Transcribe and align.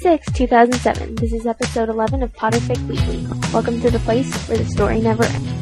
6, 0.00 0.30
2007. 0.32 1.16
This 1.16 1.32
is 1.32 1.44
episode 1.44 1.88
11 1.88 2.22
of 2.22 2.32
Potterfic 2.32 2.78
Weekly. 2.86 3.26
Welcome 3.52 3.80
to 3.80 3.90
the 3.90 3.98
place 4.00 4.32
where 4.48 4.56
the 4.56 4.64
story 4.66 5.00
never 5.00 5.24
ends. 5.24 5.57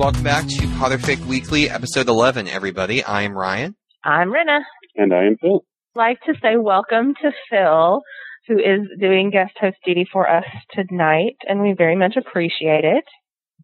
Welcome 0.00 0.22
back 0.22 0.46
to 0.46 0.62
Potterfic 0.78 1.22
Weekly, 1.26 1.68
episode 1.68 2.08
11, 2.08 2.48
everybody. 2.48 3.04
I'm 3.04 3.36
Ryan. 3.36 3.76
I'm 4.02 4.32
Rena. 4.32 4.60
And 4.96 5.12
I 5.12 5.26
am 5.26 5.36
Phil. 5.38 5.62
like 5.94 6.18
to 6.22 6.32
say 6.40 6.56
welcome 6.56 7.12
to 7.20 7.30
Phil, 7.50 8.00
who 8.48 8.58
is 8.58 8.88
doing 8.98 9.28
guest 9.28 9.52
host 9.60 9.76
duty 9.84 10.06
for 10.10 10.26
us 10.26 10.46
tonight, 10.72 11.36
and 11.46 11.60
we 11.60 11.74
very 11.76 11.96
much 11.96 12.14
appreciate 12.16 12.86
it. 12.86 13.04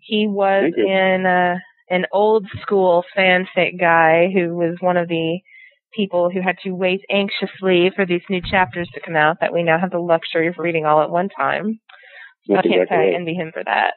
He 0.01 0.27
was 0.29 0.75
in 0.77 1.25
uh, 1.25 1.55
an 1.89 2.05
old 2.13 2.47
school 2.61 3.03
fanfic 3.17 3.81
guy 3.81 4.27
who 4.31 4.55
was 4.55 4.77
one 4.81 4.99
of 4.99 5.09
the 5.09 5.39
people 5.95 6.29
who 6.31 6.43
had 6.43 6.57
to 6.65 6.73
wait 6.73 7.01
anxiously 7.11 7.91
for 7.97 8.05
these 8.05 8.21
new 8.29 8.43
chapters 8.43 8.91
to 8.93 9.01
come 9.01 9.17
out 9.17 9.39
that 9.41 9.55
we 9.55 9.63
now 9.63 9.79
have 9.79 9.91
the 9.91 9.99
luxury 9.99 10.49
of 10.49 10.57
reading 10.59 10.85
all 10.85 11.01
at 11.01 11.09
one 11.09 11.31
time. 11.31 11.81
So 12.47 12.55
I 12.55 12.59
That's 12.59 12.69
can't 12.69 12.83
exactly 12.83 13.07
say 13.09 13.13
I 13.13 13.17
envy 13.17 13.35
him 13.35 13.51
for 13.53 13.65
that. 13.65 13.95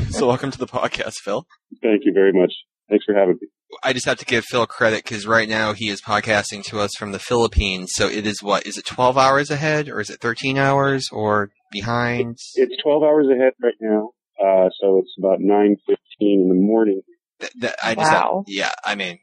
So 0.10 0.26
welcome 0.26 0.50
to 0.50 0.58
the 0.58 0.66
podcast, 0.66 1.16
Phil. 1.22 1.46
Thank 1.82 2.02
you 2.04 2.12
very 2.12 2.32
much. 2.32 2.52
Thanks 2.88 3.04
for 3.04 3.14
having 3.14 3.38
me. 3.40 3.48
I 3.84 3.92
just 3.92 4.06
have 4.06 4.18
to 4.18 4.24
give 4.24 4.44
Phil 4.44 4.66
credit 4.66 5.04
because 5.04 5.26
right 5.26 5.48
now 5.48 5.74
he 5.74 5.88
is 5.88 6.00
podcasting 6.00 6.64
to 6.64 6.80
us 6.80 6.94
from 6.98 7.12
the 7.12 7.18
Philippines. 7.18 7.92
So 7.94 8.08
it 8.08 8.26
is 8.26 8.42
what? 8.42 8.66
Is 8.66 8.78
it 8.78 8.86
12 8.86 9.18
hours 9.18 9.50
ahead 9.50 9.88
or 9.88 10.00
is 10.00 10.08
it 10.08 10.20
13 10.20 10.56
hours 10.56 11.08
or 11.12 11.50
behind? 11.70 12.38
It's 12.54 12.82
12 12.82 13.02
hours 13.02 13.26
ahead 13.28 13.52
right 13.62 13.74
now, 13.80 14.12
uh, 14.42 14.70
so 14.80 14.98
it's 14.98 15.14
about 15.18 15.40
9.15 15.40 15.76
in 16.20 16.48
the 16.48 16.54
morning. 16.54 17.02
Th- 17.40 17.52
th- 17.60 17.74
I 17.82 17.94
just 17.94 18.12
Wow. 18.12 18.44
yeah, 18.48 18.72
I 18.84 18.94
mean, 18.94 19.18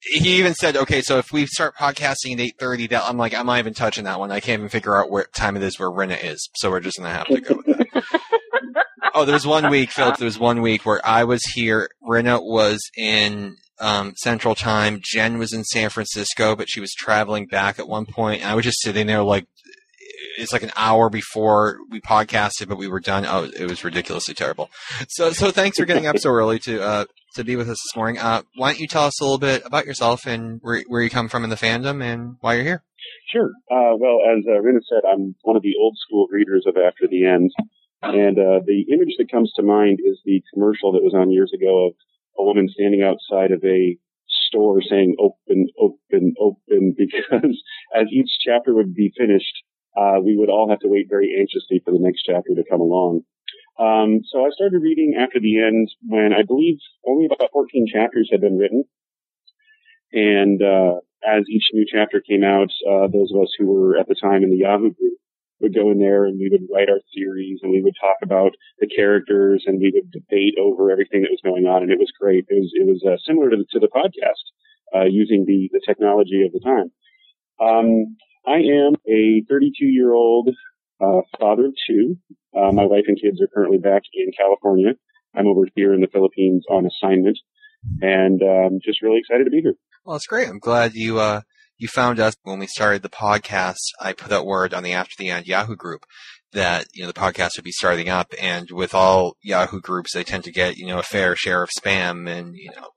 he 0.00 0.38
even 0.38 0.54
said, 0.54 0.76
okay, 0.76 1.00
so 1.00 1.18
if 1.18 1.32
we 1.32 1.46
start 1.46 1.76
podcasting 1.76 2.32
at 2.32 2.58
8.30, 2.58 2.90
that, 2.90 3.04
I'm 3.04 3.16
like, 3.16 3.34
I'm 3.34 3.46
not 3.46 3.58
even 3.58 3.74
touching 3.74 4.04
that 4.04 4.18
one. 4.18 4.32
I 4.32 4.40
can't 4.40 4.58
even 4.60 4.68
figure 4.68 4.96
out 4.96 5.10
what 5.10 5.32
time 5.32 5.56
it 5.56 5.62
is 5.62 5.78
where 5.78 5.90
Rena 5.90 6.14
is. 6.14 6.48
So 6.56 6.70
we're 6.70 6.80
just 6.80 6.98
going 6.98 7.10
to 7.10 7.16
have 7.16 7.26
to 7.28 7.40
go 7.40 7.54
with 7.64 7.66
that. 7.66 8.84
oh, 9.14 9.24
there 9.24 9.34
was 9.34 9.46
one 9.46 9.70
week, 9.70 9.90
Phil, 9.90 10.12
there 10.18 10.24
was 10.24 10.38
one 10.38 10.60
week 10.60 10.84
where 10.84 11.00
I 11.06 11.22
was 11.24 11.44
here. 11.54 11.90
Rena 12.02 12.40
was 12.40 12.80
in 12.96 13.56
um, 13.78 14.14
Central 14.16 14.54
Time. 14.56 15.00
Jen 15.02 15.38
was 15.38 15.52
in 15.52 15.62
San 15.64 15.90
Francisco, 15.90 16.56
but 16.56 16.68
she 16.68 16.80
was 16.80 16.92
traveling 16.92 17.46
back 17.46 17.78
at 17.78 17.86
one 17.88 18.06
point. 18.06 18.42
And 18.42 18.50
I 18.50 18.54
was 18.54 18.64
just 18.64 18.80
sitting 18.82 19.06
there 19.06 19.22
like, 19.22 19.46
it's 20.38 20.52
like 20.52 20.62
an 20.62 20.72
hour 20.76 21.10
before 21.10 21.78
we 21.90 22.00
podcasted, 22.00 22.68
but 22.68 22.78
we 22.78 22.88
were 22.88 23.00
done. 23.00 23.26
Oh, 23.26 23.44
it 23.44 23.68
was 23.68 23.84
ridiculously 23.84 24.34
terrible. 24.34 24.70
So, 25.08 25.30
so 25.32 25.50
thanks 25.50 25.78
for 25.78 25.84
getting 25.84 26.06
up 26.06 26.18
so 26.18 26.30
early 26.30 26.58
to, 26.60 26.82
uh, 26.82 27.04
to 27.34 27.44
be 27.44 27.56
with 27.56 27.68
us 27.68 27.78
this 27.78 27.96
morning. 27.96 28.18
Uh, 28.18 28.42
why 28.56 28.70
don't 28.70 28.80
you 28.80 28.86
tell 28.86 29.04
us 29.04 29.20
a 29.20 29.24
little 29.24 29.38
bit 29.38 29.62
about 29.64 29.86
yourself 29.86 30.26
and 30.26 30.60
where, 30.62 30.82
where 30.88 31.02
you 31.02 31.10
come 31.10 31.28
from 31.28 31.44
in 31.44 31.50
the 31.50 31.56
fandom 31.56 32.02
and 32.02 32.36
why 32.40 32.54
you're 32.54 32.64
here? 32.64 32.82
Sure. 33.32 33.50
Uh, 33.70 33.96
well, 33.98 34.18
as 34.28 34.44
uh, 34.46 34.60
Rena 34.60 34.80
said, 34.88 35.02
I'm 35.10 35.34
one 35.42 35.56
of 35.56 35.62
the 35.62 35.74
old 35.80 35.96
school 35.98 36.28
readers 36.30 36.64
of 36.66 36.76
After 36.76 37.06
the 37.10 37.26
End. 37.26 37.50
And 38.02 38.36
uh, 38.38 38.60
the 38.66 38.84
image 38.92 39.14
that 39.18 39.30
comes 39.30 39.52
to 39.56 39.62
mind 39.62 40.00
is 40.04 40.18
the 40.24 40.42
commercial 40.52 40.92
that 40.92 41.04
was 41.04 41.14
on 41.14 41.30
years 41.30 41.52
ago 41.54 41.86
of 41.86 41.92
a 42.38 42.42
woman 42.42 42.68
standing 42.68 43.02
outside 43.02 43.52
of 43.52 43.62
a 43.64 43.96
store 44.48 44.82
saying 44.82 45.16
open, 45.18 45.68
open, 45.78 46.34
open, 46.40 46.94
because 46.98 47.62
as 47.94 48.06
each 48.12 48.30
chapter 48.44 48.74
would 48.74 48.94
be 48.94 49.12
finished, 49.16 49.54
uh, 49.96 50.18
we 50.22 50.36
would 50.36 50.48
all 50.48 50.68
have 50.68 50.80
to 50.80 50.88
wait 50.88 51.06
very 51.08 51.36
anxiously 51.38 51.80
for 51.84 51.92
the 51.92 52.00
next 52.00 52.22
chapter 52.26 52.54
to 52.54 52.64
come 52.68 52.80
along. 52.80 53.22
Um, 53.78 54.20
so 54.30 54.44
I 54.44 54.50
started 54.50 54.82
reading 54.82 55.16
After 55.18 55.40
the 55.40 55.58
End 55.58 55.90
when 56.06 56.32
I 56.32 56.42
believe 56.42 56.78
only 57.06 57.26
about 57.26 57.50
14 57.52 57.86
chapters 57.92 58.28
had 58.30 58.40
been 58.40 58.58
written. 58.58 58.84
And 60.12 60.62
uh, 60.62 61.00
as 61.26 61.44
each 61.48 61.70
new 61.72 61.86
chapter 61.90 62.20
came 62.20 62.44
out, 62.44 62.68
uh, 62.88 63.08
those 63.08 63.32
of 63.34 63.42
us 63.42 63.52
who 63.58 63.66
were 63.66 63.96
at 63.96 64.08
the 64.08 64.16
time 64.20 64.42
in 64.42 64.50
the 64.50 64.58
Yahoo 64.58 64.92
group 64.92 65.18
would 65.60 65.74
go 65.74 65.90
in 65.90 65.98
there 65.98 66.24
and 66.26 66.38
we 66.38 66.50
would 66.50 66.66
write 66.74 66.90
our 66.90 67.00
theories 67.14 67.60
and 67.62 67.70
we 67.70 67.80
would 67.80 67.94
talk 67.98 68.16
about 68.22 68.52
the 68.80 68.88
characters 68.88 69.62
and 69.66 69.80
we 69.80 69.92
would 69.94 70.10
debate 70.10 70.54
over 70.60 70.90
everything 70.90 71.22
that 71.22 71.30
was 71.30 71.40
going 71.42 71.66
on. 71.66 71.82
And 71.82 71.92
it 71.92 71.98
was 71.98 72.12
great. 72.18 72.44
It 72.48 72.60
was, 72.60 72.70
it 72.74 72.86
was 72.86 73.02
uh, 73.06 73.16
similar 73.24 73.48
to 73.50 73.56
the, 73.56 73.64
to 73.72 73.78
the 73.78 73.88
podcast, 73.88 74.42
uh, 74.94 75.04
using 75.04 75.44
the, 75.46 75.70
the 75.72 75.80
technology 75.86 76.44
of 76.44 76.52
the 76.52 76.60
time. 76.60 76.90
Um, 77.62 78.16
I 78.44 78.58
am 78.58 78.96
a 79.06 79.44
32 79.48 79.86
year 79.86 80.12
old, 80.12 80.50
uh, 81.02 81.20
father 81.38 81.66
of 81.66 81.74
two. 81.88 82.16
Uh, 82.56 82.72
my 82.72 82.84
wife 82.84 83.04
and 83.08 83.18
kids 83.20 83.40
are 83.40 83.48
currently 83.52 83.78
back 83.78 84.02
in 84.14 84.30
California. 84.36 84.92
I'm 85.34 85.46
over 85.46 85.62
here 85.74 85.94
in 85.94 86.00
the 86.00 86.08
Philippines 86.12 86.64
on 86.70 86.86
assignment 86.86 87.38
and, 88.00 88.42
um, 88.42 88.78
just 88.84 89.02
really 89.02 89.18
excited 89.18 89.44
to 89.44 89.50
be 89.50 89.60
here. 89.62 89.74
Well, 90.04 90.16
it's 90.16 90.26
great. 90.26 90.48
I'm 90.48 90.58
glad 90.58 90.94
you, 90.94 91.18
uh, 91.18 91.40
you 91.78 91.88
found 91.88 92.20
us 92.20 92.36
when 92.42 92.58
we 92.58 92.66
started 92.66 93.02
the 93.02 93.08
podcast. 93.08 93.78
I 94.00 94.12
put 94.12 94.30
out 94.30 94.46
word 94.46 94.74
on 94.74 94.82
the 94.82 94.92
After 94.92 95.14
the 95.18 95.30
End 95.30 95.46
Yahoo 95.46 95.74
group 95.74 96.04
that, 96.52 96.86
you 96.92 97.02
know, 97.02 97.10
the 97.10 97.18
podcast 97.18 97.56
would 97.56 97.64
be 97.64 97.72
starting 97.72 98.08
up. 98.08 98.32
And 98.40 98.70
with 98.70 98.94
all 98.94 99.36
Yahoo 99.42 99.80
groups, 99.80 100.12
they 100.12 100.22
tend 100.22 100.44
to 100.44 100.52
get, 100.52 100.76
you 100.76 100.86
know, 100.86 100.98
a 100.98 101.02
fair 101.02 101.34
share 101.34 101.62
of 101.62 101.70
spam 101.70 102.28
and, 102.28 102.54
you 102.54 102.70
know, 102.76 102.90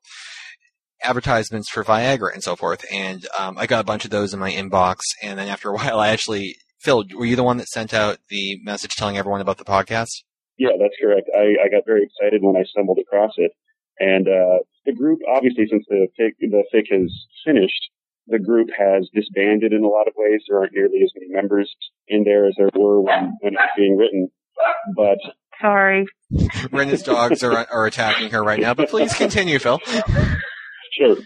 advertisements 1.02 1.70
for 1.70 1.84
Viagra 1.84 2.34
and 2.34 2.44
so 2.44 2.56
forth. 2.56 2.86
And, 2.92 3.26
um, 3.40 3.58
I 3.58 3.66
got 3.66 3.82
a 3.82 3.86
bunch 3.86 4.06
of 4.06 4.12
those 4.12 4.34
in 4.34 4.40
my 4.40 4.52
inbox. 4.52 5.00
And 5.24 5.40
then 5.40 5.48
after 5.48 5.70
a 5.70 5.74
while, 5.76 6.00
I 6.00 6.10
actually, 6.10 6.58
Phil, 6.86 7.04
were 7.18 7.26
you 7.26 7.36
the 7.36 7.44
one 7.44 7.58
that 7.58 7.68
sent 7.68 7.96
out 7.96 8.20
the 8.30 8.60
message 8.64 8.96
telling 8.96 9.18
everyone 9.18 9.42
about 9.42 9.58
the 9.58 9.66
podcast? 9.66 10.22
Yeah, 10.56 10.78
that's 10.80 10.94
correct. 11.02 11.28
I, 11.36 11.66
I 11.66 11.68
got 11.68 11.82
very 11.84 12.04
excited 12.04 12.44
when 12.44 12.56
I 12.56 12.64
stumbled 12.64 13.00
across 13.02 13.32
it. 13.38 13.54
And 14.00 14.28
uh, 14.28 14.60
the 14.86 14.94
group, 14.94 15.22
obviously, 15.28 15.66
since 15.68 15.84
the 15.90 16.08
fic, 16.14 16.34
the 16.40 16.64
fic 16.72 16.86
has 16.92 17.12
finished, 17.44 17.90
the 18.28 18.38
group 18.38 18.70
has 18.78 19.10
disbanded 19.16 19.74
in 19.74 19.84
a 19.84 19.88
lot 19.88 20.08
of 20.08 20.14
ways. 20.16 20.42
There 20.48 20.60
aren't 20.60 20.74
nearly 20.74 21.02
as 21.04 21.12
many 21.16 21.34
members 21.34 21.74
in 22.08 22.24
there 22.24 22.46
as 22.46 22.54
there 22.56 22.70
were 22.76 23.02
when, 23.02 23.34
when 23.42 23.54
it 23.54 23.58
was 23.58 23.70
being 23.76 23.98
written. 23.98 24.30
But 24.96 25.18
Sorry. 25.60 26.06
Rena's 26.72 27.02
dogs 27.02 27.42
are, 27.42 27.66
are 27.72 27.88
attacking 27.88 28.30
her 28.30 28.44
right 28.44 28.60
now, 28.60 28.76
but 28.76 28.90
please 28.90 29.12
continue, 29.16 29.58
Phil. 29.58 29.80
sure, 31.00 31.18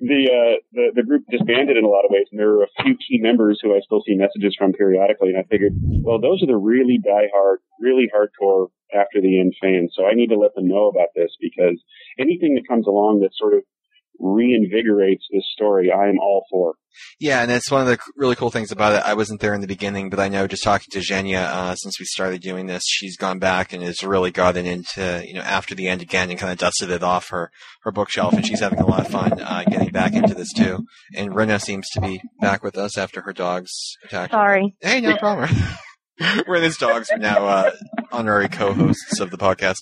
the, 0.00 0.22
uh, 0.30 0.56
the 0.72 0.92
the 0.94 1.02
group 1.02 1.24
disbanded 1.30 1.76
in 1.76 1.84
a 1.84 1.88
lot 1.88 2.04
of 2.04 2.10
ways, 2.10 2.26
and 2.30 2.38
there 2.38 2.50
are 2.50 2.64
a 2.64 2.82
few 2.82 2.96
key 2.96 3.18
members 3.18 3.60
who 3.62 3.74
I 3.74 3.80
still 3.80 4.02
see 4.06 4.14
messages 4.14 4.54
from 4.58 4.72
periodically. 4.72 5.30
And 5.30 5.38
I 5.38 5.44
figured, 5.44 5.72
well, 6.02 6.20
those 6.20 6.42
are 6.42 6.46
the 6.46 6.56
really 6.56 6.98
diehard, 6.98 7.56
really 7.80 8.10
hardcore 8.14 8.68
after 8.94 9.20
the 9.20 9.40
end 9.40 9.54
fans. 9.60 9.92
So 9.96 10.06
I 10.06 10.14
need 10.14 10.28
to 10.28 10.38
let 10.38 10.54
them 10.54 10.68
know 10.68 10.88
about 10.88 11.08
this 11.14 11.30
because 11.40 11.80
anything 12.18 12.54
that 12.54 12.68
comes 12.68 12.86
along 12.86 13.20
that 13.20 13.34
sort 13.34 13.54
of 13.54 13.62
reinvigorates 14.20 15.22
this 15.32 15.44
story, 15.52 15.90
I 15.90 16.08
am 16.08 16.18
all 16.18 16.44
for. 16.50 16.74
Yeah, 17.18 17.42
and 17.42 17.50
it's 17.50 17.70
one 17.70 17.80
of 17.80 17.86
the 17.86 17.98
really 18.16 18.36
cool 18.36 18.50
things 18.50 18.70
about 18.70 18.92
it. 18.92 19.02
I 19.04 19.14
wasn't 19.14 19.40
there 19.40 19.54
in 19.54 19.60
the 19.60 19.66
beginning, 19.66 20.10
but 20.10 20.20
I 20.20 20.28
know 20.28 20.46
just 20.46 20.62
talking 20.62 20.88
to 20.90 20.98
Zsenya, 20.98 21.44
uh, 21.44 21.74
since 21.74 21.98
we 21.98 22.04
started 22.04 22.42
doing 22.42 22.66
this, 22.66 22.82
she's 22.86 23.16
gone 23.16 23.38
back 23.38 23.72
and 23.72 23.82
has 23.82 24.02
really 24.02 24.30
gotten 24.30 24.66
into, 24.66 25.24
you 25.26 25.34
know, 25.34 25.40
after 25.40 25.74
the 25.74 25.88
end 25.88 26.02
again 26.02 26.30
and 26.30 26.38
kind 26.38 26.52
of 26.52 26.58
dusted 26.58 26.90
it 26.90 27.02
off 27.02 27.30
her, 27.30 27.50
her 27.82 27.92
bookshelf 27.92 28.34
and 28.34 28.46
she's 28.46 28.60
having 28.60 28.80
a 28.80 28.86
lot 28.86 29.00
of 29.00 29.08
fun, 29.08 29.40
uh, 29.40 29.64
getting 29.68 29.90
back 29.90 30.12
into 30.12 30.34
this 30.34 30.52
too. 30.52 30.84
And 31.16 31.34
Rena 31.34 31.58
seems 31.58 31.88
to 31.90 32.00
be 32.00 32.20
back 32.40 32.62
with 32.62 32.76
us 32.76 32.98
after 32.98 33.22
her 33.22 33.32
dogs 33.32 33.70
attack. 34.04 34.30
Sorry. 34.30 34.76
Hey, 34.80 35.00
no 35.00 35.16
problem. 35.16 35.50
Rena's 36.46 36.76
dogs 36.76 37.10
are 37.10 37.18
now, 37.18 37.46
uh, 37.46 37.70
honorary 38.12 38.48
co-hosts 38.48 39.18
of 39.18 39.30
the 39.30 39.38
podcast. 39.38 39.78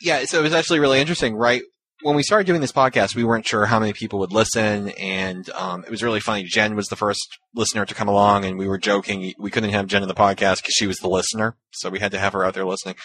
Yeah, 0.00 0.24
so 0.24 0.40
it 0.40 0.42
was 0.42 0.52
actually 0.52 0.80
really 0.80 1.00
interesting, 1.00 1.34
right? 1.34 1.62
When 2.02 2.16
we 2.16 2.22
started 2.22 2.46
doing 2.46 2.60
this 2.60 2.72
podcast, 2.72 3.14
we 3.14 3.24
weren't 3.24 3.46
sure 3.46 3.66
how 3.66 3.78
many 3.78 3.92
people 3.92 4.18
would 4.20 4.32
listen, 4.32 4.90
and 4.90 5.48
um, 5.50 5.84
it 5.84 5.90
was 5.90 6.02
really 6.02 6.20
funny. 6.20 6.44
Jen 6.44 6.74
was 6.74 6.88
the 6.88 6.96
first 6.96 7.38
listener 7.54 7.84
to 7.84 7.94
come 7.94 8.08
along, 8.08 8.44
and 8.44 8.58
we 8.58 8.68
were 8.68 8.78
joking 8.78 9.32
we 9.38 9.50
couldn't 9.50 9.70
have 9.70 9.86
Jen 9.86 10.02
in 10.02 10.08
the 10.08 10.14
podcast 10.14 10.56
because 10.56 10.74
she 10.74 10.86
was 10.86 10.98
the 10.98 11.08
listener, 11.08 11.56
so 11.70 11.90
we 11.90 12.00
had 12.00 12.12
to 12.12 12.18
have 12.18 12.32
her 12.32 12.44
out 12.44 12.54
there 12.54 12.64
listening. 12.64 12.96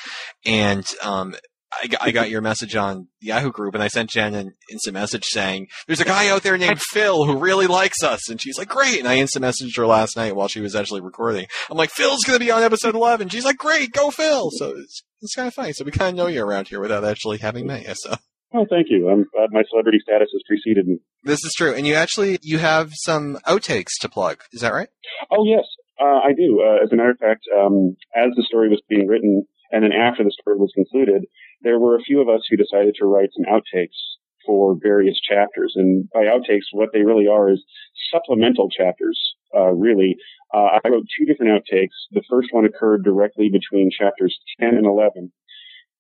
And 0.46 0.86
um, 1.04 1.36
I, 1.72 1.90
I 2.02 2.12
got 2.12 2.30
your 2.30 2.42
message 2.42 2.76
on 2.76 3.08
the 3.22 3.28
Yahoo 3.28 3.52
group, 3.52 3.74
and 3.74 3.84
I 3.84 3.88
sent 3.90 4.10
Jen 4.10 4.34
an 4.34 4.54
instant 4.72 4.94
message 4.94 5.26
saying, 5.26 5.68
"There's 5.86 6.02
a 6.02 6.06
guy 6.06 6.30
out 6.30 6.44
there 6.44 6.58
named 6.58 6.82
Phil 6.82 7.26
who 7.26 7.38
really 7.38 7.68
likes 7.68 8.04
us," 8.04 8.30
and 8.30 8.42
she's 8.42 8.58
like, 8.58 8.70
"Great!" 8.70 9.00
And 9.00 9.08
I 9.08 9.18
instant 9.18 9.46
messaged 9.46 9.78
her 9.78 9.86
last 9.86 10.16
night 10.16 10.36
while 10.36 10.48
she 10.48 10.62
was 10.62 10.76
actually 10.76 11.02
recording. 11.02 11.48
I'm 11.70 11.78
like, 11.78 11.92
"Phil's 11.92 12.24
going 12.24 12.40
to 12.40 12.46
be 12.46 12.52
on 12.52 12.64
episode 12.64 12.96
11." 12.96 13.30
She's 13.30 13.46
like, 13.46 13.58
"Great, 13.58 13.92
go 13.92 14.12
Phil!" 14.12 14.50
So 14.52 14.70
it's 14.78 15.04
it's 15.22 15.36
kind 15.36 15.48
of 15.48 15.54
funny. 15.54 15.74
So 15.74 15.84
we 15.84 15.92
kind 15.92 16.10
of 16.10 16.16
know 16.16 16.28
you 16.28 16.44
around 16.44 16.68
here 16.70 16.80
without 16.80 17.04
actually 17.04 17.38
having 17.40 17.68
met 17.68 17.88
you. 17.88 17.94
So. 17.96 18.16
Oh, 18.54 18.66
thank 18.70 18.88
you. 18.90 19.10
I'm 19.10 19.26
glad 19.34 19.50
my 19.52 19.64
celebrity 19.70 20.00
status 20.02 20.30
has 20.32 20.42
preceded 20.48 20.88
me. 20.88 21.00
This 21.24 21.44
is 21.44 21.54
true, 21.54 21.74
and 21.74 21.86
you 21.86 21.96
actually 21.96 22.40
you 22.42 22.60
have 22.60 22.92
some 22.94 23.38
outtakes 23.46 24.00
to 24.02 24.10
plug. 24.10 24.42
Is 24.54 24.62
that 24.62 24.74
right? 24.74 24.88
Oh, 25.30 25.46
yes, 25.46 25.66
uh, 26.00 26.20
I 26.24 26.32
do. 26.34 26.64
Uh, 26.66 26.84
as 26.84 26.92
a 26.92 26.96
matter 26.96 27.12
of 27.12 27.20
fact, 27.20 27.42
um, 27.58 27.98
as 28.16 28.32
the 28.36 28.44
story 28.44 28.70
was 28.70 28.82
being 28.88 29.08
written, 29.08 29.46
and 29.72 29.84
then 29.84 29.92
after 29.92 30.24
the 30.24 30.32
story 30.32 30.58
was 30.58 30.72
concluded, 30.74 31.26
there 31.62 31.80
were 31.80 31.96
a 31.98 32.02
few 32.02 32.22
of 32.22 32.30
us 32.30 32.42
who 32.50 32.56
decided 32.56 32.96
to 33.00 33.06
write 33.06 33.30
some 33.36 33.52
outtakes 33.54 33.98
for 34.46 34.78
various 34.82 35.20
chapters. 35.20 35.74
And 35.76 36.10
by 36.14 36.22
outtakes, 36.22 36.72
what 36.72 36.90
they 36.94 37.02
really 37.02 37.28
are 37.28 37.52
is 37.52 37.64
supplemental 38.12 38.70
chapters, 38.70 39.20
uh, 39.54 39.74
really. 39.74 40.16
Uh, 40.54 40.80
I 40.84 40.88
wrote 40.88 41.04
two 41.20 41.26
different 41.26 41.52
outtakes. 41.52 41.98
The 42.12 42.24
first 42.30 42.48
one 42.52 42.64
occurred 42.64 43.04
directly 43.04 43.50
between 43.50 43.92
chapters 43.92 44.40
10 44.62 44.70
and 44.76 44.86
11 44.86 45.34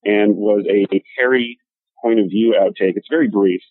and 0.06 0.36
was 0.38 0.66
a 0.70 0.88
Harry 1.18 1.60
point 2.02 2.20
of 2.20 2.28
view 2.30 2.56
outtake. 2.60 2.94
It's 2.96 3.08
very 3.10 3.30
brief, 3.30 3.62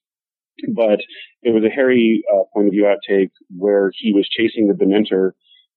but 0.74 1.00
it 1.42 1.54
was 1.54 1.64
a 1.64 1.74
Harry 1.74 2.22
uh, 2.32 2.44
point 2.52 2.68
of 2.68 2.72
view 2.72 2.84
outtake 2.84 3.30
where 3.56 3.90
he 3.94 4.12
was 4.12 4.28
chasing 4.28 4.68
the 4.68 4.74
Dementor 4.74 5.32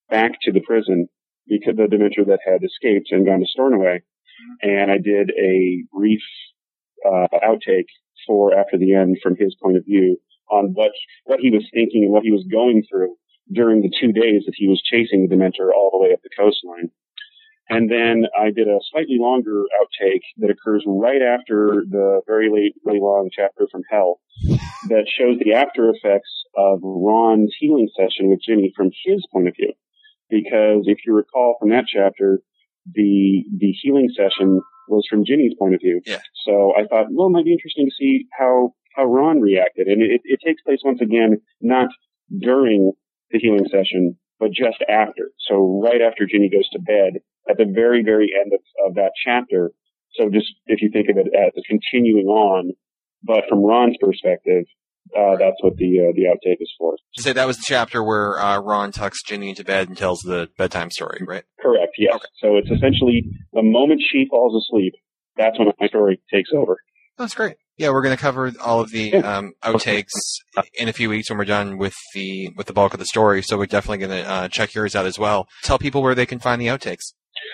back 0.10 0.34
to 0.44 0.51
the 0.51 0.62
prison 0.62 1.07
because 1.48 1.75
the 1.75 1.84
Dementor 1.84 2.28
that 2.28 2.40
had 2.46 2.63
escaped 2.63 3.12
and 3.12 3.25
gone 3.25 3.40
to 3.40 3.46
Stornoway. 3.46 4.01
And 4.62 4.92
I 4.92 4.98
did 4.98 5.31
a 5.31 5.84
brief 5.94 6.22
uh, 7.06 7.28
outtake 7.44 7.90
for 8.28 8.57
after 8.57 8.78
the 8.78 8.94
end 8.94 9.18
from 9.22 9.36
his 9.38 9.56
point 9.62 9.78
of 9.78 9.86
view 9.86 10.18
on 10.52 10.72
what 10.74 10.92
what 11.25 11.40
he 11.40 11.52
was 11.52 11.66
thinking 11.74 12.04
and 12.04 12.12
what 12.12 12.24
he 12.24 12.31
was 12.31 12.45
going 12.52 12.84
through 12.90 13.16
during 13.52 13.81
the 13.81 13.92
two 14.00 14.12
days 14.12 14.44
that 14.45 14.56
he 14.56 14.68
was 14.68 14.81
chasing 14.81 15.28
the 15.28 15.36
Dementor 15.36 15.72
all 15.75 15.90
the 15.92 16.00
way 16.04 16.13
up 16.13 16.19
the 16.22 16.30
coastline. 16.38 16.92
And 17.69 17.89
then 17.89 18.25
I 18.38 18.50
did 18.50 18.68
a 18.68 18.80
slightly 18.92 19.18
longer 19.19 19.63
outtake 19.80 20.24
that 20.38 20.50
occurs 20.50 20.83
right 20.88 21.21
after 21.21 21.83
the 21.88 22.21
very 22.25 22.50
late, 22.51 22.74
really 22.83 23.00
long 23.00 23.30
chapter 23.31 23.68
from 23.71 23.83
Hell 23.89 24.19
that 24.88 25.06
shows 25.07 25.38
the 25.39 25.54
after 25.54 25.89
effects 25.89 26.31
of 26.57 26.80
Ron's 26.81 27.54
healing 27.60 27.89
session 27.95 28.30
with 28.30 28.42
Ginny 28.42 28.74
from 28.75 28.89
his 29.06 29.24
point 29.31 29.48
of 29.48 29.56
view. 29.56 29.74
Because 30.30 30.86
if 30.86 31.00
you 31.06 31.13
recall 31.13 31.57
from 31.60 31.69
that 31.69 31.86
chapter, 31.88 32.39
the 32.86 33.44
the 33.57 33.71
healing 33.81 34.10
session 34.16 34.62
was 34.88 35.06
from 35.10 35.25
Ginny's 35.25 35.54
point 35.60 35.75
of 35.75 35.81
view. 35.81 36.01
Yeah. 36.06 36.19
So 36.45 36.74
I 36.75 36.86
thought, 36.86 37.07
well, 37.12 37.27
it 37.27 37.31
might 37.31 37.45
be 37.45 37.54
interesting 37.54 37.88
to 37.88 37.95
see 37.95 38.25
how 38.38 38.74
how 38.95 39.06
Ron 39.06 39.42
reacted, 39.42 39.88
and 39.88 40.01
it, 40.01 40.21
it 40.24 40.39
takes 40.45 40.62
place 40.63 40.80
once 40.83 41.01
again 41.01 41.42
not 41.62 41.89
during 42.39 42.94
the 43.31 43.39
healing 43.39 43.68
session, 43.69 44.18
but 44.39 44.51
just 44.51 44.83
after. 44.89 45.31
So 45.48 45.81
right 45.83 46.01
after 46.01 46.25
Ginny 46.25 46.50
goes 46.50 46.69
to 46.69 46.80
bed, 46.80 47.21
at 47.50 47.57
the 47.57 47.65
very 47.65 48.03
very 48.03 48.31
end 48.33 48.53
of, 48.53 48.62
of 48.88 48.95
that 48.95 49.12
chapter. 49.24 49.71
So 50.13 50.30
just 50.30 50.47
if 50.65 50.81
you 50.81 50.89
think 50.91 51.07
of 51.09 51.18
it 51.18 51.27
as 51.33 51.51
continuing 51.68 52.25
on, 52.25 52.74
but 53.24 53.44
from 53.47 53.59
Ron's 53.59 53.95
perspective, 54.01 54.65
uh, 55.15 55.38
that's 55.38 55.57
what 55.62 55.75
the 55.77 56.09
uh, 56.09 56.13
the 56.15 56.24
outtake 56.24 56.57
is 56.59 56.71
for. 56.77 56.95
You 57.15 57.24
say 57.24 57.33
that 57.33 57.47
was 57.47 57.57
the 57.57 57.65
chapter 57.68 58.03
where 58.03 58.39
uh, 58.39 58.59
Ron 58.59 58.91
tucks 58.91 59.24
Ginny 59.24 59.50
into 59.50 59.63
bed 59.63 59.88
and 59.88 59.97
tells 59.97 60.19
the 60.19 60.50
bedtime 60.57 60.91
story, 60.91 61.24
right? 61.27 61.44
Correct. 61.59 61.94
Yes. 61.97 62.15
Okay. 62.15 62.25
So 62.41 62.57
it's 62.57 62.69
essentially 62.69 63.25
the 63.53 63.63
moment 63.63 64.01
she 64.12 64.27
falls 64.30 64.63
asleep, 64.63 64.94
that's 65.38 65.57
when 65.57 65.69
my 65.80 65.88
story 65.88 66.21
takes 66.31 66.50
over. 66.56 66.77
That's 67.18 67.33
great. 67.33 67.57
Yeah, 67.77 67.89
we're 67.89 68.01
going 68.01 68.15
to 68.15 68.21
cover 68.21 68.51
all 68.62 68.81
of 68.81 68.92
the 68.92 69.15
um, 69.15 69.53
outtakes 69.63 70.12
in 70.74 70.89
a 70.89 70.94
few 70.94 71.09
weeks 71.09 71.30
when 71.30 71.38
we're 71.39 71.45
done 71.45 71.77
with 71.77 71.95
the 72.13 72.50
with 72.56 72.68
the 72.68 72.74
bulk 72.74 72.94
of 72.94 73.00
the 73.00 73.06
story. 73.06 73.42
So 73.42 73.57
we're 73.57 73.65
definitely 73.68 74.06
going 74.06 74.24
to 74.24 74.30
uh, 74.30 74.47
check 74.50 74.74
yours 74.74 74.95
out 74.95 75.06
as 75.06 75.18
well. 75.18 75.47
Tell 75.63 75.80
people 75.80 76.01
where 76.01 76.15
they 76.15 76.25
can 76.25 76.39
find 76.39 76.62
the 76.62 76.68
outtakes. 76.68 77.13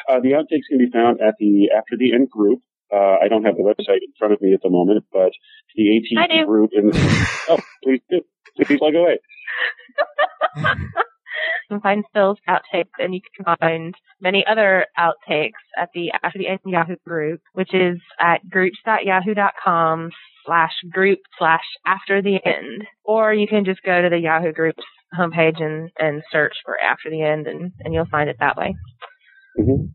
Uh, 0.09 0.19
the 0.19 0.31
outtakes 0.31 0.67
can 0.69 0.77
be 0.77 0.89
found 0.91 1.19
at 1.21 1.35
the 1.39 1.69
After 1.75 1.97
the 1.97 2.13
End 2.13 2.29
group. 2.29 2.59
Uh, 2.93 3.17
I 3.21 3.27
don't 3.27 3.43
have 3.43 3.55
the 3.55 3.63
website 3.63 4.03
in 4.05 4.13
front 4.17 4.33
of 4.33 4.41
me 4.41 4.53
at 4.53 4.61
the 4.61 4.69
moment, 4.69 5.05
but 5.11 5.31
the 5.75 5.97
AT 5.97 6.23
I 6.23 6.27
do. 6.27 6.45
group. 6.45 6.71
In, 6.73 6.87
the, 6.87 7.27
oh, 7.49 7.59
please 7.83 8.01
do. 8.09 8.21
Please 8.55 8.77
plug 8.77 8.95
away. 8.95 9.19
You 11.69 11.77
can 11.77 11.81
find 11.81 12.03
Phil's 12.13 12.37
outtakes, 12.47 12.91
and 12.99 13.15
you 13.15 13.21
can 13.35 13.57
find 13.59 13.95
many 14.21 14.45
other 14.47 14.85
outtakes 14.99 15.51
at 15.79 15.89
the 15.95 16.11
After 16.21 16.37
the 16.37 16.47
End 16.47 16.59
Yahoo 16.63 16.95
group, 17.07 17.41
which 17.53 17.73
is 17.73 17.97
at 18.19 18.47
groups.yahoo.com 18.47 20.11
slash 20.45 20.73
group 20.91 21.19
slash 21.39 21.63
after 21.85 22.21
the 22.21 22.39
end. 22.45 22.85
Or 23.03 23.33
you 23.33 23.47
can 23.47 23.65
just 23.65 23.81
go 23.81 23.99
to 23.99 24.09
the 24.09 24.19
Yahoo 24.19 24.53
group's 24.53 24.83
homepage 25.17 25.61
and, 25.61 25.89
and 25.97 26.21
search 26.31 26.53
for 26.63 26.79
After 26.79 27.09
the 27.09 27.23
End, 27.23 27.47
and, 27.47 27.71
and 27.79 27.93
you'll 27.93 28.05
find 28.05 28.29
it 28.29 28.37
that 28.39 28.57
way. 28.57 28.75
Hmm 29.57 29.85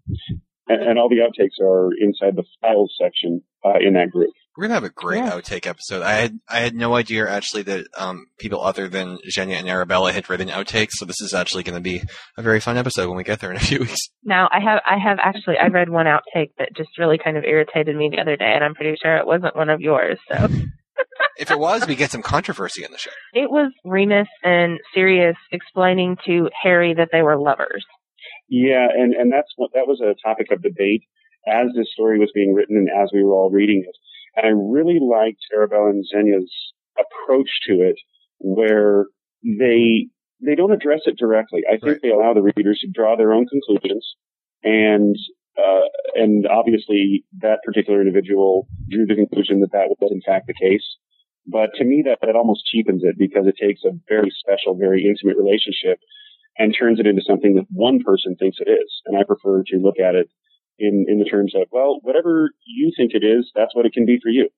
And, 0.69 0.83
and 0.83 0.99
all 0.99 1.09
the 1.09 1.17
outtakes 1.17 1.63
are 1.65 1.91
inside 2.01 2.37
the 2.37 2.45
files 2.61 2.95
section 3.01 3.43
uh, 3.65 3.79
in 3.81 3.95
that 3.95 4.11
group. 4.11 4.31
We're 4.57 4.65
gonna 4.65 4.75
have 4.75 4.85
a 4.85 4.91
great 4.91 5.19
Yeah. 5.19 5.31
outtake 5.33 5.67
episode. 5.67 6.03
I 6.03 6.13
had 6.15 6.39
I 6.49 6.61
had 6.61 6.75
no 6.75 6.95
idea 6.95 7.29
actually 7.29 7.63
that 7.63 7.87
um, 7.99 8.27
people 8.39 8.61
other 8.63 8.89
than 8.89 9.19
Zsenya 9.35 9.55
and 9.55 9.69
Arabella 9.69 10.13
had 10.13 10.29
written 10.31 10.49
outtakes. 10.49 10.91
So 10.93 11.05
this 11.07 11.21
is 11.21 11.33
actually 11.35 11.63
going 11.63 11.77
to 11.77 11.81
be 11.81 12.03
a 12.37 12.43
very 12.43 12.61
fun 12.61 12.77
episode 12.77 13.09
when 13.09 13.17
we 13.17 13.25
get 13.25 13.41
there 13.41 13.51
in 13.51 13.57
a 13.57 13.61
few 13.61 13.79
weeks. 13.87 13.97
Now, 14.25 14.49
I 14.53 14.61
have, 14.61 14.81
I 14.85 14.99
have 14.99 15.19
actually, 15.23 15.57
I 15.59 15.69
read 15.69 15.89
one 15.89 16.07
outtake 16.07 16.51
that 16.59 16.71
just 16.77 16.91
really 16.99 17.17
kind 17.19 17.37
of 17.37 17.45
irritated 17.45 17.97
me 17.97 18.11
the 18.13 18.21
other 18.21 18.37
day, 18.37 18.53
and 18.55 18.63
I'm 18.65 18.75
pretty 18.75 18.97
sure 19.03 19.17
it 19.17 19.27
wasn't 19.27 19.57
one 19.57 19.71
of 19.71 19.81
yours, 19.81 20.19
so. 20.31 20.49
If 21.39 21.51
it 21.51 21.59
was, 21.59 21.87
we 21.89 21.95
get 21.97 22.11
some 22.11 22.21
controversy 22.21 22.85
in 22.85 22.93
the 22.93 22.99
show. 22.99 23.11
It 23.33 23.51
was 23.51 23.73
Remus 23.87 24.29
and 24.43 24.79
Sirius 24.95 25.37
explaining 25.53 26.19
to 26.27 26.51
Harry 26.63 26.93
that 26.95 27.09
they 27.13 27.23
were 27.23 27.39
lovers. 27.39 27.83
Yeah, 28.51 28.89
and, 28.93 29.15
and 29.15 29.33
that's 29.33 29.53
what, 29.57 29.71
that 29.75 29.87
was 29.87 30.01
a 30.01 30.17
topic 30.27 30.51
of 30.51 30.61
debate 30.61 31.05
as 31.47 31.69
this 31.75 31.91
story 31.93 32.19
was 32.19 32.33
being 32.35 32.53
written 32.53 32.77
and 32.77 32.89
as 32.91 33.11
we 33.15 33.23
were 33.23 33.33
all 33.33 33.51
reading 33.51 33.85
it. 33.87 33.97
And 34.37 34.47
I 34.47 34.51
really 34.51 34.99
liked 35.01 35.41
Arabella 35.55 35.91
and 35.91 36.05
Zsenya's 36.05 36.53
approach 36.99 37.49
to 37.69 37.75
it 37.75 37.97
where 38.39 39.07
they, 39.45 40.09
they 40.45 40.55
don't 40.57 40.73
address 40.73 41.03
it 41.07 41.17
directly. 41.17 41.63
I 41.67 41.79
think 41.79 41.85
Right. 41.85 42.03
they 42.03 42.11
allow 42.11 42.35
the 42.35 42.43
readers 42.43 42.81
to 42.81 42.89
draw 42.93 43.17
their 43.17 43.33
own 43.33 43.47
conclusions 43.47 44.17
and, 44.65 45.17
uh, 45.57 45.89
and 46.15 46.47
obviously 46.47 47.25
that 47.41 47.61
particular 47.65 48.01
individual 48.01 48.67
drew 48.89 49.07
the 49.07 49.15
conclusion 49.15 49.61
that 49.61 49.73
that 49.73 49.89
was 50.01 50.11
in 50.13 50.21
fact 50.27 50.49
the 50.49 50.55
case. 50.55 50.85
But 51.47 51.71
to 51.77 51.85
me, 51.85 52.03
that, 52.05 52.19
that 52.21 52.37
almost 52.37 52.67
cheapens 52.67 53.03
it 53.05 53.17
because 53.17 53.47
it 53.47 53.57
takes 53.61 53.81
a 53.85 53.93
very 54.09 54.31
special, 54.31 54.77
very 54.77 55.07
intimate 55.07 55.37
relationship 55.39 55.99
and 56.61 56.77
turns 56.79 57.01
it 57.01 57.07
into 57.07 57.23
something 57.27 57.55
that 57.55 57.65
one 57.71 58.01
person 58.05 58.37
thinks 58.37 58.59
it 58.61 58.71
is. 58.71 59.01
And 59.07 59.19
I 59.19 59.25
prefer 59.25 59.65
to 59.65 59.77
look 59.79 59.99
at 59.99 60.15
it 60.15 60.29
in, 60.79 61.07
in 61.09 61.19
the 61.19 61.25
terms 61.25 61.55
of, 61.57 61.63
well, 61.73 61.99
whatever 62.03 62.51
you 62.67 62.93
think 62.95 63.13
it 63.15 63.25
is, 63.25 63.51
that's 63.57 63.75
what 63.75 63.87
it 63.87 63.95
can 63.95 64.05
be 64.05 64.19
for 64.23 64.29
you. 64.29 64.51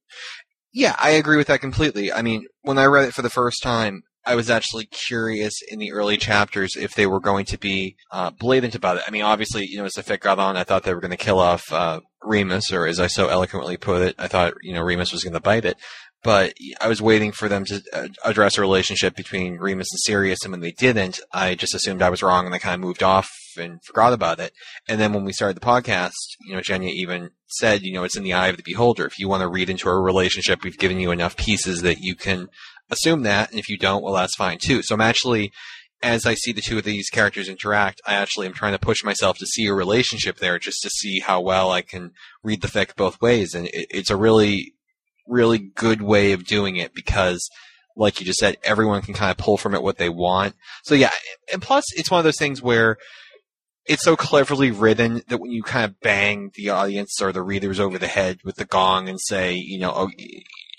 Yeah, 0.75 0.97
I 0.99 1.11
agree 1.11 1.37
with 1.37 1.47
that 1.47 1.61
completely. 1.61 2.13
I 2.13 2.23
mean, 2.23 2.47
when 2.63 2.77
I 2.77 2.87
read 2.87 3.07
it 3.07 3.15
for 3.15 3.23
the 3.23 3.31
first 3.31 3.63
time, 3.63 4.03
I 4.25 4.35
was 4.35 4.51
actually 4.51 4.87
curious 4.87 5.55
in 5.69 5.79
the 5.79 5.93
early 5.93 6.17
chapters 6.17 6.77
if 6.77 6.95
they 6.95 7.07
were 7.07 7.21
going 7.21 7.45
to 7.47 7.59
be 7.59 7.97
uh, 8.11 8.31
blatant 8.31 8.75
about 8.75 8.97
it. 8.97 9.05
I 9.07 9.11
mean, 9.11 9.23
obviously, 9.23 9.67
you 9.67 9.79
know, 9.79 9.85
as 9.85 9.93
the 9.93 10.03
fic 10.03 10.21
got 10.21 10.39
on, 10.39 10.57
I 10.57 10.65
thought 10.65 10.83
they 10.83 10.95
were 10.95 11.01
going 11.01 11.13
to 11.13 11.17
kill 11.17 11.39
off 11.39 11.73
uh, 11.73 12.01
Remus, 12.23 12.73
or 12.73 12.87
as 12.87 13.01
I 13.01 13.09
so 13.09 13.29
eloquently 13.29 13.77
put 13.77 14.03
it, 14.03 14.15
I 14.19 14.29
thought 14.29 14.55
you 14.63 14.75
know 14.75 14.83
Remus 14.83 15.13
was 15.13 15.25
going 15.25 15.35
to 15.35 15.41
bite 15.41 15.65
it. 15.65 15.77
But 16.25 16.55
I 16.81 16.87
was 16.87 17.03
waiting 17.03 17.33
for 17.33 17.49
them 17.49 17.65
to 17.65 17.83
uh, 17.93 18.09
address 18.25 18.57
a 18.57 18.61
relationship 18.61 19.17
between 19.17 19.59
Remus 19.59 19.91
and 19.91 19.99
Sirius, 20.01 20.45
and 20.45 20.53
when 20.53 20.61
they 20.61 20.71
didn't, 20.71 21.19
I 21.33 21.57
just 21.57 21.75
assumed 21.75 22.01
I 22.01 22.11
was 22.11 22.23
wrong, 22.23 22.47
and 22.47 22.55
I 22.55 22.59
kind 22.59 22.75
of 22.75 22.81
moved 22.81 23.03
off 23.03 23.29
and 23.59 23.83
forgot 23.85 24.13
about 24.13 24.39
it. 24.39 24.53
And 24.89 25.01
then 25.01 25.13
when 25.13 25.25
we 25.25 25.33
started 25.33 25.57
the 25.57 25.67
podcast, 25.67 26.13
you 26.47 26.55
know, 26.55 26.61
Zsenya 26.61 26.91
even 26.91 27.31
said, 27.49 27.83
you 27.83 27.93
know, 27.93 28.05
it's 28.05 28.17
in 28.17 28.23
the 28.23 28.33
eye 28.33 28.49
of 28.49 28.57
the 28.57 28.63
beholder. 28.63 29.05
If 29.05 29.19
you 29.19 29.29
want 29.29 29.43
to 29.43 29.49
read 29.49 29.69
into 29.69 29.89
a 29.89 30.01
relationship, 30.01 30.63
we've 30.63 30.79
given 30.79 31.01
you 31.01 31.11
enough 31.11 31.37
pieces 31.37 31.83
that 31.83 31.99
you 32.01 32.15
can 32.15 32.49
assume 32.91 33.23
that, 33.25 33.51
and 33.51 33.59
if 33.59 33.69
you 33.69 33.77
don't, 33.77 34.03
well, 34.03 34.15
that's 34.15 34.37
fine 34.37 34.59
too. 34.59 34.83
So 34.83 34.95
I'm 34.95 35.01
actually, 35.01 35.53
as 36.03 36.25
I 36.25 36.35
see 36.35 36.53
the 36.53 36.61
two 36.61 36.79
of 36.79 36.85
these 36.85 37.11
characters 37.11 37.49
interact, 37.49 38.01
I 38.07 38.15
actually 38.15 38.47
am 38.47 38.53
trying 38.53 38.73
to 38.73 38.79
push 38.79 39.03
myself 39.03 39.39
to 39.39 39.47
see 39.47 39.67
a 39.67 39.75
relationship 39.75 40.39
there, 40.39 40.59
just 40.59 40.83
to 40.83 40.91
see 40.91 41.21
how 41.21 41.41
well 41.41 41.73
I 41.73 41.83
can 41.83 42.13
read 42.43 42.63
the 42.63 42.69
fic 42.69 42.95
both 42.97 43.21
ways, 43.21 43.55
and 43.55 43.67
it, 43.67 43.87
it's 43.91 44.11
a 44.11 44.17
really, 44.17 44.72
really 45.27 45.59
good 45.59 46.03
way 46.03 46.33
of 46.33 46.45
doing 46.45 46.77
it 46.77 46.95
because. 46.95 47.49
Like 47.95 48.21
you 48.21 48.25
just 48.25 48.39
said, 48.39 48.57
everyone 48.65 49.03
can 49.03 49.13
kind 49.13 49.31
of 49.31 49.37
pull 49.37 49.59
from 49.59 49.75
it 49.75 49.83
what 49.83 49.99
they 49.99 50.09
want. 50.09 50.55
So 50.83 50.95
yeah, 50.95 51.11
and 51.53 51.61
plus 51.61 51.85
it's 51.95 52.11
one 52.11 52.17
of 52.21 52.25
those 52.25 52.39
things 52.39 52.63
where 52.63 52.97
it's 53.85 54.03
so 54.03 54.17
cleverly 54.17 54.71
written 54.71 55.21
that 55.29 55.37
when 55.37 55.51
you 55.51 55.63
kind 55.63 55.85
of 55.85 56.01
bang 56.01 56.53
the 56.55 56.71
audience 56.71 57.21
or 57.21 57.33
the 57.33 57.43
readers 57.43 57.79
over 57.79 57.99
the 57.99 58.07
head 58.07 58.39
with 58.45 58.57
the 58.57 58.65
gong 58.65 59.11
and 59.11 59.21
say, 59.21 59.53
you 59.53 59.79
know, 59.79 59.93
oh, 59.95 60.11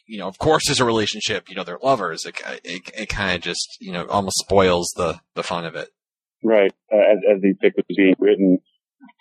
you 0.08 0.18
know, 0.18 0.28
of 0.28 0.40
course 0.40 0.64
there's 0.66 0.80
a 0.80 0.86
relationship, 0.86 1.50
you 1.50 1.56
know, 1.56 1.64
they're 1.64 1.78
lovers. 1.84 2.26
It 2.26 2.42
it, 2.64 2.90
it 2.98 3.10
kind 3.10 3.36
of 3.36 3.42
just, 3.42 3.78
you 3.80 3.92
know, 3.92 4.08
almost 4.08 4.40
spoils 4.40 4.92
the 4.96 5.20
the 5.36 5.44
fun 5.44 5.66
of 5.66 5.76
it. 5.76 5.90
Right. 6.44 6.74
Uh, 6.92 6.98
as, 6.98 7.20
as 7.36 7.42
the 7.44 7.54
fic 7.64 7.76
was 7.76 7.86
being 7.96 8.16
written, 8.18 8.58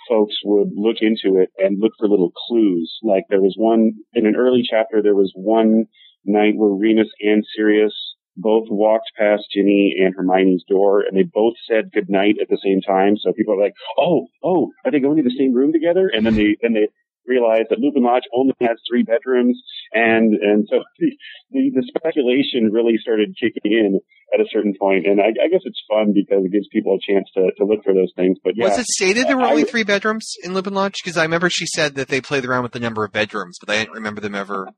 folks 0.08 0.34
would 0.44 0.70
look 0.74 0.96
into 1.00 1.40
it 1.40 1.50
and 1.58 1.80
look 1.80 1.92
for 1.98 2.08
little 2.08 2.32
clues. 2.46 2.98
Like 3.02 3.24
there 3.28 3.40
was 3.40 3.54
one, 3.56 3.92
in 4.14 4.26
an 4.26 4.36
early 4.36 4.62
chapter, 4.68 5.02
there 5.02 5.14
was 5.14 5.32
one 5.34 5.86
night 6.24 6.54
where 6.56 6.70
Remus 6.70 7.08
and 7.20 7.44
Sirius 7.56 7.94
both 8.36 8.66
walked 8.70 9.10
past 9.18 9.44
Ginny 9.54 9.94
and 9.98 10.14
Hermione's 10.16 10.64
door 10.68 11.02
and 11.02 11.16
they 11.16 11.24
both 11.24 11.54
said 11.68 11.92
goodnight 11.92 12.36
at 12.40 12.48
the 12.48 12.58
same 12.64 12.80
time. 12.80 13.16
So 13.16 13.32
people 13.32 13.54
are 13.54 13.62
like, 13.62 13.74
oh, 13.98 14.26
oh, 14.42 14.70
are 14.84 14.90
they 14.90 15.00
going 15.00 15.16
to 15.18 15.22
the 15.22 15.36
same 15.36 15.52
room 15.52 15.72
together? 15.72 16.10
And 16.12 16.24
then 16.24 16.34
they, 16.34 16.56
then 16.62 16.72
they, 16.72 16.88
realize 17.26 17.64
that 17.70 17.78
Lupin 17.78 18.02
Lodge 18.02 18.24
only 18.34 18.54
has 18.60 18.78
three 18.88 19.02
bedrooms, 19.02 19.60
and 19.92 20.34
and 20.34 20.66
so 20.70 20.82
the 20.98 21.10
the, 21.50 21.70
the 21.74 21.84
speculation 21.88 22.70
really 22.72 22.96
started 23.00 23.34
kicking 23.40 23.72
in 23.72 24.00
at 24.34 24.40
a 24.40 24.48
certain 24.50 24.72
point, 24.80 25.06
and 25.06 25.20
I, 25.20 25.26
I 25.28 25.48
guess 25.52 25.60
it's 25.64 25.82
fun 25.90 26.14
because 26.14 26.42
it 26.44 26.52
gives 26.52 26.66
people 26.72 26.96
a 26.96 27.12
chance 27.12 27.28
to, 27.34 27.50
to 27.58 27.64
look 27.66 27.84
for 27.84 27.92
those 27.92 28.10
things. 28.16 28.38
But 28.42 28.54
yeah, 28.56 28.68
Was 28.68 28.78
it 28.78 28.86
stated 28.86 29.28
there 29.28 29.36
were 29.36 29.42
I- 29.44 29.50
only 29.50 29.64
three 29.64 29.84
bedrooms 29.84 30.32
in 30.42 30.54
Lupin 30.54 30.72
Lodge? 30.72 30.96
Because 31.04 31.18
I 31.18 31.22
remember 31.24 31.50
she 31.50 31.66
said 31.66 31.96
that 31.96 32.08
they 32.08 32.22
played 32.22 32.46
around 32.46 32.62
with 32.62 32.72
the 32.72 32.80
number 32.80 33.04
of 33.04 33.12
bedrooms, 33.12 33.58
but 33.60 33.68
I 33.68 33.78
didn't 33.78 33.92
remember 33.92 34.22
them 34.22 34.34
ever. 34.34 34.68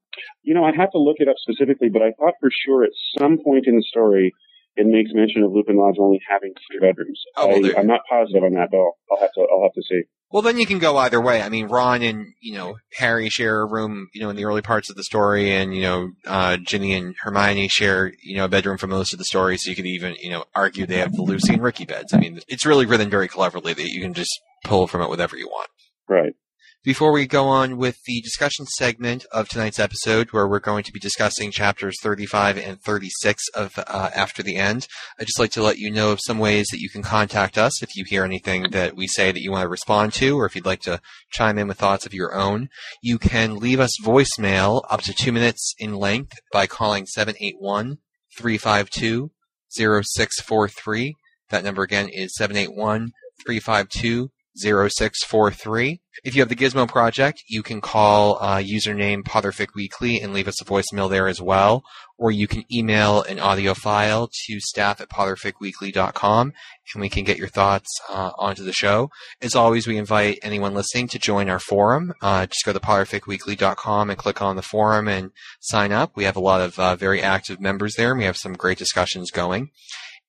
you 0.42 0.54
know, 0.54 0.64
I'd 0.64 0.74
have 0.76 0.90
to 0.90 0.98
look 0.98 1.16
it 1.20 1.28
up 1.28 1.36
specifically, 1.38 1.88
but 1.88 2.02
I 2.02 2.10
thought 2.18 2.34
for 2.40 2.50
sure 2.66 2.82
at 2.82 2.90
some 3.18 3.38
point 3.44 3.66
in 3.68 3.76
the 3.76 3.84
story 3.88 4.34
it 4.76 4.86
makes 4.86 5.10
mention 5.14 5.42
of 5.42 5.52
Lupin 5.52 5.76
Lodge 5.76 5.96
only 6.00 6.20
having 6.28 6.52
three 6.66 6.80
bedrooms. 6.80 7.20
Oh, 7.36 7.48
well, 7.48 7.66
I, 7.66 7.80
I'm 7.80 7.86
not 7.86 8.00
positive 8.08 8.42
on 8.42 8.54
that 8.54 8.68
though. 8.72 8.92
I'll 9.10 9.20
have 9.20 9.32
to 9.34 9.40
I'll 9.40 9.62
have 9.62 9.72
to 9.74 9.82
see. 9.82 10.02
Well, 10.30 10.42
then 10.42 10.58
you 10.58 10.66
can 10.66 10.80
go 10.80 10.96
either 10.96 11.20
way. 11.20 11.42
I 11.42 11.48
mean, 11.48 11.68
Ron 11.68 12.02
and 12.02 12.26
you 12.40 12.54
know 12.54 12.76
Harry 12.98 13.28
share 13.28 13.60
a 13.60 13.66
room, 13.66 14.08
you 14.12 14.20
know, 14.20 14.30
in 14.30 14.36
the 14.36 14.44
early 14.44 14.62
parts 14.62 14.90
of 14.90 14.96
the 14.96 15.04
story, 15.04 15.52
and 15.52 15.74
you 15.74 15.82
know 15.82 16.10
uh, 16.26 16.56
Ginny 16.56 16.92
and 16.94 17.14
Hermione 17.22 17.68
share 17.68 18.12
you 18.22 18.36
know 18.36 18.46
a 18.46 18.48
bedroom 18.48 18.78
for 18.78 18.88
most 18.88 19.12
of 19.12 19.18
the 19.18 19.24
story. 19.24 19.56
So 19.58 19.70
you 19.70 19.76
could 19.76 19.86
even 19.86 20.16
you 20.20 20.30
know 20.30 20.44
argue 20.54 20.86
they 20.86 20.98
have 20.98 21.12
the 21.12 21.22
Lucy 21.22 21.54
and 21.54 21.62
Ricky 21.62 21.84
beds. 21.84 22.12
I 22.12 22.18
mean, 22.18 22.40
it's 22.48 22.66
really 22.66 22.86
written 22.86 23.10
very 23.10 23.28
cleverly 23.28 23.74
that 23.74 23.90
you 23.90 24.00
can 24.00 24.14
just 24.14 24.40
pull 24.64 24.86
from 24.86 25.02
it 25.02 25.08
whatever 25.08 25.36
you 25.36 25.46
want. 25.46 25.68
Right. 26.08 26.34
Before 26.84 27.12
we 27.12 27.26
go 27.26 27.46
on 27.46 27.78
with 27.78 27.96
the 28.04 28.20
discussion 28.20 28.66
segment 28.66 29.24
of 29.32 29.48
tonight's 29.48 29.78
episode, 29.78 30.32
where 30.32 30.46
we're 30.46 30.60
going 30.60 30.84
to 30.84 30.92
be 30.92 31.00
discussing 31.00 31.50
chapters 31.50 31.96
35 32.02 32.58
and 32.58 32.78
36 32.78 33.48
of 33.54 33.78
uh, 33.78 34.10
After 34.14 34.42
the 34.42 34.56
End, 34.56 34.86
I'd 35.18 35.24
just 35.26 35.38
like 35.38 35.52
to 35.52 35.62
let 35.62 35.78
you 35.78 35.90
know 35.90 36.12
of 36.12 36.20
some 36.22 36.38
ways 36.38 36.66
that 36.70 36.80
you 36.80 36.90
can 36.90 37.00
contact 37.00 37.56
us 37.56 37.82
if 37.82 37.96
you 37.96 38.04
hear 38.06 38.22
anything 38.22 38.64
that 38.72 38.94
we 38.94 39.06
say 39.06 39.32
that 39.32 39.40
you 39.40 39.50
want 39.50 39.62
to 39.62 39.68
respond 39.70 40.12
to, 40.14 40.38
or 40.38 40.44
if 40.44 40.54
you'd 40.54 40.66
like 40.66 40.82
to 40.82 41.00
chime 41.32 41.56
in 41.56 41.68
with 41.68 41.78
thoughts 41.78 42.04
of 42.04 42.12
your 42.12 42.34
own. 42.34 42.68
You 43.00 43.16
can 43.16 43.56
leave 43.56 43.80
us 43.80 43.98
voicemail 44.04 44.84
up 44.90 45.00
to 45.04 45.14
two 45.14 45.32
minutes 45.32 45.74
in 45.78 45.94
length 45.94 46.38
by 46.52 46.66
calling 46.66 47.06
781 47.06 47.96
352 48.36 49.30
0643. 49.70 51.14
That 51.48 51.64
number 51.64 51.82
again 51.82 52.10
is 52.10 52.36
781 52.36 53.12
352 53.46 54.30
0643. 54.56 56.00
If 56.22 56.34
you 56.34 56.42
have 56.42 56.48
the 56.48 56.56
Gizmo 56.56 56.88
Project, 56.88 57.42
you 57.48 57.62
can 57.62 57.80
call 57.80 58.38
uh, 58.40 58.58
username 58.58 59.22
Potterfic 59.24 59.74
Weekly 59.74 60.20
and 60.20 60.32
leave 60.32 60.46
us 60.46 60.60
a 60.62 60.64
voicemail 60.64 61.10
there 61.10 61.26
as 61.26 61.40
well. 61.40 61.82
Or 62.16 62.30
you 62.30 62.46
can 62.46 62.64
email 62.72 63.22
an 63.22 63.40
audio 63.40 63.74
file 63.74 64.28
to 64.46 64.60
staff 64.60 65.00
at 65.00 65.08
potterficweekly.com 65.08 66.52
and 66.94 67.00
we 67.00 67.08
can 67.08 67.24
get 67.24 67.38
your 67.38 67.48
thoughts 67.48 67.90
uh, 68.08 68.30
onto 68.38 68.62
the 68.62 68.72
show. 68.72 69.10
As 69.42 69.56
always, 69.56 69.88
we 69.88 69.98
invite 69.98 70.38
anyone 70.42 70.74
listening 70.74 71.08
to 71.08 71.18
join 71.18 71.50
our 71.50 71.58
forum. 71.58 72.14
Uh, 72.22 72.46
just 72.46 72.64
go 72.64 72.72
to 72.72 72.78
potterficweekly.com 72.78 74.10
and 74.10 74.18
click 74.18 74.40
on 74.40 74.54
the 74.54 74.62
forum 74.62 75.08
and 75.08 75.32
sign 75.60 75.90
up. 75.90 76.12
We 76.14 76.24
have 76.24 76.36
a 76.36 76.40
lot 76.40 76.60
of 76.60 76.78
uh, 76.78 76.94
very 76.94 77.20
active 77.20 77.60
members 77.60 77.94
there 77.96 78.12
and 78.12 78.18
we 78.18 78.24
have 78.24 78.36
some 78.36 78.52
great 78.52 78.78
discussions 78.78 79.32
going. 79.32 79.70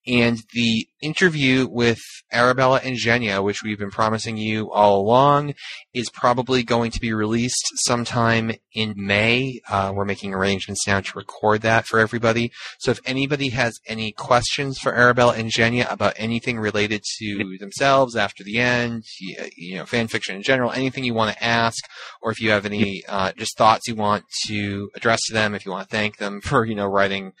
And 0.06 0.38
the 0.52 0.86
interview 1.02 1.66
with 1.68 2.00
Arabella 2.32 2.80
and 2.82 2.96
Zsenya, 2.96 3.42
which 3.42 3.62
we've 3.62 3.78
been 3.78 3.90
promising 3.90 4.36
you 4.36 4.70
all 4.70 5.00
along, 5.00 5.54
is 5.94 6.10
probably 6.10 6.62
going 6.62 6.90
to 6.92 7.00
be 7.00 7.12
released 7.12 7.72
sometime 7.84 8.52
in 8.72 8.94
May. 8.96 9.60
Uh, 9.68 9.92
we're 9.94 10.04
making 10.04 10.34
arrangements 10.34 10.86
now 10.86 11.00
to 11.00 11.18
record 11.18 11.62
that 11.62 11.86
for 11.86 11.98
everybody. 11.98 12.52
So 12.78 12.90
if 12.90 13.00
anybody 13.04 13.50
has 13.50 13.78
any 13.86 14.12
questions 14.12 14.78
for 14.78 14.94
Arabella 14.94 15.34
and 15.34 15.50
Zsenya 15.50 15.90
about 15.90 16.14
anything 16.16 16.58
related 16.58 17.02
to 17.18 17.56
themselves 17.58 18.16
after 18.16 18.44
the 18.44 18.58
end, 18.58 19.04
you 19.18 19.76
know, 19.76 19.86
fan 19.86 20.08
fiction 20.08 20.36
in 20.36 20.42
general, 20.42 20.70
anything 20.72 21.04
you 21.04 21.14
want 21.14 21.36
to 21.36 21.44
ask, 21.44 21.84
or 22.22 22.30
if 22.30 22.40
you 22.40 22.50
have 22.50 22.66
any 22.66 23.02
uh, 23.08 23.32
just 23.32 23.56
thoughts 23.56 23.88
you 23.88 23.94
want 23.94 24.24
to 24.46 24.90
address 24.94 25.20
to 25.26 25.34
them, 25.34 25.54
if 25.54 25.66
you 25.66 25.72
want 25.72 25.88
to 25.88 25.96
thank 25.96 26.18
them 26.18 26.40
for 26.44 26.64
you 26.64 26.74
know 26.74 26.86
writing 26.86 27.32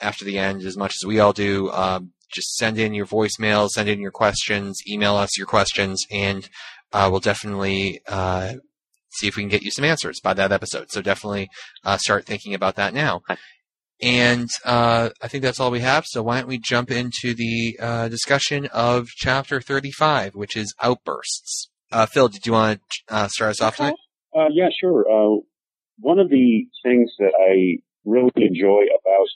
after 0.00 0.24
the 0.24 0.38
end 0.38 0.62
as 0.62 0.76
much 0.76 0.94
as 1.00 1.06
we 1.06 1.20
all 1.20 1.32
do. 1.32 1.70
Um, 1.70 2.12
just 2.32 2.56
send 2.56 2.78
in 2.78 2.94
your 2.94 3.06
voicemails, 3.06 3.70
send 3.70 3.88
in 3.88 4.00
your 4.00 4.10
questions, 4.10 4.80
email 4.88 5.16
us 5.16 5.36
your 5.36 5.46
questions, 5.46 6.04
and 6.10 6.48
uh, 6.92 7.08
we'll 7.10 7.20
definitely 7.20 8.00
uh, 8.08 8.54
see 9.10 9.28
if 9.28 9.36
we 9.36 9.42
can 9.42 9.50
get 9.50 9.62
you 9.62 9.70
some 9.70 9.84
answers 9.84 10.20
by 10.20 10.34
that 10.34 10.52
episode. 10.52 10.90
So 10.90 11.02
definitely 11.02 11.48
uh, 11.84 11.98
start 11.98 12.24
thinking 12.24 12.54
about 12.54 12.76
that 12.76 12.94
now. 12.94 13.22
And 14.00 14.48
uh, 14.64 15.10
I 15.22 15.28
think 15.28 15.42
that's 15.42 15.60
all 15.60 15.70
we 15.70 15.80
have. 15.80 16.04
So 16.06 16.22
why 16.22 16.38
don't 16.38 16.48
we 16.48 16.58
jump 16.58 16.90
into 16.90 17.34
the 17.34 17.78
uh, 17.80 18.08
discussion 18.08 18.66
of 18.72 19.08
chapter 19.08 19.60
35, 19.60 20.34
which 20.34 20.56
is 20.56 20.74
outbursts. 20.82 21.68
Uh, 21.92 22.06
Phil, 22.06 22.28
did 22.28 22.46
you 22.46 22.52
want 22.52 22.80
to 23.08 23.14
uh, 23.14 23.28
start 23.28 23.50
us 23.50 23.60
off 23.60 23.76
tonight? 23.76 23.94
Uh, 24.34 24.48
yeah, 24.50 24.68
sure. 24.80 25.04
Uh, 25.06 25.40
one 26.00 26.18
of 26.18 26.30
the 26.30 26.66
things 26.82 27.12
that 27.18 27.32
I 27.38 27.82
really 28.04 28.30
enjoy 28.36 28.82
about 28.98 29.28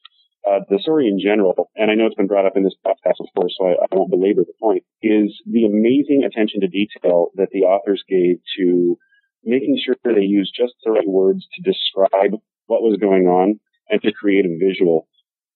uh, 0.48 0.60
the 0.68 0.78
story 0.78 1.08
in 1.08 1.18
general, 1.18 1.70
and 1.74 1.90
I 1.90 1.94
know 1.94 2.06
it's 2.06 2.14
been 2.14 2.26
brought 2.26 2.46
up 2.46 2.56
in 2.56 2.62
this 2.62 2.76
podcast 2.86 3.18
before, 3.18 3.50
so 3.50 3.66
I, 3.66 3.72
I 3.72 3.86
won't 3.90 4.10
belabor 4.10 4.42
the 4.44 4.52
point, 4.60 4.84
is 5.02 5.34
the 5.44 5.64
amazing 5.64 6.22
attention 6.24 6.60
to 6.60 6.68
detail 6.68 7.28
that 7.34 7.48
the 7.52 7.62
authors 7.62 8.04
gave 8.08 8.36
to 8.58 8.96
making 9.44 9.80
sure 9.84 9.96
they 10.04 10.20
used 10.22 10.54
just 10.56 10.74
the 10.84 10.92
right 10.92 11.06
words 11.06 11.46
to 11.54 11.62
describe 11.62 12.32
what 12.66 12.82
was 12.82 12.98
going 13.00 13.26
on 13.26 13.58
and 13.88 14.02
to 14.02 14.12
create 14.12 14.44
a 14.44 14.58
visual. 14.58 15.08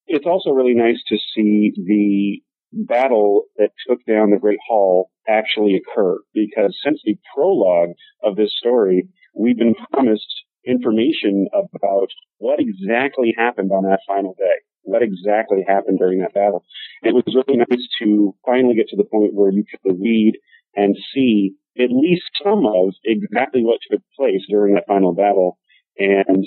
It's 0.06 0.26
also 0.26 0.50
really 0.50 0.75
nice 0.75 0.99
to 1.09 1.18
see 1.35 1.73
the 1.76 2.42
battle 2.73 3.44
that 3.56 3.70
took 3.88 3.99
down 4.06 4.30
the 4.30 4.38
Great 4.38 4.61
Hall 4.66 5.11
actually 5.28 5.76
occur 5.76 6.18
because 6.35 6.76
since 6.85 7.00
the 7.04 7.18
prologue 7.35 7.90
of 8.23 8.37
this 8.37 8.54
story, 8.56 9.09
we've 9.35 9.59
been 9.59 9.75
promised 9.92 10.44
information 10.66 11.49
about 11.54 12.09
what 12.38 12.61
exactly 12.61 13.35
happened 13.37 13.73
on 13.73 13.85
that 13.85 14.00
final 14.06 14.35
day. 14.38 14.59
What 14.82 15.02
exactly 15.02 15.64
happened 15.66 15.99
during 15.99 16.20
that 16.20 16.34
battle. 16.34 16.64
It 17.02 17.14
was 17.14 17.25
really 17.26 17.58
nice 17.58 17.87
to 18.02 18.34
finally 18.44 18.75
get 18.75 18.88
to 18.88 18.96
the 18.96 19.04
point 19.04 19.34
where 19.34 19.50
you 19.50 19.64
could 19.64 20.00
read 20.00 20.34
and 20.75 20.96
see 21.14 21.54
at 21.78 21.90
least 21.90 22.25
some 22.42 22.66
of 22.66 22.94
exactly 23.04 23.64
what 23.64 23.80
took 23.90 24.00
place 24.16 24.42
during 24.49 24.75
that 24.75 24.87
final 24.87 25.14
battle. 25.14 25.58
And 25.99 26.46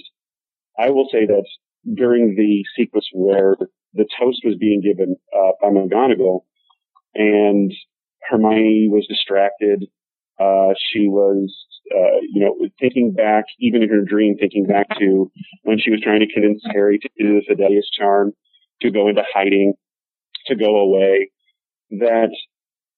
I 0.78 0.90
will 0.90 1.08
say 1.12 1.26
that 1.26 1.46
during 1.94 2.36
the 2.36 2.64
sequence 2.76 3.08
where 3.14 3.56
the 3.94 4.06
toast 4.20 4.42
was 4.44 4.56
being 4.60 4.82
given 4.82 5.16
uh, 5.36 5.52
by 5.62 5.68
McGonagall 5.68 6.42
and 7.16 7.72
Hermione 8.30 8.88
was 8.90 9.06
distracted, 9.08 9.86
uh, 10.40 10.74
she 10.92 11.08
was, 11.08 11.54
uh, 11.94 12.20
you 12.32 12.44
know, 12.44 12.56
thinking 12.80 13.14
back, 13.14 13.46
even 13.60 13.84
in 13.84 13.90
her 13.90 14.02
dream, 14.02 14.36
thinking 14.40 14.66
back 14.66 14.88
to 15.00 15.32
when 15.64 15.80
she 15.80 15.92
was 15.92 16.02
trying 16.02 16.20
to 16.20 16.34
convince 16.34 16.62
Harry 16.72 17.00
to 17.00 17.10
do 17.18 17.40
the 17.40 17.54
Fidelius 17.54 17.86
charm, 17.98 18.34
to 18.82 18.92
go 18.92 19.08
into 19.08 19.24
hiding, 19.34 19.74
to 20.48 20.56
go 20.56 20.78
away, 20.78 21.30
that 21.92 22.30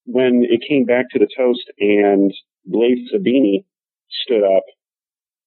when 0.05 0.45
it 0.49 0.61
came 0.67 0.85
back 0.85 1.05
to 1.11 1.19
the 1.19 1.27
toast 1.37 1.69
and 1.79 2.31
Blaise 2.65 3.09
Zabini 3.13 3.65
stood 4.23 4.43
up, 4.43 4.63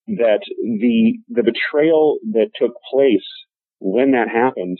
that 0.08 0.40
the 0.62 1.18
the 1.28 1.42
betrayal 1.42 2.18
that 2.32 2.50
took 2.58 2.72
place 2.90 3.26
when 3.78 4.12
that 4.12 4.28
happened 4.28 4.78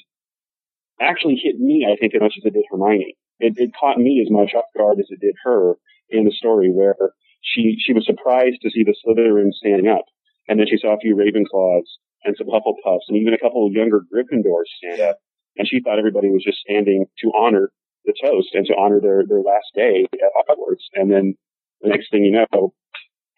actually 1.01 1.41
hit 1.43 1.59
me, 1.59 1.87
I 1.91 1.97
think, 1.97 2.15
as 2.15 2.21
much 2.21 2.35
as 2.39 2.45
it 2.45 2.55
did 2.55 2.65
Hermione. 2.71 3.17
It, 3.41 3.55
it 3.57 3.71
caught 3.79 3.99
me 3.99 4.21
as 4.25 4.31
much 4.31 4.55
off 4.55 4.65
guard 4.77 4.99
as 4.99 5.07
it 5.11 5.21
did 5.21 5.35
her 5.45 5.75
in 6.11 6.25
the 6.25 6.33
story, 6.33 6.71
where 6.71 6.97
she 7.43 7.77
she 7.79 7.93
was 7.93 8.07
surprised 8.07 8.61
to 8.63 8.71
see 8.71 8.85
the 8.85 8.95
Slytherin 9.05 9.53
standing 9.53 9.89
up, 9.89 10.05
and 10.49 10.59
then 10.59 10.67
she 10.69 10.79
saw 10.79 10.95
a 10.95 10.99
few 10.99 11.17
Ravenclaws 11.17 11.87
and 12.25 12.37
some 12.37 12.49
Hufflepuffs, 12.49 13.07
and 13.09 13.19
even 13.19 13.35
a 13.35 13.39
couple 13.39 13.67
of 13.67 13.73
younger 13.73 14.01
Gryffindors 14.13 14.69
stand 14.79 15.01
up, 15.01 15.19
and 15.57 15.69
she 15.69 15.81
thought 15.81 15.99
everybody 15.99 16.29
was 16.29 16.45
just 16.45 16.59
standing 16.59 17.07
to 17.21 17.33
honor 17.37 17.71
the 18.05 18.15
toast 18.23 18.49
and 18.55 18.67
to 18.67 18.75
honor 18.77 19.01
their 19.01 19.25
their 19.27 19.43
last 19.43 19.69
day 19.75 20.07
at 20.13 20.47
Hogwarts, 20.49 20.87
and 20.95 21.11
then 21.11 21.35
the 21.81 21.89
next 21.89 22.11
thing 22.11 22.25
you 22.25 22.33
know, 22.33 22.73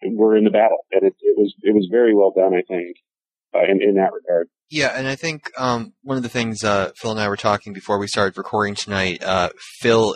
we're 0.03 0.35
in 0.35 0.43
the 0.43 0.49
battle, 0.49 0.85
and 0.91 1.03
it, 1.03 1.13
it 1.21 1.37
was 1.37 1.53
it 1.61 1.73
was 1.73 1.87
very 1.91 2.15
well 2.15 2.33
done, 2.35 2.53
I 2.53 2.63
think, 2.67 2.97
uh, 3.53 3.63
in 3.69 3.81
in 3.81 3.95
that 3.95 4.11
regard. 4.13 4.47
Yeah, 4.69 4.93
and 4.95 5.05
I 5.07 5.15
think 5.15 5.51
um, 5.57 5.93
one 6.01 6.15
of 6.15 6.23
the 6.23 6.29
things 6.29 6.63
uh, 6.63 6.91
Phil 6.95 7.11
and 7.11 7.19
I 7.19 7.27
were 7.27 7.35
talking 7.35 7.73
before 7.73 7.97
we 7.97 8.07
started 8.07 8.37
recording 8.37 8.73
tonight. 8.73 9.21
Uh, 9.21 9.49
Phil 9.81 10.15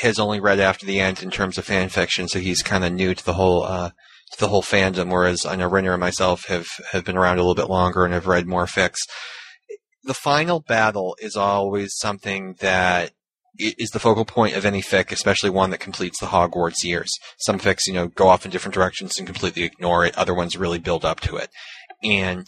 has 0.00 0.20
only 0.20 0.38
read 0.38 0.60
after 0.60 0.86
the 0.86 1.00
end 1.00 1.22
in 1.22 1.30
terms 1.30 1.58
of 1.58 1.64
fan 1.64 1.88
fiction, 1.88 2.28
so 2.28 2.38
he's 2.38 2.62
kind 2.62 2.84
of 2.84 2.92
new 2.92 3.14
to 3.14 3.24
the 3.24 3.32
whole 3.34 3.64
uh, 3.64 3.90
to 4.32 4.38
the 4.38 4.48
whole 4.48 4.62
fandom. 4.62 5.10
Whereas 5.10 5.44
I 5.44 5.56
know 5.56 5.68
Rena 5.68 5.92
and 5.92 6.00
myself 6.00 6.46
have 6.46 6.68
have 6.92 7.04
been 7.04 7.16
around 7.16 7.38
a 7.38 7.42
little 7.42 7.56
bit 7.56 7.68
longer 7.68 8.04
and 8.04 8.14
have 8.14 8.28
read 8.28 8.46
more 8.46 8.66
fics. 8.66 8.98
The 10.04 10.14
final 10.14 10.60
battle 10.60 11.16
is 11.20 11.34
always 11.34 11.96
something 11.96 12.54
that 12.60 13.10
is 13.58 13.90
the 13.90 13.98
focal 13.98 14.24
point 14.24 14.54
of 14.54 14.64
any 14.64 14.82
fic, 14.82 15.10
especially 15.10 15.50
one 15.50 15.70
that 15.70 15.80
completes 15.80 16.20
the 16.20 16.26
Hogwarts 16.26 16.84
years. 16.84 17.10
Some 17.38 17.58
fics, 17.58 17.86
you 17.88 17.94
know, 17.94 18.06
go 18.06 18.28
off 18.28 18.44
in 18.44 18.52
different 18.52 18.74
directions 18.74 19.18
and 19.18 19.26
completely 19.26 19.64
ignore 19.64 20.04
it. 20.04 20.16
Other 20.16 20.34
ones 20.34 20.56
really 20.56 20.78
build 20.78 21.04
up 21.04 21.18
to 21.20 21.36
it, 21.36 21.50
and 22.04 22.46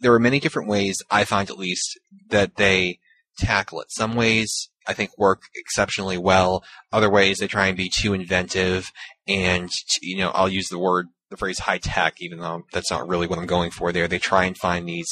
there 0.00 0.12
are 0.12 0.20
many 0.20 0.40
different 0.40 0.68
ways 0.68 1.02
I 1.10 1.24
find 1.24 1.48
at 1.50 1.58
least 1.58 1.98
that 2.30 2.56
they 2.56 2.98
tackle 3.38 3.80
it. 3.80 3.90
Some 3.90 4.14
ways 4.14 4.70
I 4.86 4.94
think 4.94 5.10
work 5.18 5.42
exceptionally 5.54 6.18
well. 6.18 6.64
Other 6.92 7.10
ways 7.10 7.38
they 7.38 7.46
try 7.46 7.66
and 7.68 7.76
be 7.76 7.90
too 7.94 8.14
inventive 8.14 8.90
and 9.26 9.70
you 10.02 10.18
know 10.18 10.30
I'll 10.30 10.48
use 10.48 10.68
the 10.68 10.78
word 10.78 11.08
the 11.30 11.36
phrase 11.36 11.58
high 11.58 11.78
tech, 11.78 12.14
even 12.20 12.38
though 12.38 12.64
that's 12.72 12.90
not 12.90 13.06
really 13.06 13.26
what 13.26 13.38
I'm 13.38 13.46
going 13.46 13.70
for 13.70 13.92
there. 13.92 14.08
They 14.08 14.18
try 14.18 14.44
and 14.44 14.56
find 14.56 14.88
these 14.88 15.08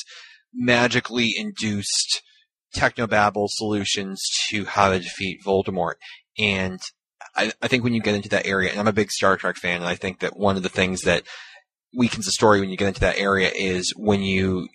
magically 0.54 1.34
induced 1.36 2.22
technobabble 2.74 3.48
solutions 3.50 4.22
to 4.48 4.64
how 4.64 4.90
to 4.90 4.98
defeat 4.98 5.44
Voldemort. 5.44 5.94
And 6.38 6.80
I, 7.34 7.52
I 7.62 7.68
think 7.68 7.84
when 7.84 7.94
you 7.94 8.00
get 8.00 8.14
into 8.14 8.28
that 8.30 8.46
area, 8.46 8.70
and 8.70 8.80
I'm 8.80 8.88
a 8.88 8.92
big 8.92 9.10
Star 9.10 9.36
Trek 9.36 9.56
fan, 9.56 9.76
and 9.76 9.86
I 9.88 9.94
think 9.94 10.20
that 10.20 10.36
one 10.36 10.56
of 10.56 10.62
the 10.62 10.68
things 10.68 11.02
that 11.02 11.24
weakens 11.96 12.26
the 12.26 12.32
story 12.32 12.60
when 12.60 12.68
you 12.68 12.76
get 12.76 12.88
into 12.88 13.00
that 13.00 13.18
area 13.18 13.50
is 13.54 13.92
when 13.96 14.22
you 14.22 14.68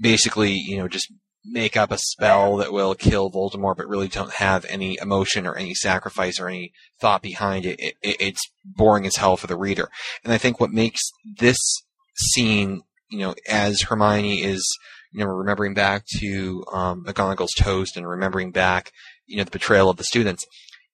basically, 0.00 0.52
you 0.52 0.76
know, 0.76 0.88
just 0.88 1.10
make 1.44 1.76
up 1.76 1.90
a 1.90 1.98
spell 1.98 2.56
that 2.56 2.72
will 2.72 2.94
kill 2.94 3.30
Voldemort, 3.30 3.76
but 3.76 3.88
really 3.88 4.08
don't 4.08 4.34
have 4.34 4.66
any 4.68 4.98
emotion 5.00 5.46
or 5.46 5.56
any 5.56 5.74
sacrifice 5.74 6.38
or 6.38 6.48
any 6.48 6.72
thought 7.00 7.22
behind 7.22 7.64
it. 7.64 7.80
It, 7.80 7.94
it. 8.02 8.16
It's 8.20 8.42
boring 8.64 9.06
as 9.06 9.16
hell 9.16 9.36
for 9.36 9.46
the 9.46 9.56
reader. 9.56 9.88
And 10.22 10.32
I 10.32 10.38
think 10.38 10.60
what 10.60 10.70
makes 10.70 11.00
this 11.38 11.58
scene, 12.16 12.82
you 13.08 13.20
know, 13.20 13.34
as 13.48 13.82
Hermione 13.82 14.42
is, 14.42 14.66
you 15.12 15.20
know, 15.24 15.30
remembering 15.30 15.72
back 15.72 16.04
to 16.18 16.64
um, 16.72 17.04
McGonagall's 17.04 17.54
toast 17.56 17.96
and 17.96 18.08
remembering 18.08 18.50
back, 18.50 18.92
you 19.26 19.38
know, 19.38 19.44
the 19.44 19.50
betrayal 19.50 19.88
of 19.88 19.96
the 19.96 20.04
students. 20.04 20.44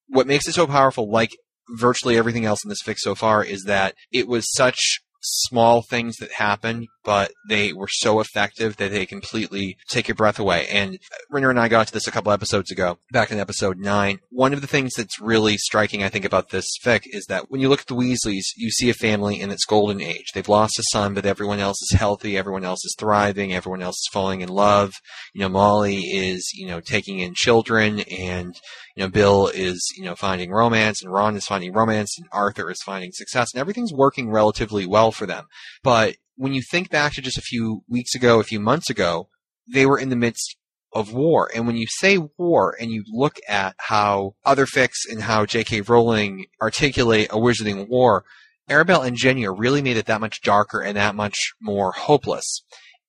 What 0.07 0.27
makes 0.27 0.47
it 0.47 0.53
so 0.53 0.67
powerful, 0.67 1.11
like 1.11 1.31
virtually 1.71 2.19
everything 2.19 2.45
else 2.45 2.63
in 2.63 2.69
this 2.69 2.83
fic 2.83 2.99
so 2.99 3.15
far, 3.15 3.43
is 3.43 3.65
that 3.65 3.95
it 4.13 4.29
was 4.29 4.53
such 4.53 5.01
small 5.23 5.83
things 5.83 6.17
that 6.19 6.33
happened, 6.33 6.89
but 7.05 7.33
they 7.49 7.73
were 7.73 7.89
so 7.89 8.21
effective 8.21 8.77
that 8.77 8.91
they 8.91 9.07
completely 9.07 9.77
take 9.89 10.09
your 10.09 10.15
breath 10.15 10.39
away. 10.39 10.67
And 10.69 10.99
Rena 11.31 11.51
and 11.51 11.61
I 11.61 11.69
got 11.69 11.89
to 11.89 11.93
this 11.93 12.07
a 12.07 12.11
couple 12.11 12.33
episodes 12.33 12.71
ago, 12.71 12.99
back 13.11 13.31
in 13.31 13.39
episode 13.39 13.79
nine. 13.79 14.21
One 14.31 14.53
of 14.53 14.61
the 14.61 14.67
things 14.67 14.95
that's 14.95 15.21
really 15.21 15.57
striking, 15.57 16.03
I 16.03 16.09
think, 16.09 16.25
about 16.25 16.51
this 16.51 16.67
fic 16.85 17.03
is 17.07 17.27
that 17.27 17.51
when 17.51 17.61
you 17.61 17.69
look 17.69 17.81
at 17.81 17.87
the 17.87 17.95
Weasleys, 17.95 18.45
you 18.57 18.71
see 18.71 18.91
a 18.91 18.95
family 18.95 19.41
in 19.41 19.51
its 19.51 19.65
golden 19.65 20.01
age. 20.01 20.33
They've 20.35 20.49
lost 20.49 20.79
a 20.79 20.85
son, 20.91 21.15
but 21.15 21.27
everyone 21.27 21.61
else 21.61 21.81
is 21.83 21.99
healthy, 21.99 22.37
everyone 22.37 22.65
else 22.65 22.85
is 22.85 22.95
thriving, 22.99 23.53
everyone 23.53 23.83
else 23.83 23.97
is 23.97 24.11
falling 24.13 24.41
in 24.41 24.49
love. 24.49 24.93
You 25.35 25.43
know, 25.43 25.49
Molly 25.49 26.01
is, 26.01 26.51
you 26.55 26.67
know, 26.67 26.81
taking 26.81 27.19
in 27.19 27.35
children 27.35 28.01
and 28.01 28.55
you 28.97 29.05
know, 29.05 29.09
Bill 29.09 29.49
is, 29.49 29.93
you 29.97 30.05
know, 30.05 30.15
finding 30.15 30.51
romance 30.51 31.03
and 31.03 31.13
Ron 31.13 31.37
is 31.37 31.47
finding 31.47 31.73
romance 31.73 32.19
and 32.19 32.29
Arthur 32.33 32.71
is 32.71 32.83
finding 32.83 33.13
success 33.13 33.53
and 33.53 33.61
everything's 33.61 33.93
working 33.93 34.31
relatively 34.31 34.87
well 34.87 35.13
for 35.13 35.27
them. 35.27 35.47
But 35.83 36.17
when 36.37 36.55
you 36.55 36.63
think 36.71 36.91
back 36.91 37.15
to 37.15 37.23
just 37.23 37.39
a 37.39 37.43
few 37.43 37.83
weeks 37.89 38.15
ago, 38.15 38.41
a 38.41 38.45
few 38.45 38.61
months 38.61 38.91
ago, 38.91 39.29
they 39.73 39.87
were 39.87 39.99
in 39.99 40.09
the 40.09 40.17
midst 40.17 40.57
of 40.93 41.13
war. 41.13 41.51
And 41.55 41.67
when 41.67 41.77
you 41.77 41.87
say 41.89 42.19
war 42.37 42.77
and 42.79 42.91
you 42.91 43.05
look 43.11 43.37
at 43.49 43.75
how 43.79 44.35
other 44.45 44.67
fics 44.67 45.09
and 45.11 45.23
how 45.23 45.47
J.K. 45.47 45.83
Rowling 45.83 46.47
articulate 46.61 47.29
a 47.31 47.37
wizarding 47.37 47.89
war, 47.89 48.25
Arabelle 48.69 49.07
and 49.07 49.17
Zsenya 49.17 49.55
really 49.57 49.83
made 49.83 49.97
it 49.97 50.07
that 50.07 50.21
much 50.21 50.43
darker 50.43 50.81
and 50.81 50.97
that 50.97 51.15
much 51.15 51.37
more 51.61 51.93
hopeless. 51.93 52.63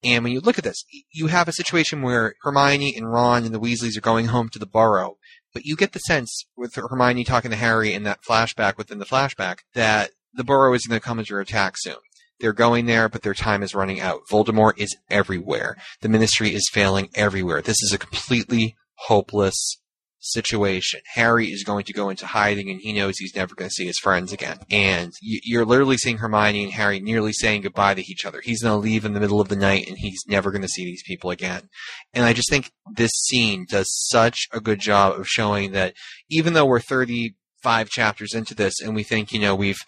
And 0.03 0.23
when 0.23 0.33
you 0.33 0.41
look 0.41 0.57
at 0.57 0.63
this, 0.63 0.83
you 1.11 1.27
have 1.27 1.47
a 1.47 1.53
situation 1.53 2.01
where 2.01 2.35
Hermione 2.41 2.95
and 2.95 3.09
Ron 3.09 3.45
and 3.45 3.53
the 3.53 3.59
Weasleys 3.59 3.97
are 3.97 4.01
going 4.01 4.27
home 4.27 4.49
to 4.49 4.59
the 4.59 4.65
Burrow 4.65 5.17
but 5.53 5.65
you 5.65 5.75
get 5.75 5.93
the 5.93 5.99
sense 5.99 6.45
with 6.57 6.75
Hermione 6.75 7.23
talking 7.23 7.51
to 7.51 7.57
Harry 7.57 7.93
in 7.93 8.03
that 8.03 8.23
flashback 8.27 8.77
within 8.77 8.97
the 8.97 9.05
flashback 9.05 9.59
that 9.73 10.11
the 10.33 10.43
Burrow 10.43 10.73
is 10.73 10.85
going 10.87 10.99
to 10.99 11.05
come 11.05 11.19
under 11.19 11.39
attack 11.39 11.75
soon. 11.77 11.95
They're 12.43 12.51
going 12.51 12.87
there, 12.87 13.07
but 13.07 13.21
their 13.21 13.33
time 13.33 13.63
is 13.63 13.73
running 13.73 14.01
out. 14.01 14.27
Voldemort 14.29 14.73
is 14.77 14.97
everywhere. 15.09 15.77
The 16.01 16.09
Ministry 16.09 16.53
is 16.53 16.69
failing 16.69 17.07
everywhere. 17.15 17.61
This 17.61 17.81
is 17.81 17.93
a 17.93 17.97
completely 17.97 18.75
hopeless 18.95 19.77
situation. 20.19 20.99
Harry 21.13 21.53
is 21.53 21.63
going 21.63 21.85
to 21.85 21.93
go 21.93 22.09
into 22.09 22.25
hiding 22.25 22.69
and 22.69 22.81
he 22.81 22.91
knows 22.91 23.17
he's 23.17 23.33
never 23.33 23.55
going 23.55 23.69
to 23.69 23.73
see 23.73 23.85
his 23.85 23.97
friends 23.97 24.33
again. 24.33 24.57
And 24.69 25.13
you're 25.21 25.63
literally 25.63 25.95
seeing 25.95 26.17
Hermione 26.17 26.65
and 26.65 26.73
Harry 26.73 26.99
nearly 26.99 27.31
saying 27.31 27.61
goodbye 27.61 27.93
to 27.93 28.01
each 28.11 28.25
other. 28.25 28.41
He's 28.43 28.61
going 28.61 28.73
to 28.73 28.89
leave 28.89 29.05
in 29.05 29.13
the 29.13 29.21
middle 29.21 29.39
of 29.39 29.47
the 29.47 29.55
night 29.55 29.87
and 29.87 29.97
he's 29.97 30.25
never 30.27 30.51
going 30.51 30.63
to 30.63 30.67
see 30.67 30.83
these 30.83 31.03
people 31.07 31.29
again. 31.29 31.69
And 32.13 32.25
I 32.25 32.33
just 32.33 32.49
think 32.49 32.73
this 32.93 33.11
scene 33.11 33.65
does 33.69 33.87
such 33.89 34.49
a 34.51 34.59
good 34.59 34.81
job 34.81 35.17
of 35.17 35.29
showing 35.29 35.71
that 35.71 35.93
even 36.29 36.51
though 36.51 36.65
we're 36.65 36.81
35 36.81 37.87
chapters 37.87 38.33
into 38.33 38.53
this 38.53 38.81
and 38.81 38.93
we 38.93 39.03
think, 39.03 39.31
you 39.31 39.39
know, 39.39 39.55
we've 39.55 39.79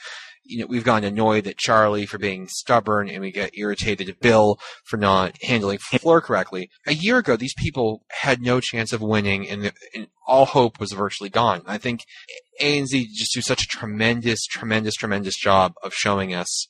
you 0.45 0.60
know, 0.60 0.67
we've 0.67 0.84
gotten 0.84 1.03
annoyed 1.03 1.47
at 1.47 1.58
Charlie 1.58 2.05
for 2.05 2.17
being 2.17 2.47
stubborn 2.47 3.10
and 3.10 3.21
we 3.21 3.31
get 3.31 3.58
irritated 3.58 4.10
at 4.10 4.19
Bill 4.19 4.60
for 4.84 4.97
not 4.97 5.36
handling 5.41 5.79
Fleur 5.79 6.21
correctly. 6.21 6.69
A 6.86 6.93
year 6.93 7.17
ago, 7.17 7.36
these 7.36 7.55
people 7.55 8.03
had 8.21 8.41
no 8.41 8.60
chance 8.60 8.93
of 8.93 9.01
winning 9.01 9.49
and, 9.49 9.71
and 9.93 10.08
all 10.27 10.45
hope 10.45 10.79
was 10.79 10.91
virtually 10.91 11.29
gone. 11.29 11.63
I 11.65 11.77
think 11.77 12.01
A 12.62 12.77
and 12.77 12.88
Z 12.88 13.10
just 13.13 13.34
do 13.34 13.41
such 13.41 13.63
a 13.63 13.67
tremendous, 13.67 14.45
tremendous, 14.45 14.95
tremendous 14.95 15.36
job 15.38 15.73
of 15.84 15.93
showing 15.93 16.34
us 16.34 16.67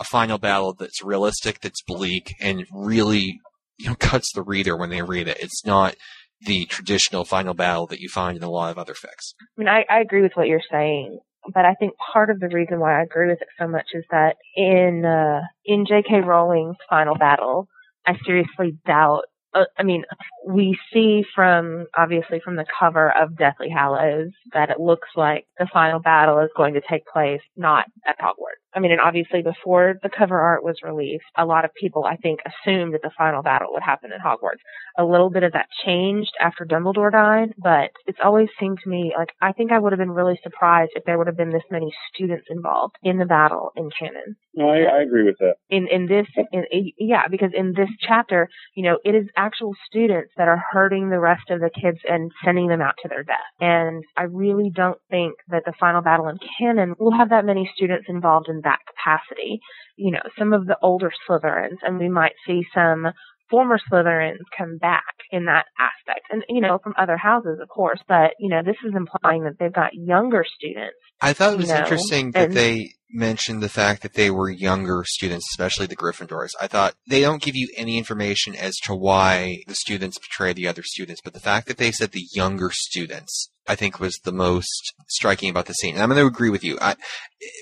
a 0.00 0.04
final 0.04 0.38
battle 0.38 0.74
that's 0.74 1.02
realistic, 1.02 1.60
that's 1.60 1.82
bleak, 1.82 2.34
and 2.40 2.64
really, 2.72 3.40
you 3.78 3.88
know, 3.88 3.96
cuts 3.98 4.32
the 4.32 4.42
reader 4.42 4.76
when 4.76 4.90
they 4.90 5.02
read 5.02 5.28
it. 5.28 5.38
It's 5.40 5.66
not 5.66 5.96
the 6.40 6.66
traditional 6.66 7.24
final 7.24 7.52
battle 7.52 7.86
that 7.88 8.00
you 8.00 8.08
find 8.08 8.36
in 8.36 8.44
a 8.44 8.50
lot 8.50 8.70
of 8.70 8.78
other 8.78 8.94
fics. 8.94 9.34
I 9.40 9.60
mean, 9.60 9.68
I, 9.68 9.84
I 9.90 10.00
agree 10.00 10.22
with 10.22 10.32
what 10.34 10.46
you're 10.46 10.60
saying 10.70 11.18
but 11.52 11.64
I 11.64 11.74
think 11.74 11.94
part 12.12 12.30
of 12.30 12.40
the 12.40 12.48
reason 12.48 12.80
why 12.80 12.98
I 12.98 13.02
agree 13.02 13.28
with 13.28 13.40
it 13.40 13.48
so 13.58 13.68
much 13.68 13.86
is 13.94 14.04
that 14.10 14.36
in 14.56 15.04
uh, 15.04 15.42
in 15.64 15.86
J.K. 15.86 16.20
Rowling's 16.20 16.76
final 16.88 17.14
battle, 17.14 17.68
I 18.06 18.16
seriously 18.24 18.78
doubt. 18.86 19.22
Uh, 19.54 19.64
I 19.78 19.82
mean, 19.82 20.04
we 20.46 20.78
see 20.92 21.24
from 21.34 21.86
obviously 21.96 22.40
from 22.44 22.56
the 22.56 22.66
cover 22.78 23.10
of 23.10 23.36
Deathly 23.36 23.70
Hallows 23.70 24.32
that 24.52 24.70
it 24.70 24.78
looks 24.80 25.08
like 25.16 25.46
the 25.58 25.68
final 25.72 26.00
battle 26.00 26.38
is 26.40 26.50
going 26.56 26.74
to 26.74 26.82
take 26.88 27.06
place 27.06 27.40
not 27.56 27.86
at 28.06 28.18
Hogwarts. 28.18 28.67
I 28.74 28.80
mean, 28.80 28.92
and 28.92 29.00
obviously 29.00 29.42
before 29.42 29.94
the 30.02 30.10
cover 30.10 30.38
art 30.38 30.62
was 30.62 30.76
released, 30.82 31.24
a 31.36 31.46
lot 31.46 31.64
of 31.64 31.70
people, 31.80 32.04
I 32.04 32.16
think, 32.16 32.40
assumed 32.44 32.94
that 32.94 33.02
the 33.02 33.10
final 33.16 33.42
battle 33.42 33.68
would 33.72 33.82
happen 33.82 34.10
in 34.12 34.20
Hogwarts. 34.20 34.60
A 34.98 35.04
little 35.04 35.30
bit 35.30 35.42
of 35.42 35.52
that 35.52 35.68
changed 35.84 36.32
after 36.40 36.66
Dumbledore 36.66 37.12
died, 37.12 37.54
but 37.62 37.90
it's 38.06 38.18
always 38.22 38.48
seemed 38.60 38.78
to 38.84 38.90
me 38.90 39.14
like 39.16 39.30
I 39.40 39.52
think 39.52 39.72
I 39.72 39.78
would 39.78 39.92
have 39.92 39.98
been 39.98 40.10
really 40.10 40.38
surprised 40.42 40.92
if 40.94 41.04
there 41.04 41.18
would 41.18 41.26
have 41.26 41.36
been 41.36 41.50
this 41.50 41.62
many 41.70 41.92
students 42.14 42.46
involved 42.50 42.96
in 43.02 43.18
the 43.18 43.24
battle 43.24 43.72
in 43.76 43.90
canon. 43.98 44.36
No, 44.54 44.68
I, 44.68 44.98
I 44.98 45.02
agree 45.02 45.24
with 45.24 45.36
that. 45.38 45.54
In 45.70 45.86
in 45.88 46.06
this, 46.06 46.26
in, 46.52 46.64
yeah, 46.98 47.28
because 47.28 47.50
in 47.54 47.74
this 47.76 47.90
chapter, 48.00 48.48
you 48.74 48.82
know, 48.82 48.98
it 49.04 49.14
is 49.14 49.26
actual 49.36 49.72
students 49.86 50.32
that 50.36 50.48
are 50.48 50.62
hurting 50.72 51.10
the 51.10 51.20
rest 51.20 51.50
of 51.50 51.60
the 51.60 51.70
kids 51.70 51.98
and 52.08 52.30
sending 52.44 52.68
them 52.68 52.80
out 52.80 52.94
to 53.02 53.08
their 53.08 53.22
death. 53.22 53.36
And 53.60 54.02
I 54.16 54.24
really 54.24 54.70
don't 54.74 54.98
think 55.10 55.34
that 55.48 55.62
the 55.64 55.72
final 55.78 56.02
battle 56.02 56.28
in 56.28 56.38
canon 56.58 56.94
will 56.98 57.16
have 57.16 57.30
that 57.30 57.44
many 57.44 57.70
students 57.74 58.06
involved 58.08 58.48
in 58.48 58.57
that 58.64 58.80
capacity. 58.86 59.60
You 59.96 60.12
know, 60.12 60.22
some 60.38 60.52
of 60.52 60.66
the 60.66 60.76
older 60.82 61.10
Slytherins, 61.28 61.78
and 61.82 61.98
we 61.98 62.08
might 62.08 62.34
see 62.46 62.62
some 62.74 63.06
former 63.50 63.78
Slytherins 63.90 64.38
come 64.56 64.78
back 64.78 65.14
in 65.30 65.46
that 65.46 65.64
aspect. 65.78 66.26
And, 66.30 66.44
you 66.48 66.60
know, 66.60 66.78
from 66.82 66.94
other 66.98 67.16
houses, 67.16 67.58
of 67.62 67.68
course, 67.68 68.00
but, 68.06 68.32
you 68.38 68.48
know, 68.48 68.62
this 68.64 68.76
is 68.84 68.94
implying 68.94 69.44
that 69.44 69.54
they've 69.58 69.72
got 69.72 69.94
younger 69.94 70.44
students. 70.58 70.96
I 71.20 71.32
thought 71.32 71.54
it 71.54 71.58
was 71.58 71.68
you 71.68 71.74
know, 71.74 71.80
interesting 71.80 72.30
that 72.32 72.48
and- 72.48 72.54
they 72.54 72.90
mentioned 73.10 73.62
the 73.62 73.68
fact 73.70 74.02
that 74.02 74.14
they 74.14 74.30
were 74.30 74.50
younger 74.50 75.02
students, 75.06 75.46
especially 75.52 75.86
the 75.86 75.96
Gryffindors. 75.96 76.50
I 76.60 76.66
thought 76.66 76.94
they 77.08 77.22
don't 77.22 77.42
give 77.42 77.56
you 77.56 77.68
any 77.74 77.96
information 77.96 78.54
as 78.54 78.76
to 78.84 78.94
why 78.94 79.62
the 79.66 79.74
students 79.74 80.18
betray 80.18 80.52
the 80.52 80.68
other 80.68 80.82
students, 80.82 81.22
but 81.24 81.32
the 81.32 81.40
fact 81.40 81.68
that 81.68 81.78
they 81.78 81.90
said 81.90 82.12
the 82.12 82.26
younger 82.34 82.70
students, 82.70 83.50
I 83.68 83.74
think 83.74 84.00
was 84.00 84.18
the 84.24 84.32
most 84.32 84.94
striking 85.08 85.50
about 85.50 85.66
the 85.66 85.74
scene. 85.74 85.94
And 85.94 86.02
I'm 86.02 86.08
going 86.08 86.20
to 86.20 86.26
agree 86.26 86.50
with 86.50 86.64
you. 86.64 86.78
I, 86.80 86.96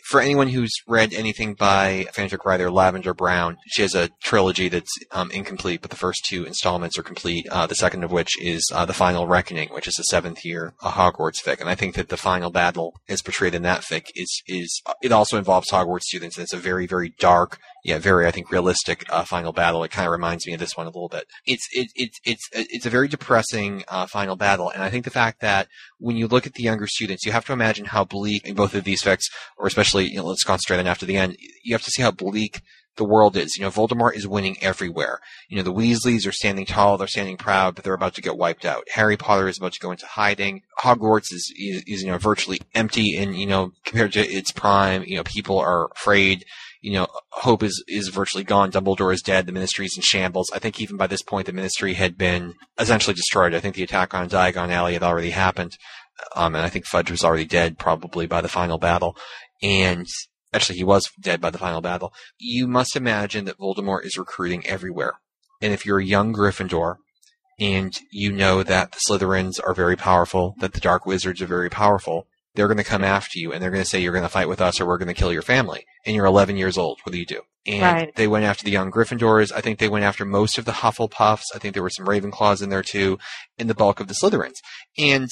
for 0.05 0.21
anyone 0.21 0.49
who's 0.49 0.73
read 0.87 1.13
anything 1.13 1.55
by 1.55 2.07
fanfic 2.15 2.45
writer 2.45 2.71
Lavender 2.71 3.13
Brown, 3.13 3.57
she 3.67 3.83
has 3.83 3.95
a 3.95 4.11
trilogy 4.23 4.69
that's 4.69 4.93
um, 5.11 5.31
incomplete, 5.33 5.83
but 5.83 5.91
the 5.91 5.97
first 5.97 6.25
two 6.25 6.45
installments 6.45 6.97
are 6.97 7.03
complete. 7.03 7.47
Uh, 7.51 7.67
the 7.67 7.75
second 7.75 8.05
of 8.05 8.13
which 8.13 8.41
is 8.41 8.71
uh, 8.73 8.85
the 8.85 8.95
Final 8.95 9.27
Reckoning, 9.27 9.69
which 9.71 9.89
is 9.89 9.97
the 9.97 10.05
seventh 10.05 10.45
year 10.45 10.75
uh, 10.83 10.93
Hogwarts 10.93 11.43
fic. 11.45 11.61
And 11.61 11.69
I 11.69 11.75
think 11.75 11.95
that 11.97 12.09
the 12.09 12.17
final 12.17 12.51
battle, 12.51 12.95
as 13.09 13.21
portrayed 13.21 13.55
in 13.55 13.63
that 13.63 13.83
fic, 13.83 14.07
is 14.15 14.43
is 14.47 14.83
it 15.03 15.13
also 15.13 15.37
involves 15.37 15.71
Hogwarts 15.71 16.05
students, 16.05 16.37
and 16.37 16.45
it's 16.45 16.53
a 16.53 16.59
very 16.59 16.87
very 16.87 17.13
dark, 17.19 17.59
yeah, 17.87 17.99
very 17.99 18.27
I 18.27 18.33
think 18.33 18.51
realistic 18.51 19.05
uh, 19.11 19.23
final 19.23 19.53
battle. 19.53 19.85
It 19.85 19.93
kind 19.93 20.07
of 20.07 20.13
reminds 20.13 20.45
me 20.45 20.55
of 20.55 20.59
this 20.59 20.77
one 20.77 20.87
a 20.87 20.91
little 20.91 21.09
bit. 21.09 21.25
It's 21.47 21.69
it, 21.73 21.89
it 21.95 22.11
it's 22.25 22.49
it's 22.53 22.85
a 22.85 22.91
very 22.91 23.07
depressing 23.07 23.85
uh, 23.87 24.07
final 24.07 24.35
battle, 24.35 24.71
and 24.71 24.83
I 24.83 24.91
think 24.91 25.05
the 25.05 25.11
fact 25.11 25.41
that 25.41 25.69
when 25.99 26.17
you 26.17 26.27
look 26.27 26.49
at 26.49 26.55
the 26.55 26.65
younger 26.65 26.89
students, 26.89 27.25
you 27.25 27.31
have 27.31 27.47
to 27.47 27.53
imagine 27.53 27.85
how 27.85 28.05
bleak 28.05 28.45
in 28.45 28.57
both 28.57 28.75
of 28.75 28.83
these 28.83 29.05
fics, 29.05 29.27
or 29.57 29.69
especially, 29.69 30.09
you 30.09 30.17
know, 30.17 30.25
let's 30.25 30.43
concentrate 30.43 30.81
on 30.81 30.89
after 30.89 31.07
the 31.07 31.17
end, 31.17 31.37
you 31.63 31.75
have 31.75 31.85
to 31.85 31.93
see 31.93 32.03
how 32.03 32.11
bleak 32.11 32.61
the 32.97 33.05
world 33.05 33.37
is. 33.37 33.57
You 33.57 33.63
know, 33.63 33.71
Voldemort 33.71 34.17
is 34.17 34.27
winning 34.27 34.57
everywhere. 34.61 35.21
You 35.49 35.57
know, 35.57 35.63
the 35.63 35.73
Weasleys 35.73 36.27
are 36.27 36.33
standing 36.33 36.67
tall, 36.67 36.99
they're 36.99 37.07
standing 37.07 37.37
proud, 37.37 37.77
but 37.77 37.85
they're 37.85 37.95
about 37.95 38.15
to 38.15 38.23
get 38.23 38.37
wiped 38.37 38.65
out. 38.65 38.89
Harry 38.95 39.17
Potter 39.17 39.47
is 39.49 39.59
about 39.59 39.75
to 39.75 39.81
go 39.81 39.93
into 39.93 40.07
hiding. 40.07 40.63
Hogwarts 40.81 41.33
is, 41.33 41.53
is, 41.57 41.85
is 41.87 42.03
you 42.03 42.11
know, 42.11 42.19
virtually 42.19 42.61
empty 42.75 43.17
and, 43.17 43.37
you 43.37 43.47
know, 43.47 43.73
compared 43.85 44.13
to 44.15 44.27
its 44.27 44.51
prime, 44.51 45.05
you 45.05 45.17
know, 45.17 45.25
people 45.25 45.59
are 45.59 45.89
afraid. 45.95 46.45
You 46.87 46.93
know, 46.93 47.09
hope 47.33 47.65
is, 47.65 47.83
is 47.89 48.11
virtually 48.11 48.45
gone. 48.45 48.71
Dumbledore 48.71 49.13
is 49.13 49.21
dead. 49.21 49.47
The 49.47 49.53
ministry 49.53 49.87
is 49.87 49.97
in 49.97 50.05
shambles. 50.05 50.53
I 50.55 50.61
think 50.61 50.81
even 50.81 50.97
by 50.97 51.09
this 51.09 51.21
point, 51.21 51.47
the 51.47 51.53
ministry 51.53 51.95
had 51.95 52.17
been 52.17 52.55
essentially 52.79 53.13
destroyed. 53.13 53.55
I 53.55 53.59
think 53.59 53.75
the 53.75 53.83
attack 53.83 54.15
on 54.15 54.29
Diagon 54.29 54.71
Alley 54.71 54.93
had 54.93 55.03
already 55.03 55.31
happened. 55.31 55.77
Um, 56.37 56.55
and 56.55 56.65
I 56.65 56.69
think 56.69 56.87
Fudge 56.87 57.11
was 57.11 57.25
already 57.25 57.45
dead 57.45 57.77
probably 57.77 58.29
by 58.29 58.41
the 58.41 58.47
final 58.47 58.79
battle. 58.79 59.17
And 59.65 60.07
actually 60.55 60.79
he 60.79 60.85
was 60.85 61.11
dead 61.21 61.41
by 61.41 61.51
the 61.51 61.59
final 61.59 61.81
battle. 61.81 62.13
You 62.39 62.69
must 62.69 62.95
imagine 62.95 63.47
that 63.47 63.59
Voldemort 63.59 64.07
is 64.07 64.17
recruiting 64.17 64.65
everywhere. 64.65 65.15
And 65.61 65.73
if 65.73 65.85
you're 65.85 65.99
a 65.99 66.05
young 66.05 66.33
Gryffindor 66.33 66.99
and 67.59 67.99
you 68.13 68.31
know 68.31 68.63
that 68.63 68.93
the 68.93 69.01
Slytherins 69.09 69.59
are 69.67 69.75
very 69.75 69.97
powerful, 69.97 70.55
that 70.61 70.73
the 70.73 70.81
Dark 70.81 71.05
Wizards 71.05 71.43
are 71.43 71.47
very 71.47 71.69
powerful, 71.69 72.29
they're 72.57 72.67
going 72.67 72.77
to 72.79 72.85
come 72.85 73.05
after 73.05 73.39
you 73.39 73.53
and 73.53 73.63
they're 73.63 73.71
going 73.71 73.83
to 73.83 73.89
say 73.89 74.01
you're 74.01 74.13
going 74.13 74.25
to 74.25 74.29
fight 74.29 74.49
with 74.49 74.61
us 74.61 74.81
or 74.81 74.87
we're 74.87 74.99
going 74.99 75.09
to 75.09 75.15
kill 75.15 75.33
your 75.33 75.43
family. 75.43 75.85
And 76.05 76.17
you're 76.17 76.27
11 76.27 76.57
years 76.57 76.77
old. 76.77 76.99
What 77.05 77.13
do 77.13 77.19
you 77.19 77.27
do? 77.27 77.43
And 77.67 77.83
Right. 77.83 78.15
they 78.17 78.27
went 78.29 78.45
after 78.45 78.65
the 78.65 78.71
young 78.71 78.91
Gryffindors. 78.91 79.53
I 79.53 79.61
think 79.61 79.79
they 79.79 79.89
went 79.89 80.05
after 80.05 80.25
most 80.25 80.59
of 80.59 80.65
the 80.65 80.73
Hufflepuffs. 80.73 81.43
I 81.55 81.59
think 81.59 81.75
there 81.75 81.83
were 81.83 81.91
some 81.91 82.07
Ravenclaws 82.07 82.63
in 82.63 82.71
there 82.71 82.83
too, 82.83 83.19
and 83.59 83.69
the 83.71 83.75
bulk 83.75 84.01
of 84.01 84.09
the 84.09 84.15
Slytherins. 84.15 84.55
And 84.99 85.29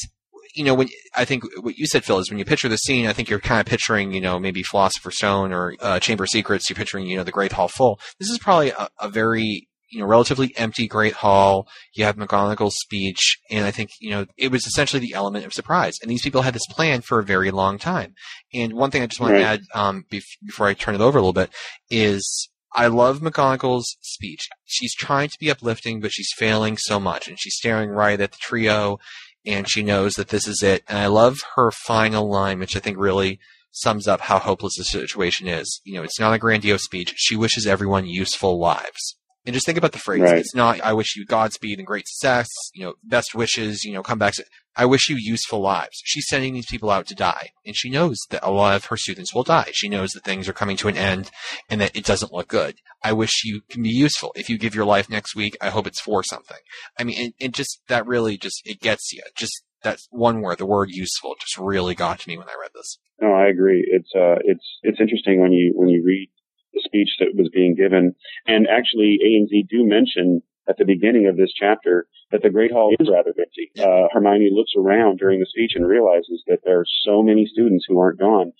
you 0.56 0.62
know, 0.64 0.74
when 0.74 0.88
I 1.16 1.24
think 1.24 1.42
what 1.62 1.76
you 1.76 1.86
said, 1.86 2.04
Phil, 2.04 2.18
is 2.20 2.30
when 2.30 2.38
you 2.38 2.44
picture 2.44 2.68
the 2.68 2.76
scene, 2.76 3.08
I 3.08 3.12
think 3.12 3.28
you're 3.28 3.40
kind 3.40 3.60
of 3.60 3.66
picturing, 3.66 4.12
you 4.12 4.20
know, 4.20 4.38
maybe 4.38 4.62
Philosopher's 4.62 5.16
Stone 5.16 5.52
or 5.52 5.74
uh, 5.80 5.98
Chamber 5.98 6.24
of 6.24 6.30
Secrets. 6.30 6.70
You're 6.70 6.76
picturing, 6.76 7.06
you 7.08 7.16
know, 7.16 7.24
the 7.24 7.32
Great 7.32 7.50
Hall 7.52 7.66
full. 7.66 7.98
This 8.20 8.30
is 8.30 8.38
probably 8.38 8.70
a, 8.70 8.88
a 9.00 9.08
very, 9.08 9.66
you 9.94 10.00
know, 10.00 10.06
relatively 10.06 10.52
empty 10.56 10.86
Great 10.88 11.14
Hall. 11.14 11.66
You 11.94 12.04
have 12.04 12.16
McGonagall's 12.16 12.76
speech, 12.80 13.38
and 13.50 13.64
I 13.64 13.70
think, 13.70 13.90
you 14.00 14.10
know, 14.10 14.26
it 14.36 14.50
was 14.50 14.66
essentially 14.66 15.00
the 15.00 15.14
element 15.14 15.46
of 15.46 15.52
surprise. 15.52 15.94
And 16.02 16.10
these 16.10 16.22
people 16.22 16.42
had 16.42 16.54
this 16.54 16.66
plan 16.68 17.00
for 17.00 17.18
a 17.20 17.24
very 17.24 17.50
long 17.50 17.78
time. 17.78 18.14
And 18.52 18.72
one 18.74 18.90
thing 18.90 19.02
I 19.02 19.06
just 19.06 19.20
want 19.20 19.32
Right. 19.34 19.38
to 19.40 19.46
add 19.46 19.60
um, 19.74 20.04
bef- 20.12 20.22
before 20.44 20.66
I 20.66 20.74
turn 20.74 20.94
it 20.94 21.00
over 21.00 21.16
a 21.18 21.20
little 21.22 21.32
bit 21.32 21.50
is 21.90 22.48
I 22.74 22.88
love 22.88 23.20
McGonagall's 23.20 23.96
speech. 24.00 24.48
She's 24.64 24.94
trying 24.94 25.28
to 25.28 25.38
be 25.38 25.50
uplifting, 25.50 26.00
but 26.00 26.12
she's 26.12 26.28
failing 26.36 26.76
so 26.76 26.98
much, 26.98 27.28
and 27.28 27.38
she's 27.40 27.54
staring 27.56 27.90
right 27.90 28.20
at 28.20 28.32
the 28.32 28.38
trio, 28.40 28.98
and 29.46 29.68
she 29.70 29.82
knows 29.82 30.14
that 30.14 30.28
this 30.28 30.48
is 30.48 30.62
it. 30.62 30.82
And 30.88 30.98
I 30.98 31.06
love 31.06 31.38
her 31.54 31.70
final 31.70 32.28
line, 32.28 32.58
which 32.58 32.76
I 32.76 32.80
think 32.80 32.98
really 32.98 33.38
sums 33.70 34.06
up 34.08 34.22
how 34.22 34.38
hopeless 34.38 34.76
the 34.76 34.84
situation 34.84 35.48
is. 35.48 35.80
You 35.84 35.94
know, 35.94 36.02
it's 36.04 36.18
not 36.20 36.32
a 36.32 36.38
grandiose 36.38 36.84
speech. 36.84 37.12
She 37.16 37.34
wishes 37.36 37.66
everyone 37.66 38.06
useful 38.06 38.58
lives. 38.58 39.16
And 39.46 39.52
just 39.52 39.66
think 39.66 39.76
about 39.76 39.92
the 39.92 39.98
phrase. 39.98 40.22
Right. 40.22 40.38
It's 40.38 40.54
not, 40.54 40.80
I 40.80 40.94
wish 40.94 41.16
you 41.16 41.26
Godspeed 41.26 41.78
and 41.78 41.86
great 41.86 42.08
success, 42.08 42.48
you 42.72 42.84
know, 42.84 42.94
best 43.02 43.34
wishes, 43.34 43.84
you 43.84 43.92
know, 43.92 44.02
come 44.02 44.18
back. 44.18 44.34
I 44.74 44.86
wish 44.86 45.08
you 45.08 45.16
useful 45.18 45.60
lives. 45.60 46.00
She's 46.02 46.26
sending 46.28 46.54
these 46.54 46.66
people 46.66 46.90
out 46.90 47.06
to 47.08 47.14
die. 47.14 47.50
And 47.66 47.76
she 47.76 47.90
knows 47.90 48.16
that 48.30 48.42
a 48.42 48.50
lot 48.50 48.74
of 48.74 48.86
her 48.86 48.96
students 48.96 49.34
will 49.34 49.42
die. 49.42 49.70
She 49.72 49.88
knows 49.88 50.12
that 50.12 50.24
things 50.24 50.48
are 50.48 50.54
coming 50.54 50.78
to 50.78 50.88
an 50.88 50.96
end 50.96 51.30
and 51.68 51.80
that 51.80 51.94
it 51.94 52.04
doesn't 52.04 52.32
look 52.32 52.48
good. 52.48 52.76
I 53.02 53.12
wish 53.12 53.44
you 53.44 53.60
can 53.68 53.82
be 53.82 53.90
useful. 53.90 54.32
If 54.34 54.48
you 54.48 54.56
give 54.56 54.74
your 54.74 54.86
life 54.86 55.10
next 55.10 55.36
week, 55.36 55.56
I 55.60 55.68
hope 55.68 55.86
it's 55.86 56.00
for 56.00 56.22
something. 56.22 56.58
I 56.98 57.04
mean, 57.04 57.20
and, 57.20 57.34
and 57.38 57.54
just, 57.54 57.80
that 57.88 58.06
really 58.06 58.38
just, 58.38 58.62
it 58.64 58.80
gets 58.80 59.12
you. 59.12 59.22
Just 59.36 59.62
that 59.82 59.98
one 60.10 60.40
word, 60.40 60.58
the 60.58 60.66
word 60.66 60.88
useful, 60.90 61.34
just 61.38 61.58
really 61.58 61.94
got 61.94 62.20
to 62.20 62.28
me 62.28 62.38
when 62.38 62.48
I 62.48 62.56
read 62.58 62.70
this. 62.74 62.98
No, 63.20 63.32
I 63.32 63.46
agree. 63.46 63.86
It's 63.88 64.10
uh, 64.16 64.40
it's 64.44 64.64
it's 64.82 65.00
interesting 65.00 65.40
when 65.40 65.52
you 65.52 65.72
when 65.76 65.88
you 65.88 66.02
read 66.04 66.30
the 66.74 66.82
speech 66.84 67.10
that 67.20 67.34
was 67.34 67.48
being 67.52 67.74
given, 67.74 68.14
and 68.46 68.66
actually 68.68 69.18
A 69.24 69.36
and 69.36 69.48
Z 69.48 69.66
do 69.70 69.86
mention 69.86 70.42
at 70.68 70.78
the 70.78 70.84
beginning 70.84 71.26
of 71.26 71.36
this 71.36 71.52
chapter 71.52 72.06
that 72.30 72.42
the 72.42 72.50
Great 72.50 72.72
Hall 72.72 72.94
is 72.98 73.08
rather 73.10 73.32
empty. 73.38 73.70
Uh, 73.78 74.08
Hermione 74.12 74.50
looks 74.52 74.72
around 74.76 75.18
during 75.18 75.40
the 75.40 75.46
speech 75.46 75.72
and 75.74 75.86
realizes 75.86 76.42
that 76.46 76.60
there 76.64 76.80
are 76.80 76.86
so 77.04 77.22
many 77.22 77.46
students 77.46 77.84
who 77.86 77.98
aren't 77.98 78.18
gone, 78.18 78.52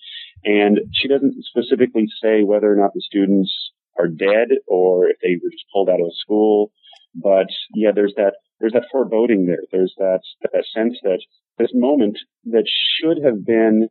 and 0.43 0.79
she 0.93 1.07
doesn't 1.07 1.35
specifically 1.45 2.07
say 2.21 2.43
whether 2.43 2.71
or 2.71 2.75
not 2.75 2.93
the 2.93 3.01
students 3.01 3.51
are 3.97 4.07
dead 4.07 4.49
or 4.67 5.07
if 5.07 5.17
they 5.21 5.39
were 5.41 5.49
just 5.49 5.65
pulled 5.73 5.89
out 5.89 6.01
of 6.01 6.11
school. 6.21 6.71
But 7.15 7.47
yeah, 7.73 7.91
there's 7.93 8.13
that 8.17 8.33
there's 8.59 8.73
that 8.73 8.87
foreboding 8.91 9.45
there. 9.45 9.63
There's 9.71 9.93
that 9.97 10.21
that 10.41 10.65
sense 10.73 10.97
that 11.03 11.21
this 11.57 11.71
moment 11.73 12.17
that 12.45 12.65
should 12.67 13.23
have 13.23 13.45
been 13.45 13.89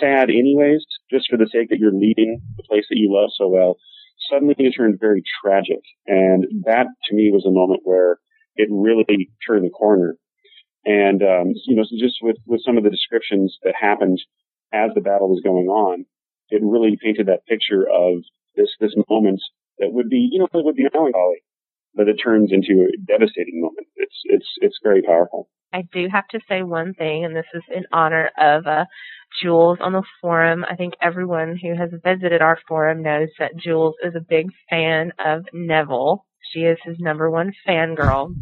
sad 0.00 0.30
anyways, 0.30 0.84
just 1.10 1.28
for 1.30 1.36
the 1.36 1.48
sake 1.52 1.68
that 1.70 1.78
you're 1.78 1.92
leaving 1.92 2.40
the 2.56 2.62
place 2.64 2.84
that 2.88 2.98
you 2.98 3.12
love 3.12 3.30
so 3.36 3.48
well, 3.48 3.76
suddenly 4.30 4.54
it 4.58 4.72
turned 4.76 4.98
very 5.00 5.22
tragic. 5.42 5.80
And 6.06 6.44
that 6.64 6.86
to 7.08 7.14
me 7.14 7.30
was 7.32 7.44
a 7.46 7.50
moment 7.50 7.80
where 7.84 8.18
it 8.56 8.68
really 8.70 9.28
turned 9.46 9.64
the 9.64 9.70
corner. 9.70 10.16
And, 10.84 11.22
um, 11.22 11.52
you 11.66 11.76
know, 11.76 11.84
so 11.84 11.96
just 11.98 12.18
with, 12.20 12.36
with 12.46 12.60
some 12.64 12.76
of 12.76 12.84
the 12.84 12.90
descriptions 12.90 13.58
that 13.62 13.74
happened 13.78 14.20
as 14.72 14.90
the 14.94 15.00
battle 15.00 15.28
was 15.28 15.42
going 15.42 15.66
on, 15.66 16.04
it 16.50 16.60
really 16.62 16.98
painted 17.02 17.26
that 17.26 17.46
picture 17.46 17.86
of 17.88 18.22
this, 18.56 18.68
this 18.80 18.94
moment 19.08 19.40
that 19.78 19.92
would 19.92 20.08
be, 20.08 20.28
you 20.30 20.38
know, 20.38 20.48
it 20.52 20.64
would 20.64 20.76
be 20.76 20.86
melancholy, 20.92 21.42
but 21.94 22.08
it 22.08 22.16
turns 22.16 22.50
into 22.52 22.82
a 22.82 22.96
devastating 23.06 23.60
moment. 23.60 23.86
It's, 23.96 24.16
it's, 24.24 24.46
it's 24.60 24.78
very 24.82 25.02
powerful. 25.02 25.48
I 25.72 25.82
do 25.92 26.06
have 26.12 26.28
to 26.28 26.40
say 26.48 26.62
one 26.62 26.94
thing, 26.94 27.24
and 27.24 27.34
this 27.34 27.46
is 27.52 27.62
in 27.74 27.84
honor 27.92 28.30
of 28.38 28.66
uh, 28.66 28.84
Jules 29.42 29.78
on 29.80 29.92
the 29.92 30.04
forum. 30.20 30.64
I 30.68 30.76
think 30.76 30.94
everyone 31.02 31.58
who 31.60 31.74
has 31.76 31.90
visited 32.04 32.40
our 32.40 32.58
forum 32.68 33.02
knows 33.02 33.28
that 33.40 33.56
Jules 33.56 33.96
is 34.04 34.14
a 34.14 34.20
big 34.20 34.46
fan 34.70 35.12
of 35.24 35.44
Neville. 35.52 36.26
She 36.52 36.60
is 36.60 36.78
his 36.84 36.96
number 37.00 37.28
one 37.28 37.52
fangirl. 37.66 38.34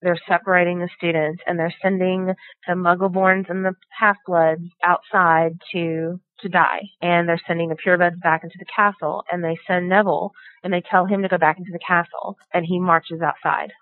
They're 0.00 0.18
separating 0.28 0.78
the 0.78 0.88
students 0.96 1.42
and 1.46 1.58
they're 1.58 1.74
sending 1.82 2.32
the 2.66 2.74
Muggleborns 2.74 3.50
and 3.50 3.64
the 3.64 3.74
Half-Bloods 3.98 4.68
outside 4.82 5.52
to 5.72 6.20
to 6.40 6.48
die. 6.48 6.82
And 7.00 7.28
they're 7.28 7.40
sending 7.46 7.68
the 7.68 7.76
Purebloods 7.76 8.20
back 8.20 8.42
into 8.44 8.56
the 8.58 8.64
castle. 8.66 9.22
And 9.30 9.42
they 9.44 9.56
send 9.66 9.88
Neville 9.88 10.32
and 10.62 10.72
they 10.72 10.82
tell 10.90 11.06
him 11.06 11.22
to 11.22 11.28
go 11.28 11.38
back 11.38 11.58
into 11.58 11.70
the 11.72 11.78
castle. 11.86 12.36
And 12.52 12.64
he 12.66 12.78
marches 12.80 13.20
outside 13.22 13.72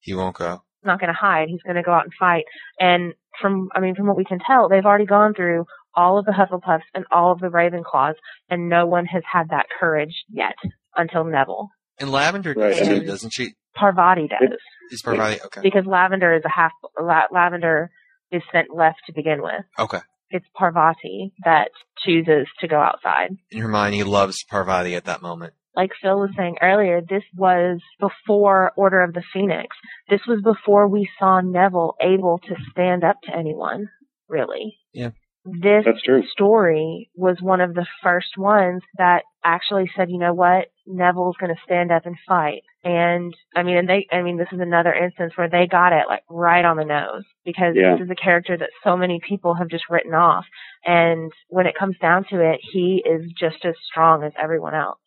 He 0.00 0.14
won't 0.14 0.36
go. 0.36 0.62
not 0.84 1.00
going 1.00 1.08
to 1.08 1.18
hide. 1.18 1.48
He's 1.48 1.62
going 1.62 1.76
to 1.76 1.82
go 1.82 1.92
out 1.92 2.04
and 2.04 2.12
fight. 2.18 2.44
And 2.80 3.14
from, 3.40 3.68
I 3.74 3.80
mean, 3.80 3.94
from 3.94 4.06
what 4.06 4.16
we 4.16 4.24
can 4.24 4.38
tell, 4.44 4.68
they've 4.68 4.84
already 4.86 5.06
gone 5.06 5.34
through 5.34 5.64
all 5.94 6.18
of 6.18 6.24
the 6.26 6.32
Hufflepuffs 6.32 6.82
and 6.94 7.04
all 7.10 7.32
of 7.32 7.40
the 7.40 7.48
Ravenclaws, 7.48 8.14
and 8.48 8.68
no 8.68 8.86
one 8.86 9.04
has 9.06 9.22
had 9.30 9.48
that 9.50 9.66
courage 9.80 10.14
yet 10.30 10.54
until 10.96 11.24
Neville. 11.24 11.68
And 11.98 12.10
Lavender 12.12 12.54
Right, 12.56 12.70
does 12.76 12.82
I 12.82 12.84
too, 12.84 12.98
mean- 13.00 13.06
doesn't 13.06 13.30
she? 13.30 13.54
Parvati 13.74 14.28
does 14.28 14.58
Is 14.90 15.02
Parvati 15.02 15.40
okay? 15.46 15.60
because 15.62 15.86
Lavender 15.86 16.34
is 16.34 16.42
a 16.44 16.48
half. 16.48 16.72
La- 17.00 17.26
Lavender 17.32 17.90
is 18.32 18.42
sent 18.52 18.74
left 18.74 18.98
to 19.06 19.12
begin 19.12 19.40
with. 19.42 19.62
Okay. 19.78 20.00
It's 20.30 20.46
Parvati 20.54 21.32
that 21.44 21.70
chooses 22.04 22.46
to 22.60 22.68
go 22.68 22.78
outside. 22.78 23.36
And 23.52 23.60
Hermione 23.60 24.02
loves 24.04 24.44
Parvati 24.44 24.94
at 24.94 25.04
that 25.06 25.22
moment. 25.22 25.54
like 25.74 25.90
Phil 26.02 26.18
was 26.18 26.30
saying 26.36 26.56
earlier, 26.60 27.00
this 27.00 27.22
was 27.36 27.80
before 28.00 28.72
Order 28.76 29.02
of 29.02 29.14
the 29.14 29.22
Phoenix. 29.32 29.76
This 30.10 30.20
was 30.26 30.40
before 30.42 30.88
we 30.88 31.08
saw 31.18 31.40
Neville 31.40 31.94
able 32.02 32.38
to 32.48 32.54
stand 32.72 33.04
up 33.04 33.16
to 33.24 33.36
anyone, 33.36 33.88
really. 34.28 34.76
Yeah. 34.92 35.10
This 35.44 35.84
That's 35.86 36.02
true. 36.02 36.22
story 36.32 37.10
was 37.14 37.38
one 37.40 37.60
of 37.60 37.74
the 37.74 37.86
first 38.02 38.36
ones 38.36 38.82
that 38.98 39.22
actually 39.44 39.88
said, 39.96 40.10
you 40.10 40.18
know 40.18 40.34
what, 40.34 40.66
Neville's 40.88 41.36
going 41.38 41.54
to 41.54 41.60
stand 41.64 41.92
up 41.92 42.06
and 42.06 42.16
fight. 42.26 42.62
And 42.84 43.34
I 43.54 43.62
mean, 43.62 43.76
and 43.76 43.88
they, 43.88 44.06
I 44.10 44.22
mean, 44.22 44.38
this 44.38 44.48
is 44.52 44.60
another 44.60 44.92
instance 44.92 45.32
where 45.36 45.48
they 45.48 45.66
got 45.66 45.92
it 45.92 46.04
like 46.08 46.22
right 46.30 46.64
on 46.64 46.76
the 46.76 46.84
nose 46.84 47.24
because 47.44 47.74
Yeah. 47.76 47.96
this 47.96 48.04
is 48.04 48.10
a 48.10 48.14
character 48.14 48.56
that 48.56 48.70
so 48.82 48.96
many 48.96 49.20
people 49.26 49.54
have 49.54 49.68
just 49.68 49.84
written 49.90 50.14
off. 50.14 50.44
And 50.84 51.30
when 51.48 51.66
it 51.66 51.76
comes 51.78 51.96
down 52.00 52.24
to 52.30 52.40
it, 52.40 52.60
he 52.72 53.04
is 53.04 53.30
just 53.38 53.64
as 53.64 53.74
strong 53.90 54.24
as 54.24 54.32
everyone 54.40 54.74
else. 54.74 54.98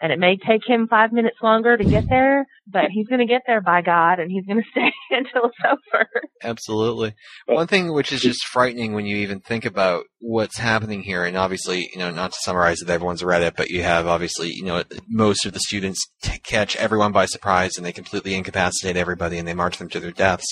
And 0.00 0.12
it 0.12 0.18
may 0.18 0.36
take 0.36 0.62
him 0.64 0.86
five 0.88 1.12
minutes 1.12 1.38
longer 1.42 1.76
to 1.76 1.84
get 1.84 2.08
there, 2.08 2.46
but 2.68 2.84
he's 2.90 3.08
going 3.08 3.18
to 3.18 3.26
get 3.26 3.42
there 3.46 3.60
by 3.60 3.82
God 3.82 4.20
and 4.20 4.30
he's 4.30 4.46
going 4.46 4.62
to 4.62 4.70
stay 4.70 4.92
until 5.10 5.46
it's 5.46 5.56
over. 5.64 6.06
Absolutely. 6.42 7.14
One 7.46 7.66
thing 7.66 7.92
which 7.92 8.12
is 8.12 8.20
just 8.20 8.46
frightening 8.46 8.94
when 8.94 9.06
you 9.06 9.16
even 9.16 9.40
think 9.40 9.64
about 9.64 10.04
what's 10.20 10.58
happening 10.58 11.02
here, 11.02 11.24
and 11.24 11.36
obviously, 11.36 11.90
you 11.92 11.98
know, 11.98 12.10
not 12.10 12.32
to 12.32 12.38
summarize 12.42 12.80
it, 12.80 12.88
everyone's 12.88 13.24
read 13.24 13.42
it, 13.42 13.54
but 13.56 13.70
you 13.70 13.82
have 13.82 14.06
obviously, 14.06 14.50
you 14.50 14.64
know, 14.64 14.84
most 15.08 15.44
of 15.46 15.52
the 15.52 15.60
students 15.60 16.06
t- 16.22 16.38
catch 16.38 16.76
everyone 16.76 17.10
by 17.10 17.26
surprise 17.26 17.72
and 17.76 17.84
they 17.84 17.92
completely 17.92 18.34
incapacitate 18.34 18.96
everybody 18.96 19.36
and 19.36 19.48
they 19.48 19.54
march 19.54 19.78
them 19.78 19.88
to 19.88 20.00
their 20.00 20.12
deaths. 20.12 20.46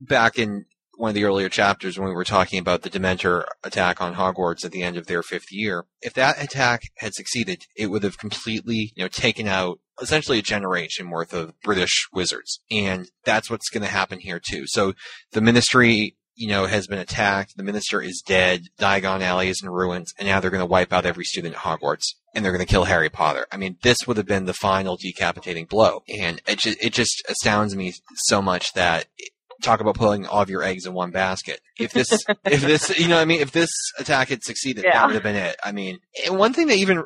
Back 0.00 0.38
in 0.38 0.64
one 0.96 1.10
of 1.10 1.14
the 1.14 1.24
earlier 1.24 1.48
chapters 1.48 1.98
when 1.98 2.08
we 2.08 2.14
were 2.14 2.24
talking 2.24 2.58
about 2.58 2.82
the 2.82 2.90
Dementor 2.90 3.44
attack 3.62 4.00
on 4.00 4.14
Hogwarts 4.14 4.64
at 4.64 4.72
the 4.72 4.82
end 4.82 4.96
of 4.96 5.06
their 5.06 5.22
fifth 5.22 5.52
year, 5.52 5.84
if 6.00 6.14
that 6.14 6.42
attack 6.42 6.82
had 6.98 7.14
succeeded, 7.14 7.64
it 7.76 7.88
would 7.88 8.02
have 8.02 8.18
completely, 8.18 8.92
you 8.94 9.04
know, 9.04 9.08
taken 9.08 9.46
out 9.46 9.78
essentially 10.00 10.38
a 10.38 10.42
generation 10.42 11.10
worth 11.10 11.32
of 11.32 11.58
British 11.62 12.06
wizards. 12.12 12.60
And 12.70 13.10
that's 13.24 13.50
what's 13.50 13.70
going 13.70 13.82
to 13.82 13.88
happen 13.88 14.20
here 14.20 14.40
too. 14.40 14.64
So 14.66 14.94
the 15.32 15.40
ministry, 15.40 16.16
you 16.34 16.48
know, 16.48 16.66
has 16.66 16.86
been 16.86 16.98
attacked. 16.98 17.56
The 17.56 17.62
minister 17.62 18.02
is 18.02 18.22
dead. 18.26 18.64
Diagon 18.78 19.22
Alley 19.22 19.48
is 19.48 19.62
in 19.62 19.70
ruins. 19.70 20.12
And 20.18 20.28
now 20.28 20.40
they're 20.40 20.50
going 20.50 20.60
to 20.60 20.66
wipe 20.66 20.92
out 20.92 21.06
every 21.06 21.24
student 21.24 21.54
at 21.54 21.60
Hogwarts. 21.60 22.14
And 22.34 22.44
they're 22.44 22.52
going 22.52 22.66
to 22.66 22.70
kill 22.70 22.84
Harry 22.84 23.08
Potter. 23.08 23.46
I 23.50 23.56
mean, 23.56 23.78
this 23.82 23.96
would 24.06 24.18
have 24.18 24.26
been 24.26 24.44
the 24.44 24.52
final 24.52 24.98
decapitating 25.00 25.64
blow. 25.64 26.02
And 26.06 26.42
it 26.46 26.58
just, 26.58 26.82
it 26.84 26.92
just 26.92 27.22
astounds 27.30 27.74
me 27.74 27.94
so 28.16 28.42
much 28.42 28.74
that 28.74 29.06
talk 29.62 29.80
about 29.80 29.94
putting 29.94 30.26
all 30.26 30.42
of 30.42 30.50
your 30.50 30.62
eggs 30.62 30.86
in 30.86 30.92
one 30.94 31.10
basket. 31.10 31.60
If 31.78 31.92
this, 31.92 32.12
if 32.44 32.60
this, 32.62 32.98
you 32.98 33.08
know 33.08 33.16
what 33.16 33.22
I 33.22 33.24
mean? 33.26 33.40
If 33.40 33.52
this 33.52 33.70
attack 33.98 34.28
had 34.28 34.42
succeeded, 34.42 34.84
Yeah. 34.84 34.92
that 34.94 35.06
would 35.06 35.14
have 35.14 35.22
been 35.22 35.36
it. 35.36 35.56
I 35.64 35.72
mean, 35.72 35.98
and 36.26 36.38
one 36.38 36.52
thing 36.52 36.66
that 36.68 36.76
even 36.76 37.02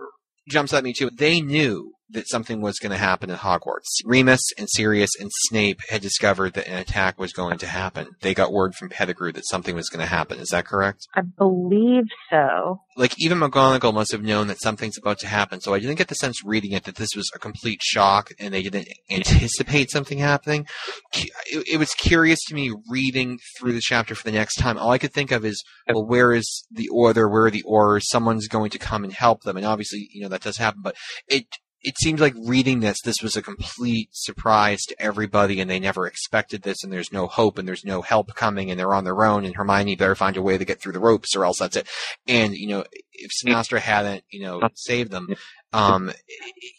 jumps 0.48 0.72
at 0.72 0.82
me 0.84 0.92
too, 0.92 1.10
they 1.10 1.40
knew 1.40 1.92
that 2.12 2.28
something 2.28 2.60
was 2.60 2.78
going 2.78 2.90
to 2.90 2.98
happen 2.98 3.30
at 3.30 3.40
Hogwarts. 3.40 4.00
Remus 4.04 4.40
and 4.58 4.68
Sirius 4.70 5.10
and 5.18 5.30
Snape 5.32 5.80
had 5.88 6.02
discovered 6.02 6.54
that 6.54 6.66
an 6.66 6.78
attack 6.78 7.18
was 7.18 7.32
going 7.32 7.58
to 7.58 7.66
happen. 7.66 8.08
They 8.20 8.34
got 8.34 8.52
word 8.52 8.74
from 8.74 8.88
Pettigrew 8.88 9.32
that 9.32 9.46
something 9.46 9.74
was 9.74 9.88
going 9.88 10.00
to 10.00 10.06
happen. 10.06 10.38
Is 10.38 10.48
that 10.48 10.66
correct? 10.66 11.06
I 11.14 11.22
believe 11.22 12.04
so. 12.30 12.80
Like 12.96 13.14
even 13.18 13.38
McGonagall 13.38 13.94
must 13.94 14.12
have 14.12 14.22
known 14.22 14.48
that 14.48 14.60
something's 14.60 14.98
about 14.98 15.18
to 15.20 15.28
happen. 15.28 15.60
So 15.60 15.74
I 15.74 15.78
didn't 15.78 15.98
get 15.98 16.08
the 16.08 16.14
sense 16.14 16.44
reading 16.44 16.72
it 16.72 16.84
that 16.84 16.96
this 16.96 17.10
was 17.14 17.30
a 17.34 17.38
complete 17.38 17.80
shock 17.82 18.30
and 18.38 18.52
they 18.52 18.62
didn't 18.62 18.88
anticipate 19.10 19.90
something 19.90 20.18
happening. 20.18 20.66
It, 21.14 21.66
it 21.72 21.76
was 21.78 21.94
curious 21.94 22.40
to 22.48 22.54
me 22.54 22.72
reading 22.90 23.38
through 23.58 23.72
the 23.72 23.80
chapter 23.80 24.14
for 24.14 24.24
the 24.24 24.32
next 24.32 24.56
time. 24.56 24.78
All 24.78 24.90
I 24.90 24.98
could 24.98 25.12
think 25.12 25.30
of 25.30 25.44
is, 25.44 25.62
well, 25.88 26.06
where 26.06 26.32
is 26.32 26.66
the 26.70 26.88
order? 26.88 27.28
Where 27.28 27.46
are 27.46 27.50
the 27.50 27.64
orders? 27.66 28.08
Someone's 28.08 28.48
going 28.48 28.70
to 28.70 28.78
come 28.78 29.04
and 29.04 29.12
help 29.12 29.42
them. 29.42 29.56
And 29.56 29.66
obviously, 29.66 30.08
you 30.12 30.22
know, 30.22 30.28
that 30.28 30.42
does 30.42 30.58
happen, 30.58 30.80
but 30.82 30.96
it, 31.28 31.46
it 31.82 31.96
seemed 31.98 32.20
like 32.20 32.34
reading 32.44 32.80
this, 32.80 33.00
this 33.02 33.22
was 33.22 33.36
a 33.36 33.42
complete 33.42 34.08
surprise 34.12 34.82
to 34.82 35.02
everybody 35.02 35.60
and 35.60 35.70
they 35.70 35.80
never 35.80 36.06
expected 36.06 36.62
this 36.62 36.84
and 36.84 36.92
there's 36.92 37.12
no 37.12 37.26
hope 37.26 37.56
and 37.58 37.66
there's 37.66 37.84
no 37.84 38.02
help 38.02 38.34
coming 38.34 38.70
and 38.70 38.78
they're 38.78 38.92
on 38.94 39.04
their 39.04 39.24
own 39.24 39.44
and 39.44 39.56
Hermione 39.56 39.96
better 39.96 40.14
find 40.14 40.36
a 40.36 40.42
way 40.42 40.58
to 40.58 40.64
get 40.64 40.80
through 40.80 40.92
the 40.92 41.00
ropes 41.00 41.34
or 41.34 41.44
else 41.44 41.58
that's 41.58 41.76
it. 41.76 41.88
And, 42.28 42.54
you 42.54 42.68
know, 42.68 42.84
if 43.12 43.30
Sinistra 43.42 43.78
hadn't, 43.78 44.24
you 44.30 44.42
know, 44.42 44.60
saved 44.74 45.10
them, 45.10 45.28
um, 45.72 46.12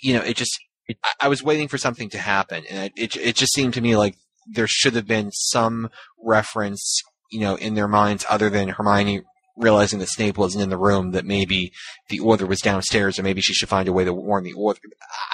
you 0.02 0.14
know, 0.14 0.22
it 0.22 0.36
just, 0.36 0.60
I- 1.20 1.28
was 1.30 1.42
waiting 1.42 1.68
for 1.68 1.78
something 1.80 2.10
to 2.10 2.18
happen 2.20 2.64
and 2.70 2.92
it, 2.96 3.16
it, 3.16 3.18
it 3.18 3.36
just 3.36 3.54
seemed 3.54 3.74
to 3.76 3.82
me 3.82 3.96
like 3.96 4.16
there 4.54 4.68
should 4.68 4.94
have 4.96 5.08
been 5.08 5.32
some 5.32 5.90
reference, 6.24 7.02
you 7.32 7.40
know, 7.40 7.56
in 7.56 7.74
their 7.74 7.88
minds 7.88 8.26
other 8.30 8.50
than 8.50 8.70
Hermione 8.70 9.22
realizing 9.58 10.00
that 10.00 10.10
Snape 10.10 10.38
wasn't 10.38 10.64
in 10.64 10.70
the 10.70 10.78
room, 10.78 11.12
that 11.12 11.26
maybe 11.26 11.72
the 12.10 12.20
order 12.20 12.46
was 12.46 12.60
downstairs, 12.60 13.20
or 13.20 13.24
maybe 13.24 13.42
she 13.42 13.54
should 13.54 13.70
find 13.70 13.88
a 13.88 13.94
way 13.94 14.04
to 14.04 14.14
warn 14.14 14.44
the 14.44 14.54
order. 14.54 14.80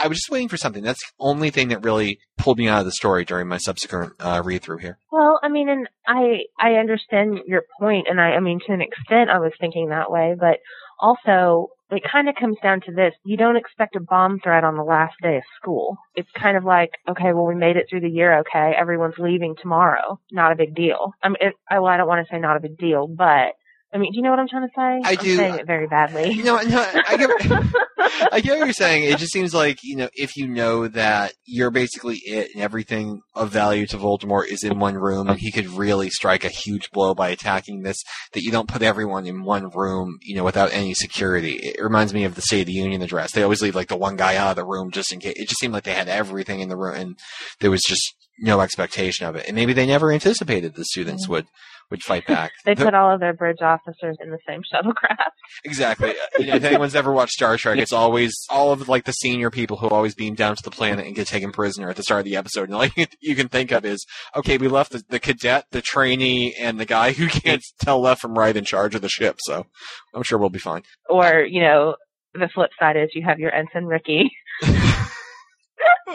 I 0.01 0.07
was 0.07 0.17
just 0.17 0.29
waiting 0.29 0.49
for 0.49 0.57
something. 0.57 0.83
That's 0.83 1.03
the 1.03 1.13
only 1.19 1.49
thing 1.49 1.69
that 1.69 1.83
really 1.83 2.19
pulled 2.37 2.57
me 2.57 2.67
out 2.67 2.79
of 2.79 2.85
the 2.85 2.91
story 2.91 3.25
during 3.25 3.47
my 3.47 3.57
subsequent 3.57 4.13
uh, 4.19 4.41
read 4.43 4.61
through 4.61 4.79
here. 4.79 4.99
Well, 5.11 5.39
I 5.41 5.49
mean, 5.49 5.69
and 5.69 5.87
I 6.07 6.43
I 6.59 6.73
understand 6.73 7.39
your 7.45 7.63
point, 7.79 8.07
and 8.09 8.19
I 8.19 8.31
I 8.31 8.39
mean 8.39 8.59
to 8.67 8.73
an 8.73 8.81
extent 8.81 9.29
I 9.29 9.39
was 9.39 9.53
thinking 9.59 9.89
that 9.89 10.11
way, 10.11 10.35
but 10.39 10.57
also 10.99 11.69
it 11.89 12.03
kind 12.11 12.27
of 12.27 12.35
comes 12.35 12.57
down 12.61 12.81
to 12.81 12.91
this: 12.91 13.13
you 13.23 13.37
don't 13.37 13.55
expect 13.55 13.95
a 13.95 13.99
bomb 14.01 14.39
threat 14.39 14.63
on 14.63 14.75
the 14.75 14.83
last 14.83 15.15
day 15.21 15.37
of 15.37 15.43
school. 15.59 15.97
It's 16.15 16.29
kind 16.39 16.57
of 16.57 16.63
like, 16.63 16.91
okay, 17.09 17.33
well, 17.33 17.45
we 17.45 17.55
made 17.55 17.77
it 17.77 17.85
through 17.89 18.01
the 18.01 18.09
year, 18.09 18.39
okay, 18.39 18.73
everyone's 18.77 19.17
leaving 19.17 19.55
tomorrow, 19.61 20.19
not 20.31 20.51
a 20.51 20.55
big 20.55 20.75
deal. 20.75 21.13
I 21.23 21.29
mean, 21.29 21.37
it, 21.39 21.53
well, 21.71 21.85
I 21.85 21.97
don't 21.97 22.07
want 22.07 22.25
to 22.25 22.33
say 22.33 22.39
not 22.39 22.57
a 22.57 22.61
big 22.61 22.77
deal, 22.77 23.07
but 23.07 23.53
I 23.93 23.97
mean, 23.99 24.11
do 24.11 24.17
you 24.17 24.23
know 24.23 24.31
what 24.31 24.39
I'm 24.39 24.47
trying 24.49 24.67
to 24.67 24.73
say? 24.75 25.09
I 25.09 25.11
I'm 25.17 25.23
do. 25.23 25.35
saying 25.37 25.55
it 25.55 25.65
very 25.65 25.87
badly. 25.87 26.35
No, 26.35 26.59
no, 26.61 26.85
I 27.07 27.17
get, 27.17 27.29
I 28.33 28.41
get 28.41 28.57
what 28.57 28.65
you're 28.65 28.73
saying. 28.73 29.05
It 29.05 29.17
just 29.17 29.31
seems 29.31 29.53
like 29.53 29.79
you 29.81 29.95
know, 29.95 30.09
if 30.13 30.35
you 30.35 30.47
know 30.47 30.87
that 30.89 31.33
you're 31.45 31.71
basically 31.71 32.17
it, 32.25 32.49
and 32.53 32.61
everything 32.61 33.21
of 33.33 33.49
value 33.49 33.87
to 33.87 33.97
Voldemort 33.97 34.47
is 34.47 34.63
in 34.63 34.79
one 34.79 34.95
room, 34.95 35.29
and 35.29 35.39
he 35.39 35.51
could 35.51 35.67
really 35.67 36.09
strike 36.09 36.43
a 36.43 36.49
huge 36.49 36.91
blow 36.91 37.15
by 37.15 37.29
attacking 37.29 37.83
this, 37.83 37.97
that 38.33 38.43
you 38.43 38.51
don't 38.51 38.67
put 38.67 38.81
everyone 38.81 39.25
in 39.25 39.43
one 39.43 39.69
room, 39.69 40.17
you 40.21 40.35
know, 40.35 40.43
without 40.43 40.73
any 40.73 40.93
security. 40.93 41.53
It 41.53 41.81
reminds 41.81 42.13
me 42.13 42.25
of 42.25 42.35
the 42.35 42.41
State 42.41 42.61
of 42.61 42.67
the 42.67 42.73
Union 42.73 43.01
address. 43.01 43.31
They 43.31 43.43
always 43.43 43.61
leave 43.61 43.75
like 43.75 43.87
the 43.87 43.97
one 43.97 44.17
guy 44.17 44.35
out 44.35 44.49
of 44.51 44.55
the 44.57 44.65
room 44.65 44.91
just 44.91 45.13
in 45.13 45.19
case. 45.19 45.33
It 45.37 45.47
just 45.47 45.59
seemed 45.59 45.73
like 45.73 45.83
they 45.83 45.93
had 45.93 46.09
everything 46.09 46.59
in 46.59 46.69
the 46.69 46.77
room, 46.77 46.95
and 46.95 47.19
there 47.61 47.71
was 47.71 47.83
just 47.87 48.15
no 48.39 48.59
expectation 48.59 49.25
of 49.25 49.35
it. 49.35 49.45
And 49.47 49.55
maybe 49.55 49.73
they 49.73 49.85
never 49.85 50.11
anticipated 50.11 50.75
the 50.75 50.85
students 50.85 51.27
would 51.27 51.47
would 51.89 52.03
fight 52.03 52.25
back. 52.27 52.51
They 52.65 52.75
put 52.87 52.93
all 52.93 53.13
of 53.13 53.19
their 53.19 53.33
bridge 53.33 53.61
officers 53.61 54.17
in 54.21 54.29
the 54.29 54.39
same 54.47 54.61
shuttlecraft. 54.61 55.31
Exactly. 55.63 56.09
Uh, 56.09 56.13
you 56.39 56.47
know, 56.47 56.55
if 56.55 56.63
anyone's 56.63 56.95
ever 56.95 57.13
watched 57.13 57.33
Star 57.33 57.55
Trek, 57.55 57.77
it's 57.77 57.93
always 57.93 58.35
all 58.49 58.71
of 58.71 58.89
like 58.89 59.05
the 59.05 59.13
senior 59.13 59.49
people 59.49 59.77
who 59.77 59.87
always 59.87 60.13
beam 60.13 60.35
down 60.35 60.55
to 60.55 60.63
the 60.63 60.71
planet 60.71 61.05
and 61.05 61.15
get 61.15 61.27
taken 61.27 61.51
prisoner 61.51 61.89
at 61.89 61.95
the 61.95 62.03
start 62.03 62.19
of 62.19 62.25
the 62.25 62.35
episode. 62.35 62.63
And 62.63 62.75
all 62.75 62.85
you, 62.95 63.05
you 63.21 63.35
can 63.35 63.47
think 63.47 63.71
of 63.71 63.85
is, 63.85 64.05
okay, 64.35 64.57
we 64.57 64.67
left 64.67 64.91
the, 64.91 65.03
the 65.07 65.19
cadet, 65.19 65.65
the 65.71 65.81
trainee, 65.81 66.53
and 66.59 66.79
the 66.79 66.85
guy 66.85 67.13
who 67.13 67.27
can't 67.27 67.63
tell 67.79 68.01
left 68.01 68.21
from 68.21 68.37
right 68.37 68.55
in 68.55 68.65
charge 68.65 68.95
of 68.95 69.01
the 69.01 69.09
ship. 69.09 69.37
So 69.39 69.65
I'm 70.13 70.23
sure 70.23 70.37
we'll 70.37 70.49
be 70.49 70.59
fine. 70.59 70.83
Or, 71.09 71.41
you 71.41 71.61
know, 71.61 71.95
the 72.33 72.49
flip 72.53 72.71
side 72.79 72.97
is 72.97 73.09
you 73.13 73.23
have 73.25 73.39
your 73.39 73.53
ensign 73.53 73.85
Ricky. 73.85 74.29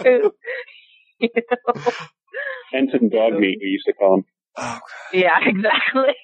who, 0.02 0.32
you 1.18 1.28
know, 1.34 1.82
Ensign 2.74 3.10
dog 3.10 3.34
meat, 3.34 3.58
we 3.60 3.68
used 3.68 3.84
to 3.86 3.92
call 3.92 4.16
him. 4.16 4.24
Oh, 4.56 4.78
yeah, 5.12 5.38
exactly. 5.46 6.14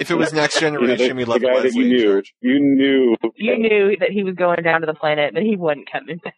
if 0.00 0.10
it 0.10 0.14
was 0.14 0.32
next 0.32 0.60
You 0.60 0.70
know, 0.70 0.80
generation, 0.80 1.08
the, 1.08 1.14
we 1.14 1.24
the 1.24 1.30
left 1.30 1.42
guy 1.42 1.60
that 1.60 1.74
you 1.74 1.84
knew. 1.84 2.22
You 2.40 2.60
knew. 2.60 3.16
you 3.34 3.58
knew 3.58 3.96
that 3.98 4.10
he 4.10 4.22
was 4.22 4.34
going 4.34 4.62
down 4.62 4.80
to 4.80 4.86
the 4.86 4.94
planet, 4.94 5.34
but 5.34 5.42
he 5.42 5.56
wasn't 5.56 5.90
coming 5.90 6.18
back. 6.18 6.34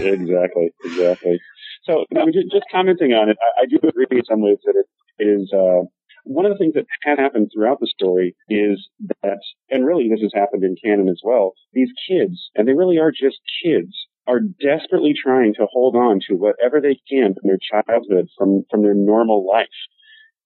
exactly, 0.00 0.70
exactly. 0.84 1.40
So, 1.84 2.04
no, 2.10 2.26
just, 2.26 2.50
just 2.52 2.64
commenting 2.72 3.12
on 3.12 3.30
it, 3.30 3.36
I, 3.40 3.62
I 3.62 3.66
do 3.66 3.78
agree 3.88 4.18
in 4.18 4.24
some 4.24 4.42
ways 4.42 4.58
that 4.64 4.74
it 5.18 5.24
is 5.24 5.52
uh, 5.54 5.86
one 6.24 6.44
of 6.44 6.52
the 6.52 6.58
things 6.58 6.74
that 6.74 6.86
has 7.04 7.18
happened 7.18 7.50
throughout 7.52 7.80
the 7.80 7.86
story 7.86 8.36
is 8.48 8.88
that, 9.22 9.38
and 9.70 9.86
really 9.86 10.08
this 10.10 10.20
has 10.20 10.32
happened 10.34 10.62
in 10.64 10.76
canon 10.82 11.08
as 11.08 11.20
well. 11.24 11.54
These 11.72 11.90
kids, 12.08 12.50
and 12.54 12.68
they 12.68 12.74
really 12.74 12.98
are 12.98 13.10
just 13.10 13.38
kids, 13.64 13.94
are 14.26 14.40
desperately 14.40 15.14
trying 15.16 15.54
to 15.54 15.66
hold 15.72 15.96
on 15.96 16.20
to 16.28 16.34
whatever 16.34 16.80
they 16.80 17.00
can 17.10 17.34
from 17.34 17.48
their 17.48 17.58
childhood, 17.58 18.28
from 18.36 18.64
from 18.70 18.82
their 18.82 18.94
normal 18.94 19.46
life. 19.48 19.66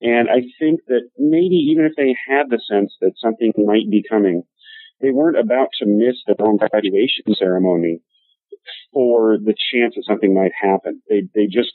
And 0.03 0.29
I 0.29 0.43
think 0.59 0.81
that 0.87 1.07
maybe 1.17 1.55
even 1.71 1.85
if 1.85 1.93
they 1.95 2.13
had 2.27 2.49
the 2.49 2.59
sense 2.59 2.93
that 2.99 3.13
something 3.23 3.53
might 3.57 3.89
be 3.89 4.03
coming, 4.07 4.43
they 4.99 5.11
weren't 5.11 5.39
about 5.39 5.69
to 5.79 5.85
miss 5.85 6.15
their 6.27 6.35
own 6.45 6.57
graduation 6.57 7.23
ceremony 7.39 8.01
for 8.91 9.37
the 9.37 9.55
chance 9.71 9.95
that 9.95 10.03
something 10.05 10.33
might 10.33 10.51
happen. 10.59 11.01
They 11.09 11.23
they 11.33 11.45
just 11.47 11.71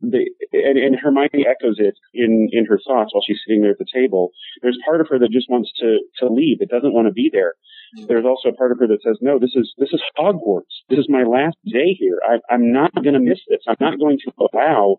they 0.00 0.26
and, 0.52 0.78
and 0.78 0.96
Hermione 0.96 1.46
echoes 1.46 1.76
it 1.78 1.94
in 2.14 2.48
in 2.50 2.64
her 2.64 2.80
thoughts 2.80 3.12
while 3.12 3.22
she's 3.26 3.40
sitting 3.46 3.60
there 3.60 3.72
at 3.72 3.78
the 3.78 3.92
table. 3.92 4.30
There's 4.62 4.78
part 4.84 5.02
of 5.02 5.08
her 5.10 5.18
that 5.18 5.30
just 5.30 5.50
wants 5.50 5.70
to 5.80 5.98
to 6.20 6.32
leave. 6.32 6.60
It 6.60 6.70
doesn't 6.70 6.94
want 6.94 7.08
to 7.08 7.12
be 7.12 7.28
there. 7.30 7.54
Mm-hmm. 7.96 8.06
There's 8.08 8.24
also 8.24 8.48
a 8.50 8.56
part 8.56 8.72
of 8.72 8.78
her 8.78 8.88
that 8.88 9.02
says, 9.04 9.18
"No, 9.20 9.38
this 9.38 9.52
is 9.54 9.72
this 9.76 9.92
is 9.92 10.00
Hogwarts. 10.18 10.84
This 10.88 10.98
is 10.98 11.08
my 11.08 11.24
last 11.24 11.56
day 11.64 11.92
here. 11.92 12.18
I, 12.24 12.40
I'm 12.52 12.72
not 12.72 12.94
going 12.94 13.14
to 13.14 13.20
miss 13.20 13.40
this. 13.48 13.60
I'm 13.68 13.76
not 13.80 13.98
going 13.98 14.18
to 14.24 14.32
allow 14.40 14.96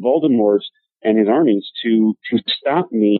Voldemort 0.00 0.62
and 1.04 1.18
his 1.18 1.28
armies 1.28 1.68
to 1.84 2.14
to 2.30 2.38
stop 2.58 2.90
me 2.92 3.18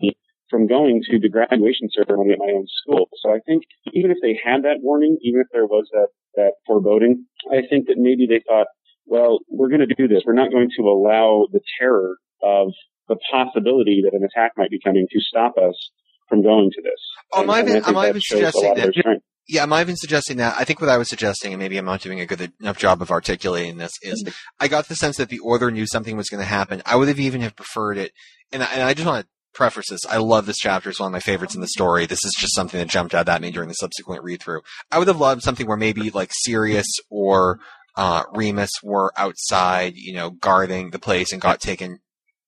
from 0.50 0.66
going 0.66 1.00
to 1.10 1.18
the 1.18 1.28
graduation 1.30 1.88
ceremony 1.94 2.32
at 2.32 2.38
my 2.38 2.52
own 2.54 2.66
school. 2.82 3.08
So 3.22 3.30
I 3.34 3.38
think 3.46 3.62
even 3.92 4.10
if 4.10 4.18
they 4.22 4.38
had 4.44 4.64
that 4.64 4.78
warning, 4.82 5.16
even 5.22 5.40
if 5.40 5.46
there 5.52 5.66
was 5.66 5.88
that 5.92 6.08
that 6.36 6.52
foreboding, 6.66 7.26
I 7.50 7.62
think 7.68 7.86
that 7.88 7.96
maybe 7.98 8.26
they 8.26 8.42
thought, 8.46 8.66
well, 9.06 9.38
we're 9.48 9.68
going 9.68 9.86
to 9.86 9.94
do 9.94 10.08
this. 10.08 10.22
We're 10.26 10.34
not 10.34 10.50
going 10.50 10.68
to 10.78 10.82
allow 10.84 11.46
the 11.52 11.60
terror 11.80 12.16
of 12.42 12.68
the 13.08 13.16
possibility 13.30 14.02
that 14.04 14.14
an 14.14 14.24
attack 14.24 14.52
might 14.56 14.70
be 14.70 14.78
coming 14.82 15.06
to 15.10 15.20
stop 15.20 15.54
us 15.58 15.90
from 16.28 16.42
going 16.42 16.70
to 16.70 16.82
this. 16.82 17.00
Oh, 17.32 17.40
And- 17.42 17.50
am 17.50 17.54
I 17.54 17.58
and 17.60 17.68
think 17.68 17.88
am 17.88 17.96
I 17.96 18.02
that 18.06 18.08
even 18.10 18.20
shows 18.20 18.40
a 18.40 18.44
lot 18.44 18.52
suggesting 18.54 18.74
that- 18.84 18.94
strength. 18.94 19.24
Yeah, 19.48 19.64
I'm 19.64 19.72
I 19.72 19.80
even 19.80 19.96
suggesting 19.96 20.36
that? 20.36 20.54
I 20.56 20.64
think 20.64 20.80
what 20.80 20.90
I 20.90 20.98
was 20.98 21.08
suggesting, 21.08 21.52
and 21.52 21.60
maybe 21.60 21.76
I'm 21.76 21.84
not 21.84 22.00
doing 22.00 22.20
a 22.20 22.26
good 22.26 22.52
enough 22.60 22.78
job 22.78 23.02
of 23.02 23.10
articulating 23.10 23.76
this, 23.76 23.92
is 24.02 24.24
I 24.60 24.68
got 24.68 24.88
the 24.88 24.94
sense 24.94 25.16
that 25.16 25.30
the 25.30 25.40
Order 25.40 25.70
knew 25.70 25.86
something 25.86 26.16
was 26.16 26.28
going 26.28 26.40
to 26.42 26.46
happen. 26.46 26.82
I 26.86 26.96
would 26.96 27.08
have 27.08 27.18
even 27.18 27.40
have 27.40 27.56
preferred 27.56 27.98
it, 27.98 28.12
and 28.52 28.62
I, 28.62 28.72
and 28.72 28.82
I 28.82 28.94
just 28.94 29.06
want 29.06 29.24
to 29.24 29.28
preface 29.52 29.88
this. 29.90 30.06
I 30.06 30.18
love 30.18 30.46
this 30.46 30.58
chapter; 30.58 30.90
it's 30.90 31.00
one 31.00 31.08
of 31.08 31.12
my 31.12 31.20
favorites 31.20 31.56
in 31.56 31.60
the 31.60 31.66
story. 31.68 32.06
This 32.06 32.24
is 32.24 32.36
just 32.38 32.54
something 32.54 32.78
that 32.78 32.88
jumped 32.88 33.14
out 33.14 33.28
at 33.28 33.42
me 33.42 33.50
during 33.50 33.68
the 33.68 33.74
subsequent 33.74 34.22
read 34.22 34.40
through. 34.40 34.60
I 34.92 34.98
would 34.98 35.08
have 35.08 35.20
loved 35.20 35.42
something 35.42 35.66
where 35.66 35.76
maybe 35.76 36.10
like 36.10 36.30
Sirius 36.32 36.88
or 37.10 37.58
uh, 37.96 38.22
Remus 38.32 38.70
were 38.82 39.12
outside, 39.16 39.94
you 39.96 40.14
know, 40.14 40.30
guarding 40.30 40.90
the 40.90 40.98
place 40.98 41.32
and 41.32 41.42
got 41.42 41.60
taken 41.60 41.98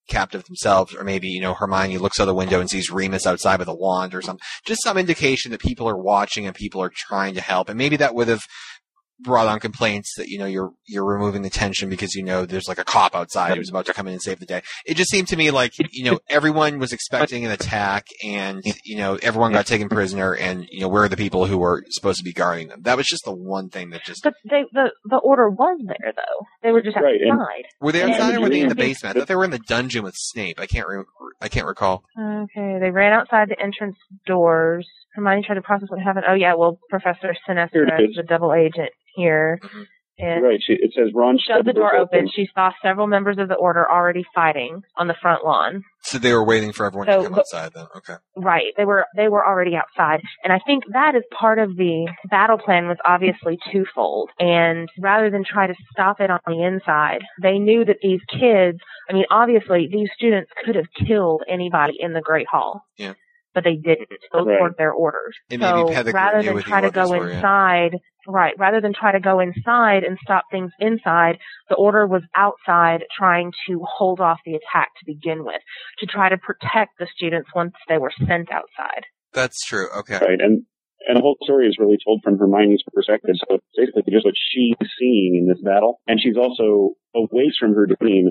captive 0.08 0.44
themselves, 0.44 0.94
or 0.94 1.04
maybe, 1.04 1.28
you 1.28 1.40
know, 1.40 1.54
Hermione 1.54 1.98
looks 1.98 2.20
out 2.20 2.26
the 2.26 2.34
window 2.34 2.60
and 2.60 2.68
sees 2.68 2.90
Remus 2.90 3.26
outside 3.26 3.58
with 3.58 3.68
a 3.68 3.74
wand 3.74 4.14
or 4.14 4.22
something. 4.22 4.44
Just 4.66 4.82
some 4.82 4.98
indication 4.98 5.50
that 5.52 5.60
people 5.60 5.88
are 5.88 5.96
watching 5.96 6.46
and 6.46 6.54
people 6.54 6.82
are 6.82 6.92
trying 6.94 7.34
to 7.34 7.40
help. 7.40 7.68
And 7.68 7.78
maybe 7.78 7.96
that 7.96 8.14
would 8.14 8.28
have 8.28 8.42
brought 9.20 9.46
on 9.46 9.60
complaints 9.60 10.14
that, 10.16 10.28
you 10.28 10.38
know, 10.38 10.46
you're, 10.46 10.70
you're 10.86 11.04
removing 11.04 11.42
the 11.42 11.50
tension 11.50 11.88
because, 11.88 12.14
you 12.14 12.22
know, 12.22 12.44
there's 12.44 12.68
like 12.68 12.78
a 12.78 12.84
cop 12.84 13.14
outside 13.14 13.56
who's 13.56 13.70
about 13.70 13.86
to 13.86 13.92
come 13.94 14.06
in 14.06 14.12
and 14.12 14.22
save 14.22 14.40
the 14.40 14.46
day. 14.46 14.62
It 14.84 14.96
just 14.96 15.10
seemed 15.10 15.28
to 15.28 15.36
me 15.36 15.50
like, 15.50 15.72
you 15.92 16.04
know, 16.04 16.18
everyone 16.28 16.78
was 16.78 16.92
expecting 16.92 17.44
an 17.44 17.50
attack 17.52 18.06
and, 18.24 18.62
you 18.84 18.96
know, 18.96 19.18
everyone 19.22 19.52
got 19.52 19.66
taken 19.66 19.88
prisoner 19.88 20.34
and, 20.34 20.66
you 20.70 20.80
know, 20.80 20.88
where 20.88 21.04
are 21.04 21.08
the 21.08 21.16
people 21.16 21.46
who 21.46 21.58
were 21.58 21.84
supposed 21.90 22.18
to 22.18 22.24
be 22.24 22.32
guarding 22.32 22.68
them? 22.68 22.82
That 22.82 22.96
was 22.96 23.06
just 23.06 23.24
the 23.24 23.34
one 23.34 23.68
thing 23.70 23.90
that 23.90 24.04
just, 24.04 24.22
But 24.24 24.34
they, 24.50 24.64
the 24.72 24.90
the 25.04 25.18
order 25.18 25.48
was 25.48 25.80
there 25.86 26.12
though. 26.14 26.46
They 26.62 26.72
were 26.72 26.82
just 26.82 26.96
Right, 26.96 27.20
and- 27.20 27.32
outside. 27.40 27.64
were 27.80 27.92
they 27.92 28.02
And 28.02 28.12
outside 28.12 28.34
or 28.36 28.40
were 28.40 28.48
they 28.48 28.60
in 28.60 28.68
the 28.68 28.74
basement? 28.74 29.16
I 29.16 29.20
thought 29.20 29.28
they 29.28 29.36
were 29.36 29.44
in 29.44 29.50
the 29.50 29.58
dungeon 29.60 30.02
with 30.04 30.14
Snape. 30.16 30.58
I 30.60 30.66
can't 30.66 30.86
re- 30.88 31.04
I 31.40 31.48
can't 31.48 31.66
recall. 31.66 32.04
Okay, 32.18 32.78
they 32.80 32.90
ran 32.90 33.12
outside 33.12 33.48
the 33.48 33.60
entrance 33.60 33.96
doors. 34.26 34.88
Hermione 35.14 35.42
tried 35.46 35.56
to 35.56 35.62
process 35.62 35.88
what 35.90 36.00
happened. 36.02 36.24
Oh 36.28 36.34
yeah, 36.34 36.54
well, 36.54 36.78
Professor 36.90 37.32
Here 37.32 37.36
Sinistra 37.48 37.98
it 38.00 38.02
is 38.04 38.10
is. 38.10 38.16
the 38.16 38.22
double 38.24 38.52
agent 38.52 38.90
here. 39.14 39.58
Mhm. 39.62 39.86
And 40.16 40.44
Right. 40.44 40.60
She, 40.62 40.74
it 40.74 40.92
says 40.94 41.10
Ron 41.12 41.38
shoved 41.38 41.66
the 41.66 41.72
door 41.72 41.96
open. 41.96 42.28
She 42.32 42.48
saw 42.54 42.70
several 42.80 43.08
members 43.08 43.36
of 43.38 43.48
the 43.48 43.56
order 43.56 43.90
already 43.90 44.24
fighting 44.32 44.82
on 44.96 45.08
the 45.08 45.14
front 45.14 45.44
lawn. 45.44 45.82
So 46.02 46.18
they 46.18 46.32
were 46.32 46.44
waiting 46.46 46.70
for 46.70 46.86
everyone 46.86 47.08
So- 47.08 47.22
to 47.22 47.28
come 47.30 47.38
outside 47.40 47.72
then. 47.74 47.86
Okay. 47.96 48.14
Right. 48.36 48.72
They 48.76 48.84
were 48.84 49.06
they 49.16 49.26
were 49.26 49.44
already 49.44 49.74
outside. 49.74 50.20
And 50.44 50.52
I 50.52 50.60
think 50.68 50.84
that 50.92 51.16
is 51.16 51.24
part 51.36 51.58
of 51.58 51.76
the 51.76 52.08
battle 52.30 52.58
plan 52.58 52.86
was 52.86 52.98
obviously 53.04 53.58
twofold. 53.72 54.30
And 54.38 54.88
rather 55.00 55.30
than 55.30 55.42
try 55.42 55.66
to 55.66 55.74
stop 55.90 56.20
it 56.20 56.30
on 56.30 56.38
the 56.46 56.62
inside, 56.62 57.22
they 57.42 57.58
knew 57.58 57.84
that 57.84 57.96
these 58.00 58.20
kids 58.30 58.78
I 59.10 59.14
mean, 59.14 59.24
obviously 59.32 59.88
these 59.90 60.10
students 60.16 60.48
could 60.64 60.76
have 60.76 60.86
killed 61.08 61.42
anybody 61.48 61.94
in 61.98 62.12
the 62.12 62.20
Great 62.22 62.46
Hall. 62.46 62.82
Yeah. 62.96 63.14
But 63.54 63.64
they 63.64 63.76
didn't. 63.76 64.10
Mm-hmm. 64.10 64.38
Those 64.38 64.46
Right. 64.46 64.60
weren't 64.60 64.76
their 64.78 64.92
orders. 64.92 65.34
And 65.50 65.62
so 65.62 65.92
rather 66.12 66.42
than 66.42 66.62
try 66.62 66.80
to 66.80 66.90
go 66.90 67.08
orders 67.08 67.30
yeah. 67.30 67.36
inside 67.38 67.98
right, 68.26 68.54
rather 68.58 68.80
than 68.80 68.92
try 68.94 69.12
to 69.12 69.20
go 69.20 69.40
inside 69.40 70.02
and 70.04 70.18
stop 70.22 70.44
things 70.50 70.72
inside, 70.80 71.38
the 71.68 71.76
order 71.76 72.06
was 72.06 72.22
outside 72.36 73.04
trying 73.16 73.52
to 73.68 73.80
hold 73.86 74.20
off 74.20 74.38
the 74.46 74.54
attack 74.54 74.88
to 74.98 75.04
begin 75.06 75.44
with, 75.44 75.60
to 75.98 76.06
try 76.06 76.28
to 76.28 76.38
protect 76.38 76.92
the 76.98 77.06
students 77.14 77.50
once 77.54 77.74
they 77.88 77.98
were 77.98 78.12
sent 78.26 78.50
outside. 78.50 79.04
That's 79.32 79.60
true. 79.66 79.88
Okay. 79.98 80.18
Right. 80.18 80.40
And 80.40 80.64
and 81.06 81.18
the 81.18 81.20
whole 81.20 81.36
story 81.42 81.68
is 81.68 81.76
really 81.78 81.98
told 82.02 82.22
from 82.24 82.38
Hermione's 82.38 82.82
perspective. 82.92 83.34
So 83.36 83.56
it's 83.56 83.66
basically 83.76 84.12
just 84.12 84.24
what 84.24 84.34
she's 84.34 84.76
seeing 84.98 85.36
in 85.36 85.48
this 85.48 85.60
battle, 85.62 86.00
and 86.06 86.18
she's 86.20 86.36
also 86.36 86.96
away 87.14 87.52
from 87.60 87.74
her 87.74 87.86
dream 87.86 88.30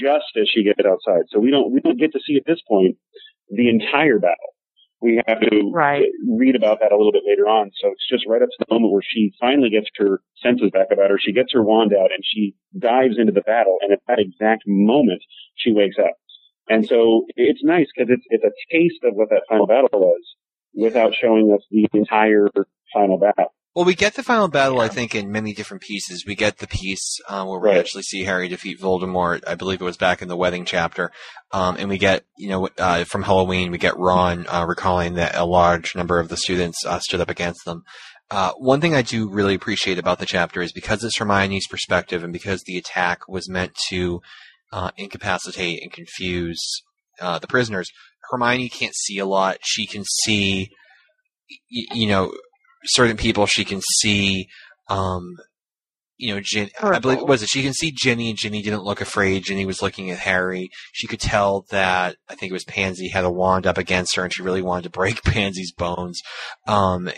just 0.00 0.32
as 0.40 0.48
she 0.48 0.64
gets 0.64 0.80
outside. 0.80 1.28
So 1.28 1.38
we 1.40 1.50
don't 1.50 1.72
we 1.72 1.80
don't 1.80 1.98
get 1.98 2.12
to 2.12 2.20
see 2.26 2.36
at 2.36 2.46
this 2.46 2.60
point 2.66 2.96
the 3.50 3.68
entire 3.68 4.18
battle. 4.18 4.55
We 5.00 5.20
have 5.26 5.40
to 5.40 5.70
Right. 5.72 6.06
read 6.26 6.56
about 6.56 6.80
that 6.80 6.92
a 6.92 6.96
little 6.96 7.12
bit 7.12 7.22
later 7.26 7.46
on. 7.46 7.70
So 7.80 7.88
it's 7.90 8.08
just 8.08 8.26
right 8.26 8.42
up 8.42 8.48
to 8.48 8.64
the 8.66 8.74
moment 8.74 8.92
where 8.92 9.02
she 9.02 9.32
finally 9.38 9.70
gets 9.70 9.88
her 9.96 10.20
senses 10.42 10.70
back 10.70 10.88
about 10.90 11.10
her. 11.10 11.18
She 11.18 11.32
gets 11.32 11.52
her 11.52 11.62
wand 11.62 11.92
out 11.92 12.12
and 12.12 12.24
she 12.24 12.54
dives 12.78 13.18
into 13.18 13.32
the 13.32 13.42
battle. 13.42 13.78
And 13.82 13.92
at 13.92 14.00
that 14.08 14.18
exact 14.18 14.64
moment, 14.66 15.22
she 15.54 15.72
wakes 15.72 15.96
up. 15.98 16.14
And 16.68 16.86
so 16.86 17.26
it's 17.36 17.62
nice 17.62 17.86
because 17.94 18.10
it's 18.10 18.24
it's 18.28 18.44
a 18.44 18.50
taste 18.72 19.04
of 19.04 19.14
what 19.14 19.30
that 19.30 19.42
final 19.48 19.66
battle 19.66 19.88
was 19.92 20.22
without 20.74 21.14
showing 21.14 21.52
us 21.52 21.64
the 21.70 21.86
entire 21.92 22.48
final 22.92 23.18
battle. 23.18 23.54
Well, 23.76 23.84
we 23.84 23.94
get 23.94 24.14
the 24.14 24.22
final 24.22 24.48
battle, 24.48 24.80
I 24.80 24.88
think, 24.88 25.14
in 25.14 25.30
many 25.30 25.52
different 25.52 25.82
pieces. 25.82 26.24
We 26.26 26.34
get 26.34 26.56
the 26.58 26.66
piece 26.66 27.18
um, 27.28 27.46
where 27.46 27.60
we 27.60 27.68
Right. 27.68 27.76
actually 27.76 28.04
see 28.04 28.24
Harry 28.24 28.48
defeat 28.48 28.80
Voldemort. 28.80 29.42
I 29.46 29.54
believe 29.54 29.82
it 29.82 29.84
was 29.84 29.98
back 29.98 30.22
in 30.22 30.28
the 30.28 30.36
wedding 30.36 30.64
chapter. 30.64 31.12
Um, 31.52 31.76
and 31.78 31.90
we 31.90 31.98
get, 31.98 32.24
you 32.38 32.48
know, 32.48 32.70
uh, 32.78 33.04
from 33.04 33.24
Halloween, 33.24 33.70
we 33.70 33.76
get 33.76 33.98
Ron 33.98 34.46
uh, 34.48 34.64
recalling 34.66 35.12
that 35.16 35.34
a 35.36 35.44
large 35.44 35.94
number 35.94 36.18
of 36.18 36.30
the 36.30 36.38
students 36.38 36.86
uh, 36.86 37.00
stood 37.00 37.20
up 37.20 37.28
against 37.28 37.66
them. 37.66 37.82
Uh, 38.30 38.52
one 38.56 38.80
thing 38.80 38.94
I 38.94 39.02
do 39.02 39.28
really 39.28 39.54
appreciate 39.54 39.98
about 39.98 40.20
the 40.20 40.26
chapter 40.26 40.62
is 40.62 40.72
because 40.72 41.04
it's 41.04 41.18
Hermione's 41.18 41.66
perspective 41.68 42.24
and 42.24 42.32
because 42.32 42.62
the 42.62 42.78
attack 42.78 43.28
was 43.28 43.46
meant 43.46 43.74
to 43.90 44.22
uh, 44.72 44.90
incapacitate 44.96 45.82
and 45.82 45.92
confuse 45.92 46.82
uh, 47.20 47.38
the 47.40 47.46
prisoners, 47.46 47.90
Hermione 48.30 48.70
can't 48.70 48.94
see 48.96 49.18
a 49.18 49.26
lot. 49.26 49.58
She 49.62 49.86
can 49.86 50.04
see, 50.22 50.70
y- 51.70 51.84
you 51.92 52.06
know, 52.08 52.32
certain 52.86 53.16
people. 53.16 53.46
She 53.46 53.64
can 53.64 53.80
see, 54.00 54.48
um, 54.88 55.36
you 56.16 56.34
know, 56.34 56.40
Gin, 56.42 56.70
I 56.80 56.98
believe 56.98 57.20
was 57.22 57.42
it. 57.42 57.48
She 57.48 57.62
can 57.62 57.74
see 57.74 57.92
Ginny, 57.94 58.30
and 58.30 58.38
Ginny 58.38 58.62
didn't 58.62 58.84
look 58.84 59.00
afraid. 59.00 59.44
Ginny 59.44 59.66
was 59.66 59.82
looking 59.82 60.10
at 60.10 60.18
Harry. 60.18 60.70
She 60.92 61.06
could 61.06 61.20
tell 61.20 61.66
that 61.70 62.16
I 62.28 62.34
think 62.34 62.50
it 62.50 62.54
was 62.54 62.64
Pansy 62.64 63.08
had 63.08 63.24
a 63.24 63.30
wand 63.30 63.66
up 63.66 63.78
against 63.78 64.16
her, 64.16 64.24
and 64.24 64.32
she 64.32 64.42
really 64.42 64.62
wanted 64.62 64.84
to 64.84 64.90
break 64.90 65.22
Pansy's 65.24 65.72
bones. 65.72 66.20
Um, 66.66 67.10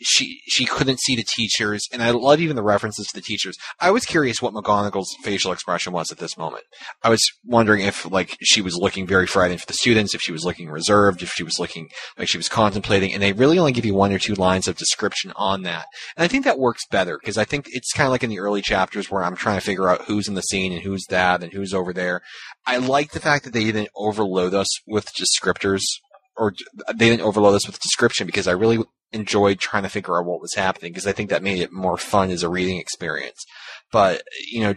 she 0.00 0.40
she 0.46 0.66
couldn't 0.66 1.00
see 1.00 1.16
the 1.16 1.24
teachers, 1.24 1.86
and 1.92 2.02
I 2.02 2.10
love 2.10 2.40
even 2.40 2.56
the 2.56 2.62
references 2.62 3.06
to 3.06 3.14
the 3.14 3.22
teachers. 3.22 3.56
I 3.80 3.90
was 3.90 4.04
curious 4.04 4.40
what 4.40 4.52
McGonagall's 4.52 5.14
facial 5.22 5.52
expression 5.52 5.92
was 5.92 6.10
at 6.10 6.18
this 6.18 6.36
moment. 6.36 6.64
I 7.02 7.08
was 7.08 7.22
wondering 7.44 7.82
if 7.82 8.10
like 8.10 8.36
she 8.42 8.60
was 8.60 8.76
looking 8.76 9.06
very 9.06 9.26
frightened 9.26 9.60
for 9.60 9.66
the 9.66 9.74
students, 9.74 10.14
if 10.14 10.20
she 10.20 10.32
was 10.32 10.44
looking 10.44 10.68
reserved, 10.68 11.22
if 11.22 11.30
she 11.30 11.42
was 11.42 11.58
looking 11.58 11.88
like 12.18 12.28
she 12.28 12.36
was 12.36 12.48
contemplating, 12.48 13.12
and 13.12 13.22
they 13.22 13.32
really 13.32 13.58
only 13.58 13.72
give 13.72 13.84
you 13.84 13.94
one 13.94 14.12
or 14.12 14.18
two 14.18 14.34
lines 14.34 14.68
of 14.68 14.76
description 14.76 15.32
on 15.36 15.62
that. 15.62 15.86
And 16.16 16.24
I 16.24 16.28
think 16.28 16.44
that 16.44 16.58
works 16.58 16.86
better 16.90 17.18
because 17.18 17.38
I 17.38 17.44
think 17.44 17.66
it's 17.68 17.92
kind 17.92 18.06
of 18.06 18.12
like 18.12 18.24
in 18.24 18.30
the 18.30 18.40
early 18.40 18.62
chapters 18.62 19.10
where 19.10 19.22
I'm 19.22 19.36
trying 19.36 19.58
to 19.58 19.64
figure 19.64 19.88
out 19.88 20.02
who's 20.02 20.28
in 20.28 20.34
the 20.34 20.42
scene 20.42 20.72
and 20.72 20.82
who's 20.82 21.04
that 21.10 21.42
and 21.42 21.52
who's 21.52 21.74
over 21.74 21.92
there. 21.92 22.22
I 22.66 22.78
like 22.78 23.12
the 23.12 23.20
fact 23.20 23.44
that 23.44 23.52
they 23.52 23.64
didn't 23.64 23.90
overload 23.94 24.54
us 24.54 24.68
with 24.86 25.08
descriptors 25.14 25.82
or 26.36 26.52
they 26.94 27.08
didn't 27.10 27.22
overload 27.22 27.54
us 27.54 27.66
with 27.66 27.80
description 27.80 28.26
because 28.26 28.48
I 28.48 28.52
really 28.52 28.82
enjoyed 29.14 29.58
trying 29.58 29.84
to 29.84 29.88
figure 29.88 30.18
out 30.18 30.26
what 30.26 30.40
was 30.40 30.54
happening 30.54 30.92
because 30.92 31.06
I 31.06 31.12
think 31.12 31.30
that 31.30 31.42
made 31.42 31.60
it 31.60 31.72
more 31.72 31.96
fun 31.96 32.30
as 32.30 32.42
a 32.42 32.48
reading 32.48 32.78
experience. 32.78 33.44
But 33.92 34.22
you 34.50 34.60
know, 34.60 34.74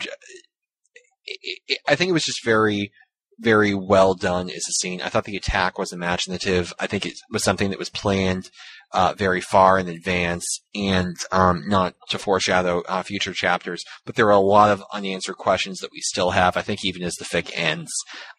I 1.88 1.96
think 1.96 2.10
it 2.10 2.14
was 2.14 2.26
just 2.26 2.46
very, 2.46 2.92
very 3.40 3.74
well 3.74 4.14
done 4.14 4.50
as 4.50 4.68
a 4.70 4.74
scene. 4.74 5.02
I 5.02 5.10
thought 5.10 5.26
the 5.26 5.36
attack 5.36 5.78
was 5.78 5.92
imaginative. 5.92 6.74
I 6.80 6.88
think 6.88 7.06
it 7.06 7.16
was 7.32 7.44
something 7.44 7.70
that 7.72 7.80
was 7.80 7.90
planned 7.90 8.50
uh, 8.92 9.14
very 9.18 9.42
far 9.42 9.78
in 9.78 9.88
advance, 9.88 10.62
and 10.74 11.16
um, 11.32 11.64
not 11.68 11.94
to 12.10 12.18
foreshadow 12.18 12.82
uh, 12.88 13.04
future 13.04 13.34
chapters. 13.34 13.84
But 14.06 14.16
there 14.16 14.28
are 14.28 14.32
a 14.32 14.40
lot 14.40 14.70
of 14.70 14.84
unanswered 14.94 15.38
questions 15.38 15.80
that 15.80 15.92
we 15.92 16.00
still 16.02 16.32
have. 16.32 16.56
I 16.56 16.62
think 16.62 16.86
even 16.86 17.04
as 17.04 17.16
the 17.16 17.26
fic 17.26 17.52
ends, 17.54 17.92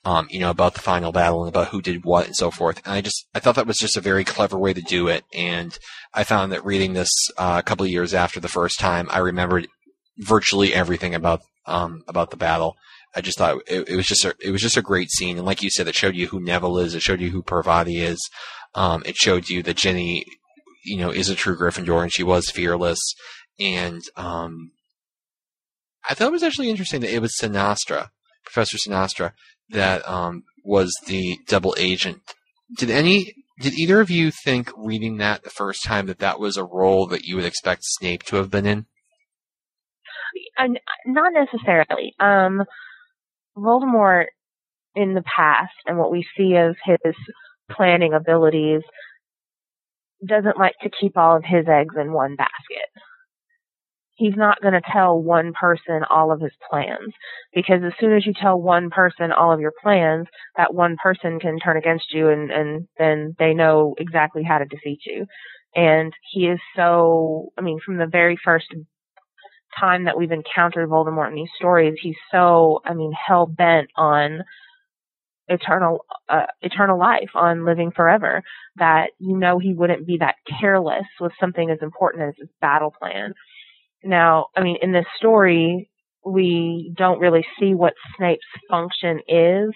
um, 0.05 0.27
you 0.31 0.41
know, 0.41 0.51
about 0.51 0.75
the 0.75 0.81
final 0.81 1.13
battle 1.13 1.43
and 1.43 1.49
about 1.49 1.69
who 1.69 1.83
did 1.83 2.05
what 2.05 2.27
and 2.27 2.37
so 2.37 2.51
forth. 2.51 2.81
And 2.85 2.95
I 2.95 3.01
just, 3.01 3.27
I 3.35 3.41
thought 3.41 3.57
that 3.57 3.67
was 3.67 3.79
just 3.79 3.97
a 3.97 4.01
very 4.03 4.25
clever 4.25 4.59
way 4.59 4.73
to 4.73 4.81
do 4.81 5.09
it. 5.09 5.25
And 5.35 5.79
I 6.15 6.25
found 6.25 6.53
that 6.53 6.65
reading 6.65 6.95
this 6.95 7.11
uh, 7.37 7.57
a 7.59 7.63
couple 7.63 7.85
of 7.85 7.93
years 7.93 8.15
after 8.15 8.41
the 8.41 8.49
first 8.49 8.79
time, 8.79 9.09
I 9.11 9.19
remembered 9.19 9.69
virtually 10.19 10.75
everything 10.75 11.15
about 11.15 11.41
um, 11.67 12.03
about 12.09 12.31
the 12.31 12.37
battle. 12.37 12.77
I 13.15 13.21
just 13.21 13.39
thought 13.39 13.59
it, 13.67 13.89
it 13.89 13.97
was 13.97 14.07
just 14.07 14.25
a, 14.25 14.35
it 14.41 14.51
was 14.51 14.63
just 14.63 14.77
a 14.77 14.83
great 14.83 15.11
scene, 15.11 15.37
and 15.37 15.47
like 15.47 15.63
you 15.63 15.71
said, 15.71 15.89
it 15.89 15.95
showed 15.95 16.15
you 16.15 16.29
who 16.29 16.41
Neville 16.41 16.79
is, 16.79 16.95
it 16.95 17.03
showed 17.03 17.21
you 17.21 17.31
who 17.31 17.43
Parvati 17.43 18.01
is, 18.01 18.19
um, 18.75 19.03
it 19.07 19.17
showed 19.17 19.49
you 19.49 19.63
that 19.63 19.77
Ginny, 19.77 20.25
you 20.89 20.97
know, 20.97 21.11
is 21.11 21.29
a 21.29 21.35
true 21.35 21.57
Gryffindor 21.57 22.03
and 22.03 22.13
she 22.13 22.23
was 22.23 22.51
fearless, 22.51 23.01
and 23.61 24.03
um, 24.17 24.73
I 26.09 26.15
thought 26.15 26.29
it 26.29 26.33
was 26.33 26.43
actually 26.43 26.71
interesting 26.71 27.01
that 27.03 27.15
it 27.15 27.21
was 27.21 27.37
Sinistra, 27.41 28.09
Professor 28.45 28.77
Sinistra, 28.79 29.33
that 29.71 30.09
um, 30.09 30.45
was 30.65 30.95
the 31.07 31.39
double 31.47 31.75
agent. 31.79 32.23
Did 32.77 32.91
any 32.91 33.35
did 33.61 33.75
either 33.75 34.01
of 34.01 34.11
you 34.11 34.31
think 34.31 34.71
reading 34.77 35.17
that 35.17 35.43
the 35.43 35.51
first 35.51 35.85
time 35.85 36.07
that 36.07 36.21
that 36.21 36.39
was 36.39 36.57
a 36.57 36.65
role 36.65 37.07
that 37.09 37.25
you 37.25 37.37
would 37.37 37.45
expect 37.45 37.83
Snape 37.85 38.23
to 38.25 38.37
have 38.37 38.51
been 38.51 38.67
in? 38.67 38.87
And 40.57 40.79
not 41.07 41.33
necessarily. 41.33 42.15
Um, 42.21 42.63
Voldemort 43.57 44.27
in 44.95 45.15
the 45.15 45.23
past 45.23 45.75
and 45.87 45.99
what 45.99 46.13
we 46.13 46.27
see 46.37 46.55
as 46.57 46.75
his 46.85 47.15
planning 47.71 48.15
abilities 48.15 48.83
doesn't 50.27 50.59
like 50.59 50.75
to 50.83 50.91
keep 51.01 51.17
all 51.17 51.37
of 51.37 51.45
his 51.45 51.67
eggs 51.69 51.95
in 51.99 52.13
one 52.13 52.37
basket. 52.37 52.89
He's 54.15 54.37
not 54.37 54.61
going 54.61 54.75
to 54.75 54.81
tell 54.93 55.23
one 55.23 55.53
person 55.53 56.03
all 56.11 56.33
of 56.33 56.41
his 56.41 56.51
plans 56.69 57.15
because 57.55 57.83
as 57.87 57.93
soon 58.01 58.17
as 58.17 58.27
you 58.27 58.33
tell 58.33 58.61
one 58.61 58.91
person 58.91 59.31
all 59.31 59.53
of 59.53 59.61
your 59.61 59.73
plans, 59.81 60.27
that 60.57 60.75
one 60.75 60.97
person 61.01 61.39
can 61.39 61.61
turn 61.61 61.77
against 61.77 62.13
you 62.13 62.29
and, 62.29 62.51
and 62.51 62.89
then 62.99 63.37
they 63.39 63.55
know 63.55 63.95
exactly 63.97 64.43
how 64.43 64.59
to 64.59 64.65
defeat 64.65 64.99
you. 65.07 65.25
And 65.77 66.13
he 66.33 66.47
is 66.47 66.59
so, 66.75 67.51
I 67.57 67.61
mean, 67.61 67.79
from 67.85 67.99
the 67.99 68.09
very 68.09 68.37
first 68.45 68.67
time 69.79 70.05
that 70.05 70.19
we've 70.19 70.33
encountered 70.33 70.89
Voldemort 70.89 71.29
in 71.29 71.37
these 71.37 71.51
stories, 71.57 71.95
he's 72.03 72.17
so, 72.33 72.81
I 72.85 72.95
mean, 72.95 73.13
hell 73.13 73.47
bent 73.47 73.89
on 73.97 74.43
eternal, 75.49 76.05
uh, 76.29 76.47
eternal 76.63 76.99
life, 76.99 77.31
on 77.35 77.65
living 77.65 77.91
forever, 77.91 78.43
that 78.77 79.11
you 79.19 79.37
know 79.37 79.59
he 79.59 79.75
wouldn't 79.75 80.07
be 80.07 80.19
that 80.19 80.37
careless 80.61 81.07
with 81.21 81.33
something 81.41 81.71
as 81.71 81.79
important 81.83 82.25
as 82.25 82.35
his 82.39 82.49
battle 82.61 82.93
plan. 82.99 83.35
Now, 84.05 84.47
I 84.57 84.63
mean, 84.63 84.77
in 84.83 84.93
this 84.93 85.07
story, 85.17 85.91
we 86.25 86.93
don't 86.97 87.21
really 87.21 87.45
see 87.59 87.75
what 87.75 87.95
Snape's 88.17 88.47
function 88.71 89.21
is, 89.27 89.71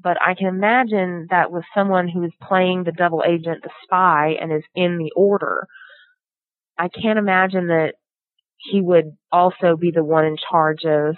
but 0.00 0.16
I 0.22 0.34
can 0.34 0.46
imagine 0.46 1.26
that 1.30 1.50
with 1.50 1.64
someone 1.74 2.08
who 2.08 2.22
is 2.24 2.32
playing 2.42 2.84
the 2.84 2.92
double 2.92 3.24
agent, 3.26 3.62
the 3.62 3.70
spy, 3.82 4.36
and 4.40 4.52
is 4.52 4.62
in 4.74 4.98
the 4.98 5.10
order, 5.16 5.66
I 6.78 6.88
can't 6.88 7.18
imagine 7.18 7.68
that 7.68 7.94
he 8.58 8.80
would 8.80 9.16
also 9.32 9.76
be 9.76 9.90
the 9.90 10.04
one 10.04 10.24
in 10.24 10.36
charge 10.50 10.84
of 10.84 11.16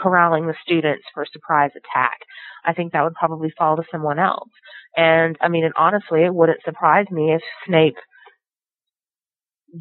corralling 0.00 0.46
the 0.46 0.54
students 0.62 1.04
for 1.12 1.22
a 1.22 1.32
surprise 1.32 1.70
attack. 1.76 2.18
I 2.64 2.72
think 2.72 2.92
that 2.92 3.02
would 3.02 3.14
probably 3.14 3.52
fall 3.56 3.76
to 3.76 3.82
someone 3.90 4.18
else. 4.18 4.50
And 4.96 5.36
I 5.40 5.48
mean, 5.48 5.64
and 5.64 5.74
honestly, 5.76 6.24
it 6.24 6.34
wouldn't 6.34 6.62
surprise 6.64 7.06
me 7.10 7.32
if 7.32 7.42
Snape 7.66 7.96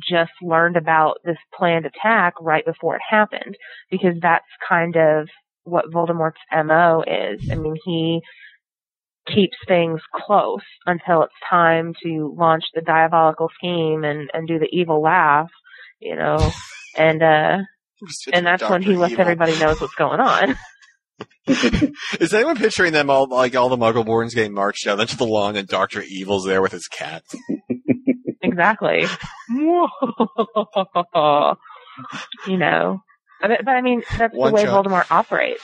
just 0.10 0.32
learned 0.42 0.76
about 0.76 1.18
this 1.24 1.38
planned 1.56 1.86
attack 1.86 2.34
right 2.42 2.66
before 2.66 2.96
it 2.96 3.02
happened, 3.08 3.56
because 3.92 4.16
that's 4.22 4.46
kind 4.68 4.96
of 4.96 5.28
what 5.64 5.92
Voldemort's 5.92 6.40
MO 6.52 7.04
is. 7.06 7.50
I 7.52 7.56
mean, 7.56 7.76
he 7.86 8.22
keeps 9.28 9.56
things 9.68 10.02
close 10.14 10.64
until 10.86 11.24
it's 11.24 11.34
time 11.50 11.94
to 12.04 12.36
launch 12.38 12.64
the 12.74 12.82
diabolical 12.82 13.50
scheme 13.56 14.04
and, 14.04 14.30
and 14.34 14.48
do 14.48 14.60
the 14.60 14.70
evil 14.72 15.02
laugh, 15.02 15.50
you 16.00 16.16
know, 16.16 16.52
and, 16.98 17.24
uh, 17.24 17.58
and 18.32 18.46
that's 18.46 18.64
when 18.68 18.82
he 18.82 18.90
Dr. 18.94 19.00
lets 19.00 19.12
Evil. 19.14 19.22
everybody 19.22 19.60
knows 19.60 19.80
what's 19.82 19.96
going 19.96 20.20
on. 20.20 20.56
Is 22.20 22.34
anyone 22.34 22.56
picturing 22.58 22.94
them 22.94 23.10
all 23.10 23.28
like 23.28 23.56
all 23.56 23.70
the 23.70 23.78
Muggleborns 23.78 24.34
getting 24.34 24.54
marched 24.54 24.88
out 24.88 25.00
into 25.00 25.18
the 25.18 25.26
lawn 25.28 25.56
and 25.56 25.68
Doctor 25.68 26.02
Evil's 26.02 26.46
there 26.46 26.62
with 26.62 26.72
his 26.72 26.88
cat? 26.88 27.24
exactly. 28.42 29.06
you 32.48 32.58
know, 32.58 33.02
but, 33.42 33.52
but 33.66 33.70
I 33.72 33.82
mean, 33.82 34.04
that's 34.18 34.34
One 34.36 34.52
the 34.52 34.56
way 34.56 34.64
shot. 34.66 34.86
Voldemort 34.86 35.06
operates. 35.12 35.64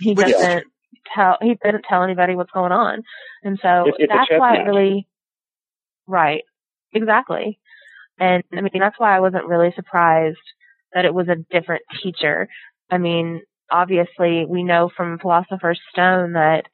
He 0.00 0.14
Well, 0.14 0.28
doesn't 0.30 0.64
tell. 1.14 1.36
He 1.40 1.54
doesn't 1.62 1.84
tell 1.88 2.02
anybody 2.02 2.34
what's 2.34 2.50
going 2.52 2.72
on, 2.72 3.02
and 3.42 3.58
so 3.62 3.88
It's- 3.88 3.94
it's 3.98 4.12
that's 4.12 4.28
chess 4.28 4.40
why 4.40 4.56
it 4.56 4.62
really. 4.64 5.08
Right. 6.06 6.42
Exactly. 6.94 7.58
And 8.18 8.42
I 8.56 8.62
mean, 8.62 8.70
that's 8.78 8.98
why 8.98 9.14
I 9.16 9.20
wasn't 9.20 9.44
really 9.46 9.72
surprised 9.76 10.38
that 10.94 11.04
it 11.04 11.14
was 11.14 11.28
a 11.28 11.36
different 11.50 11.82
teacher. 12.02 12.48
I 12.90 12.98
mean, 12.98 13.42
obviously, 13.70 14.44
we 14.48 14.62
know 14.62 14.90
from 14.96 15.18
Philosopher's 15.18 15.80
Stone 15.92 16.32
that 16.32 16.64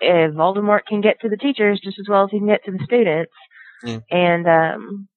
if 0.00 0.34
Voldemort 0.34 0.80
can 0.88 1.00
get 1.00 1.20
to 1.20 1.28
the 1.28 1.36
teachers 1.36 1.80
just 1.82 1.98
as 1.98 2.06
well 2.08 2.24
as 2.24 2.30
he 2.30 2.38
can 2.38 2.48
get 2.48 2.64
to 2.64 2.72
the 2.72 2.84
students. 2.84 3.32
Yeah. 3.82 3.98
And 4.10 4.46
um 4.46 5.08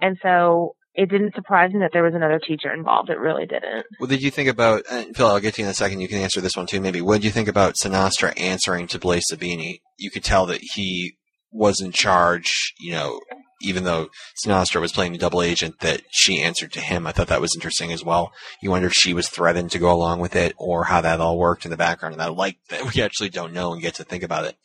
and 0.00 0.16
so 0.22 0.74
it 0.94 1.08
didn't 1.08 1.34
surprise 1.34 1.72
me 1.72 1.80
that 1.80 1.90
there 1.92 2.02
was 2.02 2.14
another 2.14 2.40
teacher 2.40 2.72
involved. 2.72 3.08
It 3.08 3.18
really 3.18 3.46
didn't. 3.46 3.86
What 3.98 4.10
did 4.10 4.22
you 4.22 4.32
think 4.32 4.48
about? 4.48 4.82
And 4.90 5.14
Phil, 5.16 5.28
I'll 5.28 5.38
get 5.38 5.54
to 5.54 5.62
you 5.62 5.66
in 5.66 5.70
a 5.70 5.74
second. 5.74 6.00
You 6.00 6.08
can 6.08 6.18
answer 6.18 6.40
this 6.40 6.56
one 6.56 6.66
too, 6.66 6.80
maybe. 6.80 7.00
What 7.00 7.14
did 7.14 7.24
you 7.24 7.30
think 7.30 7.48
about 7.48 7.74
Sinistra 7.80 8.38
answering 8.38 8.88
to 8.88 8.98
Blaise 8.98 9.24
Zabini? 9.32 9.78
You 9.96 10.10
could 10.10 10.24
tell 10.24 10.46
that 10.46 10.60
he 10.60 11.16
was 11.52 11.80
in 11.80 11.92
charge. 11.92 12.74
You 12.80 12.92
know, 12.92 13.20
even 13.60 13.84
though 13.84 14.08
Sinistra 14.44 14.80
was 14.80 14.92
playing 14.92 15.12
the 15.12 15.18
double 15.18 15.42
agent, 15.42 15.80
that 15.80 16.02
she 16.10 16.40
answered 16.42 16.72
to 16.72 16.80
him. 16.80 17.06
I 17.06 17.12
thought 17.12 17.28
that 17.28 17.40
was 17.40 17.54
interesting 17.56 17.92
as 17.92 18.04
well. 18.04 18.32
You 18.62 18.70
wonder 18.70 18.86
if 18.88 18.94
she 18.94 19.14
was 19.14 19.28
threatened 19.28 19.70
to 19.72 19.78
go 19.78 19.92
along 19.92 20.20
with 20.20 20.36
it, 20.36 20.54
or 20.58 20.84
how 20.84 21.00
that 21.00 21.20
all 21.20 21.38
worked 21.38 21.64
in 21.64 21.70
the 21.70 21.76
background. 21.76 22.14
And 22.14 22.22
I 22.22 22.28
like 22.28 22.58
that 22.70 22.94
we 22.94 23.02
actually 23.02 23.30
don't 23.30 23.52
know 23.52 23.72
and 23.72 23.82
get 23.82 23.94
to 23.94 24.04
think 24.04 24.22
about 24.22 24.44
it. 24.44 24.56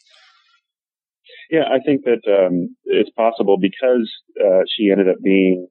Yeah, 1.50 1.64
I 1.70 1.80
think 1.86 2.04
that 2.06 2.22
um, 2.28 2.76
it's 2.86 3.10
possible 3.12 3.58
because 3.60 4.12
uh, 4.40 4.62
she 4.76 4.90
ended 4.92 5.08
up 5.10 5.18
being 5.24 5.68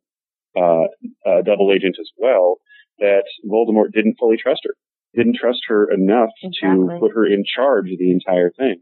uh, 0.57 0.85
a 1.27 1.43
double 1.45 1.73
agent 1.75 1.97
as 2.01 2.11
well. 2.17 2.57
That 2.99 3.25
Voldemort 3.45 3.93
didn't 3.93 4.17
fully 4.19 4.37
trust 4.37 4.61
her, 4.65 4.75
didn't 5.15 5.37
trust 5.41 5.61
her 5.69 5.91
enough 5.91 6.29
Exactly. 6.43 6.95
to 6.95 7.01
put 7.01 7.13
her 7.15 7.27
in 7.27 7.43
charge 7.45 7.91
of 7.91 7.99
the 7.99 8.13
entire 8.13 8.51
thing. 8.51 8.81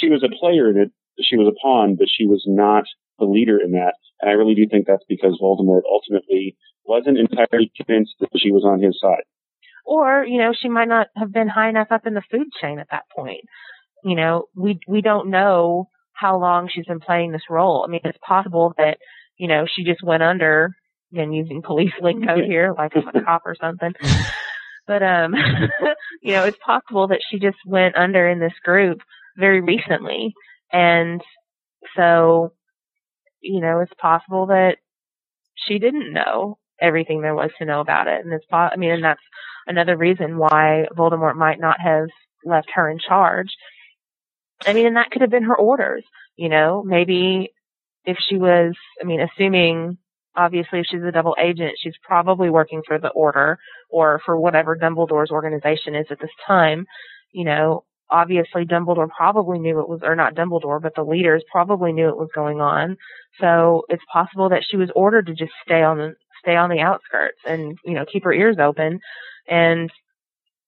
She 0.00 0.08
was 0.08 0.24
a 0.24 0.34
player 0.40 0.70
in 0.70 0.78
it. 0.78 0.90
She 1.22 1.36
was 1.36 1.46
a 1.46 1.54
pawn, 1.62 1.94
but 1.96 2.08
she 2.10 2.26
was 2.26 2.42
not 2.48 2.84
the 3.18 3.24
leader 3.26 3.58
in 3.60 3.72
that. 3.72 3.94
And 4.20 4.30
I 4.30 4.34
really 4.34 4.54
do 4.54 4.66
think 4.70 4.86
that's 4.86 5.04
because 5.08 5.38
Voldemort 5.40 5.82
ultimately 5.90 6.56
wasn't 6.84 7.18
entirely 7.18 7.72
convinced 7.76 8.14
that 8.20 8.30
she 8.36 8.50
was 8.52 8.64
on 8.64 8.80
his 8.80 8.98
side. 9.00 9.24
Or, 9.86 10.24
you 10.24 10.38
know, 10.38 10.52
she 10.58 10.68
might 10.68 10.88
not 10.88 11.08
have 11.16 11.32
been 11.32 11.48
high 11.48 11.68
enough 11.68 11.88
up 11.90 12.06
in 12.06 12.14
the 12.14 12.22
food 12.30 12.48
chain 12.60 12.78
at 12.78 12.88
that 12.90 13.04
point. 13.14 13.42
You 14.02 14.16
know, 14.16 14.44
we 14.54 14.78
we 14.86 15.00
don't 15.00 15.30
know 15.30 15.88
how 16.12 16.38
long 16.38 16.68
she's 16.72 16.86
been 16.86 17.00
playing 17.00 17.32
this 17.32 17.50
role. 17.50 17.84
I 17.86 17.90
mean, 17.90 18.00
it's 18.04 18.18
possible 18.26 18.72
that, 18.78 18.98
you 19.36 19.48
know, 19.48 19.66
she 19.66 19.84
just 19.84 20.02
went 20.02 20.22
under 20.22 20.74
and 21.12 21.34
using 21.34 21.62
police 21.62 21.92
lingo 22.00 22.36
here, 22.36 22.74
like 22.76 22.92
I'm 22.96 23.08
a 23.08 23.24
cop 23.24 23.42
or 23.44 23.56
something. 23.60 23.92
But 24.86 25.02
um 25.02 25.34
you 26.22 26.32
know, 26.32 26.44
it's 26.44 26.58
possible 26.64 27.08
that 27.08 27.22
she 27.30 27.38
just 27.38 27.56
went 27.66 27.96
under 27.96 28.28
in 28.28 28.38
this 28.38 28.52
group 28.62 29.00
very 29.36 29.60
recently. 29.60 30.34
And 30.72 31.22
so, 31.96 32.52
you 33.44 33.60
know, 33.60 33.80
it's 33.80 33.92
possible 34.00 34.46
that 34.46 34.76
she 35.54 35.78
didn't 35.78 36.12
know 36.12 36.58
everything 36.80 37.20
there 37.20 37.34
was 37.34 37.50
to 37.58 37.64
know 37.64 37.80
about 37.80 38.08
it. 38.08 38.24
And 38.24 38.32
it's 38.32 38.46
po- 38.46 38.70
I 38.72 38.76
mean, 38.76 38.90
and 38.90 39.04
that's 39.04 39.20
another 39.66 39.96
reason 39.96 40.38
why 40.38 40.86
Voldemort 40.96 41.36
might 41.36 41.60
not 41.60 41.80
have 41.80 42.06
left 42.44 42.70
her 42.74 42.90
in 42.90 42.98
charge. 42.98 43.48
I 44.66 44.72
mean, 44.72 44.86
and 44.86 44.96
that 44.96 45.10
could 45.10 45.22
have 45.22 45.30
been 45.30 45.44
her 45.44 45.56
orders, 45.56 46.04
you 46.36 46.48
know, 46.48 46.82
maybe 46.84 47.52
if 48.04 48.16
she 48.28 48.36
was, 48.36 48.74
I 49.00 49.04
mean, 49.04 49.20
assuming 49.20 49.98
obviously 50.36 50.80
if 50.80 50.86
she's 50.90 51.02
a 51.02 51.12
double 51.12 51.36
agent, 51.40 51.72
she's 51.80 51.94
probably 52.02 52.50
working 52.50 52.82
for 52.86 52.98
the 52.98 53.08
order 53.08 53.58
or 53.90 54.20
for 54.24 54.38
whatever 54.38 54.76
Dumbledore's 54.76 55.30
organization 55.30 55.94
is 55.94 56.06
at 56.10 56.20
this 56.20 56.30
time, 56.46 56.86
you 57.32 57.44
know, 57.44 57.84
obviously 58.10 58.64
Dumbledore 58.64 59.08
probably 59.08 59.58
knew 59.58 59.80
it 59.80 59.88
was, 59.88 60.00
or 60.02 60.14
not 60.14 60.34
Dumbledore, 60.34 60.80
but 60.80 60.94
the 60.94 61.02
leaders 61.02 61.44
probably 61.50 61.92
knew 61.92 62.08
it 62.08 62.16
was 62.16 62.28
going 62.34 62.60
on. 62.60 62.96
So 63.40 63.82
it's 63.88 64.02
possible 64.12 64.48
that 64.50 64.64
she 64.68 64.76
was 64.76 64.90
ordered 64.94 65.26
to 65.26 65.34
just 65.34 65.52
stay 65.64 65.82
on 65.82 65.98
the, 65.98 66.14
stay 66.42 66.56
on 66.56 66.70
the 66.70 66.80
outskirts 66.80 67.38
and, 67.46 67.78
you 67.84 67.94
know, 67.94 68.04
keep 68.10 68.24
her 68.24 68.32
ears 68.32 68.56
open 68.60 69.00
and 69.48 69.90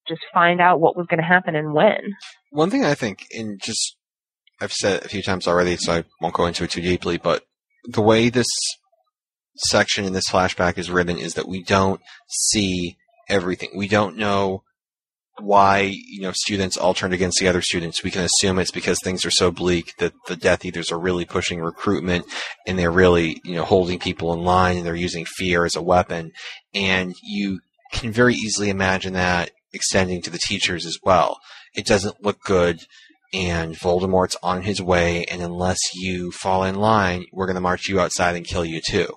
just 0.08 0.22
find 0.32 0.60
out 0.60 0.80
what 0.80 0.96
was 0.96 1.06
going 1.08 1.20
to 1.20 1.26
happen 1.26 1.54
and 1.54 1.74
when. 1.74 2.14
One 2.50 2.70
thing 2.70 2.84
I 2.84 2.94
think, 2.94 3.26
in 3.30 3.58
just, 3.60 3.96
I've 4.60 4.72
said 4.72 5.04
a 5.04 5.08
few 5.08 5.22
times 5.22 5.46
already, 5.46 5.76
so 5.76 5.92
I 5.92 6.04
won't 6.20 6.34
go 6.34 6.46
into 6.46 6.64
it 6.64 6.70
too 6.70 6.80
deeply, 6.80 7.18
but 7.18 7.44
the 7.84 8.02
way 8.02 8.28
this 8.28 8.46
section 9.56 10.04
in 10.04 10.12
this 10.12 10.30
flashback 10.30 10.78
is 10.78 10.90
written 10.90 11.18
is 11.18 11.34
that 11.34 11.48
we 11.48 11.62
don't 11.62 12.00
see 12.28 12.96
everything. 13.28 13.70
We 13.74 13.88
don't 13.88 14.16
know 14.16 14.62
why, 15.40 15.92
you 15.94 16.22
know, 16.22 16.32
students 16.32 16.76
all 16.76 16.94
turned 16.94 17.14
against 17.14 17.38
the 17.38 17.48
other 17.48 17.60
students. 17.60 18.02
We 18.02 18.10
can 18.10 18.22
assume 18.22 18.58
it's 18.58 18.70
because 18.70 18.98
things 19.02 19.24
are 19.24 19.30
so 19.30 19.50
bleak 19.50 19.92
that 19.98 20.12
the 20.28 20.36
Death 20.36 20.64
Eaters 20.64 20.90
are 20.90 20.98
really 20.98 21.24
pushing 21.24 21.60
recruitment 21.60 22.24
and 22.66 22.78
they're 22.78 22.90
really, 22.90 23.40
you 23.44 23.54
know, 23.54 23.64
holding 23.64 23.98
people 23.98 24.32
in 24.32 24.40
line 24.40 24.78
and 24.78 24.86
they're 24.86 24.94
using 24.94 25.24
fear 25.24 25.64
as 25.64 25.76
a 25.76 25.82
weapon. 25.82 26.32
And 26.74 27.14
you 27.22 27.60
can 27.92 28.12
very 28.12 28.34
easily 28.34 28.70
imagine 28.70 29.12
that 29.12 29.50
extending 29.72 30.22
to 30.22 30.30
the 30.30 30.38
teachers 30.38 30.86
as 30.86 30.98
well. 31.02 31.38
It 31.74 31.86
doesn't 31.86 32.24
look 32.24 32.40
good 32.42 32.80
and 33.34 33.74
Voldemort's 33.74 34.36
on 34.42 34.62
his 34.62 34.80
way 34.80 35.24
and 35.24 35.42
unless 35.42 35.78
you 35.94 36.30
fall 36.32 36.64
in 36.64 36.76
line, 36.76 37.26
we're 37.32 37.46
going 37.46 37.56
to 37.56 37.60
march 37.60 37.88
you 37.88 38.00
outside 38.00 38.36
and 38.36 38.46
kill 38.46 38.64
you 38.64 38.80
too. 38.80 39.08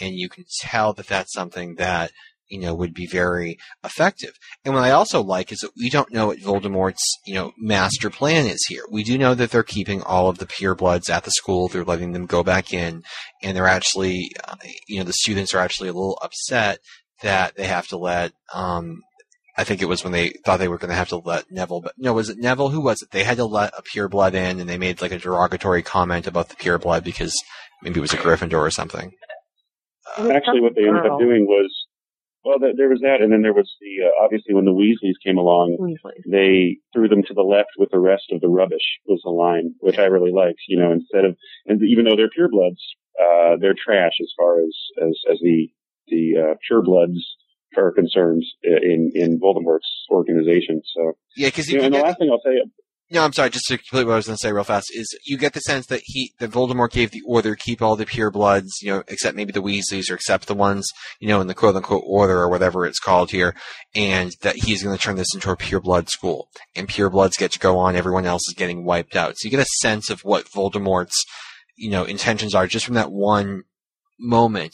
And 0.00 0.14
you 0.14 0.28
can 0.28 0.44
tell 0.60 0.92
that 0.94 1.06
that's 1.06 1.32
something 1.32 1.76
that, 1.76 2.12
you 2.48 2.60
know, 2.60 2.74
would 2.74 2.94
be 2.94 3.06
very 3.06 3.58
effective. 3.84 4.32
And 4.64 4.74
what 4.74 4.84
I 4.84 4.90
also 4.90 5.22
like 5.22 5.50
is 5.52 5.60
that 5.60 5.70
we 5.76 5.90
don't 5.90 6.12
know 6.12 6.28
what 6.28 6.38
Voldemort's, 6.38 7.18
you 7.26 7.34
know, 7.34 7.52
master 7.58 8.10
plan 8.10 8.46
is 8.46 8.64
here. 8.68 8.84
We 8.90 9.02
do 9.02 9.18
know 9.18 9.34
that 9.34 9.50
they're 9.50 9.62
keeping 9.62 10.02
all 10.02 10.28
of 10.28 10.38
the 10.38 10.46
purebloods 10.46 11.08
at 11.10 11.24
the 11.24 11.30
school. 11.30 11.68
They're 11.68 11.84
letting 11.84 12.12
them 12.12 12.26
go 12.26 12.42
back 12.42 12.72
in 12.72 13.02
and 13.42 13.56
they're 13.56 13.66
actually, 13.66 14.30
uh, 14.46 14.56
you 14.86 14.98
know, 14.98 15.04
the 15.04 15.12
students 15.12 15.54
are 15.54 15.60
actually 15.60 15.88
a 15.88 15.94
little 15.94 16.18
upset 16.22 16.78
that 17.22 17.56
they 17.56 17.66
have 17.66 17.88
to 17.88 17.96
let, 17.96 18.32
um, 18.52 19.02
I 19.56 19.62
think 19.62 19.80
it 19.80 19.88
was 19.88 20.02
when 20.02 20.12
they 20.12 20.30
thought 20.44 20.58
they 20.58 20.68
were 20.68 20.78
going 20.78 20.90
to 20.90 20.96
have 20.96 21.10
to 21.10 21.16
let 21.16 21.50
Neville, 21.50 21.80
but 21.80 21.94
no, 21.96 22.12
was 22.12 22.28
it 22.28 22.38
Neville? 22.38 22.70
Who 22.70 22.80
was 22.80 23.02
it? 23.02 23.12
They 23.12 23.22
had 23.22 23.36
to 23.36 23.44
let 23.44 23.72
a 23.78 23.82
pureblood 23.82 24.34
in, 24.34 24.58
and 24.58 24.68
they 24.68 24.78
made 24.78 25.00
like 25.00 25.12
a 25.12 25.18
derogatory 25.18 25.82
comment 25.82 26.26
about 26.26 26.48
the 26.48 26.56
pureblood 26.56 27.04
because 27.04 27.40
maybe 27.80 27.98
it 27.98 28.00
was 28.00 28.12
a 28.12 28.16
Gryffindor 28.16 28.58
or 28.58 28.72
something. 28.72 29.12
Actually, 30.18 30.60
what 30.60 30.74
they 30.74 30.82
ended 30.82 31.06
up 31.06 31.20
doing 31.20 31.46
was, 31.46 31.83
well, 32.44 32.58
th- 32.58 32.76
there 32.76 32.88
was 32.88 33.00
that, 33.00 33.20
and 33.22 33.32
then 33.32 33.42
there 33.42 33.54
was 33.54 33.74
the 33.80 34.06
uh, 34.06 34.24
obviously 34.24 34.54
when 34.54 34.64
the 34.64 34.72
Weasleys 34.72 35.16
came 35.24 35.38
along, 35.38 35.76
Weasley. 35.80 36.20
they 36.26 36.78
threw 36.92 37.08
them 37.08 37.22
to 37.24 37.34
the 37.34 37.42
left 37.42 37.70
with 37.78 37.90
the 37.90 37.98
rest 37.98 38.24
of 38.32 38.40
the 38.40 38.48
rubbish 38.48 39.00
was 39.06 39.20
the 39.24 39.30
line, 39.30 39.74
which 39.80 39.98
I 39.98 40.04
really 40.04 40.32
liked. 40.32 40.60
You 40.68 40.78
know, 40.78 40.92
instead 40.92 41.24
of 41.24 41.36
and 41.66 41.82
even 41.82 42.04
though 42.04 42.16
they're 42.16 42.28
purebloods, 42.28 42.82
uh, 43.20 43.56
they're 43.60 43.74
trash 43.74 44.12
as 44.20 44.32
far 44.36 44.60
as 44.60 44.74
as 45.02 45.18
as 45.32 45.38
the 45.40 45.70
the 46.08 46.34
uh, 46.36 46.54
purebloods 46.70 47.18
are 47.76 47.92
concerned 47.92 48.44
in 48.62 49.10
in 49.14 49.40
Voldemort's 49.40 50.06
organization. 50.10 50.82
So, 50.94 51.12
Yeah, 51.36 51.48
because 51.48 51.70
you 51.70 51.78
know, 51.78 51.84
and 51.84 51.94
the 51.94 52.00
last 52.00 52.18
thing 52.18 52.30
I'll 52.30 52.42
say, 52.44 52.60
No, 53.14 53.22
I'm 53.22 53.32
sorry. 53.32 53.48
Just 53.48 53.66
to 53.66 53.78
complete 53.78 54.06
what 54.06 54.14
I 54.14 54.16
was 54.16 54.26
going 54.26 54.36
to 54.36 54.42
say 54.44 54.52
real 54.52 54.64
fast 54.64 54.90
is 54.92 55.06
you 55.24 55.38
get 55.38 55.52
the 55.52 55.60
sense 55.60 55.86
that 55.86 56.00
he 56.02 56.32
that 56.40 56.50
Voldemort 56.50 56.90
gave 56.90 57.12
the 57.12 57.22
order 57.24 57.54
keep 57.54 57.80
all 57.80 57.94
the 57.94 58.04
pure 58.04 58.32
bloods, 58.32 58.72
you 58.82 58.90
know, 58.90 59.04
except 59.06 59.36
maybe 59.36 59.52
the 59.52 59.62
Weasleys 59.62 60.10
or 60.10 60.14
except 60.14 60.48
the 60.48 60.54
ones 60.54 60.90
you 61.20 61.28
know 61.28 61.40
in 61.40 61.46
the 61.46 61.54
quote 61.54 61.76
unquote 61.76 62.02
order 62.04 62.36
or 62.36 62.48
whatever 62.48 62.84
it's 62.84 62.98
called 62.98 63.30
here, 63.30 63.54
and 63.94 64.32
that 64.42 64.56
he's 64.56 64.82
going 64.82 64.96
to 64.96 65.00
turn 65.00 65.14
this 65.14 65.32
into 65.32 65.52
a 65.52 65.56
pure 65.56 65.80
blood 65.80 66.08
school, 66.08 66.48
and 66.74 66.88
pure 66.88 67.08
bloods 67.08 67.36
get 67.36 67.52
to 67.52 67.60
go 67.60 67.78
on. 67.78 67.94
Everyone 67.94 68.26
else 68.26 68.42
is 68.48 68.54
getting 68.56 68.84
wiped 68.84 69.14
out. 69.14 69.34
So 69.36 69.46
you 69.46 69.50
get 69.52 69.60
a 69.60 69.78
sense 69.78 70.10
of 70.10 70.22
what 70.22 70.50
Voldemort's 70.50 71.24
you 71.76 71.92
know 71.92 72.02
intentions 72.02 72.52
are 72.52 72.66
just 72.66 72.84
from 72.84 72.96
that 72.96 73.12
one 73.12 73.62
moment. 74.18 74.72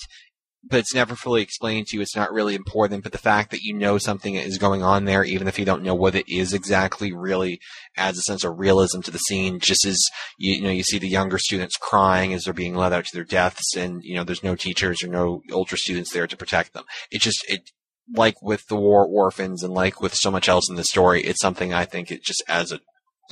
But 0.62 0.80
it's 0.80 0.94
never 0.94 1.14
fully 1.14 1.40
explained 1.40 1.86
to 1.86 1.96
you. 1.96 2.02
It's 2.02 2.16
not 2.16 2.32
really 2.32 2.54
important. 2.54 3.02
But 3.02 3.12
the 3.12 3.18
fact 3.18 3.50
that 3.50 3.62
you 3.62 3.74
know 3.74 3.96
something 3.96 4.34
is 4.34 4.58
going 4.58 4.82
on 4.82 5.06
there, 5.06 5.24
even 5.24 5.48
if 5.48 5.58
you 5.58 5.64
don't 5.64 5.82
know 5.82 5.94
what 5.94 6.14
it 6.14 6.28
is 6.28 6.52
exactly, 6.52 7.12
really 7.12 7.60
adds 7.96 8.18
a 8.18 8.22
sense 8.22 8.44
of 8.44 8.58
realism 8.58 9.00
to 9.00 9.10
the 9.10 9.18
scene. 9.18 9.58
Just 9.58 9.86
as 9.86 9.98
you, 10.36 10.56
you 10.56 10.62
know, 10.62 10.70
you 10.70 10.82
see 10.82 10.98
the 10.98 11.08
younger 11.08 11.38
students 11.38 11.76
crying 11.76 12.34
as 12.34 12.44
they're 12.44 12.52
being 12.52 12.74
led 12.74 12.92
out 12.92 13.06
to 13.06 13.16
their 13.16 13.24
deaths, 13.24 13.74
and 13.74 14.02
you 14.04 14.14
know, 14.14 14.24
there's 14.24 14.44
no 14.44 14.54
teachers 14.54 15.02
or 15.02 15.08
no 15.08 15.42
older 15.50 15.76
students 15.78 16.12
there 16.12 16.26
to 16.26 16.36
protect 16.36 16.74
them. 16.74 16.84
It 17.10 17.22
just 17.22 17.42
it 17.48 17.70
like 18.14 18.42
with 18.42 18.66
the 18.68 18.76
war 18.76 19.06
orphans 19.06 19.62
and 19.62 19.72
like 19.72 20.00
with 20.00 20.14
so 20.14 20.30
much 20.30 20.48
else 20.48 20.68
in 20.68 20.76
the 20.76 20.84
story, 20.84 21.22
it's 21.22 21.40
something 21.40 21.72
I 21.72 21.84
think 21.84 22.10
it 22.10 22.22
just 22.22 22.42
adds 22.48 22.72
a 22.72 22.80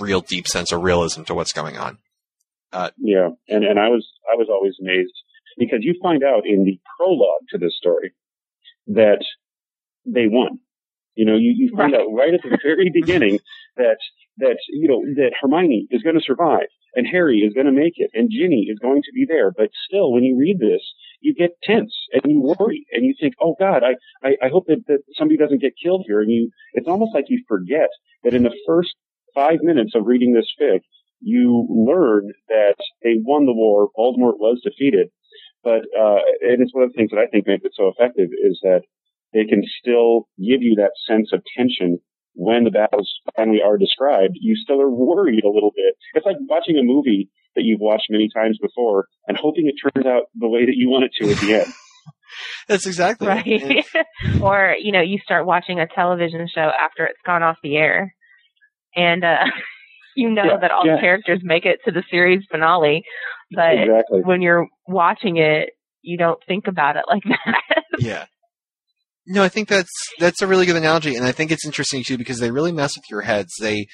real 0.01 0.21
deep 0.21 0.47
sense 0.47 0.73
of 0.73 0.83
realism 0.83 1.25
to 1.25 1.35
what's 1.35 1.53
going 1.53 1.77
on. 1.77 1.99
Uh, 2.73 2.91
yeah, 2.99 3.29
and 3.49 3.65
and 3.65 3.79
I 3.79 3.89
was 3.89 4.07
I 4.31 4.37
was 4.37 4.49
always 4.51 4.75
amazed 4.81 5.13
because 5.59 5.81
you 5.83 5.95
find 6.03 6.23
out 6.25 6.47
in 6.47 6.65
the 6.65 6.79
prologue 6.97 7.43
to 7.51 7.59
this 7.59 7.77
story 7.77 8.13
that 8.89 9.25
they 10.07 10.27
won. 10.29 10.59
You 11.15 11.27
know, 11.27 11.37
you, 11.37 11.53
you 11.57 11.71
find 11.77 11.93
Right. 11.93 12.01
out 12.03 12.09
right 12.13 12.35
at 12.35 12.43
the 12.43 12.59
very 12.63 12.91
beginning 12.95 13.39
that 13.77 13.99
that 14.39 14.57
you 14.71 14.89
know 14.89 15.03
that 15.17 15.33
Hermione 15.41 15.87
is 15.91 16.03
going 16.03 16.17
to 16.17 16.23
survive 16.23 16.69
and 16.95 17.07
Harry 17.07 17.39
is 17.41 17.55
going 17.55 17.67
to 17.67 17.73
make 17.73 17.95
it 17.97 18.11
and 18.15 18.31
Ginny 18.31 18.67
is 18.71 18.79
going 18.79 19.03
to 19.03 19.13
be 19.13 19.27
there. 19.29 19.51
But 19.51 19.71
still, 19.89 20.13
when 20.13 20.25
you 20.25 20.39
read 20.39 20.59
this, 20.61 20.83
you 21.21 21.35
get 21.35 21.51
tense 21.65 21.93
and 22.13 22.23
you 22.31 22.41
worry 22.41 22.87
and 22.93 23.05
you 23.05 23.15
think, 23.21 23.35
"Oh 23.43 23.57
God, 23.59 23.83
I 23.85 23.97
I, 24.27 24.37
I 24.47 24.49
hope 24.49 24.67
that, 24.69 24.85
that 24.89 25.01
somebody 25.15 25.37
doesn't 25.39 25.61
get 25.61 25.75
killed 25.83 26.05
here." 26.07 26.21
And 26.21 26.31
you, 26.31 26.51
it's 26.75 26.89
almost 26.89 27.15
like 27.15 27.27
you 27.29 27.43
forget 27.49 27.91
that 28.25 28.35
in 28.35 28.45
the 28.45 28.55
first 28.67 28.95
five 29.35 29.59
minutes 29.63 29.93
of 29.95 30.07
reading 30.07 30.33
this 30.35 30.51
fic, 30.61 30.81
you 31.21 31.67
learn 31.69 32.33
that 32.49 32.77
they 33.03 33.17
won 33.21 33.47
the 33.47 33.53
war, 33.53 33.91
Voldemort 33.99 34.39
was 34.39 34.61
defeated. 34.65 35.09
But 35.65 35.83
uh, 35.99 36.21
and 36.43 36.63
it's 36.63 36.75
one 36.75 36.85
of 36.85 36.93
the 36.93 36.97
things 36.97 37.11
that 37.11 37.19
I 37.19 37.27
think 37.27 37.47
makes 37.47 37.65
it 37.65 37.73
so 37.75 37.89
effective 37.89 38.29
is 38.33 38.59
that 38.63 38.83
they 39.35 39.45
can 39.45 39.63
still 39.81 40.29
give 40.39 40.63
you 40.63 40.75
that 40.77 40.93
sense 41.07 41.31
of 41.33 41.43
tension 41.57 41.99
when 42.35 42.65
the 42.65 42.71
battles 42.71 43.11
finally 43.37 43.61
are 43.65 43.77
described. 43.77 44.37
You 44.41 44.55
still 44.57 44.81
are 44.81 44.91
worried 44.91 45.45
a 45.45 45.51
little 45.51 45.73
bit. 45.75 45.95
It's 46.15 46.25
like 46.27 46.37
watching 46.49 46.79
a 46.79 46.83
movie 46.83 47.29
that 47.57 47.63
you've 47.65 47.81
watched 47.81 48.07
many 48.11 48.29
times 48.33 48.59
before 48.63 49.07
and 49.27 49.37
hoping 49.37 49.67
it 49.67 49.75
turns 49.83 50.07
out 50.07 50.25
the 50.39 50.49
way 50.49 50.65
that 50.65 50.77
you 50.77 50.89
want 50.89 51.05
it 51.05 51.13
to 51.21 51.33
at 51.33 51.39
the 51.41 51.55
end. 51.55 51.67
That's 52.69 52.87
exactly 52.87 53.27
it. 53.27 53.87
right? 53.95 54.07
or 54.43 54.77
you 54.81 54.93
know, 54.93 55.01
you 55.01 55.19
start 55.25 55.47
watching 55.47 55.81
a 55.81 55.87
television 55.87 56.47
show 56.53 56.71
after 56.81 57.05
it's 57.05 57.19
gone 57.27 57.43
off 57.43 57.57
the 57.63 57.77
air, 57.77 58.15
and 58.95 59.25
uh, 59.25 59.45
you 60.17 60.31
know 60.31 60.45
Yeah, 60.45 60.59
that 60.61 60.71
all 60.71 60.87
yeah. 60.87 60.97
the 60.97 61.01
characters 61.01 61.41
make 61.43 61.65
it 61.65 61.81
to 61.87 61.91
the 61.91 62.03
series 62.11 62.45
finale, 62.51 63.03
but 63.51 63.79
exactly. 63.79 64.21
when 64.23 64.43
you're 64.43 64.67
watching 64.87 65.37
it, 65.37 65.71
you 66.03 66.19
don't 66.19 66.43
think 66.47 66.67
about 66.67 66.97
it 66.97 67.05
like 67.09 67.23
that. 67.45 67.85
yeah. 67.99 68.27
No, 69.27 69.43
I 69.43 69.49
think 69.49 69.69
that's 69.69 69.93
that's 70.19 70.41
a 70.41 70.47
really 70.47 70.65
good 70.65 70.77
analogy, 70.77 71.15
and 71.15 71.27
I 71.27 71.33
think 71.33 71.51
it's 71.51 71.67
interesting 71.67 72.03
too 72.03 72.17
because 72.17 72.39
they 72.39 72.51
really 72.51 72.73
mess 72.73 72.97
with 72.97 73.05
your 73.11 73.21
heads. 73.21 73.53
They 73.61 73.87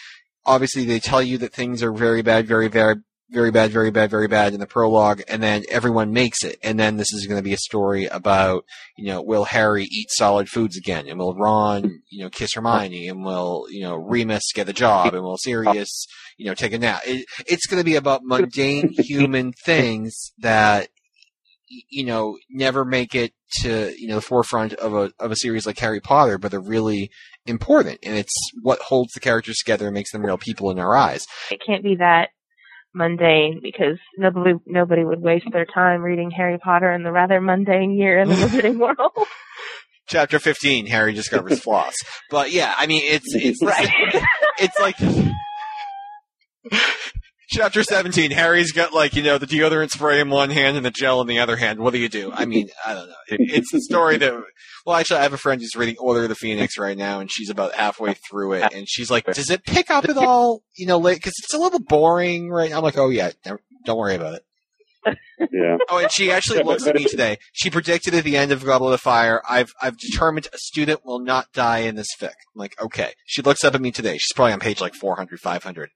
obviously 0.47 0.85
they 0.85 1.01
tell 1.01 1.23
you 1.23 1.39
that 1.39 1.53
things 1.53 1.83
are 1.83 1.93
very 1.93 2.23
bad, 2.23 2.47
very 2.47 2.69
very 2.69 2.97
very 3.31 3.51
bad, 3.51 3.73
very 3.73 3.91
bad, 3.91 4.11
very 4.11 4.29
bad 4.29 4.53
in 4.55 4.61
the 4.61 4.67
prologue, 4.67 5.23
and 5.29 5.43
then 5.43 5.65
everyone 5.71 6.13
makes 6.13 6.45
it, 6.45 6.59
and 6.63 6.79
then 6.79 6.97
this 6.97 7.13
is 7.13 7.27
going 7.27 7.39
to 7.39 7.43
be 7.43 7.53
a 7.53 7.59
story 7.59 8.05
about 8.07 8.65
you 8.97 9.07
know 9.07 9.23
will 9.23 9.45
Harry 9.45 9.85
eat 9.85 10.11
solid 10.11 10.49
foods 10.49 10.77
again, 10.77 11.09
and 11.09 11.19
will 11.19 11.35
Ron 11.35 12.03
you 12.11 12.23
know 12.23 12.31
kiss 12.31 12.55
Hermione, 12.55 13.09
and 13.09 13.25
will 13.25 13.67
you 13.71 13.83
know 13.83 13.97
Remus 13.97 14.53
get 14.55 14.67
the 14.67 14.73
job, 14.73 15.15
and 15.15 15.25
will 15.25 15.39
Sirius 15.39 16.07
you 16.37 16.47
know 16.47 16.55
take 16.55 16.73
a 16.73 16.79
nap. 16.79 17.03
It, 17.07 17.27
it's 17.47 17.67
going 17.67 17.81
to 17.81 17.85
be 17.85 17.97
about 17.97 18.23
mundane 18.25 18.89
human 18.99 19.53
things 19.65 20.33
that 20.39 20.89
you 21.69 22.05
know 22.05 22.37
never 22.51 22.85
make 22.85 23.15
it 23.15 23.33
to 23.61 23.95
you 23.99 24.09
know 24.09 24.17
the 24.17 24.21
forefront 24.21 24.75
of 24.75 24.95
a 24.95 25.13
of 25.19 25.31
a 25.31 25.37
series 25.37 25.67
like 25.67 25.79
Harry 25.79 26.01
Potter, 26.01 26.39
but 26.39 26.51
they're 26.51 26.61
really 26.61 27.11
important, 27.47 27.99
and 28.03 28.17
it's 28.17 28.35
what 28.63 28.81
holds 28.81 29.13
the 29.13 29.21
characters 29.21 29.57
together 29.59 29.87
and 29.87 29.95
makes 29.95 30.13
them 30.13 30.25
real 30.25 30.39
people 30.39 30.71
in 30.71 30.79
our 30.79 30.97
eyes. 30.97 31.27
it 31.51 31.61
can't 31.67 31.83
be 31.83 31.97
that 31.97 32.31
mundane 32.95 33.61
because 33.63 33.99
nobody 34.17 34.55
nobody 34.67 35.05
would 35.05 35.21
waste 35.21 35.47
their 35.53 35.67
time 35.67 36.01
reading 36.01 36.31
Harry 36.31 36.59
Potter 36.59 36.93
in 36.93 37.03
the 37.03 37.13
rather 37.13 37.41
mundane 37.41 37.93
year 37.93 38.21
in 38.21 38.29
the 38.29 38.35
Wizarding 38.37 38.79
World. 38.79 39.27
Chapter 40.07 40.39
fifteen, 40.39 40.87
Harry 40.87 41.13
discovers 41.13 41.61
floss. 41.61 41.95
But 42.31 42.53
yeah, 42.53 42.75
I 42.77 42.87
mean 42.87 43.03
it's 43.05 43.35
it's 43.35 43.63
right. 43.65 43.91
it's 44.59 44.79
like 44.79 44.97
Chapter 47.51 47.83
17, 47.83 48.31
Harry's 48.31 48.73
got 48.73 48.93
like, 48.93 49.15
you 49.15 49.23
know, 49.23 49.37
the 49.39 49.47
deodorant 49.47 49.91
spray 49.91 50.19
in 50.19 50.31
one 50.31 50.51
hand 50.51 50.77
and 50.77 50.85
the 50.85 50.91
gel 50.91 51.21
in 51.21 51.27
the 51.27 51.39
other 51.39 51.57
hand. 51.57 51.79
What 51.79 51.93
do 51.93 51.99
you 51.99 52.09
do? 52.09 52.33
I 52.33 52.47
mean, 52.47 52.69
I 52.85 52.95
don't 52.95 53.07
know. 53.09 53.15
It, 53.29 53.41
it's 53.53 53.71
the 53.71 53.81
story 53.83 54.17
that, 54.17 54.33
well, 54.87 54.97
actually, 54.97 55.19
I 55.19 55.23
have 55.25 55.35
a 55.35 55.39
friend 55.39 55.61
who's 55.61 55.77
reading 55.77 55.97
Order 55.99 56.23
of 56.23 56.31
the 56.31 56.35
Phoenix 56.35 56.79
right 56.79 56.97
now 56.97 57.21
and 57.21 57.31
she's 57.31 57.51
about 57.51 57.75
halfway 57.75 58.15
through 58.15 58.55
it 58.55 58.73
and 58.75 58.89
she's 58.89 59.11
like, 59.11 59.27
does 59.27 59.51
it 59.51 59.63
pick 59.65 59.91
up 59.91 60.07
at 60.09 60.17
all, 60.17 60.63
you 60.77 60.87
know, 60.87 60.99
late? 60.99 61.23
Cause 61.23 61.35
it's 61.39 61.55
a 61.55 61.59
little 61.59 61.81
boring 61.81 62.49
right. 62.51 62.73
I'm 62.73 62.83
like, 62.83 62.97
oh 62.99 63.11
yeah, 63.11 63.31
never- 63.45 63.61
don't 63.85 63.99
worry 63.99 64.15
about 64.15 64.35
it. 64.37 64.45
Yeah. 65.53 65.77
Oh, 65.91 65.99
and 65.99 66.11
she 66.11 66.33
actually 66.33 66.63
looks 66.63 66.87
at 66.87 66.95
me 66.95 67.05
today. 67.05 67.37
She 67.53 67.69
predicted 67.69 68.15
at 68.15 68.25
the 68.25 68.39
end 68.39 68.53
of 68.53 68.65
Goblet 68.65 68.95
of 68.95 69.01
Fire, 69.03 69.43
I've 69.49 69.73
I've 69.83 69.99
determined 69.99 70.49
a 70.55 70.59
student 70.59 71.05
will 71.05 71.19
not 71.19 71.53
die 71.53 71.81
in 71.81 71.95
this 71.97 72.09
fic. 72.19 72.29
I'm 72.29 72.57
like, 72.57 72.81
okay. 72.81 73.13
She 73.27 73.43
looks 73.43 73.63
up 73.65 73.75
at 73.75 73.81
me 73.83 73.91
today. 73.93 74.15
She's 74.15 74.33
probably 74.35 74.55
on 74.55 74.61
page 74.61 74.81
like 74.81 74.95
400, 74.95 75.39
500. 75.41 75.91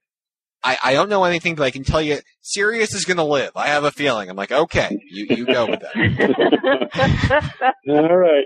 I, 0.63 0.77
I 0.83 0.93
don't 0.93 1.09
know 1.09 1.23
anything, 1.23 1.55
but 1.55 1.63
I 1.63 1.71
can 1.71 1.83
tell 1.83 2.01
you, 2.01 2.19
Sirius 2.41 2.93
is 2.93 3.05
going 3.05 3.17
to 3.17 3.23
live. 3.23 3.51
I 3.55 3.67
have 3.67 3.85
a 3.85 3.91
feeling. 3.91 4.29
I'm 4.29 4.35
like, 4.35 4.51
okay, 4.51 4.89
you, 5.09 5.25
you 5.29 5.45
go 5.45 5.67
with 5.67 5.79
that. 5.79 7.53
All 7.89 8.17
right. 8.17 8.45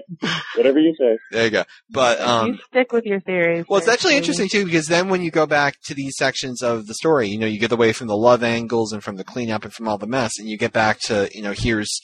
Whatever 0.56 0.80
you 0.80 0.94
say. 1.00 1.18
There 1.32 1.46
you 1.46 1.50
go. 1.50 1.64
But 1.90 2.20
you 2.20 2.26
um, 2.26 2.60
stick 2.68 2.92
with 2.92 3.06
your 3.06 3.20
theory. 3.22 3.64
well, 3.68 3.80
it's 3.80 3.88
actually 3.88 4.16
interesting 4.16 4.48
too 4.48 4.66
because 4.66 4.88
then 4.88 5.10
when 5.10 5.24
you 5.24 5.32
go 5.32 5.46
back 5.48 5.78
to 5.86 5.96
these 5.96 6.16
sections 6.18 6.62
of 6.62 6.86
the 6.86 6.94
story, 6.94 7.30
you 7.30 7.40
know, 7.40 7.48
you 7.48 7.60
get 7.60 7.72
away 7.72 7.94
from 7.94 8.08
the 8.08 8.18
love 8.18 8.44
angles 8.44 8.94
and 8.94 9.04
from 9.04 9.16
the 9.16 9.24
cleanup 9.24 9.64
and 9.64 9.74
from 9.74 9.88
all 9.88 9.98
the 9.98 10.08
mess, 10.08 10.34
and 10.38 10.48
you 10.48 10.58
get 10.58 10.74
back 10.74 11.00
to 11.06 11.30
you 11.34 11.42
know, 11.42 11.54
here's 11.56 12.00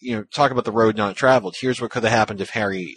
you 0.00 0.16
know, 0.16 0.24
talk 0.34 0.50
about 0.50 0.64
the 0.64 0.72
road 0.72 0.96
not 0.96 1.16
traveled. 1.16 1.54
Here's 1.60 1.80
what 1.80 1.90
could 1.90 2.02
have 2.02 2.12
happened 2.12 2.40
if 2.40 2.50
Harry 2.50 2.94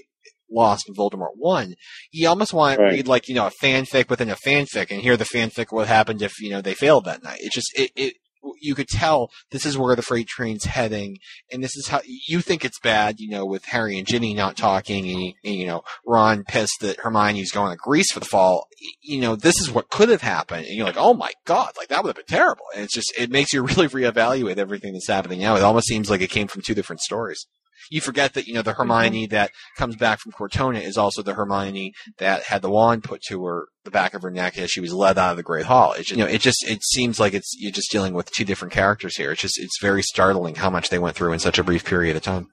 lost 0.53 0.85
and 0.87 0.97
Voldemort 0.97 1.35
won. 1.35 1.75
You 2.11 2.29
almost 2.29 2.53
want 2.53 2.79
to 2.79 2.85
read 2.85 3.07
like 3.07 3.27
you 3.27 3.35
know 3.35 3.47
a 3.47 3.65
fanfic 3.65 4.09
within 4.09 4.29
a 4.29 4.35
fanfic 4.35 4.91
and 4.91 5.01
hear 5.01 5.17
the 5.17 5.25
fanfic 5.25 5.67
what 5.71 5.87
happened 5.87 6.21
if 6.21 6.33
you 6.39 6.49
know 6.49 6.61
they 6.61 6.73
failed 6.73 7.05
that 7.05 7.23
night. 7.23 7.39
It 7.41 7.51
just 7.51 7.71
it. 7.75 7.91
it 7.95 8.13
you 8.59 8.75
could 8.75 8.87
tell 8.87 9.29
this 9.51 9.65
is 9.65 9.77
where 9.77 9.95
the 9.95 10.01
freight 10.01 10.27
train's 10.27 10.65
heading, 10.65 11.17
and 11.51 11.63
this 11.63 11.75
is 11.75 11.87
how 11.87 12.01
you 12.05 12.41
think 12.41 12.65
it's 12.65 12.79
bad, 12.79 13.19
you 13.19 13.29
know, 13.29 13.45
with 13.45 13.65
Harry 13.65 13.97
and 13.97 14.07
Ginny 14.07 14.33
not 14.33 14.57
talking, 14.57 15.09
and, 15.09 15.33
and 15.43 15.55
you 15.55 15.65
know, 15.65 15.83
Ron 16.05 16.43
pissed 16.43 16.79
that 16.81 16.99
Hermione's 16.99 17.51
going 17.51 17.71
to 17.71 17.77
Greece 17.77 18.11
for 18.11 18.19
the 18.19 18.25
fall. 18.25 18.67
You 19.01 19.21
know, 19.21 19.35
this 19.35 19.59
is 19.59 19.71
what 19.71 19.89
could 19.89 20.09
have 20.09 20.21
happened, 20.21 20.65
and 20.65 20.75
you're 20.75 20.85
like, 20.85 20.97
oh 20.97 21.13
my 21.13 21.31
god, 21.45 21.71
like 21.77 21.89
that 21.89 22.03
would 22.03 22.15
have 22.15 22.27
been 22.27 22.37
terrible. 22.37 22.65
And 22.75 22.83
it's 22.83 22.93
just, 22.93 23.13
it 23.17 23.31
makes 23.31 23.53
you 23.53 23.63
really 23.65 23.87
reevaluate 23.87 24.57
everything 24.57 24.93
that's 24.93 25.07
happening 25.07 25.39
now. 25.39 25.55
It 25.55 25.63
almost 25.63 25.87
seems 25.87 26.09
like 26.09 26.21
it 26.21 26.29
came 26.29 26.47
from 26.47 26.61
two 26.61 26.75
different 26.75 27.01
stories. 27.01 27.47
You 27.89 28.01
forget 28.01 28.33
that, 28.33 28.47
you 28.47 28.53
know, 28.53 28.61
the 28.61 28.73
Hermione 28.73 29.27
that 29.27 29.51
comes 29.77 29.95
back 29.95 30.19
from 30.19 30.31
Cortona 30.31 30.79
is 30.79 30.97
also 30.97 31.21
the 31.21 31.33
Hermione 31.33 31.93
that 32.17 32.43
had 32.43 32.61
the 32.61 32.69
wand 32.69 33.03
put 33.03 33.21
to 33.29 33.43
her, 33.45 33.67
the 33.83 33.91
back 33.91 34.13
of 34.13 34.21
her 34.21 34.31
neck 34.31 34.57
as 34.57 34.71
she 34.71 34.81
was 34.81 34.93
led 34.93 35.17
out 35.17 35.31
of 35.31 35.37
the 35.37 35.43
Great 35.43 35.65
Hall. 35.65 35.93
It's 35.93 36.07
just, 36.07 36.17
you 36.17 36.23
know, 36.25 36.29
it 36.29 36.41
just, 36.41 36.65
it 36.67 36.83
seems 36.83 37.19
like 37.19 37.33
it's, 37.33 37.53
you're 37.57 37.71
just 37.71 37.91
dealing 37.91 38.13
with 38.13 38.31
two 38.31 38.45
different 38.45 38.73
characters 38.73 39.17
here. 39.17 39.31
It's 39.31 39.41
just, 39.41 39.59
it's 39.59 39.79
very 39.81 40.01
startling 40.01 40.55
how 40.55 40.69
much 40.69 40.89
they 40.89 40.99
went 40.99 41.15
through 41.15 41.33
in 41.33 41.39
such 41.39 41.59
a 41.59 41.63
brief 41.63 41.85
period 41.85 42.15
of 42.15 42.23
time. 42.23 42.47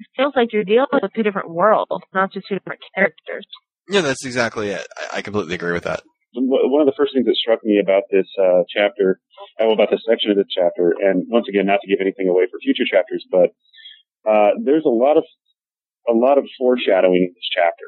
It 0.00 0.06
feels 0.16 0.34
like 0.36 0.52
you're 0.52 0.64
dealing 0.64 0.86
with 0.92 1.12
two 1.14 1.22
different 1.22 1.50
worlds, 1.50 1.90
not 2.12 2.32
just 2.32 2.46
two 2.48 2.56
different 2.56 2.80
characters. 2.94 3.46
Yeah, 3.88 4.00
that's 4.00 4.24
exactly 4.24 4.70
it. 4.70 4.86
I, 4.96 5.18
I 5.18 5.22
completely 5.22 5.54
agree 5.54 5.72
with 5.72 5.84
that. 5.84 6.02
one 6.34 6.80
of 6.80 6.86
the 6.86 6.96
first 6.96 7.14
things 7.14 7.26
that 7.26 7.36
struck 7.36 7.64
me 7.64 7.78
about 7.78 8.04
this 8.10 8.26
uh, 8.40 8.62
chapter, 8.68 9.20
well, 9.60 9.72
about 9.72 9.90
this 9.90 10.02
section 10.08 10.30
of 10.30 10.36
this 10.36 10.50
chapter, 10.50 10.94
and 11.00 11.26
once 11.28 11.46
again, 11.48 11.66
not 11.66 11.80
to 11.82 11.88
give 11.88 12.00
anything 12.00 12.28
away 12.28 12.44
for 12.50 12.58
future 12.60 12.84
chapters, 12.90 13.24
but 13.30 13.50
uh, 14.28 14.50
there's 14.62 14.84
a 14.84 14.88
lot 14.88 15.16
of 15.16 15.24
a 16.08 16.12
lot 16.12 16.38
of 16.38 16.44
foreshadowing 16.58 17.22
in 17.28 17.32
this 17.34 17.48
chapter. 17.54 17.84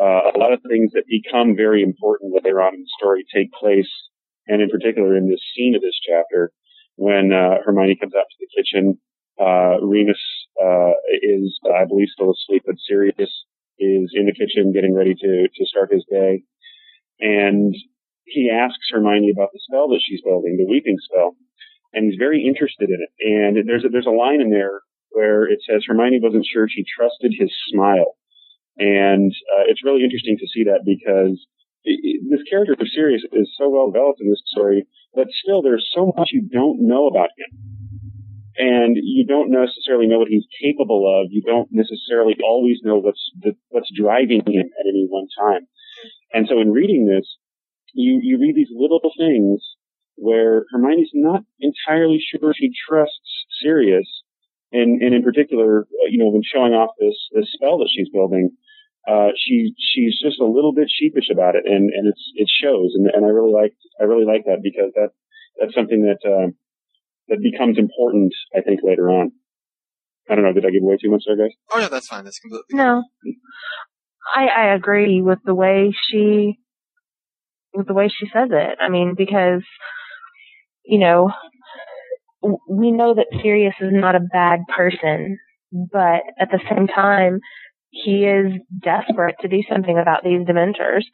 Uh, 0.00 0.30
a 0.34 0.38
lot 0.38 0.52
of 0.52 0.60
things 0.68 0.92
that 0.94 1.04
become 1.06 1.54
very 1.56 1.82
important 1.82 2.32
later 2.34 2.62
on 2.62 2.74
in 2.74 2.80
the 2.80 2.92
story 2.98 3.24
take 3.34 3.52
place, 3.52 3.90
and 4.46 4.62
in 4.62 4.68
particular 4.70 5.16
in 5.16 5.28
this 5.28 5.40
scene 5.54 5.74
of 5.74 5.82
this 5.82 5.98
chapter, 6.06 6.50
when 6.96 7.32
uh, 7.32 7.58
Hermione 7.64 7.96
comes 8.00 8.14
out 8.14 8.24
to 8.30 8.38
the 8.40 8.48
kitchen, 8.56 8.98
uh, 9.40 9.84
Remus 9.84 10.18
uh, 10.62 10.92
is, 11.22 11.58
I 11.66 11.84
believe, 11.84 12.08
still 12.12 12.32
asleep, 12.32 12.62
but 12.66 12.76
Sirius 12.88 13.14
is 13.18 14.10
in 14.14 14.26
the 14.26 14.32
kitchen 14.32 14.72
getting 14.72 14.94
ready 14.94 15.14
to 15.14 15.48
to 15.54 15.66
start 15.66 15.92
his 15.92 16.04
day 16.10 16.42
and 17.22 17.74
he 18.24 18.50
asks 18.50 18.90
Hermione 18.90 19.30
about 19.30 19.50
the 19.52 19.60
spell 19.62 19.88
that 19.88 20.00
she's 20.02 20.20
building, 20.22 20.56
the 20.56 20.70
weeping 20.70 20.98
spell, 21.00 21.36
and 21.92 22.04
he's 22.04 22.18
very 22.18 22.44
interested 22.44 22.90
in 22.90 22.98
it. 23.00 23.10
And 23.20 23.68
there's 23.68 23.84
a, 23.84 23.88
there's 23.88 24.06
a 24.06 24.10
line 24.10 24.40
in 24.40 24.50
there 24.50 24.80
where 25.12 25.44
it 25.44 25.60
says 25.68 25.84
Hermione 25.86 26.20
wasn't 26.22 26.46
sure 26.46 26.68
she 26.68 26.84
trusted 26.84 27.34
his 27.38 27.50
smile, 27.70 28.16
and 28.78 29.32
uh, 29.56 29.64
it's 29.68 29.84
really 29.84 30.04
interesting 30.04 30.36
to 30.38 30.48
see 30.48 30.64
that 30.64 30.82
because 30.84 31.38
this 31.84 32.42
character 32.48 32.74
of 32.74 32.88
Sirius 32.94 33.22
is 33.32 33.50
so 33.58 33.68
well 33.68 33.90
developed 33.90 34.20
in 34.20 34.30
this 34.30 34.42
story, 34.46 34.86
but 35.14 35.26
still 35.42 35.62
there's 35.62 35.90
so 35.94 36.12
much 36.16 36.30
you 36.32 36.42
don't 36.42 36.80
know 36.80 37.06
about 37.06 37.30
him. 37.36 37.58
And 38.54 38.96
you 39.00 39.24
don't 39.26 39.50
necessarily 39.50 40.06
know 40.06 40.18
what 40.18 40.28
he's 40.28 40.44
capable 40.62 41.08
of. 41.08 41.32
You 41.32 41.40
don't 41.40 41.68
necessarily 41.72 42.36
always 42.44 42.78
know 42.84 42.98
what's 42.98 43.30
what's 43.70 43.90
driving 43.96 44.42
him 44.46 44.66
at 44.78 44.86
any 44.86 45.06
one 45.08 45.26
time. 45.40 45.66
And 46.32 46.46
so 46.48 46.60
in 46.60 46.70
reading 46.70 47.06
this, 47.06 47.26
you, 47.94 48.20
you 48.22 48.38
read 48.38 48.54
these 48.54 48.72
little 48.74 49.00
things 49.18 49.60
where 50.16 50.64
Hermione's 50.70 51.10
not 51.14 51.42
entirely 51.60 52.20
sure 52.20 52.52
she 52.54 52.70
trusts 52.88 53.46
Sirius. 53.62 54.06
And, 54.72 55.02
and 55.02 55.14
in 55.14 55.22
particular, 55.22 55.82
uh, 55.82 56.08
you 56.08 56.18
know, 56.18 56.28
when 56.30 56.42
showing 56.42 56.72
off 56.72 56.90
this, 56.98 57.14
this 57.34 57.52
spell 57.52 57.78
that 57.78 57.90
she's 57.94 58.08
building, 58.08 58.50
uh, 59.06 59.28
she, 59.36 59.74
she's 59.78 60.18
just 60.22 60.40
a 60.40 60.46
little 60.46 60.72
bit 60.72 60.88
sheepish 60.88 61.28
about 61.30 61.54
it 61.56 61.64
and, 61.66 61.90
and 61.90 62.08
it's, 62.08 62.22
it 62.34 62.48
shows. 62.48 62.92
And, 62.94 63.06
and 63.12 63.24
I 63.24 63.28
really 63.28 63.52
like, 63.52 63.74
I 64.00 64.04
really 64.04 64.24
like 64.24 64.44
that 64.46 64.60
because 64.62 64.92
that, 64.94 65.10
that's 65.60 65.74
something 65.74 66.02
that, 66.08 66.20
uh, 66.28 66.50
that 67.28 67.42
becomes 67.42 67.78
important, 67.78 68.32
I 68.56 68.60
think, 68.62 68.80
later 68.82 69.08
on. 69.10 69.32
I 70.30 70.34
don't 70.34 70.44
know. 70.44 70.52
Did 70.52 70.66
I 70.66 70.70
give 70.70 70.82
away 70.82 70.96
too 71.02 71.10
much 71.10 71.24
there, 71.26 71.36
guys? 71.36 71.54
Oh 71.72 71.80
no, 71.80 71.88
that's 71.88 72.06
fine. 72.08 72.24
That's 72.24 72.38
completely 72.38 72.76
No. 72.76 73.02
I, 74.34 74.46
I 74.46 74.74
agree 74.74 75.20
with 75.20 75.40
the 75.44 75.54
way 75.54 75.92
she 76.08 76.58
with 77.74 77.86
the 77.86 77.94
way 77.94 78.08
she 78.08 78.26
says 78.32 78.48
it. 78.52 78.78
I 78.80 78.88
mean, 78.88 79.14
because 79.16 79.62
you 80.84 80.98
know, 80.98 81.30
w- 81.30 81.51
we 82.68 82.90
know 82.90 83.14
that 83.14 83.26
Sirius 83.42 83.74
is 83.80 83.92
not 83.92 84.14
a 84.14 84.20
bad 84.20 84.60
person, 84.74 85.38
but 85.72 86.22
at 86.38 86.50
the 86.50 86.60
same 86.70 86.86
time, 86.86 87.40
he 87.90 88.24
is 88.24 88.52
desperate 88.80 89.36
to 89.40 89.48
do 89.48 89.62
something 89.70 89.98
about 89.98 90.24
these 90.24 90.40
dementors. 90.46 91.04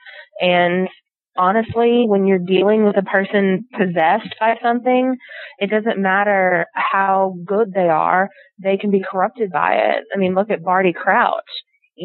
And 0.41 0.89
honestly, 1.37 2.05
when 2.07 2.27
you're 2.27 2.39
dealing 2.39 2.85
with 2.85 2.97
a 2.97 3.03
person 3.03 3.67
possessed 3.77 4.35
by 4.39 4.57
something, 4.63 5.17
it 5.59 5.71
doesn't 5.71 5.99
matter 5.99 6.67
how 6.75 7.35
good 7.45 7.73
they 7.75 7.89
are, 7.89 8.29
they 8.63 8.77
can 8.77 8.91
be 8.91 9.03
corrupted 9.09 9.51
by 9.51 9.75
it. 9.75 10.05
I 10.15 10.19
mean, 10.19 10.35
look 10.35 10.51
at 10.51 10.63
Barty 10.63 10.93
Crouch. 10.93 11.35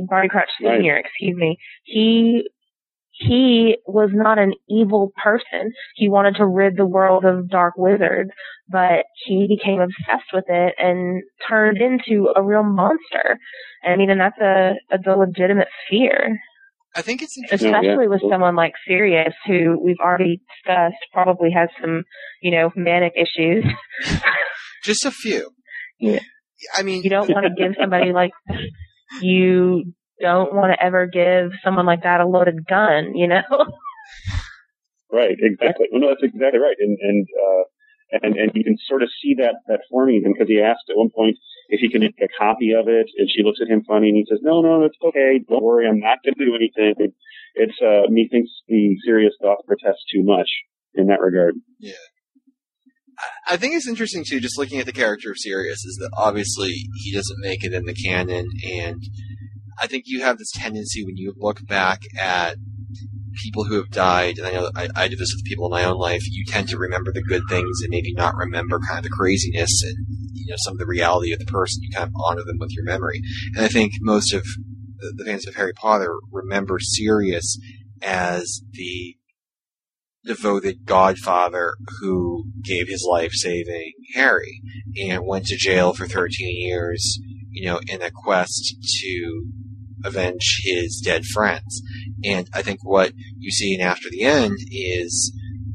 Barty 0.09 0.27
Crouch 0.27 0.49
Right. 0.61 0.77
Senior, 0.77 0.97
excuse 0.97 1.35
me. 1.35 1.57
He 1.83 2.49
he 3.13 3.77
was 3.87 4.09
not 4.13 4.39
an 4.39 4.53
evil 4.69 5.11
person. 5.23 5.71
He 5.95 6.09
wanted 6.09 6.35
to 6.35 6.45
rid 6.45 6.77
the 6.77 6.85
world 6.85 7.25
of 7.25 7.49
dark 7.49 7.75
wizards, 7.77 8.31
but 8.69 9.05
he 9.25 9.47
became 9.47 9.79
obsessed 9.79 10.31
with 10.33 10.45
it 10.47 10.75
and 10.77 11.21
turned 11.47 11.77
into 11.77 12.29
a 12.35 12.41
real 12.41 12.63
monster. 12.63 13.37
I 13.83 13.95
mean, 13.95 14.09
and 14.09 14.19
that's 14.19 14.39
a, 14.39 14.73
a 14.91 15.17
legitimate 15.17 15.67
fear, 15.89 16.39
I 16.95 17.01
think 17.01 17.21
it's 17.21 17.37
interesting. 17.37 17.71
Yeah, 17.71 17.79
especially 17.79 18.03
yeah. 18.03 18.09
with 18.09 18.21
someone 18.29 18.55
like 18.55 18.73
Sirius, 18.87 19.33
who 19.47 19.79
we've 19.83 19.99
already 19.99 20.41
discussed 20.63 21.03
probably 21.11 21.49
has 21.51 21.69
some, 21.81 22.03
you 22.41 22.51
know, 22.51 22.71
manic 22.75 23.13
issues. 23.15 23.65
Just 24.83 25.05
a 25.05 25.11
few. 25.11 25.49
Yeah. 25.99 26.19
I 26.75 26.83
mean, 26.83 27.03
You 27.03 27.09
don't 27.09 27.29
want 27.29 27.45
to 27.45 27.61
give 27.61 27.75
somebody 27.79 28.13
like, 28.13 28.31
you 29.21 29.93
don't 30.21 30.53
want 30.53 30.73
to 30.73 30.83
ever 30.83 31.07
give 31.07 31.51
someone 31.63 31.85
like 31.85 32.03
that 32.03 32.21
a 32.21 32.27
loaded 32.27 32.65
gun, 32.67 33.15
you 33.15 33.27
know? 33.27 33.43
Right, 35.13 35.37
exactly. 35.37 35.85
Well, 35.91 36.01
no, 36.01 36.09
that's 36.09 36.23
exactly 36.23 36.59
right. 36.59 36.75
And 36.79 36.97
and 36.99 37.27
uh, 37.29 37.63
and 38.23 38.35
and 38.35 38.51
you 38.55 38.63
can 38.63 38.77
sort 38.89 39.03
of 39.03 39.09
see 39.21 39.35
that 39.37 39.61
that 39.67 39.81
forming 39.89 40.17
in 40.17 40.25
him 40.25 40.33
because 40.33 40.47
he 40.49 40.59
asked 40.59 40.89
at 40.89 40.97
one 40.97 41.11
point 41.15 41.37
if 41.69 41.79
he 41.79 41.89
can 41.89 42.01
make 42.01 42.17
a 42.17 42.27
copy 42.33 42.73
of 42.73 42.87
it, 42.87 43.05
and 43.17 43.29
she 43.29 43.43
looks 43.43 43.59
at 43.61 43.69
him 43.69 43.83
funny, 43.87 44.09
and 44.09 44.17
he 44.17 44.25
says, 44.27 44.39
"No, 44.41 44.61
no, 44.61 44.83
it's 44.85 44.97
okay. 45.05 45.37
Don't 45.47 45.61
worry. 45.61 45.87
I'm 45.87 45.99
not 45.99 46.17
going 46.25 46.33
to 46.33 46.45
do 46.45 46.55
anything." 46.57 47.13
It's 47.53 47.77
uh, 47.79 48.09
methinks 48.09 48.49
the 48.67 48.97
Sirius 49.05 49.33
thought 49.39 49.65
protests 49.67 50.05
too 50.11 50.23
much 50.23 50.49
in 50.95 51.05
that 51.07 51.21
regard. 51.21 51.55
Yeah. 51.79 51.93
I 53.47 53.57
think 53.57 53.75
it's 53.75 53.87
interesting 53.87 54.23
too, 54.27 54.39
just 54.39 54.57
looking 54.57 54.79
at 54.79 54.87
the 54.87 54.91
character 54.91 55.29
of 55.29 55.37
Sirius, 55.37 55.85
is 55.85 55.97
that 56.01 56.09
obviously 56.17 56.73
he 57.03 57.13
doesn't 57.13 57.37
make 57.39 57.63
it 57.63 57.73
in 57.73 57.85
the 57.85 57.93
canon, 57.93 58.47
and 58.67 58.99
I 59.81 59.87
think 59.87 60.03
you 60.07 60.21
have 60.21 60.37
this 60.37 60.51
tendency 60.51 61.03
when 61.03 61.17
you 61.17 61.33
look 61.37 61.65
back 61.67 62.01
at 62.19 62.57
people 63.41 63.63
who 63.63 63.75
have 63.75 63.89
died, 63.89 64.37
and 64.37 64.47
I 64.47 64.51
know 64.51 64.71
I, 64.75 64.89
I 64.95 65.07
do 65.07 65.15
this 65.15 65.33
with 65.35 65.45
people 65.45 65.65
in 65.65 65.71
my 65.71 65.83
own 65.83 65.97
life, 65.97 66.21
you 66.29 66.45
tend 66.45 66.69
to 66.69 66.77
remember 66.77 67.11
the 67.11 67.23
good 67.23 67.43
things 67.49 67.81
and 67.81 67.89
maybe 67.89 68.13
not 68.13 68.35
remember 68.35 68.79
kind 68.79 68.99
of 68.99 69.03
the 69.03 69.09
craziness 69.09 69.83
and 69.83 69.95
you 70.33 70.47
know 70.47 70.55
some 70.57 70.73
of 70.73 70.79
the 70.79 70.85
reality 70.85 71.33
of 71.33 71.39
the 71.39 71.45
person. 71.45 71.83
You 71.83 71.89
kind 71.91 72.07
of 72.07 72.13
honor 72.15 72.43
them 72.45 72.59
with 72.59 72.71
your 72.71 72.85
memory, 72.85 73.21
and 73.55 73.65
I 73.65 73.67
think 73.67 73.93
most 74.01 74.33
of 74.33 74.43
the, 74.97 75.13
the 75.17 75.25
fans 75.25 75.47
of 75.47 75.55
Harry 75.55 75.73
Potter 75.73 76.15
remember 76.31 76.79
Sirius 76.79 77.59
as 78.01 78.61
the 78.71 79.17
devoted 80.25 80.85
godfather 80.85 81.73
who 81.99 82.45
gave 82.63 82.87
his 82.87 83.05
life 83.09 83.31
saving 83.33 83.91
Harry 84.13 84.61
and 85.01 85.25
went 85.25 85.45
to 85.45 85.57
jail 85.57 85.93
for 85.93 86.07
13 86.07 86.31
years, 86.65 87.19
you 87.51 87.65
know, 87.65 87.79
in 87.87 88.01
a 88.01 88.11
quest 88.11 88.75
to 89.01 89.45
avenge 90.03 90.61
his 90.63 91.01
dead 91.03 91.25
friends. 91.25 91.81
And 92.23 92.49
I 92.53 92.61
think 92.61 92.79
what 92.83 93.13
you 93.37 93.51
see 93.51 93.73
in 93.73 93.81
After 93.81 94.09
the 94.09 94.23
End 94.23 94.57
is 94.69 95.33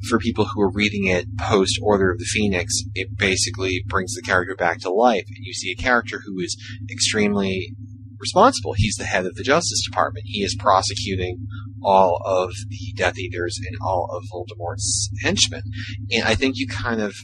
for 0.08 0.18
people 0.18 0.46
who 0.46 0.60
are 0.60 0.70
reading 0.70 1.06
it 1.06 1.26
post 1.38 1.78
Order 1.82 2.12
of 2.12 2.18
the 2.18 2.24
Phoenix, 2.24 2.74
it 2.94 3.16
basically 3.16 3.84
brings 3.86 4.14
the 4.14 4.22
character 4.22 4.54
back 4.54 4.80
to 4.80 4.90
life. 4.90 5.24
And 5.26 5.38
you 5.40 5.52
see 5.52 5.72
a 5.72 5.82
character 5.82 6.20
who 6.24 6.38
is 6.40 6.56
extremely 6.90 7.74
responsible. 8.18 8.74
He's 8.76 8.96
the 8.96 9.04
head 9.04 9.26
of 9.26 9.34
the 9.34 9.42
Justice 9.42 9.82
Department. 9.84 10.24
He 10.26 10.42
is 10.42 10.56
prosecuting 10.58 11.46
all 11.82 12.20
of 12.24 12.50
the 12.68 12.92
Death 12.96 13.18
Eaters 13.18 13.58
and 13.66 13.76
all 13.82 14.08
of 14.12 14.24
Voldemort's 14.32 15.10
henchmen. 15.22 15.62
And 16.10 16.24
I 16.24 16.34
think 16.34 16.56
you 16.56 16.66
kind 16.66 17.00
of 17.00 17.14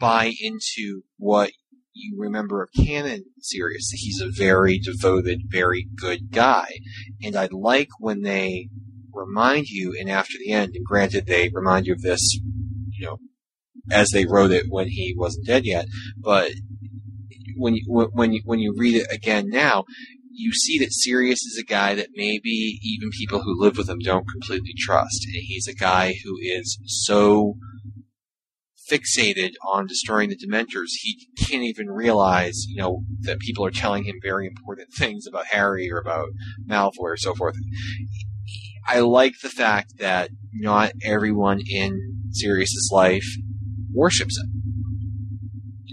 buy 0.00 0.32
into 0.40 1.02
what 1.16 1.52
you 1.94 2.16
remember 2.18 2.62
of 2.62 2.70
canon 2.72 3.24
Sirius. 3.40 3.90
that 3.90 3.98
He's 4.00 4.20
a 4.20 4.30
very 4.30 4.78
devoted, 4.78 5.42
very 5.48 5.86
good 5.96 6.30
guy. 6.30 6.68
And 7.22 7.36
I 7.36 7.48
like 7.50 7.88
when 7.98 8.22
they 8.22 8.68
remind 9.12 9.66
you, 9.68 9.94
and 9.98 10.10
after 10.10 10.34
the 10.38 10.52
end, 10.52 10.72
and 10.74 10.84
granted 10.84 11.26
they 11.26 11.50
remind 11.52 11.86
you 11.86 11.92
of 11.94 12.02
this, 12.02 12.34
you 12.90 13.06
know, 13.06 13.18
as 13.90 14.10
they 14.10 14.24
wrote 14.24 14.52
it 14.52 14.66
when 14.68 14.88
he 14.88 15.14
wasn't 15.16 15.46
dead 15.46 15.64
yet, 15.64 15.86
but 16.16 16.52
when 17.56 17.74
you, 17.74 18.10
when 18.12 18.32
you, 18.32 18.40
when 18.44 18.58
you 18.58 18.74
read 18.76 18.94
it 18.94 19.12
again 19.12 19.48
now, 19.48 19.84
you 20.34 20.52
see 20.52 20.78
that 20.78 20.92
Sirius 20.92 21.42
is 21.42 21.58
a 21.60 21.70
guy 21.70 21.94
that 21.94 22.08
maybe 22.14 22.78
even 22.82 23.10
people 23.10 23.42
who 23.42 23.60
live 23.60 23.76
with 23.76 23.88
him 23.88 23.98
don't 23.98 24.28
completely 24.28 24.72
trust. 24.78 25.26
And 25.26 25.42
he's 25.42 25.68
a 25.68 25.74
guy 25.74 26.14
who 26.24 26.38
is 26.40 26.78
so 26.86 27.54
fixated 28.92 29.52
on 29.66 29.86
destroying 29.86 30.28
the 30.28 30.36
Dementors, 30.36 30.88
he 31.00 31.28
can't 31.38 31.62
even 31.62 31.88
realize, 31.88 32.64
you 32.68 32.76
know, 32.76 33.02
that 33.22 33.38
people 33.38 33.64
are 33.64 33.70
telling 33.70 34.04
him 34.04 34.16
very 34.22 34.46
important 34.46 34.88
things 34.98 35.26
about 35.26 35.46
Harry 35.46 35.90
or 35.90 35.98
about 35.98 36.28
Malfoy 36.68 36.92
or 37.00 37.16
so 37.16 37.34
forth. 37.34 37.56
I 38.86 39.00
like 39.00 39.34
the 39.42 39.48
fact 39.48 39.94
that 39.98 40.30
not 40.52 40.92
everyone 41.04 41.60
in 41.66 41.98
Sirius's 42.32 42.90
life 42.92 43.26
worships 43.92 44.36
him. 44.38 44.48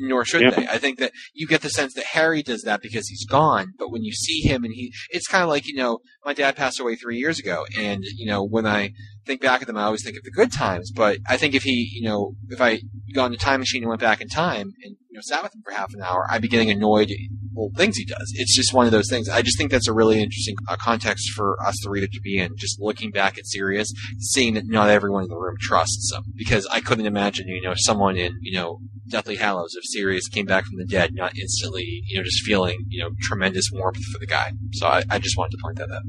Nor 0.02 0.24
should 0.26 0.42
Yeah. 0.42 0.50
they. 0.52 0.68
I 0.68 0.78
think 0.78 0.98
that 1.00 1.12
you 1.34 1.46
get 1.46 1.62
the 1.62 1.70
sense 1.70 1.94
that 1.96 2.06
Harry 2.14 2.42
does 2.42 2.62
that 2.64 2.82
because 2.82 3.08
he's 3.10 3.26
gone, 3.26 3.74
but 3.78 3.92
when 3.92 4.04
you 4.04 4.14
see 4.14 4.40
him 4.42 4.64
and 4.64 4.74
he, 4.74 4.94
it's 5.10 5.28
kind 5.28 5.44
of 5.44 5.50
like, 5.50 5.68
you 5.68 5.76
know, 5.76 6.00
my 6.26 6.34
dad 6.34 6.56
passed 6.56 6.80
away 6.80 6.96
three 6.96 7.18
years 7.18 7.38
ago, 7.38 7.66
and, 7.78 8.04
you 8.16 8.26
know, 8.26 8.42
when 8.44 8.66
I 8.66 8.94
think 9.30 9.42
back 9.42 9.62
at 9.62 9.68
them, 9.68 9.78
I 9.78 9.84
always 9.84 10.04
think 10.04 10.18
of 10.18 10.24
the 10.24 10.32
good 10.32 10.52
times, 10.52 10.92
but 10.92 11.20
I 11.28 11.38
think 11.38 11.54
if 11.54 11.64
he, 11.64 11.90
you 11.94 12.02
know, 12.02 12.36
if 12.50 12.60
I 12.60 12.82
got 13.14 13.28
in 13.28 13.34
a 13.34 13.38
time 13.38 13.60
machine 13.60 13.84
and 13.84 13.90
went 13.90 14.02
back 14.02 14.22
in 14.22 14.28
time 14.28 14.74
and, 14.84 14.96
you 15.10 15.16
know, 15.16 15.22
sat 15.22 15.44
with 15.44 15.54
him 15.54 15.62
for 15.64 15.72
half 15.72 15.94
an 15.94 16.02
hour, 16.02 16.26
I'd 16.30 16.42
be 16.42 16.48
getting 16.48 16.72
annoyed 16.72 17.12
at 17.12 17.18
old 17.56 17.76
things 17.76 17.98
he 17.98 18.06
does. 18.06 18.32
It's 18.36 18.56
just 18.56 18.74
one 18.74 18.88
of 18.88 18.92
those 18.92 19.10
things. 19.10 19.30
I 19.30 19.42
just 19.42 19.58
think 19.58 19.70
that's 19.70 19.88
a 19.88 19.94
really 19.94 20.20
interesting 20.20 20.56
uh, 20.68 20.78
context 20.78 21.32
for 21.36 21.62
us, 21.64 21.76
the 21.84 21.90
reader, 21.90 22.08
to 22.08 22.22
be 22.22 22.40
in. 22.40 22.56
Just 22.58 22.80
looking 22.80 23.12
back 23.12 23.38
at 23.38 23.46
Sirius, 23.46 23.94
seeing 24.18 24.56
that 24.56 24.64
not 24.66 24.90
everyone 24.90 25.24
in 25.24 25.30
the 25.30 25.38
room 25.38 25.56
trusts 25.60 26.12
him. 26.12 26.24
Because 26.36 26.66
I 26.72 26.82
couldn't 26.82 27.06
imagine, 27.06 27.48
you 27.48 27.62
know, 27.62 27.74
someone 27.76 28.18
in, 28.18 28.38
you 28.42 28.54
know, 28.54 28.80
Deathly 29.10 29.36
Hallows, 29.36 29.76
if 29.76 29.84
Sirius 29.86 30.28
came 30.28 30.46
back 30.46 30.66
from 30.66 30.78
the 30.78 30.86
dead, 30.86 31.14
not 31.14 31.38
instantly, 31.38 32.04
you 32.08 32.18
know, 32.18 32.24
just 32.24 32.44
feeling, 32.44 32.86
you 32.88 33.04
know, 33.04 33.10
tremendous 33.22 33.70
warmth 33.72 34.04
for 34.12 34.20
the 34.20 34.28
guy. 34.28 34.54
So 34.74 34.88
I, 34.88 35.04
I 35.10 35.20
just 35.20 35.38
wanted 35.38 35.58
to 35.58 35.64
point 35.64 35.78
that 35.78 35.92
out. 35.92 36.04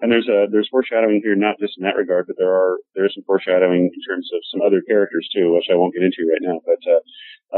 And 0.00 0.12
there's 0.12 0.28
a 0.28 0.46
there's 0.50 0.68
foreshadowing 0.70 1.20
here, 1.24 1.34
not 1.34 1.58
just 1.58 1.74
in 1.76 1.82
that 1.84 1.96
regard, 1.96 2.26
but 2.28 2.36
there 2.38 2.54
are 2.54 2.78
there 2.94 3.04
is 3.06 3.12
some 3.14 3.24
foreshadowing 3.26 3.90
in 3.92 4.00
terms 4.06 4.30
of 4.32 4.40
some 4.52 4.60
other 4.64 4.80
characters 4.86 5.28
too, 5.34 5.52
which 5.54 5.66
I 5.70 5.74
won't 5.74 5.92
get 5.94 6.04
into 6.04 6.22
right 6.30 6.40
now. 6.40 6.60
But 6.64 6.82
uh, 6.86 7.02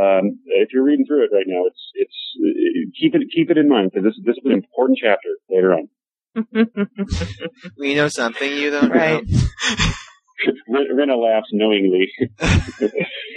um, 0.00 0.38
if 0.46 0.70
you're 0.72 0.84
reading 0.84 1.04
through 1.06 1.24
it 1.24 1.30
right 1.34 1.44
now, 1.46 1.66
it's 1.66 1.82
it's 1.94 2.96
keep 2.98 3.14
it 3.14 3.28
keep 3.34 3.50
it 3.50 3.58
in 3.58 3.68
mind 3.68 3.90
because 3.92 4.04
this 4.04 4.16
this 4.24 4.36
is 4.38 4.42
an 4.46 4.52
important 4.52 4.98
chapter 5.02 5.28
later 5.50 5.74
on. 5.74 5.88
We 7.78 7.94
know 7.94 8.08
something 8.08 8.50
you 8.50 8.70
don't 8.70 8.90
Right. 8.94 9.22
know. 9.26 10.84
Rena 10.94 11.16
laughs 11.16 11.48
knowingly. 11.52 12.08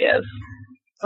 yes. 0.00 0.22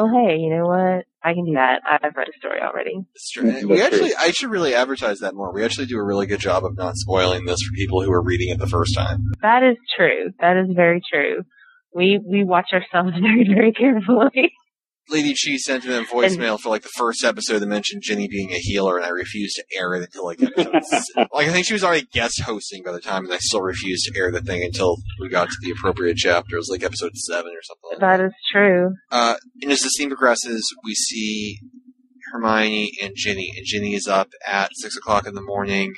Oh, 0.00 0.06
hey, 0.06 0.36
you 0.36 0.48
know 0.48 0.64
what? 0.64 1.06
I 1.24 1.34
can 1.34 1.44
do 1.44 1.54
that. 1.54 1.82
I've 1.84 2.14
read 2.16 2.28
a 2.28 2.38
story 2.38 2.60
already. 2.62 3.04
It's 3.16 3.30
true. 3.30 3.50
That's 3.50 3.64
We 3.64 3.82
actually, 3.82 4.14
I 4.14 4.30
should 4.30 4.48
really 4.48 4.72
advertise 4.72 5.18
that 5.18 5.34
more. 5.34 5.52
We 5.52 5.64
actually 5.64 5.86
do 5.86 5.98
a 5.98 6.04
really 6.04 6.26
good 6.26 6.38
job 6.38 6.64
of 6.64 6.76
not 6.76 6.96
spoiling 6.96 7.46
this 7.46 7.58
for 7.60 7.74
people 7.74 8.02
who 8.04 8.12
are 8.12 8.22
reading 8.22 8.50
it 8.50 8.60
the 8.60 8.68
first 8.68 8.94
time. 8.94 9.24
That 9.42 9.64
is 9.64 9.76
true. 9.96 10.30
That 10.38 10.56
is 10.56 10.68
very 10.72 11.02
true. 11.12 11.42
We 11.92 12.20
we 12.24 12.44
watch 12.44 12.68
ourselves 12.72 13.18
very 13.20 13.44
very 13.52 13.72
carefully. 13.72 14.52
Lady 15.10 15.30
Chi 15.30 15.56
sent 15.56 15.84
in 15.84 15.92
a 15.92 16.04
voicemail 16.04 16.60
for 16.60 16.68
like 16.68 16.82
the 16.82 16.88
first 16.96 17.24
episode 17.24 17.60
that 17.60 17.66
mentioned 17.66 18.02
Ginny 18.04 18.28
being 18.28 18.52
a 18.52 18.58
healer, 18.58 18.96
and 18.96 19.06
I 19.06 19.10
refused 19.10 19.56
to 19.56 19.64
air 19.78 19.94
it 19.94 20.02
until 20.02 20.24
like 20.24 20.42
episode 20.42 20.72
like 21.32 21.48
I 21.48 21.52
think 21.52 21.66
she 21.66 21.72
was 21.72 21.84
already 21.84 22.06
guest 22.12 22.42
hosting 22.42 22.82
by 22.84 22.92
the 22.92 23.00
time, 23.00 23.24
and 23.24 23.32
I 23.32 23.38
still 23.38 23.62
refused 23.62 24.04
to 24.06 24.18
air 24.18 24.30
the 24.30 24.42
thing 24.42 24.62
until 24.62 24.96
we 25.20 25.28
got 25.28 25.48
to 25.48 25.56
the 25.62 25.70
appropriate 25.70 26.16
chapter. 26.16 26.56
It 26.56 26.58
was 26.58 26.68
like 26.70 26.82
episode 26.82 27.16
seven 27.16 27.52
or 27.52 27.62
something. 27.62 27.90
Like 27.92 28.00
that. 28.00 28.16
that 28.18 28.26
is 28.26 28.32
true. 28.52 28.94
Uh, 29.10 29.36
and 29.62 29.72
as 29.72 29.80
the 29.80 29.90
scene 29.90 30.08
progresses, 30.08 30.74
we 30.84 30.94
see 30.94 31.58
Hermione 32.32 32.92
and 33.02 33.12
Ginny, 33.16 33.52
and 33.56 33.64
Ginny 33.64 33.94
is 33.94 34.06
up 34.06 34.28
at 34.46 34.70
six 34.74 34.96
o'clock 34.96 35.26
in 35.26 35.34
the 35.34 35.42
morning 35.42 35.94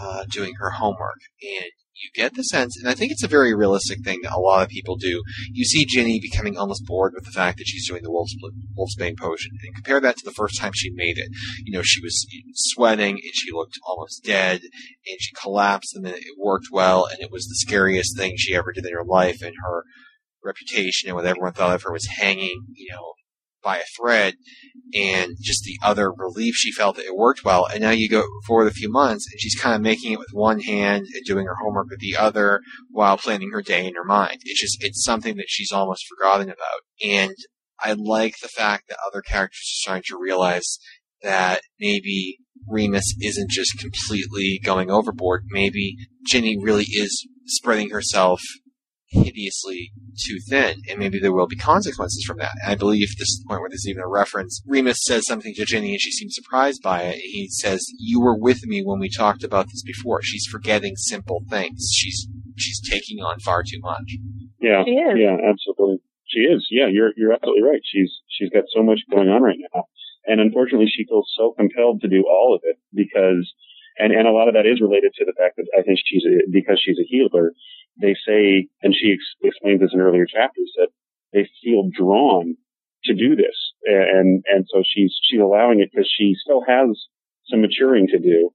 uh, 0.00 0.24
doing 0.30 0.54
her 0.58 0.70
homework, 0.70 1.18
and 1.42 1.70
you 2.02 2.10
get 2.14 2.34
the 2.34 2.42
sense, 2.42 2.76
and 2.78 2.88
I 2.88 2.94
think 2.94 3.12
it's 3.12 3.22
a 3.22 3.28
very 3.28 3.54
realistic 3.54 4.04
thing 4.04 4.20
that 4.22 4.32
a 4.32 4.38
lot 4.38 4.62
of 4.62 4.68
people 4.68 4.96
do. 4.96 5.22
You 5.52 5.64
see 5.64 5.84
Ginny 5.84 6.20
becoming 6.20 6.56
almost 6.56 6.84
bored 6.86 7.12
with 7.14 7.24
the 7.24 7.32
fact 7.32 7.58
that 7.58 7.66
she's 7.66 7.88
doing 7.88 8.02
the 8.02 8.10
wolf's, 8.10 8.34
wolfsbane 8.76 9.18
potion, 9.18 9.52
and 9.62 9.74
compare 9.74 10.00
that 10.00 10.16
to 10.16 10.24
the 10.24 10.32
first 10.32 10.60
time 10.60 10.72
she 10.74 10.90
made 10.90 11.18
it. 11.18 11.28
You 11.64 11.72
know, 11.72 11.82
she 11.82 12.00
was 12.00 12.26
sweating 12.54 13.14
and 13.14 13.34
she 13.34 13.52
looked 13.52 13.78
almost 13.86 14.24
dead, 14.24 14.60
and 14.62 15.20
she 15.20 15.34
collapsed, 15.40 15.94
and 15.94 16.04
then 16.04 16.14
it 16.14 16.24
worked 16.38 16.68
well, 16.70 17.06
and 17.06 17.20
it 17.20 17.30
was 17.32 17.44
the 17.44 17.66
scariest 17.66 18.16
thing 18.16 18.34
she 18.36 18.54
ever 18.54 18.72
did 18.72 18.86
in 18.86 18.92
her 18.92 19.04
life, 19.04 19.42
and 19.42 19.54
her 19.64 19.84
reputation 20.44 21.08
and 21.08 21.16
what 21.16 21.26
everyone 21.26 21.52
thought 21.52 21.74
of 21.74 21.82
her 21.82 21.92
was 21.92 22.06
hanging, 22.18 22.64
you 22.74 22.92
know, 22.92 23.12
by 23.62 23.78
a 23.78 23.84
thread 23.96 24.34
and 24.94 25.36
just 25.40 25.64
the 25.64 25.78
other 25.82 26.10
relief 26.12 26.54
she 26.54 26.72
felt 26.72 26.96
that 26.96 27.04
it 27.04 27.16
worked 27.16 27.44
well. 27.44 27.66
And 27.66 27.80
now 27.80 27.90
you 27.90 28.08
go 28.08 28.24
forward 28.46 28.68
a 28.68 28.72
few 28.72 28.90
months 28.90 29.26
and 29.30 29.40
she's 29.40 29.54
kind 29.54 29.74
of 29.74 29.82
making 29.82 30.12
it 30.12 30.18
with 30.18 30.28
one 30.32 30.60
hand 30.60 31.06
and 31.14 31.24
doing 31.24 31.46
her 31.46 31.56
homework 31.62 31.88
with 31.90 32.00
the 32.00 32.16
other 32.16 32.60
while 32.90 33.16
planning 33.16 33.50
her 33.52 33.62
day 33.62 33.86
in 33.86 33.94
her 33.94 34.04
mind. 34.04 34.38
It's 34.44 34.60
just, 34.60 34.78
it's 34.80 35.04
something 35.04 35.36
that 35.36 35.48
she's 35.48 35.72
almost 35.72 36.06
forgotten 36.08 36.48
about. 36.48 36.80
And 37.04 37.34
I 37.80 37.92
like 37.92 38.34
the 38.40 38.48
fact 38.48 38.88
that 38.88 38.98
other 39.06 39.20
characters 39.20 39.58
are 39.58 39.82
starting 39.82 40.04
to 40.08 40.18
realize 40.18 40.78
that 41.22 41.60
maybe 41.80 42.38
Remus 42.66 43.14
isn't 43.20 43.50
just 43.50 43.78
completely 43.78 44.60
going 44.64 44.90
overboard. 44.90 45.44
Maybe 45.48 45.96
Ginny 46.26 46.56
really 46.60 46.86
is 46.88 47.26
spreading 47.46 47.90
herself 47.90 48.40
hideously 49.08 49.92
too 50.18 50.38
thin, 50.48 50.76
and 50.88 50.98
maybe 50.98 51.18
there 51.18 51.32
will 51.32 51.46
be 51.46 51.56
consequences 51.56 52.24
from 52.26 52.38
that. 52.38 52.52
And 52.62 52.72
I 52.72 52.74
believe 52.74 53.08
this 53.18 53.28
is 53.28 53.42
the 53.42 53.48
point 53.48 53.60
where 53.60 53.70
there's 53.70 53.86
even 53.88 54.02
a 54.02 54.08
reference. 54.08 54.62
Remus 54.66 54.98
says 55.04 55.26
something 55.26 55.54
to 55.54 55.64
Ginny, 55.64 55.92
and 55.92 56.00
she 56.00 56.10
seems 56.12 56.34
surprised 56.34 56.82
by 56.82 57.02
it. 57.02 57.16
He 57.16 57.48
says, 57.48 57.86
"You 57.98 58.20
were 58.20 58.36
with 58.36 58.64
me 58.66 58.82
when 58.84 58.98
we 58.98 59.08
talked 59.08 59.44
about 59.44 59.66
this 59.66 59.82
before." 59.82 60.20
She's 60.22 60.46
forgetting 60.50 60.96
simple 60.96 61.42
things. 61.48 61.90
She's 61.94 62.28
she's 62.56 62.80
taking 62.88 63.18
on 63.20 63.38
far 63.40 63.62
too 63.62 63.78
much. 63.80 64.16
Yeah, 64.60 64.84
She 64.84 64.90
is. 64.92 65.16
yeah, 65.18 65.36
absolutely. 65.48 65.98
She 66.26 66.40
is. 66.40 66.66
Yeah, 66.70 66.88
you're 66.88 67.12
you're 67.16 67.32
absolutely 67.32 67.62
right. 67.62 67.80
She's 67.84 68.10
she's 68.28 68.50
got 68.50 68.64
so 68.74 68.82
much 68.82 69.00
going 69.10 69.28
on 69.28 69.42
right 69.42 69.58
now, 69.72 69.84
and 70.26 70.40
unfortunately, 70.40 70.88
she 70.94 71.04
feels 71.04 71.30
so 71.36 71.54
compelled 71.56 72.00
to 72.02 72.08
do 72.08 72.24
all 72.28 72.54
of 72.54 72.60
it 72.64 72.76
because, 72.92 73.48
and 73.98 74.12
and 74.12 74.26
a 74.28 74.32
lot 74.32 74.48
of 74.48 74.54
that 74.54 74.66
is 74.66 74.80
related 74.80 75.12
to 75.18 75.24
the 75.24 75.32
fact 75.38 75.56
that 75.56 75.66
I 75.78 75.82
think 75.82 75.98
she's 76.04 76.24
a, 76.26 76.50
because 76.50 76.80
she's 76.84 76.98
a 76.98 77.06
healer. 77.08 77.52
They 78.00 78.14
say, 78.26 78.68
and 78.82 78.94
she 78.94 79.12
ex- 79.12 79.36
explains 79.42 79.80
this 79.80 79.90
in 79.92 80.00
earlier 80.00 80.26
chapters 80.26 80.72
that 80.76 80.88
they 81.32 81.48
feel 81.62 81.90
drawn 81.96 82.56
to 83.04 83.14
do 83.14 83.36
this, 83.36 83.56
and 83.86 84.42
and 84.52 84.66
so 84.72 84.82
she's 84.84 85.16
she's 85.22 85.40
allowing 85.40 85.80
it 85.80 85.90
because 85.92 86.10
she 86.16 86.34
still 86.34 86.62
has 86.66 86.88
some 87.50 87.60
maturing 87.62 88.06
to 88.08 88.18
do, 88.18 88.50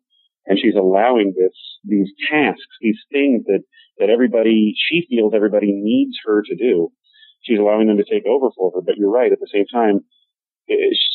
and 0.46 0.60
she's 0.60 0.76
allowing 0.76 1.34
this 1.38 1.54
these 1.84 2.10
tasks, 2.30 2.78
these 2.82 3.00
things 3.12 3.44
that 3.46 3.64
that 4.00 4.10
everybody 4.10 4.74
she 4.78 5.06
feels 5.10 5.34
everybody 5.36 5.72
needs 5.72 6.18
her 6.26 6.44
to 6.44 6.56
do. 6.56 6.92
She's 7.42 7.60
allowing 7.60 7.88
them 7.88 7.98
to 7.98 8.06
take 8.06 8.26
over 8.26 8.50
for 8.56 8.72
her. 8.76 8.82
But 8.82 8.98
you're 8.98 9.12
right. 9.12 9.32
At 9.32 9.40
the 9.40 9.52
same 9.52 9.66
time, 9.68 10.02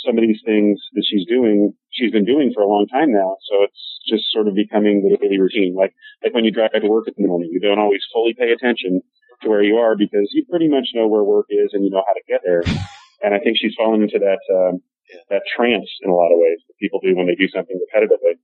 some 0.05 0.17
of 0.17 0.23
these 0.23 0.41
things 0.45 0.81
that 0.93 1.05
she's 1.07 1.27
doing, 1.27 1.73
she's 1.91 2.13
been 2.13 2.25
doing 2.25 2.53
for 2.55 2.63
a 2.63 2.69
long 2.69 2.87
time 2.87 3.13
now. 3.13 3.37
So 3.49 3.65
it's 3.65 3.85
just 4.09 4.31
sort 4.33 4.49
of 4.49 4.55
becoming 4.55 5.03
the 5.03 5.17
daily 5.17 5.39
routine. 5.39 5.75
Like 5.75 5.95
like 6.23 6.35
when 6.35 6.45
you 6.45 6.51
drive 6.51 6.73
to 6.73 6.89
work 6.89 7.09
in 7.09 7.15
the 7.17 7.29
morning, 7.29 7.51
you 7.53 7.61
don't 7.61 7.79
always 7.79 8.03
fully 8.13 8.35
pay 8.35 8.53
attention 8.53 9.03
to 9.43 9.49
where 9.49 9.63
you 9.63 9.77
are 9.77 9.97
because 9.97 10.29
you 10.33 10.45
pretty 10.51 10.69
much 10.69 10.89
know 10.95 11.07
where 11.07 11.23
work 11.23 11.47
is 11.51 11.71
and 11.73 11.85
you 11.85 11.91
know 11.91 12.03
how 12.07 12.15
to 12.15 12.25
get 12.29 12.41
there. 12.45 12.63
And 13.23 13.35
I 13.35 13.39
think 13.39 13.59
she's 13.59 13.75
fallen 13.77 14.03
into 14.03 14.19
that 14.19 14.43
um, 14.55 14.81
that 15.31 15.43
trance 15.57 15.89
in 16.03 16.11
a 16.11 16.15
lot 16.15 16.33
of 16.33 16.39
ways 16.39 16.59
that 16.67 16.77
people 16.81 17.01
do 17.01 17.17
when 17.17 17.27
they 17.27 17.35
do 17.35 17.49
something 17.49 17.79
repetitively. 17.79 18.39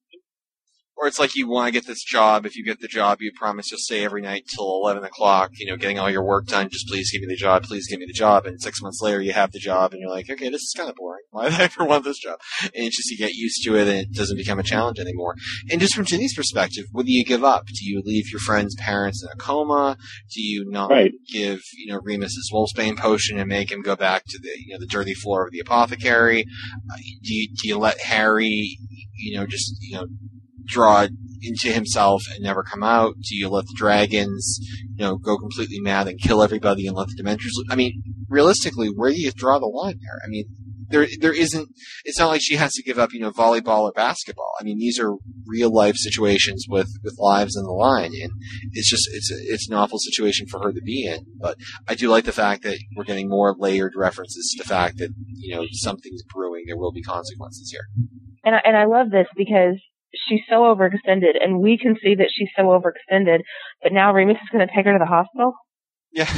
Or 0.97 1.09
it's 1.09 1.18
like 1.18 1.34
you 1.34 1.49
want 1.49 1.66
to 1.66 1.72
get 1.72 1.86
this 1.86 2.03
job. 2.05 2.47
If 2.47 2.57
you 2.57 2.64
get 2.64 2.80
the 2.80 2.86
job, 2.88 3.18
you 3.20 3.32
promise 3.36 3.70
you'll 3.70 3.80
stay 3.80 4.05
every 4.05 4.22
night 4.22 4.45
till 4.55 4.64
11 4.64 5.03
o'clock, 5.05 5.51
you 5.55 5.66
know, 5.66 5.76
getting 5.76 5.99
all 5.99 6.09
your 6.11 6.24
work 6.24 6.47
done. 6.47 6.68
Just 6.70 6.86
please 6.88 7.11
give 7.11 7.20
me 7.20 7.26
the 7.26 7.36
job. 7.36 7.64
Please 7.64 7.88
give 7.88 7.99
me 7.99 8.07
the 8.07 8.12
job. 8.12 8.47
And 8.47 8.62
six 8.62 8.80
months 8.80 9.01
later, 9.03 9.20
you 9.20 9.32
have 9.32 9.51
the 9.53 9.59
job 9.59 9.92
and 9.92 10.01
you're 10.01 10.11
like, 10.11 10.30
okay, 10.30 10.49
this 10.49 10.62
is 10.62 10.72
kind 10.76 10.88
of 10.88 10.95
boring. 10.95 11.24
Why 11.30 11.49
did 11.51 11.61
I 11.61 11.64
ever 11.64 11.84
want 11.84 12.05
this 12.05 12.18
job? 12.18 12.38
And 12.62 12.70
it's 12.74 12.97
just 12.97 13.11
you 13.11 13.18
get 13.18 13.34
used 13.34 13.62
to 13.64 13.74
it 13.76 13.88
and 13.88 13.99
it 13.99 14.12
doesn't 14.12 14.36
become 14.36 14.59
a 14.61 14.62
challenge 14.62 14.99
anymore. 15.01 15.34
And 15.70 15.80
just 15.80 15.95
from 15.97 16.05
Ginny's 16.05 16.34
perspective, 16.34 16.84
what 16.92 17.07
do 17.07 17.12
you 17.12 17.24
give 17.24 17.42
up? 17.45 17.66
Do 17.66 17.84
you 17.84 18.01
leave 18.05 18.30
your 18.30 18.40
friend's 18.40 18.76
parents 18.76 19.22
in 19.22 19.28
a 19.32 19.36
coma? 19.36 19.97
Do 20.32 20.40
you 20.40 20.64
not 20.68 20.90
Right. 20.90 21.12
give, 21.30 21.61
you 21.76 21.92
know, 21.92 22.01
Remus 22.05 22.34
his 22.36 22.51
Wolfsbane 22.53 22.97
potion 22.97 23.38
and 23.38 23.49
make 23.49 23.70
him 23.72 23.82
go 23.82 23.97
back 23.97 24.24
to 24.28 24.38
the, 24.40 24.51
you 24.64 24.74
know, 24.74 24.78
the 24.78 24.86
dirty 24.86 25.14
floor 25.14 25.45
of 25.47 25.51
the 25.53 25.59
apothecary? 25.61 26.45
Uh, 26.92 26.97
do 27.22 27.34
you, 27.34 27.49
do 27.49 27.68
you 27.68 27.78
let 27.78 27.99
Harry, 28.01 28.78
you 29.16 29.36
know, 29.36 29.47
just, 29.47 29.76
you 29.80 29.97
know, 29.97 30.07
draw 30.65 31.07
into 31.43 31.73
himself 31.73 32.23
and 32.33 32.43
never 32.43 32.62
come 32.62 32.83
out? 32.83 33.15
Do 33.17 33.37
you 33.37 33.49
let 33.49 33.67
the 33.67 33.75
dragons, 33.77 34.59
you 34.97 35.05
know, 35.05 35.17
go 35.17 35.37
completely 35.37 35.81
mad 35.81 36.09
and 36.09 36.21
kill 36.21 36.43
everybody 36.43 36.87
and 36.87 36.97
let 36.97 37.09
the 37.09 37.23
Dementors? 37.23 37.51
I 37.71 37.77
mean, 37.77 38.03
realistically, 38.29 38.89
where 38.89 39.11
do 39.11 39.21
you 39.21 39.33
draw 39.33 39.59
the 39.59 39.67
line 39.67 39.99
there? 40.01 40.21
I 40.25 40.29
mean, 40.29 40.47
there 40.91 41.07
there 41.21 41.33
isn't. 41.33 41.69
It's 42.05 42.19
not 42.19 42.29
like 42.29 42.41
she 42.43 42.57
has 42.57 42.73
to 42.73 42.83
give 42.83 42.99
up, 42.99 43.12
you 43.12 43.21
know, 43.21 43.33
volleyball 43.33 43.83
or 43.83 43.93
basketball. 43.93 44.53
I 44.61 44.65
mean, 44.65 44.79
these 44.79 44.99
are 44.99 45.15
real 45.47 45.73
life 45.73 45.97
situations 45.97 46.67
with 46.69 46.89
with 47.03 47.17
lives 47.19 47.57
on 47.57 47.65
the 47.65 47.73
line, 47.73 48.12
and 48.15 48.31
it's 48.73 48.89
just 48.89 49.09
it's 49.12 49.31
it's 49.31 49.69
an 49.69 49.75
awful 49.75 49.99
situation 49.99 50.47
for 50.47 50.61
her 50.62 50.73
to 50.73 50.81
be 50.81 51.07
in. 51.07 51.25
But 51.41 51.57
I 51.89 51.95
do 51.95 52.09
like 52.09 52.25
the 52.25 52.33
fact 52.33 52.62
that 52.62 52.79
we're 52.97 53.05
getting 53.05 53.29
more 53.29 53.55
layered 53.59 53.93
references 53.97 54.55
to 54.57 54.62
the 54.62 54.69
fact 54.69 54.99
that 54.99 55.11
you 55.35 55.55
know 55.55 55.67
something's 55.73 56.23
brewing. 56.23 56.65
There 56.67 56.79
will 56.79 56.93
be 56.93 57.03
consequences 57.03 57.71
here. 57.71 57.87
And 58.45 58.55
I, 58.55 58.61
and 58.65 58.77
I 58.77 58.85
love 58.85 59.11
this 59.11 59.27
because 59.37 59.81
she's 60.29 60.41
so 60.49 60.62
overextended, 60.62 61.43
and 61.43 61.61
we 61.61 61.79
can 61.79 61.97
see 62.03 62.15
that 62.15 62.29
she's 62.33 62.49
so 62.57 62.65
overextended. 62.65 63.41
But 63.83 63.93
now 63.93 64.12
Remus 64.12 64.37
is 64.37 64.49
going 64.51 64.67
to 64.67 64.75
take 64.75 64.87
her 64.87 64.93
to 64.93 64.99
the 64.99 65.07
hospital. 65.07 65.55
Yeah. 66.12 66.31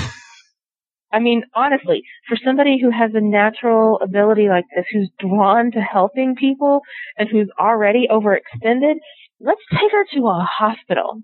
I 1.12 1.20
mean, 1.20 1.44
honestly, 1.54 2.02
for 2.28 2.36
somebody 2.44 2.78
who 2.80 2.90
has 2.90 3.12
a 3.14 3.20
natural 3.20 3.98
ability 4.02 4.48
like 4.48 4.64
this, 4.74 4.84
who's 4.92 5.10
drawn 5.18 5.70
to 5.72 5.80
helping 5.80 6.34
people, 6.34 6.80
and 7.16 7.28
who's 7.28 7.48
already 7.58 8.08
overextended, 8.10 8.94
let's 9.40 9.62
take 9.72 9.92
her 9.92 10.04
to 10.14 10.26
a 10.26 10.46
hospital. 10.46 11.22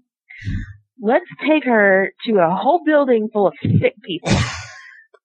Let's 1.01 1.27
take 1.47 1.65
her 1.65 2.13
to 2.27 2.39
a 2.39 2.55
whole 2.55 2.83
building 2.87 3.29
full 3.33 3.49
of 3.49 3.55
sick 3.61 3.95
people. 4.03 4.33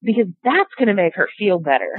Because 0.02 0.28
that's 0.44 0.74
going 0.78 0.88
to 0.88 0.94
make 0.94 1.16
her 1.16 1.28
feel 1.38 1.60
better. 1.60 1.98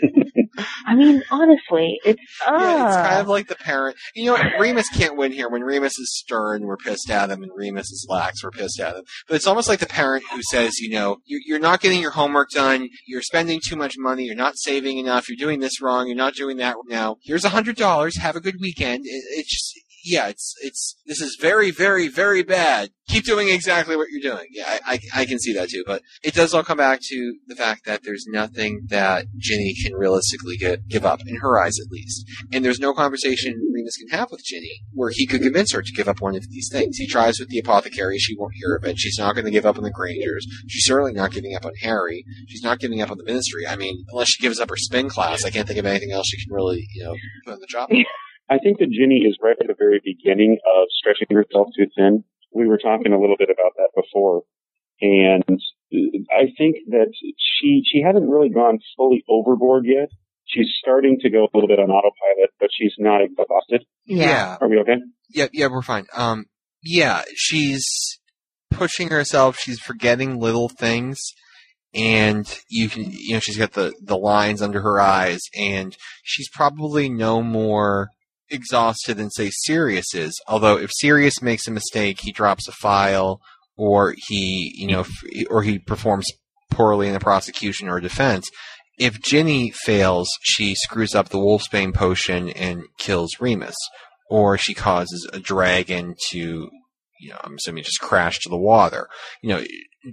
I 0.86 0.94
mean, 0.94 1.22
honestly, 1.30 2.00
it's 2.04 2.20
uh, 2.46 2.56
Yeah, 2.58 2.86
it's 2.88 2.96
kind 2.96 3.20
of 3.20 3.28
like 3.28 3.48
the 3.48 3.56
parent. 3.56 3.96
You 4.14 4.26
know? 4.26 4.38
Remus 4.58 4.88
can't 4.90 5.16
win 5.16 5.32
here. 5.32 5.48
When 5.48 5.62
Remus 5.62 5.98
is 5.98 6.16
stern, 6.18 6.62
we're 6.62 6.76
pissed 6.76 7.10
at 7.10 7.30
him, 7.30 7.42
and 7.42 7.52
Remus 7.54 7.90
is 7.90 8.06
lax, 8.08 8.42
we're 8.42 8.50
pissed 8.50 8.80
at 8.80 8.96
him. 8.96 9.04
But 9.26 9.36
it's 9.36 9.46
almost 9.46 9.68
like 9.68 9.80
the 9.80 9.86
parent 9.86 10.24
who 10.32 10.42
says, 10.42 10.78
you 10.78 10.90
know, 10.90 11.18
you're, 11.26 11.40
you're 11.44 11.58
not 11.58 11.80
getting 11.80 12.00
your 12.00 12.10
homework 12.12 12.50
done, 12.50 12.88
you're 13.06 13.22
spending 13.22 13.60
too 13.64 13.76
much 13.76 13.96
money, 13.98 14.24
you're 14.24 14.34
not 14.34 14.58
saving 14.58 14.98
enough, 14.98 15.28
you're 15.28 15.36
doing 15.36 15.60
this 15.60 15.80
wrong, 15.80 16.06
you're 16.06 16.16
not 16.16 16.34
doing 16.34 16.56
that 16.58 16.76
now. 16.86 17.16
Here's 17.22 17.44
a 17.44 17.50
hundred 17.50 17.76
dollars. 17.76 18.16
Have 18.18 18.36
a 18.36 18.40
good 18.40 18.56
weekend. 18.60 19.06
It, 19.06 19.22
it's 19.30 19.50
just. 19.50 19.87
Yeah, 20.04 20.28
it's 20.28 20.54
it's 20.62 20.96
this 21.06 21.20
is 21.20 21.36
very 21.40 21.70
very 21.70 22.08
very 22.08 22.42
bad. 22.42 22.90
Keep 23.08 23.24
doing 23.24 23.48
exactly 23.48 23.96
what 23.96 24.08
you're 24.10 24.32
doing. 24.34 24.46
Yeah, 24.50 24.78
I, 24.86 24.94
I 24.94 25.22
I 25.22 25.24
can 25.24 25.38
see 25.38 25.52
that 25.54 25.68
too. 25.68 25.82
But 25.86 26.02
it 26.22 26.34
does 26.34 26.54
all 26.54 26.62
come 26.62 26.78
back 26.78 27.00
to 27.02 27.34
the 27.46 27.56
fact 27.56 27.84
that 27.86 28.02
there's 28.04 28.26
nothing 28.28 28.82
that 28.88 29.26
Ginny 29.36 29.74
can 29.82 29.94
realistically 29.94 30.56
get 30.56 30.86
give 30.88 31.04
up 31.04 31.20
in 31.26 31.36
her 31.36 31.58
eyes 31.58 31.78
at 31.80 31.90
least. 31.90 32.24
And 32.52 32.64
there's 32.64 32.80
no 32.80 32.92
conversation 32.92 33.54
Remus 33.72 33.96
can 33.96 34.18
have 34.18 34.30
with 34.30 34.44
Ginny 34.44 34.82
where 34.92 35.10
he 35.12 35.26
could 35.26 35.42
convince 35.42 35.72
her 35.72 35.82
to 35.82 35.92
give 35.92 36.08
up 36.08 36.20
one 36.20 36.36
of 36.36 36.48
these 36.50 36.68
things. 36.70 36.96
He 36.96 37.06
tries 37.06 37.38
with 37.38 37.48
the 37.48 37.58
apothecary, 37.58 38.18
she 38.18 38.36
won't 38.36 38.54
hear 38.54 38.74
of 38.76 38.84
it. 38.84 38.98
She's 38.98 39.18
not 39.18 39.34
going 39.34 39.44
to 39.44 39.50
give 39.50 39.66
up 39.66 39.76
on 39.76 39.84
the 39.84 39.90
Grangers. 39.90 40.46
She's 40.68 40.84
certainly 40.84 41.12
not 41.12 41.32
giving 41.32 41.54
up 41.54 41.64
on 41.64 41.72
Harry. 41.82 42.24
She's 42.48 42.62
not 42.62 42.78
giving 42.78 43.00
up 43.02 43.10
on 43.10 43.18
the 43.18 43.24
Ministry. 43.24 43.66
I 43.66 43.76
mean, 43.76 44.04
unless 44.10 44.28
she 44.28 44.42
gives 44.42 44.60
up 44.60 44.70
her 44.70 44.76
spin 44.76 45.08
class, 45.08 45.44
I 45.44 45.50
can't 45.50 45.66
think 45.66 45.78
of 45.78 45.86
anything 45.86 46.12
else 46.12 46.26
she 46.28 46.42
can 46.44 46.54
really, 46.54 46.86
you 46.94 47.04
know, 47.04 47.14
put 47.44 47.54
on 47.54 47.60
the 47.60 47.66
job. 47.66 47.90
I 48.50 48.58
think 48.58 48.78
that 48.78 48.90
Ginny 48.90 49.26
is 49.28 49.36
right 49.42 49.56
at 49.60 49.66
the 49.66 49.74
very 49.78 50.00
beginning 50.02 50.58
of 50.64 50.88
stretching 50.90 51.28
herself 51.30 51.68
too 51.76 51.86
thin. 51.96 52.24
We 52.52 52.66
were 52.66 52.78
talking 52.78 53.12
a 53.12 53.20
little 53.20 53.36
bit 53.38 53.50
about 53.50 53.72
that 53.76 53.90
before. 53.94 54.42
And 55.00 55.60
I 56.30 56.50
think 56.56 56.76
that 56.88 57.12
she, 57.12 57.82
she 57.84 58.02
hasn't 58.04 58.28
really 58.28 58.48
gone 58.48 58.80
fully 58.96 59.22
overboard 59.28 59.84
yet. 59.86 60.08
She's 60.46 60.68
starting 60.80 61.18
to 61.20 61.30
go 61.30 61.44
a 61.44 61.50
little 61.52 61.68
bit 61.68 61.78
on 61.78 61.90
autopilot, 61.90 62.50
but 62.58 62.70
she's 62.76 62.94
not 62.98 63.20
exhausted. 63.20 63.84
Yeah. 64.06 64.56
Are 64.60 64.68
we 64.68 64.78
okay? 64.78 64.96
Yeah, 65.28 65.48
yeah, 65.52 65.68
we're 65.70 65.82
fine. 65.82 66.06
Um, 66.16 66.46
yeah, 66.82 67.22
she's 67.34 67.84
pushing 68.70 69.08
herself. 69.08 69.58
She's 69.58 69.78
forgetting 69.78 70.40
little 70.40 70.68
things, 70.68 71.18
and 71.94 72.46
you 72.70 72.88
can, 72.88 73.10
you 73.10 73.34
know, 73.34 73.40
she's 73.40 73.58
got 73.58 73.72
the 73.72 73.92
the 74.02 74.16
lines 74.16 74.62
under 74.62 74.80
her 74.80 75.00
eyes, 75.00 75.40
and 75.54 75.94
she's 76.22 76.48
probably 76.48 77.08
no 77.10 77.42
more 77.42 78.08
exhausted 78.50 79.16
than 79.16 79.30
say 79.30 79.50
Sirius 79.50 80.14
is. 80.14 80.40
Although 80.46 80.78
if 80.78 80.90
Sirius 80.92 81.42
makes 81.42 81.66
a 81.66 81.72
mistake, 81.72 82.20
he 82.20 82.32
drops 82.32 82.68
a 82.68 82.72
file, 82.72 83.40
or 83.76 84.14
he, 84.26 84.72
you 84.76 84.88
know, 84.88 85.04
or 85.50 85.62
he 85.62 85.78
performs 85.78 86.26
poorly 86.70 87.06
in 87.06 87.14
the 87.14 87.20
prosecution 87.20 87.88
or 87.88 88.00
defense. 88.00 88.48
If 88.98 89.20
Ginny 89.22 89.70
fails, 89.70 90.28
she 90.42 90.74
screws 90.74 91.14
up 91.14 91.28
the 91.28 91.38
Wolfsbane 91.38 91.94
potion 91.94 92.50
and 92.50 92.82
kills 92.98 93.30
Remus 93.40 93.76
or 94.28 94.58
she 94.58 94.74
causes 94.74 95.28
a 95.32 95.38
dragon 95.38 96.14
to 96.30 96.68
you 97.20 97.30
know, 97.30 97.38
I'm 97.42 97.56
assuming 97.56 97.82
just 97.82 98.00
crash 98.00 98.38
to 98.40 98.48
the 98.48 98.56
water. 98.56 99.08
You 99.42 99.48
know, 99.50 99.64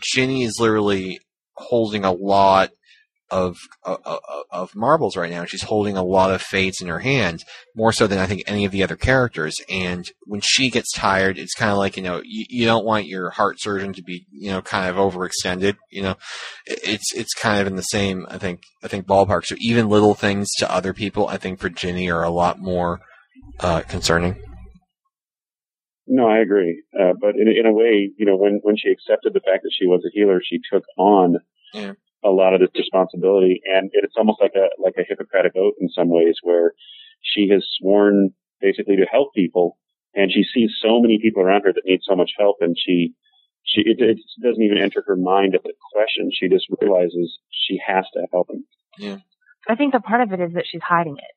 Ginny 0.02 0.44
is 0.44 0.60
literally 0.60 1.20
holding 1.54 2.04
a 2.04 2.12
lot 2.12 2.72
of, 3.32 3.58
of 3.84 4.20
of 4.52 4.76
marbles 4.76 5.18
right 5.18 5.32
now. 5.32 5.46
She's 5.46 5.64
holding 5.64 5.98
a 5.98 6.04
lot 6.04 6.32
of 6.32 6.42
fates 6.42 6.82
in 6.82 6.88
her 6.88 7.00
hands, 7.00 7.44
more 7.76 7.92
so 7.92 8.08
than 8.08 8.20
I 8.20 8.28
think 8.28 8.44
any 8.46 8.66
of 8.66 8.72
the 8.72 8.84
other 8.84 8.96
characters. 8.96 9.56
And 9.70 10.06
when 10.26 10.42
she 10.42 10.70
gets 10.70 10.92
tired, 10.92 11.38
it's 11.38 11.54
kind 11.54 11.72
of 11.72 11.78
like 11.78 11.98
you 11.98 12.04
know 12.04 12.22
you, 12.24 12.46
you 12.50 12.66
don't 12.66 12.86
want 12.86 13.08
your 13.08 13.32
heart 13.32 13.58
surgeon 13.60 13.94
to 13.94 14.04
be 14.04 14.26
you 14.32 14.52
know 14.52 14.62
kind 14.62 14.90
of 14.90 14.96
overextended. 14.96 15.76
You 15.90 16.04
know, 16.04 16.16
it's 16.66 17.14
it's 17.14 17.34
kind 17.34 17.62
of 17.62 17.68
in 17.68 17.76
the 17.76 17.82
same 17.82 18.26
I 18.30 18.38
think 18.38 18.62
I 18.84 18.88
think 18.88 19.08
ballpark. 19.08 19.46
So 19.46 19.56
even 19.60 19.90
little 19.90 20.14
things 20.14 20.50
to 20.60 20.72
other 20.72 20.94
people, 20.94 21.28
I 21.28 21.38
think 21.38 21.60
for 21.60 21.70
Ginny 21.70 22.10
are 22.10 22.24
a 22.24 22.30
lot 22.30 22.60
more 22.60 23.00
uh, 23.60 23.82
concerning. 23.82 24.42
No, 26.08 26.28
I 26.28 26.38
agree. 26.40 26.84
Uh, 26.94 27.14
but 27.20 27.32
in, 27.36 27.48
in 27.48 27.66
a 27.66 27.74
way, 27.74 28.12
you 28.16 28.26
know, 28.26 28.36
when, 28.36 28.60
when 28.62 28.78
she 28.78 28.90
accepted 28.90 29.34
the 29.34 29.40
fact 29.40 29.64
that 29.64 29.72
she 29.78 29.88
was 29.88 30.04
a 30.06 30.12
healer, 30.14 30.40
she 30.44 30.60
took 30.72 30.84
on 30.98 31.38
Yeah. 31.74 31.94
A 32.26 32.30
lot 32.30 32.54
of 32.54 32.60
this 32.60 32.70
responsibility. 32.76 33.62
And 33.66 33.92
it's 33.94 34.16
almost 34.18 34.42
like 34.42 34.54
a, 34.56 34.68
like 34.82 34.96
a 34.98 35.06
Hippocratic 35.08 35.54
oath 35.56 35.76
in 35.80 35.90
some 35.90 36.10
ways 36.10 36.36
where 36.42 36.74
she 37.22 37.50
has 37.50 37.64
sworn 37.80 38.32
basically 38.60 38.96
to 38.98 39.06
help 39.12 39.34
people 39.34 39.78
and 40.14 40.32
she 40.32 40.44
sees 40.44 40.72
so 40.82 41.00
many 41.00 41.20
people 41.22 41.44
around 41.44 41.64
her 41.66 41.74
that 41.74 41.84
need 41.86 42.00
so 42.04 42.16
much 42.16 42.32
help 42.38 42.58
and 42.62 42.76
she, 42.78 43.14
she, 43.64 43.82
it, 43.82 44.00
it 44.00 44.18
doesn't 44.42 44.64
even 44.64 44.78
enter 44.78 45.04
her 45.06 45.16
mind 45.16 45.56
as 45.56 45.62
a 45.66 45.74
question. 45.94 46.32
She 46.34 46.50
just 46.50 46.66
realizes 46.82 47.38
she 47.52 47.80
has 47.86 48.06
to 48.14 48.28
help 48.32 48.48
them. 48.48 48.66
Yeah. 48.98 49.18
I 49.68 49.76
think 49.76 49.94
the 49.94 50.00
part 50.00 50.22
of 50.22 50.32
it 50.32 50.40
is 50.40 50.54
that 50.54 50.66
she's 50.70 50.82
hiding 50.82 51.18
it, 51.18 51.34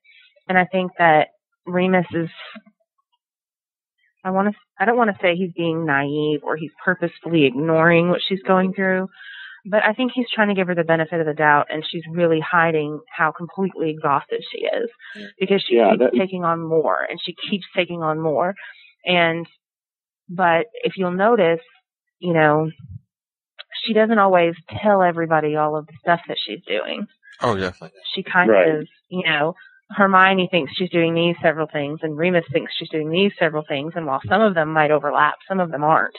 and 0.49 0.59
I 0.59 0.67
think 0.67 0.93
that 0.99 1.29
Remus 1.67 2.07
is. 2.13 2.29
I 4.25 4.31
want 4.31 4.53
to. 4.53 4.55
I 4.79 4.85
don't 4.85 4.97
want 4.97 5.11
to 5.11 5.19
say 5.23 5.35
he's 5.35 5.53
being 5.53 5.87
naive 5.87 6.41
or 6.43 6.57
he's 6.57 6.73
purposefully 6.85 7.47
ignoring 7.47 8.11
what 8.11 8.21
she's 8.27 8.43
going 8.43 8.75
through, 8.75 9.09
but 9.67 9.85
I 9.85 9.93
think 9.93 10.13
he's 10.15 10.31
trying 10.35 10.49
to 10.49 10.55
give 10.55 10.69
her 10.69 10.75
the 10.75 10.85
benefit 10.85 11.21
of 11.21 11.27
the 11.27 11.35
doubt, 11.35 11.67
and 11.71 11.85
she's 11.89 12.03
really 12.11 12.41
hiding 12.41 13.01
how 13.15 13.33
completely 13.33 13.91
exhausted 13.91 14.43
she 14.53 14.59
is 14.65 14.91
because 15.39 15.63
she 15.63 15.77
Yeah, 15.77 15.91
keeps 15.91 16.01
that- 16.01 16.15
taking 16.19 16.45
on 16.45 16.61
more, 16.61 17.07
and 17.09 17.19
she 17.23 17.35
keeps 17.51 17.67
taking 17.75 18.03
on 18.03 18.21
more, 18.21 18.55
and 19.05 19.47
but 20.29 20.67
if 20.85 20.97
you'll 20.97 21.11
notice, 21.11 21.61
you 22.19 22.33
know, 22.35 22.71
she 23.85 23.93
doesn't 23.95 24.19
always 24.19 24.55
tell 24.83 25.03
everybody 25.03 25.57
all 25.57 25.77
of 25.77 25.87
the 25.87 25.93
stuff 26.01 26.21
that 26.29 26.37
she's 26.45 26.61
doing 26.67 27.07
Oh, 27.41 27.57
definitely. 27.57 27.99
she 28.15 28.23
kind 28.23 28.51
Right. 28.51 28.69
of, 28.69 28.89
you 29.09 29.23
know, 29.25 29.55
Hermione 29.93 30.49
thinks 30.51 30.73
she's 30.75 30.91
doing 30.91 31.15
these 31.15 31.37
several 31.41 31.67
things, 31.67 32.01
and 32.03 32.17
Remus 32.17 32.45
thinks 32.53 32.75
she's 32.77 32.91
doing 32.91 33.09
these 33.11 33.33
several 33.39 33.63
things, 33.67 33.95
and 33.97 34.05
while 34.07 34.21
some 34.29 34.43
of 34.43 34.55
them 34.55 34.73
might 34.73 34.91
overlap, 34.91 35.37
some 35.49 35.61
of 35.61 35.71
them 35.71 35.83
aren't. 35.85 36.17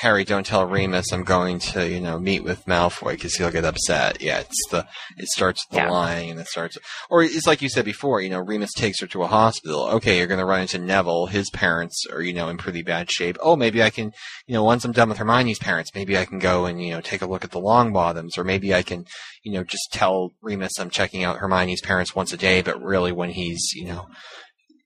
Harry, 0.00 0.24
don't 0.24 0.46
tell 0.46 0.66
Remus 0.66 1.12
I'm 1.12 1.22
going 1.22 1.58
to, 1.58 1.86
you 1.88 2.00
know, 2.00 2.18
meet 2.18 2.42
with 2.42 2.64
Malfoy 2.64 3.12
because 3.12 3.34
he'll 3.36 3.50
get 3.50 3.64
upset. 3.64 4.22
Yeah, 4.22 4.40
it's 4.40 4.68
the, 4.70 4.86
it 5.18 5.28
starts 5.28 5.64
with 5.68 5.76
the 5.78 5.84
Yeah. 5.84 5.90
lying 5.90 6.30
and 6.30 6.40
it 6.40 6.46
starts, 6.46 6.78
or 7.10 7.22
it's 7.22 7.46
like 7.46 7.60
you 7.60 7.68
said 7.68 7.84
before, 7.84 8.20
you 8.22 8.30
know, 8.30 8.38
Remus 8.40 8.72
takes 8.72 9.00
her 9.00 9.06
to 9.08 9.22
a 9.22 9.26
hospital. 9.26 9.82
Okay, 9.88 10.16
you're 10.18 10.26
going 10.26 10.40
to 10.40 10.46
run 10.46 10.62
into 10.62 10.78
Neville. 10.78 11.26
His 11.26 11.50
parents 11.50 12.04
are, 12.10 12.22
you 12.22 12.32
know, 12.32 12.48
in 12.48 12.56
pretty 12.56 12.82
bad 12.82 13.10
shape. 13.12 13.36
Oh, 13.40 13.54
maybe 13.54 13.82
I 13.82 13.90
can, 13.90 14.12
you 14.46 14.54
know, 14.54 14.64
once 14.64 14.84
I'm 14.84 14.92
done 14.92 15.10
with 15.10 15.18
Hermione's 15.18 15.58
parents, 15.58 15.90
maybe 15.94 16.16
I 16.16 16.24
can 16.24 16.38
go 16.38 16.64
and, 16.64 16.82
you 16.82 16.92
know, 16.92 17.00
take 17.02 17.20
a 17.22 17.26
look 17.26 17.44
at 17.44 17.50
the 17.50 17.60
Longbottoms 17.60 18.38
or 18.38 18.44
maybe 18.44 18.74
I 18.74 18.82
can, 18.82 19.04
you 19.42 19.52
know, 19.52 19.62
just 19.62 19.92
tell 19.92 20.32
Remus 20.40 20.78
I'm 20.80 20.90
checking 20.90 21.22
out 21.22 21.36
Hermione's 21.36 21.82
parents 21.82 22.14
once 22.16 22.32
a 22.32 22.38
day, 22.38 22.62
but 22.62 22.82
really 22.82 23.12
when 23.12 23.30
he's, 23.30 23.72
you 23.74 23.84
know, 23.86 24.08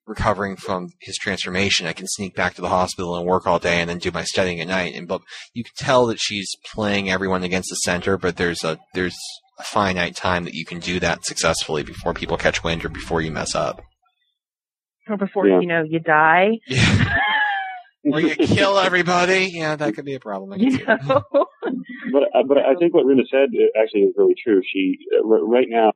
recovering 0.07 0.57
from 0.57 0.91
his 1.01 1.17
transformation, 1.17 1.87
I 1.87 1.93
can 1.93 2.07
sneak 2.09 2.35
back 2.35 2.55
to 2.55 2.63
the 2.63 2.69
hospital 2.69 3.17
and 3.17 3.27
work 3.27 3.47
all 3.47 3.59
day 3.59 3.81
and 3.81 3.91
then 3.91 3.99
do 3.99 4.11
my 4.13 4.23
studying 4.25 4.61
at 4.61 4.69
night. 4.69 4.95
And 4.95 5.09
but 5.09 5.21
you 5.55 5.65
can 5.65 5.73
tell 5.77 6.07
that 6.07 6.19
she's 6.21 6.51
playing 6.75 7.11
everyone 7.11 7.43
against 7.43 7.71
the 7.71 7.77
center, 7.77 8.17
but 8.17 8.37
there's 8.37 8.63
a 8.65 8.79
there's 8.95 9.17
a 9.59 9.65
finite 9.65 10.15
time 10.17 10.45
that 10.45 10.55
you 10.55 10.65
can 10.65 10.79
do 10.81 11.01
that 11.01 11.25
successfully 11.25 11.83
before 11.83 12.13
people 12.15 12.37
catch 12.37 12.63
wind 12.63 12.85
or 12.85 12.89
before 12.89 13.21
you 13.23 13.31
mess 13.33 13.55
up. 13.55 13.83
Or 15.09 15.17
before, 15.17 15.49
Yeah. 15.49 15.61
you 15.61 15.67
know, 15.67 15.83
you 15.89 15.99
die. 16.01 16.51
Yeah. 16.69 17.17
or 18.13 18.21
you 18.21 18.35
kill 18.37 18.79
everybody. 18.79 19.51
Yeah, 19.53 19.77
that 19.77 19.95
could 19.95 20.05
be 20.05 20.15
a 20.15 20.21
problem. 20.21 20.53
I 20.53 20.57
You 20.63 20.79
know? 20.85 21.23
But 22.13 22.23
uh, 22.35 22.43
but 22.47 22.59
I 22.59 22.75
think 22.79 22.95
what 22.95 23.05
Rena 23.07 23.23
said 23.31 23.49
uh, 23.55 23.81
actually 23.83 24.03
is 24.03 24.15
really 24.17 24.35
true. 24.43 24.63
She 24.73 24.99
uh, 25.19 25.27
right 25.27 25.67
now 25.69 25.91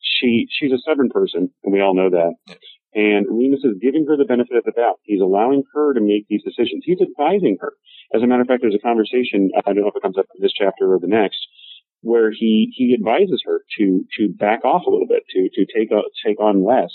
she 0.00 0.46
she's 0.50 0.72
a 0.72 0.78
stubborn 0.78 1.08
person, 1.10 1.50
and 1.64 1.72
we 1.72 1.80
all 1.80 1.94
know 1.94 2.10
that. 2.10 2.56
And 2.94 3.26
Remus 3.30 3.62
is 3.62 3.78
giving 3.80 4.06
her 4.08 4.16
the 4.16 4.24
benefit 4.24 4.56
of 4.56 4.64
the 4.64 4.72
doubt. 4.72 4.98
He's 5.02 5.20
allowing 5.20 5.62
her 5.74 5.94
to 5.94 6.00
make 6.00 6.26
these 6.28 6.42
decisions. 6.42 6.82
He's 6.84 7.00
advising 7.00 7.58
her. 7.60 7.72
As 8.12 8.22
a 8.22 8.26
matter 8.26 8.42
of 8.42 8.48
fact, 8.48 8.62
there's 8.62 8.74
a 8.74 8.78
conversation. 8.86 9.50
I 9.56 9.72
don't 9.72 9.82
know 9.82 9.88
if 9.88 9.96
it 9.96 10.02
comes 10.02 10.18
up 10.18 10.26
in 10.34 10.42
this 10.42 10.52
chapter 10.52 10.92
or 10.92 10.98
the 10.98 11.06
next, 11.06 11.38
where 12.00 12.30
he 12.32 12.72
he 12.74 12.94
advises 12.94 13.42
her 13.46 13.62
to 13.78 14.04
to 14.18 14.28
back 14.28 14.64
off 14.64 14.86
a 14.86 14.90
little 14.90 15.06
bit, 15.06 15.22
to 15.30 15.48
to 15.54 15.66
take 15.72 15.92
o- 15.92 16.10
take 16.26 16.40
on 16.40 16.64
less. 16.64 16.90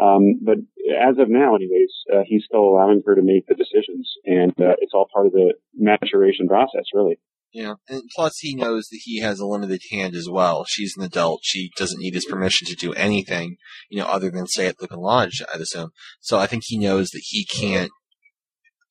Um, 0.00 0.40
but 0.42 0.56
as 0.88 1.18
of 1.18 1.28
now, 1.28 1.54
anyways, 1.54 1.92
uh, 2.10 2.22
he's 2.24 2.44
still 2.46 2.64
allowing 2.64 3.02
her 3.04 3.14
to 3.14 3.22
make 3.22 3.46
the 3.46 3.54
decisions, 3.54 4.10
and 4.24 4.52
uh, 4.52 4.76
it's 4.80 4.94
all 4.94 5.08
part 5.12 5.26
of 5.26 5.32
the 5.32 5.52
maturation 5.76 6.48
process, 6.48 6.84
really. 6.94 7.18
Yeah, 7.52 7.74
and 7.88 8.02
plus 8.14 8.38
he 8.38 8.54
knows 8.54 8.86
that 8.90 9.00
he 9.02 9.20
has 9.20 9.40
a 9.40 9.46
limited 9.46 9.82
hand 9.90 10.14
as 10.14 10.28
well. 10.30 10.64
She's 10.68 10.94
an 10.96 11.02
adult; 11.02 11.40
she 11.42 11.70
doesn't 11.76 11.98
need 11.98 12.14
his 12.14 12.24
permission 12.24 12.68
to 12.68 12.76
do 12.76 12.92
anything, 12.92 13.56
you 13.88 13.98
know, 13.98 14.06
other 14.06 14.30
than 14.30 14.46
stay 14.46 14.66
at 14.66 14.78
the 14.78 14.86
Lodge. 14.96 15.42
I'd 15.52 15.60
assume. 15.60 15.90
So 16.20 16.38
I 16.38 16.46
think 16.46 16.62
he 16.66 16.78
knows 16.78 17.08
that 17.08 17.22
he 17.24 17.44
can't, 17.44 17.90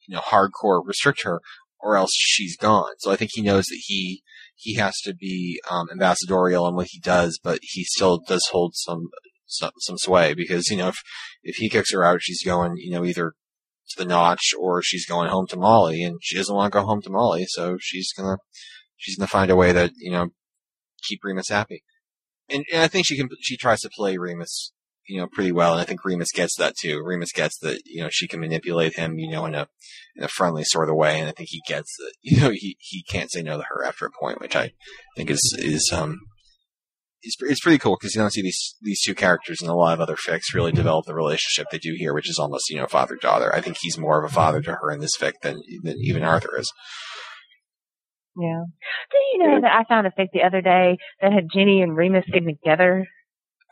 you 0.07 0.15
know, 0.15 0.21
hardcore 0.21 0.85
restrict 0.85 1.23
her, 1.23 1.39
or 1.79 1.95
else 1.95 2.11
she's 2.13 2.57
gone. 2.57 2.91
So 2.97 3.11
I 3.11 3.15
think 3.15 3.31
he 3.33 3.41
knows 3.41 3.65
that 3.65 3.81
he 3.85 4.23
he 4.55 4.75
has 4.75 4.97
to 5.03 5.13
be 5.13 5.61
um, 5.71 5.87
ambassadorial 5.89 6.67
in 6.67 6.75
what 6.75 6.87
he 6.89 6.99
does, 6.99 7.39
but 7.41 7.59
he 7.61 7.85
still 7.85 8.17
does 8.17 8.45
hold 8.51 8.73
some 8.75 9.07
some, 9.47 9.71
some 9.79 9.97
sway 9.97 10.33
because 10.33 10.69
you 10.69 10.77
know 10.77 10.89
if 10.89 10.97
if 11.43 11.55
he 11.55 11.69
kicks 11.69 11.93
her 11.93 12.03
out, 12.03 12.21
she's 12.21 12.43
going, 12.43 12.73
you 12.75 12.91
know, 12.91 13.05
either 13.05 13.33
to 13.89 13.97
the 13.97 14.05
notch 14.05 14.53
or 14.59 14.81
she's 14.81 15.05
going 15.05 15.29
home 15.29 15.47
to 15.47 15.57
Molly 15.57 16.03
and 16.03 16.19
she 16.21 16.37
doesn't 16.37 16.55
want 16.55 16.71
to 16.71 16.79
go 16.79 16.85
home 16.85 17.01
to 17.01 17.09
Molly, 17.09 17.45
so 17.47 17.77
she's 17.79 18.11
gonna 18.13 18.37
she's 18.97 19.17
gonna 19.17 19.27
find 19.27 19.51
a 19.51 19.55
way 19.55 19.73
to, 19.73 19.91
you 19.97 20.11
know, 20.11 20.29
keep 21.07 21.19
Remus 21.23 21.49
happy. 21.49 21.83
And, 22.49 22.65
and 22.71 22.81
I 22.81 22.87
think 22.87 23.05
she 23.05 23.17
can 23.17 23.29
she 23.41 23.57
tries 23.57 23.81
to 23.81 23.89
play 23.89 24.17
Remus, 24.17 24.71
you 25.07 25.19
know, 25.19 25.27
pretty 25.27 25.51
well, 25.51 25.73
and 25.73 25.81
I 25.81 25.85
think 25.85 26.03
Remus 26.03 26.31
gets 26.33 26.55
that 26.57 26.75
too. 26.79 27.01
Remus 27.03 27.31
gets 27.31 27.57
that, 27.59 27.81
you 27.85 28.01
know, 28.01 28.09
she 28.11 28.27
can 28.27 28.39
manipulate 28.39 28.95
him, 28.95 29.17
you 29.17 29.29
know, 29.31 29.45
in 29.45 29.55
a 29.55 29.67
in 30.15 30.23
a 30.23 30.27
friendly 30.27 30.63
sort 30.63 30.89
of 30.89 30.95
way, 30.95 31.19
and 31.19 31.29
I 31.29 31.31
think 31.31 31.49
he 31.51 31.61
gets 31.67 31.95
that, 31.97 32.13
you 32.21 32.41
know, 32.41 32.51
he 32.51 32.77
he 32.79 33.03
can't 33.03 33.31
say 33.31 33.41
no 33.41 33.57
to 33.57 33.63
her 33.69 33.85
after 33.85 34.05
a 34.05 34.11
point, 34.11 34.41
which 34.41 34.55
I 34.55 34.71
think 35.15 35.29
is 35.29 35.55
is 35.57 35.91
um 35.93 36.19
it's, 37.21 37.35
it's 37.41 37.61
pretty 37.61 37.77
cool 37.77 37.97
because 37.99 38.15
you 38.15 38.21
don't 38.21 38.31
see 38.31 38.41
these 38.41 38.75
these 38.81 39.01
two 39.01 39.15
characters 39.15 39.61
in 39.61 39.69
a 39.69 39.75
lot 39.75 39.93
of 39.93 39.99
other 39.99 40.15
fics 40.15 40.53
really 40.53 40.71
develop 40.71 41.05
the 41.05 41.13
relationship 41.13 41.67
they 41.71 41.77
do 41.77 41.93
here, 41.97 42.13
which 42.13 42.29
is 42.29 42.39
almost 42.39 42.69
you 42.69 42.77
know 42.77 42.87
father 42.87 43.15
daughter. 43.15 43.53
I 43.53 43.61
think 43.61 43.77
he's 43.81 43.97
more 43.97 44.23
of 44.23 44.29
a 44.29 44.33
father 44.33 44.61
to 44.61 44.75
her 44.75 44.91
in 44.91 44.99
this 44.99 45.17
fic 45.17 45.33
than 45.41 45.61
than 45.83 45.97
even 45.99 46.23
Arthur 46.23 46.57
is. 46.57 46.71
Yeah. 48.37 48.63
Do 49.11 49.17
you 49.33 49.39
know 49.39 49.61
that 49.61 49.71
I 49.71 49.83
found 49.83 50.07
a 50.07 50.11
fic 50.11 50.27
the 50.33 50.43
other 50.43 50.61
day 50.61 50.97
that 51.21 51.33
had 51.33 51.47
Ginny 51.53 51.81
and 51.81 51.95
Remus 51.95 52.25
sitting 52.27 52.47
together? 52.47 53.05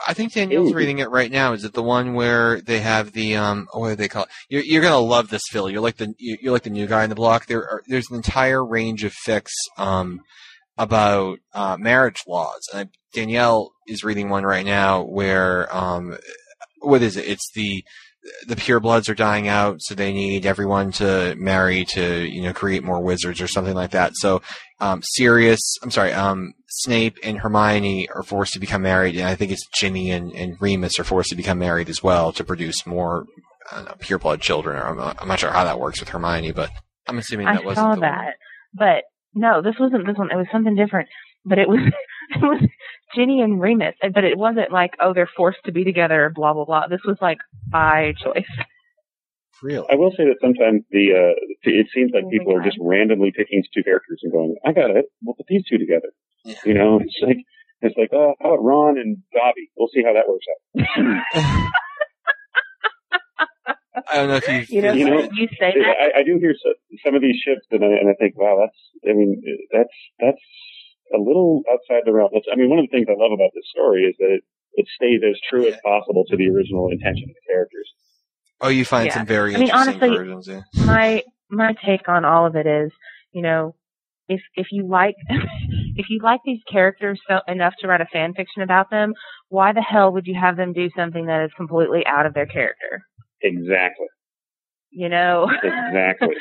I 0.05 0.13
think 0.13 0.33
Danielle's 0.33 0.71
Ooh. 0.73 0.75
reading 0.75 0.99
it 0.99 1.09
right 1.09 1.31
now. 1.31 1.53
Is 1.53 1.63
it 1.63 1.73
the 1.73 1.81
one 1.81 2.13
where 2.13 2.61
they 2.61 2.79
have 2.81 3.13
the 3.13 3.35
um? 3.35 3.67
oh, 3.73 3.79
What 3.79 3.89
do 3.89 3.95
they 3.95 4.07
call 4.07 4.23
it? 4.23 4.29
You're 4.49 4.63
you're 4.63 4.81
gonna 4.81 4.99
love 4.99 5.29
this, 5.29 5.41
Phil. 5.49 5.69
You're 5.69 5.81
like 5.81 5.97
the 5.97 6.13
you're 6.19 6.51
like 6.51 6.63
the 6.63 6.69
new 6.69 6.85
guy 6.85 7.03
in 7.03 7.09
the 7.09 7.15
block. 7.15 7.47
There 7.47 7.63
are 7.63 7.81
there's 7.87 8.09
an 8.09 8.17
entire 8.17 8.63
range 8.63 9.03
of 9.03 9.13
fics 9.13 9.53
um 9.77 10.19
about 10.78 11.39
uh, 11.53 11.78
marriage 11.80 12.21
laws. 12.28 12.67
And 12.73 12.89
Danielle 13.13 13.71
is 13.88 14.03
reading 14.03 14.30
one 14.30 14.43
right 14.43 14.65
now 14.65 15.03
where 15.03 15.73
um 15.75 16.17
what 16.82 17.01
is 17.01 17.17
it? 17.17 17.28
It's 17.28 17.51
the 17.55 17.84
the 18.45 18.55
purebloods 18.55 19.09
are 19.09 19.15
dying 19.15 19.47
out, 19.47 19.78
so 19.80 19.95
they 19.95 20.11
need 20.11 20.45
everyone 20.45 20.91
to 20.93 21.34
marry 21.38 21.86
to 21.93 22.25
you 22.28 22.41
know 22.41 22.53
create 22.53 22.84
more 22.84 23.01
wizards 23.01 23.41
or 23.41 23.47
something 23.47 23.73
like 23.75 23.91
that. 23.91 24.13
So 24.15 24.41
um, 24.80 25.01
Sirius, 25.03 25.61
I'm 25.82 25.91
sorry, 25.91 26.11
um, 26.13 26.53
Snape 26.67 27.17
and 27.23 27.39
Hermione 27.39 28.09
are 28.09 28.23
forced 28.23 28.53
to 28.53 28.59
become 28.59 28.82
married, 28.82 29.15
and 29.15 29.28
I 29.28 29.36
think 29.36 29.51
it's 29.51 29.65
Ginny 29.80 30.11
and, 30.11 30.32
and 30.34 30.61
Remus 30.61 30.99
are 30.99 31.03
forced 31.03 31.30
to 31.30 31.36
become 31.36 31.59
married 31.59 31.89
as 31.89 32.03
well 32.03 32.32
to 32.34 32.43
produce 32.43 32.86
more 32.86 33.25
I 33.71 33.78
don't 33.78 33.86
know, 33.86 33.95
pureblood 33.99 34.41
children. 34.41 34.78
Or 34.78 34.88
I'm 34.88 34.97
not, 34.97 35.17
I'm 35.21 35.28
not 35.28 35.39
sure 35.39 35.51
how 35.51 35.63
that 35.63 35.80
works 35.80 35.99
with 35.99 36.09
Hermione, 36.09 36.51
but 36.51 36.69
I'm 37.07 37.17
assuming 37.17 37.47
I 37.47 37.55
that 37.55 37.65
wasn't 37.65 37.95
saw 37.95 37.95
that, 38.01 38.25
one. 38.25 38.34
but 38.73 39.03
no, 39.38 39.61
this 39.61 39.75
wasn't 39.79 40.05
this 40.05 40.17
one. 40.17 40.31
It 40.31 40.35
was 40.35 40.47
something 40.51 40.75
different. 40.75 41.09
But 41.45 41.59
it 41.59 41.67
was 41.67 41.79
it 42.29 42.41
was 42.41 42.61
Ginny 43.15 43.41
and 43.41 43.61
Remus, 43.61 43.95
but 44.01 44.23
it 44.23 44.38
wasn't 44.38 44.71
like 44.71 44.91
oh 44.99 45.13
they're 45.13 45.29
forced 45.35 45.59
to 45.65 45.71
be 45.71 45.83
together, 45.83 46.31
blah 46.33 46.53
blah 46.53 46.65
blah. 46.65 46.88
This 46.88 47.01
was 47.05 47.17
like 47.21 47.38
by 47.69 48.13
choice. 48.23 48.49
Really? 49.63 49.88
I 49.89 49.95
will 49.95 50.11
say 50.11 50.25
that 50.25 50.38
sometimes 50.41 50.83
the 50.91 51.13
uh, 51.13 51.33
it 51.63 51.88
seems 51.93 52.11
like 52.13 52.25
Oh 52.25 52.29
people 52.29 52.55
are 52.55 52.63
just 52.63 52.77
randomly 52.79 53.31
picking 53.35 53.63
two 53.73 53.83
characters 53.83 54.19
and 54.23 54.31
going, 54.31 54.55
"I 54.65 54.71
got 54.71 54.91
it. 54.91 55.05
We'll 55.23 55.35
put 55.35 55.47
these 55.47 55.63
two 55.69 55.77
together." 55.77 56.09
You 56.65 56.73
know, 56.73 56.99
it's 57.01 57.17
like 57.21 57.38
it's 57.81 57.97
like, 57.97 58.09
oh 58.13 58.33
how 58.41 58.53
about 58.53 58.63
Ron 58.63 58.97
and 58.97 59.17
Dobby? 59.33 59.71
We'll 59.75 59.89
see 59.93 60.03
how 60.03 60.13
that 60.13 60.27
works 60.27 60.45
out. 60.53 61.73
I 64.11 64.15
don't 64.17 64.27
know 64.29 64.35
if 64.35 64.47
you. 64.47 64.65
You 64.75 64.81
know, 64.81 64.93
You 64.93 65.05
know, 65.09 65.29
you 65.33 65.47
say 65.59 65.73
that. 65.77 65.95
I, 66.15 66.19
I 66.19 66.23
do 66.23 66.37
hear 66.39 66.53
so, 66.61 66.73
some 67.05 67.15
of 67.15 67.21
these 67.21 67.37
ships, 67.43 67.65
and 67.71 67.83
I, 67.83 67.87
and 67.87 68.09
I 68.09 68.13
think, 68.19 68.37
wow, 68.37 68.57
that's. 68.61 68.77
I 69.09 69.13
mean, 69.15 69.41
that's 69.71 69.93
that's 70.19 70.41
a 71.13 71.17
little 71.17 71.63
outside 71.71 72.03
the 72.05 72.13
realm. 72.13 72.29
That's, 72.33 72.45
I 72.51 72.55
mean, 72.55 72.69
one 72.69 72.79
of 72.79 72.85
the 72.85 72.91
things 72.95 73.07
I 73.09 73.15
love 73.17 73.31
about 73.31 73.51
this 73.55 73.63
story 73.69 74.03
is 74.03 74.15
that 74.19 74.29
it, 74.29 74.43
it 74.73 74.87
stays 74.95 75.21
as 75.27 75.39
true 75.49 75.67
as 75.67 75.75
possible 75.83 76.25
to 76.29 76.35
the 76.37 76.47
original 76.49 76.89
intention 76.91 77.29
of 77.29 77.35
the 77.35 77.53
characters. 77.53 77.89
oh, 78.61 78.67
you 78.69 78.83
find 78.85 79.07
Yeah. 79.07 79.13
some 79.15 79.25
very 79.25 79.55
I 79.55 79.59
mean, 79.59 79.69
interesting 79.69 79.95
honestly- 80.01 80.17
versions. 80.17 80.47
Yeah. 80.47 80.85
my 80.85 81.23
my 81.49 81.73
take 81.85 82.09
on 82.09 82.25
all 82.25 82.45
of 82.45 82.55
it 82.55 82.67
is, 82.67 82.91
you 83.31 83.41
know, 83.41 83.73
if 84.27 84.41
if 84.55 84.67
you 84.71 84.85
like 84.87 85.15
if 85.95 86.07
you 86.09 86.19
like 86.21 86.41
these 86.45 86.59
characters 86.69 87.19
so 87.29 87.39
enough 87.47 87.73
to 87.79 87.87
write 87.87 88.01
a 88.01 88.05
fan 88.05 88.33
fiction 88.33 88.61
about 88.61 88.89
them, 88.89 89.13
why 89.49 89.71
the 89.71 89.81
hell 89.81 90.11
would 90.11 90.27
you 90.27 90.35
have 90.39 90.57
them 90.57 90.73
do 90.73 90.89
something 90.95 91.27
that 91.27 91.45
is 91.45 91.51
completely 91.55 92.05
out 92.05 92.25
of 92.25 92.33
their 92.33 92.45
character? 92.47 93.03
Exactly. 93.41 94.07
You 94.91 95.09
know. 95.09 95.49
Exactly. 95.63 96.29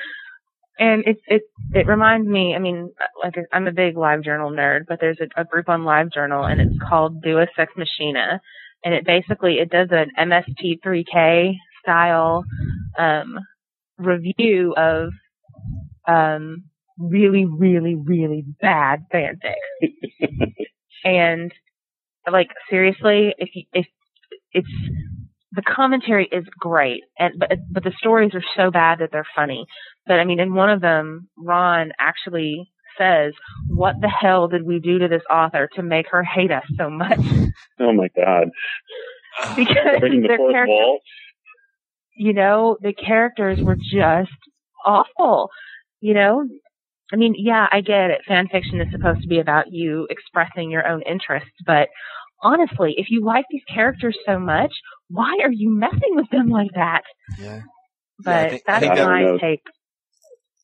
And 0.79 1.05
it 1.07 1.19
it 1.27 1.43
it 1.73 1.87
reminds 1.87 2.29
me. 2.29 2.55
I 2.55 2.59
mean, 2.59 2.93
like 3.23 3.35
I'm 3.53 3.67
a 3.67 3.73
big 3.73 3.97
live 3.97 4.23
journal 4.23 4.51
nerd, 4.51 4.83
but 4.89 4.99
there's 5.01 5.19
a, 5.21 5.41
a 5.41 5.45
group 5.45 5.69
on 5.71 5.85
live 5.85 6.11
journal, 6.11 6.45
and 6.45 6.61
it's 6.61 6.77
called 6.89 7.23
Deus 7.23 7.49
Sex 7.57 7.73
Machina, 7.79 8.41
and 8.85 8.93
it 8.93 9.07
basically 9.07 9.55
it 9.55 9.71
does 9.71 9.89
an 9.91 10.11
MST3K 10.19 11.55
style 11.83 12.45
um, 12.99 13.39
review 13.99 14.75
of 14.77 15.11
um, 16.09 16.65
really, 16.99 17.47
really, 17.47 17.95
really 17.95 18.45
bad 18.61 19.01
fanfic. 19.13 19.55
and 21.05 21.53
like 22.31 22.49
seriously, 22.71 23.35
if 23.39 23.51
you, 23.55 23.65
if 23.73 23.87
it's 24.53 24.69
the 25.57 25.63
commentary 25.63 26.29
is 26.31 26.45
great, 26.59 27.03
and 27.19 27.35
but 27.39 27.51
but 27.73 27.83
the 27.83 27.93
stories 27.99 28.33
are 28.35 28.45
so 28.57 28.71
bad 28.71 28.99
that 29.01 29.11
they're 29.11 29.27
funny. 29.35 29.67
But 30.07 30.21
I 30.21 30.25
mean, 30.25 30.39
in 30.39 30.55
one 30.55 30.71
of 30.71 30.81
them, 30.81 31.29
Ron 31.39 31.93
actually 31.99 32.71
says, 32.99 33.33
"What 33.69 33.97
the 34.01 34.09
hell 34.09 34.49
did 34.49 34.65
we 34.67 34.79
do 34.79 34.99
to 34.99 35.09
this 35.09 35.23
author 35.31 35.69
to 35.75 35.83
make 35.83 36.07
her 36.11 36.23
hate 36.23 36.53
us 36.53 36.65
so 36.79 36.91
much?" 36.91 37.19
oh 37.81 37.93
my 37.93 38.09
God. 38.15 38.49
Because 39.57 40.01
Breaking 40.01 40.23
the 40.23 40.29
their 40.29 40.39
characters, 40.39 40.69
wall. 40.69 40.99
you 42.17 42.33
know, 42.33 42.77
the 42.81 42.93
characters 42.93 43.59
were 43.61 43.77
just 43.77 44.31
awful. 44.85 45.51
You 46.01 46.15
know, 46.15 46.47
I 47.13 47.17
mean, 47.17 47.35
yeah, 47.37 47.67
I 47.71 47.81
get 47.81 48.11
it. 48.11 48.23
Fan 48.27 48.49
fiction 48.49 48.81
is 48.81 48.89
supposed 48.93 49.23
to 49.23 49.29
be 49.29 49.39
about 49.41 49.73
you 49.73 50.07
expressing 50.11 50.71
your 50.71 50.87
own 50.87 51.03
interests, 51.03 51.51
but 51.67 51.89
honestly, 52.43 52.95
if 52.97 53.07
you 53.11 53.25
like 53.25 53.45
these 53.51 53.63
characters 53.73 54.17
so 54.27 54.39
much, 54.39 54.73
why 55.09 55.39
are 55.43 55.53
you 55.53 55.77
messing 55.79 56.15
with 56.15 56.29
them 56.31 56.49
like 56.49 56.71
that? 56.75 57.03
Yeah. 57.39 57.61
But 58.23 58.31
Yeah, 58.31 58.41
I 58.41 58.49
think- 58.51 58.63
I 58.67 58.73
that's 58.73 58.81
think 58.81 58.95
that- 58.97 59.07
my 59.07 59.39
take. 59.41 59.61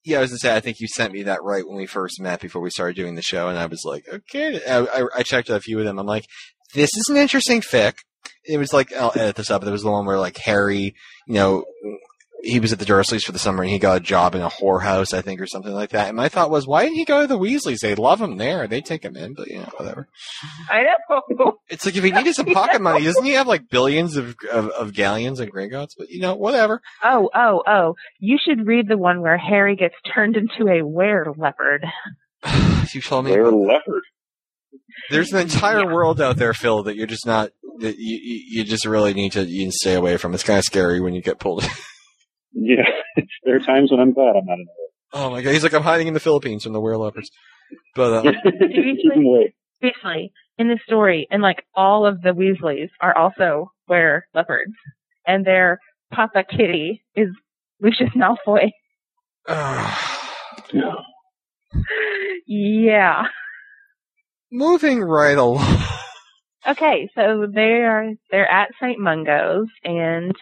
Yeah, 0.04 0.18
I 0.18 0.20
was 0.22 0.30
gonna 0.30 0.38
say. 0.38 0.56
I 0.56 0.60
think 0.60 0.80
you 0.80 0.88
sent 0.88 1.12
me 1.12 1.22
that 1.24 1.44
right 1.44 1.64
when 1.66 1.76
we 1.76 1.86
first 1.86 2.20
met 2.20 2.40
before 2.40 2.60
we 2.60 2.70
started 2.70 2.96
doing 2.96 3.14
the 3.14 3.22
show, 3.22 3.46
and 3.48 3.56
I 3.56 3.66
was 3.66 3.82
like, 3.84 4.02
okay. 4.12 4.60
I, 4.68 4.80
I, 4.80 5.04
I 5.18 5.22
checked 5.22 5.48
out 5.48 5.58
a 5.58 5.60
few 5.60 5.78
of 5.78 5.84
them. 5.84 5.96
I'm 6.00 6.06
like, 6.06 6.24
this 6.74 6.90
is 6.96 7.04
an 7.08 7.16
interesting 7.16 7.60
fic. 7.60 7.94
It 8.44 8.58
was 8.58 8.72
like 8.72 8.92
I'll 8.94 9.12
edit 9.14 9.36
this 9.36 9.48
up. 9.50 9.62
There 9.62 9.70
was 9.70 9.84
the 9.84 9.90
one 9.92 10.04
where 10.04 10.18
like 10.18 10.36
Harry, 10.38 10.94
you 11.28 11.34
know, 11.34 11.64
he 12.42 12.58
was 12.58 12.72
at 12.72 12.80
the 12.80 12.84
Dursleys 12.84 13.22
for 13.22 13.32
the 13.32 13.38
summer 13.38 13.62
and 13.62 13.70
he 13.70 13.78
got 13.78 13.98
a 13.98 14.00
job 14.00 14.34
in 14.34 14.42
a 14.42 14.50
whorehouse, 14.50 15.14
I 15.14 15.22
think, 15.22 15.40
or 15.40 15.46
something 15.46 15.72
like 15.72 15.90
that. 15.90 16.08
And 16.08 16.16
my 16.16 16.28
thought 16.28 16.50
was, 16.50 16.66
why 16.66 16.82
didn't 16.82 16.96
he 16.96 17.04
go 17.04 17.20
to 17.20 17.26
the 17.26 17.38
Weasleys? 17.38 17.78
They 17.80 17.94
love 17.94 18.20
him 18.20 18.36
there. 18.36 18.66
They 18.66 18.80
take 18.80 19.04
him 19.04 19.16
in, 19.16 19.34
but 19.34 19.46
you 19.46 19.58
know, 19.58 19.70
whatever. 19.76 20.08
I 20.68 20.82
know. 20.82 21.58
It's 21.68 21.86
like 21.86 21.96
if 21.96 22.02
he 22.02 22.10
needed 22.10 22.34
some 22.34 22.46
pocket 22.46 22.82
money, 22.82 23.04
doesn't 23.04 23.24
he 23.24 23.32
have 23.32 23.46
like 23.46 23.70
billions 23.70 24.16
of 24.16 24.34
of, 24.50 24.68
of 24.70 24.92
galleons 24.92 25.40
and 25.40 25.52
Gringotts? 25.52 25.92
But 25.96 26.10
you 26.10 26.20
know, 26.20 26.34
whatever. 26.34 26.80
Oh, 27.02 27.30
oh, 27.34 27.62
oh. 27.66 27.94
You 28.18 28.38
should 28.44 28.66
read 28.66 28.88
the 28.88 28.98
one 28.98 29.22
where 29.22 29.38
Harry 29.38 29.76
gets 29.76 29.94
turned 30.12 30.36
into 30.36 30.70
a 30.70 30.82
were 30.82 31.32
leopard. 31.36 31.86
you 32.92 33.00
told 33.00 33.24
me. 33.24 33.30
They're 33.30 33.42
about 33.42 33.50
that. 33.52 33.56
leopard. 33.56 34.02
There's 35.10 35.32
an 35.32 35.40
entire 35.40 35.86
world 35.86 36.20
out 36.20 36.36
there, 36.36 36.54
Phil, 36.54 36.82
that 36.84 36.96
you're 36.96 37.06
just 37.06 37.26
not. 37.26 37.50
That 37.78 37.96
you 37.98 38.18
you 38.22 38.42
you 38.48 38.64
just 38.64 38.84
really 38.84 39.14
need 39.14 39.32
to 39.32 39.44
you 39.44 39.70
stay 39.70 39.94
away 39.94 40.16
from. 40.16 40.34
It's 40.34 40.42
kind 40.42 40.58
of 40.58 40.64
scary 40.64 41.00
when 41.00 41.14
you 41.14 41.22
get 41.22 41.38
pulled. 41.38 41.64
Yeah. 42.52 42.88
there 43.44 43.56
are 43.56 43.60
times 43.60 43.90
when 43.90 44.00
I'm 44.00 44.12
glad 44.12 44.36
I'm 44.36 44.46
not 44.46 44.58
in 44.58 44.66
oh 45.12 45.30
my 45.30 45.42
god, 45.42 45.52
he's 45.52 45.62
like 45.62 45.74
I'm 45.74 45.82
hiding 45.82 46.08
in 46.08 46.14
the 46.14 46.20
Philippines 46.20 46.64
from 46.64 46.72
the 46.72 46.80
were 46.80 46.96
leopards. 46.96 47.30
But 47.94 48.12
um, 48.12 48.24
the 48.24 48.68
Keep 48.68 49.14
them 49.14 49.24
away. 49.24 49.54
Seriously, 49.80 50.32
in 50.58 50.68
the 50.68 50.78
story, 50.86 51.26
and 51.30 51.42
like 51.42 51.64
all 51.74 52.06
of 52.06 52.22
the 52.22 52.30
Weasleys 52.30 52.90
are 53.00 53.16
also 53.16 53.72
were 53.88 54.24
leopards, 54.34 54.74
and 55.26 55.44
their 55.44 55.78
Papa 56.12 56.44
Kitty 56.44 57.02
is 57.14 57.28
Lucius 57.80 58.10
Malfoy. 58.10 58.70
yeah. 62.46 63.24
moving 64.52 65.00
right 65.00 65.36
along. 65.36 65.78
Okay, 66.68 67.10
so 67.16 67.46
they 67.52 67.82
are 67.82 68.12
they're 68.30 68.48
at 68.48 68.70
St. 68.80 69.00
Mungo's 69.00 69.66
and 69.82 70.32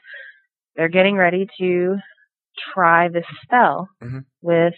they're 0.81 0.89
getting 0.89 1.15
ready 1.17 1.47
to 1.59 1.99
try 2.73 3.07
this 3.09 3.27
spell 3.43 3.87
Mhm. 4.03 4.25
with 4.41 4.73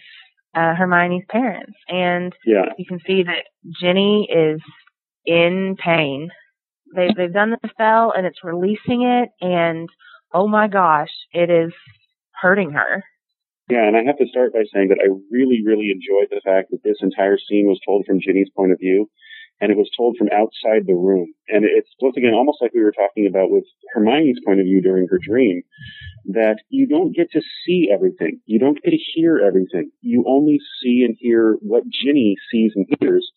uh, 0.53 0.75
Hermione's 0.75 1.23
parents, 1.29 1.77
and 1.87 2.35
Yeah. 2.45 2.73
you 2.77 2.85
can 2.85 2.99
see 3.07 3.23
that 3.23 3.45
Ginny 3.79 4.29
is 4.29 4.61
in 5.25 5.77
pain. 5.77 6.29
They 6.93 7.07
they've 7.15 7.31
done 7.31 7.51
the 7.51 7.69
spell 7.69 8.11
and 8.11 8.27
it's 8.27 8.43
releasing 8.43 9.03
it, 9.03 9.29
and 9.41 9.87
oh 10.33 10.47
my 10.49 10.67
gosh, 10.67 11.09
it 11.31 11.49
is 11.49 11.73
hurting 12.41 12.71
her. 12.71 13.01
Yeah, 13.69 13.87
and 13.87 13.95
I 13.95 14.03
have 14.03 14.17
to 14.17 14.27
start 14.27 14.51
by 14.53 14.65
saying 14.73 14.89
that 14.89 14.99
I 14.99 15.07
really, 15.31 15.63
really 15.65 15.89
enjoyed 15.89 16.27
the 16.29 16.41
fact 16.43 16.69
that 16.71 16.83
this 16.83 16.97
entire 17.01 17.37
scene 17.37 17.65
was 17.65 17.79
told 17.85 18.05
from 18.05 18.19
Ginny's 18.19 18.49
point 18.55 18.73
of 18.73 18.77
view, 18.77 19.09
and 19.61 19.71
it 19.71 19.77
was 19.77 19.89
told 19.95 20.17
from 20.17 20.29
outside 20.31 20.85
the 20.85 20.95
room. 20.95 21.33
And 21.47 21.63
it's 21.65 21.89
once 22.01 22.17
again 22.17 22.33
almost 22.33 22.59
like 22.61 22.73
we 22.73 22.83
were 22.83 22.91
talking 22.91 23.27
about 23.27 23.49
with 23.49 23.63
Hermione's 23.93 24.39
point 24.45 24.59
of 24.59 24.65
view 24.65 24.81
during 24.81 25.07
her 25.09 25.19
dream, 25.21 25.63
that 26.25 26.57
you 26.69 26.87
don't 26.87 27.15
get 27.15 27.31
to 27.31 27.41
see 27.65 27.89
everything. 27.93 28.39
You 28.45 28.59
don't 28.59 28.81
get 28.81 28.91
to 28.91 28.97
hear 29.15 29.39
everything. 29.39 29.91
You 30.01 30.25
only 30.27 30.59
see 30.81 31.03
and 31.05 31.15
hear 31.19 31.57
what 31.61 31.83
Ginny 31.87 32.35
sees 32.51 32.73
and 32.75 32.85
hears. 32.99 33.29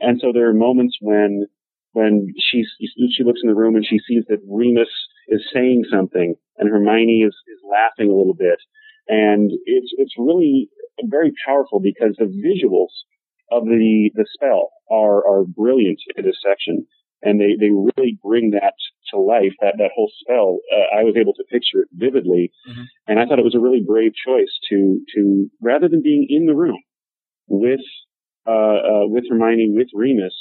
And 0.00 0.20
so 0.20 0.32
there 0.32 0.48
are 0.48 0.54
moments 0.54 0.96
when 1.00 1.46
when 1.92 2.28
she 2.38 2.64
she 2.80 3.24
looks 3.24 3.40
in 3.42 3.48
the 3.48 3.54
room 3.54 3.74
and 3.74 3.86
she 3.86 3.98
sees 4.06 4.24
that 4.28 4.44
Remus 4.46 4.88
is 5.28 5.42
saying 5.52 5.84
something 5.90 6.34
and 6.58 6.70
Hermione 6.70 7.22
is, 7.22 7.34
is 7.34 7.60
laughing 7.70 8.10
a 8.10 8.16
little 8.16 8.34
bit. 8.34 8.58
And 9.08 9.50
it's 9.64 9.92
it's 9.96 10.14
really 10.18 10.68
very 11.04 11.32
powerful 11.46 11.80
because 11.80 12.16
the 12.18 12.26
visuals 12.26 12.92
of 13.50 13.64
the 13.64 14.10
the 14.14 14.26
spell 14.34 14.70
are 14.90 15.26
are 15.26 15.44
brilliant 15.44 16.00
in 16.16 16.24
this 16.24 16.38
section, 16.42 16.86
and 17.22 17.40
they 17.40 17.56
they 17.58 17.70
really 17.70 18.18
bring 18.22 18.50
that 18.50 18.74
to 19.12 19.18
life. 19.18 19.52
That 19.60 19.74
that 19.78 19.90
whole 19.94 20.10
spell, 20.20 20.58
uh, 20.74 20.98
I 20.98 21.04
was 21.04 21.16
able 21.16 21.34
to 21.34 21.44
picture 21.50 21.82
it 21.82 21.88
vividly, 21.92 22.50
Mhm. 22.68 22.84
and 23.08 23.18
I 23.20 23.26
thought 23.26 23.38
it 23.38 23.44
was 23.44 23.54
a 23.54 23.60
really 23.60 23.82
brave 23.86 24.12
choice 24.14 24.52
to 24.70 25.00
to 25.14 25.50
rather 25.60 25.88
than 25.88 26.02
being 26.02 26.26
in 26.28 26.46
the 26.46 26.54
room 26.54 26.80
with 27.48 27.80
uh, 28.46 28.50
uh, 28.50 29.06
with 29.08 29.24
Hermione 29.28 29.70
with 29.74 29.88
Remus. 29.94 30.34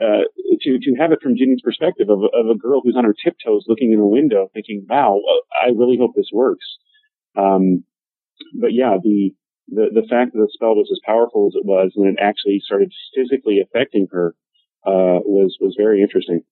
Uh, 0.00 0.24
to 0.62 0.78
to 0.80 0.94
have 0.98 1.12
it 1.12 1.22
from 1.22 1.36
Ginny's 1.36 1.62
perspective 1.62 2.10
of, 2.10 2.18
of 2.24 2.48
a 2.50 2.56
girl 2.58 2.80
who's 2.82 2.96
on 2.96 3.04
her 3.04 3.14
tiptoes 3.24 3.64
looking 3.68 3.92
in 3.92 4.00
a 4.00 4.06
window, 4.06 4.48
thinking, 4.52 4.84
"Wow, 4.88 5.20
I 5.62 5.68
really 5.68 5.96
hope 5.96 6.14
this 6.16 6.30
works." 6.32 6.66
Um, 7.36 7.84
but 8.60 8.72
yeah, 8.72 8.96
the, 9.00 9.32
the 9.68 9.86
the 9.92 10.06
fact 10.08 10.32
that 10.32 10.38
the 10.38 10.50
spell 10.52 10.74
was 10.74 10.88
as 10.92 11.00
powerful 11.04 11.48
as 11.48 11.54
it 11.56 11.64
was, 11.66 11.92
and 11.96 12.06
it 12.06 12.16
actually 12.20 12.60
started 12.64 12.92
physically 13.16 13.60
affecting 13.60 14.06
her, 14.12 14.34
uh, 14.86 15.20
was 15.24 15.56
was 15.60 15.74
very 15.78 16.00
interesting. 16.02 16.42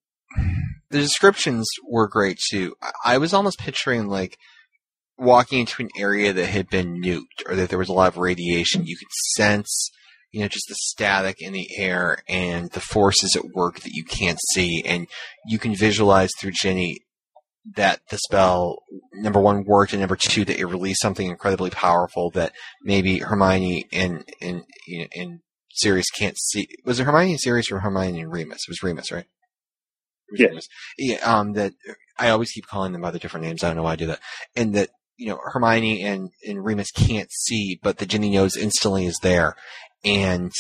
the 0.90 0.98
descriptions 0.98 1.66
were 1.88 2.06
great 2.08 2.38
too. 2.50 2.74
I- 2.82 3.14
I 3.14 3.18
was 3.18 3.32
almost 3.32 3.58
picturing 3.58 4.08
like 4.08 4.36
walking 5.18 5.60
into 5.60 5.82
an 5.82 5.88
area 5.98 6.32
that 6.32 6.46
had 6.46 6.68
been 6.68 7.00
nuked 7.00 7.46
or 7.48 7.54
that 7.56 7.68
there 7.70 7.78
was 7.78 7.88
a 7.88 7.92
lot 7.94 8.08
of 8.08 8.18
radiation. 8.18 8.84
You 8.86 8.96
could 8.96 9.12
sense, 9.36 9.90
you 10.32 10.40
know, 10.40 10.48
just 10.48 10.66
the 10.68 10.74
static 10.78 11.36
in 11.40 11.52
the 11.52 11.68
air 11.78 12.18
and 12.28 12.70
the 12.72 12.80
forces 12.80 13.36
at 13.36 13.54
work 13.54 13.80
that 13.80 13.92
you 13.92 14.04
can't 14.04 14.38
see. 14.52 14.82
And 14.84 15.06
you 15.46 15.58
can 15.58 15.74
visualize 15.74 16.30
through 16.38 16.52
Ginny 16.52 16.98
that 17.76 18.00
the 18.10 18.18
spell, 18.18 18.82
number 19.14 19.40
one, 19.40 19.64
worked 19.64 19.92
and 19.92 20.00
number 20.00 20.16
two, 20.16 20.44
that 20.44 20.58
it 20.58 20.66
released 20.66 21.00
something 21.00 21.28
incredibly 21.28 21.70
powerful 21.70 22.30
that 22.30 22.52
maybe 22.82 23.18
Hermione 23.18 23.86
and, 23.92 24.24
and, 24.40 24.64
and 25.14 25.40
Sirius 25.70 26.10
can't 26.10 26.36
see. 26.38 26.66
Was 26.84 26.98
it 26.98 27.04
Hermione 27.04 27.32
and 27.32 27.40
Sirius 27.40 27.70
or 27.70 27.80
Hermione 27.80 28.20
and 28.20 28.32
Remus? 28.32 28.64
It 28.66 28.70
was 28.70 28.82
Remus, 28.82 29.12
right? 29.12 29.26
Yes. 30.34 30.48
Remus. 30.48 30.68
Yeah, 30.98 31.16
um, 31.18 31.52
that 31.52 31.72
I 32.18 32.30
always 32.30 32.50
keep 32.50 32.66
calling 32.66 32.92
them 32.92 33.02
by 33.02 33.10
the 33.10 33.18
different 33.18 33.46
names. 33.46 33.62
I 33.62 33.68
don't 33.68 33.76
know 33.76 33.82
why 33.84 33.92
I 33.92 33.96
do 33.96 34.06
that. 34.06 34.20
And 34.56 34.74
that, 34.74 34.90
you 35.16 35.28
know, 35.28 35.38
Hermione 35.42 36.02
and, 36.02 36.30
and 36.46 36.64
Remus 36.64 36.90
can't 36.90 37.30
see, 37.30 37.78
but 37.82 37.98
the 37.98 38.06
Ginny 38.06 38.30
knows 38.30 38.56
instantly 38.56 39.06
is 39.06 39.18
there. 39.22 39.54
And 40.04 40.50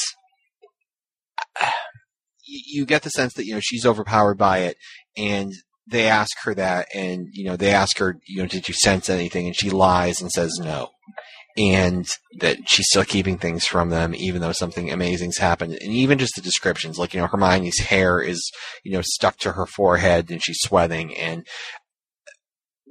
uh, 1.62 1.70
you 2.44 2.86
get 2.86 3.02
the 3.02 3.10
sense 3.10 3.34
that, 3.34 3.44
you 3.44 3.54
know, 3.54 3.60
she's 3.60 3.86
overpowered 3.86 4.38
by 4.38 4.58
it. 4.58 4.76
And 5.16 5.52
they 5.86 6.08
ask 6.08 6.30
her 6.44 6.54
that, 6.54 6.88
and 6.94 7.28
you 7.32 7.44
know, 7.44 7.56
they 7.56 7.70
ask 7.70 7.98
her, 7.98 8.18
you 8.26 8.42
know, 8.42 8.48
did 8.48 8.68
you 8.68 8.74
sense 8.74 9.08
anything? 9.08 9.46
And 9.46 9.56
she 9.56 9.70
lies 9.70 10.20
and 10.20 10.30
says 10.30 10.58
no, 10.62 10.90
and 11.56 12.06
that 12.38 12.58
she's 12.66 12.86
still 12.88 13.04
keeping 13.04 13.38
things 13.38 13.66
from 13.66 13.90
them, 13.90 14.14
even 14.14 14.40
though 14.40 14.52
something 14.52 14.90
amazing's 14.90 15.38
happened. 15.38 15.72
And 15.72 15.92
even 15.92 16.18
just 16.18 16.34
the 16.36 16.42
descriptions, 16.42 16.98
like 16.98 17.14
you 17.14 17.20
know, 17.20 17.26
Hermione's 17.26 17.80
hair 17.80 18.20
is 18.20 18.50
you 18.84 18.92
know 18.92 19.02
stuck 19.02 19.38
to 19.38 19.52
her 19.52 19.66
forehead, 19.66 20.30
and 20.30 20.42
she's 20.42 20.60
sweating. 20.60 21.16
And 21.16 21.46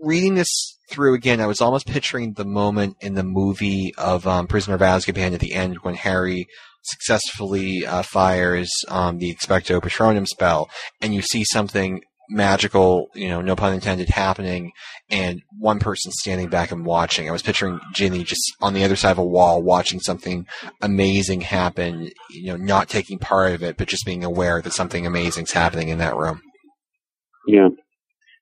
reading 0.02 0.36
this 0.36 0.78
through 0.90 1.14
again, 1.14 1.40
I 1.40 1.48
was 1.48 1.62
almost 1.62 1.88
picturing 1.88 2.34
the 2.34 2.46
moment 2.46 2.98
in 3.02 3.16
the 3.16 3.24
movie 3.24 3.94
of 3.98 4.28
um, 4.28 4.48
Prisoner 4.48 4.76
of 4.76 4.82
Azkaban 4.82 5.34
at 5.34 5.40
the 5.40 5.54
end 5.54 5.78
when 5.84 5.96
Harry 5.96 6.48
successfully 6.84 7.86
uh, 7.86 8.02
fires 8.02 8.70
um, 8.90 9.18
the 9.18 9.34
Expecto 9.34 9.80
Patronum 9.80 10.28
spell, 10.28 10.70
and 11.00 11.14
you 11.14 11.22
see 11.22 11.44
something 11.44 12.02
magical, 12.32 13.10
you 13.14 13.28
know, 13.28 13.42
no 13.42 13.56
pun 13.56 13.74
intended, 13.74 14.10
happening, 14.10 14.72
and 15.10 15.42
one 15.60 15.80
person 15.80 16.12
standing 16.12 16.48
back 16.48 16.72
and 16.72 16.86
watching. 16.86 17.28
I 17.28 17.32
was 17.32 17.44
picturing 17.44 17.80
Ginny 17.94 18.24
just 18.24 18.42
on 18.62 18.74
the 18.74 18.84
other 18.84 18.96
side 18.96 19.12
of 19.12 19.18
a 19.18 19.26
wall 19.26 19.62
watching 19.62 20.00
something 20.00 20.48
amazing 20.82 21.42
happen, 21.42 22.10
you 22.30 22.48
know, 22.48 22.58
not 22.58 22.90
taking 22.90 23.20
part 23.20 23.54
of 23.54 23.64
it, 23.64 23.78
but 23.78 23.88
just 23.88 24.06
being 24.06 24.24
aware 24.24 24.62
that 24.62 24.74
something 24.74 25.06
amazing's 25.06 25.52
happening 25.52 25.90
in 25.90 25.98
that 26.00 26.16
room. 26.16 26.42
Yeah. 27.48 27.70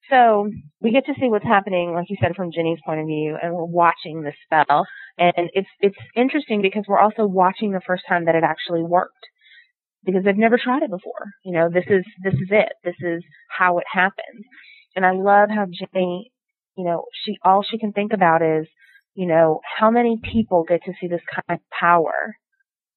So 0.09 0.49
we 0.81 0.91
get 0.91 1.05
to 1.05 1.13
see 1.19 1.27
what's 1.27 1.45
happening, 1.45 1.93
like 1.93 2.09
you 2.09 2.17
said, 2.21 2.35
from 2.35 2.51
Ginny's 2.51 2.79
point 2.85 2.99
of 2.99 3.05
view, 3.05 3.37
and 3.41 3.53
we're 3.53 3.65
watching 3.65 4.23
the 4.23 4.33
spell. 4.43 4.85
And 5.17 5.49
it's 5.53 5.67
it's 5.81 5.97
interesting 6.15 6.61
because 6.61 6.85
we're 6.87 6.99
also 6.99 7.25
watching 7.25 7.71
the 7.71 7.81
first 7.85 8.03
time 8.07 8.25
that 8.25 8.35
it 8.35 8.43
actually 8.43 8.83
worked. 8.83 9.13
Because 10.11 10.25
they've 10.25 10.37
never 10.37 10.57
tried 10.57 10.83
it 10.83 10.89
before. 10.89 11.31
You 11.43 11.53
know, 11.53 11.69
this 11.69 11.85
is 11.87 12.05
this 12.23 12.33
is 12.33 12.49
it. 12.49 12.73
This 12.83 12.95
is 13.01 13.23
how 13.49 13.77
it 13.77 13.85
happens. 13.91 14.45
And 14.95 15.05
I 15.05 15.11
love 15.11 15.49
how 15.49 15.65
Ginny, 15.65 16.31
you 16.77 16.85
know, 16.85 17.05
she 17.23 17.37
all 17.43 17.63
she 17.63 17.77
can 17.77 17.91
think 17.91 18.13
about 18.13 18.41
is, 18.41 18.67
you 19.15 19.27
know, 19.27 19.59
how 19.77 19.91
many 19.91 20.19
people 20.23 20.65
get 20.67 20.83
to 20.85 20.93
see 20.99 21.07
this 21.07 21.21
kind 21.33 21.59
of 21.59 21.59
power 21.77 22.35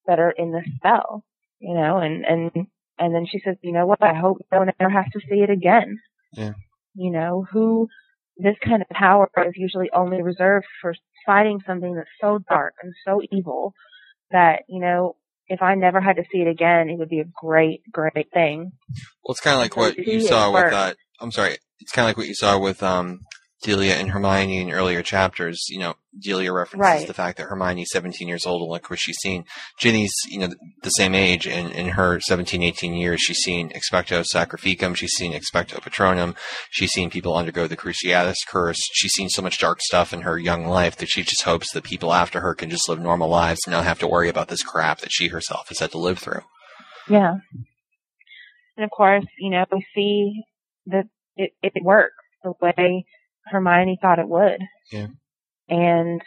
that 0.07 0.19
are 0.19 0.31
in 0.31 0.51
this 0.51 0.65
spell. 0.75 1.23
You 1.59 1.75
know, 1.75 1.97
and 1.97 2.25
and 2.25 2.51
and 2.99 3.15
then 3.15 3.25
she 3.29 3.39
says, 3.43 3.55
you 3.61 3.71
know 3.71 3.85
what, 3.85 4.03
I 4.03 4.13
hope 4.13 4.37
no 4.51 4.59
one 4.59 4.71
ever 4.79 4.89
has 4.89 5.05
to 5.13 5.19
see 5.29 5.41
it 5.41 5.49
again. 5.49 5.99
Yeah. 6.33 6.53
You 6.95 7.11
know, 7.11 7.45
who 7.51 7.87
this 8.37 8.55
kind 8.63 8.81
of 8.81 8.89
power 8.89 9.29
is 9.45 9.53
usually 9.55 9.89
only 9.93 10.21
reserved 10.21 10.65
for 10.81 10.95
fighting 11.25 11.59
something 11.65 11.95
that's 11.95 12.09
so 12.19 12.39
dark 12.49 12.73
and 12.81 12.93
so 13.05 13.21
evil 13.31 13.73
that, 14.31 14.63
you 14.67 14.79
know, 14.79 15.15
if 15.47 15.61
I 15.61 15.75
never 15.75 15.99
had 16.01 16.15
to 16.17 16.23
see 16.31 16.39
it 16.39 16.47
again, 16.47 16.89
it 16.89 16.97
would 16.97 17.09
be 17.09 17.19
a 17.19 17.25
great, 17.25 17.81
great 17.91 18.31
thing. 18.33 18.71
Well, 19.23 19.31
it's 19.31 19.41
kind 19.41 19.55
of 19.55 19.61
like 19.61 19.75
what 19.75 19.97
you 19.97 20.21
saw 20.21 20.51
with 20.51 20.71
that. 20.71 20.97
I'm 21.19 21.31
sorry. 21.31 21.57
It's 21.79 21.91
kind 21.91 22.05
of 22.05 22.09
like 22.09 22.17
what 22.17 22.27
you 22.27 22.35
saw 22.35 22.57
with 22.57 22.81
um, 22.81 23.19
Delia 23.63 23.93
and 23.95 24.11
Hermione 24.11 24.59
in 24.61 24.71
earlier 24.71 25.01
chapters. 25.01 25.65
You 25.69 25.79
know, 25.79 25.93
Delia 26.19 26.51
references 26.53 26.79
Right. 26.81 27.07
the 27.07 27.13
fact 27.13 27.37
that 27.37 27.47
Hermione's 27.47 27.89
17 27.91 28.27
years 28.27 28.45
old 28.45 28.61
and 28.61 28.69
look 28.71 28.89
what 28.89 28.99
she's 28.99 29.17
seen. 29.21 29.45
Ginny's, 29.79 30.13
you 30.27 30.39
know, 30.39 30.49
the 30.83 30.89
same 30.91 31.15
age, 31.15 31.47
and 31.47 31.71
in 31.71 31.89
her 31.89 32.19
17, 32.19 32.61
18 32.61 32.93
years, 32.93 33.21
she's 33.21 33.39
seen 33.39 33.69
Expecto 33.71 34.23
Sacrificum, 34.31 34.95
she's 34.95 35.13
seen 35.13 35.33
Expecto 35.33 35.79
Patronum, 35.81 36.35
she's 36.69 36.91
seen 36.91 37.09
people 37.09 37.35
undergo 37.35 37.65
the 37.65 37.77
Cruciatus 37.77 38.35
curse, 38.47 38.77
she's 38.93 39.13
seen 39.13 39.29
so 39.29 39.41
much 39.41 39.57
dark 39.59 39.81
stuff 39.81 40.13
in 40.13 40.21
her 40.21 40.37
young 40.37 40.65
life 40.65 40.97
that 40.97 41.09
she 41.09 41.23
just 41.23 41.43
hopes 41.43 41.71
that 41.73 41.83
people 41.83 42.13
after 42.13 42.41
her 42.41 42.53
can 42.53 42.69
just 42.69 42.87
live 42.89 42.99
normal 42.99 43.29
lives 43.29 43.61
and 43.65 43.71
not 43.71 43.85
have 43.85 43.99
to 43.99 44.07
worry 44.07 44.29
about 44.29 44.49
this 44.49 44.61
crap 44.63 44.99
that 44.99 45.11
she 45.11 45.29
herself 45.29 45.69
has 45.69 45.79
had 45.79 45.91
to 45.91 45.97
live 45.97 46.19
through. 46.19 46.41
Yeah. 47.09 47.35
And 48.77 48.83
of 48.83 48.91
course, 48.91 49.25
you 49.39 49.49
know, 49.49 49.65
we 49.71 49.85
see 49.95 50.43
that 50.87 51.05
it, 51.37 51.51
it 51.63 51.73
works 51.81 52.13
the 52.43 52.53
way 52.61 53.05
Hermione 53.45 53.97
thought 54.01 54.19
it 54.19 54.27
would. 54.27 54.59
Yeah. 54.91 55.07
And 55.69 56.21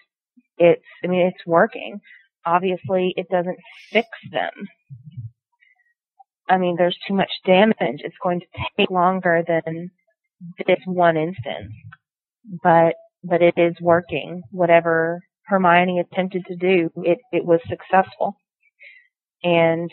it's, 0.59 0.83
I 1.05 1.07
mean, 1.07 1.27
it's 1.27 1.47
working. 1.47 2.01
Obviously, 2.45 3.13
it 3.17 3.29
doesn't 3.31 3.59
fix 3.93 4.09
them. 4.31 4.51
I 6.49 6.59
mean, 6.59 6.77
there's 6.79 6.97
too 7.09 7.15
much 7.15 7.31
damage. 7.45 8.01
It's 8.05 8.17
going 8.23 8.41
to 8.41 8.47
take 8.77 8.91
longer 8.91 9.43
than 9.47 9.91
this 10.67 10.79
one 10.87 11.17
instance. 11.17 11.73
But, 12.63 12.95
but 13.25 13.43
it 13.43 13.55
is 13.57 13.75
working. 13.81 14.43
Whatever 14.53 15.21
Hermione 15.47 16.01
attempted 16.01 16.45
to 16.47 16.57
do, 16.57 16.91
it, 16.99 17.19
it 17.33 17.45
was 17.45 17.61
successful. 17.69 18.37
And 19.43 19.91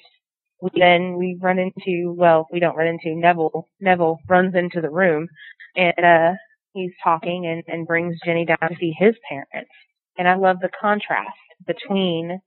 we 0.63 0.69
then 0.75 1.17
we 1.17 1.37
run 1.41 1.59
into 1.59 2.13
well 2.17 2.47
we 2.51 2.59
don't 2.59 2.77
run 2.77 2.87
into 2.87 3.19
neville 3.19 3.67
neville 3.81 4.19
runs 4.29 4.55
into 4.55 4.79
the 4.81 4.89
room 4.89 5.27
and 5.75 5.93
uh 5.99 6.31
he's 6.73 6.91
talking 7.03 7.45
and 7.47 7.63
and 7.67 7.87
brings 7.87 8.17
ginny 8.25 8.45
down 8.45 8.59
to 8.61 8.75
see 8.79 8.93
his 8.97 9.15
parents. 9.29 9.71
And 10.17 10.27
i 10.27 10.35
love 10.35 10.57
the 10.61 10.69
contrast 10.79 11.37
between 11.67 12.39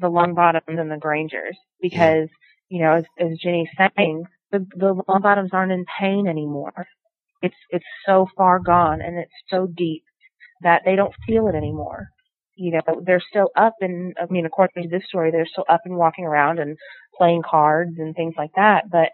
the 0.00 0.08
longbottoms 0.10 0.80
and 0.80 0.90
the 0.90 0.98
grangers 0.98 1.56
because 1.80 2.28
you 2.68 2.82
know 2.82 2.92
as 2.94 3.04
as 3.18 3.38
ginny's 3.42 3.68
saying 3.78 4.24
the 4.52 4.66
the 4.76 4.94
longbottoms 5.08 5.54
aren't 5.54 5.72
in 5.72 5.84
pain 6.00 6.26
anymore. 6.28 6.86
It's 7.42 7.56
it's 7.70 7.86
so 8.06 8.28
far 8.36 8.60
gone 8.60 9.02
and 9.02 9.18
it's 9.18 9.32
so 9.50 9.66
deep 9.66 10.04
that 10.62 10.82
they 10.84 10.96
don't 10.96 11.14
feel 11.26 11.48
it 11.48 11.56
anymore. 11.56 12.08
You 12.56 12.72
know 12.74 13.02
they're 13.06 13.22
still 13.30 13.50
up 13.56 13.74
and 13.82 14.14
i 14.20 14.26
mean 14.32 14.46
according 14.46 14.84
to 14.84 14.90
this 14.90 15.06
story 15.08 15.30
they're 15.32 15.46
still 15.46 15.66
up 15.68 15.82
and 15.86 15.96
walking 15.96 16.26
around 16.26 16.60
and 16.60 16.78
playing 17.18 17.42
cards 17.48 17.92
and 17.98 18.14
things 18.16 18.34
like 18.38 18.52
that. 18.56 18.90
But 18.90 19.10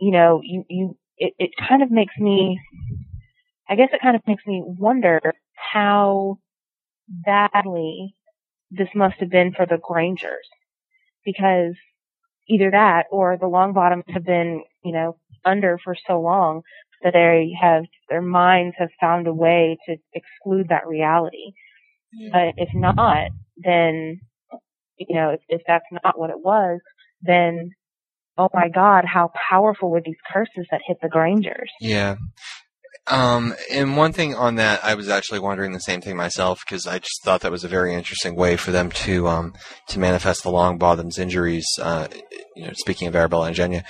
you 0.00 0.12
know, 0.12 0.42
you 0.44 0.64
you 0.70 0.97
it, 1.18 1.34
it 1.38 1.50
kind 1.68 1.82
of 1.82 1.90
makes 1.90 2.16
me 2.18 2.60
I 3.68 3.76
guess 3.76 3.90
it 3.92 4.00
kind 4.00 4.16
of 4.16 4.22
makes 4.26 4.46
me 4.46 4.62
wonder 4.64 5.20
how 5.72 6.38
badly 7.08 8.14
this 8.70 8.88
must 8.94 9.16
have 9.20 9.30
been 9.30 9.52
for 9.52 9.66
the 9.66 9.78
Grangers. 9.82 10.48
Because 11.24 11.74
either 12.48 12.70
that 12.70 13.04
or 13.10 13.36
the 13.36 13.46
Longbottoms 13.46 14.08
have 14.08 14.24
been, 14.24 14.62
you 14.82 14.92
know, 14.92 15.18
under 15.44 15.78
for 15.84 15.94
so 16.06 16.20
long 16.20 16.62
that 17.02 17.12
they 17.12 17.50
have 17.60 17.84
their 18.08 18.22
minds 18.22 18.74
have 18.78 18.88
found 19.00 19.26
a 19.26 19.34
way 19.34 19.76
to 19.86 19.96
exclude 20.14 20.68
that 20.68 20.86
reality. 20.86 21.52
Hmm. 22.16 22.30
But 22.32 22.54
if 22.56 22.70
not, 22.74 23.30
then 23.56 24.20
you 24.96 25.14
know, 25.14 25.30
if, 25.30 25.40
if 25.48 25.62
that's 25.66 25.84
not 26.04 26.18
what 26.18 26.30
it 26.30 26.40
was, 26.40 26.80
then 27.22 27.70
oh 28.38 28.48
my 28.54 28.68
God, 28.68 29.04
how 29.04 29.30
powerful 29.50 29.90
were 29.90 30.00
these 30.04 30.16
curses 30.32 30.66
that 30.70 30.80
hit 30.86 30.98
the 31.02 31.08
Grangers? 31.08 31.70
Yeah. 31.80 32.16
Um, 33.08 33.54
and 33.70 33.96
one 33.96 34.12
thing 34.12 34.34
on 34.34 34.56
that, 34.56 34.84
I 34.84 34.94
was 34.94 35.08
actually 35.08 35.40
wondering 35.40 35.72
the 35.72 35.80
same 35.80 36.00
thing 36.00 36.16
myself 36.16 36.60
because 36.64 36.86
I 36.86 36.98
just 36.98 37.22
thought 37.24 37.40
that 37.40 37.50
was 37.50 37.64
a 37.64 37.68
very 37.68 37.94
interesting 37.94 38.36
way 38.36 38.56
for 38.56 38.70
them 38.70 38.90
to 38.90 39.28
um, 39.28 39.54
to 39.88 39.98
manifest 39.98 40.42
the 40.42 40.50
Longbottoms 40.50 41.18
injuries. 41.18 41.66
Uh, 41.80 42.08
you 42.54 42.66
know, 42.66 42.72
speaking 42.74 43.08
of 43.08 43.16
Arabella 43.16 43.46
and 43.46 43.56
Zsenya, 43.56 43.84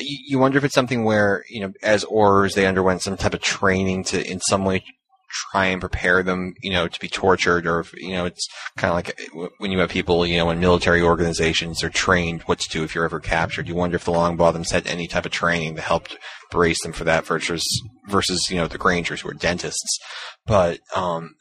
you 0.00 0.38
wonder 0.38 0.58
if 0.58 0.64
it's 0.64 0.74
something 0.74 1.04
where 1.04 1.44
you 1.48 1.60
know, 1.60 1.72
as 1.82 2.04
Aurors, 2.04 2.54
they 2.54 2.66
underwent 2.66 3.02
some 3.02 3.16
type 3.16 3.34
of 3.34 3.40
training 3.40 4.04
to, 4.04 4.28
in 4.28 4.40
some 4.40 4.64
way, 4.64 4.82
try 5.28 5.66
and 5.66 5.80
prepare 5.80 6.22
them, 6.22 6.54
you 6.62 6.70
know, 6.70 6.88
to 6.88 7.00
be 7.00 7.08
tortured, 7.08 7.66
or 7.66 7.84
you 7.94 8.10
know, 8.10 8.24
it's 8.24 8.48
kind 8.76 8.90
of 8.90 8.94
like 8.94 9.52
when 9.58 9.70
you 9.70 9.78
have 9.78 9.90
people, 9.90 10.26
you 10.26 10.36
know, 10.36 10.50
in 10.50 10.60
military 10.60 11.02
organizations 11.02 11.82
are 11.82 11.90
trained 11.90 12.42
what 12.42 12.58
to 12.60 12.68
do 12.68 12.84
if 12.84 12.94
you're 12.94 13.04
ever 13.04 13.20
captured. 13.20 13.68
You 13.68 13.74
wonder 13.74 13.96
if 13.96 14.04
the 14.04 14.12
Longbottoms 14.12 14.72
had 14.72 14.86
any 14.86 15.06
type 15.06 15.26
of 15.26 15.32
training 15.32 15.74
that 15.74 15.82
helped 15.82 16.16
brace 16.50 16.82
them 16.82 16.92
for 16.92 17.04
that 17.04 17.26
versus 17.26 17.64
versus 18.06 18.50
you 18.50 18.56
know 18.56 18.68
the 18.68 18.78
Grangers 18.78 19.20
who 19.20 19.28
are 19.28 19.34
dentists. 19.34 19.98
But 20.46 20.80
um, 20.94 21.34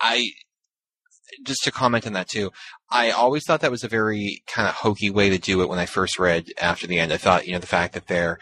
I 0.00 0.30
just 1.44 1.64
to 1.64 1.72
comment 1.72 2.06
on 2.06 2.12
that 2.12 2.28
too. 2.28 2.50
I 2.90 3.10
always 3.10 3.44
thought 3.44 3.60
that 3.60 3.70
was 3.70 3.84
a 3.84 3.88
very 3.88 4.42
kind 4.46 4.68
of 4.68 4.74
hokey 4.74 5.10
way 5.10 5.30
to 5.30 5.38
do 5.38 5.62
it 5.62 5.68
when 5.68 5.78
I 5.78 5.86
first 5.86 6.18
read 6.18 6.46
after 6.60 6.86
the 6.86 6.98
end. 6.98 7.12
I 7.12 7.16
thought, 7.16 7.46
you 7.46 7.52
know, 7.52 7.58
the 7.58 7.66
fact 7.66 7.94
that 7.94 8.06
they're 8.06 8.38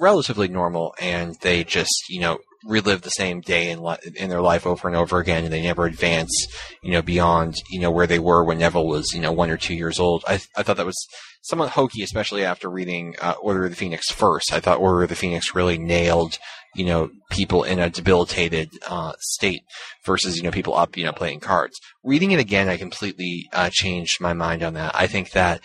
relatively 0.00 0.48
normal 0.48 0.94
and 1.00 1.36
they 1.42 1.62
just, 1.62 2.04
you 2.08 2.20
know, 2.20 2.38
relive 2.64 3.02
the 3.02 3.10
same 3.10 3.40
day 3.40 3.70
in, 3.70 3.82
li- 3.82 3.96
in 4.16 4.28
their 4.28 4.40
life 4.40 4.66
over 4.66 4.88
and 4.88 4.96
over 4.96 5.18
again 5.18 5.44
and 5.44 5.52
they 5.52 5.62
never 5.62 5.86
advance, 5.86 6.46
you 6.82 6.90
know, 6.90 7.02
beyond, 7.02 7.56
you 7.70 7.80
know, 7.80 7.90
where 7.90 8.06
they 8.06 8.18
were 8.18 8.44
when 8.44 8.58
Neville 8.58 8.86
was, 8.86 9.12
you 9.14 9.20
know, 9.20 9.32
one 9.32 9.50
or 9.50 9.56
two 9.56 9.74
years 9.74 9.98
old. 9.98 10.24
I, 10.26 10.40
I 10.56 10.62
thought 10.62 10.76
that 10.76 10.86
was 10.86 11.06
somewhat 11.42 11.70
hokey, 11.70 12.02
especially 12.02 12.44
after 12.44 12.68
reading 12.68 13.14
uh, 13.20 13.34
Order 13.40 13.64
of 13.64 13.70
the 13.70 13.76
Phoenix 13.76 14.10
first. 14.10 14.52
I 14.52 14.60
thought 14.60 14.78
Order 14.80 15.04
of 15.04 15.08
the 15.08 15.16
Phoenix 15.16 15.54
really 15.54 15.78
nailed, 15.78 16.38
you 16.74 16.84
know, 16.84 17.10
people 17.30 17.62
in 17.62 17.78
a 17.78 17.90
debilitated 17.90 18.70
uh, 18.88 19.12
state 19.20 19.62
versus, 20.04 20.36
you 20.36 20.42
know, 20.42 20.50
people 20.50 20.74
up, 20.74 20.96
you 20.96 21.04
know, 21.04 21.12
playing 21.12 21.40
cards. 21.40 21.78
Reading 22.04 22.32
it 22.32 22.40
again, 22.40 22.68
I 22.68 22.76
completely 22.76 23.48
uh, 23.52 23.70
changed 23.72 24.20
my 24.20 24.32
mind 24.34 24.62
on 24.62 24.74
that. 24.74 24.94
I 24.94 25.06
think 25.06 25.32
that 25.32 25.60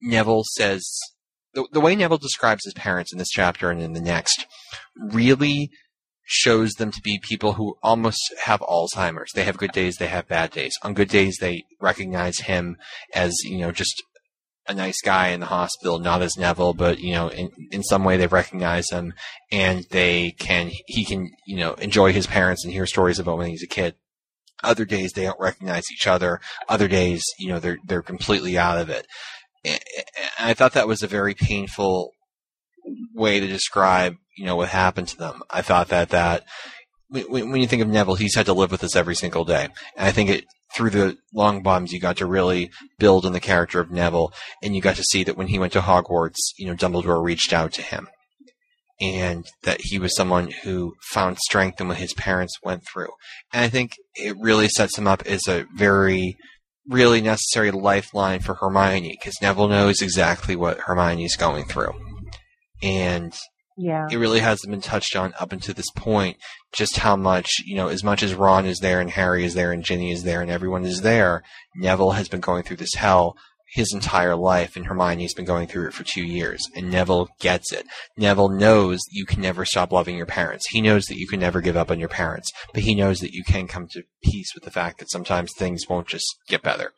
Neville 0.00 0.44
says 0.52 0.98
the, 1.56 1.66
the 1.72 1.80
way 1.80 1.96
Neville 1.96 2.18
describes 2.18 2.64
his 2.64 2.74
parents 2.74 3.12
in 3.12 3.18
this 3.18 3.30
chapter 3.30 3.70
and 3.70 3.80
in 3.80 3.94
the 3.94 4.00
next 4.00 4.46
really 4.94 5.70
shows 6.22 6.72
them 6.72 6.90
to 6.92 7.00
be 7.02 7.18
people 7.18 7.54
who 7.54 7.76
almost 7.82 8.20
have 8.44 8.60
Alzheimer's. 8.60 9.32
They 9.32 9.44
have 9.44 9.56
good 9.56 9.72
days, 9.72 9.96
they 9.96 10.08
have 10.08 10.28
bad 10.28 10.50
days. 10.50 10.74
On 10.82 10.92
good 10.92 11.08
days, 11.08 11.38
they 11.40 11.62
recognize 11.80 12.40
him 12.40 12.76
as, 13.14 13.34
you 13.44 13.58
know, 13.58 13.72
just 13.72 14.02
a 14.68 14.74
nice 14.74 15.00
guy 15.02 15.28
in 15.28 15.40
the 15.40 15.46
hospital, 15.46 15.98
not 15.98 16.20
as 16.20 16.36
Neville, 16.36 16.74
but 16.74 16.98
you 16.98 17.12
know, 17.12 17.28
in 17.28 17.50
in 17.70 17.82
some 17.82 18.04
way 18.04 18.16
they 18.16 18.26
recognize 18.26 18.90
him 18.90 19.14
and 19.52 19.84
they 19.90 20.32
can 20.38 20.72
he 20.86 21.04
can 21.04 21.30
you 21.46 21.56
know 21.56 21.74
enjoy 21.74 22.12
his 22.12 22.26
parents 22.26 22.64
and 22.64 22.72
hear 22.72 22.84
stories 22.84 23.20
about 23.20 23.38
when 23.38 23.48
he's 23.48 23.62
a 23.62 23.68
kid. 23.68 23.94
Other 24.64 24.84
days 24.84 25.12
they 25.12 25.22
don't 25.22 25.38
recognize 25.38 25.84
each 25.92 26.08
other. 26.08 26.40
Other 26.68 26.88
days, 26.88 27.22
you 27.38 27.48
know, 27.48 27.60
they're 27.60 27.78
they're 27.86 28.02
completely 28.02 28.58
out 28.58 28.78
of 28.78 28.90
it. 28.90 29.06
I 30.38 30.54
thought 30.54 30.72
that 30.72 30.88
was 30.88 31.02
a 31.02 31.08
very 31.08 31.34
painful 31.34 32.12
way 33.14 33.40
to 33.40 33.46
describe, 33.46 34.16
you 34.36 34.46
know, 34.46 34.56
what 34.56 34.68
happened 34.68 35.08
to 35.08 35.16
them. 35.16 35.42
I 35.50 35.62
thought 35.62 35.88
that 35.88 36.10
that 36.10 36.44
when, 37.08 37.50
when 37.50 37.60
you 37.60 37.66
think 37.66 37.82
of 37.82 37.88
Neville, 37.88 38.16
he's 38.16 38.34
had 38.34 38.46
to 38.46 38.52
live 38.52 38.70
with 38.70 38.80
this 38.80 38.96
every 38.96 39.14
single 39.14 39.44
day. 39.44 39.68
And 39.96 40.06
I 40.06 40.12
think 40.12 40.30
it 40.30 40.44
through 40.74 40.90
the 40.90 41.16
Longbottoms, 41.34 41.92
you 41.92 42.00
got 42.00 42.16
to 42.18 42.26
really 42.26 42.70
build 42.98 43.24
on 43.24 43.32
the 43.32 43.40
character 43.40 43.80
of 43.80 43.90
Neville, 43.90 44.32
and 44.62 44.74
you 44.74 44.82
got 44.82 44.96
to 44.96 45.04
see 45.04 45.24
that 45.24 45.36
when 45.36 45.46
he 45.48 45.58
went 45.58 45.72
to 45.74 45.80
Hogwarts, 45.80 46.52
you 46.58 46.66
know, 46.66 46.74
Dumbledore 46.74 47.22
reached 47.22 47.52
out 47.52 47.72
to 47.74 47.82
him, 47.82 48.08
and 49.00 49.46
that 49.62 49.80
he 49.82 49.98
was 49.98 50.14
someone 50.14 50.50
who 50.64 50.94
found 51.12 51.38
strength 51.38 51.80
in 51.80 51.88
what 51.88 51.98
his 51.98 52.12
parents 52.14 52.58
went 52.62 52.82
through. 52.86 53.10
And 53.52 53.64
I 53.64 53.68
think 53.68 53.92
it 54.14 54.36
really 54.38 54.68
sets 54.68 54.98
him 54.98 55.06
up 55.06 55.24
as 55.26 55.46
a 55.48 55.66
very, 55.74 56.36
really 56.88 57.20
necessary 57.20 57.70
lifeline 57.70 58.40
for 58.40 58.54
Hermione, 58.54 59.16
because 59.18 59.34
Neville 59.42 59.68
knows 59.68 60.00
exactly 60.02 60.56
what 60.56 60.78
Hermione 60.80 61.24
is 61.24 61.36
going 61.36 61.64
through. 61.64 61.92
And 62.82 63.34
Yeah. 63.78 64.06
it 64.10 64.16
really 64.16 64.40
hasn't 64.40 64.70
been 64.70 64.80
touched 64.80 65.16
on 65.16 65.34
up 65.38 65.52
until 65.52 65.74
this 65.74 65.90
point 65.94 66.36
just 66.72 66.96
how 66.98 67.14
much 67.16 67.50
you 67.64 67.76
know 67.76 67.88
as 67.88 68.02
much 68.02 68.22
as 68.22 68.32
ron 68.34 68.64
is 68.66 68.78
there 68.80 69.00
and 69.02 69.10
harry 69.10 69.44
is 69.44 69.52
there 69.54 69.70
and 69.70 69.84
ginny 69.84 70.10
is 70.10 70.22
there 70.24 70.40
and 70.40 70.50
everyone 70.50 70.84
is 70.84 71.02
there 71.02 71.42
neville 71.74 72.12
has 72.12 72.26
been 72.28 72.40
going 72.40 72.62
through 72.62 72.76
this 72.78 72.94
hell 72.94 73.36
his 73.74 73.92
entire 73.92 74.36
life 74.36 74.76
and 74.76 74.86
hermione's 74.86 75.34
been 75.34 75.44
going 75.44 75.66
through 75.66 75.88
it 75.88 75.92
for 75.94 76.04
two 76.04 76.22
years 76.24 76.62
and 76.74 76.90
neville 76.90 77.28
gets 77.40 77.72
it. 77.72 77.84
Neville 78.16 78.48
knows 78.48 79.00
you 79.10 79.26
can 79.26 79.40
never 79.42 79.64
stop 79.64 79.92
loving 79.92 80.16
your 80.16 80.26
parents. 80.26 80.66
He 80.70 80.80
knows 80.80 81.04
that 81.06 81.18
you 81.18 81.26
can 81.26 81.40
never 81.40 81.60
give 81.60 81.76
up 81.76 81.90
on 81.90 81.98
your 82.00 82.08
parents 82.08 82.50
but 82.72 82.82
he 82.84 82.94
knows 82.94 83.18
that 83.20 83.32
you 83.32 83.42
can 83.44 83.66
come 83.66 83.86
to 83.88 84.02
peace 84.22 84.54
with 84.54 84.64
the 84.64 84.70
fact 84.70 84.98
that 84.98 85.10
sometimes 85.10 85.52
things 85.56 85.88
won't 85.88 86.06
just 86.08 86.26
get 86.48 86.62
better. 86.62 86.92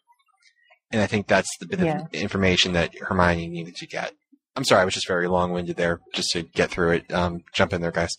And 0.91 1.01
i 1.03 1.07
think 1.07 1.27
that's 1.27 1.51
the 1.59 1.67
bit 1.67 1.81
Yeah. 1.81 2.03
of 2.03 2.15
information 2.15 2.73
that 2.73 2.95
hermione 2.99 3.49
needed 3.49 3.77
to 3.77 3.87
get. 3.87 4.13
I'm 4.57 4.65
sorry 4.65 4.83
i 4.83 4.85
was 4.85 4.95
just 4.95 5.09
very 5.09 5.29
long-winded 5.29 5.77
there 5.77 6.01
just 6.15 6.31
to 6.33 6.43
get 6.43 6.71
through 6.71 6.91
it. 6.93 7.13
Um, 7.13 7.41
jump 7.55 7.73
in 7.73 7.81
there 7.81 7.91
guys. 7.93 8.11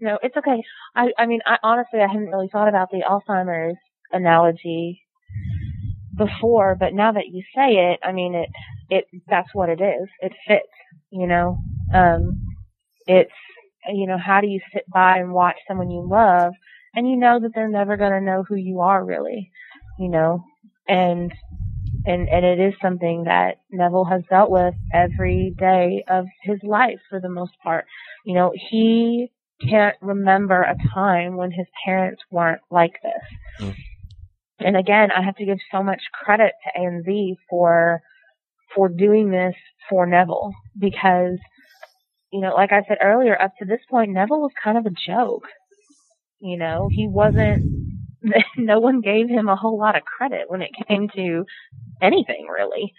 No, 0.00 0.18
it's 0.22 0.36
okay. 0.36 0.62
I, 0.96 1.08
I 1.16 1.26
mean, 1.26 1.40
I 1.46 1.56
honestly, 1.62 2.00
I 2.00 2.08
hadn't 2.08 2.26
really 2.28 2.48
thought 2.52 2.68
about 2.68 2.90
the 2.90 3.02
Alzheimer's 3.08 3.76
analogy 4.12 5.00
before, 6.16 6.76
but 6.78 6.94
now 6.94 7.12
that 7.12 7.28
you 7.30 7.42
say 7.54 7.92
it, 7.92 8.00
I 8.02 8.12
mean, 8.12 8.34
it, 8.34 8.48
it, 8.90 9.06
that's 9.28 9.54
what 9.54 9.68
it 9.68 9.80
is. 9.80 10.08
It 10.20 10.32
fits, 10.46 10.68
you 11.10 11.26
know, 11.26 11.58
um, 11.92 12.40
it's, 13.06 13.32
you 13.92 14.06
know, 14.06 14.18
how 14.18 14.40
do 14.40 14.46
you 14.46 14.60
sit 14.72 14.84
by 14.88 15.18
and 15.18 15.32
watch 15.32 15.56
someone 15.68 15.90
you 15.90 16.06
love 16.08 16.52
and 16.94 17.08
you 17.08 17.16
know 17.16 17.40
that 17.40 17.52
they're 17.54 17.68
never 17.68 17.96
to 17.96 18.20
know 18.20 18.44
who 18.48 18.54
you 18.54 18.80
are 18.80 19.04
really, 19.04 19.50
you 19.98 20.08
know, 20.08 20.42
and, 20.88 21.32
and, 22.06 22.28
and 22.28 22.44
it 22.44 22.60
is 22.60 22.74
something 22.80 23.24
that 23.24 23.58
Neville 23.70 24.04
has 24.04 24.22
dealt 24.30 24.50
with 24.50 24.74
every 24.92 25.54
day 25.58 26.04
of 26.08 26.26
his 26.42 26.58
life 26.62 27.00
for 27.10 27.20
the 27.20 27.28
most 27.28 27.52
part. 27.62 27.86
You 28.24 28.34
know, 28.34 28.52
he 28.70 29.30
can't 29.68 29.96
remember 30.00 30.62
a 30.62 30.76
time 30.92 31.36
when 31.36 31.50
his 31.50 31.66
parents 31.84 32.22
weren't 32.30 32.60
like 32.70 33.00
this. 33.02 33.66
Mm. 33.68 33.74
And 34.64 34.76
again, 34.76 35.10
I 35.10 35.22
have 35.22 35.36
to 35.36 35.44
give 35.44 35.58
so 35.70 35.82
much 35.82 36.00
credit 36.12 36.52
to 36.64 36.80
ANZ 36.80 37.36
for 37.48 38.00
for 38.74 38.88
doing 38.88 39.30
this 39.30 39.54
for 39.88 40.06
Neville 40.06 40.52
because 40.78 41.38
you 42.32 42.40
know, 42.40 42.54
like 42.54 42.72
I 42.72 42.82
said 42.88 42.98
earlier, 43.00 43.40
up 43.40 43.52
to 43.58 43.64
this 43.64 43.80
point 43.88 44.10
Neville 44.10 44.40
was 44.40 44.52
kind 44.62 44.78
of 44.78 44.86
a 44.86 44.90
joke. 45.06 45.46
You 46.40 46.58
know, 46.58 46.88
he 46.90 47.06
wasn't 47.06 47.62
no 48.56 48.80
one 48.80 49.00
gave 49.00 49.28
him 49.28 49.48
a 49.48 49.56
whole 49.56 49.78
lot 49.78 49.96
of 49.96 50.02
credit 50.02 50.48
when 50.48 50.62
it 50.62 50.70
came 50.88 51.08
to 51.14 51.44
anything 52.02 52.46
really. 52.52 52.92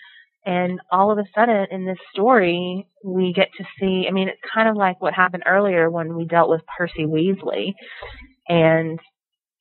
And 0.46 0.80
all 0.92 1.12
of 1.12 1.18
a 1.18 1.24
sudden 1.34 1.66
in 1.72 1.86
this 1.86 1.98
story, 2.14 2.88
we 3.04 3.34
get 3.34 3.50
to 3.58 3.64
see, 3.80 4.06
I 4.08 4.12
mean, 4.12 4.28
it's 4.28 4.40
kind 4.54 4.70
of 4.70 4.76
like 4.76 5.02
what 5.02 5.14
happened 5.14 5.44
earlier 5.48 5.90
when 5.90 6.16
we 6.16 6.26
dealt 6.26 6.50
with 6.52 6.62
Percy 6.78 7.06
Weasley. 7.06 7.74
And, 8.48 9.00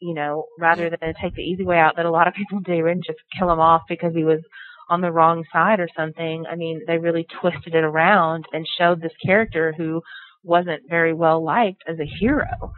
you 0.04 0.12
know, 0.12 0.44
rather 0.58 0.90
than 0.90 1.14
take 1.22 1.34
the 1.34 1.42
easy 1.42 1.64
way 1.64 1.78
out 1.78 1.96
that 1.96 2.04
a 2.04 2.10
lot 2.10 2.28
of 2.28 2.34
people 2.34 2.60
do 2.60 2.86
and 2.86 3.02
just 3.06 3.18
kill 3.38 3.50
him 3.50 3.58
off 3.58 3.80
because 3.88 4.12
he 4.14 4.22
was 4.22 4.40
on 4.90 5.00
the 5.00 5.10
wrong 5.10 5.44
side 5.50 5.80
or 5.80 5.88
something, 5.96 6.44
I 6.50 6.56
mean, 6.56 6.82
they 6.86 6.98
really 6.98 7.26
twisted 7.40 7.74
it 7.74 7.84
around 7.84 8.44
and 8.52 8.66
showed 8.78 9.00
this 9.00 9.16
character 9.24 9.72
who 9.74 10.02
wasn't 10.42 10.82
very 10.90 11.14
well 11.14 11.42
liked 11.42 11.82
as 11.88 11.98
a 11.98 12.18
hero. 12.20 12.72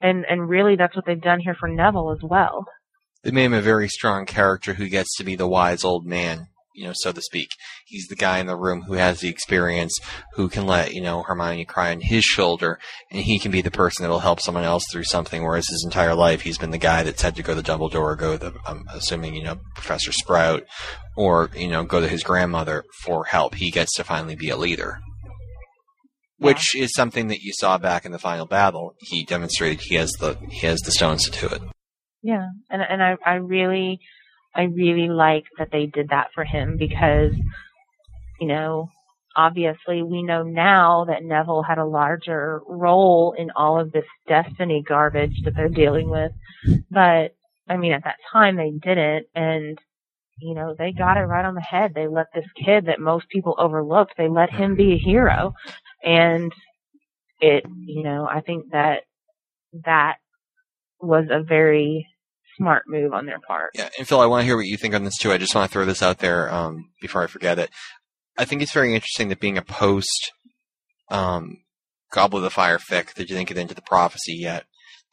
And, 0.00 0.24
and 0.30 0.48
really 0.48 0.76
that's 0.76 0.94
what 0.94 1.04
they've 1.04 1.20
done 1.20 1.40
here 1.40 1.56
for 1.58 1.68
Neville 1.68 2.12
as 2.12 2.22
well. 2.22 2.64
they 3.24 3.32
made 3.32 3.46
him 3.46 3.54
a 3.54 3.60
very 3.60 3.88
strong 3.88 4.24
character 4.24 4.74
who 4.74 4.88
gets 4.88 5.16
to 5.16 5.24
be 5.24 5.34
the 5.34 5.48
wise 5.48 5.82
old 5.82 6.06
man, 6.06 6.46
you 6.78 6.84
know, 6.84 6.94
so 6.94 7.12
to 7.12 7.20
speak. 7.20 7.50
He's 7.86 8.06
the 8.06 8.16
guy 8.16 8.38
in 8.38 8.46
the 8.46 8.56
room 8.56 8.82
who 8.82 8.94
has 8.94 9.20
the 9.20 9.28
experience, 9.28 9.98
who 10.34 10.48
can 10.48 10.66
let, 10.66 10.94
you 10.94 11.02
know, 11.02 11.22
Hermione 11.22 11.64
cry 11.64 11.90
on 11.90 12.00
his 12.00 12.24
shoulder, 12.24 12.78
and 13.10 13.22
he 13.22 13.38
can 13.38 13.50
be 13.50 13.62
the 13.62 13.70
person 13.70 14.02
that 14.02 14.10
will 14.10 14.20
help 14.20 14.40
someone 14.40 14.64
else 14.64 14.84
through 14.90 15.04
something, 15.04 15.42
whereas 15.42 15.68
his 15.68 15.84
entire 15.84 16.14
life 16.14 16.42
he's 16.42 16.58
been 16.58 16.70
the 16.70 16.78
guy 16.78 17.02
that's 17.02 17.22
had 17.22 17.36
to 17.36 17.42
go 17.42 17.54
to 17.54 17.62
Dumbledore 17.62 17.96
or 17.96 18.16
go 18.16 18.38
to, 18.38 18.54
I'm 18.66 18.84
assuming, 18.92 19.34
you 19.34 19.42
know, 19.42 19.58
Professor 19.74 20.12
Sprout, 20.12 20.62
or, 21.16 21.50
you 21.56 21.68
know, 21.68 21.82
go 21.82 22.00
to 22.00 22.08
his 22.08 22.22
grandmother 22.22 22.84
for 23.02 23.24
help. 23.24 23.56
He 23.56 23.70
gets 23.70 23.94
to 23.96 24.04
finally 24.04 24.36
be 24.36 24.50
a 24.50 24.56
leader. 24.56 25.00
Which 26.40 26.76
is 26.76 26.94
something 26.94 27.26
that 27.28 27.40
you 27.40 27.52
saw 27.52 27.78
back 27.78 28.04
in 28.04 28.12
the 28.12 28.18
final 28.20 28.46
battle. 28.46 28.94
He 29.00 29.24
demonstrated 29.24 29.80
he 29.80 29.96
has 29.96 30.12
the 30.20 30.36
he 30.48 30.68
has 30.68 30.78
the 30.82 30.92
stones 30.92 31.28
to 31.28 31.40
do 31.40 31.52
it. 31.52 31.60
Yeah, 32.22 32.46
and 32.70 32.80
and 32.80 33.02
I 33.02 33.16
I 33.26 33.34
really 33.34 33.98
I 34.58 34.64
really 34.64 35.08
like 35.08 35.44
that 35.58 35.70
they 35.70 35.86
did 35.86 36.08
that 36.08 36.28
for 36.34 36.44
him 36.44 36.76
because 36.76 37.32
you 38.40 38.48
know 38.48 38.88
obviously 39.36 40.02
we 40.02 40.22
know 40.24 40.42
now 40.42 41.04
that 41.06 41.22
Neville 41.22 41.62
had 41.62 41.78
a 41.78 41.86
larger 41.86 42.60
role 42.66 43.34
in 43.38 43.52
all 43.54 43.80
of 43.80 43.92
this 43.92 44.04
destiny 44.26 44.82
garbage 44.86 45.42
that 45.44 45.54
they're 45.54 45.68
dealing 45.68 46.10
with, 46.10 46.32
but 46.90 47.36
I 47.68 47.76
mean 47.76 47.92
at 47.92 48.04
that 48.04 48.16
time 48.32 48.56
they 48.56 48.70
didn't 48.70 49.26
and 49.34 49.78
you 50.40 50.54
know 50.54 50.74
they 50.76 50.92
got 50.92 51.16
it 51.16 51.20
right 51.20 51.44
on 51.44 51.54
the 51.54 51.60
head. 51.60 51.92
They 51.94 52.08
let 52.08 52.26
this 52.34 52.46
kid 52.64 52.86
that 52.86 53.00
most 53.00 53.28
people 53.28 53.54
overlooked 53.58 54.14
they 54.18 54.28
let 54.28 54.50
him 54.50 54.74
be 54.74 54.94
a 54.94 54.98
hero, 54.98 55.54
and 56.02 56.52
it 57.40 57.64
you 57.86 58.02
know 58.02 58.26
I 58.28 58.40
think 58.40 58.72
that 58.72 59.02
that 59.84 60.16
was 61.00 61.26
a 61.30 61.42
very 61.44 62.08
smart 62.58 62.82
move 62.86 63.12
on 63.14 63.24
their 63.24 63.40
part. 63.40 63.70
Yeah, 63.74 63.88
and 63.98 64.06
Phil, 64.06 64.20
I 64.20 64.26
want 64.26 64.42
to 64.42 64.46
hear 64.46 64.56
what 64.56 64.66
you 64.66 64.76
think 64.76 64.94
on 64.94 65.04
this 65.04 65.16
too. 65.16 65.32
I 65.32 65.38
just 65.38 65.54
want 65.54 65.70
to 65.70 65.72
throw 65.72 65.86
this 65.86 66.02
out 66.02 66.18
there 66.18 66.52
um, 66.52 66.90
before 67.00 67.22
I 67.22 67.26
forget 67.26 67.58
it. 67.58 67.70
I 68.36 68.44
think 68.44 68.60
it's 68.60 68.72
very 68.72 68.94
interesting 68.94 69.28
that 69.28 69.40
being 69.40 69.58
a 69.58 69.62
post 69.62 70.32
um, 71.10 71.62
Goblet 72.12 72.40
of 72.40 72.44
the 72.44 72.50
Fire 72.50 72.78
fic 72.78 73.14
that 73.14 73.28
you 73.28 73.36
didn't 73.36 73.48
get 73.48 73.58
into 73.58 73.74
the 73.74 73.82
prophecy 73.82 74.34
yet, 74.34 74.64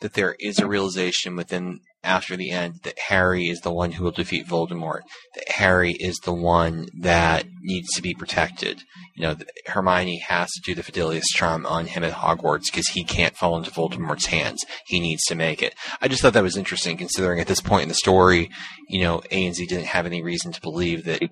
that 0.01 0.13
there 0.13 0.35
is 0.39 0.59
a 0.59 0.67
realization 0.67 1.35
within 1.35 1.79
after 2.05 2.37
the 2.37 2.51
end 2.51 2.75
that 2.83 2.97
Harry 3.07 3.47
is 3.47 3.61
the 3.61 3.73
one 3.73 3.93
who 3.93 4.03
will 4.03 4.11
defeat 4.11 4.47
Voldemort. 4.47 5.01
That 5.33 5.49
Harry 5.55 5.93
is 5.93 6.17
the 6.23 6.33
one 6.33 6.87
that 7.01 7.45
needs 7.63 7.91
to 7.95 8.01
be 8.01 8.13
protected. 8.13 8.81
You 9.15 9.23
know, 9.23 9.35
Hermione 9.65 10.19
has 10.19 10.51
to 10.51 10.61
do 10.63 10.75
the 10.75 10.83
Fidelius 10.83 11.25
charm 11.33 11.65
on 11.65 11.87
him 11.87 12.03
at 12.03 12.13
Hogwarts 12.13 12.65
because 12.65 12.89
he 12.89 13.03
can't 13.03 13.35
fall 13.35 13.57
into 13.57 13.71
Voldemort's 13.71 14.27
hands. 14.27 14.63
He 14.85 14.99
needs 14.99 15.23
to 15.25 15.35
make 15.35 15.63
it. 15.63 15.73
I 15.99 16.07
just 16.07 16.21
thought 16.21 16.33
that 16.33 16.43
was 16.43 16.57
interesting, 16.57 16.97
considering 16.97 17.39
at 17.39 17.47
this 17.47 17.61
point 17.61 17.83
in 17.83 17.89
the 17.89 17.95
story, 17.95 18.51
you 18.87 19.01
know, 19.01 19.23
A 19.31 19.45
and 19.45 19.55
Z 19.55 19.65
didn't 19.65 19.87
have 19.87 20.05
any 20.05 20.21
reason 20.21 20.51
to 20.51 20.61
believe 20.61 21.05
that. 21.05 21.23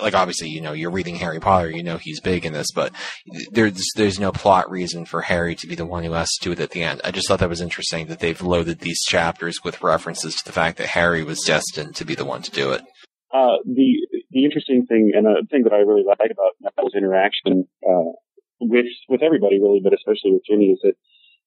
Like 0.00 0.14
obviously, 0.14 0.48
you 0.48 0.60
know, 0.60 0.72
you're 0.72 0.90
reading 0.90 1.16
Harry 1.16 1.40
Potter, 1.40 1.70
you 1.70 1.82
know 1.82 1.96
he's 1.96 2.20
big 2.20 2.44
in 2.44 2.52
this, 2.52 2.72
but 2.72 2.92
there's 3.50 3.92
there's 3.96 4.18
no 4.18 4.32
plot 4.32 4.70
reason 4.70 5.04
for 5.04 5.22
Harry 5.22 5.54
to 5.56 5.66
be 5.66 5.74
the 5.74 5.86
one 5.86 6.04
who 6.04 6.12
has 6.12 6.30
to 6.34 6.44
do 6.44 6.52
it 6.52 6.60
at 6.60 6.70
the 6.70 6.82
end. 6.82 7.00
I 7.04 7.10
just 7.10 7.28
thought 7.28 7.38
that 7.38 7.48
was 7.48 7.60
interesting 7.60 8.06
that 8.06 8.20
they've 8.20 8.40
loaded 8.40 8.80
these 8.80 9.02
chapters 9.02 9.60
with 9.64 9.82
references 9.82 10.34
to 10.36 10.44
the 10.44 10.52
fact 10.52 10.78
that 10.78 10.88
Harry 10.88 11.22
was 11.24 11.40
destined 11.40 11.96
to 11.96 12.04
be 12.04 12.14
the 12.14 12.24
one 12.24 12.42
to 12.42 12.50
do 12.50 12.72
it. 12.72 12.82
Uh, 13.32 13.58
the 13.64 13.94
the 14.30 14.44
interesting 14.44 14.86
thing 14.86 15.12
and 15.14 15.26
a 15.26 15.46
thing 15.50 15.62
that 15.64 15.72
I 15.72 15.78
really 15.78 16.04
like 16.06 16.18
about 16.30 16.52
Neville's 16.60 16.94
interaction 16.94 17.66
uh, 17.88 18.12
with 18.60 18.86
with 19.08 19.22
everybody 19.22 19.60
really, 19.60 19.80
but 19.82 19.94
especially 19.94 20.32
with 20.32 20.42
Ginny, 20.48 20.70
is 20.72 20.80
that 20.82 20.94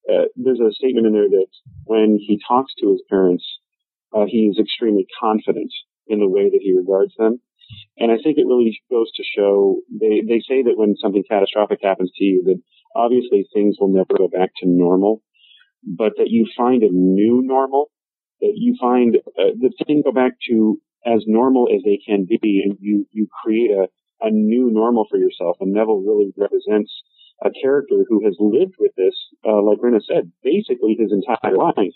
uh, 0.09 0.25
there's 0.35 0.59
a 0.59 0.71
statement 0.73 1.05
in 1.05 1.13
there 1.13 1.29
that 1.29 1.47
when 1.84 2.17
he 2.19 2.39
talks 2.47 2.73
to 2.79 2.91
his 2.91 3.01
parents, 3.09 3.43
uh, 4.15 4.25
he 4.27 4.47
is 4.47 4.59
extremely 4.59 5.05
confident 5.19 5.71
in 6.07 6.19
the 6.19 6.29
way 6.29 6.49
that 6.49 6.59
he 6.61 6.73
regards 6.75 7.13
them. 7.17 7.41
And 7.98 8.11
I 8.11 8.18
think 8.23 8.38
it 8.38 8.45
really 8.48 8.80
goes 8.89 9.11
to 9.15 9.23
show 9.23 9.77
they 9.91 10.22
they 10.27 10.39
say 10.48 10.64
that 10.64 10.77
when 10.77 10.95
something 11.02 11.23
catastrophic 11.30 11.80
happens 11.81 12.11
to 12.15 12.23
you, 12.23 12.44
that 12.45 12.61
obviously 12.95 13.48
things 13.53 13.77
will 13.80 13.89
never 13.89 14.14
go 14.18 14.27
back 14.27 14.52
to 14.57 14.68
normal, 14.68 15.22
but 15.84 16.14
that 16.18 16.30
you 16.30 16.48
find 16.56 16.84
a 16.84 16.89
new 16.91 17.41
normal, 17.44 17.91
that 18.41 18.53
you 18.56 18.76
find 18.80 19.18
uh, 19.18 19.53
that 19.61 19.72
things 19.85 20.03
go 20.03 20.11
back 20.11 20.34
to 20.49 20.80
as 21.06 21.23
normal 21.27 21.68
as 21.73 21.81
they 21.84 21.99
can 22.06 22.26
be, 22.26 22.61
and 22.64 22.77
you 22.80 23.06
you 23.11 23.27
create 23.44 23.72
a, 23.72 23.88
a 24.22 24.30
new 24.31 24.69
normal 24.72 25.06
for 25.10 25.18
yourself. 25.18 25.57
And 25.60 25.73
Neville 25.73 26.02
really 26.02 26.34
represents 26.38 26.91
a 27.44 27.49
character 27.61 28.03
who 28.07 28.26
has 28.26 28.35
lived 28.39 28.76
with 28.80 28.91
this, 28.98 29.14
uh, 29.48 29.61
like 29.61 29.77
Rena 29.81 29.99
said, 30.02 30.31
basically 30.44 30.98
his 30.99 31.11
entire 31.11 31.56
life. 31.56 31.94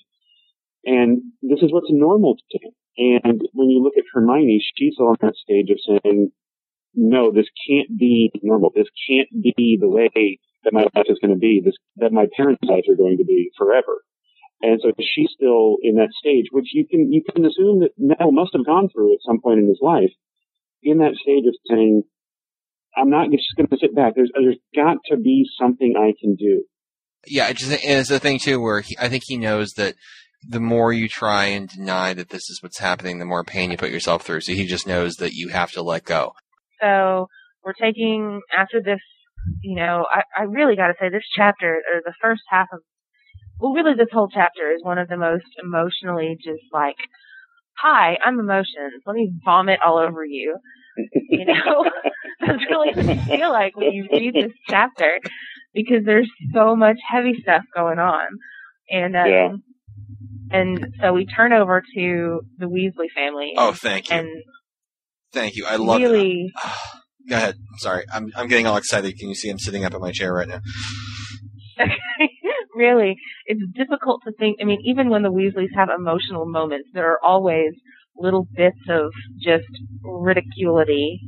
And 0.85 1.21
this 1.41 1.59
is 1.61 1.71
what's 1.71 1.91
normal 1.91 2.37
to 2.51 2.59
him. 2.61 2.71
And 2.97 3.41
when 3.53 3.69
you 3.69 3.81
look 3.81 3.93
at 3.97 4.03
Hermione, 4.13 4.63
she's 4.75 4.97
on 4.99 5.15
that 5.21 5.35
stage 5.35 5.69
of 5.69 5.79
saying, 6.03 6.31
no, 6.93 7.31
this 7.31 7.47
can't 7.67 7.97
be 7.97 8.31
normal. 8.43 8.71
This 8.75 8.89
can't 9.09 9.29
be 9.41 9.77
the 9.79 9.87
way 9.87 10.09
that 10.63 10.73
my 10.73 10.81
life 10.93 11.07
is 11.07 11.19
going 11.21 11.33
to 11.33 11.39
be. 11.39 11.61
This, 11.63 11.75
that 11.97 12.11
my 12.11 12.25
parents' 12.35 12.63
lives 12.63 12.89
are 12.89 12.95
going 12.95 13.17
to 13.17 13.25
be 13.25 13.49
forever. 13.57 14.03
And 14.61 14.79
so 14.81 14.91
she's 14.99 15.29
still 15.33 15.77
in 15.81 15.95
that 15.95 16.11
stage, 16.19 16.45
which 16.51 16.67
you 16.73 16.85
can, 16.85 17.11
you 17.11 17.23
can 17.23 17.45
assume 17.45 17.79
that 17.79 17.91
Neville 17.97 18.31
must 18.31 18.51
have 18.53 18.65
gone 18.65 18.89
through 18.89 19.13
at 19.13 19.19
some 19.25 19.41
point 19.41 19.59
in 19.59 19.67
his 19.67 19.79
life 19.81 20.11
in 20.83 20.99
that 20.99 21.15
stage 21.15 21.45
of 21.47 21.55
saying, 21.67 22.03
I'm 22.95 23.09
not 23.09 23.31
just 23.31 23.45
going 23.55 23.69
to 23.69 23.77
sit 23.79 23.95
back. 23.95 24.13
There's, 24.15 24.31
there's 24.35 24.59
got 24.75 24.97
to 25.09 25.17
be 25.17 25.45
something 25.59 25.95
I 25.97 26.13
can 26.19 26.35
do. 26.35 26.63
Yeah, 27.25 27.49
it 27.49 27.57
it's 27.61 28.11
a 28.11 28.19
thing 28.19 28.39
too 28.39 28.59
where 28.59 28.81
he, 28.81 28.97
I 28.99 29.07
think 29.07 29.23
he 29.25 29.37
knows 29.37 29.73
that 29.77 29.95
the 30.47 30.59
more 30.59 30.91
you 30.91 31.07
try 31.07 31.45
and 31.45 31.69
deny 31.69 32.13
that 32.13 32.29
this 32.29 32.49
is 32.49 32.59
what's 32.61 32.79
happening, 32.79 33.19
the 33.19 33.25
more 33.25 33.43
pain 33.43 33.71
you 33.71 33.77
put 33.77 33.91
yourself 33.91 34.23
through. 34.23 34.41
So 34.41 34.53
he 34.53 34.65
just 34.65 34.87
knows 34.87 35.15
that 35.15 35.33
you 35.33 35.49
have 35.49 35.71
to 35.71 35.81
let 35.81 36.05
go. 36.05 36.33
So 36.81 37.27
we're 37.63 37.73
taking 37.73 38.41
after 38.55 38.81
this. 38.81 38.99
You 39.61 39.75
know, 39.75 40.05
I, 40.09 40.21
I 40.37 40.43
really 40.43 40.75
got 40.75 40.87
to 40.87 40.93
say 40.99 41.09
this 41.09 41.23
chapter 41.35 41.81
or 41.91 42.01
the 42.05 42.13
first 42.21 42.41
half 42.49 42.67
of 42.71 42.79
well, 43.61 43.73
really 43.73 43.93
this 43.95 44.07
whole 44.11 44.27
chapter 44.27 44.71
is 44.71 44.83
one 44.83 44.97
of 44.97 45.07
the 45.07 45.17
most 45.17 45.45
emotionally 45.63 46.35
just 46.43 46.63
like, 46.73 46.95
hi, 47.77 48.17
I'm 48.23 48.39
emotions. 48.39 49.03
Let 49.05 49.15
me 49.15 49.31
vomit 49.45 49.79
all 49.85 49.99
over 49.99 50.25
you. 50.25 50.57
You 51.29 51.45
know, 51.45 51.85
that's 52.39 52.63
really 52.69 52.91
what 52.93 53.05
you 53.05 53.21
feel 53.37 53.51
like 53.51 53.75
when 53.75 53.93
you 53.93 54.07
read 54.11 54.33
this 54.33 54.51
chapter 54.67 55.19
because 55.73 56.03
there's 56.05 56.29
so 56.53 56.75
much 56.75 56.97
heavy 57.07 57.33
stuff 57.41 57.61
going 57.75 57.99
on. 57.99 58.27
And, 58.89 59.15
um, 59.15 59.27
Yeah. 59.27 59.49
And 60.51 60.93
so 60.99 61.13
we 61.13 61.25
turn 61.25 61.53
over 61.53 61.81
to 61.95 62.41
the 62.57 62.65
Weasley 62.65 63.09
family. 63.15 63.53
Oh, 63.57 63.73
thank 63.73 64.09
you, 64.09 64.15
and 64.17 64.29
thank 65.31 65.55
you. 65.55 65.65
I 65.65 65.75
love 65.77 66.01
really, 66.01 66.51
Go 67.29 67.35
ahead. 67.35 67.55
I'm 67.55 67.79
sorry. 67.79 68.03
I'm 68.11 68.31
I'm 68.35 68.47
getting 68.47 68.67
all 68.67 68.77
excited. 68.77 69.17
Can 69.17 69.29
you 69.29 69.35
see 69.35 69.49
I'm 69.49 69.59
sitting 69.59 69.85
up 69.85 69.93
in 69.93 70.01
my 70.01 70.11
chair 70.11 70.33
right 70.33 70.47
now? 70.47 70.61
really, 72.75 73.15
it's 73.45 73.61
difficult 73.75 74.21
to 74.25 74.33
think. 74.33 74.57
I 74.61 74.65
mean, 74.65 74.81
even 74.85 75.09
when 75.09 75.23
the 75.23 75.31
Weasleys 75.31 75.75
have 75.75 75.89
emotional 75.89 76.45
moments, 76.45 76.89
there 76.93 77.11
are 77.11 77.19
always 77.23 77.73
little 78.17 78.47
bits 78.55 78.79
of 78.89 79.11
just 79.41 79.67
ridiculity 80.03 81.21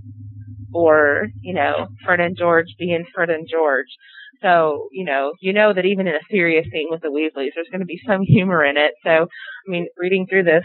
or, 0.73 1.27
you 1.41 1.53
know, 1.53 1.87
Fred 2.03 2.19
and 2.19 2.37
George 2.37 2.67
being 2.79 3.05
Fred 3.13 3.29
and 3.29 3.47
George. 3.49 3.87
So, 4.43 4.89
you 4.91 5.05
know, 5.05 5.31
you 5.41 5.53
know 5.53 5.73
that 5.73 5.85
even 5.85 6.07
in 6.07 6.15
a 6.15 6.29
serious 6.29 6.67
scene 6.71 6.87
with 6.91 7.01
the 7.01 7.07
Weasleys, 7.07 7.51
there's 7.55 7.69
going 7.71 7.79
to 7.79 7.85
be 7.85 8.01
some 8.05 8.21
humor 8.21 8.63
in 8.63 8.77
it. 8.77 8.91
So, 9.03 9.11
I 9.11 9.67
mean, 9.67 9.87
reading 9.97 10.27
through 10.29 10.43
this, 10.43 10.63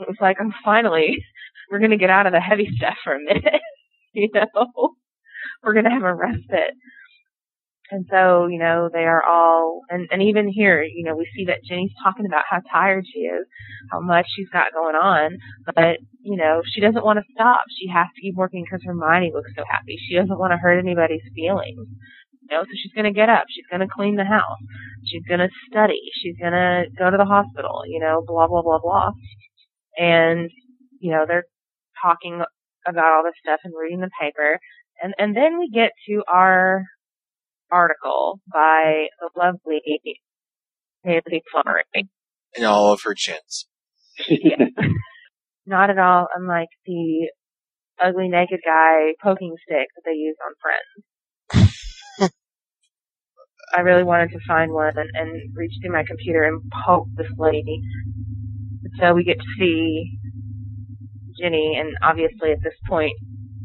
it 0.00 0.08
was 0.08 0.16
like, 0.20 0.36
I'm 0.40 0.52
finally, 0.64 1.24
we're 1.70 1.78
going 1.78 1.92
to 1.92 1.96
get 1.96 2.10
out 2.10 2.26
of 2.26 2.32
the 2.32 2.40
heavy 2.40 2.68
stuff 2.76 2.96
for 3.04 3.14
a 3.14 3.20
minute. 3.20 3.62
you 4.12 4.28
know, 4.34 4.46
we're 5.62 5.74
going 5.74 5.84
to 5.84 5.90
have 5.90 6.02
a 6.02 6.14
respite. 6.14 6.74
And 7.90 8.06
so, 8.10 8.48
you 8.48 8.58
know, 8.58 8.88
they 8.92 9.04
are 9.04 9.22
all, 9.22 9.82
and, 9.90 10.08
and 10.10 10.22
even 10.22 10.48
here, 10.48 10.82
you 10.82 11.04
know, 11.04 11.14
we 11.14 11.28
see 11.36 11.44
that 11.44 11.62
Ginny's 11.62 11.92
talking 12.02 12.26
about 12.26 12.44
how 12.48 12.60
tired 12.72 13.04
she 13.06 13.20
is, 13.20 13.46
how 13.92 14.00
much 14.00 14.26
she's 14.34 14.48
got 14.48 14.72
going 14.72 14.96
on, 14.96 15.36
but, 15.66 15.98
you 16.22 16.36
know, 16.36 16.62
she 16.64 16.80
doesn't 16.80 17.04
want 17.04 17.18
to 17.18 17.32
stop. 17.32 17.62
She 17.78 17.86
has 17.88 18.06
to 18.14 18.20
keep 18.22 18.34
working 18.34 18.64
because 18.64 18.82
Hermione 18.84 19.32
looks 19.34 19.52
so 19.54 19.62
happy. 19.70 19.98
She 20.08 20.16
doesn't 20.16 20.38
want 20.38 20.52
to 20.52 20.56
hurt 20.56 20.78
anybody's 20.78 21.22
feelings. 21.34 21.86
You 22.50 22.56
know, 22.56 22.62
so 22.64 22.70
she's 22.76 22.92
going 22.92 23.04
to 23.04 23.12
get 23.12 23.28
up. 23.28 23.44
She's 23.48 23.66
going 23.70 23.80
to 23.80 23.92
clean 23.92 24.16
the 24.16 24.24
house. 24.24 24.60
She's 25.06 25.24
going 25.26 25.40
to 25.40 25.48
study. 25.70 26.00
She's 26.22 26.36
going 26.40 26.52
to 26.52 26.84
go 26.98 27.10
to 27.10 27.16
the 27.16 27.24
hospital, 27.24 27.82
you 27.86 28.00
know, 28.00 28.22
blah, 28.26 28.46
blah, 28.46 28.62
blah, 28.62 28.78
blah. 28.82 29.10
And, 29.96 30.50
you 31.00 31.12
know, 31.12 31.24
they're 31.26 31.44
talking 32.02 32.42
about 32.86 33.12
all 33.12 33.22
this 33.24 33.34
stuff 33.42 33.60
and 33.64 33.72
reading 33.80 34.00
the 34.00 34.10
paper. 34.20 34.58
And, 35.02 35.14
and 35.18 35.36
then 35.36 35.58
we 35.58 35.70
get 35.72 35.90
to 36.08 36.22
our 36.32 36.84
article 37.70 38.40
by 38.52 39.06
the 39.20 39.30
lovely 39.36 39.80
Haley 41.02 41.42
Flummery. 41.50 42.08
And 42.56 42.64
all 42.64 42.92
of 42.92 43.02
her 43.04 43.14
chins. 43.14 43.66
Not 45.66 45.90
at 45.90 45.98
all 45.98 46.28
unlike 46.36 46.68
the 46.86 47.30
ugly 48.02 48.28
naked 48.28 48.60
guy 48.64 49.12
poking 49.22 49.54
stick 49.64 49.88
that 49.94 50.02
they 50.04 50.12
use 50.12 50.36
on 50.44 50.52
Friends. 50.60 51.06
I 53.76 53.80
really 53.80 54.04
wanted 54.04 54.30
to 54.30 54.38
find 54.46 54.72
one 54.72 54.92
and, 54.96 55.10
and 55.14 55.56
reach 55.56 55.72
through 55.82 55.92
my 55.92 56.04
computer 56.06 56.44
and 56.44 56.62
poke 56.86 57.08
this 57.16 57.30
lady. 57.38 57.80
So 59.00 59.14
we 59.14 59.24
get 59.24 59.38
to 59.38 59.46
see 59.58 60.18
Ginny, 61.40 61.76
and 61.80 61.96
obviously 62.02 62.52
at 62.52 62.62
this 62.62 62.74
point 62.88 63.12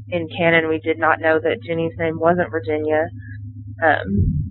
in 0.09 0.27
canon, 0.37 0.67
we 0.69 0.79
did 0.79 0.97
not 0.97 1.19
know 1.19 1.39
that 1.39 1.61
Ginny's 1.63 1.93
name 1.97 2.19
wasn't 2.19 2.49
Virginia. 2.51 3.05
Um, 3.83 4.49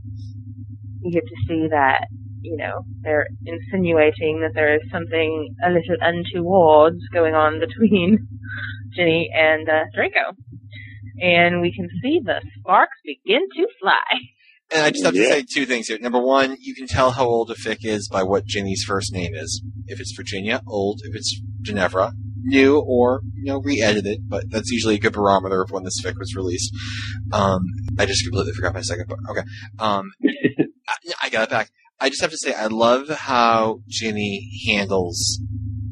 you 1.03 1.13
get 1.13 1.25
to 1.25 1.37
see 1.49 1.67
that, 1.71 2.07
you 2.43 2.57
know, 2.57 2.83
they're 3.03 3.27
insinuating 3.45 4.41
that 4.43 4.53
there 4.55 4.75
is 4.75 4.83
something 4.93 5.55
a 5.65 5.71
little 5.71 5.97
untoward 6.01 6.95
going 7.13 7.35
on 7.35 7.61
between 7.67 8.19
Ginny 8.95 9.31
and 9.35 9.69
uh, 9.69 9.85
Draco. 9.95 10.37
And 11.21 11.61
we 11.61 11.75
can 11.75 11.89
see 12.01 12.21
the 12.23 12.41
sparks 12.59 12.99
begin 13.05 13.43
to 13.57 13.67
fly. 13.81 13.93
And 14.71 14.83
I 14.83 14.91
just 14.91 15.05
have 15.05 15.15
to 15.15 15.21
Yeah. 15.21 15.29
say 15.31 15.45
two 15.51 15.65
things 15.67 15.87
here. 15.89 15.99
Number 15.99 16.21
one, 16.21 16.57
you 16.61 16.75
can 16.75 16.87
tell 16.87 17.13
how 17.13 17.27
old 17.27 17.51
a 17.51 17.55
fic 17.55 17.85
is 17.85 18.09
by 18.09 18.23
what 18.23 18.45
Ginny's 18.45 18.85
first 18.87 19.13
name 19.13 19.35
is. 19.35 19.63
If 19.87 19.99
it's 20.01 20.13
Virginia, 20.15 20.63
old. 20.67 21.01
If 21.05 21.15
it's 21.17 21.41
Ginevra, 21.63 22.13
new 22.43 22.79
or, 22.79 23.23
you 23.35 23.45
know, 23.45 23.59
re-edited, 23.61 24.29
but 24.29 24.45
that's 24.51 24.71
usually 24.71 24.95
a 24.97 24.99
good 24.99 25.13
barometer 25.15 25.63
of 25.63 25.71
when 25.71 25.85
this 25.85 26.01
fic 26.05 26.19
was 26.19 26.35
released. 26.37 26.73
Um, 27.33 27.63
I 27.99 28.05
just 28.07 28.25
completely 28.25 28.53
forgot 28.53 28.75
my 28.75 28.83
second 28.83 29.09
book. 29.09 29.19
Okay. 29.31 29.43
Um, 29.79 30.11
I, 30.89 30.95
I 31.25 31.29
got 31.31 31.45
it 31.45 31.51
back. 31.51 31.71
I 32.01 32.11
just 32.11 32.21
have 32.21 32.31
to 32.31 32.39
say, 32.39 32.55
I 32.55 32.67
love 32.67 33.09
how 33.09 33.81
Ginny 33.89 34.51
handles 34.69 35.41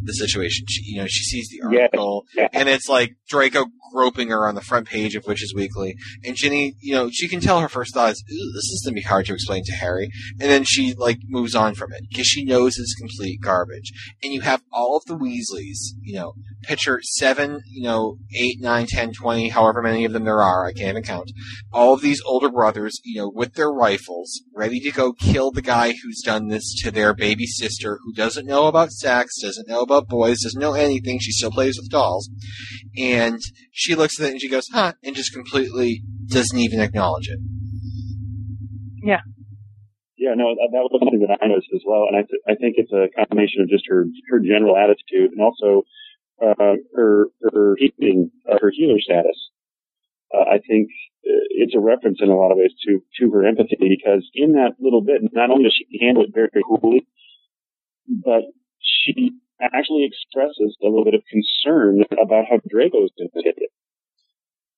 the 0.02 0.12
situation. 0.12 0.66
She, 0.68 0.82
you 0.92 0.98
know, 0.98 1.06
she 1.08 1.24
sees 1.24 1.48
the 1.48 1.62
article, 1.66 2.26
Yeah. 2.36 2.46
and 2.52 2.68
it's 2.68 2.88
like 2.88 3.16
Draco 3.28 3.64
groping 3.96 4.28
her 4.28 4.46
on 4.46 4.54
the 4.54 4.60
front 4.60 4.86
page 4.86 5.16
of 5.16 5.26
Witches 5.26 5.54
Weekly, 5.54 5.96
and 6.22 6.36
Ginny, 6.36 6.74
you 6.80 6.94
know, 6.94 7.08
she 7.10 7.28
can 7.28 7.40
tell 7.40 7.60
her 7.60 7.68
first 7.68 7.94
thought 7.94 8.12
is, 8.12 8.22
"This 8.26 8.70
is 8.70 8.82
gonna 8.84 8.94
be 8.94 9.00
hard 9.00 9.24
to 9.26 9.32
explain 9.32 9.64
to 9.64 9.72
Harry," 9.72 10.10
and 10.38 10.50
then 10.50 10.64
she 10.64 10.92
like 10.94 11.18
moves 11.28 11.54
on 11.54 11.74
from 11.74 11.92
it 11.92 12.02
because 12.10 12.26
she 12.26 12.44
knows 12.44 12.76
it's 12.76 12.94
complete 12.94 13.40
garbage. 13.40 13.92
And 14.22 14.34
you 14.34 14.42
have 14.42 14.62
all 14.70 14.98
of 14.98 15.04
the 15.06 15.16
Weasleys, 15.16 15.94
you 16.02 16.14
know, 16.14 16.34
picture 16.62 17.00
seven, 17.02 17.62
you 17.66 17.84
know, 17.84 18.18
eight, 18.34 18.60
nine, 18.60 18.86
ten, 18.86 19.12
twenty, 19.12 19.48
however 19.48 19.80
many 19.80 20.04
of 20.04 20.12
them 20.12 20.24
there 20.24 20.42
are, 20.42 20.66
I 20.66 20.72
can't 20.72 20.90
even 20.90 21.02
count. 21.02 21.32
All 21.72 21.94
of 21.94 22.02
these 22.02 22.20
older 22.26 22.50
brothers, 22.50 23.00
you 23.02 23.20
know, 23.20 23.32
with 23.34 23.54
their 23.54 23.70
rifles, 23.70 24.42
ready 24.54 24.80
to 24.80 24.90
go 24.90 25.12
kill 25.12 25.50
the 25.50 25.62
guy 25.62 25.94
who's 26.02 26.20
done 26.22 26.48
this 26.48 26.74
to 26.82 26.90
their 26.90 27.14
baby 27.14 27.46
sister, 27.46 27.98
who 28.04 28.12
doesn't 28.12 28.46
know 28.46 28.66
about 28.66 28.92
sex, 28.92 29.40
doesn't 29.40 29.68
know 29.68 29.80
about 29.80 30.08
boys, 30.08 30.42
doesn't 30.42 30.60
know 30.60 30.74
anything. 30.74 31.18
She 31.18 31.32
still 31.32 31.50
plays 31.50 31.78
with 31.78 31.90
dolls, 31.90 32.28
and 32.96 33.40
she 33.76 33.94
looks 33.94 34.18
at 34.18 34.26
it 34.26 34.32
and 34.32 34.40
she 34.40 34.48
goes, 34.48 34.64
"Huh," 34.72 34.94
and 35.04 35.14
just 35.14 35.32
completely 35.34 36.02
doesn't 36.28 36.58
even 36.58 36.80
acknowledge 36.80 37.28
it. 37.28 37.38
Yeah, 39.04 39.20
Yeah, 40.16 40.32
no, 40.34 40.54
that, 40.56 40.68
that 40.72 40.82
was 40.82 40.90
something 40.98 41.20
that 41.20 41.38
I 41.40 41.46
noticed 41.46 41.68
as 41.74 41.82
well, 41.86 42.08
and 42.08 42.16
I 42.16 42.22
th- 42.24 42.42
I 42.48 42.54
think 42.56 42.74
it's 42.80 42.90
a 42.90 43.12
combination 43.14 43.60
of 43.62 43.68
just 43.68 43.84
her 43.88 44.06
her 44.30 44.40
general 44.40 44.76
attitude 44.76 45.30
and 45.36 45.40
also 45.44 45.84
uh, 46.42 46.80
her 46.96 47.26
her 47.52 47.76
healing 47.76 48.30
uh, 48.50 48.56
her 48.60 48.72
healer 48.74 48.98
status. 48.98 49.36
Uh, 50.34 50.56
I 50.56 50.58
think 50.58 50.88
uh, 51.22 51.44
it's 51.60 51.76
a 51.76 51.80
reference 51.80 52.18
in 52.20 52.30
a 52.30 52.34
lot 52.36 52.50
of 52.50 52.58
ways 52.58 52.72
to 52.88 52.98
to 53.20 53.30
her 53.30 53.46
empathy 53.46 53.76
because 53.78 54.24
in 54.34 54.52
that 54.52 54.72
little 54.80 55.02
bit, 55.02 55.20
not 55.32 55.50
only 55.50 55.64
does 55.64 55.76
she 55.76 56.00
handle 56.00 56.24
it 56.24 56.32
very, 56.34 56.48
very 56.50 56.64
coolly, 56.64 57.06
but 58.08 58.42
she 58.80 59.36
actually 59.60 60.08
expresses 60.08 60.76
a 60.82 60.86
little 60.86 61.04
bit 61.04 61.14
of 61.14 61.22
concern 61.30 62.02
about 62.22 62.44
how 62.50 62.56
to 62.56 62.68
take. 62.72 62.92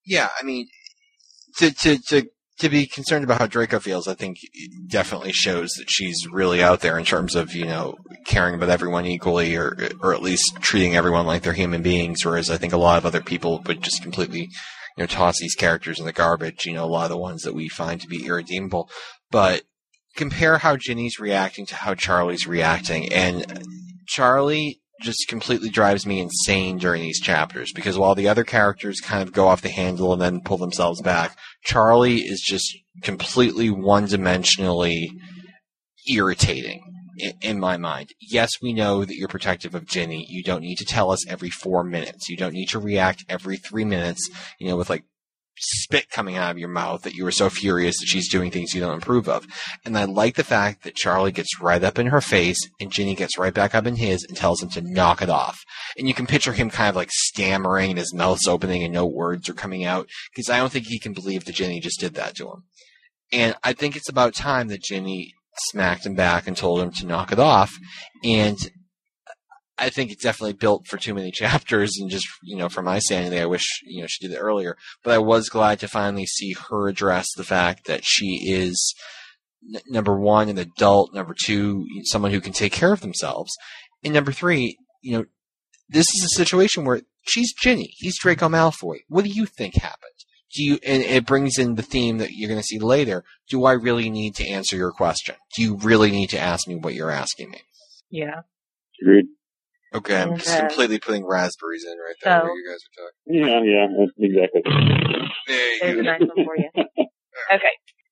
Yeah, 0.05 0.29
I 0.41 0.45
mean, 0.45 0.69
to 1.59 1.71
to 1.71 1.99
to 2.09 2.29
to 2.59 2.69
be 2.69 2.87
concerned 2.87 3.25
about 3.25 3.39
how 3.39 3.47
Draco 3.47 3.79
feels, 3.79 4.09
I 4.09 4.15
think 4.15 4.39
it 4.53 4.89
definitely 4.89 5.33
shows 5.33 5.71
that 5.79 5.89
she's 5.89 6.27
really 6.31 6.63
out 6.63 6.81
there 6.81 6.99
in 6.99 7.05
terms 7.05 7.35
of 7.35 7.55
you 7.55 7.67
know 7.67 7.97
caring 8.25 8.55
about 8.55 8.71
everyone 8.71 9.07
equally, 9.07 9.57
or 9.57 9.77
or 10.01 10.15
at 10.15 10.23
least 10.23 10.57
treating 10.61 10.97
everyone 10.97 11.27
like 11.27 11.43
they're 11.43 11.53
human 11.53 11.83
beings. 11.83 12.25
Whereas 12.25 12.51
I 12.51 12.57
think 12.57 12.73
a 12.73 12.79
lot 12.79 12.99
of 12.99 13.07
other 13.07 13.21
people 13.21 13.63
would 13.67 13.83
just 13.83 14.03
completely 14.03 14.41
you 14.41 14.49
know 14.99 15.07
toss 15.07 15.39
these 15.39 15.55
characters 15.55 15.99
in 16.01 16.07
the 16.07 16.13
garbage. 16.13 16.67
You 16.67 16.75
know, 16.75 16.85
a 16.85 16.87
lot 16.87 17.05
of 17.05 17.11
the 17.11 17.17
ones 17.17 17.43
that 17.43 17.55
we 17.55 17.69
find 17.69 18.01
to 18.01 18.09
be 18.09 18.27
irredeemable. 18.27 18.91
But 19.31 19.63
compare 20.17 20.59
how 20.59 20.77
Ginny's 20.77 21.21
reacting 21.21 21.67
to 21.67 21.77
how 21.77 21.95
Charlie's 21.95 22.47
reacting, 22.47 23.13
and 23.13 23.63
Charlie 24.09 24.81
just 25.01 25.29
completely 25.29 25.69
drives 25.69 26.07
me 26.07 26.21
insane 26.21 26.79
during 26.79 27.03
these 27.03 27.21
chapters 27.21 27.73
because 27.73 27.97
while 27.97 28.15
the 28.15 28.29
other 28.29 28.43
characters 28.43 29.01
kind 29.01 29.23
of 29.23 29.33
go 29.33 29.47
off 29.47 29.63
the 29.63 29.69
handle 29.69 30.13
and 30.13 30.21
then 30.21 30.41
pull 30.41 30.59
themselves 30.59 31.01
back, 31.03 31.37
Charlie 31.63 32.23
is 32.23 32.41
just 32.41 32.77
completely 33.03 33.71
one 33.71 34.07
dimensionally 34.07 35.07
irritating 36.11 36.83
in, 37.43 37.61
my 37.61 37.77
mind. 37.77 38.11
Yes, 38.21 38.51
we 38.63 38.73
know 38.73 39.05
that 39.05 39.17
you're 39.17 39.29
protective 39.29 39.75
of 39.75 39.87
Ginny. 39.87 40.25
You 40.29 40.43
don't 40.43 40.63
need 40.63 40.77
to 40.77 40.85
tell 40.85 41.11
us 41.11 41.27
every 41.29 41.51
four 41.51 41.85
minutes. 41.85 42.29
You 42.29 42.37
don't 42.37 42.53
need 42.53 42.69
to 42.71 42.79
react 42.79 43.25
every 43.29 43.57
three 43.57 43.85
minutes, 43.85 44.29
you 44.59 44.69
know, 44.69 44.77
with 44.77 44.89
like 44.89 45.05
spit 45.61 46.11
coming 46.11 46.37
out 46.37 46.51
of 46.51 46.59
your 46.59 46.69
mouth 46.69 47.03
that 47.03 47.15
you 47.15 47.25
were 47.25 47.31
so 47.31 47.51
furious 47.51 47.99
that 47.99 48.07
she's 48.07 48.31
doing 48.31 48.51
things 48.51 48.75
you 48.75 48.81
don't 48.81 49.03
approve 49.03 49.29
of. 49.29 49.47
And 49.85 49.97
I 49.97 50.05
like 50.05 50.37
the 50.37 50.45
fact 50.45 50.85
that 50.85 50.95
Charlie 50.95 51.33
gets 51.33 51.61
right 51.61 51.83
up 51.83 51.99
in 51.99 52.09
her 52.09 52.21
face 52.21 52.59
and 52.81 52.93
Ginny 52.93 53.15
gets 53.15 53.39
right 53.39 53.55
back 53.55 53.75
up 53.75 53.87
in 53.87 53.97
his 53.97 54.25
and 54.25 54.37
tells 54.37 54.63
him 54.63 54.71
to 54.71 54.83
knock 54.83 55.23
it 55.23 55.31
off. 55.31 55.59
And 55.97 56.09
you 56.09 56.15
can 56.15 56.27
picture 56.27 56.53
him 56.53 56.71
kind 56.71 56.89
of 56.89 56.97
like 56.97 57.11
stammering 57.11 57.91
and 57.91 57.99
his 57.99 58.15
mouth's 58.15 58.49
opening 58.49 58.83
and 58.83 58.93
no 58.93 59.07
words 59.07 59.49
are 59.49 59.55
coming 59.55 59.85
out 59.85 60.09
because 60.31 60.51
I 60.51 60.59
don't 60.59 60.73
think 60.73 60.87
he 60.87 60.99
can 60.99 61.13
believe 61.13 61.45
that 61.45 61.55
Ginny 61.55 61.81
just 61.81 62.01
did 62.01 62.15
that 62.15 62.37
to 62.37 62.49
him. 62.49 62.65
And 63.33 63.55
I 63.63 63.73
think 63.73 63.97
it's 63.97 64.09
about 64.09 64.35
time 64.35 64.69
that 64.69 64.83
Ginny 64.83 65.35
smacked 65.71 66.07
him 66.07 66.15
back 66.15 66.47
and 66.47 66.57
told 66.57 66.81
him 66.81 66.91
to 66.93 67.07
knock 67.07 67.33
it 67.33 67.39
off. 67.39 67.73
And 68.25 68.57
I 69.79 69.91
think 69.91 70.11
it's 70.11 70.23
definitely 70.23 70.55
built 70.55 70.87
for 70.87 70.97
too 70.97 71.15
many 71.15 71.31
chapters, 71.35 71.97
and 71.99 72.11
just 72.11 72.27
you 72.43 72.57
know, 72.57 72.69
from 72.69 72.85
my 72.85 72.99
sanity, 72.99 73.39
I 73.39 73.47
wish 73.47 73.81
you 73.85 74.01
know 74.01 74.07
she 74.09 74.27
did 74.27 74.35
it 74.35 74.41
earlier. 74.41 74.77
But 75.03 75.15
I 75.15 75.19
was 75.19 75.49
glad 75.49 75.81
to 75.81 75.89
finally 75.89 76.27
see 76.27 76.55
her 76.71 76.89
address 76.89 77.27
the 77.37 77.45
fact 77.45 77.87
that 77.87 78.03
she 78.05 78.51
is 78.51 78.95
n- 79.75 79.81
number 79.89 80.19
one, 80.19 80.49
an 80.49 80.59
adult. 80.59 81.15
Number 81.15 81.35
two, 81.45 81.85
someone 82.05 82.33
who 82.33 82.41
can 82.41 82.53
take 82.53 82.73
care 82.73 82.93
of 82.93 83.01
themselves. 83.01 83.53
And 84.05 84.15
number 84.15 84.33
three, 84.33 84.79
you 85.03 85.19
know, 85.19 85.25
this 85.89 86.07
is 86.07 86.25
a 86.25 86.37
situation 86.37 86.85
where 86.85 87.03
she's 87.23 87.53
Ginny, 87.53 87.93
he's 87.97 88.19
Draco 88.19 88.49
Malfoy. 88.49 88.99
What 89.09 89.25
do 89.25 89.31
you 89.31 89.47
think 89.47 89.75
happened? 89.75 90.13
Do 90.55 90.65
you? 90.65 90.79
And 90.85 91.03
it 91.03 91.27
brings 91.27 91.59
in 91.59 91.75
the 91.75 91.83
theme 91.83 92.19
that 92.19 92.31
you're 92.33 92.49
going 92.49 92.61
to 92.61 92.67
see 92.67 92.79
later. 92.79 93.23
Do 93.51 93.65
I 93.65 93.73
really 93.73 94.09
need 94.09 94.35
to 94.37 94.49
answer 94.49 94.77
your 94.77 94.93
question? 94.93 95.35
Do 95.55 95.63
you 95.63 95.77
really 95.77 96.11
need 96.11 96.31
to 96.31 96.39
ask 96.39 96.67
me 96.67 96.77
what 96.77 96.95
you're 96.95 97.11
asking 97.11 97.51
me? 97.51 97.61
Yeah. 98.11 98.41
Agreed. 99.03 99.27
Okay, 99.95 100.21
I'm 100.21 100.31
And, 100.33 100.39
just 100.39 100.59
completely 100.59 100.99
putting 100.99 101.27
raspberries 101.27 101.85
in 101.85 101.93
right 101.99 102.15
there 102.23 102.41
so- 102.41 102.45
where 102.45 102.55
you 102.55 102.69
guys 102.69 102.81
are 102.85 102.95
talking. 103.01 103.17
Yeah, 103.27 103.61
yeah, 103.65 104.07
exactly. 104.19 104.63
There 105.47 105.73
you 105.73 105.79
There's 105.81 105.95
go. 105.95 106.01
a 106.01 106.03
nice 106.05 106.21
one 106.21 106.45
for 106.45 106.57
you. 106.57 106.71
Okay. 107.55 107.71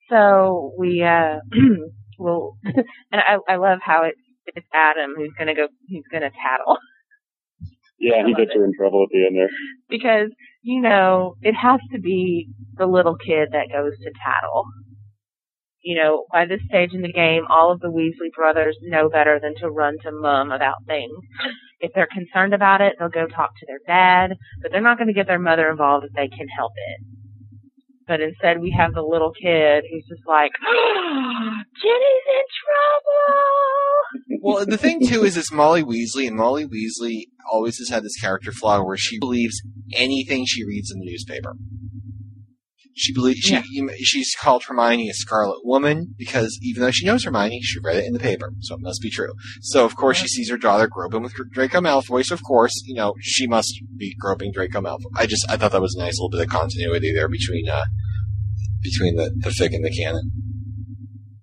So 0.08 0.72
we 0.78 1.02
uh 1.02 1.38
will 2.18 2.56
and 2.64 2.84
I 3.20 3.38
I 3.48 3.56
love 3.56 3.80
how 3.84 4.04
it's 4.04 4.20
it's 4.54 4.66
Adam 4.72 5.14
who's 5.16 5.32
gonna 5.36 5.54
go 5.54 5.66
who's 5.90 6.04
gonna 6.12 6.30
tattle. 6.30 6.78
Yeah, 7.98 8.24
he 8.24 8.32
gets 8.34 8.52
her 8.54 8.64
in 8.64 8.72
trouble 8.78 9.02
at 9.02 9.08
the 9.10 9.26
end 9.26 9.36
there. 9.36 9.48
because 9.88 10.28
you 10.62 10.80
know 10.80 11.34
it 11.42 11.54
has 11.54 11.80
to 11.92 11.98
be 12.00 12.48
the 12.76 12.86
little 12.86 13.16
kid 13.16 13.48
that 13.52 13.66
goes 13.72 13.98
to 13.98 14.10
tattle. 14.24 14.64
You 15.86 15.94
know, 15.94 16.26
by 16.32 16.46
this 16.46 16.58
stage 16.68 16.90
in 16.94 17.02
the 17.02 17.12
game, 17.12 17.44
all 17.48 17.70
of 17.70 17.78
the 17.78 17.86
Weasley 17.86 18.34
brothers 18.34 18.76
know 18.82 19.08
better 19.08 19.38
than 19.40 19.54
to 19.60 19.70
run 19.70 19.94
to 20.02 20.10
mum 20.10 20.50
about 20.50 20.82
things. 20.84 21.14
If 21.78 21.92
they're 21.94 22.08
concerned 22.12 22.52
about 22.52 22.80
it, 22.80 22.94
they'll 22.98 23.08
go 23.08 23.28
talk 23.28 23.50
to 23.54 23.66
their 23.68 23.78
dad, 23.86 24.34
but 24.60 24.72
they're 24.72 24.80
not 24.80 24.98
going 24.98 25.06
to 25.06 25.14
get 25.14 25.28
their 25.28 25.38
mother 25.38 25.70
involved 25.70 26.04
if 26.04 26.12
they 26.12 26.26
can 26.26 26.48
help 26.58 26.72
it. 26.74 27.06
But 28.08 28.20
instead, 28.20 28.60
we 28.60 28.74
have 28.76 28.94
the 28.94 29.02
little 29.02 29.30
kid 29.30 29.84
who's 29.88 30.04
just 30.08 30.26
like, 30.26 30.50
Ginny's 31.82 32.26
in 32.34 32.46
trouble. 32.66 34.42
Well, 34.42 34.66
the 34.66 34.78
thing 34.78 35.06
too 35.06 35.22
is 35.22 35.36
it's 35.36 35.52
Molly 35.52 35.84
Weasley, 35.84 36.26
and 36.26 36.34
Molly 36.34 36.66
Weasley 36.66 37.26
always 37.52 37.78
has 37.78 37.90
had 37.90 38.02
this 38.02 38.20
character 38.20 38.50
flaw 38.50 38.82
where 38.82 38.96
she 38.96 39.20
believes 39.20 39.62
anything 39.94 40.46
she 40.46 40.64
reads 40.64 40.90
in 40.90 40.98
the 40.98 41.06
newspaper. 41.06 41.54
She 42.98 43.12
believes 43.12 43.40
she, 43.40 43.60
she's 43.98 44.35
called 44.40 44.64
Hermione 44.64 45.10
a 45.10 45.12
Scarlet 45.12 45.60
Woman 45.64 46.14
because 46.16 46.59
even 46.62 46.81
though 46.81 46.90
she 46.90 47.05
knows 47.05 47.24
Hermione, 47.24 47.60
she 47.60 47.78
read 47.78 47.98
it 47.98 48.06
in 48.06 48.14
the 48.14 48.18
paper, 48.18 48.52
so 48.60 48.74
it 48.74 48.81
must 48.81 49.02
be 49.02 49.10
true. 49.10 49.35
So 49.60 49.85
of 49.85 49.97
course 49.97 50.16
she 50.16 50.28
sees 50.28 50.48
her 50.48 50.56
daughter 50.56 50.89
groping 50.89 51.23
with 51.23 51.35
Draco 51.52 51.81
Malfoy. 51.82 52.24
So 52.24 52.32
of 52.32 52.43
course, 52.43 52.73
you 52.86 52.94
know, 52.94 53.12
she 53.20 53.47
must 53.47 53.70
be 53.98 54.16
groping 54.18 54.51
Draco 54.51 54.81
Malfoy. 54.81 55.12
I 55.14 55.27
just 55.27 55.44
I 55.51 55.59
thought 55.59 55.73
that 55.73 55.82
was 55.82 55.94
a 55.94 55.98
nice 55.98 56.18
little 56.18 56.31
bit 56.31 56.40
of 56.40 56.48
continuity 56.48 57.12
there 57.12 57.28
between 57.28 57.68
uh 57.68 57.85
between 58.82 59.16
the 59.16 59.31
the 59.36 59.51
fic 59.51 59.74
and 59.74 59.85
the 59.85 59.93
canon. 59.93 60.32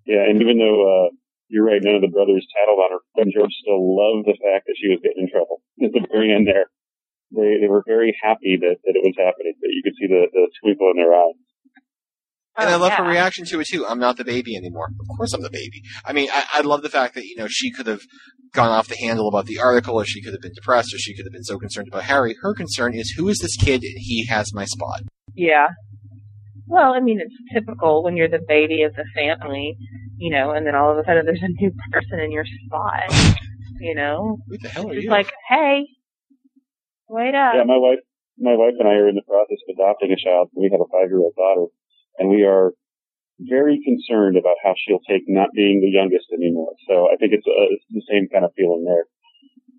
Yeah, 0.08 0.26
and 0.26 0.42
even 0.42 0.58
though 0.58 0.82
uh, 0.82 1.10
you're 1.50 1.66
right, 1.66 1.82
none 1.84 1.96
of 1.96 2.02
the 2.02 2.10
brothers 2.10 2.48
tattled 2.50 2.82
on 2.82 2.98
her, 2.98 3.02
Ben 3.16 3.30
George 3.30 3.54
still 3.62 3.78
loved 3.78 4.26
the 4.26 4.38
fact 4.42 4.66
that 4.66 4.76
she 4.82 4.90
was 4.90 5.00
getting 5.06 5.30
in 5.30 5.30
trouble 5.30 5.62
at 5.86 5.94
the 5.94 6.02
very 6.10 6.34
end 6.34 6.48
there. 6.48 6.73
They 7.36 7.58
they 7.62 7.68
were 7.68 7.84
very 7.86 8.16
happy 8.22 8.58
that, 8.62 8.76
that 8.84 8.94
it 8.96 9.04
was 9.04 9.16
happening. 9.18 9.54
That 9.62 9.72
you 9.72 9.82
could 9.84 9.94
see 10.00 10.08
the, 10.08 10.28
the 10.32 10.48
twinkle 10.62 10.92
in 10.92 10.98
their 10.98 11.14
eyes. 11.14 11.36
And 12.56 12.70
I 12.70 12.74
Oh, 12.76 12.78
love 12.78 12.92
yeah. 12.92 13.04
her 13.04 13.10
reaction 13.10 13.46
to 13.46 13.60
it 13.62 13.68
too. 13.68 13.86
I'm 13.88 13.98
not 14.00 14.18
the 14.18 14.24
baby 14.24 14.56
anymore. 14.56 14.90
Of 15.10 15.18
course 15.18 15.34
I'm 15.34 15.42
the 15.42 15.50
baby. 15.50 15.82
I 16.06 16.14
mean, 16.14 16.30
I, 16.32 16.46
I 16.54 16.62
love 16.62 16.84
the 16.84 16.90
fact 16.90 17.16
that, 17.16 17.26
you 17.26 17.36
know, 17.36 17.48
she 17.50 17.72
could 17.72 17.88
have 17.88 18.02
gone 18.54 18.70
off 18.70 18.88
the 18.88 18.96
handle 18.98 19.28
about 19.28 19.48
the 19.48 19.60
article, 19.60 19.96
or 19.96 20.06
she 20.06 20.22
could 20.22 20.34
have 20.34 20.42
been 20.42 20.54
depressed, 20.54 20.94
or 20.94 21.00
she 21.00 21.16
could 21.16 21.26
have 21.26 21.34
been 21.34 21.44
so 21.44 21.58
concerned 21.58 21.88
about 21.88 22.04
Harry. 22.04 22.36
Her 22.44 22.54
concern 22.54 22.94
is, 22.94 23.10
who 23.18 23.28
is 23.28 23.40
this 23.40 23.56
kid? 23.58 23.82
He 23.82 24.28
has 24.28 24.54
my 24.54 24.66
spot. 24.66 25.02
Yeah. 25.34 25.66
Well, 26.68 26.94
I 26.94 27.00
mean, 27.00 27.20
it's 27.20 27.34
typical 27.52 28.04
when 28.04 28.16
you're 28.16 28.30
the 28.30 28.46
baby 28.48 28.84
of 28.84 28.94
the 28.94 29.06
family, 29.16 29.76
you 30.18 30.30
know, 30.32 30.52
and 30.52 30.68
then 30.68 30.76
all 30.76 30.92
of 30.92 30.98
a 31.00 31.04
sudden 31.06 31.26
there's 31.26 31.42
a 31.42 31.48
new 31.60 31.72
person 31.92 32.20
in 32.20 32.32
your 32.32 32.46
spot, 32.68 33.36
you 33.80 33.96
know. 33.96 34.38
Who 34.48 34.58
the 34.60 34.70
hell 34.70 34.90
are 34.90 34.94
It's 34.94 35.06
you? 35.06 35.10
like, 35.10 35.32
hey, 35.50 35.88
wait 37.14 37.36
up. 37.38 37.54
Yeah, 37.54 37.64
my 37.70 37.78
wife, 37.78 38.02
my 38.42 38.58
wife 38.58 38.74
and 38.82 38.90
I 38.90 38.98
are 38.98 39.08
in 39.08 39.16
the 39.16 39.28
process 39.30 39.62
of 39.70 39.78
adopting 39.78 40.10
a 40.12 40.18
child. 40.18 40.50
We 40.58 40.70
have 40.74 40.82
a 40.82 40.90
five-year-old 40.90 41.36
daughter, 41.38 41.70
and 42.18 42.30
we 42.30 42.42
are 42.44 42.74
very 43.40 43.82
concerned 43.86 44.38
about 44.38 44.58
how 44.64 44.74
she'll 44.78 45.06
take 45.10 45.24
not 45.28 45.50
being 45.54 45.82
the 45.82 45.90
youngest 45.94 46.26
anymore. 46.34 46.74
So 46.88 47.08
I 47.12 47.16
think 47.18 47.34
it's, 47.34 47.46
uh, 47.46 47.70
it's 47.70 47.86
the 47.90 48.06
same 48.10 48.28
kind 48.32 48.46
of 48.46 48.52
feeling 48.58 48.86
there. 48.86 49.06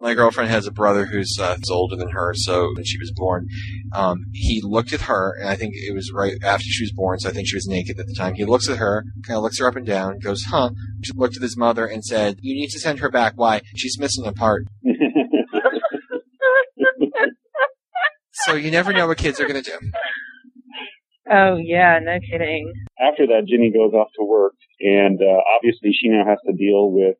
my 0.01 0.13
girlfriend 0.13 0.51
has 0.51 0.67
a 0.67 0.73
brother 0.73 1.07
who's, 1.07 1.39
uh, 1.41 1.57
older 1.71 1.97
than 1.97 2.11
her, 2.11 2.35
so 2.35 2.73
when 2.75 2.85
she 2.85 2.99
was 2.99 3.11
born, 3.17 3.47
um, 3.95 4.19
he 4.33 4.61
looked 4.63 4.93
at 4.93 5.03
her, 5.03 5.35
and 5.39 5.49
I 5.49 5.57
think 5.57 5.73
it 5.75 5.95
was 5.95 6.13
right 6.13 6.35
after 6.43 6.65
she 6.65 6.85
was 6.85 6.93
born, 6.93 7.19
so 7.21 7.29
I 7.31 7.33
think 7.33 7.49
she 7.49 7.57
was 7.57 7.67
naked 7.67 7.99
at 7.99 8.07
the 8.07 8.15
time. 8.15 8.35
He 8.35 8.45
looks 8.45 8.69
at 8.69 8.79
her, 8.79 9.05
kind 9.27 9.37
of 9.39 9.43
looks 9.43 9.59
her 9.61 9.69
up 9.69 9.77
and 9.77 9.87
down, 9.87 10.19
goes, 10.19 10.43
huh, 10.45 10.71
She 11.03 11.13
looked 11.15 11.37
at 11.37 11.43
his 11.43 11.57
mother 11.57 11.87
and 11.87 12.05
said, 12.05 12.37
you 12.43 12.55
need 12.55 12.71
to 12.71 12.81
send 12.81 12.99
her 12.99 13.11
back. 13.11 13.33
Why? 13.37 13.63
She's 13.77 13.99
missing 13.99 14.27
a 14.27 14.33
part. 14.33 14.67
So 18.47 18.55
you 18.55 18.71
never 18.71 18.93
know 18.93 19.07
what 19.07 19.19
kids 19.19 19.41
are 19.41 19.49
going 19.49 19.63
to 19.63 19.71
do. 19.71 19.79
oh, 21.31 21.57
yeah, 21.57 21.99
no 22.03 22.19
kidding. 22.21 22.73
After 23.01 23.27
that, 23.29 23.47
Ginny 23.49 23.73
goes 23.73 23.93
off 23.93 24.09
to 24.19 24.25
work, 24.25 24.55
and 24.81 25.21
uh, 25.21 25.41
obviously 25.57 25.93
she 25.93 26.09
now 26.09 26.25
has 26.27 26.39
to 26.47 26.53
deal 26.53 26.93
with 26.93 27.17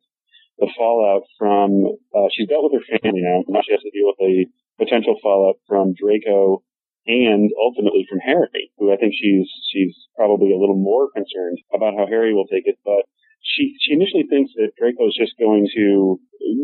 the 0.59 0.69
fallout 0.77 1.23
from. 1.37 1.97
Uh, 2.13 2.29
she's 2.31 2.47
dealt 2.47 2.69
with 2.69 2.81
her 2.81 2.99
family 3.01 3.21
now. 3.21 3.43
Now 3.47 3.61
she 3.65 3.73
has 3.73 3.81
to 3.81 3.91
deal 3.91 4.07
with 4.13 4.19
the 4.19 4.45
potential 4.77 5.15
fallout 5.21 5.55
from 5.67 5.93
Draco 5.97 6.61
and 7.07 7.51
ultimately 7.61 8.05
from 8.09 8.19
Harry, 8.19 8.71
who 8.77 8.91
I 8.91 8.97
think 8.97 9.13
she's 9.13 9.49
she's 9.71 9.93
probably 10.15 10.53
a 10.53 10.57
little 10.57 10.77
more 10.77 11.09
concerned 11.13 11.59
about 11.73 11.93
how 11.97 12.07
Harry 12.07 12.33
will 12.33 12.47
take 12.47 12.65
it. 12.65 12.77
But 12.83 13.05
she 13.41 13.75
she 13.81 13.93
initially 13.93 14.25
thinks 14.29 14.51
that 14.55 14.73
Draco 14.77 15.07
is 15.07 15.17
just 15.17 15.37
going 15.37 15.69
to 15.75 16.19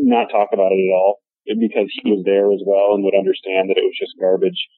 not 0.06 0.30
talk 0.30 0.50
about 0.52 0.72
it 0.72 0.82
at 0.82 0.94
all 0.94 1.21
because 1.46 1.90
he 1.90 2.10
was 2.10 2.22
there 2.24 2.52
as 2.52 2.62
well 2.66 2.94
and 2.94 3.04
would 3.04 3.18
understand 3.18 3.70
that 3.70 3.78
it 3.78 3.86
was 3.86 3.98
just 3.98 4.18
garbage. 4.18 4.68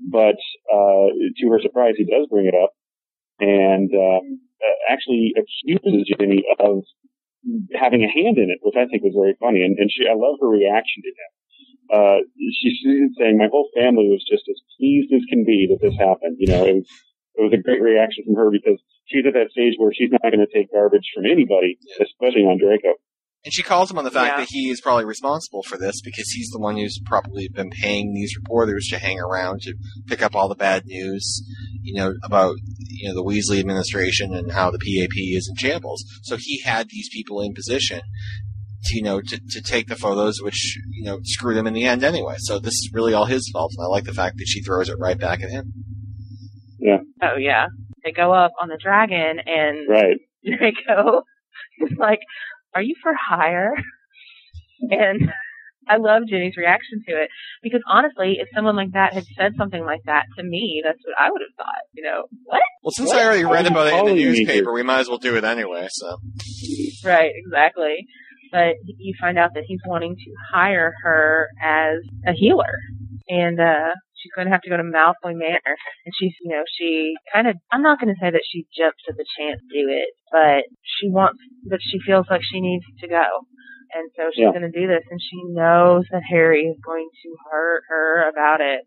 But 0.00 0.40
uh, 0.72 1.12
to 1.12 1.44
her 1.52 1.60
surprise, 1.60 1.94
he 1.96 2.08
does 2.08 2.26
bring 2.30 2.46
it 2.46 2.56
up 2.56 2.72
and 3.40 3.90
um, 3.92 4.40
uh, 4.60 4.92
actually 4.92 5.32
accuses 5.36 6.08
Ginny 6.08 6.44
of 6.58 6.84
having 7.72 8.04
a 8.04 8.12
hand 8.12 8.36
in 8.36 8.52
it, 8.52 8.60
which 8.62 8.76
I 8.76 8.86
think 8.86 9.02
was 9.02 9.16
very 9.16 9.36
funny. 9.40 9.64
And, 9.64 9.76
and 9.78 9.90
she, 9.90 10.04
I 10.08 10.14
love 10.14 10.36
her 10.40 10.48
reaction 10.48 11.02
to 11.02 11.12
him. 11.12 11.30
Uh, 11.90 12.18
she's 12.54 12.78
saying, 13.18 13.36
"My 13.36 13.50
whole 13.50 13.68
family 13.74 14.06
was 14.06 14.22
just 14.22 14.46
as 14.46 14.62
pleased 14.78 15.12
as 15.12 15.26
can 15.28 15.42
be 15.44 15.66
that 15.66 15.82
this 15.82 15.98
happened." 15.98 16.36
You 16.38 16.46
know, 16.46 16.64
it 16.64 16.74
was 16.78 16.88
it 17.34 17.42
was 17.42 17.52
a 17.52 17.62
great 17.62 17.82
reaction 17.82 18.22
from 18.24 18.36
her 18.36 18.50
because 18.50 18.78
she's 19.06 19.26
at 19.26 19.34
that 19.34 19.50
stage 19.50 19.74
where 19.76 19.90
she's 19.92 20.12
not 20.12 20.22
going 20.22 20.38
to 20.38 20.54
take 20.54 20.70
garbage 20.70 21.10
from 21.10 21.26
anybody, 21.26 21.78
especially 21.98 22.46
on 22.46 22.62
Draco. 22.62 22.94
And 23.44 23.54
she 23.54 23.62
calls 23.62 23.90
him 23.90 23.96
on 23.96 24.04
the 24.04 24.10
fact 24.10 24.32
Yeah. 24.34 24.40
that 24.40 24.48
he 24.50 24.68
is 24.70 24.80
probably 24.82 25.06
responsible 25.06 25.62
for 25.62 25.78
this 25.78 26.02
because 26.02 26.28
he's 26.30 26.50
the 26.50 26.58
one 26.58 26.76
who's 26.76 27.00
probably 27.06 27.48
been 27.48 27.70
paying 27.70 28.12
these 28.12 28.36
reporters 28.36 28.86
to 28.90 28.98
hang 28.98 29.18
around 29.18 29.62
to 29.62 29.74
pick 30.08 30.22
up 30.22 30.34
all 30.36 30.48
the 30.48 30.54
bad 30.54 30.84
news, 30.84 31.42
you 31.82 31.94
know, 31.94 32.12
about 32.22 32.56
you 32.80 33.08
know 33.08 33.14
the 33.14 33.24
Weasley 33.24 33.58
administration 33.58 34.34
and 34.34 34.52
how 34.52 34.70
the 34.70 34.78
PAP 34.78 35.12
is 35.16 35.48
in 35.48 35.56
shambles. 35.56 36.04
So 36.22 36.36
he 36.38 36.60
had 36.64 36.88
these 36.90 37.08
people 37.10 37.40
in 37.40 37.54
position 37.54 38.00
to 38.84 38.96
you 38.96 39.02
know 39.02 39.20
to, 39.22 39.40
to 39.50 39.62
take 39.62 39.88
the 39.88 39.96
photos, 39.96 40.42
which 40.42 40.78
you 40.90 41.04
know 41.04 41.20
screwed 41.24 41.56
them 41.56 41.66
in 41.66 41.72
the 41.72 41.84
end 41.86 42.04
anyway. 42.04 42.34
So 42.40 42.58
this 42.58 42.74
is 42.74 42.90
really 42.92 43.14
all 43.14 43.24
his 43.24 43.48
fault, 43.54 43.72
and 43.76 43.84
I 43.84 43.88
like 43.88 44.04
the 44.04 44.12
fact 44.12 44.36
that 44.36 44.48
she 44.48 44.60
throws 44.62 44.90
it 44.90 44.96
right 44.98 45.18
back 45.18 45.42
at 45.42 45.48
him. 45.50 45.72
Yeah. 46.78 46.98
Oh, 47.22 47.36
yeah. 47.36 47.66
They 48.04 48.12
go 48.12 48.32
up 48.32 48.52
on 48.60 48.68
the 48.68 48.78
dragon, 48.82 49.38
and 49.46 49.88
Right. 49.88 50.16
Draco 50.44 51.22
is 51.80 51.92
like, 51.98 52.20
are 52.74 52.82
you 52.82 52.94
for 53.02 53.12
hire? 53.14 53.74
And 54.82 55.30
I 55.90 55.98
love 55.98 56.22
Ginny's 56.26 56.56
reaction 56.56 57.02
to 57.06 57.22
it 57.22 57.28
because 57.62 57.82
honestly, 57.86 58.38
if 58.40 58.48
someone 58.54 58.76
like 58.76 58.92
that 58.92 59.12
had 59.12 59.24
said 59.36 59.52
something 59.58 59.84
like 59.84 60.00
that 60.06 60.24
to 60.38 60.42
me, 60.42 60.82
that's 60.82 60.98
what 61.04 61.20
I 61.20 61.30
would 61.30 61.42
have 61.42 61.54
thought. 61.56 61.82
You 61.92 62.04
know, 62.04 62.22
what? 62.44 62.62
Well, 62.82 62.92
since 62.92 63.08
What? 63.08 63.18
I 63.18 63.24
already 63.24 63.44
read 63.44 63.66
about 63.66 63.88
it 63.88 63.94
in 63.94 64.06
the 64.06 64.14
newspaper, 64.14 64.72
we 64.72 64.82
might 64.82 65.00
as 65.00 65.08
well 65.08 65.18
do 65.18 65.36
it 65.36 65.44
anyway. 65.44 65.88
So 65.90 66.16
Right, 67.04 67.32
exactly. 67.34 68.06
But 68.52 68.76
you 68.84 69.14
find 69.20 69.38
out 69.38 69.50
that 69.54 69.64
he's 69.66 69.80
wanting 69.86 70.16
to 70.16 70.30
hire 70.50 70.92
her 71.02 71.48
as 71.62 71.98
a 72.26 72.32
healer. 72.32 72.72
And 73.28 73.60
uh 73.60 73.90
she's 74.20 74.32
going 74.36 74.46
to 74.46 74.52
have 74.52 74.62
to 74.62 74.70
go 74.70 74.76
to 74.76 74.82
Malfoy 74.84 75.34
Manor. 75.34 75.76
And 76.04 76.12
she's, 76.18 76.34
you 76.40 76.50
know, 76.50 76.62
she 76.78 77.14
kind 77.32 77.48
of, 77.48 77.56
I'm 77.72 77.82
not 77.82 78.00
going 78.00 78.12
to 78.14 78.20
say 78.20 78.30
that 78.30 78.44
she 78.48 78.66
jumps 78.76 79.02
at 79.08 79.16
the 79.16 79.26
chance 79.38 79.60
to 79.60 79.68
do 79.74 79.88
it, 79.90 80.10
but 80.30 80.64
she 80.84 81.08
wants, 81.08 81.40
but 81.68 81.80
she 81.82 81.98
feels 82.04 82.26
like 82.30 82.42
she 82.44 82.60
needs 82.60 82.84
to 83.00 83.08
go. 83.08 83.24
And 83.94 84.10
so 84.16 84.30
she's 84.32 84.46
Yeah. 84.46 84.52
going 84.54 84.70
to 84.70 84.78
do 84.80 84.86
this. 84.86 85.02
And 85.10 85.20
she 85.20 85.40
knows 85.50 86.04
that 86.12 86.22
Harry 86.28 86.64
is 86.66 86.78
going 86.84 87.08
to 87.22 87.28
hurt 87.50 87.82
her 87.88 88.28
about 88.28 88.60
it. 88.60 88.82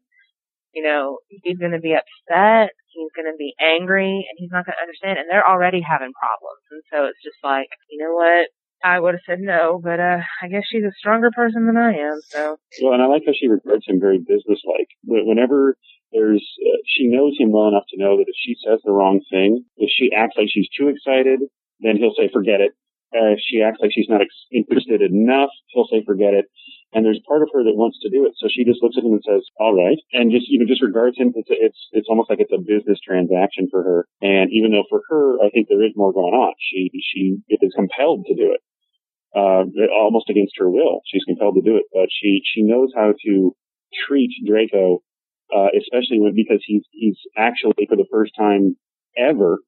You 0.74 0.84
know, 0.84 1.20
he's 1.30 1.58
going 1.58 1.74
to 1.74 1.80
be 1.84 1.94
upset. 1.94 2.72
He's 2.94 3.12
going 3.16 3.30
to 3.30 3.38
be 3.38 3.54
angry 3.60 4.26
and 4.30 4.36
he's 4.38 4.50
not 4.52 4.66
going 4.66 4.74
to 4.78 4.82
understand. 4.82 5.20
And 5.20 5.30
they're 5.30 5.48
already 5.48 5.82
having 5.82 6.14
problems. 6.18 6.64
And 6.72 6.82
so 6.90 7.06
it's 7.06 7.22
just 7.22 7.38
like, 7.44 7.68
you 7.90 8.02
know 8.02 8.14
what? 8.16 8.50
I 8.84 9.00
would 9.00 9.16
have 9.16 9.24
said 9.26 9.40
no, 9.40 9.80
but 9.82 10.00
uh, 10.00 10.20
I 10.42 10.48
guess 10.50 10.64
she's 10.70 10.84
a 10.84 10.92
stronger 11.00 11.32
person 11.32 11.66
than 11.68 11.78
I 11.78 11.94
am. 11.96 12.20
So 12.30 12.58
Well, 12.84 12.94
and 12.94 13.02
I 13.02 13.08
like 13.08 13.24
how 13.26 13.32
she 13.32 13.48
regards 13.48 13.88
him 13.88 14.00
very 14.00 14.20
businesslike. 14.20 14.92
Wh- 15.08 15.24
Whenever 15.24 15.78
there's, 16.12 16.44
uh, 16.68 16.78
she 16.86 17.08
knows 17.08 17.38
him 17.40 17.52
well 17.52 17.70
enough 17.70 17.88
to 17.96 17.98
know 17.98 18.18
that 18.18 18.28
if 18.28 18.36
she 18.36 18.56
says 18.60 18.82
the 18.84 18.92
wrong 18.92 19.22
thing, 19.32 19.64
if 19.78 19.90
she 19.90 20.12
acts 20.14 20.36
like 20.38 20.50
she's 20.52 20.68
too 20.78 20.90
excited, 20.90 21.40
then 21.80 21.96
he'll 21.96 22.14
say 22.20 22.28
forget 22.32 22.60
it. 22.60 22.74
Uh, 23.16 23.38
if 23.38 23.40
she 23.40 23.62
acts 23.62 23.80
like 23.80 23.92
she's 23.94 24.10
not 24.10 24.22
ex- 24.22 24.48
interested 24.52 25.02
enough, 25.02 25.50
he'll 25.72 25.88
say 25.88 26.04
forget 26.04 26.34
it. 26.34 26.46
And 26.92 27.06
there's 27.06 27.22
part 27.28 27.42
of 27.42 27.50
her 27.54 27.64
that 27.64 27.78
wants 27.80 27.98
to 28.04 28.10
do 28.10 28.26
it, 28.26 28.34
so 28.38 28.48
she 28.52 28.66
just 28.66 28.84
looks 28.84 28.98
at 28.98 29.04
him 29.06 29.14
and 29.18 29.24
says, 29.26 29.42
"All 29.60 29.74
right," 29.74 29.98
and 30.14 30.30
just 30.30 30.46
you 30.50 30.60
know 30.60 30.66
just 30.70 30.82
regards 30.82 31.18
him. 31.18 31.34
It's 31.34 31.50
it's 31.50 31.90
it's 31.92 32.08
almost 32.10 32.30
like 32.30 32.40
it's 32.40 32.54
a 32.54 32.62
business 32.62 33.00
transaction 33.02 33.68
for 33.72 33.82
her. 33.82 34.06
And 34.22 34.52
even 34.54 34.70
though 34.70 34.86
for 34.90 35.02
her, 35.10 35.42
I 35.42 35.50
think 35.50 35.70
there 35.70 35.82
is 35.82 35.94
more 35.96 36.14
going 36.14 36.34
on. 36.38 36.54
She 36.60 36.92
she 37.02 37.38
is 37.50 37.74
compelled 37.74 38.26
to 38.28 38.36
do 38.36 38.54
it 38.54 38.62
uh, 39.36 39.64
almost 39.92 40.30
against 40.30 40.54
her 40.58 40.70
will. 40.70 41.02
She's 41.06 41.24
compelled 41.26 41.56
to 41.56 41.62
do 41.62 41.78
it, 41.78 41.84
but 41.94 42.10
she 42.12 42.42
she 42.46 42.64
knows 42.64 42.92
how 42.96 43.14
to 43.26 43.56
treat 44.08 44.32
Draco, 44.46 45.02
uh, 45.56 45.70
especially 45.78 46.20
when 46.20 46.36
because 46.36 46.64
he's 46.66 46.84
he's 46.92 47.18
actually 47.38 47.86
for 47.88 47.96
the 47.96 48.08
first 48.12 48.34
time 48.38 48.76
ever 49.18 49.60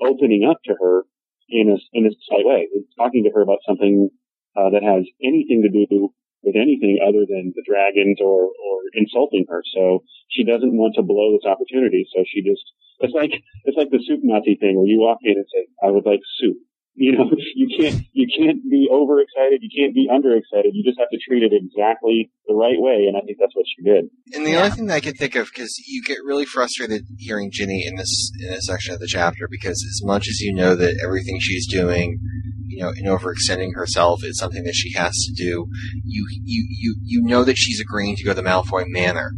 opening 0.00 0.44
up 0.48 0.58
to 0.64 0.74
her 0.80 1.02
in 1.48 1.70
a 1.70 1.78
in 1.92 2.06
a 2.06 2.10
slight 2.28 2.44
way, 2.44 2.68
talking 2.98 3.24
to 3.24 3.30
her 3.34 3.42
about 3.42 3.58
something 3.66 4.10
uh, 4.56 4.70
that 4.70 4.82
has 4.82 5.04
anything 5.22 5.62
to 5.62 5.70
do 5.70 6.10
with 6.42 6.56
anything 6.56 6.98
other 7.02 7.24
than 7.28 7.52
the 7.56 7.64
dragons 7.66 8.18
or 8.20 8.52
or 8.52 8.74
insulting 8.94 9.46
her. 9.48 9.62
So 9.74 10.04
she 10.28 10.44
doesn't 10.44 10.76
want 10.76 10.94
to 10.96 11.02
blow 11.02 11.32
this 11.32 11.48
opportunity. 11.48 12.06
So 12.14 12.24
she 12.26 12.42
just 12.42 12.64
it's 13.00 13.14
like 13.14 13.32
it's 13.64 13.76
like 13.76 13.90
the 13.90 14.02
soup 14.06 14.20
Nazi 14.22 14.56
thing 14.56 14.76
where 14.76 14.86
you 14.86 15.00
walk 15.00 15.18
in 15.22 15.36
and 15.36 15.46
say, 15.52 15.66
"I 15.82 15.90
would 15.90 16.06
like 16.06 16.20
soup." 16.38 16.58
You 16.96 17.12
know, 17.12 17.24
you 17.56 17.68
can't 17.78 18.02
you 18.12 18.26
can't 18.38 18.62
be 18.70 18.88
overexcited, 18.90 19.60
you 19.62 19.70
can't 19.74 19.94
be 19.94 20.06
underexcited. 20.10 20.70
You 20.72 20.84
just 20.84 20.98
have 20.98 21.08
to 21.10 21.18
treat 21.26 21.42
it 21.42 21.52
exactly 21.52 22.30
the 22.46 22.54
right 22.54 22.78
way, 22.78 23.06
and 23.08 23.16
I 23.16 23.20
think 23.26 23.38
that's 23.40 23.54
what 23.54 23.66
she 23.66 23.82
did. 23.82 24.10
And 24.34 24.46
the 24.46 24.50
Yeah. 24.52 24.58
only 24.64 24.70
thing 24.70 24.86
that 24.86 24.94
I 24.94 25.00
can 25.00 25.14
think 25.14 25.34
of, 25.34 25.48
because 25.52 25.74
you 25.86 26.02
get 26.02 26.18
really 26.24 26.44
frustrated 26.44 27.04
hearing 27.18 27.50
Ginny 27.52 27.84
in 27.86 27.96
this 27.96 28.30
in 28.40 28.50
this 28.52 28.66
section 28.66 28.94
of 28.94 29.00
the 29.00 29.08
chapter, 29.08 29.48
because 29.50 29.84
as 29.88 30.00
much 30.04 30.28
as 30.28 30.40
you 30.40 30.54
know 30.54 30.74
that 30.76 31.00
everything 31.02 31.38
she's 31.40 31.66
doing, 31.66 32.18
you 32.66 32.82
know, 32.82 32.90
in 32.90 33.04
overextending 33.06 33.74
herself 33.74 34.22
is 34.24 34.38
something 34.38 34.62
that 34.64 34.74
she 34.74 34.92
has 34.96 35.12
to 35.26 35.32
do, 35.34 35.66
you 36.04 36.26
you 36.44 36.66
you 36.70 36.96
you 37.02 37.22
know 37.22 37.42
that 37.44 37.56
she's 37.58 37.80
agreeing 37.80 38.14
to 38.16 38.24
go 38.24 38.30
to 38.30 38.40
the 38.40 38.48
Malfoy 38.48 38.84
Manor, 38.86 39.32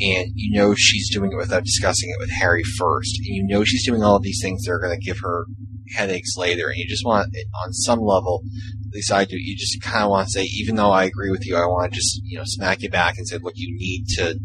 and 0.00 0.28
you 0.36 0.56
know 0.56 0.74
she's 0.76 1.10
doing 1.12 1.32
it 1.32 1.36
without 1.36 1.64
discussing 1.64 2.10
it 2.10 2.20
with 2.20 2.30
Harry 2.30 2.62
first, 2.78 3.16
and 3.18 3.26
you 3.36 3.44
know 3.46 3.64
she's 3.64 3.84
doing 3.84 4.02
all 4.02 4.14
of 4.16 4.22
these 4.22 4.38
things 4.40 4.62
that 4.64 4.70
are 4.72 4.78
going 4.80 4.96
to 4.98 5.04
give 5.04 5.18
her 5.22 5.46
headaches 5.96 6.36
later, 6.36 6.68
and 6.68 6.76
you 6.76 6.86
just 6.88 6.99
want, 7.04 7.34
on 7.54 7.72
some 7.72 8.00
level, 8.00 8.42
at 8.86 8.94
least 8.94 9.12
I 9.12 9.24
do, 9.24 9.36
you 9.38 9.56
just 9.56 9.80
kind 9.82 10.04
of 10.04 10.10
want 10.10 10.28
to 10.28 10.32
say, 10.32 10.44
even 10.44 10.76
though 10.76 10.90
I 10.90 11.04
agree 11.04 11.30
with 11.30 11.46
you, 11.46 11.56
I 11.56 11.66
want 11.66 11.92
to 11.92 11.96
just, 11.96 12.20
you 12.24 12.38
know, 12.38 12.44
smack 12.44 12.82
you 12.82 12.90
back 12.90 13.18
and 13.18 13.26
say, 13.26 13.38
look, 13.38 13.54
you 13.56 13.76
need 13.76 14.06
to 14.16 14.38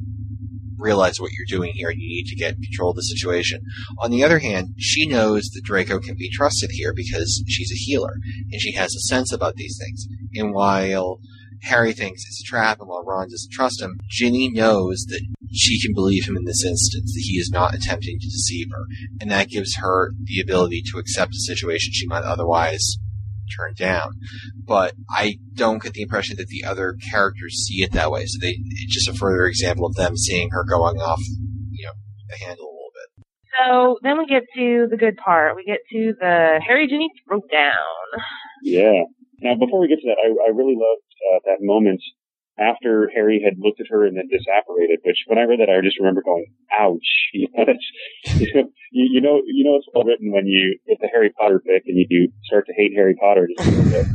realize 0.77 1.19
what 1.19 1.31
you're 1.31 1.57
doing 1.57 1.71
here 1.73 1.89
and 1.89 1.99
you 1.99 2.07
need 2.07 2.27
to 2.27 2.35
get 2.35 2.61
control 2.61 2.91
of 2.91 2.95
the 2.97 3.01
situation. 3.01 3.61
On 3.99 4.11
the 4.11 4.23
other 4.23 4.39
hand, 4.39 4.75
she 4.77 5.07
knows 5.07 5.49
that 5.49 5.63
Draco 5.63 5.99
can 5.99 6.15
be 6.15 6.29
trusted 6.29 6.69
here 6.71 6.93
because 6.93 7.43
she's 7.47 7.71
a 7.71 7.75
healer 7.75 8.13
and 8.51 8.61
she 8.61 8.73
has 8.73 8.93
a 8.93 8.99
sense 8.99 9.31
about 9.31 9.55
these 9.55 9.79
things. 9.81 10.05
And 10.35 10.53
while 10.53 11.19
Harry 11.63 11.93
thinks 11.93 12.23
it's 12.25 12.41
a 12.41 12.49
trap 12.49 12.79
and 12.79 12.89
while 12.89 13.03
Ron 13.03 13.29
doesn't 13.29 13.51
trust 13.51 13.81
him, 13.81 13.99
Ginny 14.07 14.49
knows 14.49 15.05
that 15.09 15.21
she 15.51 15.81
can 15.81 15.93
believe 15.93 16.27
him 16.27 16.37
in 16.37 16.45
this 16.45 16.63
instance, 16.65 17.13
that 17.13 17.23
he 17.25 17.37
is 17.37 17.49
not 17.51 17.75
attempting 17.75 18.19
to 18.19 18.27
deceive 18.27 18.67
her. 18.71 18.85
And 19.21 19.31
that 19.31 19.49
gives 19.49 19.77
her 19.77 20.11
the 20.23 20.39
ability 20.41 20.83
to 20.91 20.99
accept 20.99 21.33
a 21.33 21.39
situation 21.39 21.93
she 21.93 22.07
might 22.07 22.23
otherwise 22.23 22.97
turn 23.57 23.73
down. 23.77 24.13
But 24.63 24.93
I 25.09 25.37
don't 25.53 25.81
get 25.81 25.93
the 25.93 26.01
impression 26.01 26.37
that 26.37 26.47
the 26.47 26.63
other 26.67 26.95
characters 27.11 27.65
see 27.65 27.83
it 27.83 27.91
that 27.93 28.11
way. 28.11 28.25
So 28.25 28.39
they 28.41 28.57
it's 28.59 28.93
just 28.93 29.09
a 29.09 29.13
further 29.13 29.45
example 29.45 29.85
of 29.85 29.95
them 29.95 30.17
seeing 30.17 30.49
her 30.51 30.63
going 30.63 30.97
off, 30.97 31.21
you 31.71 31.85
know, 31.85 31.93
the 32.29 32.43
handle 32.43 32.65
a 32.65 32.73
little 32.73 32.91
bit. 32.93 33.25
So 33.59 33.97
then 34.03 34.17
we 34.17 34.25
get 34.25 34.43
to 34.55 34.87
the 34.89 34.97
good 34.97 35.17
part. 35.17 35.55
We 35.55 35.63
get 35.63 35.79
to 35.91 36.13
the 36.19 36.59
Harry 36.65 36.87
Ginny 36.87 37.09
throwdown. 37.29 38.21
Yeah. 38.63 39.05
Now, 39.41 39.53
before 39.59 39.81
we 39.81 39.87
get 39.87 39.99
to 40.01 40.07
that, 40.07 40.17
I, 40.17 40.31
I 40.47 40.49
really 40.55 40.73
loved 40.73 41.05
uh, 41.35 41.39
that 41.45 41.57
moment 41.59 42.01
after 42.57 43.09
Harry 43.13 43.41
had 43.43 43.59
looked 43.59 43.81
at 43.81 43.87
her 43.89 44.05
and 44.05 44.17
then 44.17 44.29
disapparated. 44.31 45.03
Which, 45.03 45.23
when 45.27 45.39
I 45.39 45.43
read 45.43 45.59
that, 45.59 45.69
I 45.69 45.81
just 45.81 45.99
remember 45.99 46.23
going, 46.23 46.45
"Ouch!" 46.71 47.31
You 47.33 47.49
know, 47.55 47.65
you, 48.33 48.53
know 48.53 48.69
you, 48.91 49.21
know, 49.21 49.41
you 49.45 49.63
know, 49.65 49.75
it's 49.75 49.87
well 49.93 50.03
written 50.03 50.31
when 50.31 50.47
you 50.47 50.79
get 50.87 50.99
the 51.01 51.07
Harry 51.07 51.31
Potter 51.37 51.59
pick 51.59 51.83
and 51.85 51.97
you, 51.97 52.05
you 52.09 52.31
start 52.45 52.65
to 52.67 52.73
hate 52.73 52.93
Harry 52.95 53.15
Potter 53.15 53.47
just 53.47 53.67
a 53.67 53.71
little 53.71 53.91
bit. 53.91 54.07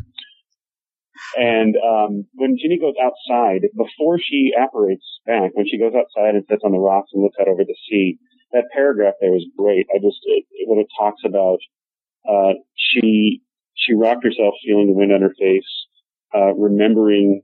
And 1.37 1.77
um, 1.77 2.25
when 2.35 2.57
Ginny 2.59 2.79
goes 2.79 2.95
outside, 3.01 3.63
before 3.77 4.19
she 4.19 4.53
apparates 4.59 5.05
back, 5.27 5.51
when 5.55 5.67
she 5.67 5.79
goes 5.79 5.93
outside 5.95 6.35
and 6.35 6.45
sits 6.49 6.63
on 6.65 6.73
the 6.73 6.79
rocks 6.79 7.11
and 7.13 7.23
looks 7.23 7.37
out 7.41 7.49
over 7.49 7.63
the 7.63 7.77
sea, 7.89 8.19
that 8.53 8.65
paragraph 8.75 9.15
there 9.21 9.31
was 9.31 9.47
great. 9.57 9.87
I 9.95 9.99
just 9.99 10.19
it, 10.25 10.45
when 10.67 10.81
it 10.81 10.89
talks 10.99 11.23
about 11.25 11.59
uh, 12.29 12.55
she 12.75 13.43
she 13.75 13.95
rocked 13.95 14.25
herself, 14.25 14.55
feeling 14.65 14.89
the 14.89 14.93
wind 14.93 15.13
on 15.13 15.23
her 15.23 15.35
face, 15.39 15.71
uh, 16.35 16.53
remembering 16.55 17.43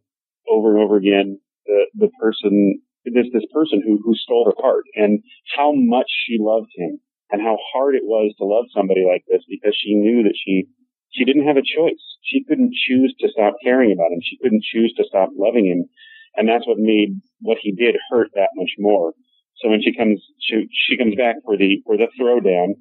over 0.50 0.74
and 0.74 0.82
over 0.82 0.96
again 0.96 1.38
the 1.66 1.86
the 1.94 2.10
person 2.20 2.80
this 3.04 3.26
this 3.32 3.46
person 3.52 3.82
who 3.84 3.98
who 4.04 4.14
stole 4.14 4.44
her 4.46 4.62
heart 4.62 4.84
and 4.94 5.22
how 5.56 5.72
much 5.74 6.06
she 6.26 6.38
loved 6.40 6.70
him 6.76 6.98
and 7.30 7.42
how 7.42 7.58
hard 7.72 7.94
it 7.94 8.04
was 8.04 8.34
to 8.38 8.44
love 8.44 8.66
somebody 8.74 9.04
like 9.06 9.24
this 9.28 9.42
because 9.48 9.76
she 9.76 9.94
knew 9.94 10.22
that 10.22 10.36
she 10.36 10.66
she 11.16 11.24
didn't 11.24 11.46
have 11.46 11.56
a 11.56 11.62
choice. 11.62 12.02
She 12.22 12.44
couldn't 12.44 12.74
choose 12.74 13.14
to 13.20 13.28
stop 13.30 13.54
caring 13.62 13.92
about 13.92 14.12
him. 14.12 14.20
She 14.22 14.36
couldn't 14.42 14.64
choose 14.64 14.92
to 14.96 15.04
stop 15.04 15.30
loving 15.36 15.66
him. 15.66 15.84
And 16.36 16.48
that's 16.48 16.66
what 16.66 16.78
made 16.78 17.20
what 17.40 17.58
he 17.60 17.72
did 17.72 17.96
hurt 18.10 18.28
that 18.34 18.50
much 18.54 18.72
more. 18.78 19.12
So 19.56 19.70
when 19.70 19.80
she 19.82 19.96
comes, 19.96 20.20
she, 20.40 20.68
she 20.70 20.98
comes 20.98 21.14
back 21.14 21.36
for 21.44 21.56
the, 21.56 21.80
for 21.86 21.96
the 21.96 22.08
throwdown, 22.20 22.76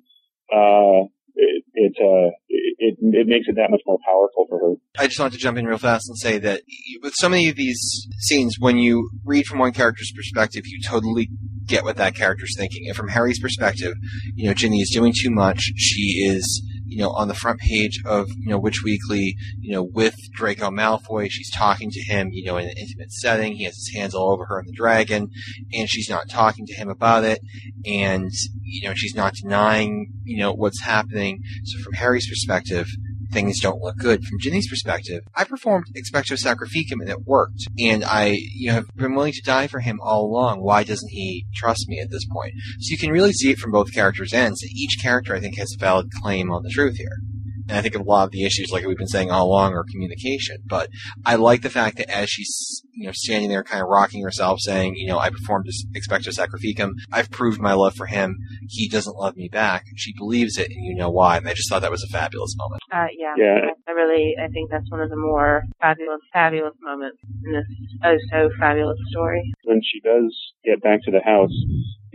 uh, 0.51 1.07
it, 1.35 1.63
it, 1.73 1.93
uh, 1.99 2.31
it, 2.49 2.97
it 2.99 3.27
makes 3.27 3.47
it 3.47 3.55
that 3.55 3.69
much 3.69 3.81
more 3.85 3.97
powerful 4.05 4.45
for 4.49 4.59
her. 4.59 4.75
I 4.97 5.07
just 5.07 5.19
wanted 5.19 5.33
to 5.33 5.39
jump 5.39 5.57
in 5.57 5.65
real 5.65 5.77
fast 5.77 6.07
and 6.07 6.17
say 6.17 6.37
that 6.39 6.61
with 7.01 7.13
so 7.15 7.29
many 7.29 7.49
of 7.49 7.55
these 7.55 8.07
scenes, 8.19 8.55
when 8.59 8.77
you 8.77 9.09
read 9.23 9.45
from 9.45 9.59
one 9.59 9.73
character's 9.73 10.11
perspective, 10.15 10.63
you 10.65 10.81
totally 10.81 11.29
get 11.65 11.83
what 11.83 11.97
that 11.97 12.15
character's 12.15 12.55
thinking. 12.57 12.87
And 12.87 12.95
from 12.95 13.09
Harry's 13.09 13.39
perspective, 13.39 13.93
you 14.35 14.47
know, 14.47 14.53
Ginny 14.53 14.81
is 14.81 14.91
doing 14.93 15.13
too 15.17 15.31
much. 15.31 15.59
She 15.75 16.25
is, 16.27 16.63
you 16.95 17.01
know, 17.01 17.09
on 17.09 17.27
the 17.27 17.34
front 17.34 17.59
page 17.59 18.01
of, 18.05 18.30
you 18.30 18.49
know, 18.49 18.57
Witch 18.57 18.81
Weekly, 18.81 19.35
you 19.59 19.73
know, 19.73 19.84
with 19.84 20.15
Draco 20.31 20.69
Malfoy. 20.69 21.27
She's 21.30 21.51
talking 21.51 21.91
to 21.91 21.99
him, 21.99 22.30
you 22.31 22.45
know, 22.45 22.55
in 22.55 22.69
an 22.69 22.77
intimate 22.77 23.11
setting. 23.11 23.57
He 23.57 23.65
has 23.65 23.76
his 23.76 23.91
hands 23.93 24.15
all 24.15 24.31
over 24.31 24.45
her 24.45 24.59
and 24.59 24.69
the 24.69 24.72
dragon, 24.72 25.30
and 25.73 25.89
she's 25.89 26.09
not 26.09 26.30
talking 26.30 26.65
to 26.67 26.73
him 26.73 26.88
about 26.88 27.26
it. 27.26 27.41
And, 27.85 28.31
you 28.61 28.88
know, 28.88 28.93
she's 28.95 29.13
not 29.13 29.34
denying, 29.34 30.13
you 30.23 30.38
know, 30.38 30.53
what's 30.53 30.81
happening. 30.81 31.41
So 31.65 31.84
from 31.84 31.95
Harry's 31.95 32.30
perspective, 32.30 32.88
things 33.31 33.60
don't 33.60 33.81
look 33.81 33.97
good. 33.97 34.23
From 34.23 34.39
Ginny's 34.39 34.69
perspective, 34.69 35.23
I 35.35 35.43
performed 35.43 35.88
Expecto 35.95 36.38
Sacrificum 36.38 37.02
and 37.02 37.10
it 37.10 37.26
worked. 37.26 37.68
And 37.80 38.03
I, 38.03 38.38
you 38.53 38.69
know, 38.69 38.76
have 38.76 38.95
been 38.95 39.15
willing 39.15 39.34
to 39.34 39.41
die 39.41 39.68
for 39.68 39.80
him 39.80 39.99
all 40.02 40.26
along. 40.26 40.61
Why 40.61 40.84
doesn't 40.84 41.10
he 41.10 41.45
trust 41.56 41.85
me 41.88 41.99
at 41.99 42.10
this 42.10 42.26
point? 42.26 42.53
So 42.80 42.91
you 42.91 42.97
can 42.97 43.11
really 43.11 43.34
see 43.34 43.52
it 43.52 43.60
from 43.60 43.72
both 43.72 43.93
characters' 43.93 44.34
ends. 44.34 44.64
Each 44.64 44.97
character, 45.02 45.35
I 45.35 45.39
think, 45.39 45.57
has 45.57 45.73
a 45.76 45.80
valid 45.80 46.11
claim 46.22 46.52
on 46.52 46.64
the 46.64 46.69
truth 46.69 46.97
here. 46.97 47.19
And 47.67 47.77
I 47.77 47.81
think 47.81 47.95
a 47.95 48.01
lot 48.03 48.25
of 48.25 48.31
the 48.31 48.45
issues, 48.45 48.71
like 48.71 48.85
we've 48.85 48.97
been 48.97 49.07
saying 49.07 49.31
all 49.31 49.47
along, 49.47 49.73
are 49.73 49.83
communication. 49.89 50.57
But 50.65 50.89
I 51.25 51.35
like 51.35 51.61
the 51.61 51.69
fact 51.69 51.97
that 51.97 52.09
as 52.09 52.29
she's, 52.29 52.83
you 52.93 53.07
know, 53.07 53.11
standing 53.13 53.49
there 53.49 53.63
kind 53.63 53.81
of 53.81 53.87
rocking 53.89 54.23
herself 54.23 54.59
saying, 54.61 54.95
you 54.95 55.07
know, 55.07 55.19
I 55.19 55.29
performed 55.29 55.65
this 55.65 55.83
expecto 55.95 56.29
sacrificum. 56.33 56.91
I've 57.11 57.31
proved 57.31 57.59
my 57.59 57.73
love 57.73 57.95
for 57.95 58.05
him. 58.05 58.37
He 58.69 58.87
doesn't 58.87 59.15
love 59.15 59.35
me 59.35 59.49
back. 59.49 59.85
She 59.95 60.13
believes 60.17 60.57
it 60.57 60.67
and 60.69 60.85
you 60.85 60.95
know 60.95 61.09
why. 61.09 61.37
And 61.37 61.47
I 61.47 61.53
just 61.53 61.69
thought 61.69 61.81
that 61.81 61.91
was 61.91 62.03
a 62.03 62.07
fabulous 62.07 62.55
moment. 62.57 62.81
Uh, 62.91 63.07
yeah, 63.17 63.33
Yeah. 63.37 63.71
I 63.87 63.91
really, 63.91 64.35
I 64.41 64.47
think 64.49 64.69
that's 64.71 64.89
one 64.89 65.01
of 65.01 65.09
the 65.09 65.15
more 65.15 65.63
fabulous, 65.81 66.21
fabulous 66.33 66.73
moments 66.81 67.17
in 67.45 67.51
this 67.51 67.65
oh 68.03 68.17
so 68.31 68.49
fabulous 68.59 68.97
story. 69.11 69.41
when 69.63 69.81
she 69.83 69.99
does 70.01 70.35
get 70.63 70.81
back 70.81 71.01
to 71.03 71.11
the 71.11 71.21
house, 71.21 71.51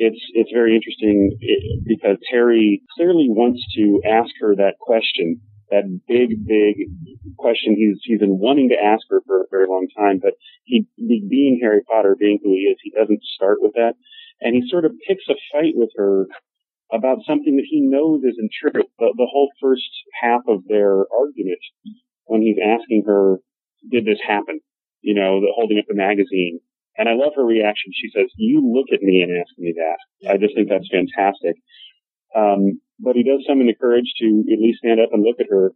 it's 0.00 0.22
it's 0.34 0.50
very 0.52 0.74
interesting 0.74 1.36
i- 1.42 1.64
because 1.86 2.16
Harry 2.32 2.82
clearly 2.96 3.28
wants 3.28 3.60
to 3.76 4.00
ask 4.08 4.30
her 4.40 4.56
that 4.56 4.78
question, 4.80 5.40
that 5.70 5.84
big, 6.08 6.46
big 6.46 6.76
question 7.36 7.76
he's 7.76 7.98
he's 8.02 8.18
been 8.20 8.38
wanting 8.38 8.70
to 8.70 8.82
ask 8.82 9.04
her 9.10 9.20
for 9.26 9.42
a 9.42 9.50
very 9.50 9.66
long 9.68 9.86
time. 9.96 10.18
But 10.22 10.34
he, 10.64 10.86
be- 10.96 11.26
being 11.28 11.60
Harry 11.62 11.82
Potter, 11.90 12.16
being 12.18 12.38
who 12.42 12.50
he 12.52 12.64
is, 12.72 12.78
he 12.82 12.90
doesn't 12.98 13.22
start 13.36 13.58
with 13.60 13.74
that, 13.74 13.94
and 14.40 14.54
he 14.56 14.68
sort 14.70 14.86
of 14.86 14.92
picks 15.06 15.24
a 15.28 15.36
fight 15.52 15.74
with 15.76 15.90
her 15.96 16.26
about 16.92 17.18
something 17.26 17.56
that 17.56 17.66
he 17.68 17.80
knows 17.82 18.22
isn't 18.24 18.50
true. 18.60 18.82
The, 18.98 19.14
the 19.16 19.28
whole 19.30 19.50
first 19.60 19.90
half 20.22 20.42
of 20.48 20.64
their 20.68 21.04
argument, 21.16 21.60
when 22.24 22.42
he's 22.42 22.58
asking 22.64 23.04
her, 23.06 23.36
"Did 23.90 24.06
this 24.06 24.20
happen?" 24.26 24.60
You 25.02 25.14
know, 25.14 25.40
the, 25.40 25.52
holding 25.54 25.78
up 25.78 25.86
the 25.88 25.94
magazine. 25.94 26.60
And 26.98 27.08
I 27.08 27.14
love 27.14 27.32
her 27.36 27.44
reaction. 27.44 27.92
She 27.94 28.10
says, 28.10 28.30
"You 28.36 28.60
look 28.60 28.92
at 28.92 29.02
me 29.02 29.22
and 29.22 29.32
ask 29.36 29.52
me 29.58 29.74
that." 29.76 30.30
I 30.30 30.36
just 30.36 30.54
think 30.54 30.68
that's 30.68 30.90
fantastic. 30.90 31.56
Um, 32.34 32.80
but 32.98 33.16
he 33.16 33.22
does 33.22 33.44
summon 33.46 33.66
the 33.66 33.74
courage 33.74 34.12
to 34.20 34.44
at 34.52 34.60
least 34.60 34.78
stand 34.78 35.00
up 35.00 35.10
and 35.12 35.24
look 35.24 35.40
at 35.40 35.50
her 35.50 35.72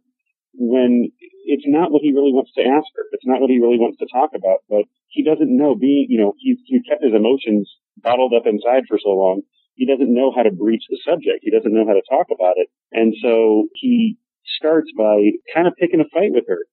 when 0.53 1.11
it's 1.45 1.67
not 1.67 1.91
what 1.91 2.01
he 2.01 2.13
really 2.13 2.31
wants 2.31 2.51
to 2.55 2.63
ask 2.63 2.87
her. 2.95 3.03
It's 3.11 3.25
not 3.25 3.41
what 3.41 3.49
he 3.49 3.59
really 3.59 3.79
wants 3.79 3.97
to 3.99 4.07
talk 4.11 4.31
about. 4.35 4.63
But 4.69 4.85
he 5.07 5.23
doesn't 5.23 5.49
know. 5.49 5.75
Being, 5.75 6.07
you 6.09 6.19
know, 6.19 6.33
he's 6.37 6.57
he 6.65 6.81
kept 6.83 7.03
his 7.03 7.13
emotions 7.13 7.69
bottled 7.97 8.33
up 8.33 8.45
inside 8.45 8.83
for 8.87 8.99
so 9.01 9.09
long. 9.09 9.41
He 9.75 9.85
doesn't 9.85 10.13
know 10.13 10.31
how 10.35 10.43
to 10.43 10.51
breach 10.51 10.83
the 10.89 10.99
subject. 11.03 11.43
He 11.43 11.51
doesn't 11.51 11.73
know 11.73 11.85
how 11.85 11.93
to 11.93 12.09
talk 12.09 12.27
about 12.31 12.55
it. 12.55 12.69
And 12.91 13.13
so 13.21 13.67
he 13.75 14.17
starts 14.45 14.87
by 14.97 15.31
kind 15.53 15.67
of 15.67 15.75
picking 15.75 15.99
a 15.99 16.07
fight 16.13 16.31
with 16.31 16.45
her 16.47 16.63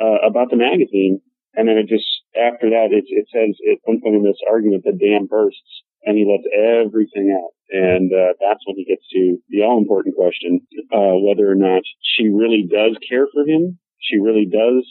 uh, 0.00 0.26
about 0.26 0.50
the 0.50 0.56
magazine 0.56 1.20
and 1.56 1.66
then 1.66 1.78
it 1.80 1.88
just, 1.88 2.06
after 2.36 2.68
that, 2.70 2.92
it, 2.92 3.04
it 3.08 3.26
says 3.32 3.56
at 3.64 3.80
one 3.84 4.00
point 4.00 4.16
in 4.16 4.22
this 4.22 4.40
argument, 4.48 4.84
the 4.84 4.92
dam 4.92 5.26
bursts 5.26 5.82
and 6.04 6.16
he 6.16 6.28
lets 6.28 6.46
everything 6.52 7.32
out. 7.32 7.56
And, 7.72 8.12
uh, 8.12 8.36
that's 8.38 8.62
when 8.66 8.76
he 8.76 8.84
gets 8.84 9.02
to 9.10 9.38
the 9.48 9.62
all 9.62 9.78
important 9.80 10.14
question, 10.14 10.60
uh, 10.92 11.16
whether 11.18 11.50
or 11.50 11.56
not 11.56 11.82
she 12.00 12.28
really 12.28 12.68
does 12.70 12.96
care 13.08 13.26
for 13.32 13.42
him. 13.42 13.78
She 13.98 14.20
really 14.20 14.46
does, 14.46 14.86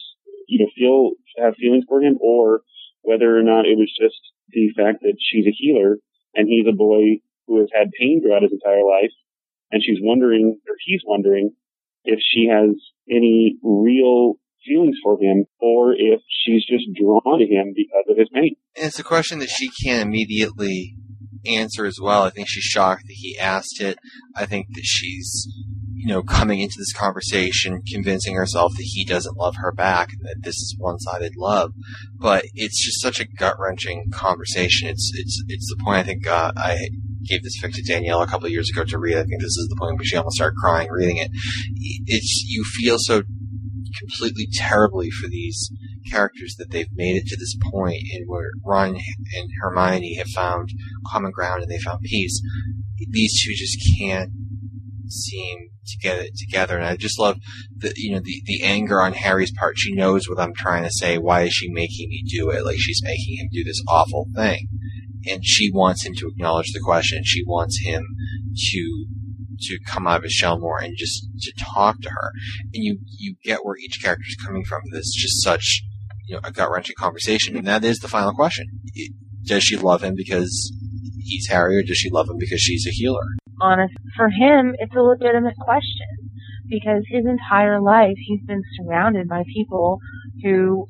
you 0.50 0.60
know, 0.60 0.72
feel, 0.76 1.12
have 1.38 1.56
feelings 1.56 1.86
for 1.88 2.02
him 2.02 2.18
or 2.20 2.62
whether 3.02 3.38
or 3.38 3.44
not 3.44 3.66
it 3.66 3.78
was 3.78 3.94
just 3.96 4.20
the 4.50 4.74
fact 4.76 5.02
that 5.02 5.16
she's 5.20 5.46
a 5.46 5.56
healer 5.56 5.98
and 6.34 6.50
he's 6.50 6.68
a 6.68 6.76
boy 6.76 7.22
who 7.48 7.60
has 7.60 7.70
had 7.74 7.94
pain 7.94 8.22
throughout 8.22 8.42
his 8.42 8.52
entire 8.52 8.84
life. 8.84 9.14
And 9.72 9.84
she's 9.84 10.00
wondering, 10.02 10.60
or 10.68 10.76
he's 10.86 11.02
wondering 11.06 11.52
if 12.04 12.20
she 12.22 12.48
has 12.52 12.76
any 13.10 13.58
real 13.64 14.36
feelings 14.68 14.98
for 15.04 15.18
him 15.22 15.46
or 15.60 15.94
if 15.94 16.22
she's 16.28 16.66
just 16.66 16.86
drawn 17.00 17.40
to 17.40 17.46
him 17.46 17.74
because 17.76 18.06
of 18.10 18.18
his 18.18 18.30
pain. 18.34 18.56
And 18.76 18.88
it's 18.88 19.00
a 19.00 19.04
question 19.04 19.40
that 19.40 19.50
she 19.50 19.70
can't 19.84 20.08
immediately 20.08 20.96
answer 21.46 21.86
as 21.86 22.00
well. 22.02 22.24
I 22.24 22.32
think 22.32 22.48
she's 22.50 22.64
shocked 22.64 23.04
that 23.08 23.14
he 23.14 23.38
asked 23.38 23.80
it. 23.80 23.98
I 24.36 24.46
think 24.46 24.68
that 24.74 24.84
she's, 24.84 25.48
you 25.94 26.08
know, 26.08 26.24
coming 26.24 26.60
into 26.60 26.76
this 26.78 26.94
conversation, 26.94 27.82
convincing 27.92 28.36
herself 28.36 28.74
that 28.76 28.84
he 28.84 29.06
doesn't 29.06 29.38
love 29.38 29.56
her 29.58 29.72
back, 29.72 30.10
that 30.22 30.38
this 30.42 30.56
is 30.56 30.76
one-sided 30.78 31.34
love. 31.38 31.72
But 32.18 32.46
it's 32.54 32.84
just 32.84 33.02
such 33.02 33.20
a 33.20 33.26
gut-wrenching 33.26 34.12
conversation. 34.12 34.90
It's, 34.90 35.12
it's, 35.16 35.44
it's 35.48 35.74
the 35.76 35.84
point 35.84 35.98
I 35.98 36.04
think, 36.04 36.28
uh, 36.28 36.52
I 36.58 36.90
gave 37.28 37.44
this 37.44 37.60
fic 37.62 37.74
to 37.74 37.82
Danielle 37.82 38.22
a 38.22 38.28
couple 38.28 38.46
of 38.46 38.52
years 38.52 38.70
ago 38.70 38.84
to 38.84 39.00
read. 39.00 39.18
I 39.18 39.24
think 39.24 39.42
this 39.42 39.58
is 39.58 39.68
the 39.70 39.78
point 39.80 39.98
where 39.98 40.06
she 40.06 40.16
almost 40.16 40.36
started 40.36 40.58
crying 40.58 40.88
reading 40.92 41.18
it. 41.18 41.32
It's, 42.06 42.44
you 42.48 42.64
feel 42.64 42.98
so 43.00 43.24
completely 44.00 44.48
terribly 44.52 45.10
for 45.10 45.28
these 45.28 45.72
characters 46.10 46.56
that 46.58 46.72
they've 46.72 46.92
made 46.94 47.16
it 47.16 47.28
to 47.28 47.38
this 47.38 47.56
point 47.72 48.04
and 48.14 48.26
where 48.28 48.52
Ron 48.64 48.96
and 48.96 49.50
Hermione 49.62 50.16
have 50.16 50.28
found 50.28 50.70
common 51.08 51.32
ground 51.32 51.64
and 51.64 51.72
they 51.72 51.80
found 51.80 52.02
peace. 52.02 52.42
These 53.12 53.44
two 53.44 53.54
just 53.54 53.78
can't 53.98 54.32
seem 55.08 55.70
to 55.88 55.98
get 55.98 56.20
it 56.20 56.38
together. 56.38 56.78
And 56.78 56.86
I 56.86 56.96
just 56.96 57.20
love 57.20 57.38
the 57.76 57.94
you 57.96 58.12
know 58.12 58.22
the 58.24 58.42
the 58.46 58.64
anger 58.64 59.02
on 59.02 59.14
Harry's 59.14 59.52
part. 59.52 59.78
She 59.78 59.94
knows 59.94 60.28
what 60.28 60.40
I'm 60.40 60.54
trying 60.54 60.84
to 60.84 60.92
say. 60.92 61.18
Why 61.18 61.44
is 61.44 61.54
she 61.54 61.70
making 61.70 62.10
me 62.10 62.24
do 62.28 62.50
it? 62.50 62.66
Like 62.66 62.78
she's 62.78 63.02
making 63.04 63.38
him 63.38 63.50
do 63.52 63.64
this 63.64 63.82
awful 63.88 64.28
thing, 64.36 64.68
and 65.28 65.46
she 65.46 65.72
wants 65.72 66.06
him 66.06 66.14
to 66.16 66.28
acknowledge 66.28 66.72
the 66.74 66.82
question. 66.84 67.22
She 67.24 67.44
wants 67.46 67.80
him 67.84 68.04
to 68.72 69.06
to 69.60 69.80
come 69.86 70.08
out 70.08 70.18
of 70.18 70.24
his 70.24 70.34
shell 70.34 70.60
more 70.60 70.80
and 70.80 70.96
just 70.98 71.28
to 71.42 71.54
talk 71.58 72.00
to 72.02 72.10
her. 72.10 72.32
And 72.74 72.84
you 72.84 73.00
you 73.06 73.36
get 73.44 73.66
where 73.66 73.78
each 73.78 74.02
character 74.02 74.26
is 74.28 74.36
coming 74.36 74.64
from. 74.64 74.82
This 74.92 75.14
just 75.14 75.44
such 75.44 75.84
you 76.28 76.36
know 76.36 76.42
a 76.44 76.52
gut 76.52 76.70
wrenching 76.72 76.96
conversation, 76.98 77.58
and 77.58 77.68
that 77.68 77.84
is 77.84 78.00
the 78.00 78.08
final 78.08 78.34
question: 78.34 78.68
Does 79.44 79.64
she 79.64 79.78
love 79.78 80.04
him 80.04 80.16
because 80.16 80.74
he's 81.20 81.48
Harry, 81.48 81.78
or 81.78 81.84
does 81.84 81.98
she 81.98 82.10
love 82.10 82.30
him 82.30 82.38
because 82.38 82.62
she's 82.62 82.86
a 82.88 82.92
healer? 82.92 83.24
honest. 83.62 83.94
For 84.16 84.30
him, 84.30 84.76
it's 84.80 84.96
a 84.96 85.02
legitimate 85.02 85.56
question 85.58 86.08
because 86.68 87.04
his 87.10 87.26
entire 87.26 87.80
life 87.80 88.16
he's 88.26 88.42
been 88.46 88.64
surrounded 88.78 89.28
by 89.30 89.44
people 89.54 90.00
who, 90.44 90.88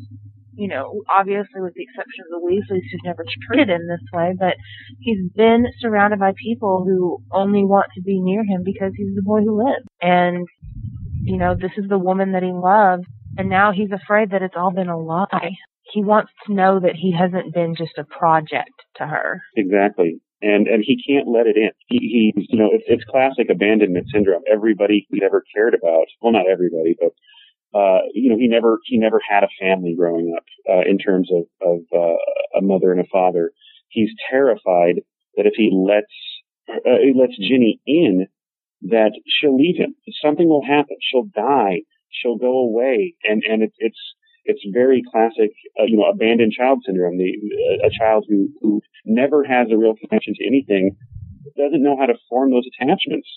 you 0.56 0.68
know, 0.68 1.02
obviously 1.10 1.62
with 1.62 1.74
the 1.76 1.84
exception 1.84 2.26
of 2.26 2.42
the 2.42 2.46
Weasleys 2.48 2.86
who've 2.92 3.06
never 3.06 3.26
treated 3.48 3.70
him 3.70 3.88
this 3.88 4.04
way, 4.14 4.34
but 4.38 4.56
he's 5.00 5.30
been 5.36 5.66
surrounded 5.80 6.20
by 6.20 6.34
people 6.42 6.84
who 6.86 7.22
only 7.32 7.64
want 7.64 7.88
to 7.96 8.02
be 8.02 8.20
near 8.20 8.44
him 8.44 8.64
because 8.64 8.92
he's 8.96 9.16
the 9.16 9.22
boy 9.22 9.42
who 9.42 9.58
lives. 9.58 9.86
And, 10.02 10.46
you 11.24 11.38
know, 11.38 11.56
this 11.56 11.72
is 11.78 11.90
the 11.90 12.00
woman 12.00 12.32
that 12.34 12.44
he 12.44 12.52
loves 12.52 13.06
and 13.38 13.50
now 13.50 13.72
he's 13.72 13.92
afraid 13.92 14.32
that 14.32 14.42
it's 14.42 14.56
all 14.56 14.72
been 14.72 14.90
a 14.90 14.98
lie. 14.98 15.52
He 15.94 16.04
wants 16.04 16.32
to 16.48 16.54
know 16.54 16.80
that 16.80 16.96
he 16.96 17.14
hasn't 17.14 17.54
been 17.54 17.76
just 17.76 17.98
a 17.98 18.04
project 18.04 18.74
to 18.98 19.06
her. 19.06 19.42
Exactly. 19.56 20.20
And, 20.42 20.68
and 20.68 20.84
he 20.86 20.98
can't 21.08 21.28
let 21.28 21.48
it 21.48 21.58
in. 21.58 21.72
He, 21.88 22.34
he's, 22.36 22.46
you 22.50 22.60
know, 22.60 22.70
it's, 22.72 22.86
it's 22.88 23.04
classic 23.06 23.48
abandonment 23.50 24.08
syndrome. 24.14 24.44
Everybody 24.52 25.08
he 25.10 25.22
ever 25.24 25.44
cared 25.56 25.74
about, 25.74 26.06
well, 26.22 26.34
not 26.34 26.48
everybody, 26.50 26.96
but, 27.00 27.12
uh, 27.76 28.00
you 28.14 28.30
know, 28.30 28.38
he 28.38 28.48
never, 28.48 28.80
he 28.86 28.98
never 28.98 29.20
had 29.30 29.44
a 29.44 29.56
family 29.60 29.94
growing 29.98 30.34
up, 30.36 30.46
uh, 30.70 30.90
in 30.90 30.98
terms 30.98 31.30
of, 31.32 31.44
of, 31.62 31.80
uh, 31.94 32.18
a 32.58 32.62
mother 32.62 32.92
and 32.92 33.02
a 33.02 33.10
father. 33.12 33.52
He's 33.90 34.12
terrified 34.32 35.02
that 35.36 35.46
if 35.46 35.54
he 35.56 35.70
lets, 35.74 36.16
uh, 36.70 37.00
he 37.04 37.14
lets 37.14 37.38
Ginny 37.38 37.82
in, 37.86 38.28
that 38.90 39.12
she'll 39.28 39.58
leave 39.58 39.78
him. 39.78 39.96
Something 40.24 40.48
will 40.48 40.66
happen. 40.66 40.98
She'll 41.02 41.30
die. 41.36 41.82
She'll 42.10 42.38
go 42.38 42.60
away. 42.60 43.16
And, 43.24 43.44
and 43.44 43.64
it's, 43.64 43.76
it's, 43.80 44.00
it's 44.46 44.62
very 44.72 45.02
classic, 45.12 45.52
uh, 45.80 45.86
you 45.88 45.98
know, 45.98 46.06
abandoned 46.06 46.54
child 46.54 46.84
syndrome. 46.86 47.18
The, 47.18 47.34
a 47.84 47.90
child 47.90 48.26
who, 48.30 48.50
who 48.62 48.82
never 49.04 49.44
has 49.44 49.68
a 49.72 49.78
real 49.78 49.96
connection 49.96 50.34
to 50.38 50.46
anything 50.46 50.96
doesn't 51.58 51.84
know 51.84 51.98
how 52.00 52.06
to 52.06 52.14
form 52.30 52.52
those 52.52 52.68
attachments. 52.78 53.28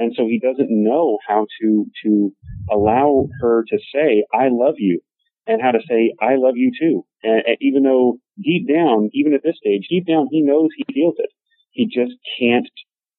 And 0.00 0.14
so 0.16 0.24
he 0.24 0.40
doesn't 0.40 0.70
know 0.70 1.18
how 1.28 1.46
to, 1.60 1.86
to 2.04 2.32
allow 2.70 3.28
her 3.42 3.64
to 3.68 3.78
say, 3.94 4.24
I 4.32 4.48
love 4.50 4.76
you 4.78 5.00
and 5.46 5.60
how 5.60 5.72
to 5.72 5.80
say, 5.86 6.14
I 6.22 6.36
love 6.36 6.56
you 6.56 6.72
too. 6.80 7.04
And, 7.22 7.42
and 7.46 7.56
even 7.60 7.82
though 7.82 8.16
deep 8.42 8.66
down, 8.66 9.10
even 9.12 9.34
at 9.34 9.42
this 9.44 9.58
stage, 9.58 9.88
deep 9.90 10.06
down, 10.06 10.28
he 10.30 10.40
knows 10.40 10.70
he 10.74 10.84
feels 10.94 11.16
it. 11.18 11.28
He 11.72 11.84
just 11.84 12.14
can't 12.40 12.66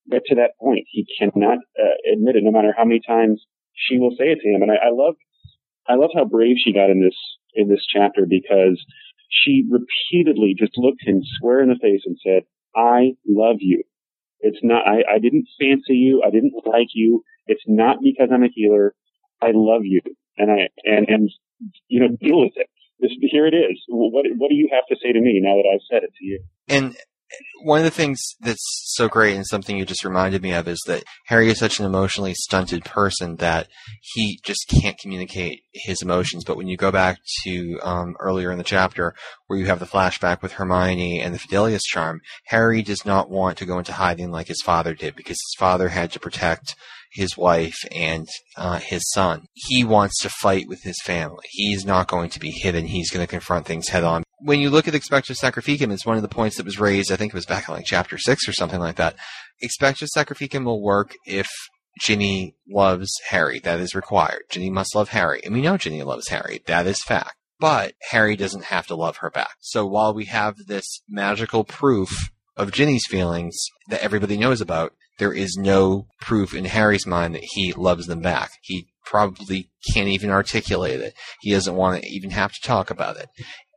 get 0.10 0.24
to 0.26 0.36
that 0.36 0.58
point. 0.60 0.86
He 0.90 1.06
cannot 1.20 1.60
uh, 1.80 2.12
admit 2.12 2.36
it 2.36 2.44
no 2.44 2.52
matter 2.52 2.74
how 2.76 2.86
many 2.86 3.00
times 3.06 3.46
she 3.76 4.00
will 4.00 4.16
say 4.18 4.26
it 4.34 4.40
to 4.42 4.50
him. 4.50 4.64
And 4.64 4.72
I, 4.72 4.88
I 4.88 4.90
love 4.92 5.16
I 5.88 5.96
love 5.96 6.12
how 6.16 6.26
brave 6.26 6.58
she 6.64 6.74
got 6.74 6.90
in 6.90 7.02
this 7.04 7.18
in 7.54 7.70
this 7.70 7.86
chapter 7.86 8.26
because 8.28 8.84
she 9.30 9.66
repeatedly 9.70 10.56
just 10.58 10.78
looked 10.78 11.02
him 11.06 11.22
square 11.38 11.62
in 11.62 11.70
the 11.70 11.80
face 11.82 12.02
and 12.06 12.18
said, 12.24 12.44
"I 12.76 13.14
love 13.28 13.58
you. 13.60 13.84
It's 14.42 14.60
not. 14.64 14.88
I, 14.88 15.04
I 15.16 15.20
didn't 15.20 15.48
fancy 15.60 15.96
you. 15.96 16.24
I 16.26 16.30
didn't 16.30 16.54
like 16.66 16.90
you. 16.94 17.24
It's 17.48 17.64
not 17.68 17.98
because 18.02 18.30
I'm 18.32 18.44
a 18.44 18.50
healer. 18.54 18.94
I 19.42 19.52
love 19.54 19.82
you, 19.84 20.02
and 20.38 20.52
I 20.52 20.70
and 20.84 21.08
and 21.08 21.30
you 21.88 22.00
know 22.00 22.10
deal 22.20 22.42
with 22.42 22.54
it. 22.56 22.68
This, 23.00 23.12
here 23.32 23.48
it 23.48 23.54
is. 23.54 23.82
What 23.88 24.26
what 24.38 24.50
do 24.50 24.56
you 24.56 24.70
have 24.72 24.86
to 24.88 24.96
say 25.02 25.12
to 25.12 25.20
me 25.20 25.40
now 25.42 25.56
that 25.56 25.70
I've 25.74 25.82
said 25.90 26.04
it 26.04 26.14
to 26.20 26.26
you? 26.26 26.44
And 26.70 26.96
one 27.64 27.80
of 27.80 27.86
the 27.86 27.92
things 27.92 28.20
that's 28.40 28.66
so 28.96 29.08
great 29.08 29.36
and 29.36 29.46
something 29.46 29.78
you 29.78 29.86
just 29.86 30.04
reminded 30.04 30.42
me 30.42 30.54
of 30.54 30.68
is 30.68 30.82
that 30.88 31.04
Harry 31.28 31.50
is 31.50 31.60
such 31.60 31.80
an 31.80 31.86
emotionally 31.86 32.34
stunted 32.34 32.84
person 32.84 33.36
that 33.38 33.68
he 34.02 34.40
just 34.44 34.68
can't 34.68 34.98
communicate 34.98 35.64
his 35.74 36.02
emotions. 36.02 36.44
But 36.44 36.58
when 36.58 36.68
you 36.68 36.78
go 36.78 36.92
back 36.92 37.20
to 37.44 37.80
um, 37.84 38.16
earlier 38.20 38.52
in 38.52 38.58
the 38.58 38.64
chapter 38.64 39.14
where 39.48 39.60
you 39.60 39.66
have 39.66 39.80
the 39.80 39.86
flashback 39.86 40.42
with 40.42 40.54
Hermione 40.54 41.20
and 41.20 41.34
the 41.34 41.40
Fidelius 41.40 41.84
charm, 41.84 42.22
Harry 42.48 42.82
does 42.82 43.06
not 43.06 43.30
want 43.30 43.58
to 43.60 43.66
go 43.66 43.78
into 43.78 43.94
hiding 43.94 44.32
like 44.32 44.48
his 44.48 44.62
father 44.64 44.94
did 44.94 45.16
because 45.16 45.38
his 45.38 45.56
father 45.58 45.90
had 45.90 46.12
to 46.12 46.20
protect 46.20 46.76
his 47.12 47.38
wife 47.38 47.78
and 47.92 48.28
uh, 48.58 48.80
his 48.80 49.02
son. 49.12 49.46
He 49.54 49.84
wants 49.84 50.20
to 50.22 50.30
fight 50.30 50.68
with 50.68 50.84
his 50.84 51.00
family. 51.04 51.46
He's 51.50 51.86
not 51.86 52.08
going 52.08 52.30
to 52.32 52.40
be 52.40 52.52
hidden. 52.52 52.86
He's 52.86 53.12
going 53.12 53.26
to 53.26 53.30
confront 53.30 53.66
things 53.66 53.90
head 53.90 54.04
on. 54.04 54.24
When 54.44 54.60
you 54.60 54.70
look 54.70 54.88
at 54.88 54.96
Expectus 54.96 55.40
Sacrificum, 55.40 55.92
it's 55.92 56.06
one 56.06 56.16
of 56.16 56.24
the 56.24 56.28
points 56.28 56.58
that 56.58 56.66
was 56.66 56.80
raised, 56.80 57.12
I 57.12 57.16
think 57.16 57.34
it 57.34 57.38
was 57.38 57.46
back 57.46 57.68
in 57.68 57.76
like 57.76 57.86
chapter 57.86 58.18
6 58.18 58.48
or 58.48 58.54
something 58.54 58.80
like 58.80 58.96
that. 58.96 59.16
Expectus 59.62 60.10
Sacrificum 60.16 60.66
will 60.66 60.82
work 60.82 61.16
if 61.26 61.50
Ginny 62.00 62.56
loves 62.68 63.12
Harry. 63.30 63.60
That 63.60 63.80
is 63.80 63.94
required. 63.94 64.44
Ginny 64.50 64.70
must 64.70 64.96
love 64.96 65.10
Harry. 65.10 65.42
And 65.44 65.54
we 65.54 65.62
know 65.62 65.78
Ginny 65.78 66.04
loves 66.04 66.30
Harry. 66.30 66.62
That 66.66 66.88
is 66.88 67.04
fact. 67.04 67.36
But 67.60 67.94
Harry 68.10 68.36
doesn't 68.36 68.66
have 68.66 68.88
to 68.88 68.96
love 68.96 69.18
her 69.18 69.30
back. 69.30 69.56
So 69.60 69.86
while 69.86 70.14
we 70.14 70.26
have 70.26 70.56
this 70.66 71.02
magical 71.08 71.64
proof 71.64 72.32
of 72.58 72.72
Ginny's 72.72 73.06
feelings 73.08 73.56
that 73.90 74.02
everybody 74.02 74.38
knows 74.38 74.62
about, 74.62 74.94
there 75.20 75.34
is 75.34 75.56
no 75.56 76.08
proof 76.20 76.56
in 76.56 76.66
Harry's 76.66 77.06
mind 77.06 77.36
that 77.36 77.44
he 77.44 77.74
loves 77.74 78.08
them 78.08 78.22
back. 78.22 78.50
He 78.64 78.88
probably 79.06 79.70
can't 79.94 80.08
even 80.08 80.32
articulate 80.32 81.00
it. 81.00 81.14
He 81.42 81.52
doesn't 81.52 81.76
want 81.76 82.02
to 82.02 82.10
even 82.10 82.32
have 82.32 82.52
to 82.52 82.68
talk 82.68 82.90
about 82.90 83.18
it. 83.18 83.28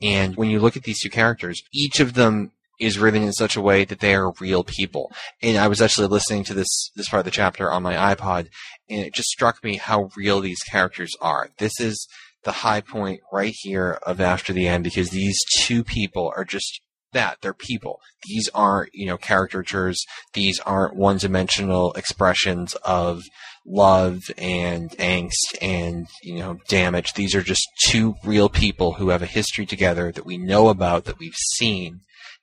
And 0.04 0.36
when 0.36 0.50
you 0.50 0.60
look 0.60 0.76
at 0.76 0.82
these 0.82 1.00
two 1.00 1.10
characters, 1.10 1.62
each 1.72 1.98
of 1.98 2.14
them 2.14 2.52
is 2.80 2.98
written 2.98 3.22
in 3.22 3.32
such 3.32 3.56
a 3.56 3.60
way 3.60 3.84
that 3.84 4.00
they 4.00 4.14
are 4.14 4.32
real 4.40 4.64
people. 4.64 5.12
And 5.42 5.56
I 5.56 5.68
was 5.68 5.80
actually 5.80 6.08
listening 6.08 6.44
to 6.44 6.54
this 6.54 6.90
this 6.94 7.08
part 7.08 7.20
of 7.20 7.24
the 7.24 7.30
chapter 7.30 7.72
on 7.72 7.82
my 7.82 7.94
iPod, 8.14 8.48
and 8.90 9.00
it 9.00 9.14
just 9.14 9.28
struck 9.28 9.62
me 9.64 9.76
how 9.76 10.10
real 10.16 10.40
these 10.40 10.62
characters 10.62 11.12
are. 11.20 11.48
This 11.58 11.80
is 11.80 12.06
the 12.42 12.52
high 12.52 12.80
point 12.80 13.20
right 13.32 13.54
here 13.62 13.98
of 14.06 14.20
After 14.20 14.52
the 14.52 14.68
End 14.68 14.84
because 14.84 15.10
these 15.10 15.38
two 15.62 15.82
people 15.82 16.32
are 16.36 16.44
just 16.44 16.80
that. 17.12 17.38
They're 17.40 17.54
people. 17.54 18.00
These 18.28 18.50
aren't, 18.54 18.90
you 18.92 19.06
know, 19.06 19.16
caricatures. 19.16 20.04
These 20.34 20.60
aren't 20.60 20.96
one 20.96 21.16
dimensional 21.16 21.92
expressions 21.94 22.74
of 22.84 23.22
love 23.66 24.22
and 24.36 24.90
angst 24.98 25.56
and, 25.60 26.06
you 26.22 26.38
know, 26.38 26.58
damage. 26.68 27.14
These 27.14 27.34
are 27.34 27.42
just 27.42 27.66
two 27.86 28.14
real 28.24 28.48
people 28.48 28.94
who 28.94 29.08
have 29.08 29.22
a 29.22 29.26
history 29.26 29.66
together 29.66 30.12
that 30.12 30.26
we 30.26 30.36
know 30.36 30.68
about, 30.68 31.04
that 31.04 31.18
we've 31.18 31.34
seen, 31.56 32.00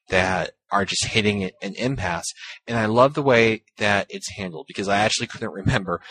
that 0.10 0.52
are 0.72 0.86
just 0.86 1.06
hitting 1.08 1.44
an 1.44 1.76
impasse. 1.76 2.32
And 2.68 2.78
I 2.78 2.86
love 2.86 3.14
the 3.14 3.22
way 3.22 3.64
that 3.78 4.08
it's 4.10 4.32
handled 4.38 4.66
because 4.68 4.88
I 4.88 5.00
actually 5.00 5.28
couldn't 5.32 5.52
remember 5.52 6.02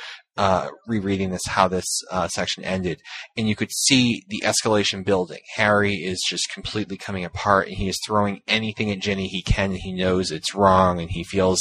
uh, 0.40 0.70
rereading 0.86 1.30
this 1.30 1.42
how 1.48 1.68
this 1.68 1.84
uh, 2.10 2.26
section 2.28 2.64
ended, 2.64 3.02
and 3.36 3.46
you 3.46 3.54
could 3.54 3.70
see 3.70 4.24
the 4.28 4.42
escalation 4.42 5.04
building. 5.04 5.40
Harry 5.56 5.96
is 5.96 6.24
just 6.26 6.50
completely 6.54 6.96
coming 6.96 7.26
apart, 7.26 7.66
and 7.66 7.76
he 7.76 7.90
is 7.90 8.00
throwing 8.06 8.40
anything 8.48 8.90
at 8.90 9.00
Ginny 9.00 9.26
he 9.26 9.42
can. 9.42 9.72
He 9.72 9.92
knows 9.92 10.30
it's 10.30 10.54
wrong, 10.54 10.98
and 10.98 11.10
he 11.10 11.24
feels 11.24 11.60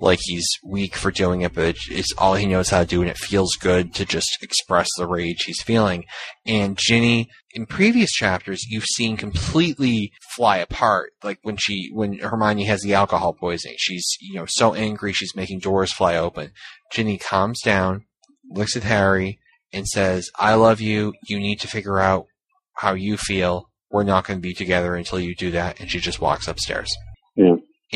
like 0.00 0.18
he's 0.22 0.48
weak 0.64 0.96
for 0.96 1.12
doing 1.12 1.42
it, 1.42 1.54
but 1.54 1.76
it's 1.88 2.12
all 2.18 2.34
he 2.34 2.46
knows 2.46 2.70
how 2.70 2.80
to 2.80 2.86
do, 2.86 3.00
and 3.00 3.08
it 3.08 3.16
feels 3.16 3.54
good 3.60 3.94
to 3.94 4.04
just 4.04 4.38
express 4.42 4.88
the 4.96 5.06
rage 5.06 5.44
he's 5.44 5.62
feeling. 5.62 6.04
And 6.44 6.76
Ginny, 6.76 7.28
in 7.54 7.66
previous 7.66 8.10
chapters, 8.10 8.66
you've 8.68 8.84
seen 8.84 9.16
completely 9.16 10.10
fly 10.34 10.58
apart. 10.58 11.12
Like 11.22 11.38
when 11.42 11.56
she, 11.56 11.90
when 11.92 12.20
Hermione 12.36 12.64
has 12.64 12.82
the 12.82 12.94
alcohol 12.94 13.32
poisoning, 13.32 13.76
she's 13.78 14.16
you 14.20 14.34
know 14.34 14.46
so 14.46 14.74
angry 14.74 15.12
she's 15.12 15.34
making 15.34 15.60
doors 15.60 15.92
fly 15.92 16.16
open. 16.16 16.52
Ginny 16.92 17.18
calms 17.18 17.60
down 17.62 18.04
looks 18.50 18.76
at 18.76 18.84
Harry 18.84 19.38
and 19.72 19.86
says, 19.86 20.30
I 20.38 20.54
love 20.54 20.80
you. 20.80 21.14
You 21.26 21.38
need 21.38 21.60
to 21.60 21.68
figure 21.68 21.98
out 21.98 22.26
how 22.74 22.94
you 22.94 23.16
feel. 23.16 23.70
We're 23.90 24.04
not 24.04 24.26
going 24.26 24.38
to 24.38 24.42
be 24.42 24.54
together 24.54 24.94
until 24.94 25.20
you 25.20 25.34
do 25.34 25.50
that. 25.52 25.80
And 25.80 25.90
she 25.90 25.98
just 25.98 26.20
walks 26.20 26.48
upstairs. 26.48 26.94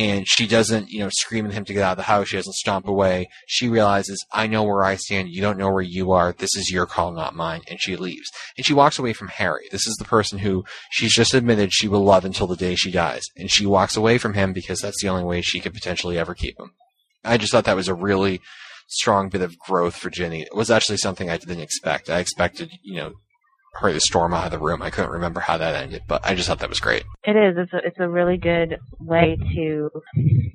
And 0.01 0.27
she 0.27 0.47
doesn't, 0.47 0.91
you 0.91 1.01
know, 1.01 1.11
scream 1.13 1.45
at 1.45 1.53
him 1.53 1.67
to 1.67 1.75
get 1.75 1.83
out 1.83 1.91
of 1.91 1.97
the 1.99 2.05
house. 2.05 2.29
She 2.29 2.39
doesn't 2.39 2.55
stomp 2.55 2.89
away. 2.89 3.29
She 3.47 3.69
realizes, 3.69 4.25
I 4.33 4.47
know 4.47 4.63
where 4.63 4.83
I 4.83 4.97
stand. 4.97 5.29
You 5.29 5.43
don't 5.43 5.59
know 5.59 5.71
where 5.71 5.83
you 5.83 6.13
are. 6.13 6.33
This 6.33 6.57
is 6.57 6.71
your 6.71 6.87
call, 6.87 7.13
not 7.13 7.37
mine. 7.37 7.61
And 7.69 7.79
she 7.79 7.97
leaves. 7.97 8.31
And 8.57 8.65
she 8.65 8.73
walks 8.73 8.99
away 8.99 9.13
from 9.13 9.29
Harry. 9.29 9.69
This 9.71 9.87
is 9.87 9.97
the 9.97 10.07
person 10.07 10.39
who 10.39 10.65
she's 10.91 11.13
just 11.13 11.35
admitted 11.35 11.75
she 11.75 11.87
will 11.87 12.03
love 12.03 12.25
until 12.25 12.47
the 12.47 12.57
day 12.57 12.77
she 12.77 12.91
dies. 12.91 13.25
And 13.37 13.51
she 13.51 13.67
walks 13.67 13.95
away 13.95 14.17
from 14.17 14.33
him 14.33 14.55
because 14.55 14.81
that's 14.81 15.03
the 15.03 15.11
only 15.11 15.25
way 15.25 15.43
she 15.43 15.61
could 15.61 15.75
potentially 15.75 16.17
ever 16.17 16.35
keep 16.35 16.59
him. 16.59 16.71
I 17.23 17.37
just 17.37 17.53
thought 17.53 17.65
that 17.67 17.77
was 17.77 17.89
a 17.89 17.95
really 17.95 18.41
strong 18.89 19.29
bit 19.29 19.43
of 19.43 19.59
growth 19.59 19.97
for 19.97 20.09
Ginny. 20.09 20.41
It 20.41 20.57
was 20.57 20.71
actually 20.71 20.97
something 20.97 21.29
I 21.29 21.37
didn't 21.37 21.61
expect. 21.61 22.09
I 22.09 22.21
expected, 22.21 22.71
you 22.83 22.97
know, 22.97 23.13
her 23.75 23.93
to 23.93 24.01
storm 24.01 24.35
out 24.35 24.47
of 24.47 24.51
the 24.51 24.59
room. 24.59 24.83
I 24.83 24.91
couldn't 24.91 25.11
remember 25.11 25.41
how 25.41 25.59
that 25.59 25.75
ended, 25.75 26.03
but 26.09 26.21
I 26.25 26.35
just 26.35 26.49
thought 26.49 26.59
that 26.61 26.69
was 26.69 26.81
great. 26.81 27.05
It 27.25 27.37
is. 27.37 27.57
It's 27.57 27.73
a, 27.73 27.87
it's 27.87 28.01
a 28.01 28.09
really 28.09 28.37
good 28.37 28.79
way 28.99 29.37
to, 29.55 29.91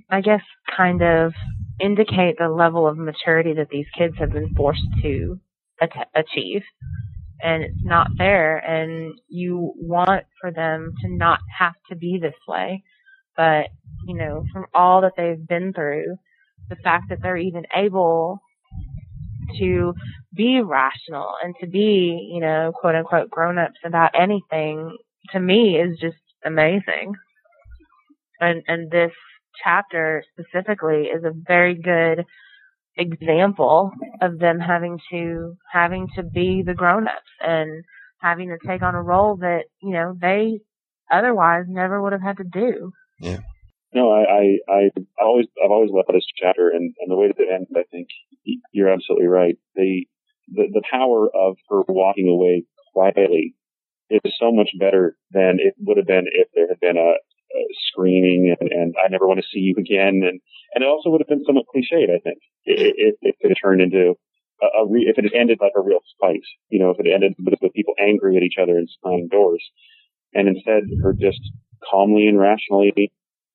I 0.09 0.21
guess, 0.21 0.41
kind 0.75 1.01
of 1.01 1.33
indicate 1.79 2.37
the 2.37 2.49
level 2.49 2.87
of 2.87 2.97
maturity 2.97 3.53
that 3.53 3.69
these 3.69 3.85
kids 3.97 4.15
have 4.19 4.31
been 4.31 4.53
forced 4.55 4.85
to 5.01 5.39
at- 5.81 6.09
achieve. 6.13 6.63
And 7.41 7.63
it's 7.63 7.83
not 7.83 8.07
there, 8.17 8.57
and 8.57 9.13
you 9.27 9.73
want 9.75 10.23
for 10.39 10.51
them 10.51 10.93
to 11.01 11.09
not 11.09 11.39
have 11.59 11.73
to 11.89 11.95
be 11.95 12.17
this 12.21 12.33
way. 12.47 12.83
But, 13.35 13.65
you 14.07 14.15
know, 14.15 14.45
from 14.53 14.65
all 14.73 15.01
that 15.01 15.13
they've 15.17 15.45
been 15.45 15.73
through, 15.73 16.15
the 16.69 16.77
fact 16.77 17.09
that 17.09 17.21
they're 17.21 17.35
even 17.37 17.65
able 17.75 18.39
to 19.59 19.93
be 20.33 20.61
rational 20.61 21.33
and 21.43 21.55
to 21.61 21.67
be, 21.67 22.29
you 22.31 22.39
know, 22.39 22.71
quote 22.73 22.95
unquote 22.95 23.29
grown 23.29 23.57
ups 23.57 23.79
about 23.85 24.11
anything 24.19 24.95
to 25.31 25.39
me 25.39 25.77
is 25.77 25.97
just 25.99 26.17
amazing. 26.45 27.13
And 28.39 28.61
and 28.67 28.91
this 28.91 29.11
chapter 29.63 30.23
specifically 30.33 31.03
is 31.05 31.23
a 31.23 31.31
very 31.47 31.75
good 31.75 32.25
example 32.97 33.91
of 34.21 34.39
them 34.39 34.59
having 34.59 34.99
to 35.11 35.55
having 35.71 36.07
to 36.15 36.23
be 36.23 36.63
the 36.65 36.73
grown 36.73 37.07
ups 37.07 37.21
and 37.41 37.83
having 38.21 38.49
to 38.49 38.57
take 38.67 38.81
on 38.81 38.95
a 38.95 39.01
role 39.01 39.37
that, 39.37 39.65
you 39.81 39.91
know, 39.91 40.15
they 40.19 40.59
otherwise 41.11 41.65
never 41.67 42.01
would 42.01 42.13
have 42.13 42.21
had 42.21 42.37
to 42.37 42.43
do. 42.43 42.91
Yeah. 43.19 43.39
No, 43.95 44.11
I, 44.11 44.59
I, 44.69 44.89
I 45.19 45.23
always, 45.23 45.47
I've 45.63 45.71
always 45.71 45.89
loved 45.89 46.09
this 46.13 46.27
chapter, 46.35 46.69
and, 46.69 46.93
and 46.99 47.09
the 47.09 47.15
way 47.15 47.27
that 47.27 47.39
it 47.39 47.47
ends, 47.49 47.69
I 47.73 47.83
think 47.89 48.09
you're 48.73 48.89
absolutely 48.91 49.27
right. 49.27 49.55
The, 49.75 50.05
the, 50.49 50.67
the 50.73 50.83
power 50.91 51.29
of 51.33 51.55
her 51.69 51.81
walking 51.87 52.27
away 52.27 52.65
quietly 52.93 53.55
is 54.09 54.35
so 54.37 54.51
much 54.51 54.69
better 54.77 55.15
than 55.31 55.59
it 55.59 55.75
would 55.79 55.95
have 55.95 56.07
been 56.07 56.25
if 56.27 56.49
there 56.53 56.67
had 56.67 56.79
been 56.81 56.97
a, 56.97 57.15
a 57.15 57.61
screaming 57.87 58.53
and, 58.59 58.69
and 58.69 58.95
I 59.03 59.07
never 59.07 59.27
want 59.27 59.39
to 59.39 59.47
see 59.51 59.59
you 59.59 59.75
again, 59.79 60.21
and 60.27 60.41
and 60.73 60.83
it 60.83 60.87
also 60.87 61.09
would 61.09 61.21
have 61.21 61.29
been 61.29 61.45
somewhat 61.45 61.65
cliched. 61.73 62.11
I 62.11 62.19
think 62.19 62.39
if 62.65 63.15
it, 63.21 63.35
had 63.41 63.55
turned 63.63 63.81
into 63.81 64.15
a, 64.61 64.65
a 64.83 64.87
re, 64.87 65.07
if 65.07 65.17
it 65.17 65.23
had 65.23 65.39
ended 65.39 65.59
like 65.61 65.71
a 65.75 65.81
real 65.81 65.99
fight, 66.19 66.43
you 66.67 66.79
know, 66.79 66.89
if 66.89 66.99
it 66.99 67.09
ended 67.09 67.33
with, 67.39 67.55
with 67.61 67.73
people 67.73 67.93
angry 67.97 68.35
at 68.35 68.43
each 68.43 68.59
other 68.61 68.77
and 68.77 68.89
slamming 69.01 69.29
doors, 69.29 69.63
and 70.33 70.49
instead 70.49 70.83
her 71.01 71.13
just 71.13 71.39
calmly 71.89 72.27
and 72.27 72.37
rationally 72.37 72.91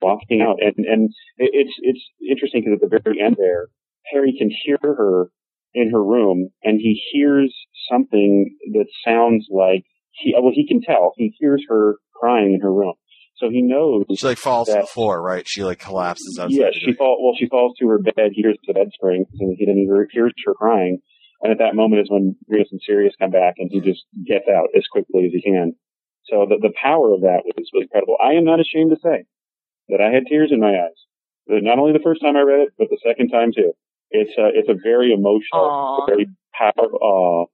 walking 0.01 0.41
out. 0.43 0.59
And, 0.61 0.85
and 0.87 1.11
it's, 1.39 1.73
it's 1.83 2.01
interesting 2.29 2.63
because 2.65 2.81
at 2.83 2.91
the 2.91 3.01
very 3.03 3.21
end 3.21 3.37
there, 3.39 3.69
Harry 4.13 4.35
can 4.39 4.51
hear 4.65 4.79
her 4.83 5.31
in 5.75 5.91
her 5.91 6.03
room 6.03 6.51
and 6.63 6.81
he 6.81 7.01
hears 7.13 7.55
something 7.91 8.57
that 8.73 8.87
sounds 9.07 9.47
like 9.51 9.85
he, 10.11 10.35
uh, 10.37 10.43
well, 10.43 10.53
he 10.55 10.67
can 10.67 10.81
tell. 10.83 11.13
He 11.17 11.35
hears 11.39 11.65
her 11.69 11.97
crying 12.15 12.55
in 12.55 12.61
her 12.61 12.73
room. 12.73 12.95
So 13.37 13.49
he 13.49 13.63
knows. 13.63 14.05
She 14.17 14.27
like 14.27 14.37
falls 14.37 14.69
that, 14.69 14.75
to 14.75 14.81
the 14.83 14.87
floor, 14.87 15.23
right? 15.23 15.49
She 15.49 15.65
like 15.65 15.79
collapses. 15.79 16.39
Yeah, 16.51 16.69
she 16.75 16.93
fall. 16.93 17.17
Well, 17.25 17.35
she 17.39 17.49
falls 17.49 17.73
to 17.79 17.89
her 17.89 17.99
bed. 17.99 18.33
He 18.33 18.43
hears 18.43 18.59
the 18.67 18.75
bed 18.75 18.89
springs, 18.93 19.29
and 19.41 19.57
he 19.59 19.65
then 19.65 19.77
he 19.77 19.89
hears 20.13 20.33
her 20.45 20.55
crying. 20.55 20.99
And 21.41 21.51
at 21.51 21.57
that 21.59 21.75
moment 21.75 22.03
is 22.03 22.11
when 22.11 22.37
Remus 22.49 22.69
and 22.71 22.83
Sirius 22.85 23.15
come 23.19 23.31
back, 23.31 23.55
and 23.57 23.71
he 23.73 23.79
hmm. 23.79 23.87
just 23.87 24.05
gets 24.27 24.45
out 24.47 24.69
as 24.77 24.85
quickly 24.93 25.25
as 25.25 25.33
he 25.33 25.41
can. 25.41 25.73
So 26.29 26.45
the 26.47 26.59
the 26.61 26.75
power 26.77 27.15
of 27.15 27.23
that 27.23 27.41
was, 27.47 27.71
was 27.73 27.85
incredible. 27.85 28.17
I 28.23 28.37
am 28.37 28.45
not 28.45 28.61
ashamed 28.61 28.93
to 28.93 29.01
say 29.01 29.25
that 29.91 30.01
I 30.01 30.11
had 30.13 30.27
tears 30.27 30.51
in 30.53 30.61
my 30.61 30.71
eyes. 30.71 30.99
Not 31.47 31.79
only 31.79 31.93
the 31.93 32.03
first 32.03 32.23
time 32.23 32.37
I 32.37 32.41
read 32.41 32.61
it, 32.61 32.73
but 32.79 32.89
the 32.91 32.99
second 33.05 33.31
time 33.31 33.53
too. 33.53 33.73
It's 34.11 34.33
a, 34.39 34.51
it's 34.55 34.69
a 34.69 34.75
very 34.83 35.13
emotional, 35.13 36.07
Aww. 36.07 36.07
very 36.09 36.27
powerful, 36.53 37.51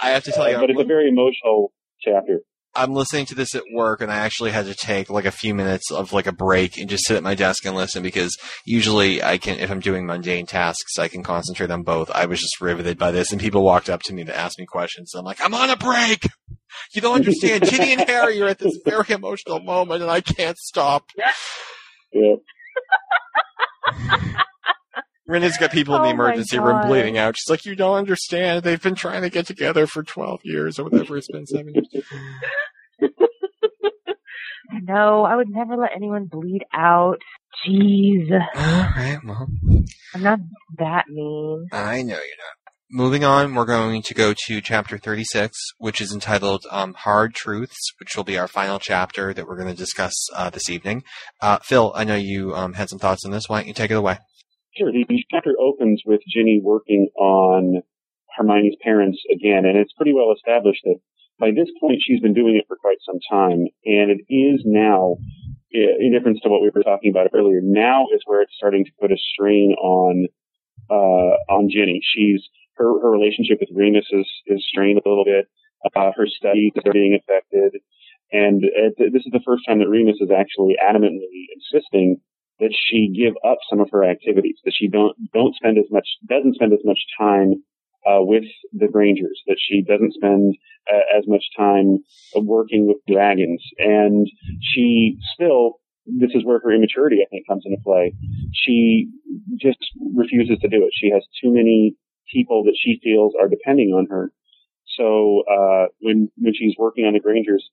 I 0.00 0.10
have 0.10 0.24
to 0.24 0.32
tell 0.32 0.48
you, 0.48 0.56
uh, 0.56 0.60
but 0.60 0.70
it's 0.70 0.80
a 0.80 0.84
very 0.84 1.08
emotional 1.08 1.72
chapter. 2.00 2.40
I'm 2.74 2.94
listening 2.94 3.26
to 3.26 3.34
this 3.34 3.54
at 3.54 3.64
work, 3.72 4.00
and 4.00 4.10
I 4.10 4.18
actually 4.18 4.50
had 4.50 4.66
to 4.66 4.74
take 4.74 5.10
like 5.10 5.24
a 5.26 5.30
few 5.30 5.54
minutes 5.54 5.90
of 5.90 6.12
like 6.12 6.26
a 6.26 6.32
break 6.32 6.78
and 6.78 6.88
just 6.88 7.06
sit 7.06 7.16
at 7.16 7.22
my 7.22 7.34
desk 7.34 7.64
and 7.66 7.76
listen 7.76 8.02
because 8.02 8.36
usually 8.64 9.22
I 9.22 9.38
can, 9.38 9.58
if 9.58 9.70
I'm 9.70 9.80
doing 9.80 10.06
mundane 10.06 10.46
tasks, 10.46 10.98
I 10.98 11.08
can 11.08 11.22
concentrate 11.22 11.70
on 11.70 11.82
both. 11.82 12.10
I 12.10 12.26
was 12.26 12.40
just 12.40 12.60
riveted 12.60 12.98
by 12.98 13.10
this, 13.10 13.32
and 13.32 13.40
people 13.40 13.62
walked 13.62 13.90
up 13.90 14.02
to 14.04 14.14
me 14.14 14.24
to 14.24 14.36
ask 14.36 14.58
me 14.58 14.66
questions. 14.66 15.14
I'm 15.14 15.24
like, 15.24 15.44
I'm 15.44 15.54
on 15.54 15.70
a 15.70 15.76
break. 15.76 16.26
You 16.94 17.02
don't 17.02 17.16
understand. 17.16 17.64
Ginny 17.68 17.92
and 17.92 18.08
Harry 18.08 18.40
are 18.40 18.48
at 18.48 18.58
this 18.58 18.78
very 18.84 19.10
emotional 19.10 19.60
moment, 19.60 20.02
and 20.02 20.10
I 20.10 20.20
can't 20.20 20.56
stop. 20.58 21.04
Yeah. 22.12 22.36
Rena's 25.26 25.56
got 25.56 25.70
people 25.70 25.94
in 25.96 26.02
the 26.02 26.08
Oh 26.08 26.12
emergency 26.12 26.58
room 26.58 26.86
bleeding 26.86 27.16
out. 27.16 27.36
She's 27.36 27.48
like, 27.48 27.64
you 27.64 27.76
don't 27.76 27.96
understand. 27.96 28.64
They've 28.64 28.82
been 28.82 28.94
trying 28.94 29.22
to 29.22 29.30
get 29.30 29.46
together 29.46 29.86
for 29.86 30.02
12 30.02 30.40
years 30.44 30.78
or 30.78 30.84
whatever 30.84 31.16
it's 31.16 31.30
been, 31.30 31.46
seven 31.46 31.74
years. 31.74 32.04
No, 34.84 35.24
I 35.24 35.36
would 35.36 35.50
never 35.50 35.76
let 35.76 35.90
anyone 35.94 36.24
bleed 36.24 36.64
out. 36.72 37.18
Jeez. 37.66 38.30
All 38.32 38.40
right, 38.96 39.18
well, 39.24 39.46
I'm 40.14 40.22
not 40.22 40.38
that 40.78 41.08
mean. 41.08 41.68
I 41.72 42.02
know 42.02 42.14
you're 42.14 42.16
not. 42.16 42.72
Moving 42.90 43.24
on, 43.24 43.54
we're 43.54 43.64
going 43.64 44.02
to 44.02 44.14
go 44.14 44.34
to 44.46 44.60
chapter 44.60 44.98
36, 44.98 45.56
which 45.78 46.00
is 46.00 46.12
entitled 46.12 46.64
um, 46.70 46.94
Hard 46.94 47.34
Truths, 47.34 47.92
which 47.98 48.16
will 48.16 48.24
be 48.24 48.38
our 48.38 48.48
final 48.48 48.78
chapter 48.78 49.32
that 49.32 49.46
we're 49.46 49.56
going 49.56 49.68
to 49.68 49.74
discuss 49.74 50.12
uh, 50.34 50.50
this 50.50 50.68
evening. 50.68 51.02
Uh, 51.40 51.58
Phil, 51.62 51.92
I 51.94 52.04
know 52.04 52.16
you 52.16 52.54
um, 52.54 52.74
had 52.74 52.90
some 52.90 52.98
thoughts 52.98 53.24
on 53.24 53.30
this. 53.30 53.48
Why 53.48 53.60
don't 53.60 53.68
you 53.68 53.74
take 53.74 53.90
it 53.90 53.94
away? 53.94 54.18
Sure. 54.76 54.90
The 54.90 55.04
chapter 55.30 55.54
opens 55.60 56.02
with 56.06 56.20
Ginny 56.26 56.60
working 56.62 57.08
on 57.16 57.82
Hermione's 58.36 58.76
parents 58.82 59.18
again, 59.30 59.66
and 59.66 59.76
it's 59.76 59.92
pretty 59.92 60.14
well 60.14 60.32
established 60.32 60.80
that 60.84 60.96
by 61.38 61.50
this 61.50 61.68
point 61.78 62.00
she's 62.00 62.20
been 62.20 62.32
doing 62.32 62.56
it 62.56 62.64
for 62.68 62.76
quite 62.76 62.96
some 63.04 63.18
time, 63.30 63.68
and 63.84 64.10
it 64.10 64.24
is 64.32 64.62
now, 64.64 65.16
in 65.70 66.12
difference 66.12 66.40
to 66.40 66.48
what 66.48 66.62
we 66.62 66.70
were 66.74 66.82
talking 66.82 67.10
about 67.10 67.28
earlier, 67.34 67.60
now 67.62 68.06
is 68.14 68.22
where 68.24 68.40
it's 68.40 68.54
starting 68.56 68.84
to 68.84 68.90
put 68.98 69.12
a 69.12 69.16
strain 69.16 69.74
on 69.78 70.28
uh, 70.88 71.52
on 71.52 71.68
Ginny. 71.68 72.00
She's 72.02 72.42
her 72.76 73.00
her 73.00 73.10
relationship 73.10 73.58
with 73.60 73.68
Remus 73.74 74.06
is 74.10 74.28
is 74.46 74.64
strained 74.66 75.00
a 75.04 75.08
little 75.08 75.24
bit. 75.24 75.48
Uh, 75.94 76.12
her 76.16 76.26
studies 76.26 76.72
are 76.86 76.92
being 76.92 77.18
affected, 77.20 77.80
and 78.30 78.64
uh, 78.64 78.88
this 78.96 79.26
is 79.26 79.32
the 79.32 79.42
first 79.44 79.64
time 79.68 79.80
that 79.80 79.88
Remus 79.88 80.16
is 80.20 80.30
actually 80.30 80.76
adamantly 80.80 81.52
insisting 81.56 82.20
that 82.60 82.74
she 82.74 83.12
give 83.14 83.34
up 83.44 83.58
some 83.68 83.80
of 83.80 83.88
her 83.92 84.04
activities, 84.04 84.56
that 84.64 84.74
she 84.74 84.88
don't 84.88 85.16
don't 85.32 85.54
spend 85.56 85.78
as 85.78 85.90
much 85.90 86.06
doesn't 86.28 86.54
spend 86.54 86.72
as 86.72 86.84
much 86.84 87.00
time 87.18 87.62
uh, 88.06 88.22
with 88.22 88.44
the 88.72 88.88
Grangers, 88.88 89.40
that 89.46 89.58
she 89.58 89.82
doesn't 89.82 90.14
spend 90.14 90.56
uh, 90.92 91.16
as 91.16 91.24
much 91.26 91.44
time 91.56 91.98
working 92.36 92.86
with 92.86 92.98
dragons, 93.08 93.62
and 93.78 94.26
she 94.60 95.18
still. 95.34 95.80
This 96.04 96.30
is 96.34 96.44
where 96.44 96.58
her 96.58 96.72
immaturity, 96.72 97.18
I 97.22 97.30
think, 97.30 97.46
comes 97.46 97.62
into 97.64 97.80
play. 97.84 98.12
She 98.52 99.08
just 99.60 99.78
refuses 100.16 100.58
to 100.58 100.68
do 100.68 100.84
it. 100.84 100.92
She 100.92 101.10
has 101.10 101.22
too 101.40 101.54
many 101.54 101.94
people 102.32 102.64
that 102.64 102.76
she 102.76 102.98
feels 103.04 103.34
are 103.40 103.48
depending 103.48 103.90
on 103.90 104.08
her. 104.10 104.32
So 104.96 105.42
uh, 105.50 105.86
when 106.00 106.28
when 106.38 106.54
she's 106.54 106.74
working 106.76 107.04
on 107.04 107.12
the 107.12 107.20
Grangers, 107.20 107.70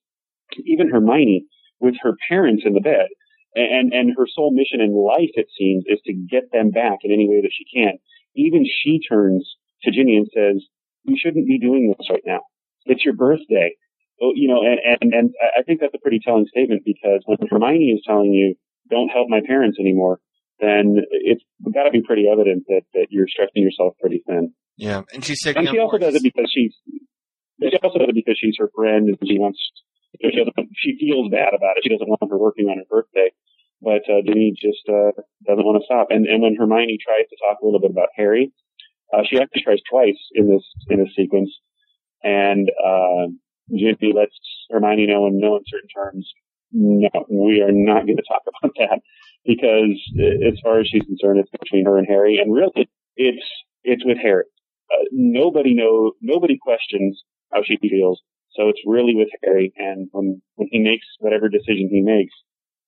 even 0.64 0.90
Hermione, 0.90 1.46
with 1.80 1.94
her 2.02 2.12
parents 2.28 2.62
in 2.64 2.74
the 2.74 2.80
bed, 2.80 3.08
and 3.54 3.92
and 3.92 4.14
her 4.16 4.26
sole 4.26 4.52
mission 4.52 4.80
in 4.80 4.94
life, 4.94 5.30
it 5.34 5.48
seems, 5.58 5.84
is 5.86 6.00
to 6.06 6.12
get 6.12 6.52
them 6.52 6.70
back 6.70 6.98
in 7.02 7.12
any 7.12 7.28
way 7.28 7.40
that 7.42 7.52
she 7.52 7.64
can. 7.64 7.98
Even 8.36 8.64
she 8.64 9.00
turns 9.00 9.56
to 9.82 9.90
Ginny 9.90 10.16
and 10.16 10.28
says, 10.32 10.64
"You 11.04 11.16
shouldn't 11.18 11.46
be 11.46 11.58
doing 11.58 11.92
this 11.96 12.08
right 12.10 12.22
now. 12.24 12.40
It's 12.86 13.04
your 13.04 13.14
birthday." 13.14 13.74
Oh, 14.22 14.32
you 14.34 14.48
know, 14.48 14.60
and, 14.62 15.00
and 15.00 15.14
and 15.14 15.30
I 15.56 15.62
think 15.62 15.80
that's 15.80 15.94
a 15.94 15.98
pretty 15.98 16.20
telling 16.24 16.46
statement 16.46 16.82
because 16.84 17.22
when 17.24 17.38
Hermione 17.50 17.92
is 17.96 18.02
telling 18.06 18.32
you, 18.32 18.54
"Don't 18.90 19.08
help 19.08 19.28
my 19.28 19.40
parents 19.46 19.78
anymore," 19.80 20.20
then 20.60 20.96
it's 21.10 21.42
got 21.74 21.84
to 21.84 21.90
be 21.90 22.02
pretty 22.02 22.28
evident 22.30 22.64
that 22.68 22.82
that 22.94 23.06
you're 23.10 23.28
stretching 23.28 23.62
yourself 23.62 23.94
pretty 24.00 24.22
thin. 24.26 24.52
Yeah, 24.76 25.02
and 25.12 25.24
she's 25.24 25.44
And 25.46 25.68
she 25.68 25.78
also 25.78 25.98
does 25.98 26.14
it 26.14 26.22
because 26.22 26.50
she's 26.52 26.74
she 27.60 27.76
also 27.82 27.98
does 27.98 28.08
it 28.08 28.14
because 28.14 28.38
she's 28.40 28.56
her 28.58 28.70
friend 28.74 29.08
and 29.08 29.18
she 29.26 29.38
wants 29.38 29.58
she 30.18 30.36
doesn't 30.36 30.54
she 30.76 30.96
feels 30.98 31.30
bad 31.30 31.54
about 31.54 31.76
it. 31.76 31.84
She 31.84 31.90
doesn't 31.90 32.08
want 32.08 32.30
her 32.30 32.38
working 32.38 32.66
on 32.66 32.78
her 32.78 32.88
birthday. 32.88 33.30
But 33.82 34.04
uh, 34.10 34.20
Ginny 34.26 34.52
just 34.52 34.84
uh, 34.88 35.12
doesn't 35.46 35.64
want 35.64 35.80
to 35.80 35.86
stop. 35.86 36.08
And 36.10 36.26
and 36.26 36.42
when 36.42 36.56
Hermione 36.56 36.98
tries 37.00 37.28
to 37.28 37.36
talk 37.48 37.58
a 37.62 37.64
little 37.64 37.80
bit 37.80 37.90
about 37.90 38.08
Harry, 38.16 38.52
uh, 39.12 39.22
she 39.28 39.40
actually 39.40 39.62
tries 39.62 39.80
twice 39.88 40.20
in 40.34 40.48
this 40.48 40.64
in 40.88 40.98
this 41.00 41.14
sequence, 41.16 41.50
and 42.22 42.68
uh, 42.84 43.32
Ginny 43.72 44.12
lets 44.12 44.36
Hermione 44.70 45.06
know 45.06 45.26
in 45.26 45.40
no 45.40 45.56
uncertain 45.56 45.88
terms, 45.88 46.30
no, 46.72 47.08
we 47.28 47.62
are 47.62 47.72
not 47.72 48.06
going 48.06 48.16
to 48.16 48.22
talk 48.28 48.42
about 48.62 48.74
that 48.78 49.00
because 49.44 49.96
uh, 50.18 50.48
as 50.48 50.58
far 50.62 50.80
as 50.80 50.88
she's 50.88 51.02
concerned, 51.02 51.40
it's 51.40 51.50
between 51.50 51.86
her 51.86 51.98
and 51.98 52.06
Harry, 52.08 52.38
and 52.38 52.52
really, 52.52 52.88
it's 53.16 53.46
it's 53.82 54.04
with 54.04 54.18
Harry. 54.22 54.44
Uh, 54.92 55.04
nobody 55.12 55.74
know 55.74 56.12
nobody 56.20 56.58
questions 56.60 57.22
how 57.52 57.62
she 57.64 57.76
feels, 57.80 58.20
so 58.52 58.68
it's 58.68 58.80
really 58.86 59.14
with 59.14 59.28
Harry. 59.44 59.72
And 59.76 60.08
when 60.12 60.42
when 60.56 60.68
he 60.70 60.78
makes 60.78 61.06
whatever 61.18 61.48
decision 61.48 61.88
he 61.90 62.00
makes, 62.00 62.34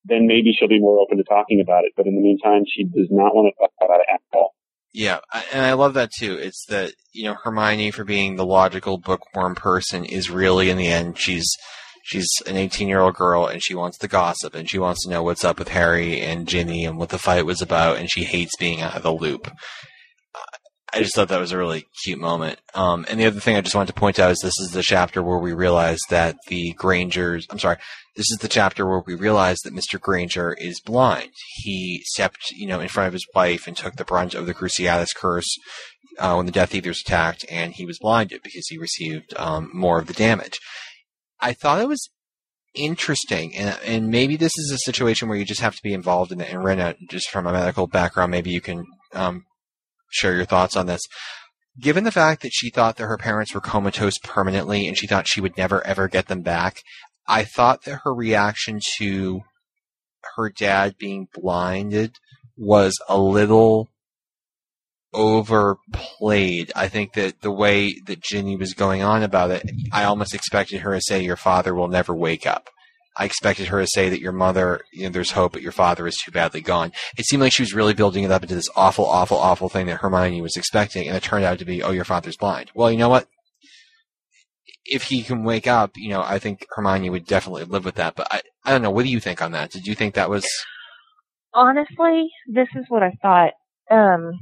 then 0.04 0.26
maybe 0.26 0.52
she'll 0.52 0.68
be 0.68 0.80
more 0.80 0.98
open 1.00 1.18
to 1.18 1.24
talking 1.24 1.60
about 1.60 1.84
it. 1.84 1.92
But 1.96 2.06
in 2.06 2.14
the 2.14 2.22
meantime, 2.22 2.64
she 2.66 2.84
does 2.84 3.08
not 3.10 3.34
want 3.34 3.52
to 3.52 3.60
talk 3.60 3.72
about 3.80 4.00
it 4.00 4.06
at 4.12 4.20
all. 4.32 4.54
Yeah, 4.94 5.20
and 5.52 5.64
I 5.64 5.72
love 5.72 5.94
that 5.94 6.10
too. 6.12 6.34
It's 6.34 6.66
that 6.68 6.92
you 7.12 7.24
know 7.24 7.36
Hermione, 7.42 7.90
for 7.92 8.04
being 8.04 8.36
the 8.36 8.46
logical 8.46 8.98
bookworm 8.98 9.54
person, 9.54 10.04
is 10.04 10.30
really 10.30 10.68
in 10.68 10.76
the 10.76 10.88
end 10.88 11.18
she's 11.18 11.50
she's 12.04 12.28
an 12.46 12.56
18 12.56 12.88
year 12.88 13.00
old 13.00 13.14
girl 13.14 13.46
and 13.46 13.62
she 13.62 13.74
wants 13.74 13.96
to 13.98 14.08
gossip 14.08 14.54
and 14.54 14.68
she 14.68 14.78
wants 14.78 15.04
to 15.04 15.10
know 15.10 15.22
what's 15.22 15.44
up 15.44 15.58
with 15.58 15.68
Harry 15.68 16.20
and 16.20 16.48
Ginny 16.48 16.84
and 16.84 16.98
what 16.98 17.10
the 17.10 17.18
fight 17.18 17.46
was 17.46 17.62
about 17.62 17.96
and 17.96 18.10
she 18.10 18.24
hates 18.24 18.56
being 18.56 18.80
out 18.80 18.96
of 18.96 19.02
the 19.02 19.12
loop. 19.12 19.50
I 20.94 20.98
just 20.98 21.14
thought 21.14 21.28
that 21.28 21.40
was 21.40 21.52
a 21.52 21.58
really 21.58 21.86
cute 22.04 22.18
moment. 22.18 22.60
Um, 22.74 23.06
and 23.08 23.18
the 23.18 23.24
other 23.24 23.40
thing 23.40 23.56
I 23.56 23.62
just 23.62 23.74
wanted 23.74 23.94
to 23.94 23.98
point 24.00 24.18
out 24.18 24.30
is 24.30 24.40
this 24.40 24.60
is 24.60 24.72
the 24.72 24.82
chapter 24.82 25.22
where 25.22 25.38
we 25.38 25.54
realize 25.54 26.00
that 26.10 26.36
the 26.48 26.74
Grangers, 26.74 27.46
I'm 27.48 27.58
sorry, 27.58 27.78
this 28.14 28.30
is 28.30 28.38
the 28.38 28.48
chapter 28.48 28.86
where 28.86 29.02
we 29.06 29.14
realize 29.14 29.58
that 29.60 29.74
Mr. 29.74 29.98
Granger 29.98 30.52
is 30.52 30.80
blind. 30.80 31.30
He 31.56 32.02
stepped, 32.04 32.50
you 32.50 32.66
know, 32.66 32.80
in 32.80 32.88
front 32.88 33.06
of 33.06 33.14
his 33.14 33.26
wife 33.34 33.66
and 33.66 33.74
took 33.74 33.96
the 33.96 34.04
brunt 34.04 34.34
of 34.34 34.44
the 34.44 34.52
Cruciatus 34.52 35.14
curse 35.16 35.56
uh, 36.18 36.34
when 36.34 36.44
the 36.44 36.52
Death 36.52 36.74
Eaters 36.74 37.00
attacked, 37.00 37.46
and 37.50 37.72
he 37.72 37.86
was 37.86 37.98
blinded 37.98 38.42
because 38.42 38.66
he 38.68 38.76
received 38.76 39.32
um, 39.38 39.70
more 39.72 39.98
of 39.98 40.08
the 40.08 40.12
damage. 40.12 40.58
I 41.40 41.54
thought 41.54 41.80
it 41.80 41.88
was 41.88 42.10
interesting, 42.74 43.56
and, 43.56 43.78
and 43.84 44.08
maybe 44.08 44.36
this 44.36 44.52
is 44.58 44.70
a 44.70 44.90
situation 44.90 45.28
where 45.28 45.38
you 45.38 45.46
just 45.46 45.62
have 45.62 45.74
to 45.74 45.82
be 45.82 45.94
involved 45.94 46.32
in 46.32 46.40
it. 46.42 46.52
And 46.52 46.62
Rena, 46.62 46.96
just 47.08 47.30
from 47.30 47.46
a 47.46 47.52
medical 47.52 47.86
background, 47.86 48.30
maybe 48.30 48.50
you 48.50 48.60
can 48.60 48.84
um, 49.14 49.44
share 50.12 50.34
your 50.34 50.44
thoughts 50.44 50.76
on 50.76 50.86
this. 50.86 51.02
Given 51.80 52.04
the 52.04 52.12
fact 52.12 52.42
that 52.42 52.52
she 52.52 52.70
thought 52.70 52.96
that 52.96 53.06
her 53.06 53.16
parents 53.16 53.54
were 53.54 53.60
comatose 53.60 54.18
permanently 54.22 54.86
and 54.86 54.96
she 54.96 55.06
thought 55.06 55.26
she 55.26 55.40
would 55.40 55.56
never 55.56 55.84
ever 55.86 56.06
get 56.06 56.28
them 56.28 56.42
back, 56.42 56.82
I 57.26 57.44
thought 57.44 57.84
that 57.84 58.00
her 58.04 58.14
reaction 58.14 58.80
to 58.98 59.40
her 60.36 60.50
dad 60.50 60.96
being 60.98 61.28
blinded 61.32 62.16
was 62.56 62.98
a 63.08 63.18
little 63.18 63.88
overplayed. 65.14 66.72
I 66.74 66.88
think 66.88 67.14
that 67.14 67.40
the 67.40 67.50
way 67.50 67.94
that 68.06 68.22
Ginny 68.22 68.56
was 68.56 68.74
going 68.74 69.02
on 69.02 69.22
about 69.22 69.50
it, 69.50 69.70
I 69.92 70.04
almost 70.04 70.34
expected 70.34 70.80
her 70.80 70.94
to 70.94 71.00
say, 71.00 71.22
Your 71.22 71.36
father 71.36 71.74
will 71.74 71.88
never 71.88 72.14
wake 72.14 72.46
up. 72.46 72.68
I 73.16 73.24
expected 73.24 73.68
her 73.68 73.80
to 73.80 73.86
say 73.86 74.08
that 74.08 74.20
your 74.20 74.32
mother, 74.32 74.80
you 74.92 75.04
know, 75.04 75.10
there's 75.10 75.32
hope, 75.32 75.52
but 75.52 75.62
your 75.62 75.72
father 75.72 76.06
is 76.06 76.16
too 76.16 76.30
badly 76.32 76.60
gone. 76.60 76.92
It 77.18 77.26
seemed 77.26 77.42
like 77.42 77.52
she 77.52 77.62
was 77.62 77.74
really 77.74 77.94
building 77.94 78.24
it 78.24 78.30
up 78.30 78.42
into 78.42 78.54
this 78.54 78.70
awful, 78.74 79.04
awful, 79.04 79.36
awful 79.36 79.68
thing 79.68 79.86
that 79.86 80.00
Hermione 80.00 80.40
was 80.40 80.56
expecting, 80.56 81.08
and 81.08 81.16
it 81.16 81.22
turned 81.22 81.44
out 81.44 81.58
to 81.58 81.64
be, 81.64 81.82
oh, 81.82 81.90
your 81.90 82.04
father's 82.04 82.36
blind. 82.36 82.70
Well, 82.74 82.90
you 82.90 82.96
know 82.96 83.10
what? 83.10 83.28
If 84.84 85.04
he 85.04 85.22
can 85.22 85.44
wake 85.44 85.66
up, 85.66 85.92
you 85.96 86.08
know, 86.08 86.22
I 86.22 86.38
think 86.38 86.66
Hermione 86.70 87.10
would 87.10 87.26
definitely 87.26 87.64
live 87.64 87.84
with 87.84 87.96
that. 87.96 88.16
But 88.16 88.28
I, 88.30 88.40
I 88.64 88.70
don't 88.70 88.82
know. 88.82 88.90
What 88.90 89.04
do 89.04 89.10
you 89.10 89.20
think 89.20 89.42
on 89.42 89.52
that? 89.52 89.70
Did 89.70 89.86
you 89.86 89.94
think 89.94 90.14
that 90.14 90.30
was? 90.30 90.46
honestly, 91.54 92.30
this 92.46 92.68
is 92.76 92.84
what 92.88 93.02
I 93.02 93.12
thought. 93.20 93.52
Um, 93.90 94.32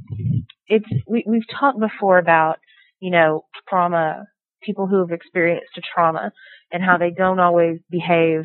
it's 0.67 0.85
we 1.07 1.23
we've 1.27 1.47
talked 1.59 1.79
before 1.79 2.17
about 2.17 2.59
you 2.99 3.11
know 3.11 3.45
trauma, 3.67 4.27
people 4.63 4.87
who 4.87 4.99
have 4.99 5.11
experienced 5.11 5.77
a 5.77 5.81
trauma, 5.93 6.31
and 6.71 6.83
how 6.83 6.97
they 6.97 7.11
don't 7.11 7.39
always 7.39 7.79
behave 7.89 8.43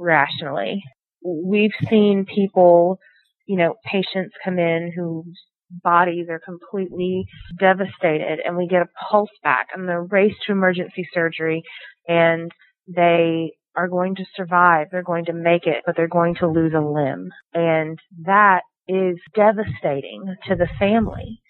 rationally. 0.00 0.82
We've 1.22 1.74
seen 1.88 2.24
people, 2.24 2.98
you 3.46 3.56
know, 3.56 3.74
patients 3.84 4.34
come 4.42 4.58
in 4.58 4.92
whose 4.96 5.38
bodies 5.84 6.26
are 6.28 6.40
completely 6.40 7.24
devastated, 7.58 8.40
and 8.44 8.56
we 8.56 8.66
get 8.66 8.82
a 8.82 8.88
pulse 9.10 9.30
back, 9.42 9.68
and 9.74 9.88
they're 9.88 10.02
raced 10.02 10.38
to 10.46 10.52
emergency 10.52 11.06
surgery, 11.14 11.62
and 12.08 12.50
they 12.88 13.52
are 13.76 13.88
going 13.88 14.16
to 14.16 14.24
survive. 14.34 14.88
They're 14.90 15.02
going 15.02 15.26
to 15.26 15.32
make 15.32 15.66
it, 15.66 15.82
but 15.86 15.94
they're 15.96 16.08
going 16.08 16.34
to 16.36 16.48
lose 16.48 16.72
a 16.74 16.80
limb. 16.80 17.28
And 17.54 17.98
that 18.24 18.62
is 18.88 19.16
devastating 19.36 20.34
to 20.48 20.56
the 20.56 20.68
family. 20.78 21.40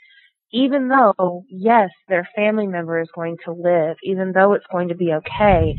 Even 0.53 0.89
though, 0.89 1.45
yes, 1.49 1.91
their 2.09 2.29
family 2.35 2.67
member 2.67 3.01
is 3.01 3.09
going 3.15 3.37
to 3.45 3.53
live, 3.53 3.97
even 4.03 4.33
though 4.33 4.53
it's 4.55 4.67
going 4.71 4.89
to 4.89 4.97
be 4.97 5.13
okay, 5.13 5.77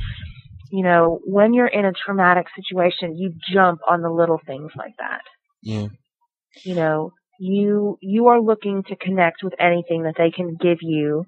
you 0.71 0.83
know, 0.83 1.19
when 1.25 1.53
you're 1.53 1.67
in 1.67 1.85
a 1.85 1.91
traumatic 1.91 2.47
situation, 2.55 3.17
you 3.17 3.33
jump 3.53 3.81
on 3.87 4.01
the 4.01 4.09
little 4.09 4.39
things 4.45 4.71
like 4.75 4.93
that. 4.99 5.21
Yeah. 5.61 5.87
You 6.63 6.75
know, 6.75 7.11
you, 7.39 7.97
you 8.01 8.27
are 8.27 8.41
looking 8.41 8.83
to 8.83 8.95
connect 8.95 9.43
with 9.43 9.53
anything 9.59 10.03
that 10.03 10.15
they 10.17 10.31
can 10.31 10.55
give 10.55 10.77
you 10.81 11.25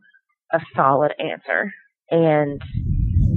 a 0.52 0.60
solid 0.76 1.12
answer. 1.20 1.74
And 2.10 2.62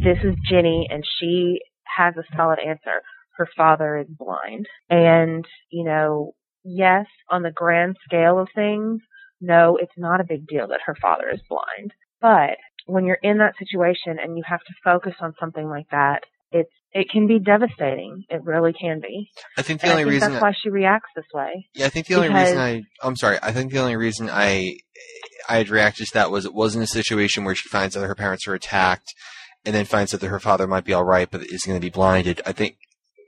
this 0.03 0.19
is 0.23 0.35
Ginny 0.49 0.87
and 0.91 1.05
she 1.19 1.61
has 1.97 2.15
a 2.17 2.37
solid 2.37 2.59
answer. 2.59 3.03
Her 3.37 3.49
father 3.57 3.99
is 3.99 4.07
blind. 4.09 4.67
And, 4.89 5.45
you 5.71 5.85
know, 5.85 6.33
yes, 6.65 7.07
on 7.31 7.43
the 7.43 7.51
grand 7.51 7.97
scale 8.05 8.39
of 8.39 8.49
things, 8.55 9.01
no, 9.41 9.77
it's 9.77 9.93
not 9.97 10.21
a 10.21 10.25
big 10.25 10.47
deal 10.47 10.69
that 10.69 10.81
her 10.87 10.97
father 11.01 11.29
is 11.33 11.41
blind. 11.49 11.93
But 12.21 12.59
when 12.87 13.05
you're 13.05 13.19
in 13.23 13.39
that 13.39 13.55
situation 13.59 14.19
and 14.23 14.37
you 14.37 14.43
have 14.47 14.61
to 14.61 14.73
focus 14.83 15.15
on 15.21 15.35
something 15.39 15.69
like 15.69 15.89
that, 15.91 16.21
it's 16.53 16.71
it 16.93 17.11
can 17.11 17.27
be 17.27 17.39
devastating. 17.39 18.25
It 18.31 18.43
really 18.45 18.73
can 18.73 19.01
be. 19.01 19.29
I 19.59 19.63
think 19.63 19.81
the 19.81 19.89
And 19.89 19.91
I 19.91 20.01
only 20.01 20.05
think 20.05 20.15
reason 20.15 20.33
that's 20.33 20.43
why 20.43 20.53
she 20.63 20.71
reacts 20.71 21.11
this 21.15 21.27
way. 21.35 21.67
Yeah, 21.75 21.87
I 21.87 21.89
think 21.91 22.07
the 22.07 22.15
only 22.15 22.29
reason 22.29 22.59
I 22.59 22.83
I'm 23.03 23.17
sorry, 23.17 23.39
I 23.43 23.53
think 23.53 23.73
the 23.73 23.81
only 23.81 23.97
reason 23.97 24.31
I 24.31 24.79
I 25.49 25.59
had 25.59 25.69
reacted 25.69 26.07
to 26.07 26.15
that 26.15 26.31
was 26.31 26.47
it 26.47 26.55
wasn't 26.55 26.85
a 26.85 26.89
situation 26.89 27.45
where 27.45 27.55
she 27.55 27.69
finds 27.69 27.95
that 27.95 28.07
her 28.07 28.15
parents 28.15 28.49
are 28.49 28.55
attacked 28.55 29.13
and 29.65 29.75
then 29.75 29.85
finds 29.85 30.13
that 30.13 30.23
her 30.23 30.41
father 30.41 30.67
might 30.67 30.85
be 30.85 30.93
all 30.93 31.05
right 31.05 31.31
but 31.31 31.43
is 31.43 31.65
going 31.67 31.79
to 31.79 31.85
be 31.85 31.91
blinded. 31.91 32.41
I 32.47 32.53
think 32.53 32.77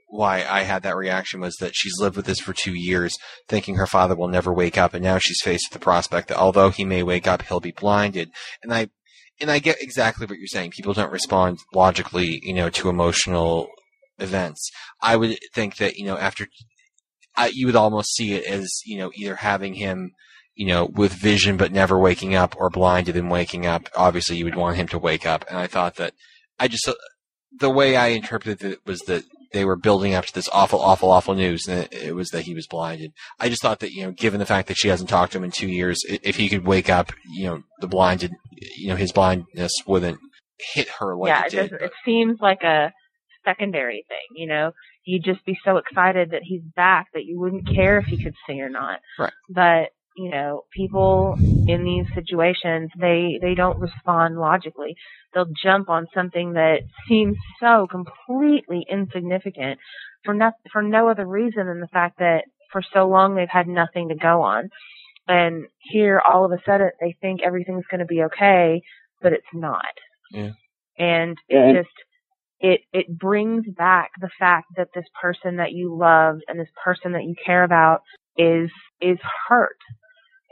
why 0.09 0.43
I 0.49 0.63
had 0.63 0.81
that 0.83 0.95
reaction 0.95 1.39
was 1.39 1.55
that 1.57 1.73
she's 1.75 1.99
lived 1.99 2.15
with 2.15 2.25
this 2.25 2.39
for 2.39 2.53
two 2.53 2.73
years, 2.73 3.15
thinking 3.47 3.75
her 3.75 3.85
father 3.85 4.15
will 4.15 4.27
never 4.27 4.51
wake 4.51 4.77
up, 4.77 4.95
and 4.95 5.03
now 5.03 5.19
she's 5.19 5.41
faced 5.43 5.67
with 5.69 5.79
the 5.79 5.83
prospect 5.83 6.29
that 6.29 6.37
although 6.37 6.71
he 6.71 6.83
may 6.83 7.03
wake 7.03 7.27
up, 7.27 7.43
he'll 7.43 7.59
be 7.59 7.71
blinded. 7.71 8.31
And 8.63 8.73
I 8.73 8.89
and 9.41 9.49
I 9.49 9.59
get 9.59 9.81
exactly 9.81 10.25
what 10.25 10.37
you're 10.37 10.47
saying. 10.47 10.71
People 10.71 10.93
don't 10.93 11.11
respond 11.11 11.59
logically, 11.73 12.39
you 12.43 12.53
know, 12.53 12.69
to 12.71 12.89
emotional 12.89 13.69
events. 14.19 14.71
I 15.01 15.15
would 15.15 15.37
think 15.53 15.77
that 15.77 15.97
you 15.97 16.05
know 16.05 16.17
after 16.17 16.47
I, 17.35 17.51
you 17.53 17.65
would 17.67 17.75
almost 17.75 18.15
see 18.15 18.33
it 18.33 18.45
as 18.45 18.81
you 18.85 18.97
know 18.97 19.11
either 19.15 19.35
having 19.35 19.75
him 19.75 20.11
you 20.55 20.67
know 20.67 20.85
with 20.85 21.13
vision 21.13 21.57
but 21.57 21.71
never 21.71 21.97
waking 21.97 22.35
up 22.35 22.55
or 22.57 22.69
blinded 22.69 23.15
and 23.15 23.31
waking 23.31 23.65
up 23.65 23.87
obviously 23.95 24.35
you 24.35 24.45
would 24.45 24.55
want 24.55 24.75
him 24.75 24.87
to 24.89 24.99
wake 24.99 25.25
up 25.25 25.45
and 25.47 25.57
i 25.57 25.67
thought 25.67 25.95
that 25.95 26.13
i 26.59 26.67
just 26.67 26.89
the 27.57 27.69
way 27.69 27.95
i 27.95 28.07
interpreted 28.07 28.73
it 28.73 28.79
was 28.85 28.99
that 29.01 29.23
they 29.51 29.65
were 29.65 29.75
building 29.75 30.13
up 30.13 30.25
to 30.25 30.33
this 30.33 30.49
awful 30.51 30.79
awful 30.79 31.11
awful 31.11 31.35
news 31.35 31.67
and 31.67 31.83
it, 31.83 31.93
it 31.93 32.15
was 32.15 32.29
that 32.29 32.43
he 32.43 32.53
was 32.53 32.67
blinded 32.67 33.11
i 33.39 33.49
just 33.49 33.61
thought 33.61 33.79
that 33.79 33.91
you 33.91 34.03
know 34.03 34.11
given 34.11 34.39
the 34.39 34.45
fact 34.45 34.67
that 34.67 34.77
she 34.77 34.87
hasn't 34.87 35.09
talked 35.09 35.31
to 35.31 35.37
him 35.37 35.43
in 35.43 35.51
two 35.51 35.67
years 35.67 35.99
if 36.07 36.35
he 36.35 36.49
could 36.49 36.65
wake 36.65 36.89
up 36.89 37.11
you 37.33 37.45
know 37.45 37.63
the 37.79 37.87
blinded 37.87 38.31
you 38.77 38.89
know 38.89 38.95
his 38.95 39.11
blindness 39.11 39.71
wouldn't 39.85 40.19
hit 40.73 40.89
her 40.99 41.15
like 41.15 41.29
yeah, 41.29 41.45
it 41.45 41.69
did. 41.69 41.81
It 41.81 41.91
seems 42.05 42.37
like 42.41 42.63
a 42.63 42.91
secondary 43.45 44.05
thing. 44.07 44.17
You 44.35 44.47
know, 44.47 44.71
you'd 45.05 45.23
just 45.23 45.43
be 45.45 45.57
so 45.63 45.77
excited 45.77 46.31
that 46.31 46.41
he's 46.43 46.61
back 46.75 47.07
that 47.13 47.25
you 47.25 47.39
wouldn't 47.39 47.67
care 47.67 47.99
if 47.99 48.05
he 48.05 48.21
could 48.23 48.35
see 48.47 48.61
or 48.61 48.69
not. 48.69 48.99
Right. 49.17 49.33
But 49.49 49.89
you 50.19 50.29
know, 50.29 50.63
people 50.75 51.35
in 51.67 51.83
these 51.85 52.05
situations, 52.13 52.91
they 52.99 53.39
they 53.41 53.55
don't 53.55 53.79
respond 53.79 54.37
logically. 54.37 54.95
They'll 55.33 55.53
jump 55.63 55.89
on 55.89 56.07
something 56.13 56.53
that 56.53 56.79
seems 57.07 57.37
so 57.61 57.87
completely 57.89 58.85
insignificant 58.89 59.79
for 60.25 60.33
not 60.33 60.53
for 60.73 60.81
no 60.81 61.07
other 61.09 61.25
reason 61.25 61.67
than 61.67 61.79
the 61.79 61.87
fact 61.87 62.19
that 62.19 62.43
for 62.71 62.81
so 62.93 63.07
long 63.07 63.35
they've 63.35 63.47
had 63.49 63.67
nothing 63.67 64.09
to 64.09 64.15
go 64.15 64.41
on. 64.41 64.69
And 65.27 65.67
here, 65.79 66.21
all 66.27 66.43
of 66.43 66.51
a 66.51 66.57
sudden, 66.65 66.89
they 66.99 67.15
think 67.21 67.41
everything's 67.43 67.85
going 67.89 67.99
to 67.99 68.05
be 68.05 68.23
okay, 68.23 68.81
but 69.21 69.31
it's 69.31 69.53
not. 69.53 69.85
Yeah. 70.31 70.51
And 70.97 71.37
it 71.47 71.55
Yeah, 71.55 71.63
and- 71.65 71.77
just 71.77 71.95
it 72.59 72.81
it 72.91 73.07
brings 73.17 73.65
back 73.77 74.11
the 74.19 74.29
fact 74.37 74.65
that 74.75 74.89
this 74.93 75.05
person 75.21 75.55
that 75.57 75.71
you 75.71 75.95
love 75.95 76.39
and 76.49 76.59
this 76.59 76.71
person 76.83 77.13
that 77.13 77.23
you 77.23 77.35
care 77.45 77.63
about 77.63 78.01
is 78.37 78.69
is 79.01 79.17
hurt. 79.47 79.77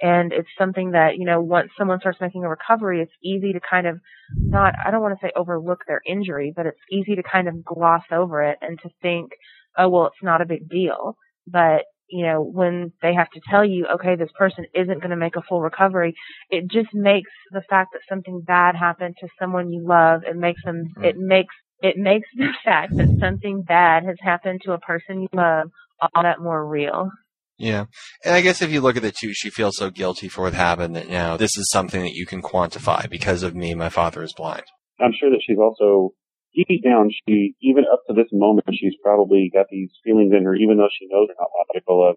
And 0.02 0.32
it's 0.32 0.50
something 0.58 0.92
that, 0.92 1.18
you 1.18 1.26
know, 1.26 1.42
once 1.42 1.70
someone 1.78 2.00
starts 2.00 2.22
making 2.22 2.44
a 2.44 2.50
recovery, 2.50 3.02
it's 3.02 3.12
easy 3.24 3.54
to 3.54 3.60
kind 3.68 3.88
of 3.88 4.00
not, 4.46 4.74
I 4.86 4.92
don't 4.92 5.02
want 5.02 5.20
to 5.20 5.26
say 5.26 5.32
overlook 5.36 5.80
their 5.88 6.02
injury, 6.08 6.54
but 6.56 6.66
it's 6.66 6.80
easy 6.92 7.16
to 7.16 7.24
kind 7.24 7.48
of 7.48 7.64
gloss 7.64 8.04
over 8.12 8.44
it 8.44 8.58
and 8.62 8.78
to 8.84 8.90
think, 9.02 9.32
oh, 9.78 9.90
well, 9.90 10.06
it's 10.08 10.24
not 10.24 10.42
a 10.42 10.46
big 10.46 10.70
deal. 10.70 11.16
But, 11.48 11.86
you 12.10 12.26
know, 12.26 12.42
when 12.42 12.92
they 13.02 13.14
have 13.14 13.30
to 13.32 13.42
tell 13.50 13.66
you, 13.66 13.88
okay, 13.96 14.16
this 14.16 14.30
person 14.38 14.66
isn't 14.76 15.00
going 15.00 15.10
to 15.10 15.16
make 15.18 15.36
a 15.36 15.42
full 15.42 15.62
recovery, 15.62 16.14
it 16.50 16.70
just 16.70 16.94
makes 16.94 17.32
the 17.52 17.64
fact 17.70 17.90
that 17.94 18.02
something 18.08 18.42
bad 18.42 18.76
happened 18.76 19.16
to 19.20 19.28
someone 19.40 19.72
you 19.72 19.86
love, 19.88 20.24
it 20.24 20.36
makes 20.36 20.62
them, 20.64 20.84
Mm. 20.98 21.06
it 21.06 21.18
makes, 21.18 21.56
it 21.82 21.98
makes 21.98 22.28
the 22.38 22.54
fact 22.64 22.94
that 22.98 23.20
something 23.20 23.62
bad 23.64 24.04
has 24.06 24.18
happened 24.22 24.62
to 24.66 24.74
a 24.74 24.80
person 24.80 25.22
you 25.22 25.28
love 25.34 25.70
all 26.00 26.24
that 26.24 26.40
more 26.42 26.66
real. 26.68 27.10
Yeah. 27.58 27.86
And 28.24 28.36
I 28.36 28.42
guess 28.42 28.62
if 28.62 28.72
you 28.72 28.82
look 28.82 28.98
at 28.98 29.04
it 29.04 29.16
too, 29.16 29.34
she 29.34 29.50
feels 29.50 29.78
so 29.78 29.90
guilty 29.90 30.30
for 30.30 30.44
what 30.44 30.54
happened 30.54 30.96
that 30.96 31.10
now 31.10 31.38
this 31.38 31.58
is 31.58 31.70
something 31.72 32.02
that 32.04 32.14
you 32.14 32.26
can 32.26 32.42
quantify 32.42 33.10
because 33.10 33.42
of 33.44 33.56
me, 33.56 33.74
my 33.74 33.90
father 33.90 34.22
is 34.22 34.34
blind. 34.34 34.64
I'm 35.00 35.14
sure 35.20 35.30
that 35.32 35.42
she's 35.46 35.58
also 35.58 36.14
deep 36.54 36.84
down, 36.84 37.10
she 37.28 37.54
even 37.62 37.86
up 37.92 38.02
to 38.08 38.14
this 38.14 38.30
moment, 38.32 38.66
she's 38.74 38.96
probably 39.04 39.50
got 39.54 39.68
these 39.70 39.92
feelings 40.04 40.34
in 40.36 40.44
her, 40.44 40.56
even 40.56 40.78
though 40.78 40.90
she 40.90 41.08
knows 41.10 41.28
they're 41.28 41.36
not 41.40 41.50
logical. 41.70 42.10
Of 42.10 42.16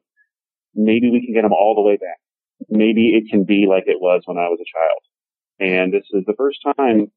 maybe 0.74 1.10
we 1.10 1.24
can 1.24 1.34
get 1.34 1.42
them 1.42 1.52
all 1.52 1.74
the 1.74 1.82
way 1.82 1.96
back. 1.96 2.20
Maybe 2.68 3.12
it 3.16 3.30
can 3.30 3.44
be 3.44 3.66
like 3.68 3.84
it 3.86 4.00
was 4.00 4.22
when 4.26 4.38
I 4.38 4.48
was 4.48 4.60
a 4.60 4.68
child. 4.68 5.02
And 5.60 5.92
this 5.92 6.04
is 6.12 6.24
the 6.26 6.36
first 6.36 6.58
time 6.76 7.12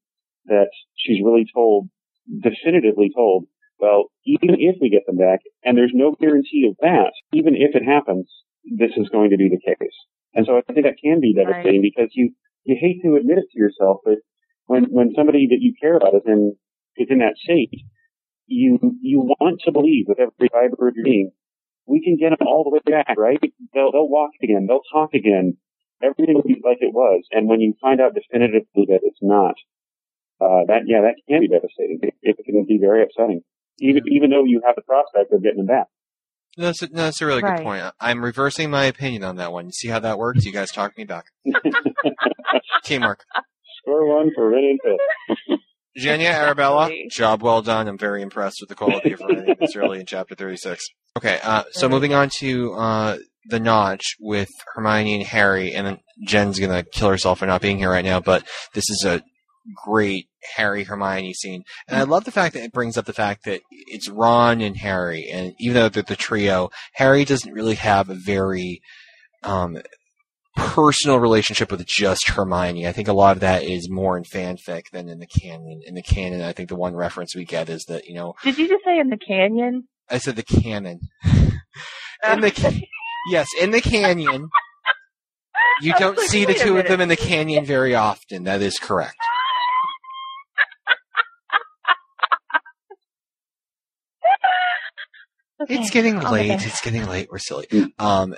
that 0.46 0.68
she's 0.96 1.24
really 1.24 1.46
told, 1.52 1.88
definitively 2.28 3.10
told, 3.14 3.46
well, 3.84 4.08
even 4.24 4.56
if 4.58 4.76
we 4.80 4.88
get 4.88 5.04
them 5.04 5.18
back, 5.18 5.40
and 5.62 5.76
there's 5.76 5.92
no 5.92 6.16
guarantee 6.18 6.64
of 6.70 6.76
that, 6.80 7.12
even 7.34 7.52
if 7.54 7.76
it 7.76 7.84
happens, 7.84 8.24
this 8.64 8.96
is 8.96 9.12
going 9.12 9.28
to 9.28 9.36
be 9.36 9.50
the 9.52 9.60
case. 9.60 9.98
And 10.32 10.46
so 10.46 10.56
I 10.56 10.62
think 10.72 10.86
that 10.86 10.96
can 10.96 11.20
be 11.20 11.34
devastating 11.36 11.82
because 11.84 12.08
you, 12.16 12.32
you 12.64 12.76
hate 12.80 13.04
to 13.04 13.16
admit 13.16 13.36
it 13.36 13.44
to 13.52 13.58
yourself, 13.58 13.98
but 14.02 14.24
when, 14.64 14.84
when 14.84 15.12
somebody 15.14 15.48
that 15.50 15.60
you 15.60 15.74
care 15.76 15.96
about 15.96 16.14
is 16.14 16.24
in, 16.24 16.56
is 16.96 17.08
in 17.10 17.18
that 17.18 17.36
state, 17.36 17.76
you, 18.46 18.80
you 19.02 19.20
want 19.20 19.60
to 19.66 19.72
believe 19.72 20.06
with 20.08 20.18
every 20.18 20.48
fiber 20.48 20.88
of 20.88 20.96
your 20.96 21.04
being, 21.04 21.30
we 21.84 22.00
can 22.02 22.16
get 22.16 22.30
them 22.30 22.48
all 22.48 22.64
the 22.64 22.72
way 22.72 22.80
back, 22.88 23.18
right? 23.18 23.38
They'll, 23.74 23.92
they'll 23.92 24.08
walk 24.08 24.32
again, 24.42 24.64
they'll 24.66 24.88
talk 24.90 25.12
again, 25.12 25.58
everything 26.02 26.36
will 26.36 26.48
be 26.48 26.56
like 26.64 26.78
it 26.80 26.96
was. 26.96 27.24
And 27.30 27.48
when 27.48 27.60
you 27.60 27.74
find 27.82 28.00
out 28.00 28.16
definitively 28.16 28.88
that 28.88 29.04
it's 29.04 29.20
not, 29.20 29.56
uh, 30.40 30.64
that, 30.72 30.88
yeah, 30.88 31.02
that 31.02 31.20
can 31.28 31.40
be 31.40 31.48
devastating. 31.48 32.00
It, 32.02 32.14
it 32.22 32.44
can 32.44 32.64
be 32.64 32.78
very 32.80 33.02
upsetting. 33.04 33.44
Even, 33.80 34.02
even 34.10 34.30
though 34.30 34.44
you 34.44 34.62
have 34.64 34.76
the 34.76 34.82
prospect 34.82 35.32
of 35.32 35.42
getting 35.42 35.58
them 35.58 35.66
back. 35.66 35.86
No, 36.56 36.66
that's 36.66 36.82
a, 36.82 36.88
no, 36.88 37.02
that's 37.04 37.20
a 37.20 37.26
really 37.26 37.42
Right. 37.42 37.56
good 37.56 37.64
point. 37.64 37.84
I'm 38.00 38.22
reversing 38.24 38.70
my 38.70 38.84
opinion 38.84 39.24
on 39.24 39.36
that 39.36 39.52
one. 39.52 39.66
You 39.66 39.72
see 39.72 39.88
how 39.88 39.98
that 40.00 40.18
works? 40.18 40.44
You 40.44 40.52
guys 40.52 40.70
talk 40.70 40.96
me 40.96 41.04
back. 41.04 41.24
Teamwork. 42.84 43.24
Score 43.82 44.06
one 44.16 44.30
for 44.34 44.48
Ren 44.50 44.64
and 44.64 44.80
Phil. 44.82 45.58
Zsenya 45.98 46.30
Arabella, 46.32 46.90
job 47.10 47.42
well 47.42 47.62
done. 47.62 47.86
I'm 47.86 47.98
very 47.98 48.20
impressed 48.22 48.56
with 48.60 48.68
the 48.68 48.74
quality 48.74 49.12
of 49.12 49.22
writing 49.22 49.54
this 49.58 49.76
early 49.76 50.00
in 50.00 50.06
chapter 50.06 50.34
36. 50.34 50.84
Okay, 51.16 51.38
uh, 51.42 51.62
so 51.70 51.88
moving 51.88 52.12
on 52.14 52.28
to 52.38 52.72
uh, 52.74 53.18
the 53.48 53.60
notch 53.60 54.16
with 54.20 54.48
Hermione 54.74 55.14
and 55.14 55.22
Harry, 55.26 55.72
and 55.72 55.86
then 55.86 55.98
Jen's 56.26 56.58
gonna 56.58 56.82
kill 56.82 57.08
herself 57.10 57.38
for 57.38 57.46
not 57.46 57.60
being 57.62 57.78
here 57.78 57.90
right 57.90 58.04
now, 58.04 58.18
but 58.18 58.44
this 58.74 58.90
is 58.90 59.04
a 59.06 59.22
great 59.74 60.28
Harry 60.56 60.84
Hermione 60.84 61.34
scene. 61.34 61.64
And 61.88 61.98
I 61.98 62.02
love 62.02 62.24
the 62.24 62.30
fact 62.30 62.54
that 62.54 62.64
it 62.64 62.72
brings 62.72 62.96
up 62.96 63.06
the 63.06 63.12
fact 63.12 63.44
that 63.44 63.62
it's 63.70 64.08
Ron 64.08 64.60
and 64.60 64.76
Harry, 64.76 65.28
and 65.30 65.54
even 65.58 65.74
though 65.74 65.88
they're 65.88 66.02
the 66.02 66.16
trio, 66.16 66.70
Harry 66.94 67.24
doesn't 67.24 67.52
really 67.52 67.76
have 67.76 68.10
a 68.10 68.14
very 68.14 68.80
um, 69.42 69.78
personal 70.56 71.18
relationship 71.18 71.70
with 71.70 71.84
just 71.86 72.28
Hermione. 72.28 72.86
I 72.86 72.92
think 72.92 73.08
a 73.08 73.12
lot 73.12 73.36
of 73.36 73.40
that 73.40 73.62
is 73.62 73.90
more 73.90 74.16
in 74.16 74.24
fanfic 74.24 74.90
than 74.92 75.08
in 75.08 75.18
the 75.18 75.26
canon. 75.26 75.80
In 75.86 75.94
the 75.94 76.02
canon, 76.02 76.42
I 76.42 76.52
think 76.52 76.68
the 76.68 76.76
one 76.76 76.94
reference 76.94 77.34
we 77.34 77.44
get 77.44 77.68
is 77.68 77.84
that, 77.84 78.06
you 78.06 78.14
know, 78.14 78.34
Did 78.42 78.58
you 78.58 78.68
just 78.68 78.84
say 78.84 78.98
in 78.98 79.08
the 79.08 79.18
canyon? 79.18 79.88
I 80.10 80.18
said 80.18 80.36
the 80.36 80.42
canon. 80.42 81.00
in 81.24 82.40
the 82.40 82.50
ca- 82.50 82.80
yes, 83.30 83.48
in 83.60 83.70
the 83.70 83.80
canyon. 83.80 84.48
You 85.80 85.92
don't 85.94 86.16
like, 86.16 86.28
see 86.28 86.44
the 86.44 86.54
two 86.54 86.78
of 86.78 86.86
them 86.86 87.00
in 87.00 87.08
the 87.08 87.16
canyon 87.16 87.64
very 87.64 87.96
often. 87.96 88.44
That 88.44 88.62
is 88.62 88.78
correct. 88.78 89.16
Okay. 95.64 95.74
It's 95.76 95.90
getting 95.90 96.20
late. 96.20 96.50
okay. 96.50 96.66
It's 96.66 96.80
getting 96.80 97.06
late. 97.06 97.28
We're 97.30 97.38
silly. 97.38 97.66
Mm. 97.66 97.92
Um, 97.98 98.34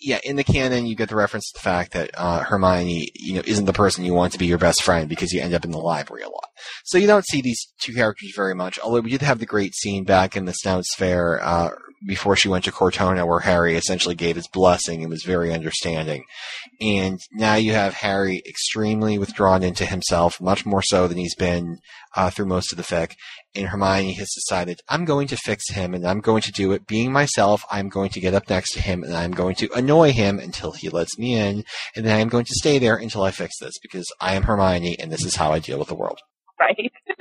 yeah, 0.00 0.20
in 0.22 0.36
the 0.36 0.44
canon, 0.44 0.86
you 0.86 0.94
get 0.94 1.08
the 1.08 1.16
reference 1.16 1.50
to 1.50 1.58
the 1.58 1.62
fact 1.62 1.92
that 1.92 2.10
uh, 2.14 2.40
Hermione, 2.40 3.08
you 3.14 3.34
know, 3.34 3.42
isn't 3.44 3.64
the 3.64 3.72
person 3.72 4.04
you 4.04 4.14
want 4.14 4.32
to 4.32 4.38
be 4.38 4.46
your 4.46 4.58
best 4.58 4.82
friend 4.82 5.08
because 5.08 5.32
you 5.32 5.40
end 5.40 5.54
up 5.54 5.64
in 5.64 5.72
the 5.72 5.78
library 5.78 6.22
a 6.22 6.28
lot. 6.28 6.48
So 6.84 6.98
you 6.98 7.06
don't 7.06 7.26
see 7.26 7.40
these 7.40 7.66
two 7.80 7.94
characters 7.94 8.32
very 8.34 8.54
much. 8.54 8.78
Although 8.78 9.00
we 9.00 9.10
did 9.10 9.22
have 9.22 9.40
the 9.40 9.46
great 9.46 9.74
scene 9.74 10.04
back 10.04 10.36
in 10.36 10.44
the 10.44 10.52
Snouts 10.52 10.94
Fair 10.94 11.42
uh, 11.42 11.70
before 12.06 12.36
she 12.36 12.48
went 12.48 12.64
to 12.64 12.72
Cortona, 12.72 13.26
where 13.26 13.40
Harry 13.40 13.74
essentially 13.74 14.14
gave 14.14 14.36
his 14.36 14.46
blessing 14.46 15.02
and 15.02 15.10
was 15.10 15.24
very 15.24 15.52
understanding. 15.52 16.24
And 16.80 17.18
now 17.32 17.56
you 17.56 17.72
have 17.72 17.94
Harry 17.94 18.40
extremely 18.46 19.18
withdrawn 19.18 19.64
into 19.64 19.84
himself, 19.84 20.40
much 20.40 20.64
more 20.64 20.82
so 20.82 21.08
than 21.08 21.18
he's 21.18 21.34
been 21.34 21.78
uh, 22.14 22.30
through 22.30 22.46
most 22.46 22.72
of 22.72 22.76
the 22.76 22.84
fic 22.84 23.14
and 23.54 23.68
Hermione 23.68 24.12
has 24.14 24.30
decided, 24.34 24.80
I'm 24.88 25.04
going 25.04 25.28
to 25.28 25.36
fix 25.36 25.70
him 25.70 25.94
and 25.94 26.06
I'm 26.06 26.20
going 26.20 26.42
to 26.42 26.52
do 26.52 26.72
it 26.72 26.86
being 26.86 27.12
myself. 27.12 27.64
I'm 27.70 27.88
going 27.88 28.10
to 28.10 28.20
get 28.20 28.34
up 28.34 28.48
next 28.48 28.72
to 28.74 28.80
him 28.80 29.02
and 29.02 29.14
I'm 29.14 29.32
going 29.32 29.54
to 29.56 29.70
annoy 29.74 30.12
him 30.12 30.38
until 30.38 30.72
he 30.72 30.88
lets 30.88 31.18
me 31.18 31.34
in. 31.34 31.64
And 31.96 32.06
then 32.06 32.20
I'm 32.20 32.28
going 32.28 32.44
to 32.44 32.54
stay 32.54 32.78
there 32.78 32.96
until 32.96 33.22
I 33.22 33.30
fix 33.30 33.58
this 33.58 33.78
because 33.80 34.06
I 34.20 34.34
am 34.34 34.44
Hermione 34.44 34.96
and 34.98 35.10
this 35.10 35.24
is 35.24 35.36
how 35.36 35.52
I 35.52 35.58
deal 35.58 35.78
with 35.78 35.88
the 35.88 35.94
world. 35.94 36.20
Right. 36.60 36.92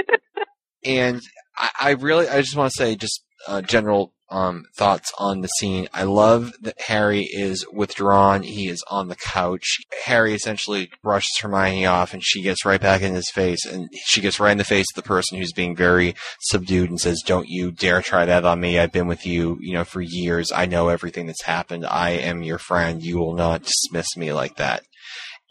And 0.85 1.21
I, 1.57 1.71
I 1.81 1.89
really, 1.91 2.29
I 2.29 2.39
just 2.39 2.55
want 2.55 2.71
to 2.71 2.77
say 2.77 2.95
just 2.95 3.23
uh, 3.47 3.61
general 3.61 4.13
um, 4.29 4.65
thoughts 4.75 5.11
on 5.17 5.41
the 5.41 5.47
scene. 5.47 5.87
I 5.93 6.03
love 6.03 6.53
that 6.61 6.79
Harry 6.87 7.23
is 7.23 7.65
withdrawn. 7.71 8.43
He 8.43 8.67
is 8.67 8.83
on 8.89 9.07
the 9.07 9.15
couch. 9.15 9.77
Harry 10.05 10.33
essentially 10.33 10.89
brushes 11.01 11.37
Hermione 11.39 11.85
off, 11.85 12.13
and 12.13 12.23
she 12.23 12.41
gets 12.41 12.65
right 12.65 12.81
back 12.81 13.01
in 13.01 13.15
his 13.15 13.29
face, 13.31 13.65
and 13.65 13.89
she 14.05 14.21
gets 14.21 14.39
right 14.39 14.51
in 14.51 14.57
the 14.57 14.63
face 14.63 14.87
of 14.91 15.01
the 15.01 15.07
person 15.07 15.37
who's 15.37 15.53
being 15.53 15.75
very 15.75 16.15
subdued 16.41 16.89
and 16.89 16.99
says, 16.99 17.21
"Don't 17.25 17.47
you 17.47 17.71
dare 17.71 18.01
try 18.01 18.25
that 18.25 18.45
on 18.45 18.59
me. 18.59 18.79
I've 18.79 18.91
been 18.91 19.07
with 19.07 19.25
you, 19.25 19.57
you 19.61 19.73
know, 19.73 19.85
for 19.85 20.01
years. 20.01 20.51
I 20.51 20.65
know 20.65 20.89
everything 20.89 21.27
that's 21.27 21.43
happened. 21.43 21.85
I 21.85 22.11
am 22.11 22.43
your 22.43 22.59
friend. 22.59 23.01
You 23.01 23.17
will 23.17 23.35
not 23.35 23.63
dismiss 23.63 24.17
me 24.17 24.33
like 24.33 24.57
that." 24.57 24.83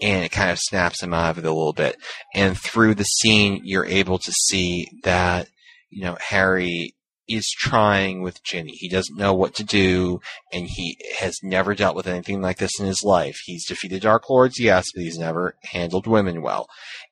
And 0.03 0.25
it 0.25 0.33
kind 0.33 0.51
of 0.51 0.59
snaps 0.59 1.03
him 1.03 1.15
out 1.15 1.31
of 1.31 1.39
it 1.39 1.49
a 1.49 1.53
little 1.53 1.73
bit. 1.73 1.97
And 2.35 2.59
through 2.59 2.97
the 2.97 3.05
scene, 3.05 3.63
you're 3.65 3.87
able 3.87 4.19
to 4.19 4.33
see 4.33 4.89
that, 5.05 5.49
you 5.89 6.05
know, 6.05 6.19
Harry 6.21 6.96
is 7.29 7.49
trying 7.51 8.23
with 8.23 8.43
Ginny. 8.43 8.73
He 8.73 8.89
doesn't 8.89 9.19
know 9.19 9.35
what 9.35 9.55
to 9.55 9.65
do, 9.65 10.21
and 10.53 10.67
he 10.69 10.99
has 11.19 11.39
never 11.43 11.75
dealt 11.75 11.97
with 11.97 12.07
anything 12.07 12.41
like 12.41 12.59
this 12.59 12.79
in 12.79 12.87
his 12.87 13.03
life. 13.03 13.37
He's 13.45 13.67
defeated 13.67 14.03
Dark 14.03 14.29
Lords, 14.31 14.61
yes, 14.61 14.87
but 14.95 15.03
he's 15.03 15.19
never 15.19 15.57
handled 15.73 16.07
women 16.07 16.43
well. 16.43 16.69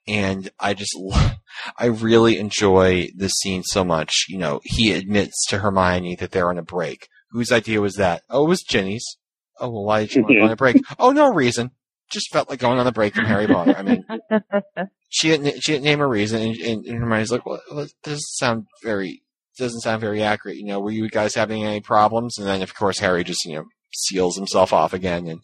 And 0.06 0.50
I 0.60 0.74
just, 0.74 0.96
I 1.78 1.86
really 1.86 2.38
enjoy 2.38 3.08
this 3.14 3.32
scene 3.42 3.62
so 3.64 3.84
much. 3.84 4.26
You 4.28 4.38
know, 4.38 4.60
he 4.64 4.92
admits 4.92 5.46
to 5.48 5.58
Hermione 5.58 6.16
that 6.16 6.30
they're 6.30 6.50
on 6.50 6.58
a 6.58 6.62
break. 6.62 7.08
Whose 7.30 7.50
idea 7.50 7.80
was 7.80 7.94
that? 7.94 8.22
Oh, 8.30 8.44
it 8.44 8.48
was 8.48 8.62
Ginny's. 8.62 9.16
Oh, 9.58 9.70
well, 9.70 9.84
why 9.84 10.00
did 10.00 10.14
you 10.14 10.22
want 10.24 10.32
to 10.32 10.38
go 10.38 10.44
on 10.44 10.50
a 10.52 10.56
break? 10.56 10.82
Oh, 10.98 11.10
no 11.10 11.32
reason. 11.32 11.72
Just 12.10 12.30
felt 12.32 12.50
like 12.50 12.60
going 12.60 12.78
on 12.78 12.86
a 12.86 12.92
break 12.92 13.14
from 13.14 13.24
Harry 13.24 13.46
Potter. 13.46 13.74
I 13.76 13.82
mean, 13.82 14.04
she 15.08 15.30
didn't, 15.30 15.62
she 15.62 15.72
didn't 15.72 15.84
name 15.84 16.00
a 16.00 16.06
reason, 16.06 16.42
and, 16.42 16.56
and, 16.56 16.84
and 16.84 16.98
Hermione's 16.98 17.32
like, 17.32 17.46
well, 17.46 17.60
well, 17.70 17.84
this 17.84 17.94
doesn't 18.04 18.20
sound 18.20 18.66
very 18.84 19.22
doesn't 19.58 19.80
sound 19.80 20.00
very 20.00 20.22
accurate. 20.22 20.56
You 20.56 20.66
know, 20.66 20.80
were 20.80 20.90
you 20.90 21.08
guys 21.08 21.34
having 21.34 21.64
any 21.64 21.80
problems? 21.80 22.38
And 22.38 22.46
then, 22.46 22.62
of 22.62 22.74
course, 22.74 22.98
Harry 22.98 23.24
just 23.24 23.44
you 23.44 23.56
know 23.56 23.64
seals 23.94 24.36
himself 24.36 24.72
off 24.72 24.92
again. 24.92 25.26
And 25.26 25.40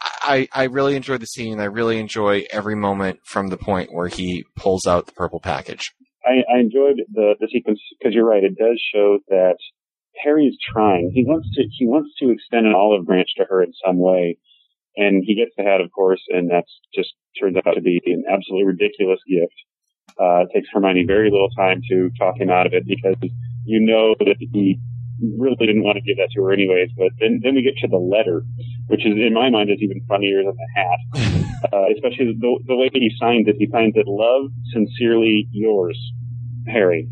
I 0.00 0.48
I 0.52 0.64
really 0.64 0.96
enjoy 0.96 1.18
the 1.18 1.26
scene. 1.26 1.60
I 1.60 1.64
really 1.64 1.98
enjoy 1.98 2.44
every 2.50 2.74
moment 2.74 3.20
from 3.24 3.48
the 3.48 3.56
point 3.56 3.92
where 3.92 4.08
he 4.08 4.44
pulls 4.56 4.86
out 4.86 5.06
the 5.06 5.12
purple 5.12 5.40
package. 5.40 5.92
I, 6.24 6.42
I 6.54 6.60
enjoyed 6.60 7.02
the 7.12 7.34
the 7.40 7.48
sequence 7.52 7.80
because 7.98 8.14
you're 8.14 8.28
right. 8.28 8.44
It 8.44 8.56
does 8.56 8.80
show 8.92 9.18
that 9.28 9.56
Harry 10.22 10.46
is 10.46 10.58
trying. 10.72 11.10
He 11.14 11.24
wants 11.24 11.48
to 11.54 11.62
he 11.78 11.86
wants 11.86 12.10
to 12.20 12.30
extend 12.30 12.66
an 12.66 12.74
olive 12.74 13.06
branch 13.06 13.28
to 13.36 13.44
her 13.48 13.62
in 13.62 13.72
some 13.84 13.98
way, 13.98 14.38
and 14.96 15.22
he 15.26 15.34
gets 15.34 15.52
the 15.56 15.64
hat, 15.64 15.80
of 15.80 15.90
course, 15.90 16.22
and 16.28 16.50
that's 16.50 16.70
just 16.94 17.10
turns 17.40 17.56
out 17.56 17.74
to 17.74 17.80
be 17.80 18.00
an 18.06 18.24
absolutely 18.30 18.66
ridiculous 18.66 19.20
gift. 19.28 19.54
Uh, 20.20 20.44
it 20.44 20.48
takes 20.54 20.68
Hermione 20.72 21.04
very 21.06 21.30
little 21.30 21.50
time 21.56 21.80
to 21.88 22.10
talk 22.18 22.38
him 22.38 22.50
out 22.50 22.66
of 22.66 22.72
it 22.72 22.84
because 22.86 23.16
you 23.64 23.80
know 23.80 24.14
that 24.20 24.36
he 24.38 24.78
really 25.38 25.66
didn't 25.66 25.84
want 25.84 25.96
to 25.96 26.02
give 26.02 26.16
that 26.16 26.28
to 26.34 26.42
her 26.42 26.52
anyways. 26.52 26.90
But 26.96 27.12
then, 27.20 27.40
then 27.42 27.54
we 27.54 27.62
get 27.62 27.76
to 27.82 27.88
the 27.88 27.96
letter, 27.96 28.42
which 28.88 29.06
is 29.06 29.14
in 29.14 29.32
my 29.34 29.50
mind 29.50 29.70
is 29.70 29.78
even 29.80 30.04
funnier 30.08 30.42
than 30.44 30.54
the 30.56 30.68
hat. 30.74 31.42
Uh, 31.72 31.86
especially 31.94 32.34
the, 32.40 32.58
the 32.66 32.74
way 32.74 32.90
that 32.92 32.98
he 32.98 33.08
signs 33.20 33.46
it. 33.46 33.54
He 33.56 33.68
signs 33.70 33.92
it, 33.94 34.04
"Love, 34.08 34.50
sincerely 34.72 35.46
yours, 35.52 35.96
Harry." 36.66 37.08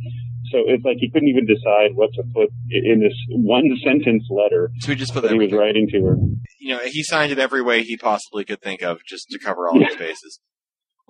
So 0.51 0.59
it's 0.66 0.85
like 0.85 0.97
he 0.98 1.09
couldn't 1.09 1.28
even 1.28 1.47
decide 1.47 1.94
what 1.94 2.10
to 2.14 2.24
put 2.35 2.51
in 2.68 2.98
this 3.01 3.14
one 3.28 3.70
sentence 3.85 4.24
letter 4.28 4.72
So 4.81 4.89
we 4.89 4.97
just 4.97 5.14
put 5.14 5.22
that 5.22 5.28
that. 5.28 5.35
he 5.35 5.39
was 5.47 5.52
writing 5.52 5.86
to 5.93 6.05
her. 6.05 6.16
You 6.59 6.74
know, 6.74 6.81
he 6.85 7.05
signed 7.05 7.31
it 7.31 7.39
every 7.39 7.62
way 7.62 7.85
he 7.85 7.97
possibly 7.97 8.44
could 8.44 8.60
think 8.60 8.82
of, 8.82 9.05
just 9.06 9.28
to 9.31 9.39
cover 9.39 9.68
all 9.68 9.78
his 9.78 9.94
bases. 9.94 10.40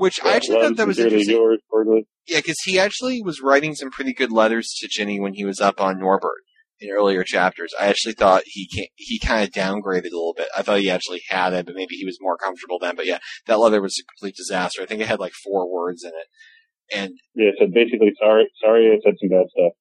Which 0.00 0.18
I 0.24 0.34
actually 0.34 0.62
thought 0.62 0.76
that 0.78 0.86
was 0.86 0.98
interesting. 0.98 1.34
yours, 1.36 1.60
Yeah, 2.26 2.38
because 2.38 2.56
he 2.64 2.78
actually 2.78 3.22
was 3.22 3.42
writing 3.42 3.74
some 3.74 3.90
pretty 3.90 4.14
good 4.14 4.32
letters 4.32 4.74
to 4.78 4.88
Ginny 4.88 5.20
when 5.20 5.34
he 5.34 5.44
was 5.44 5.60
up 5.60 5.78
on 5.78 5.98
Norbert 5.98 6.38
in 6.80 6.88
earlier 6.90 7.22
chapters. 7.22 7.74
I 7.78 7.88
actually 7.88 8.14
thought 8.14 8.44
he 8.46 8.66
can 8.66 8.86
he 8.94 9.18
kind 9.18 9.44
of 9.44 9.50
downgraded 9.50 10.06
a 10.06 10.16
little 10.16 10.32
bit. 10.34 10.48
I 10.56 10.62
thought 10.62 10.80
he 10.80 10.88
actually 10.90 11.20
had 11.28 11.52
it, 11.52 11.66
but 11.66 11.74
maybe 11.74 11.96
he 11.96 12.06
was 12.06 12.16
more 12.18 12.38
comfortable 12.38 12.78
then. 12.78 12.96
But 12.96 13.04
yeah, 13.04 13.18
that 13.44 13.58
letter 13.58 13.82
was 13.82 14.00
a 14.00 14.04
complete 14.04 14.36
disaster. 14.36 14.80
I 14.80 14.86
think 14.86 15.02
it 15.02 15.06
had 15.06 15.20
like 15.20 15.34
four 15.44 15.70
words 15.70 16.02
in 16.02 16.12
it. 16.12 16.96
And 16.98 17.12
Yeah, 17.34 17.50
so 17.58 17.66
basically, 17.66 18.12
sorry, 18.18 18.50
sorry, 18.64 18.86
I 18.86 18.98
said 19.04 19.16
some 19.20 19.28
bad 19.28 19.50
stuff. 19.50 19.72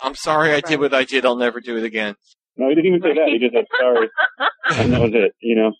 I'm 0.00 0.16
sorry 0.16 0.52
I 0.52 0.62
did 0.62 0.80
what 0.80 0.92
I 0.92 1.04
did. 1.04 1.24
I'll 1.24 1.36
never 1.36 1.60
do 1.60 1.76
it 1.76 1.84
again. 1.84 2.16
No, 2.56 2.68
he 2.70 2.74
didn't 2.74 2.88
even 2.88 3.02
say 3.02 3.14
that. 3.14 3.28
He 3.28 3.38
just 3.38 3.54
said 3.54 3.66
sorry, 3.80 4.08
and 4.82 4.92
that 4.92 5.00
was 5.00 5.12
it. 5.14 5.32
You 5.40 5.54
know. 5.54 5.72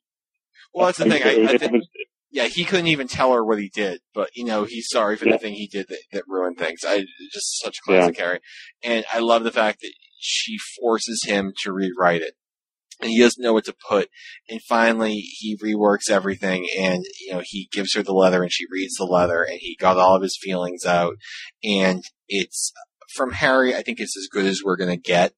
Well, 0.72 0.86
that's 0.86 0.98
the 0.98 1.04
thing. 1.04 1.22
It 1.22 1.50
I, 1.50 1.54
I 1.54 1.58
think, 1.58 1.72
was- 1.72 1.88
yeah, 2.34 2.48
he 2.48 2.64
couldn't 2.64 2.88
even 2.88 3.06
tell 3.06 3.32
her 3.32 3.44
what 3.44 3.60
he 3.60 3.70
did, 3.72 4.00
but 4.12 4.28
you 4.34 4.44
know, 4.44 4.64
he's 4.64 4.88
sorry 4.90 5.16
for 5.16 5.24
Yeah. 5.26 5.32
the 5.32 5.38
thing 5.38 5.54
he 5.54 5.68
did 5.68 5.86
that, 5.88 6.00
that 6.12 6.24
ruined 6.26 6.58
things. 6.58 6.80
I 6.84 7.04
just 7.32 7.60
such 7.60 7.78
a 7.78 7.82
classic 7.86 8.18
Harry, 8.18 8.40
and 8.82 9.04
I 9.12 9.20
love 9.20 9.44
the 9.44 9.52
fact 9.52 9.80
that 9.82 9.92
she 10.18 10.56
forces 10.80 11.22
him 11.24 11.52
to 11.62 11.72
rewrite 11.72 12.22
it, 12.22 12.34
and 13.00 13.10
he 13.10 13.20
doesn't 13.20 13.42
know 13.42 13.52
what 13.52 13.64
to 13.66 13.74
put. 13.88 14.08
And 14.48 14.60
finally, 14.68 15.14
he 15.14 15.56
reworks 15.56 16.10
everything, 16.10 16.66
and 16.78 17.04
you 17.20 17.32
know, 17.32 17.42
he 17.44 17.68
gives 17.72 17.94
her 17.94 18.02
the 18.02 18.12
letter, 18.12 18.42
and 18.42 18.52
she 18.52 18.66
reads 18.70 18.94
the 18.96 19.04
letter, 19.04 19.42
and 19.42 19.58
he 19.60 19.76
got 19.78 19.96
all 19.96 20.16
of 20.16 20.22
his 20.22 20.38
feelings 20.40 20.84
out, 20.84 21.14
and 21.62 22.02
it's 22.28 22.72
from 23.14 23.30
Harry. 23.32 23.76
I 23.76 23.82
think 23.82 24.00
it's 24.00 24.16
as 24.16 24.26
good 24.30 24.44
as 24.46 24.60
we're 24.64 24.76
gonna 24.76 24.96
get, 24.96 25.32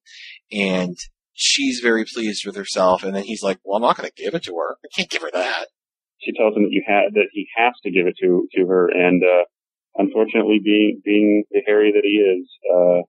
and. 0.51 0.97
She's 1.39 1.81
very 1.83 2.03
pleased 2.03 2.47
with 2.47 2.55
herself, 2.55 3.03
and 3.03 3.15
then 3.15 3.21
he's 3.23 3.43
like, 3.43 3.59
"Well, 3.63 3.75
I'm 3.77 3.83
not 3.83 3.95
going 3.95 4.09
to 4.09 4.23
give 4.23 4.33
it 4.33 4.41
to 4.45 4.55
her. 4.55 4.77
I 4.83 4.87
can't 4.95 5.07
give 5.07 5.21
her 5.21 5.29
that." 5.33 5.67
She 6.19 6.33
tells 6.33 6.55
him 6.55 6.63
that 6.63 6.71
you 6.71 6.83
ha- 6.87 7.09
that 7.13 7.29
he 7.31 7.47
has 7.55 7.73
to 7.83 7.91
give 7.91 8.07
it 8.07 8.15
to 8.21 8.47
to 8.55 8.67
her, 8.67 8.89
and 8.89 9.23
uh, 9.23 9.45
unfortunately, 9.95 10.59
being 10.63 11.01
being 11.03 11.43
the 11.51 11.61
Harry 11.65 11.91
that 11.91 12.03
he 12.03 12.17
is, 12.17 12.49
uh, 12.73 13.01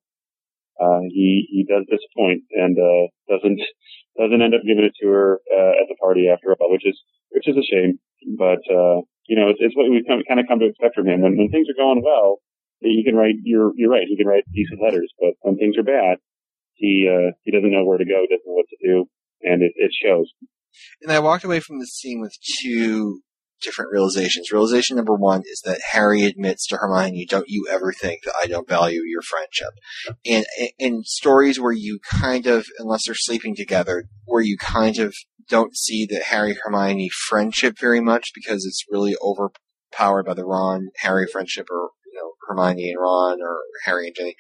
uh, 0.82 1.00
he 1.08 1.46
he 1.50 1.64
does 1.64 1.84
disappoint 1.88 2.42
and 2.52 2.76
uh, 2.78 3.06
doesn't 3.28 3.60
doesn't 4.18 4.42
end 4.42 4.54
up 4.54 4.62
giving 4.66 4.84
it 4.84 4.94
to 5.00 5.08
her 5.08 5.40
uh, 5.50 5.72
at 5.80 5.88
the 5.88 5.96
party 6.00 6.28
after 6.28 6.54
all, 6.60 6.70
which 6.70 6.86
is 6.86 6.98
which 7.30 7.48
is 7.48 7.56
a 7.56 7.64
shame. 7.64 7.98
But 8.36 8.62
uh, 8.70 9.02
you 9.28 9.36
know, 9.36 9.48
it's, 9.50 9.60
it's 9.60 9.76
what 9.76 9.90
we 9.90 10.04
come, 10.06 10.20
kind 10.26 10.40
of 10.40 10.46
come 10.48 10.58
to 10.60 10.66
expect 10.66 10.94
from 10.94 11.06
him. 11.06 11.20
When 11.20 11.36
when 11.36 11.50
things 11.50 11.68
are 11.68 11.78
going 11.78 12.02
well, 12.02 12.38
he 12.80 13.04
can 13.04 13.16
write. 13.16 13.36
You're 13.44 13.72
you're 13.76 13.90
right. 13.90 14.06
He 14.08 14.16
can 14.16 14.26
write 14.26 14.44
decent 14.52 14.82
letters, 14.82 15.12
but 15.20 15.34
when 15.42 15.56
things 15.56 15.76
are 15.76 15.84
bad, 15.84 16.18
he 16.74 17.08
uh, 17.08 17.32
he 17.44 17.50
doesn't 17.52 17.70
know 17.70 17.84
where 17.84 17.98
to 17.98 18.04
go, 18.04 18.26
doesn't 18.26 18.46
know 18.46 18.58
what 18.58 18.68
to 18.70 18.78
do, 18.82 19.06
and 19.42 19.62
it, 19.62 19.72
it 19.76 19.92
shows. 19.92 20.32
And 21.02 21.12
I 21.12 21.18
walked 21.20 21.44
away 21.44 21.60
from 21.60 21.78
the 21.78 21.86
scene 21.86 22.20
with 22.20 22.36
two 22.60 23.22
different 23.60 23.90
realizations. 23.90 24.52
Realization 24.52 24.96
number 24.96 25.14
one 25.14 25.42
is 25.44 25.60
that 25.64 25.80
Harry 25.90 26.22
admits 26.22 26.66
to 26.66 26.76
Hermione, 26.76 27.26
"Don't 27.26 27.48
you 27.48 27.66
ever 27.68 27.92
think 27.92 28.22
that 28.24 28.34
I 28.40 28.46
don't 28.46 28.68
value 28.68 29.02
your 29.04 29.22
friendship?" 29.22 29.72
And 30.24 30.46
in 30.78 31.02
stories 31.04 31.58
where 31.58 31.72
you 31.72 31.98
kind 32.04 32.46
of, 32.46 32.66
unless 32.78 33.06
they're 33.06 33.14
sleeping 33.16 33.56
together, 33.56 34.04
where 34.26 34.42
you 34.42 34.56
kind 34.58 34.98
of 34.98 35.14
don't 35.48 35.76
see 35.76 36.06
the 36.06 36.20
Harry 36.20 36.56
Hermione 36.62 37.08
friendship 37.08 37.78
very 37.80 38.00
much 38.00 38.30
because 38.34 38.64
it's 38.64 38.84
really 38.90 39.16
overpowered 39.20 40.24
by 40.24 40.34
the 40.34 40.44
Ron 40.44 40.88
Harry 40.98 41.26
friendship, 41.26 41.66
or 41.70 41.90
you 42.06 42.20
know 42.20 42.34
Hermione 42.46 42.90
and 42.90 43.00
Ron, 43.00 43.40
or 43.40 43.62
Harry 43.84 44.06
and 44.06 44.16
Ginny. 44.16 44.36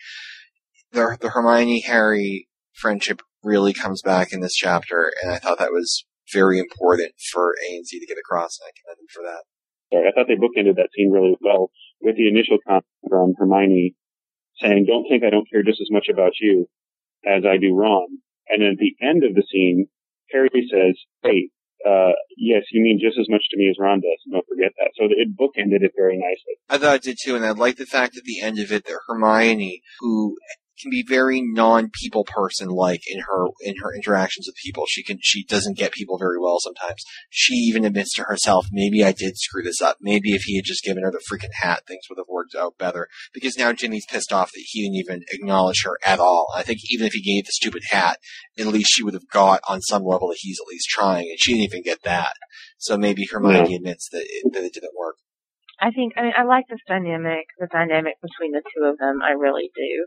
The 0.92 1.16
the 1.20 1.30
Hermione 1.30 1.80
Harry 1.80 2.48
friendship 2.74 3.22
really 3.42 3.72
comes 3.72 4.02
back 4.02 4.32
in 4.32 4.40
this 4.40 4.54
chapter, 4.54 5.12
and 5.22 5.32
I 5.32 5.38
thought 5.38 5.58
that 5.58 5.72
was 5.72 6.04
very 6.32 6.58
important 6.58 7.12
for 7.32 7.54
ANC 7.68 7.90
to 7.90 8.06
get 8.06 8.18
across, 8.18 8.58
and 8.58 8.68
I 8.68 8.72
commend 8.76 8.98
them 9.00 9.10
for 9.12 9.22
that. 9.24 9.42
Sorry, 9.92 10.08
I 10.08 10.12
thought 10.12 10.28
they 10.28 10.36
bookended 10.36 10.76
that 10.76 10.90
scene 10.94 11.10
really 11.10 11.36
well 11.40 11.70
with 12.00 12.16
the 12.16 12.28
initial 12.28 12.58
comment 12.66 12.84
from 13.08 13.34
Hermione 13.38 13.94
saying, 14.60 14.86
"Don't 14.86 15.08
think 15.08 15.24
I 15.24 15.30
don't 15.30 15.48
care 15.50 15.62
just 15.62 15.80
as 15.80 15.90
much 15.90 16.08
about 16.08 16.32
you 16.40 16.68
as 17.24 17.44
I 17.44 17.56
do 17.56 17.74
Ron." 17.74 18.20
And 18.48 18.62
then 18.62 18.72
at 18.72 18.78
the 18.78 18.96
end 19.00 19.24
of 19.24 19.34
the 19.34 19.42
scene, 19.50 19.88
Harry 20.30 20.50
says, 20.70 20.96
"Hey, 21.22 21.50
uh, 21.86 22.12
yes, 22.36 22.64
you 22.72 22.82
mean 22.82 22.98
just 23.00 23.18
as 23.18 23.28
much 23.28 23.44
to 23.50 23.56
me 23.56 23.68
as 23.70 23.78
Ron 23.78 24.00
does. 24.00 24.20
Don't 24.30 24.46
forget 24.46 24.72
that." 24.78 24.92
So 24.96 25.04
it 25.04 25.36
bookended 25.36 25.82
it 25.84 25.92
very 25.96 26.18
nicely. 26.18 26.54
I 26.68 26.78
thought 26.78 26.96
it 26.96 27.02
did 27.02 27.18
too, 27.22 27.36
and 27.36 27.44
I 27.44 27.52
like 27.52 27.76
the 27.76 27.86
fact 27.86 28.16
at 28.16 28.24
the 28.24 28.40
end 28.40 28.58
of 28.58 28.72
it 28.72 28.84
that 28.84 29.00
Hermione, 29.06 29.82
who 30.00 30.36
can 30.80 30.90
be 30.90 31.04
very 31.06 31.40
non-people 31.42 32.24
person 32.24 32.68
like 32.68 33.02
in 33.06 33.20
her 33.20 33.46
in 33.60 33.76
her 33.82 33.94
interactions 33.94 34.46
with 34.46 34.56
people. 34.56 34.84
She 34.88 35.02
can 35.02 35.18
she 35.20 35.44
doesn't 35.44 35.78
get 35.78 35.92
people 35.92 36.18
very 36.18 36.38
well 36.38 36.58
sometimes. 36.60 37.02
She 37.30 37.54
even 37.54 37.84
admits 37.84 38.14
to 38.14 38.24
herself, 38.24 38.66
maybe 38.72 39.04
I 39.04 39.12
did 39.12 39.36
screw 39.36 39.62
this 39.62 39.82
up. 39.82 39.98
Maybe 40.00 40.34
if 40.34 40.42
he 40.42 40.56
had 40.56 40.64
just 40.64 40.84
given 40.84 41.02
her 41.02 41.10
the 41.10 41.22
freaking 41.30 41.52
hat, 41.60 41.82
things 41.86 42.04
would 42.08 42.18
have 42.18 42.28
worked 42.28 42.54
out 42.54 42.78
better. 42.78 43.08
Because 43.32 43.58
now 43.58 43.72
Ginny's 43.72 44.06
pissed 44.06 44.32
off 44.32 44.52
that 44.52 44.64
he 44.66 44.82
didn't 44.82 44.96
even 44.96 45.24
acknowledge 45.32 45.82
her 45.84 45.98
at 46.04 46.20
all. 46.20 46.52
I 46.54 46.62
think 46.62 46.80
even 46.90 47.06
if 47.06 47.12
he 47.12 47.22
gave 47.22 47.44
the 47.44 47.52
stupid 47.52 47.82
hat, 47.90 48.18
at 48.58 48.66
least 48.66 48.92
she 48.92 49.02
would 49.02 49.14
have 49.14 49.28
got 49.30 49.60
on 49.68 49.80
some 49.80 50.04
level 50.04 50.28
that 50.28 50.38
he's 50.40 50.58
at 50.60 50.70
least 50.70 50.88
trying, 50.88 51.28
and 51.30 51.38
she 51.38 51.52
didn't 51.52 51.64
even 51.64 51.82
get 51.82 52.02
that. 52.02 52.34
So 52.78 52.96
maybe 52.96 53.26
Hermione 53.30 53.74
admits 53.74 54.08
that 54.10 54.24
it, 54.24 54.52
that 54.52 54.64
it 54.64 54.74
didn't 54.74 54.96
work. 54.98 55.16
I 55.80 55.90
think 55.90 56.14
I 56.16 56.22
mean 56.22 56.32
I 56.36 56.42
like 56.42 56.66
this 56.68 56.82
dynamic, 56.88 57.46
the 57.58 57.68
dynamic 57.70 58.14
between 58.20 58.52
the 58.52 58.62
two 58.74 58.84
of 58.84 58.98
them. 58.98 59.20
I 59.22 59.32
really 59.32 59.70
do, 59.74 60.06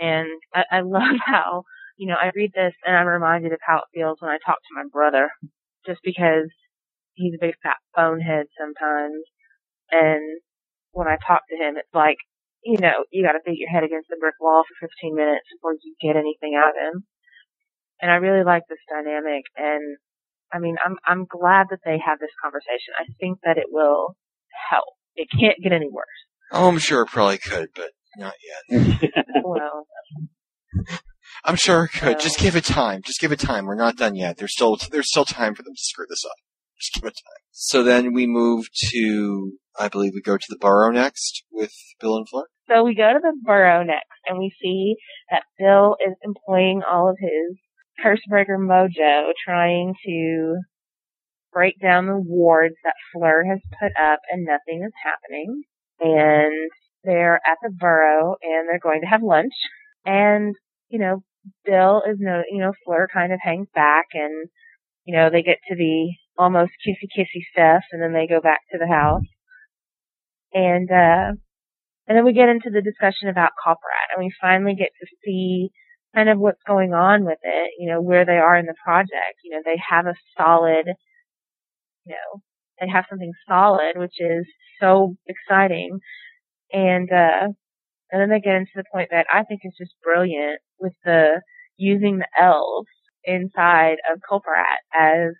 and 0.00 0.28
I, 0.54 0.64
I 0.70 0.80
love 0.84 1.16
how 1.24 1.62
you 1.96 2.08
know 2.08 2.16
I 2.20 2.30
read 2.34 2.52
this 2.54 2.74
and 2.84 2.96
I'm 2.96 3.06
reminded 3.06 3.52
of 3.52 3.60
how 3.66 3.78
it 3.78 3.92
feels 3.94 4.18
when 4.20 4.30
I 4.30 4.38
talk 4.44 4.58
to 4.58 4.76
my 4.76 4.84
brother, 4.92 5.30
just 5.86 6.00
because 6.04 6.48
he's 7.14 7.34
a 7.34 7.44
big 7.44 7.54
fat 7.62 7.76
bonehead 7.94 8.46
sometimes, 8.58 9.22
and 9.90 10.40
when 10.92 11.08
I 11.08 11.16
talk 11.26 11.42
to 11.50 11.56
him, 11.56 11.76
it's 11.76 11.94
like 11.94 12.18
you 12.64 12.78
know, 12.78 13.04
you 13.10 13.24
got 13.24 13.32
to 13.32 13.44
beat 13.46 13.58
your 13.58 13.70
head 13.70 13.84
against 13.84 14.08
the 14.08 14.16
brick 14.18 14.34
wall 14.40 14.64
for 14.66 14.88
15 14.88 15.14
minutes 15.14 15.46
before 15.54 15.74
you 15.74 15.94
get 16.02 16.16
anything 16.18 16.58
out 16.58 16.70
of 16.70 16.76
him. 16.76 17.04
And 18.02 18.10
I 18.10 18.16
really 18.16 18.44
like 18.44 18.62
this 18.68 18.78
dynamic, 18.88 19.44
and 19.56 19.96
I 20.52 20.58
mean, 20.58 20.76
I'm 20.84 20.96
I'm 21.04 21.26
glad 21.26 21.66
that 21.70 21.80
they 21.84 21.98
have 21.98 22.18
this 22.18 22.34
conversation. 22.42 22.94
I 22.98 23.06
think 23.20 23.38
that 23.44 23.58
it 23.58 23.66
will 23.70 24.14
help. 24.70 24.94
It 25.16 25.28
can't 25.30 25.58
get 25.62 25.72
any 25.72 25.88
worse. 25.90 26.06
Oh, 26.52 26.68
I'm 26.68 26.78
sure 26.78 27.02
it 27.02 27.08
probably 27.08 27.38
could, 27.38 27.70
but 27.74 27.90
not 28.18 28.34
yet. 28.70 29.10
Well, 29.44 29.86
I'm 31.44 31.56
sure 31.56 31.84
it 31.84 31.92
could. 31.92 32.12
No. 32.12 32.18
Just 32.18 32.38
give 32.38 32.56
it 32.56 32.64
time. 32.64 33.02
Just 33.02 33.20
give 33.20 33.32
it 33.32 33.38
time. 33.38 33.66
We're 33.66 33.74
not 33.74 33.96
done 33.96 34.14
yet. 34.14 34.36
There's 34.36 34.52
still 34.52 34.76
there's 34.90 35.08
still 35.08 35.24
time 35.24 35.54
for 35.54 35.62
them 35.62 35.74
to 35.74 35.80
screw 35.82 36.06
this 36.08 36.24
up. 36.24 36.36
Just 36.78 36.94
give 36.94 37.04
it 37.04 37.14
time. 37.14 37.42
So 37.52 37.82
then 37.82 38.12
we 38.12 38.26
move 38.26 38.66
to 38.90 39.52
I 39.78 39.88
believe 39.88 40.12
we 40.14 40.20
go 40.20 40.36
to 40.36 40.46
the 40.48 40.58
Burrow 40.58 40.90
next 40.90 41.44
with 41.50 41.72
Bill 42.00 42.16
and 42.16 42.28
Fleur. 42.28 42.46
so 42.68 42.82
we 42.84 42.94
go 42.94 43.12
to 43.12 43.20
the 43.22 43.36
Burrow 43.44 43.82
next, 43.84 44.20
and 44.26 44.38
we 44.38 44.52
see 44.60 44.96
that 45.30 45.44
Bill 45.58 45.96
is 46.06 46.14
employing 46.22 46.82
all 46.88 47.08
of 47.08 47.16
his 47.20 47.56
cursebreaker 48.04 48.58
mojo, 48.58 49.30
trying 49.44 49.94
to 50.04 50.56
break 51.52 51.80
down 51.80 52.06
the 52.06 52.18
wards 52.18 52.74
that 52.84 52.94
Fleur 53.12 53.44
has 53.44 53.60
put 53.80 53.92
up, 54.00 54.20
and 54.30 54.44
nothing 54.44 54.82
is 54.84 54.92
happening. 55.04 55.62
And 56.00 56.70
they're 57.08 57.36
at 57.36 57.58
the 57.62 57.70
burrow, 57.70 58.36
and 58.42 58.68
they're 58.68 58.78
going 58.78 59.00
to 59.00 59.06
have 59.08 59.22
lunch. 59.22 59.54
And 60.04 60.54
you 60.88 60.98
know, 60.98 61.22
Bill 61.64 62.02
is 62.08 62.18
no, 62.20 62.42
you 62.50 62.58
know, 62.58 62.72
Fleur 62.84 63.08
kind 63.12 63.32
of 63.32 63.40
hangs 63.42 63.68
back, 63.74 64.06
and 64.14 64.48
you 65.04 65.16
know, 65.16 65.30
they 65.30 65.42
get 65.42 65.58
to 65.68 65.74
the 65.74 66.12
almost 66.38 66.72
kissy 66.86 67.08
kissy 67.16 67.42
stuff, 67.52 67.82
and 67.92 68.02
then 68.02 68.12
they 68.12 68.26
go 68.26 68.40
back 68.40 68.60
to 68.72 68.78
the 68.78 68.86
house. 68.86 69.24
And 70.52 70.90
uh 70.90 71.32
and 72.08 72.16
then 72.16 72.24
we 72.24 72.32
get 72.32 72.48
into 72.48 72.70
the 72.70 72.80
discussion 72.80 73.28
about 73.28 73.52
Culparat, 73.64 74.16
and 74.16 74.24
we 74.24 74.32
finally 74.40 74.74
get 74.74 74.90
to 75.00 75.06
see 75.24 75.70
kind 76.14 76.28
of 76.30 76.38
what's 76.38 76.62
going 76.66 76.94
on 76.94 77.24
with 77.24 77.38
it, 77.42 77.70
you 77.78 77.88
know, 77.90 78.00
where 78.00 78.24
they 78.24 78.38
are 78.38 78.56
in 78.56 78.66
the 78.66 78.74
project. 78.82 79.40
You 79.44 79.52
know, 79.56 79.62
they 79.64 79.76
have 79.90 80.06
a 80.06 80.14
solid, 80.36 80.86
you 82.06 82.14
know, 82.14 82.40
they 82.80 82.88
have 82.88 83.04
something 83.10 83.32
solid, 83.46 83.96
which 83.96 84.14
is 84.18 84.46
so 84.80 85.16
exciting. 85.26 85.98
And, 86.72 87.10
uh, 87.12 87.48
and 88.12 88.20
then 88.22 88.30
they 88.30 88.40
get 88.40 88.56
into 88.56 88.72
the 88.76 88.84
point 88.92 89.10
that 89.12 89.26
I 89.32 89.44
think 89.44 89.62
is 89.64 89.74
just 89.78 89.94
brilliant 90.02 90.60
with 90.80 90.94
the 91.04 91.42
using 91.76 92.18
the 92.18 92.28
elves 92.40 92.88
inside 93.24 93.98
of 94.12 94.20
Culparat 94.30 94.78
as, 94.98 95.34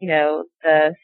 you 0.00 0.08
know, 0.08 0.44
the 0.62 0.94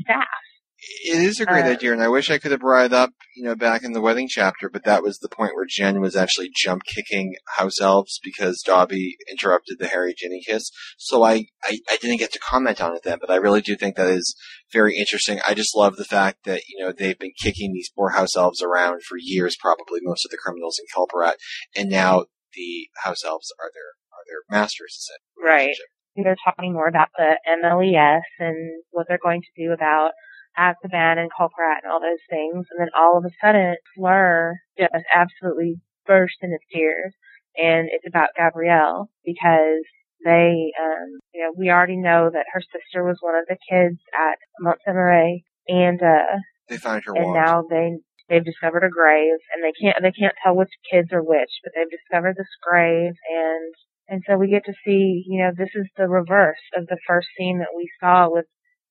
staff. 0.00 0.28
It 0.78 1.22
is 1.22 1.40
a 1.40 1.46
great 1.46 1.64
Uh, 1.64 1.70
idea, 1.70 1.92
and 1.92 2.02
I 2.02 2.08
wish 2.08 2.30
I 2.30 2.38
could 2.38 2.50
have 2.50 2.60
brought 2.60 2.84
it 2.84 2.92
up, 2.92 3.10
you 3.34 3.42
know, 3.44 3.54
back 3.54 3.82
in 3.82 3.92
the 3.92 4.00
wedding 4.00 4.28
chapter, 4.28 4.68
but 4.68 4.84
that 4.84 5.02
was 5.02 5.18
the 5.18 5.28
point 5.28 5.54
where 5.54 5.64
Jen 5.66 6.00
was 6.00 6.14
actually 6.14 6.50
jump 6.54 6.82
kicking 6.84 7.34
house 7.56 7.80
elves 7.80 8.20
because 8.22 8.62
Dobby 8.64 9.16
interrupted 9.30 9.78
the 9.78 9.88
Harry 9.88 10.14
Ginny 10.16 10.42
kiss. 10.46 10.70
So 10.98 11.22
I, 11.22 11.46
I, 11.64 11.78
I 11.88 11.96
didn't 11.96 12.18
get 12.18 12.32
to 12.32 12.38
comment 12.38 12.80
on 12.80 12.94
it 12.94 13.02
then, 13.04 13.18
but 13.20 13.30
I 13.30 13.36
really 13.36 13.62
do 13.62 13.74
think 13.74 13.96
that 13.96 14.10
is 14.10 14.36
very 14.70 14.96
interesting. 14.96 15.40
I 15.48 15.54
just 15.54 15.74
love 15.74 15.96
the 15.96 16.04
fact 16.04 16.44
that, 16.44 16.60
you 16.68 16.84
know, 16.84 16.92
they've 16.92 17.18
been 17.18 17.32
kicking 17.42 17.72
these 17.72 17.90
poor 17.96 18.10
house 18.10 18.36
elves 18.36 18.62
around 18.62 19.02
for 19.02 19.16
years, 19.18 19.56
probably 19.58 20.00
most 20.02 20.26
of 20.26 20.30
the 20.30 20.38
criminals 20.38 20.78
in 20.78 20.84
Culparat, 20.94 21.36
and 21.74 21.88
now 21.88 22.26
the 22.52 22.88
house 23.02 23.24
elves 23.24 23.50
are 23.58 23.70
their, 23.72 23.92
are 24.12 24.24
their 24.28 24.60
masters. 24.60 25.08
Right. 25.42 25.74
They're 26.16 26.36
talking 26.44 26.72
more 26.72 26.88
about 26.88 27.08
the 27.16 27.38
MLES 27.46 28.20
and 28.38 28.82
what 28.90 29.06
they're 29.08 29.18
going 29.22 29.42
to 29.42 29.62
do 29.62 29.72
about 29.72 30.12
Azkaban 30.58 31.18
and 31.18 31.30
Culparat 31.30 31.82
and 31.82 31.92
all 31.92 32.00
those 32.00 32.22
things. 32.30 32.66
And 32.70 32.80
then 32.80 32.88
all 32.96 33.18
of 33.18 33.24
a 33.24 33.30
sudden, 33.44 33.76
Fleur 33.96 34.56
just 34.78 34.92
absolutely 35.14 35.76
burst 36.06 36.36
into 36.42 36.58
tears. 36.72 37.14
And 37.56 37.88
it's 37.90 38.06
about 38.06 38.30
Gabrielle 38.36 39.08
because 39.24 39.82
they, 40.24 40.72
um, 40.80 41.08
you 41.34 41.42
know, 41.42 41.52
we 41.56 41.70
already 41.70 41.96
know 41.96 42.30
that 42.32 42.46
her 42.52 42.60
sister 42.60 43.04
was 43.04 43.18
one 43.20 43.34
of 43.34 43.44
the 43.48 43.56
kids 43.70 43.98
at 44.18 44.38
Montsemeray 44.60 45.42
and, 45.68 46.00
uh, 46.02 46.36
They 46.68 46.76
find 46.78 47.02
her 47.04 47.14
and 47.14 47.26
wand. 47.26 47.34
now 47.44 47.62
they 47.68 47.92
they've 48.28 48.44
discovered 48.44 48.82
a 48.84 48.90
grave 48.90 49.38
and 49.54 49.62
they 49.62 49.72
can't 49.80 49.96
they 50.02 50.10
can't 50.10 50.34
tell 50.42 50.56
which 50.56 50.70
kids 50.90 51.12
are 51.12 51.22
which 51.22 51.50
but 51.62 51.72
they've 51.76 51.90
discovered 51.90 52.34
this 52.36 52.50
grave 52.60 53.12
and 53.30 53.74
and 54.08 54.22
so 54.26 54.36
we 54.36 54.48
get 54.50 54.64
to 54.64 54.72
see 54.84 55.22
you 55.28 55.38
know 55.42 55.52
this 55.56 55.70
is 55.76 55.86
the 55.96 56.08
reverse 56.08 56.58
of 56.76 56.86
the 56.88 56.98
first 57.06 57.28
scene 57.38 57.58
that 57.60 57.74
we 57.76 57.88
saw 58.00 58.26
with 58.28 58.46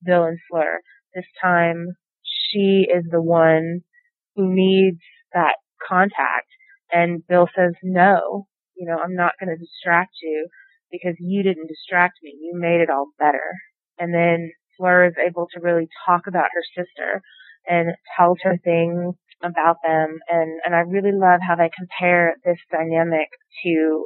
bill 0.06 0.24
and 0.24 0.40
fleur 0.50 0.80
this 1.16 1.26
time 1.42 1.96
she 2.24 2.88
is 2.94 3.06
the 3.12 3.22
one 3.22 3.82
who 4.36 4.54
needs 4.54 5.00
that 5.34 5.56
contact. 5.88 6.48
And 6.92 7.26
bill 7.28 7.48
says 7.56 7.74
no 7.84 8.48
you 8.78 8.86
know 8.88 8.98
i'm 9.04 9.16
not 9.16 9.34
going 9.40 9.50
to 9.50 9.58
distract 9.58 10.16
you 10.22 10.48
because 10.92 11.16
you 11.20 11.44
didn't 11.44 11.68
distract 11.68 12.16
me. 12.24 12.34
You 12.40 12.54
made 12.56 12.82
it 12.82 12.90
all 12.90 13.08
better. 13.20 13.54
And 13.98 14.14
then 14.14 14.52
fleur 14.78 15.08
is 15.08 15.16
able 15.18 15.48
to 15.54 15.62
really 15.62 15.88
talk 16.06 16.24
about 16.28 16.50
her 16.54 16.64
sister 16.84 17.22
and 17.68 17.96
tells 18.18 18.38
her 18.44 18.58
things 18.64 19.16
about 19.44 19.78
them. 19.84 20.20
And 20.30 20.60
and 20.66 20.76
I 20.76 20.80
really 20.80 21.12
love 21.12 21.40
how 21.46 21.56
they 21.56 21.70
compare 21.78 22.36
this 22.46 22.60
dynamic 22.72 23.28
to 23.64 24.06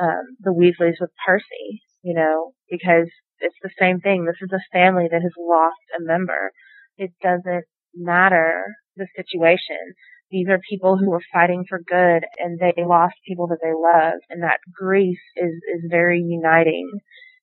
um 0.00 0.36
the 0.40 0.50
Weasleys 0.52 1.00
with 1.00 1.10
Percy, 1.26 1.82
you 2.02 2.14
know, 2.14 2.52
because 2.70 3.08
it's 3.42 3.58
the 3.62 3.70
same 3.78 4.00
thing. 4.00 4.24
This 4.24 4.40
is 4.40 4.52
a 4.52 4.72
family 4.72 5.08
that 5.10 5.22
has 5.22 5.32
lost 5.38 5.82
a 5.98 6.02
member. 6.02 6.52
It 6.96 7.10
doesn't 7.22 7.64
matter 7.94 8.64
the 8.96 9.06
situation. 9.16 9.94
These 10.30 10.48
are 10.48 10.60
people 10.68 10.96
who 10.96 11.10
were 11.10 11.22
fighting 11.32 11.64
for 11.68 11.78
good 11.86 12.24
and 12.38 12.58
they 12.58 12.72
lost 12.84 13.14
people 13.26 13.48
that 13.48 13.58
they 13.62 13.74
love 13.74 14.20
and 14.30 14.42
that 14.42 14.60
grief 14.72 15.18
is 15.36 15.52
is 15.74 15.90
very 15.90 16.20
uniting 16.20 16.88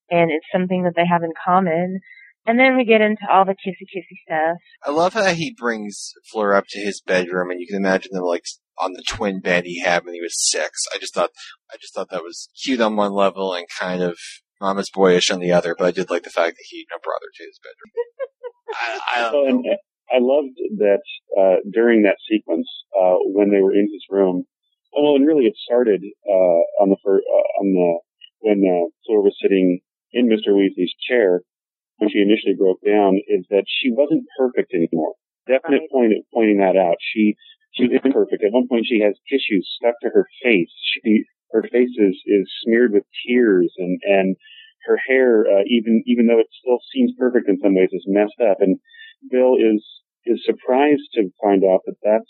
and 0.10 0.32
it's 0.32 0.46
something 0.52 0.84
that 0.84 0.94
they 0.96 1.06
have 1.06 1.22
in 1.22 1.32
common. 1.46 2.00
And 2.48 2.58
then 2.58 2.78
we 2.78 2.86
get 2.86 3.02
into 3.02 3.22
all 3.30 3.46
the 3.46 3.52
kissy 3.52 3.86
kissy 3.96 4.18
stuff 4.26 4.58
I 4.84 4.92
love 4.92 5.14
how 5.14 5.34
he 5.34 5.54
brings 5.54 6.14
Fleur 6.32 6.54
up 6.56 6.66
to 6.70 6.80
his 6.80 7.02
bedroom, 7.02 7.52
and 7.52 7.60
you 7.60 7.68
can 7.68 7.76
imagine 7.76 8.12
them 8.14 8.24
like 8.24 8.46
on 8.78 8.94
the 8.94 9.04
twin 9.08 9.40
bed 9.42 9.66
he 9.66 9.82
had 9.82 10.06
when 10.06 10.14
he 10.14 10.22
was 10.22 10.50
six. 10.50 10.86
I 10.96 10.98
just 10.98 11.14
thought, 11.14 11.32
I 11.72 11.76
just 11.80 11.94
thought 11.94 12.10
that 12.10 12.24
was 12.24 12.50
cute 12.64 12.82
on 12.82 12.96
one 12.96 13.12
level 13.12 13.54
and 13.54 13.68
kind 13.78 14.02
of 14.02 14.18
mama's 14.62 14.90
boyish 14.90 15.32
on 15.32 15.40
the 15.40 15.52
other. 15.52 15.76
But 15.78 15.88
I 15.88 15.92
did 15.92 16.10
like 16.10 16.24
the 16.24 16.30
fact 16.30 16.58
that 16.58 16.66
he 16.70 16.78
you 16.78 16.86
know, 16.92 16.98
brought 17.04 17.22
her 17.22 17.32
to 17.34 17.44
his 17.44 17.60
bedroom. 17.64 17.94
I, 18.74 19.00
I 19.16 19.22
Well, 19.32 19.46
don't 19.46 19.64
know. 19.64 19.72
uh, 19.72 19.78
I 20.12 20.18
loved 20.20 20.58
that 20.80 21.02
uh, 21.40 21.58
during 21.72 22.04
that 22.04 22.18
sequence 22.30 22.68
uh, 23.00 23.18
when 23.34 23.52
they 23.52 23.62
were 23.62 23.74
in 23.74 23.88
his 23.92 24.04
room. 24.10 24.46
Well, 24.94 25.16
and 25.16 25.26
really, 25.28 25.46
it 25.46 25.56
started 25.64 26.02
uh, 26.28 26.62
on 26.82 26.90
the 26.90 26.98
fir- 27.04 27.22
uh, 27.22 27.48
on 27.62 27.74
the 27.74 28.00
when 28.42 28.64
uh, 28.66 28.90
Fleur 29.06 29.22
was 29.22 29.36
sitting 29.42 29.80
in 30.14 30.28
Mr. 30.28 30.50
Weasley's 30.56 30.94
chair 31.08 31.42
when 31.98 32.10
she 32.10 32.20
initially 32.20 32.56
broke 32.58 32.80
down. 32.86 33.20
Is 33.28 33.46
that 33.52 33.66
she 33.68 33.92
wasn't 33.92 34.26
perfect 34.38 34.74
anymore. 34.74 35.14
Definite 35.48 35.82
Right. 35.82 35.92
point 35.92 36.14
of 36.14 36.24
pointing 36.34 36.58
that 36.58 36.76
out. 36.76 36.98
She 37.14 37.36
she 37.74 37.84
was 37.88 38.02
imperfect. 38.04 38.44
At 38.44 38.52
one 38.52 38.68
point, 38.68 38.88
she 38.90 39.00
has 39.02 39.14
tissue 39.30 39.62
stuck 39.78 39.94
to 40.02 40.10
her 40.10 40.26
face. 40.44 40.74
She 40.74 41.24
her 41.52 41.64
face 41.64 41.96
is 41.98 42.22
is 42.26 42.52
smeared 42.64 42.94
with 42.94 43.04
tears, 43.26 43.74
and 43.78 44.00
and 44.04 44.36
her 44.86 44.98
hair, 45.08 45.46
uh, 45.46 45.64
even 45.68 46.04
even 46.06 46.28
though 46.28 46.40
it 46.40 46.48
still 46.62 46.80
seems 46.94 47.12
perfect 47.18 47.50
in 47.50 47.60
some 47.62 47.76
ways, 47.76 47.90
is 47.92 48.06
messed 48.08 48.40
up. 48.42 48.58
And 48.62 48.80
Bill 49.30 49.56
is 49.56 49.84
is 50.26 50.44
surprised 50.46 51.10
to 51.14 51.32
find 51.42 51.64
out 51.64 51.82
that 51.86 51.98
that's 52.04 52.30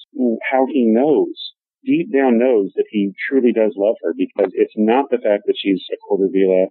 how 0.52 0.66
he 0.68 0.86
knows, 0.86 1.54
deep 1.86 2.12
down 2.14 2.38
knows 2.40 2.72
that 2.76 2.86
he 2.90 3.12
truly 3.28 3.52
does 3.52 3.74
love 3.76 3.96
her 4.04 4.14
because 4.16 4.52
it's 4.54 4.74
not 4.76 5.10
the 5.10 5.18
fact 5.18 5.44
that 5.46 5.58
she's 5.58 5.84
a 5.91 5.98
quarter 6.08 6.30
Veela. 6.34 6.68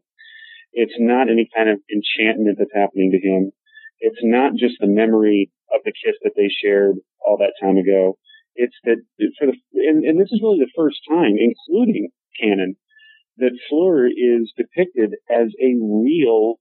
It's 0.72 0.96
not 0.98 1.30
any 1.30 1.48
kind 1.54 1.68
of 1.68 1.80
enchantment 1.90 2.58
that's 2.58 2.74
happening 2.74 3.10
to 3.12 3.18
him. 3.18 3.52
It's 4.00 4.20
not 4.22 4.52
just 4.54 4.76
the 4.80 4.86
memory 4.86 5.50
of 5.74 5.80
the 5.84 5.92
kiss 5.92 6.14
that 6.22 6.32
they 6.36 6.48
shared 6.48 6.96
all 7.26 7.36
that 7.38 7.54
time 7.60 7.76
ago. 7.76 8.16
It's 8.54 8.76
that 8.84 8.98
for 9.38 9.46
the, 9.46 9.54
and, 9.74 10.04
and 10.04 10.20
this 10.20 10.30
is 10.30 10.40
really 10.42 10.58
the 10.60 10.76
first 10.76 10.98
time, 11.08 11.36
including 11.38 12.10
canon, 12.40 12.76
that 13.38 13.58
Fleur 13.68 14.06
is 14.06 14.52
depicted 14.56 15.14
as 15.30 15.48
a 15.62 15.74
real 15.80 16.56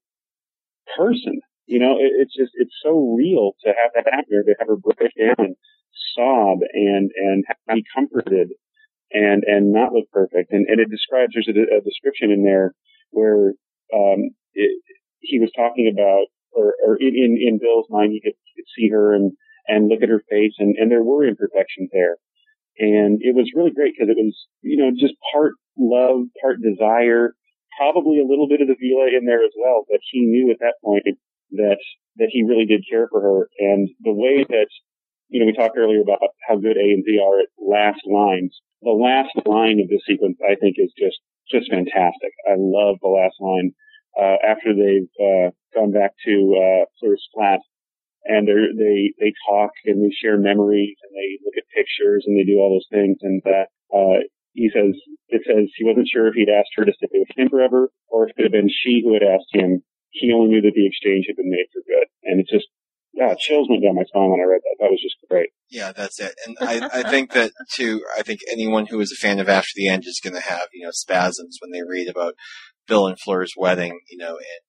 person. 0.97 1.41
You 1.65 1.79
know, 1.79 1.97
it, 1.97 2.11
it's 2.21 2.35
just, 2.35 2.51
it's 2.55 2.75
so 2.83 3.15
real 3.17 3.53
to 3.63 3.69
have 3.69 3.91
that 3.95 4.11
happen, 4.11 4.43
to 4.45 4.55
have 4.59 4.67
her 4.67 4.77
break 4.77 5.11
down 5.19 5.35
and 5.37 5.55
sob 6.15 6.59
and, 6.73 7.11
and 7.15 7.43
be 7.67 7.83
comforted 7.93 8.49
and, 9.11 9.43
and 9.45 9.73
not 9.73 9.93
look 9.93 10.09
perfect. 10.11 10.51
And, 10.51 10.67
and 10.67 10.79
it 10.79 10.89
describes, 10.89 11.33
there's 11.33 11.49
a, 11.49 11.77
a 11.77 11.81
description 11.81 12.31
in 12.31 12.43
there 12.43 12.73
where, 13.11 13.53
um, 13.93 14.31
it, 14.53 14.81
he 15.19 15.39
was 15.39 15.51
talking 15.55 15.91
about, 15.91 16.27
or, 16.53 16.75
or 16.85 16.97
in, 16.99 17.37
in, 17.41 17.59
Bill's 17.61 17.87
mind, 17.89 18.13
he 18.13 18.21
could, 18.21 18.37
could 18.55 18.69
see 18.77 18.89
her 18.89 19.13
and, 19.13 19.33
and 19.67 19.89
look 19.89 20.01
at 20.01 20.09
her 20.09 20.23
face 20.29 20.53
and, 20.59 20.75
and 20.77 20.89
there 20.89 21.03
were 21.03 21.27
imperfections 21.27 21.89
there. 21.91 22.15
And 22.79 23.19
it 23.21 23.35
was 23.35 23.51
really 23.55 23.71
great 23.71 23.93
because 23.97 24.09
it 24.09 24.17
was, 24.17 24.47
you 24.61 24.77
know, 24.77 24.91
just 24.91 25.15
part 25.33 25.53
love, 25.77 26.27
part 26.41 26.61
desire, 26.61 27.33
probably 27.77 28.19
a 28.19 28.27
little 28.27 28.47
bit 28.47 28.61
of 28.61 28.67
the 28.67 28.75
Veela 28.75 29.09
in 29.15 29.25
there 29.25 29.43
as 29.43 29.53
well, 29.57 29.85
but 29.89 29.99
he 30.11 30.21
knew 30.25 30.51
at 30.51 30.59
that 30.59 30.75
point 30.83 31.03
that, 31.51 31.77
that 32.17 32.29
he 32.31 32.43
really 32.43 32.65
did 32.65 32.83
care 32.89 33.07
for 33.09 33.21
her. 33.21 33.49
And 33.59 33.89
the 34.01 34.13
way 34.13 34.43
that, 34.43 34.69
you 35.29 35.39
know, 35.39 35.45
we 35.45 35.53
talked 35.53 35.77
earlier 35.77 36.01
about 36.01 36.19
how 36.47 36.57
good 36.57 36.77
A 36.77 36.87
and 36.93 37.03
Z 37.03 37.19
are 37.19 37.39
at 37.39 37.53
last 37.57 38.01
lines. 38.05 38.57
The 38.81 38.91
last 38.91 39.33
line 39.45 39.79
of 39.79 39.89
this 39.89 40.01
sequence, 40.07 40.37
I 40.41 40.55
think, 40.55 40.77
is 40.77 40.93
just 40.97 41.17
just 41.51 41.71
fantastic. 41.71 42.33
I 42.47 42.55
love 42.57 42.97
the 43.01 43.07
last 43.07 43.35
line 43.39 43.71
uh, 44.19 44.37
after 44.43 44.75
they've 44.75 45.09
uh, 45.15 45.49
gone 45.73 45.91
back 45.91 46.11
to 46.25 46.33
uh, 46.57 46.85
Fleur's 46.99 47.25
flat, 47.33 47.59
and 48.25 48.47
they 48.47 48.53
they 48.77 49.13
they 49.19 49.33
talk 49.49 49.71
and 49.85 50.03
they 50.03 50.13
share 50.13 50.37
memories 50.37 50.95
and 51.03 51.11
they 51.15 51.39
look 51.43 51.55
at 51.57 51.75
pictures 51.75 52.25
and 52.27 52.37
they 52.37 52.43
do 52.43 52.59
all 52.59 52.75
those 52.75 52.89
things. 52.91 53.17
And 53.21 53.41
uh, 53.45 53.65
uh, 53.95 54.19
he 54.57 54.73
says 54.73 54.97
it 55.29 55.45
says 55.45 55.69
he 55.77 55.85
wasn't 55.85 56.09
sure 56.09 56.27
if 56.27 56.33
he'd 56.33 56.49
asked 56.49 56.73
her 56.75 56.85
to 56.85 56.97
stay 56.97 57.07
with 57.13 57.29
him 57.37 57.47
forever 57.47 57.93
or 58.09 58.27
if 58.27 58.33
it 58.37 58.43
had 58.43 58.51
been 58.51 58.73
she 58.73 59.05
who 59.05 59.13
had 59.13 59.21
asked 59.21 59.53
him. 59.53 59.85
He 60.09 60.33
only 60.33 60.49
knew 60.49 60.61
that 60.65 60.73
the 60.73 60.87
exchange 60.87 61.25
had 61.27 61.37
been 61.37 61.51
made 61.51 61.69
for 61.69 61.85
good, 61.85 62.09
and 62.23 62.41
it's 62.41 62.49
just 62.49 62.65
yeah, 63.13 63.35
chills 63.37 63.67
went 63.69 63.83
down 63.83 63.95
my 63.95 64.03
spine 64.03 64.29
when 64.29 64.41
I 64.41 64.49
read 64.49 64.61
that. 64.61 64.77
That 64.79 64.91
was 64.91 65.01
just 65.01 65.15
great. 65.29 65.49
Yeah, 65.69 65.91
that's 65.91 66.19
it. 66.19 66.33
And 66.45 66.57
I, 66.61 67.01
I 67.01 67.09
think 67.09 67.33
that 67.33 67.51
too. 67.73 68.03
I 68.17 68.21
think 68.21 68.41
anyone 68.49 68.87
who 68.87 68.99
is 68.99 69.11
a 69.11 69.15
fan 69.15 69.39
of 69.39 69.49
After 69.49 69.71
the 69.75 69.87
End 69.87 70.03
is 70.05 70.21
going 70.23 70.35
to 70.35 70.47
have 70.47 70.67
you 70.73 70.85
know 70.85 70.91
spasms 70.91 71.57
when 71.61 71.71
they 71.71 71.83
read 71.87 72.07
about 72.07 72.33
Bill 72.87 73.07
and 73.07 73.19
Fleur's 73.19 73.53
wedding, 73.57 73.99
you 74.09 74.17
know, 74.17 74.37
in 74.37 74.59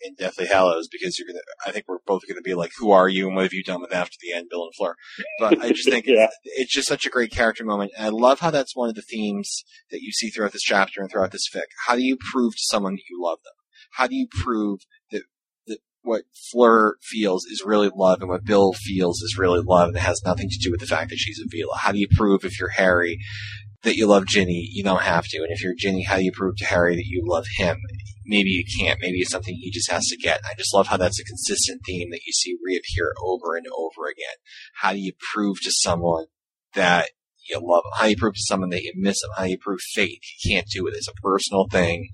in 0.00 0.14
Deathly 0.14 0.46
Hallows, 0.46 0.88
because 0.88 1.18
you're 1.18 1.26
gonna. 1.28 1.40
I 1.66 1.72
think 1.72 1.86
we're 1.88 1.98
both 2.06 2.22
going 2.28 2.36
to 2.36 2.42
be 2.42 2.54
like, 2.54 2.72
"Who 2.78 2.90
are 2.90 3.08
you? 3.08 3.26
and 3.26 3.36
what 3.36 3.42
have 3.44 3.52
you 3.52 3.64
done 3.64 3.80
with 3.80 3.92
After 3.92 4.16
the 4.20 4.32
End, 4.32 4.48
Bill 4.50 4.64
and 4.64 4.72
Fleur?" 4.76 4.94
But 5.38 5.60
I 5.60 5.72
just 5.72 5.88
think 5.88 6.06
Yeah. 6.08 6.24
it's, 6.26 6.36
it's 6.44 6.72
just 6.72 6.88
such 6.88 7.06
a 7.06 7.10
great 7.10 7.30
character 7.32 7.64
moment, 7.64 7.92
and 7.96 8.06
I 8.06 8.10
love 8.10 8.40
how 8.40 8.50
that's 8.50 8.76
one 8.76 8.88
of 8.88 8.94
the 8.94 9.02
themes 9.02 9.64
that 9.90 10.00
you 10.00 10.12
see 10.12 10.28
throughout 10.30 10.52
this 10.52 10.62
chapter 10.62 11.00
and 11.00 11.10
throughout 11.10 11.32
this 11.32 11.48
fic. 11.52 11.62
How 11.86 11.96
do 11.96 12.02
you 12.02 12.16
prove 12.32 12.52
to 12.54 12.62
someone 12.62 12.94
that 12.94 13.08
you 13.10 13.20
love 13.22 13.38
them? 13.44 13.54
How 13.94 14.06
do 14.06 14.14
you 14.14 14.26
prove 14.30 14.80
that 15.10 15.22
that 15.66 15.78
what 16.02 16.22
Fleur 16.52 16.96
feels 17.02 17.44
is 17.46 17.62
really 17.64 17.90
love 17.94 18.20
and 18.20 18.28
what 18.28 18.44
Bill 18.44 18.72
feels 18.72 19.20
is 19.22 19.36
really 19.38 19.60
love 19.64 19.88
and 19.88 19.96
it 19.96 20.00
has 20.00 20.22
nothing 20.24 20.48
to 20.50 20.58
do 20.62 20.70
with 20.70 20.80
the 20.80 20.86
fact 20.86 21.10
that 21.10 21.16
she's 21.18 21.40
a 21.40 21.48
Veela? 21.48 21.78
How 21.78 21.92
do 21.92 21.98
you 21.98 22.08
prove 22.16 22.44
if 22.44 22.58
you're 22.60 22.68
Harry 22.70 23.18
that 23.82 23.96
you 23.96 24.06
love 24.06 24.26
Ginny? 24.26 24.68
You 24.72 24.82
don't 24.84 25.02
have 25.02 25.24
to. 25.28 25.38
And 25.38 25.50
if 25.50 25.62
you're 25.62 25.74
Ginny, 25.76 26.04
how 26.04 26.16
do 26.16 26.24
you 26.24 26.32
prove 26.32 26.56
to 26.56 26.64
Harry 26.66 26.94
that 26.96 27.06
you 27.06 27.22
love 27.26 27.46
him? 27.56 27.78
Maybe 28.28 28.50
you 28.50 28.64
can't. 28.78 29.00
Maybe 29.00 29.20
it's 29.20 29.30
something 29.30 29.54
he 29.54 29.70
just 29.70 29.90
has 29.90 30.06
to 30.08 30.16
get. 30.16 30.40
I 30.44 30.54
just 30.56 30.74
love 30.74 30.88
how 30.88 30.98
that's 30.98 31.18
a 31.18 31.24
consistent 31.24 31.80
theme 31.86 32.10
that 32.10 32.20
you 32.26 32.32
see 32.32 32.56
reappear 32.64 33.14
over 33.24 33.56
and 33.56 33.66
over 33.74 34.06
again. 34.06 34.36
How 34.82 34.92
do 34.92 34.98
you 34.98 35.12
prove 35.32 35.60
to 35.62 35.72
someone 35.72 36.26
that 36.74 37.08
you 37.48 37.58
love 37.62 37.84
them? 37.84 37.92
How 37.96 38.04
do 38.04 38.10
you 38.10 38.16
prove 38.16 38.34
to 38.34 38.42
someone 38.42 38.68
that 38.70 38.82
you 38.82 38.92
miss 38.96 39.22
them? 39.22 39.30
How 39.36 39.44
do 39.44 39.50
you 39.50 39.58
prove 39.58 39.80
faith? 39.80 40.18
You 40.42 40.52
can't 40.52 40.66
do 40.68 40.86
it. 40.86 40.94
It's 40.94 41.08
a 41.08 41.14
personal 41.22 41.66
thing 41.70 42.10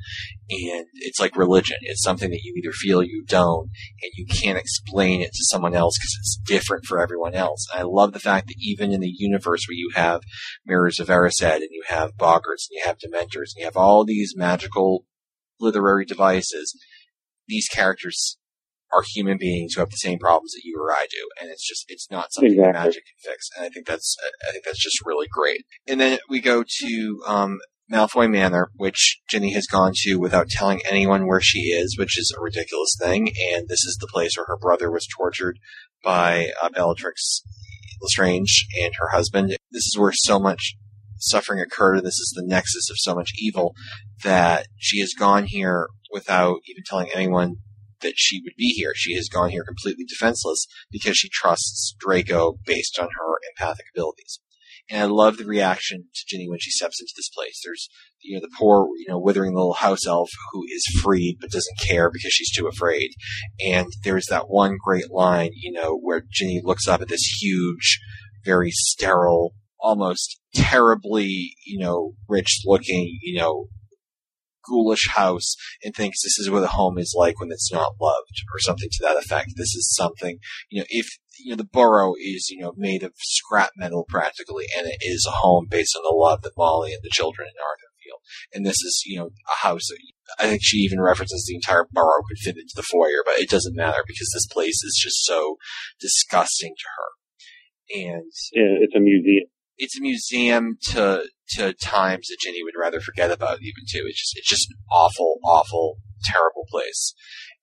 and 0.51 0.87
it's 0.95 1.19
like 1.19 1.37
religion. 1.37 1.79
It's 1.83 2.03
something 2.03 2.31
that 2.31 2.43
you 2.45 2.55
either 2.57 2.73
feel 2.73 3.03
you 3.03 3.25
don't, 3.27 3.71
and 4.03 4.13
you 4.15 4.27
can't 4.27 4.59
explain 4.59 5.21
it 5.21 5.33
to 5.33 5.45
someone 5.45 5.75
else 5.75 5.99
because 5.99 6.17
it's 6.21 6.41
different 6.47 6.85
for 6.85 7.01
everyone 7.01 7.35
else. 7.35 7.67
And 7.73 7.81
I 7.81 7.85
love 7.85 8.13
the 8.13 8.21
fact 8.21 8.49
that 8.49 8.57
even 8.61 8.93
in 8.93 9.01
the 9.01 9.13
universe 9.13 9.67
where 9.67 9.75
you 9.75 9.91
have 9.95 10.23
Mirrors 10.65 11.01
of 11.01 11.09
Erised 11.09 11.57
and 11.57 11.69
you 11.71 11.83
have 11.89 12.17
Boggarts 12.17 12.69
and 12.69 12.73
you 12.73 12.83
have 12.85 12.99
Dementors 12.99 13.51
and 13.55 13.59
you 13.59 13.65
have 13.65 13.77
all 13.77 14.05
these 14.05 14.35
magical 14.37 15.07
literary 15.61 16.05
devices, 16.05 16.79
these 17.47 17.69
characters 17.69 18.39
are 18.95 19.03
human 19.03 19.39
beings 19.39 19.75
who 19.75 19.81
have 19.81 19.91
the 19.91 19.97
same 19.97 20.19
problems 20.19 20.53
that 20.53 20.63
you 20.65 20.79
or 20.81 20.93
I 20.93 21.07
do, 21.11 21.29
and 21.41 21.51
it's 21.51 21.67
just 21.67 21.85
it's 21.89 22.11
not 22.11 22.33
something 22.33 22.57
that 22.57 22.75
magic 22.75 23.05
can 23.05 23.33
fix. 23.33 23.49
And 23.57 23.67
I 23.67 23.69
think 23.69 23.87
that's 23.87 24.17
I 24.47 24.53
think 24.53 24.65
that's 24.65 24.83
just 24.83 25.05
really 25.05 25.27
great. 25.31 25.65
And 25.89 26.01
then 26.01 26.19
we 26.29 26.41
go 26.41 26.65
to 26.81 27.23
um, 27.27 27.59
Malfoy 27.93 28.31
Manor, 28.31 28.71
which 28.77 29.21
Ginny 29.29 29.53
has 29.55 29.67
gone 29.67 29.93
to 29.97 30.17
without 30.17 30.49
telling 30.49 30.81
anyone 30.89 31.27
where 31.27 31.41
she 31.41 31.71
is, 31.71 31.99
which 31.99 32.19
is 32.19 32.35
a 32.37 32.41
ridiculous 32.41 32.97
thing. 33.01 33.33
And 33.53 33.69
this 33.69 33.85
is 33.85 33.99
the 34.01 34.07
place 34.07 34.37
where 34.37 34.47
her 34.47 34.57
brother 34.57 34.91
was 34.91 35.07
tortured 35.07 35.59
by 36.03 36.51
uh, 36.63 36.71
Bellatrix 36.71 37.43
Lestrange 38.01 38.67
and 38.81 38.95
her 38.99 39.09
husband. 39.09 39.57
This 39.71 39.87
is 39.87 39.97
where 39.99 40.13
so 40.15 40.39
much 40.39 40.75
suffering 41.25 41.61
occurred. 41.61 41.97
And 41.97 42.07
this 42.07 42.19
is 42.19 42.33
the 42.35 42.47
nexus 42.47 42.91
of 42.91 42.97
so 42.99 43.15
much 43.15 43.33
evil 43.39 43.75
that 44.23 44.67
she 44.77 45.01
has 45.01 45.13
gone 45.13 45.45
here 45.45 45.89
without 46.13 46.61
even 46.69 46.83
telling 46.87 47.11
anyone 47.13 47.57
that 48.01 48.15
she 48.17 48.41
would 48.45 48.55
be 48.57 48.69
here. 48.75 48.93
She 48.95 49.15
has 49.17 49.29
gone 49.29 49.51
here 49.51 49.65
completely 49.65 50.05
defenseless 50.05 50.67
because 50.91 51.17
she 51.17 51.29
trusts 51.29 51.95
Draco 51.99 52.59
based 52.65 52.99
on 52.99 53.09
her 53.19 53.35
empathic 53.51 53.87
abilities. 53.95 54.41
And 54.91 55.01
I 55.01 55.07
love 55.07 55.39
the 55.39 55.47
reaction 55.47 56.05
to 56.15 56.25
Ginny 56.29 56.49
when 56.49 56.59
she 56.61 56.71
steps 56.71 57.01
into 57.01 57.13
this 57.17 57.31
place. 57.31 57.61
There's, 57.65 57.89
you 58.21 58.37
know, 58.37 58.43
the 58.43 58.55
poor, 58.59 58.87
you 58.99 59.07
know, 59.09 59.19
withering 59.19 59.55
little 59.55 59.73
house 59.73 60.07
elf 60.07 60.29
who 60.53 60.63
is 60.65 60.85
freed 61.03 61.39
but 61.41 61.51
doesn't 61.51 61.79
care 61.79 62.11
because 62.11 62.33
she's 62.33 62.55
too 62.55 62.67
afraid. 62.67 63.13
And 63.65 63.87
there's 64.03 64.27
that 64.27 64.51
one 64.51 64.77
great 64.85 65.11
line, 65.11 65.51
you 65.55 65.73
know, 65.73 65.97
where 65.97 66.23
Ginny 66.31 66.61
looks 66.63 66.87
up 66.87 67.01
at 67.01 67.09
this 67.09 67.41
huge, 67.41 67.99
very 68.45 68.71
sterile, 68.71 69.55
almost 69.85 70.41
terribly, 70.55 71.55
you 71.67 71.79
know, 71.79 72.15
rich 72.27 72.63
looking, 72.65 73.19
you 73.23 73.39
know, 73.39 73.67
ghoulish 74.67 75.09
house 75.11 75.57
and 75.85 75.95
thinks 75.95 76.23
this 76.23 76.39
is 76.39 76.51
what 76.51 76.63
a 76.63 76.69
home 76.69 76.97
is 76.99 77.15
like 77.17 77.39
when 77.39 77.53
it's 77.53 77.71
not 77.71 77.93
loved 78.01 78.43
or 78.53 78.59
something 78.59 78.89
to 78.91 79.03
that 79.03 79.19
effect. 79.19 79.51
This 79.57 79.75
is 79.75 79.95
something, 79.95 80.39
you 80.71 80.81
know, 80.81 80.87
if, 80.89 81.07
you 81.39 81.51
know, 81.51 81.57
the 81.57 81.65
burrow 81.65 82.15
is, 82.19 82.49
you 82.49 82.63
know, 82.63 82.73
made 82.79 83.03
of 83.03 83.13
scrap 83.19 83.71
metal 83.77 84.07
practically 84.09 84.65
and 84.77 84.87
it 84.87 84.97
is 85.03 85.27
a 85.29 85.37
home 85.37 85.67
based 85.69 85.95
on 85.97 86.03
the 86.03 86.17
love 86.17 86.41
that 86.43 86.57
Molly 86.57 86.93
and 86.93 87.03
the 87.03 87.11
children 87.13 87.47
in 87.47 87.63
Arthur 87.63 87.93
feel. 88.03 88.17
And 88.55 88.65
this 88.65 88.81
is, 88.83 89.03
you 89.05 89.19
know, 89.19 89.27
a 89.27 89.67
house 89.67 89.89
that 89.89 89.99
I 90.43 90.49
think 90.49 90.61
she 90.63 90.79
even 90.79 91.01
references 91.01 91.45
the 91.47 91.57
entire 91.57 91.87
burrow 91.93 92.23
could 92.27 92.39
fit 92.39 92.57
into 92.57 92.73
the 92.75 92.83
foyer, 92.83 93.23
but 93.25 93.39
it 93.39 93.51
doesn't 93.51 93.77
matter 93.77 94.03
because 94.07 94.31
this 94.33 94.47
place 94.47 94.83
is 94.83 94.99
just 95.03 95.25
so 95.25 95.57
disgusting 96.01 96.75
to 96.75 96.85
her. 96.97 97.11
And 97.95 98.33
Yeah, 98.53 98.81
it's 98.81 98.95
a 98.97 99.01
museum. 99.01 99.49
It's 99.77 99.99
a 99.99 100.03
museum 100.03 100.77
to 100.91 101.25
to 101.51 101.73
times 101.75 102.29
that 102.29 102.39
Ginny 102.41 102.63
would 102.63 102.75
rather 102.79 103.01
forget 103.01 103.31
about 103.31 103.61
even 103.61 103.85
too. 103.91 104.05
It's 104.07 104.21
just 104.21 104.37
it's 104.37 104.49
just 104.49 104.71
an 104.71 104.77
awful, 104.93 105.39
awful, 105.45 105.99
terrible 106.25 106.67
place. 106.71 107.15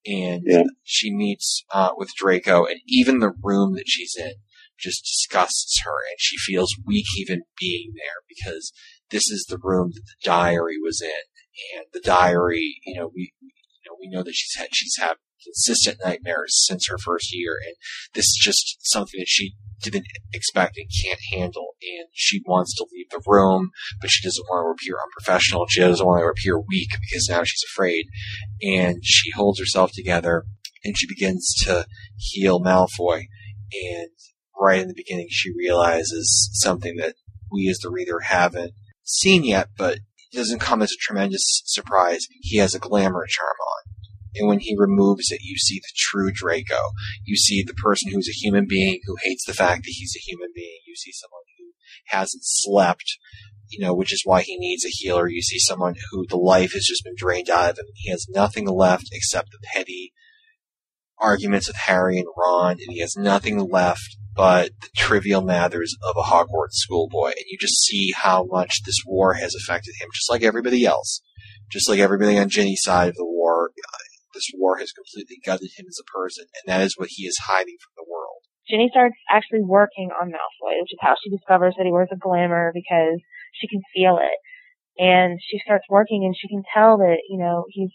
And 0.05 0.43
Yeah. 0.45 0.63
she 0.83 1.13
meets 1.13 1.63
uh, 1.71 1.91
with 1.95 2.09
Draco, 2.17 2.65
and 2.65 2.79
even 2.87 3.19
the 3.19 3.33
room 3.43 3.75
that 3.75 3.87
she's 3.87 4.15
in 4.17 4.33
just 4.79 5.03
disgusts 5.03 5.79
her, 5.85 5.95
and 6.09 6.17
she 6.17 6.37
feels 6.37 6.75
weak 6.85 7.05
even 7.17 7.43
being 7.59 7.93
there 7.95 8.23
because 8.27 8.73
this 9.11 9.29
is 9.29 9.45
the 9.47 9.59
room 9.61 9.91
that 9.93 10.01
the 10.01 10.15
diary 10.27 10.77
was 10.83 11.01
in, 11.01 11.77
and 11.77 11.85
the 11.93 12.01
diary, 12.01 12.77
you 12.85 12.99
know, 12.99 13.11
we 13.13 13.33
you 13.41 13.49
know 13.85 13.95
we 13.99 14.09
know 14.09 14.23
that 14.23 14.33
she's 14.33 14.55
had 14.59 14.69
she's 14.73 14.95
had 14.99 15.15
consistent 15.43 15.99
nightmares 16.03 16.65
since 16.65 16.87
her 16.87 16.97
first 16.97 17.33
year, 17.33 17.57
and 17.65 17.75
this 18.13 18.25
is 18.25 18.39
just 18.41 18.77
something 18.81 19.19
that 19.19 19.27
she 19.27 19.55
didn't 19.81 20.05
expect 20.33 20.77
and 20.77 20.87
can't 21.03 21.19
handle. 21.33 21.75
And 21.81 22.07
she 22.13 22.41
wants 22.45 22.75
to 22.75 22.85
leave 22.91 23.09
the 23.09 23.21
room, 23.25 23.71
but 23.99 24.11
she 24.11 24.25
doesn't 24.25 24.45
want 24.49 24.65
to 24.65 24.83
appear 24.83 24.97
unprofessional. 25.03 25.65
She 25.67 25.81
doesn't 25.81 26.05
want 26.05 26.21
to 26.21 26.27
appear 26.27 26.59
weak 26.59 26.89
because 26.91 27.27
now 27.29 27.43
she's 27.43 27.63
afraid. 27.71 28.05
And 28.61 28.99
she 29.03 29.31
holds 29.31 29.59
herself 29.59 29.91
together 29.93 30.45
and 30.83 30.97
she 30.97 31.07
begins 31.07 31.53
to 31.63 31.85
heal 32.17 32.59
Malfoy. 32.59 33.25
And 33.73 34.09
right 34.59 34.81
in 34.81 34.87
the 34.87 34.93
beginning, 34.95 35.27
she 35.29 35.51
realizes 35.55 36.49
something 36.53 36.97
that 36.97 37.15
we 37.51 37.69
as 37.69 37.79
the 37.79 37.89
reader 37.89 38.19
haven't 38.21 38.73
seen 39.03 39.43
yet, 39.43 39.69
but 39.77 39.95
it 39.95 40.37
doesn't 40.37 40.59
come 40.59 40.81
as 40.81 40.91
a 40.91 41.01
tremendous 41.01 41.61
surprise. 41.65 42.27
He 42.41 42.57
has 42.57 42.73
a 42.73 42.79
glamour 42.79 43.25
charm 43.27 43.55
on. 43.59 43.90
And 44.35 44.47
when 44.47 44.59
he 44.59 44.75
removes 44.77 45.31
it, 45.31 45.41
you 45.41 45.57
see 45.57 45.79
the 45.79 45.91
true 45.95 46.31
Draco. 46.31 46.91
You 47.25 47.35
see 47.35 47.63
the 47.63 47.73
person 47.73 48.11
who's 48.11 48.29
a 48.29 48.31
human 48.31 48.65
being 48.67 49.01
who 49.05 49.17
hates 49.21 49.45
the 49.45 49.53
fact 49.53 49.83
that 49.83 49.93
he's 49.95 50.15
a 50.15 50.19
human 50.19 50.49
being. 50.55 50.79
You 50.87 50.95
see 50.95 51.11
someone 51.11 51.43
who 51.57 51.71
hasn't 52.07 52.43
slept, 52.45 53.17
you 53.67 53.85
know, 53.85 53.93
which 53.93 54.13
is 54.13 54.21
why 54.23 54.41
he 54.41 54.57
needs 54.57 54.85
a 54.85 54.89
healer. 54.89 55.27
You 55.27 55.41
see 55.41 55.59
someone 55.59 55.95
who 56.11 56.25
the 56.27 56.37
life 56.37 56.73
has 56.73 56.85
just 56.85 57.03
been 57.03 57.15
drained 57.17 57.49
out 57.49 57.71
of 57.71 57.79
him. 57.79 57.85
He 57.95 58.09
has 58.09 58.27
nothing 58.29 58.67
left 58.67 59.09
except 59.11 59.51
the 59.51 59.59
petty 59.73 60.13
arguments 61.17 61.67
with 61.67 61.77
Harry 61.77 62.17
and 62.17 62.27
Ron, 62.35 62.71
and 62.71 62.89
he 62.89 62.99
has 62.99 63.15
nothing 63.15 63.69
left 63.69 64.17
but 64.35 64.71
the 64.81 64.89
trivial 64.95 65.41
matters 65.41 65.95
of 66.01 66.15
a 66.17 66.23
Hogwarts 66.23 66.73
schoolboy. 66.73 67.27
And 67.27 67.45
you 67.47 67.57
just 67.59 67.83
see 67.83 68.13
how 68.15 68.45
much 68.49 68.81
this 68.85 69.03
war 69.05 69.33
has 69.33 69.53
affected 69.55 69.93
him, 69.99 70.07
just 70.13 70.29
like 70.29 70.43
everybody 70.43 70.85
else. 70.85 71.21
Just 71.69 71.87
like 71.87 71.99
everybody 71.99 72.37
on 72.37 72.49
Ginny's 72.49 72.81
side 72.81 73.09
of 73.09 73.15
the 73.15 73.25
war, 73.25 73.71
this 74.33 74.51
war 74.55 74.77
has 74.77 74.91
completely 74.91 75.37
gutted 75.45 75.71
him 75.77 75.85
as 75.87 75.99
a 75.99 76.11
person, 76.11 76.45
and 76.61 76.65
that 76.71 76.81
is 76.81 76.95
what 76.97 77.09
he 77.11 77.23
is 77.23 77.49
hiding 77.49 77.77
from 77.81 77.93
the 77.95 78.09
world. 78.09 78.41
Ginny 78.69 78.89
starts 78.91 79.15
actually 79.29 79.63
working 79.63 80.09
on 80.15 80.29
Malfoy, 80.29 80.79
which 80.79 80.93
is 80.93 81.01
how 81.01 81.15
she 81.21 81.29
discovers 81.29 81.75
that 81.77 81.85
he 81.85 81.91
wears 81.91 82.09
a 82.11 82.17
glamour 82.17 82.71
because 82.73 83.19
she 83.53 83.67
can 83.67 83.81
feel 83.93 84.17
it. 84.21 84.37
And 84.97 85.39
she 85.41 85.59
starts 85.63 85.85
working 85.89 86.23
and 86.23 86.35
she 86.37 86.47
can 86.47 86.63
tell 86.73 86.97
that, 86.97 87.19
you 87.27 87.39
know, 87.39 87.65
he's 87.69 87.91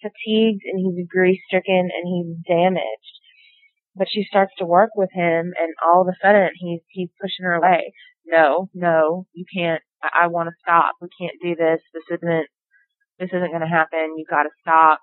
fatigued 0.00 0.62
and 0.64 0.78
he's 0.78 1.08
grief 1.08 1.38
stricken 1.46 1.90
and 1.90 2.04
he's 2.06 2.36
damaged. 2.46 3.14
But 3.96 4.08
she 4.08 4.24
starts 4.24 4.52
to 4.58 4.66
work 4.66 4.90
with 4.94 5.10
him 5.12 5.52
and 5.58 5.74
all 5.84 6.02
of 6.02 6.08
a 6.08 6.16
sudden 6.22 6.50
he's, 6.56 6.80
he's 6.88 7.10
pushing 7.20 7.44
her 7.44 7.54
away. 7.54 7.92
No, 8.24 8.68
no, 8.74 9.26
you 9.32 9.44
can't, 9.52 9.82
I, 10.02 10.24
I 10.24 10.26
want 10.28 10.48
to 10.48 10.54
stop. 10.62 10.94
We 11.00 11.08
can't 11.18 11.36
do 11.42 11.56
this. 11.56 11.80
This 11.92 12.04
isn't, 12.18 12.46
this 13.18 13.30
isn't 13.32 13.50
going 13.50 13.62
to 13.62 13.66
happen. 13.66 14.14
You've 14.16 14.28
got 14.28 14.44
to 14.44 14.50
stop. 14.60 15.00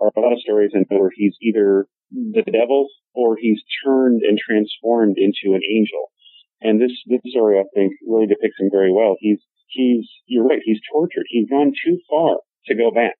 Are 0.00 0.12
a 0.14 0.20
lot 0.20 0.32
of 0.32 0.40
stories 0.40 0.72
in 0.74 0.84
where 0.88 1.10
he's 1.14 1.36
either 1.40 1.86
the 2.12 2.42
devil 2.42 2.88
or 3.14 3.36
he's 3.40 3.62
turned 3.84 4.22
and 4.22 4.38
transformed 4.38 5.16
into 5.18 5.54
an 5.54 5.62
angel. 5.64 6.12
And 6.60 6.80
this, 6.80 6.92
this 7.06 7.20
story, 7.26 7.58
I 7.58 7.64
think, 7.74 7.92
really 8.06 8.26
depicts 8.26 8.60
him 8.60 8.70
very 8.70 8.92
well. 8.92 9.16
He's, 9.20 9.40
he's, 9.68 10.08
you're 10.26 10.46
right, 10.46 10.60
he's 10.64 10.80
tortured. 10.92 11.26
He's 11.28 11.48
gone 11.48 11.72
too 11.84 11.98
far 12.08 12.38
to 12.66 12.74
go 12.74 12.90
back. 12.90 13.16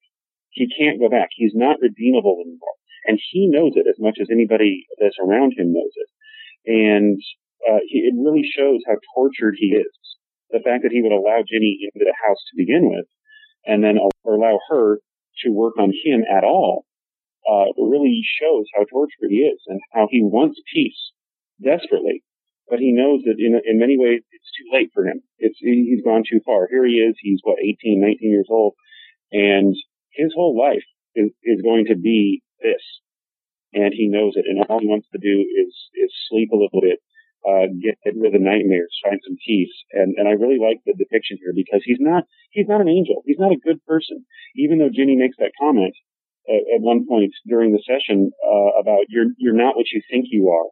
He 0.51 0.69
can't 0.69 1.01
go 1.01 1.09
back. 1.09 1.29
He's 1.37 1.53
not 1.55 1.81
redeemable 1.81 2.39
anymore. 2.41 2.77
And 3.07 3.21
he 3.31 3.49
knows 3.49 3.73
it 3.77 3.87
as 3.89 3.97
much 3.99 4.19
as 4.21 4.29
anybody 4.31 4.87
that's 5.01 5.19
around 5.21 5.53
him 5.57 5.73
knows 5.73 5.93
it. 5.97 6.09
And, 6.67 7.21
uh, 7.69 7.81
he, 7.89 7.99
it 8.01 8.15
really 8.17 8.45
shows 8.45 8.81
how 8.87 8.97
tortured 9.15 9.57
he 9.59 9.77
is. 9.77 9.93
The 10.51 10.61
fact 10.65 10.83
that 10.83 10.93
he 10.93 11.03
would 11.03 11.13
allow 11.13 11.43
Ginny 11.47 11.79
into 11.83 12.05
the 12.05 12.15
house 12.27 12.39
to 12.51 12.57
begin 12.57 12.89
with 12.89 13.07
and 13.67 13.83
then 13.83 13.99
allow 14.25 14.61
her 14.71 15.01
to 15.45 15.51
work 15.51 15.75
on 15.79 15.93
him 16.05 16.25
at 16.31 16.45
all, 16.45 16.85
uh, 17.49 17.67
really 17.79 18.23
shows 18.41 18.67
how 18.77 18.85
tortured 18.85 19.31
he 19.31 19.37
is 19.37 19.61
and 19.67 19.81
how 19.93 20.09
he 20.11 20.23
wants 20.23 20.61
peace 20.73 21.13
desperately. 21.63 22.23
But 22.69 22.81
he 22.81 22.91
knows 22.93 23.23
that 23.25 23.37
in, 23.39 23.61
in 23.65 23.79
many 23.79 23.97
ways 23.97 24.23
it's 24.33 24.51
too 24.59 24.77
late 24.77 24.91
for 24.93 25.07
him. 25.07 25.23
It's, 25.39 25.57
he's 25.61 26.03
gone 26.03 26.25
too 26.29 26.41
far. 26.45 26.67
Here 26.69 26.85
he 26.85 26.95
is. 26.95 27.15
He's 27.21 27.41
what, 27.45 27.59
18, 27.63 28.01
19 28.01 28.31
years 28.31 28.49
old 28.51 28.75
and 29.33 29.75
his 30.13 30.33
whole 30.35 30.59
life 30.59 30.85
is, 31.15 31.31
is 31.43 31.63
going 31.63 31.87
to 31.87 31.97
be 31.97 32.43
this. 32.63 32.83
And 33.73 33.93
he 33.93 34.09
knows 34.09 34.35
it. 34.37 34.47
And 34.49 34.65
all 34.69 34.81
he 34.81 34.87
wants 34.87 35.09
to 35.13 35.19
do 35.19 35.41
is, 35.41 35.75
is 35.95 36.13
sleep 36.31 36.51
a 36.53 36.57
little 36.57 36.81
bit, 36.81 37.01
uh, 37.47 37.71
get 37.79 37.97
rid 38.05 38.35
of 38.35 38.37
the 38.37 38.43
nightmares, 38.43 38.91
find 39.03 39.21
some 39.23 39.39
peace. 39.47 39.73
And, 39.93 40.15
and 40.19 40.27
I 40.27 40.33
really 40.33 40.59
like 40.59 40.83
the 40.85 40.99
depiction 40.99 41.39
here 41.39 41.55
because 41.55 41.81
he's 41.85 42.03
not, 42.03 42.25
he's 42.51 42.69
not 42.69 42.81
an 42.81 42.89
angel. 42.89 43.23
He's 43.25 43.39
not 43.39 43.53
a 43.55 43.63
good 43.63 43.79
person. 43.87 44.27
Even 44.57 44.79
though 44.79 44.91
Ginny 44.93 45.17
makes 45.17 45.37
that 45.39 45.55
comment 45.59 45.95
at, 46.49 46.63
at 46.75 46.81
one 46.83 47.07
point 47.07 47.33
during 47.47 47.73
the 47.73 47.83
session, 47.87 48.33
uh, 48.43 48.81
about 48.81 49.07
you're, 49.09 49.31
you're 49.39 49.57
not 49.57 49.77
what 49.77 49.91
you 49.93 50.03
think 50.11 50.27
you 50.31 50.51
are. 50.51 50.69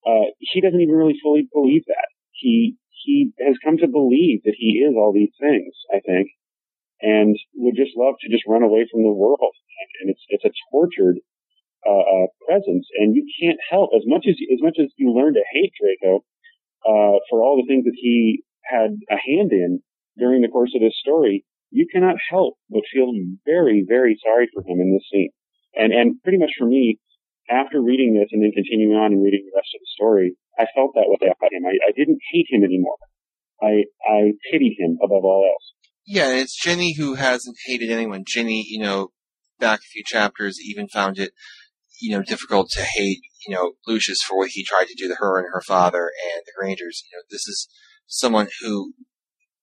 Uh, 0.00 0.32
he 0.38 0.60
doesn't 0.60 0.80
even 0.80 0.94
really 0.94 1.20
fully 1.22 1.46
believe 1.52 1.84
that. 1.86 2.08
He, 2.32 2.76
he 3.04 3.32
has 3.44 3.56
come 3.62 3.76
to 3.78 3.88
believe 3.88 4.40
that 4.44 4.56
he 4.56 4.80
is 4.80 4.94
all 4.96 5.12
these 5.12 5.34
things, 5.38 5.74
I 5.92 6.00
think 6.00 6.28
and 7.02 7.36
would 7.54 7.76
just 7.76 7.96
love 7.96 8.14
to 8.20 8.28
just 8.28 8.44
run 8.46 8.62
away 8.62 8.86
from 8.90 9.02
the 9.02 9.12
world. 9.12 9.54
And 10.00 10.10
it's 10.10 10.24
it's 10.28 10.44
a 10.44 10.52
tortured 10.70 11.16
uh, 11.86 12.04
uh, 12.04 12.26
presence, 12.46 12.86
and 12.98 13.14
you 13.14 13.24
can't 13.40 13.58
help 13.70 13.90
as 13.96 14.02
much 14.06 14.26
as 14.28 14.36
as 14.52 14.60
much 14.60 14.76
as 14.78 14.92
you 14.96 15.12
learn 15.12 15.34
to 15.34 15.44
hate 15.52 15.72
Draco 15.80 16.24
uh, 16.84 17.16
for 17.28 17.42
all 17.42 17.56
the 17.56 17.68
things 17.68 17.84
that 17.84 17.96
he 17.96 18.42
had 18.64 18.90
a 19.10 19.16
hand 19.16 19.52
in 19.52 19.80
during 20.18 20.42
the 20.42 20.48
course 20.48 20.72
of 20.74 20.80
this 20.80 20.98
story. 21.00 21.44
You 21.70 21.86
cannot 21.90 22.16
help 22.30 22.54
but 22.68 22.82
feel 22.92 23.12
very 23.44 23.84
very 23.86 24.18
sorry 24.22 24.48
for 24.52 24.62
him 24.62 24.80
in 24.80 24.92
this 24.92 25.06
scene, 25.10 25.30
and 25.74 25.92
and 25.92 26.22
pretty 26.22 26.38
much 26.38 26.52
for 26.58 26.66
me. 26.66 26.98
After 27.50 27.82
reading 27.82 28.14
this 28.14 28.28
and 28.30 28.44
then 28.44 28.52
continuing 28.54 28.94
on 28.94 29.10
and 29.10 29.24
reading 29.24 29.42
the 29.42 29.58
rest 29.58 29.74
of 29.74 29.80
the 29.82 29.90
story, 29.98 30.36
I 30.56 30.66
felt 30.72 30.94
that 30.94 31.10
way 31.10 31.34
about 31.34 31.50
him. 31.50 31.66
I, 31.66 31.74
I 31.88 31.90
didn't 31.90 32.20
hate 32.30 32.46
him 32.48 32.62
anymore. 32.62 32.94
I 33.60 33.84
I 34.06 34.32
pitied 34.52 34.76
him 34.78 34.98
above 35.02 35.24
all 35.24 35.50
else. 35.50 35.72
Yeah, 36.06 36.30
it's 36.30 36.54
Ginny 36.54 36.94
who 36.96 37.14
hasn't 37.14 37.56
hated 37.66 37.90
anyone. 37.90 38.24
Ginny, 38.26 38.64
you 38.68 38.78
know, 38.78 39.08
back 39.58 39.80
a 39.80 39.90
few 39.92 40.02
chapters, 40.04 40.58
even 40.60 40.88
found 40.88 41.18
it, 41.18 41.32
you 42.00 42.16
know, 42.16 42.22
difficult 42.22 42.70
to 42.70 42.82
hate, 42.82 43.20
you 43.46 43.54
know, 43.54 43.72
Lucius 43.86 44.18
for 44.26 44.36
what 44.38 44.50
he 44.50 44.64
tried 44.64 44.86
to 44.86 44.94
do 44.96 45.08
to 45.08 45.16
her 45.16 45.38
and 45.38 45.48
her 45.52 45.62
father 45.66 46.10
and 46.32 46.42
the 46.44 46.52
Grangers. 46.58 47.02
You 47.10 47.18
know, 47.18 47.22
this 47.30 47.46
is 47.46 47.68
someone 48.06 48.48
who 48.60 48.92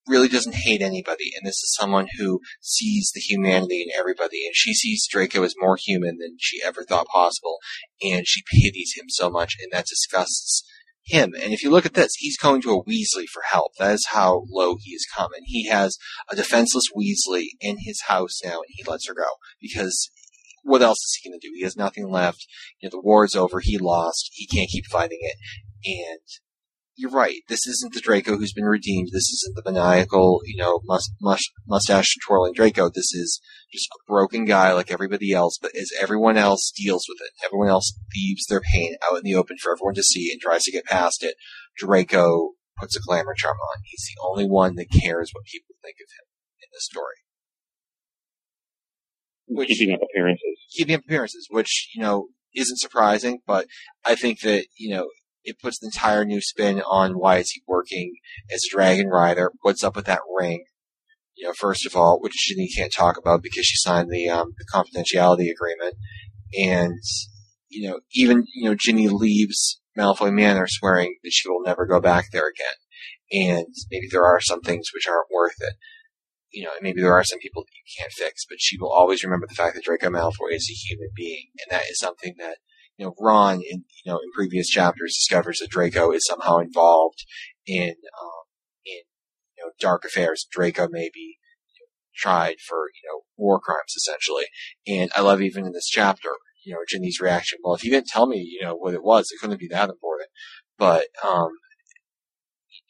really 0.07 0.30
doesn't 0.30 0.55
hate 0.55 0.81
anybody, 0.81 1.31
and 1.35 1.45
this 1.45 1.57
is 1.57 1.76
someone 1.77 2.07
who 2.18 2.39
sees 2.61 3.11
the 3.14 3.19
humanity 3.19 3.81
in 3.81 3.99
everybody, 3.99 4.45
and 4.45 4.55
she 4.55 4.73
sees 4.73 5.07
Draco 5.09 5.43
as 5.43 5.55
more 5.59 5.77
human 5.77 6.18
than 6.18 6.38
she 6.39 6.61
ever 6.64 6.84
thought 6.84 7.07
possible, 7.07 7.57
and 8.01 8.26
she 8.26 8.41
pities 8.49 8.93
him 8.95 9.05
so 9.09 9.30
much, 9.30 9.55
and 9.61 9.72
that 9.73 9.88
disgusts 9.88 10.64
him. 11.07 11.34
And 11.41 11.53
if 11.53 11.64
you 11.64 11.69
look 11.69 11.85
at 11.85 11.93
this, 11.93 12.14
he's 12.18 12.38
going 12.38 12.61
to 12.61 12.73
a 12.73 12.84
Weasley 12.84 13.27
for 13.31 13.43
help. 13.49 13.72
That 13.80 13.93
is 13.93 14.07
how 14.09 14.45
low 14.49 14.76
he 14.80 14.93
has 14.93 15.05
come. 15.15 15.30
And 15.35 15.45
he 15.45 15.68
has 15.68 15.97
a 16.30 16.35
defenseless 16.35 16.85
Weasley 16.95 17.47
in 17.61 17.77
his 17.80 18.01
house 18.07 18.39
now, 18.43 18.57
and 18.57 18.68
he 18.69 18.84
lets 18.84 19.07
her 19.07 19.14
go 19.14 19.30
because 19.61 20.09
what 20.68 20.81
else 20.81 20.98
is 20.98 21.18
he 21.22 21.30
going 21.30 21.39
to 21.39 21.48
do? 21.48 21.53
He 21.56 21.64
has 21.64 21.77
nothing 21.77 22.10
left. 22.10 22.45
You 22.80 22.88
know, 22.88 22.91
the 22.91 23.02
war's 23.02 23.35
over. 23.35 23.61
He 23.61 23.77
lost. 23.77 24.30
He 24.34 24.45
can't 24.45 24.69
keep 24.69 24.85
fighting 24.85 25.19
it. 25.22 25.38
And 25.85 26.19
you're 26.98 27.11
right. 27.11 27.41
This 27.48 27.65
isn't 27.65 27.94
the 27.94 28.02
Draco 28.02 28.38
who's 28.38 28.52
been 28.52 28.65
redeemed. 28.65 29.10
This 29.14 29.30
isn't 29.30 29.56
the 29.56 29.72
maniacal, 29.72 30.41
you 30.45 30.57
know, 30.57 30.81
must, 30.84 31.11
must, 31.22 31.49
mustache 31.68 32.15
twirling 32.26 32.53
Draco. 32.53 32.89
This 32.89 33.14
is 33.14 33.39
just 33.72 33.88
a 33.88 34.11
broken 34.11 34.44
guy 34.44 34.73
like 34.73 34.91
everybody 34.91 35.31
else. 35.31 35.57
But 35.61 35.72
as 35.76 35.91
everyone 36.02 36.38
else 36.38 36.73
deals 36.76 37.06
with 37.07 37.19
it, 37.22 37.45
everyone 37.45 37.69
else 37.69 37.98
leaves 38.15 38.45
their 38.48 38.61
pain 38.61 38.95
out 39.10 39.18
in 39.18 39.23
the 39.23 39.35
open 39.35 39.57
for 39.61 39.72
everyone 39.72 39.95
to 39.95 40.03
see 40.03 40.31
and 40.31 40.41
tries 40.41 40.64
to 40.64 40.72
get 40.72 40.85
past 40.85 41.23
it. 41.23 41.35
Draco 41.77 42.52
puts 42.77 42.98
a 42.98 42.99
glamour 42.99 43.35
charm 43.38 43.57
on. 43.57 43.84
He's 43.85 44.06
the 44.07 44.22
only 44.27 44.45
one 44.45 44.76
that 44.76 44.91
cares 44.91 45.30
what 45.31 45.45
people 45.45 45.76
think 45.81 45.95
of 45.95 46.11
him 46.11 46.27
in 46.61 46.68
this 46.73 46.85
story. 46.85 47.15
Which, 49.49 49.69
keeping 49.69 49.94
up 49.94 50.02
appearances. 50.02 50.47
Keeping 50.76 50.95
up 50.95 51.02
appearances, 51.02 51.48
which, 51.49 51.89
you 51.95 52.02
know, 52.02 52.27
isn't 52.56 52.80
surprising, 52.80 53.39
but 53.45 53.68
I 54.06 54.15
think 54.15 54.41
that, 54.41 54.65
you 54.77 54.95
know, 54.95 55.07
it 55.44 55.60
puts 55.60 55.81
an 55.81 55.88
entire 55.88 56.26
new 56.26 56.41
spin 56.41 56.81
on 56.81 57.14
why 57.14 57.38
is 57.38 57.52
he 57.52 57.61
working 57.68 58.15
as 58.52 58.64
a 58.65 58.76
dragon 58.76 59.07
rider? 59.07 59.53
What's 59.61 59.84
up 59.84 59.95
with 59.95 60.06
that 60.06 60.19
ring? 60.38 60.65
You 61.35 61.48
know, 61.48 61.53
first 61.53 61.85
of 61.85 61.95
all, 61.95 62.19
which 62.19 62.34
Ginny 62.34 62.68
can't 62.68 62.91
talk 62.91 63.18
about 63.18 63.44
because 63.44 63.65
she 63.65 63.77
signed 63.77 64.10
the 64.11 64.27
um, 64.27 64.53
the 64.57 64.65
confidentiality 64.65 65.49
agreement, 65.52 65.95
and 66.57 66.99
you 67.69 67.88
know, 67.88 67.99
even 68.14 68.44
you 68.56 68.69
know, 68.69 68.76
Ginny 68.77 69.07
leaves 69.07 69.80
Malfoy 69.98 70.34
Manor 70.34 70.65
swearing 70.68 71.15
that 71.23 71.31
she 71.31 71.48
will 71.48 71.61
never 71.64 71.85
go 71.85 72.02
back 72.02 72.31
there 72.31 72.48
again, 72.49 73.48
and 73.48 73.68
maybe 73.91 74.07
there 74.11 74.26
are 74.26 74.41
some 74.41 74.61
things 74.61 74.88
which 74.94 75.07
aren't 75.07 75.31
worth 75.31 75.61
it. 75.61 75.73
You 76.52 76.64
know, 76.64 76.72
maybe 76.82 77.02
there 77.02 77.14
are 77.14 77.24
some 77.24 77.40
people 77.40 77.64
that 77.64 77.76
you 77.76 78.02
can't 78.02 78.14
fix, 78.14 78.45
but 78.48 78.57
she 78.60 78.78
will 78.80 78.91
always 78.91 79.24
remember 79.24 79.48
the 79.48 79.56
fact 79.56 79.76
that 79.76 79.84
Draco 79.84 80.10
Malfoy 80.10 80.53
is 80.53 80.69
a 80.72 80.74
human 80.74 81.10
being, 81.15 81.48
and 81.60 81.78
that 81.78 81.90
is 81.90 81.99
something 81.99 82.36
that 82.40 82.57
you 82.98 83.06
know, 83.06 83.14
Ron 83.19 83.57
in 83.57 83.84
you 84.03 84.11
know 84.11 84.18
in 84.18 84.32
previous 84.34 84.68
chapters 84.68 85.15
discovers 85.15 85.60
that 85.60 85.69
Draco 85.69 86.11
is 86.11 86.26
somehow 86.26 86.57
involved 86.57 87.26
in 87.65 87.90
um, 87.90 88.44
in 88.86 89.02
you 89.57 89.65
know 89.65 89.72
dark 89.80 90.03
affairs. 90.06 90.48
Draco 90.52 90.88
may 90.90 91.10
be 91.14 91.38
you 91.76 91.82
know, 91.82 91.88
tried 92.15 92.56
for 92.68 92.88
you 92.95 93.10
know 93.10 93.22
war 93.38 93.60
crimes 93.60 93.94
essentially, 93.95 94.45
and 94.88 95.11
I 95.15 95.22
love 95.22 95.41
even 95.41 95.65
in 95.65 95.74
this 95.74 95.88
chapter, 95.88 96.30
you 96.65 96.74
know, 96.74 96.80
Ginny's 96.88 97.22
reaction. 97.22 97.60
Well, 97.64 97.76
if 97.76 97.84
you 97.84 97.91
didn't 97.91 98.07
tell 98.07 98.26
me, 98.26 98.38
you 98.38 98.65
know, 98.65 98.76
what 98.76 98.94
it 98.94 99.03
was, 99.03 99.30
it 99.32 99.40
couldn't 99.40 99.60
be 99.60 99.68
that 99.69 99.90
important. 99.90 100.30
But 100.78 101.07
um, 101.24 101.49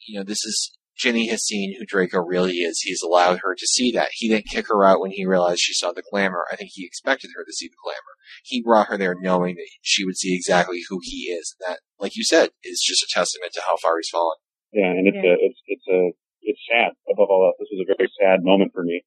you 0.06 0.18
know, 0.18 0.24
this 0.24 0.44
is 0.44 0.77
Ginny 0.98 1.28
has 1.28 1.44
seen 1.46 1.76
who 1.78 1.86
Draco 1.86 2.18
really 2.18 2.58
is. 2.58 2.80
He's 2.82 3.02
allowed 3.02 3.38
her 3.42 3.54
to 3.54 3.66
see 3.66 3.92
that. 3.92 4.08
He 4.12 4.28
didn't 4.28 4.48
kick 4.50 4.66
her 4.68 4.84
out 4.84 5.00
when 5.00 5.12
he 5.12 5.24
realized 5.24 5.60
she 5.60 5.72
saw 5.74 5.92
the 5.92 6.02
glamour. 6.10 6.44
I 6.50 6.56
think 6.56 6.70
he 6.74 6.84
expected 6.84 7.30
her 7.36 7.44
to 7.44 7.52
see 7.52 7.68
the 7.68 7.78
glamour. 7.82 8.14
He 8.42 8.62
brought 8.62 8.88
her 8.88 8.98
there 8.98 9.14
knowing 9.18 9.54
that 9.56 9.68
she 9.80 10.04
would 10.04 10.16
see 10.18 10.34
exactly 10.34 10.80
who 10.88 10.98
he 11.02 11.30
is. 11.30 11.54
And 11.60 11.72
that, 11.72 11.80
like 11.98 12.16
you 12.16 12.24
said, 12.24 12.50
is 12.64 12.82
just 12.84 13.02
a 13.04 13.08
testament 13.14 13.52
to 13.54 13.62
how 13.62 13.76
far 13.78 13.96
he's 13.98 14.10
fallen. 14.10 14.36
Yeah, 14.72 14.90
and 14.90 15.06
it's 15.06 15.16
Yeah. 15.16 15.32
a, 15.32 15.36
it's, 15.38 15.60
it's 15.66 15.86
a, 15.88 16.00
it's 16.42 16.60
sad 16.68 16.92
above 17.08 17.30
all 17.30 17.46
else. 17.46 17.56
This 17.60 17.70
was 17.72 17.86
a 17.86 17.94
very 17.96 18.10
sad 18.20 18.42
moment 18.42 18.72
for 18.74 18.82
me 18.82 19.02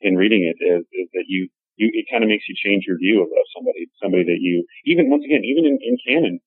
in 0.00 0.16
reading 0.16 0.42
it 0.44 0.58
is, 0.60 0.82
is 0.92 1.08
that 1.14 1.24
you, 1.28 1.48
you, 1.76 1.88
it 1.94 2.04
kind 2.10 2.24
of 2.24 2.28
makes 2.28 2.44
you 2.48 2.56
change 2.58 2.84
your 2.86 2.98
view 2.98 3.22
of, 3.22 3.28
of 3.30 3.46
somebody, 3.56 3.86
somebody 4.02 4.24
that 4.24 4.40
you, 4.42 4.66
even 4.84 5.08
once 5.08 5.24
again, 5.24 5.40
even 5.46 5.64
in, 5.64 5.78
in 5.80 5.96
canon, 6.04 6.40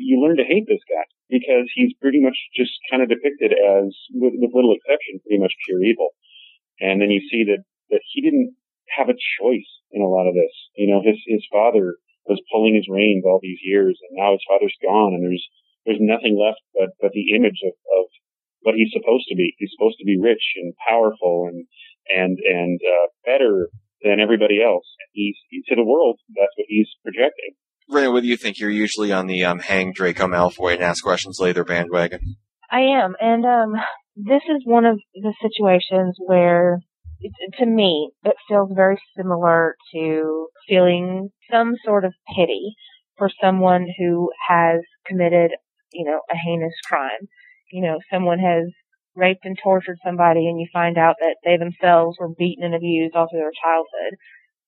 you 0.00 0.20
learn 0.20 0.36
to 0.36 0.48
hate 0.48 0.66
this 0.66 0.82
guy 0.88 1.04
because 1.28 1.70
he's 1.74 1.94
pretty 2.00 2.20
much 2.20 2.36
just 2.56 2.72
kind 2.90 3.02
of 3.02 3.08
depicted 3.08 3.52
as, 3.52 3.94
with, 4.16 4.34
with 4.36 4.54
little 4.54 4.74
exception, 4.74 5.20
pretty 5.22 5.38
much 5.38 5.54
pure 5.66 5.82
evil. 5.82 6.10
And 6.80 7.00
then 7.00 7.10
you 7.10 7.20
see 7.30 7.44
that, 7.44 7.62
that 7.90 8.02
he 8.10 8.20
didn't 8.20 8.56
have 8.96 9.08
a 9.08 9.20
choice 9.38 9.70
in 9.92 10.02
a 10.02 10.10
lot 10.10 10.26
of 10.26 10.34
this. 10.34 10.50
You 10.74 10.90
know, 10.90 11.02
his, 11.04 11.20
his 11.26 11.44
father 11.52 11.96
was 12.26 12.42
pulling 12.50 12.74
his 12.74 12.88
reins 12.90 13.24
all 13.24 13.40
these 13.42 13.60
years 13.62 13.98
and 14.08 14.18
now 14.18 14.32
his 14.32 14.44
father's 14.48 14.76
gone 14.82 15.14
and 15.14 15.22
there's, 15.22 15.46
there's 15.86 16.02
nothing 16.02 16.36
left 16.36 16.60
but, 16.74 16.90
but 17.00 17.12
the 17.12 17.34
image 17.34 17.62
of, 17.64 17.72
of 17.72 18.04
what 18.62 18.74
he's 18.74 18.92
supposed 18.92 19.26
to 19.28 19.36
be. 19.36 19.54
He's 19.58 19.72
supposed 19.76 19.98
to 19.98 20.04
be 20.04 20.20
rich 20.20 20.42
and 20.56 20.74
powerful 20.88 21.48
and, 21.48 21.64
and, 22.10 22.38
and, 22.40 22.80
uh, 22.82 23.06
better 23.24 23.70
than 24.02 24.20
everybody 24.20 24.62
else. 24.62 24.84
He's, 25.12 25.36
to 25.68 25.76
the 25.76 25.84
world, 25.84 26.18
that's 26.34 26.54
what 26.56 26.66
he's 26.68 26.88
projecting. 27.02 27.54
Rena, 27.90 28.12
what 28.12 28.22
do 28.22 28.28
you 28.28 28.36
think? 28.36 28.58
You're 28.58 28.70
usually 28.70 29.12
on 29.12 29.26
the 29.26 29.44
um, 29.44 29.58
hang 29.58 29.92
Draco 29.92 30.26
Malfoy 30.26 30.74
and 30.74 30.82
ask 30.82 31.02
questions 31.02 31.38
later 31.40 31.64
bandwagon. 31.64 32.36
I 32.70 32.80
am, 32.80 33.16
and 33.20 33.44
um, 33.44 33.72
this 34.14 34.42
is 34.48 34.62
one 34.64 34.84
of 34.84 35.00
the 35.14 35.34
situations 35.42 36.16
where, 36.24 36.78
it, 37.18 37.32
to 37.58 37.66
me, 37.66 38.12
it 38.24 38.36
feels 38.48 38.70
very 38.74 38.96
similar 39.16 39.74
to 39.92 40.46
feeling 40.68 41.30
some 41.50 41.74
sort 41.84 42.04
of 42.04 42.14
pity 42.36 42.74
for 43.18 43.28
someone 43.42 43.86
who 43.98 44.30
has 44.48 44.80
committed, 45.04 45.50
you 45.92 46.04
know, 46.04 46.20
a 46.30 46.36
heinous 46.36 46.74
crime. 46.86 47.28
You 47.72 47.82
know, 47.82 47.98
someone 48.12 48.38
has 48.38 48.66
raped 49.16 49.44
and 49.44 49.58
tortured 49.60 49.98
somebody, 50.04 50.46
and 50.46 50.60
you 50.60 50.68
find 50.72 50.96
out 50.96 51.16
that 51.18 51.36
they 51.44 51.56
themselves 51.56 52.16
were 52.20 52.28
beaten 52.38 52.64
and 52.64 52.74
abused 52.74 53.16
all 53.16 53.26
through 53.28 53.40
their 53.40 53.50
childhood. 53.62 54.16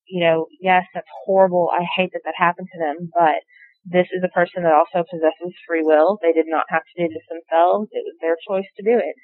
You 0.07 0.23
know, 0.23 0.47
yes, 0.61 0.85
that's 0.93 1.07
horrible. 1.25 1.69
I 1.73 1.85
hate 1.97 2.11
that 2.13 2.21
that 2.25 2.35
happened 2.37 2.67
to 2.73 2.79
them, 2.79 3.09
but 3.13 3.41
this 3.85 4.07
is 4.13 4.23
a 4.23 4.29
person 4.29 4.63
that 4.63 4.73
also 4.73 5.03
possesses 5.09 5.53
free 5.67 5.83
will. 5.83 6.17
They 6.21 6.31
did 6.33 6.45
not 6.47 6.65
have 6.69 6.83
to 6.83 7.01
do 7.07 7.13
this 7.13 7.23
themselves. 7.29 7.89
It 7.91 8.03
was 8.05 8.15
their 8.21 8.37
choice 8.47 8.67
to 8.77 8.83
do 8.83 8.97
it. 8.97 9.15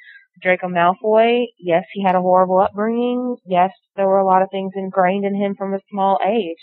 Draco 0.42 0.68
Malfoy, 0.68 1.46
yes, 1.58 1.84
he 1.94 2.04
had 2.04 2.16
a 2.16 2.22
horrible 2.22 2.60
upbringing. 2.60 3.38
Yes, 3.46 3.72
there 3.96 4.08
were 4.08 4.20
a 4.20 4.26
lot 4.26 4.42
of 4.42 4.50
things 4.52 4.74
ingrained 4.76 5.26
in 5.26 5.36
him 5.36 5.56
from 5.56 5.74
a 5.74 5.80
small 5.90 6.20
age, 6.26 6.58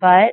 but 0.00 0.32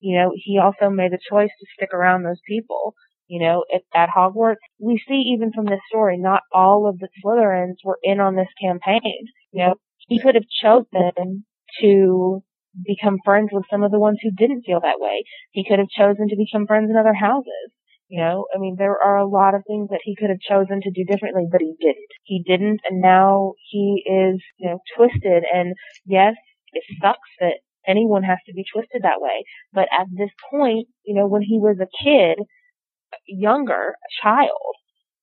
you 0.00 0.16
know, 0.18 0.32
he 0.34 0.58
also 0.58 0.90
made 0.90 1.12
a 1.12 1.18
choice 1.30 1.50
to 1.58 1.66
stick 1.76 1.90
around 1.92 2.22
those 2.22 2.40
people. 2.46 2.94
You 3.28 3.40
know, 3.40 3.64
at, 3.74 3.82
at 3.94 4.08
Hogwarts, 4.16 4.62
we 4.78 5.02
see 5.08 5.32
even 5.34 5.52
from 5.52 5.64
this 5.64 5.80
story, 5.88 6.16
not 6.16 6.42
all 6.52 6.88
of 6.88 6.98
the 6.98 7.08
Slytherins 7.24 7.76
were 7.84 7.98
in 8.02 8.20
on 8.20 8.36
this 8.36 8.48
campaign. 8.62 9.26
You 9.50 9.64
know, 9.64 9.74
he 10.08 10.20
could 10.20 10.36
have 10.36 10.44
chosen 10.62 11.44
to 11.80 12.42
become 12.84 13.18
friends 13.24 13.50
with 13.52 13.64
some 13.70 13.82
of 13.82 13.90
the 13.90 13.98
ones 13.98 14.18
who 14.22 14.30
didn't 14.30 14.62
feel 14.66 14.80
that 14.80 15.00
way. 15.00 15.24
He 15.52 15.64
could 15.64 15.78
have 15.78 15.88
chosen 15.88 16.28
to 16.28 16.36
become 16.36 16.66
friends 16.66 16.90
in 16.90 16.96
other 16.96 17.14
houses. 17.14 17.70
You 18.08 18.20
know, 18.20 18.46
I 18.54 18.58
mean, 18.58 18.76
there 18.78 18.96
are 19.02 19.16
a 19.16 19.26
lot 19.26 19.54
of 19.54 19.62
things 19.66 19.88
that 19.90 20.00
he 20.04 20.14
could 20.14 20.30
have 20.30 20.38
chosen 20.38 20.80
to 20.80 20.90
do 20.92 21.04
differently, 21.04 21.46
but 21.50 21.60
he 21.60 21.74
didn't. 21.80 22.12
He 22.22 22.42
didn't, 22.46 22.80
and 22.88 23.00
now 23.00 23.54
he 23.68 24.04
is, 24.06 24.40
you 24.58 24.70
know, 24.70 24.78
twisted. 24.96 25.42
And 25.52 25.74
yes, 26.04 26.34
it 26.72 26.84
sucks 27.02 27.30
that 27.40 27.54
anyone 27.86 28.22
has 28.22 28.38
to 28.46 28.52
be 28.52 28.64
twisted 28.72 29.02
that 29.02 29.20
way. 29.20 29.44
But 29.72 29.88
at 29.92 30.06
this 30.16 30.30
point, 30.50 30.86
you 31.04 31.14
know, 31.14 31.26
when 31.26 31.42
he 31.42 31.58
was 31.58 31.78
a 31.80 32.04
kid, 32.04 32.38
younger, 33.26 33.94
a 33.96 34.22
child, 34.22 34.74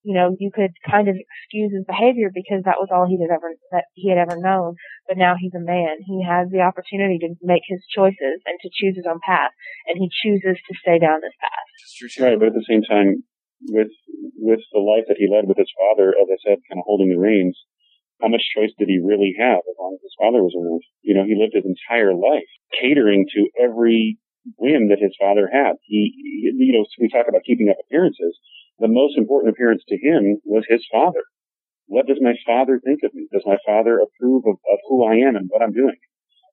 you 0.03 0.13
know, 0.13 0.35
you 0.39 0.51
could 0.51 0.71
kind 0.84 1.07
of 1.07 1.15
excuse 1.15 1.71
his 1.71 1.88
behavior 1.88 2.27
because 2.27 2.63
that 2.67 2.80
was 2.80 2.91
all 2.91 3.07
he 3.07 3.19
had 3.19 3.31
ever 3.31 3.55
that 3.71 3.88
he 3.95 4.11
had 4.11 4.19
ever 4.19 4.35
known. 4.35 4.75
But 5.07 5.17
now 5.17 5.35
he's 5.39 5.55
a 5.55 5.63
man. 5.63 6.03
He 6.03 6.23
has 6.23 6.51
the 6.51 6.61
opportunity 6.61 7.19
to 7.23 7.35
make 7.41 7.63
his 7.67 7.84
choices 7.88 8.43
and 8.45 8.59
to 8.61 8.69
choose 8.71 8.95
his 8.95 9.07
own 9.07 9.19
path, 9.23 9.51
and 9.88 9.95
he 9.95 10.11
chooses 10.11 10.59
to 10.59 10.73
stay 10.84 10.99
down 10.99 11.23
this 11.23 11.35
path. 11.39 11.67
Right, 12.19 12.39
but 12.39 12.51
at 12.51 12.57
the 12.59 12.67
same 12.67 12.84
time, 12.84 13.23
with 13.71 13.91
with 14.35 14.59
the 14.75 14.84
life 14.84 15.07
that 15.07 15.17
he 15.17 15.31
led 15.31 15.47
with 15.47 15.57
his 15.57 15.71
father, 15.80 16.11
as 16.11 16.27
I 16.27 16.38
said, 16.43 16.59
kind 16.67 16.84
of 16.84 16.88
holding 16.88 17.07
the 17.07 17.19
reins, 17.19 17.55
how 18.19 18.27
much 18.27 18.43
choice 18.55 18.75
did 18.77 18.91
he 18.91 18.99
really 18.99 19.35
have 19.39 19.63
as 19.63 19.77
long 19.80 19.95
as 19.95 20.03
his 20.03 20.15
father 20.19 20.43
was 20.43 20.55
around? 20.55 20.84
You 21.01 21.15
know, 21.15 21.23
he 21.23 21.39
lived 21.39 21.55
his 21.55 21.67
entire 21.67 22.13
life 22.13 22.47
catering 22.75 23.25
to 23.35 23.41
every 23.55 24.19
whim 24.59 24.89
that 24.89 24.99
his 24.99 25.15
father 25.19 25.47
had. 25.51 25.80
He, 25.84 26.11
you 26.55 26.73
know, 26.75 26.85
we 26.99 27.07
talk 27.07 27.27
about 27.27 27.47
keeping 27.47 27.69
up 27.69 27.80
appearances. 27.80 28.35
The 28.79 28.87
most 28.87 29.17
important 29.17 29.53
appearance 29.53 29.83
to 29.87 29.97
him 29.97 30.41
was 30.45 30.65
his 30.67 30.85
father. 30.91 31.23
What 31.87 32.07
does 32.07 32.17
my 32.21 32.33
father 32.45 32.79
think 32.83 33.01
of 33.03 33.13
me? 33.13 33.27
Does 33.31 33.43
my 33.45 33.57
father 33.65 33.99
approve 33.99 34.43
of, 34.47 34.55
of 34.55 34.79
who 34.89 35.05
I 35.05 35.15
am 35.27 35.35
and 35.35 35.47
what 35.49 35.61
I'm 35.61 35.73
doing? 35.73 35.97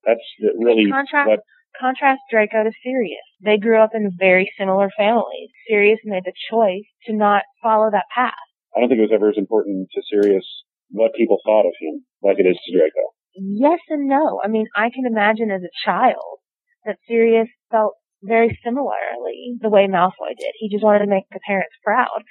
That's 0.05 0.20
really 0.59 0.90
contrast, 0.90 1.28
what 1.28 1.40
contrast 1.78 2.20
Draco 2.30 2.64
to 2.64 2.72
Sirius. 2.82 3.24
They 3.40 3.59
grew 3.59 3.78
up 3.78 3.90
in 3.94 4.10
very 4.18 4.51
similar 4.59 4.90
families. 4.97 5.51
Sirius 5.68 6.01
made 6.05 6.24
the 6.24 6.32
choice 6.51 6.84
to 7.06 7.12
not 7.12 7.42
follow 7.62 7.90
that 7.90 8.06
path. 8.14 8.34
I 8.76 8.80
don't 8.80 8.88
think 8.88 8.98
it 8.98 9.09
was 9.10 9.14
ever 9.14 9.30
as 9.30 9.38
important 9.38 9.88
to 9.92 10.02
Sirius 10.10 10.44
what 10.90 11.14
people 11.14 11.38
thought 11.44 11.66
of 11.66 11.72
him 11.80 12.05
like 12.22 12.38
it 12.38 12.47
is 12.47 12.59
to 12.66 12.78
Draco. 12.78 13.14
Yes 13.34 13.78
and 13.88 14.09
no. 14.09 14.40
I 14.44 14.48
mean, 14.48 14.66
I 14.74 14.90
can 14.90 15.06
imagine 15.06 15.51
as 15.51 15.62
a 15.62 15.70
child 15.84 16.40
that 16.84 16.97
Sirius 17.06 17.48
felt 17.70 17.94
very 18.22 18.59
similarly 18.64 19.56
the 19.60 19.70
way 19.70 19.86
Malfoy 19.86 20.36
did. 20.38 20.52
He 20.59 20.68
just 20.70 20.84
wanted 20.84 21.01
to 21.01 21.10
make 21.10 21.24
the 21.30 21.40
parents 21.47 21.74
proud. 21.84 22.22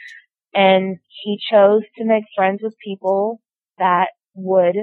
And 0.54 0.98
he 1.24 1.40
chose 1.52 1.82
to 1.98 2.06
make 2.06 2.24
friends 2.36 2.62
with 2.64 2.76
people 2.84 3.42
that 3.78 4.10
would 4.34 4.76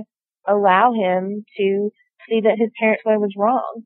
allow 0.46 0.92
him 0.92 1.44
to 1.56 1.90
see 2.28 2.40
that 2.42 2.58
his 2.58 2.70
parents' 2.78 3.04
way 3.04 3.16
was 3.16 3.34
wrong. 3.36 3.82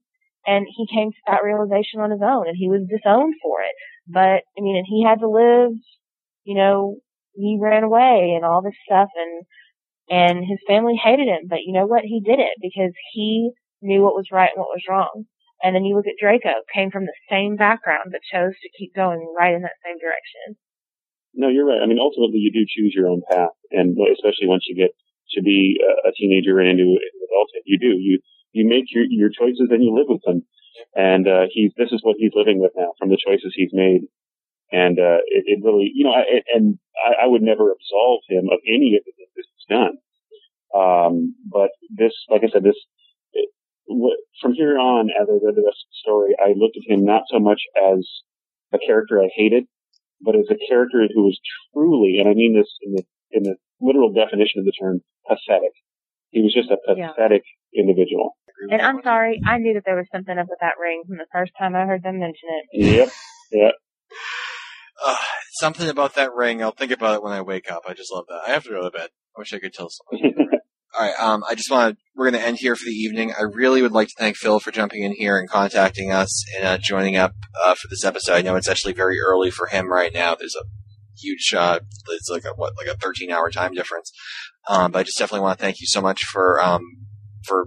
And 0.47 0.67
he 0.69 0.87
came 0.93 1.11
to 1.11 1.19
that 1.27 1.45
realization 1.45 2.01
on 2.01 2.11
his 2.11 2.21
own 2.23 2.49
and 2.49 2.57
he 2.57 2.69
was 2.69 2.89
disowned 2.89 3.35
for 3.43 3.61
it. 3.61 3.75
But, 4.07 4.43
I 4.57 4.61
mean, 4.61 4.77
and 4.77 4.87
he 4.89 5.05
had 5.05 5.21
to 5.21 5.29
live, 5.29 5.73
you 6.45 6.55
know, 6.55 6.97
he 7.35 7.59
ran 7.61 7.85
away 7.85 8.33
and 8.35 8.45
all 8.45 8.63
this 8.63 8.75
stuff 8.85 9.09
and, 9.15 9.45
and 10.11 10.45
his 10.45 10.59
family 10.67 10.97
hated 11.03 11.29
him. 11.29 11.47
But 11.49 11.61
you 11.65 11.73
know 11.73 11.87
what? 11.87 12.03
He 12.05 12.21
did 12.21 12.41
it 12.41 12.57
because 12.61 12.93
he 13.13 13.53
knew 13.83 14.03
what 14.03 14.15
was 14.15 14.29
right 14.33 14.51
and 14.55 14.61
what 14.61 14.75
was 14.75 14.85
wrong. 14.89 15.27
And 15.63 15.77
then 15.77 15.85
you 15.85 15.95
look 15.95 16.07
at 16.07 16.21
Draco, 16.21 16.65
came 16.73 16.91
from 16.91 17.05
the 17.05 17.17
same 17.29 17.57
background, 17.57 18.13
but 18.13 18.25
chose 18.25 18.57
to 18.63 18.77
keep 18.79 18.95
going 18.95 19.21
right 19.37 19.55
in 19.55 19.63
that 19.63 19.77
same 19.85 19.99
direction. 20.01 20.57
No, 21.35 21.49
you're 21.49 21.67
right. 21.67 21.83
I 21.83 21.87
mean, 21.87 22.01
ultimately, 22.01 22.41
you 22.41 22.51
do 22.51 22.67
choose 22.67 22.93
your 22.97 23.07
own 23.09 23.23
path, 23.31 23.55
and 23.71 23.97
especially 24.13 24.49
once 24.49 24.65
you 24.67 24.75
get 24.75 24.91
to 25.37 25.43
be 25.43 25.79
a, 26.05 26.11
teenager 26.17 26.59
and 26.59 26.69
into 26.69 26.99
adulthood, 27.31 27.63
you 27.65 27.79
do. 27.79 27.95
You 27.99 28.19
you 28.53 28.67
make 28.69 28.91
your 28.91 29.05
your 29.05 29.31
choices 29.31 29.69
and 29.71 29.83
you 29.83 29.95
live 29.95 30.09
with 30.09 30.23
them. 30.27 30.43
And 30.97 31.29
uh, 31.29 31.47
he's 31.53 31.71
this 31.77 31.93
is 31.93 32.01
what 32.03 32.17
he's 32.19 32.35
living 32.35 32.59
with 32.59 32.73
now 32.77 32.95
from 32.99 33.11
the 33.11 33.19
choices 33.19 33.55
he's 33.55 33.71
made. 33.73 34.03
And 34.73 34.99
uh, 34.99 35.23
it, 35.27 35.45
it 35.47 35.65
really, 35.65 35.91
you 35.95 36.05
know, 36.05 36.13
I, 36.13 36.43
and 36.55 36.79
I, 36.99 37.25
I 37.25 37.27
would 37.27 37.43
never 37.43 37.73
absolve 37.73 38.23
him 38.29 38.49
of 38.53 38.59
any 38.67 38.97
of 38.97 39.05
the 39.05 39.13
things 39.19 39.31
he's 39.35 39.67
done. 39.69 39.99
Um, 40.71 41.35
but 41.51 41.71
this, 41.91 42.15
like 42.29 42.43
I 42.45 42.51
said, 42.53 42.63
this 42.63 42.79
from 44.41 44.53
here 44.55 44.79
on, 44.79 45.11
as 45.11 45.27
I 45.29 45.33
read 45.43 45.57
the 45.57 45.67
rest 45.67 45.83
of 45.85 45.91
the 45.91 46.01
story, 46.03 46.31
I 46.39 46.55
looked 46.57 46.77
at 46.77 46.87
him 46.91 47.05
not 47.05 47.23
so 47.31 47.39
much 47.39 47.61
as 47.77 48.07
a 48.73 48.79
character 48.79 49.21
I 49.21 49.29
hated, 49.35 49.65
but 50.21 50.37
as 50.37 50.47
a 50.51 50.57
character 50.69 51.07
who 51.15 51.25
was 51.25 51.39
truly, 51.75 52.19
and 52.19 52.29
I 52.29 52.35
mean 52.35 52.55
this 52.55 52.69
in 52.83 52.93
the 52.95 53.03
in 53.33 53.43
the 53.45 53.57
literal 53.81 54.13
definition 54.13 54.61
of 54.61 54.65
the 54.65 54.73
term, 54.73 55.01
pathetic. 55.27 55.73
He 56.31 56.43
was 56.43 56.53
just 56.55 56.71
a 56.71 56.79
Yeah. 56.97 57.09
pathetic 57.13 57.43
individual. 57.75 58.37
And 58.71 58.83
I'm 58.83 59.01
sorry, 59.03 59.41
I 59.47 59.59
knew 59.59 59.75
that 59.75 59.85
there 59.87 59.97
was 59.97 60.07
something 60.13 60.37
up 60.37 60.47
with 60.49 60.59
that 60.61 60.75
ring 60.79 61.03
from 61.07 61.17
the 61.17 61.27
first 61.33 61.53
time 61.59 61.75
I 61.75 61.87
heard 61.87 62.03
them 62.03 62.19
mention 62.19 62.49
it. 62.51 62.85
Yep. 62.85 63.09
Yep. 63.53 63.75
Uh, 65.05 65.17
something 65.53 65.89
about 65.89 66.15
that 66.15 66.35
ring. 66.35 66.63
I'll 66.63 66.73
think 66.73 66.93
about 66.93 67.15
it 67.17 67.23
when 67.23 67.33
I 67.33 67.41
wake 67.41 67.71
up. 67.71 67.85
I 67.89 67.95
just 67.95 68.13
love 68.13 68.27
that. 68.29 68.43
I 68.47 68.51
have 68.51 68.65
to 68.65 68.71
go 68.71 68.83
to 68.83 68.91
bed. 68.91 69.09
I 69.37 69.41
wish 69.41 69.53
I 69.55 69.59
could 69.59 69.73
tell 69.73 69.89
someone. 69.89 70.49
All 70.99 71.07
right. 71.07 71.15
Um, 71.21 71.45
I 71.49 71.55
just 71.55 71.71
want 71.71 71.95
to. 71.95 72.03
We're 72.17 72.31
going 72.31 72.43
to 72.43 72.47
end 72.47 72.59
here 72.59 72.77
for 72.77 72.85
the 72.85 72.91
evening. 72.91 73.33
I 73.39 73.43
really 73.43 73.81
would 73.81 73.93
like 73.93 74.09
to 74.09 74.15
thank 74.19 74.37
Phil 74.37 74.61
for 74.61 74.71
jumping 74.71 75.05
in 75.05 75.13
here 75.13 75.39
and 75.39 75.49
contacting 75.49 76.11
us 76.11 76.45
and 76.55 76.67
uh, 76.67 76.79
joining 76.79 77.17
up 77.17 77.33
uh, 77.59 77.75
for 77.75 77.89
this 77.89 78.05
episode. 78.05 78.35
I 78.35 78.43
know 78.43 78.57
it's 78.57 78.69
actually 78.69 78.93
very 78.93 79.19
early 79.21 79.51
for 79.51 79.69
him 79.69 79.91
right 79.91 80.13
now. 80.13 80.35
There's 80.35 80.57
a 80.57 80.65
huge. 81.19 81.55
Uh, 81.57 81.81
it's 82.11 82.29
like 82.29 82.45
a 82.45 82.51
what, 82.51 82.75
like 82.77 82.89
a 82.89 82.99
13 82.99 83.31
hour 83.31 83.51
time 83.51 83.73
difference. 83.73 84.13
Um, 84.69 84.91
but 84.91 85.01
I 85.01 85.03
just 85.05 85.19
definitely 85.19 85.45
want 85.45 85.59
to 85.59 85.65
thank 85.65 85.81
you 85.81 85.87
so 85.87 86.01
much 86.01 86.23
for 86.25 86.61
um, 86.61 86.83
for 87.45 87.67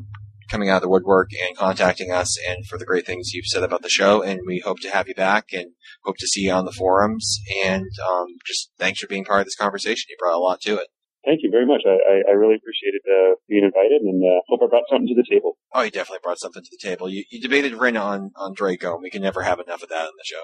coming 0.50 0.70
out 0.70 0.78
of 0.78 0.82
the 0.84 0.90
woodwork 0.90 1.32
and 1.34 1.58
contacting 1.58 2.12
us 2.12 2.38
and 2.48 2.68
for 2.68 2.78
the 2.78 2.86
great 2.86 3.06
things 3.06 3.32
you've 3.34 3.48
said 3.48 3.64
about 3.64 3.82
the 3.82 3.90
show. 3.90 4.22
And 4.22 4.42
we 4.46 4.60
hope 4.60 4.80
to 4.82 4.92
have 4.92 5.08
you 5.08 5.16
back 5.16 5.48
and 5.52 5.72
hope 6.04 6.18
to 6.20 6.28
see 6.28 6.42
you 6.42 6.52
on 6.52 6.66
the 6.66 6.72
forums. 6.72 7.40
And 7.66 7.90
um, 8.08 8.28
just 8.46 8.72
thanks 8.78 9.00
for 9.00 9.08
being 9.08 9.26
part 9.26 9.42
of 9.42 9.48
this 9.48 9.56
conversation. 9.56 10.06
You 10.10 10.18
brought 10.20 10.38
a 10.38 10.40
lot 10.40 10.62
to 10.62 10.76
it. 10.76 10.88
Thank 11.26 11.40
you 11.42 11.50
very 11.52 11.66
much. 11.66 11.84
I, 11.86 11.92
I, 11.92 12.32
I 12.32 12.34
really 12.34 12.56
appreciated 12.56 13.02
uh, 13.08 13.36
being 13.48 13.64
invited, 13.64 14.02
and 14.02 14.22
uh, 14.22 14.42
hope 14.48 14.60
I 14.62 14.68
brought 14.68 14.84
something 14.90 15.08
to 15.08 15.16
the 15.16 15.26
table. 15.30 15.58
Oh, 15.74 15.82
you 15.82 15.92
definitely 15.92 16.20
brought 16.22 16.40
something 16.40 16.62
to 16.62 16.70
the 16.70 16.78
table. 16.78 17.10
You, 17.10 17.24
you 17.30 17.40
debated 17.40 17.74
Rin 17.74 17.96
on, 17.96 18.32
on 18.36 18.54
Draco, 18.54 18.94
and 18.96 19.02
we 19.02 19.10
can 19.10 19.22
never 19.22 19.42
have 19.42 19.60
enough 19.60 19.84
of 19.84 19.90
that 19.90 20.08
on 20.08 20.14
the 20.18 20.26
show. 20.26 20.44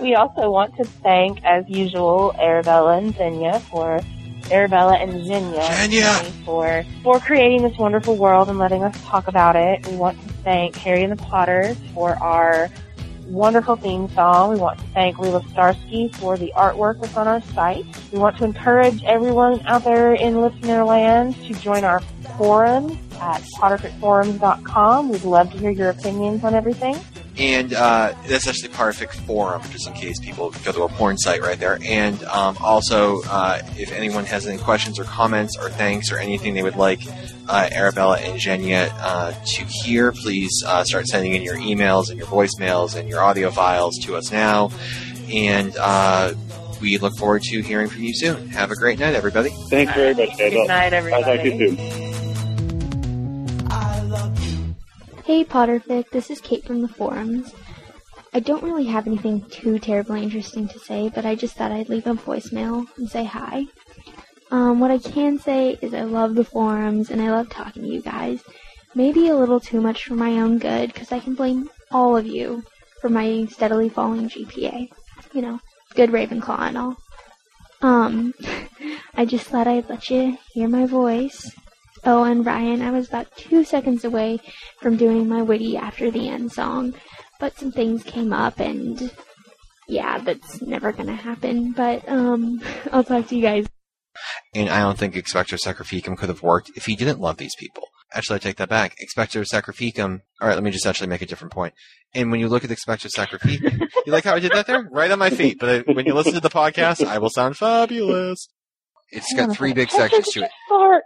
We 0.00 0.14
also 0.14 0.50
want 0.50 0.76
to 0.78 0.84
thank, 0.84 1.44
as 1.44 1.68
usual, 1.68 2.34
Arabella 2.40 2.96
and 2.96 3.14
Xenia 3.14 3.60
for 3.60 4.00
Arabella 4.50 4.96
and 4.96 5.12
Xenia 5.24 5.62
Xenia! 5.74 6.14
for 6.46 6.84
for 7.02 7.20
creating 7.20 7.62
this 7.62 7.76
wonderful 7.76 8.16
world 8.16 8.48
and 8.48 8.58
letting 8.58 8.82
us 8.82 8.96
talk 9.04 9.28
about 9.28 9.56
it. 9.56 9.86
We 9.86 9.96
want 9.96 10.20
to 10.22 10.32
thank 10.42 10.74
Harry 10.76 11.04
and 11.04 11.12
the 11.12 11.22
Potters 11.22 11.76
for 11.92 12.16
our 12.16 12.70
wonderful 13.30 13.76
theme 13.76 14.08
song. 14.10 14.52
We 14.52 14.60
want 14.60 14.78
to 14.78 14.84
thank 14.86 15.16
Rila 15.16 15.48
Starsky 15.50 16.08
for 16.08 16.36
the 16.36 16.52
artwork 16.56 17.00
that's 17.00 17.16
on 17.16 17.28
our 17.28 17.40
site. 17.40 17.84
We 18.12 18.18
want 18.18 18.36
to 18.38 18.44
encourage 18.44 19.02
everyone 19.04 19.64
out 19.66 19.84
there 19.84 20.14
in 20.14 20.40
listener 20.40 20.84
land 20.84 21.36
to 21.44 21.54
join 21.54 21.84
our 21.84 22.00
forum 22.36 22.98
at 23.20 23.42
potterficforums.com. 23.58 25.08
We'd 25.10 25.24
love 25.24 25.52
to 25.52 25.58
hear 25.58 25.70
your 25.70 25.90
opinions 25.90 26.44
on 26.44 26.54
everything. 26.54 26.96
And 27.38 27.72
uh, 27.72 28.14
that's 28.26 28.46
actually 28.46 28.68
Perfect 28.70 29.14
Forum, 29.14 29.62
just 29.70 29.86
in 29.86 29.94
case 29.94 30.18
people 30.18 30.50
go 30.64 30.72
to 30.72 30.82
a 30.82 30.88
porn 30.88 31.16
site 31.16 31.40
right 31.40 31.58
there. 31.58 31.78
And 31.82 32.22
um, 32.24 32.56
also, 32.60 33.22
uh, 33.22 33.62
if 33.78 33.92
anyone 33.92 34.26
has 34.26 34.46
any 34.46 34.58
questions 34.58 34.98
or 34.98 35.04
comments 35.04 35.56
or 35.56 35.70
thanks 35.70 36.12
or 36.12 36.18
anything 36.18 36.52
they 36.52 36.62
would 36.62 36.76
like 36.76 37.00
Arabella 37.72 38.18
and 38.18 38.40
Zsenya 38.40 38.90
uh, 38.98 39.32
to 39.32 39.64
hear, 39.64 40.12
please 40.12 40.62
uh, 40.66 40.84
start 40.84 41.06
sending 41.06 41.34
in 41.34 41.42
your 41.42 41.56
emails 41.56 42.10
and 42.10 42.18
your 42.18 42.26
voicemails 42.28 42.94
and 42.96 43.08
your 43.08 43.20
audio 43.20 43.50
files 43.50 43.98
to 44.04 44.16
us 44.16 44.30
now. 44.30 44.70
And 45.32 45.76
uh, 45.76 46.34
we 46.80 46.98
look 46.98 47.16
forward 47.16 47.42
to 47.42 47.62
hearing 47.62 47.88
from 47.88 48.02
you 48.02 48.14
soon. 48.14 48.48
Have 48.48 48.70
a 48.70 48.76
great 48.76 48.98
night, 48.98 49.14
everybody. 49.14 49.50
Thanks 49.68 49.92
very 49.94 50.14
much, 50.14 50.38
guys. 50.38 50.52
Good 50.52 50.68
night, 50.68 50.92
everybody. 50.92 51.24
I'll 51.24 51.36
talk 51.36 51.44
to 51.44 51.52
everybody. 51.52 51.82
you 51.82 51.90
soon. 51.90 53.66
I 53.70 54.00
love 54.02 54.44
you. 54.44 54.74
Hey 55.24 55.44
Potterfic, 55.44 56.10
this 56.10 56.30
is 56.30 56.40
Kate 56.40 56.64
from 56.64 56.82
the 56.82 56.88
forums. 56.88 57.52
I 58.32 58.40
don't 58.40 58.62
really 58.62 58.86
have 58.86 59.06
anything 59.08 59.44
too 59.50 59.78
terribly 59.80 60.22
interesting 60.22 60.68
to 60.68 60.78
say, 60.78 61.10
but 61.12 61.26
I 61.26 61.34
just 61.34 61.56
thought 61.56 61.72
I'd 61.72 61.88
leave 61.88 62.06
a 62.06 62.14
voicemail 62.14 62.86
and 62.96 63.10
say 63.10 63.24
hi. 63.24 63.66
Um, 64.50 64.80
what 64.80 64.90
I 64.90 64.98
can 64.98 65.38
say 65.38 65.78
is 65.80 65.94
I 65.94 66.02
love 66.02 66.34
the 66.34 66.44
forums 66.44 67.10
and 67.10 67.22
I 67.22 67.30
love 67.30 67.50
talking 67.50 67.82
to 67.82 67.88
you 67.88 68.02
guys. 68.02 68.42
Maybe 68.94 69.28
a 69.28 69.36
little 69.36 69.60
too 69.60 69.80
much 69.80 70.04
for 70.04 70.14
my 70.14 70.40
own 70.40 70.58
good 70.58 70.92
because 70.92 71.12
I 71.12 71.20
can 71.20 71.34
blame 71.34 71.70
all 71.92 72.16
of 72.16 72.26
you 72.26 72.64
for 73.00 73.08
my 73.08 73.46
steadily 73.50 73.88
falling 73.88 74.28
GPA. 74.28 74.88
You 75.32 75.42
know, 75.42 75.60
good 75.94 76.10
Ravenclaw 76.10 76.60
and 76.60 76.78
all. 76.78 76.96
Um, 77.82 78.34
I 79.14 79.24
just 79.24 79.46
thought 79.46 79.68
I'd 79.68 79.88
let 79.88 80.10
you 80.10 80.36
hear 80.52 80.68
my 80.68 80.86
voice. 80.86 81.50
Oh, 82.04 82.24
and 82.24 82.44
Ryan, 82.44 82.82
I 82.82 82.90
was 82.90 83.08
about 83.08 83.36
two 83.36 83.62
seconds 83.62 84.04
away 84.04 84.40
from 84.80 84.96
doing 84.96 85.28
my 85.28 85.42
witty 85.42 85.76
after 85.76 86.10
the 86.10 86.28
end 86.28 86.50
song, 86.50 86.94
but 87.38 87.58
some 87.58 87.70
things 87.70 88.02
came 88.02 88.32
up 88.32 88.58
and 88.58 89.12
yeah, 89.86 90.18
that's 90.18 90.62
never 90.62 90.92
gonna 90.92 91.14
happen. 91.14 91.72
But 91.72 92.08
um, 92.08 92.62
I'll 92.92 93.04
talk 93.04 93.28
to 93.28 93.36
you 93.36 93.42
guys. 93.42 93.66
And 94.54 94.68
I 94.68 94.80
don't 94.80 94.98
think 94.98 95.16
Expector 95.16 95.56
Sacrificum 95.56 96.16
could 96.16 96.28
have 96.28 96.42
worked 96.42 96.70
if 96.74 96.86
he 96.86 96.96
didn't 96.96 97.20
love 97.20 97.36
these 97.36 97.54
people. 97.58 97.84
Actually, 98.12 98.36
I 98.36 98.38
take 98.40 98.56
that 98.56 98.68
back. 98.68 98.96
Expector 99.00 99.42
Sacrificum. 99.42 100.22
All 100.40 100.48
right, 100.48 100.54
let 100.54 100.64
me 100.64 100.72
just 100.72 100.86
actually 100.86 101.06
make 101.06 101.22
a 101.22 101.26
different 101.26 101.52
point. 101.52 101.74
And 102.12 102.32
when 102.32 102.40
you 102.40 102.48
look 102.48 102.64
at 102.64 102.70
Expector 102.70 103.08
Sacrificum, 103.08 103.80
you 104.06 104.12
like 104.12 104.24
how 104.24 104.34
I 104.34 104.40
did 104.40 104.52
that 104.52 104.66
there? 104.66 104.88
Right 104.90 105.10
on 105.10 105.20
my 105.20 105.30
feet. 105.30 105.58
But 105.60 105.86
when 105.86 106.06
you 106.06 106.14
listen 106.14 106.34
to 106.34 106.40
the 106.40 106.50
podcast, 106.50 107.06
I 107.06 107.18
will 107.18 107.30
sound 107.30 107.56
fabulous. 107.56 108.48
It's 109.12 109.32
got 109.34 109.54
three 109.54 109.72
big 109.72 109.90
sections 109.90 110.28
to 110.30 110.42
it. 110.44 110.50
Fart. 110.68 111.02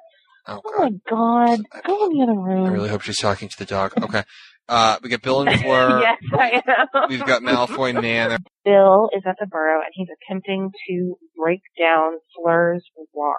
Oh, 0.46 0.60
oh, 0.64 0.72
oh 0.76 0.82
my 0.82 0.90
god. 1.08 1.60
Go 1.86 2.04
in 2.06 2.18
the 2.18 2.22
other 2.22 2.38
room. 2.38 2.66
I 2.66 2.70
really 2.70 2.88
hope 2.88 3.02
she's 3.02 3.18
talking 3.18 3.48
to 3.48 3.58
the 3.58 3.64
dog. 3.64 3.92
Okay. 4.02 4.24
Uh, 4.68 4.96
we 5.02 5.08
got 5.10 5.22
Bill 5.22 5.46
and 5.46 5.60
Fleur. 5.62 6.00
yes, 6.00 6.18
I 6.32 6.62
am. 6.66 7.08
We've 7.10 7.24
got 7.24 7.42
Malfoy 7.42 8.00
Manor. 8.00 8.38
Bill 8.64 9.10
is 9.14 9.22
at 9.26 9.36
the 9.38 9.46
burrow 9.46 9.80
and 9.80 9.90
he's 9.92 10.08
attempting 10.22 10.70
to 10.88 11.14
break 11.36 11.60
down 11.78 12.12
Fleur's 12.36 12.84
ward. 13.12 13.36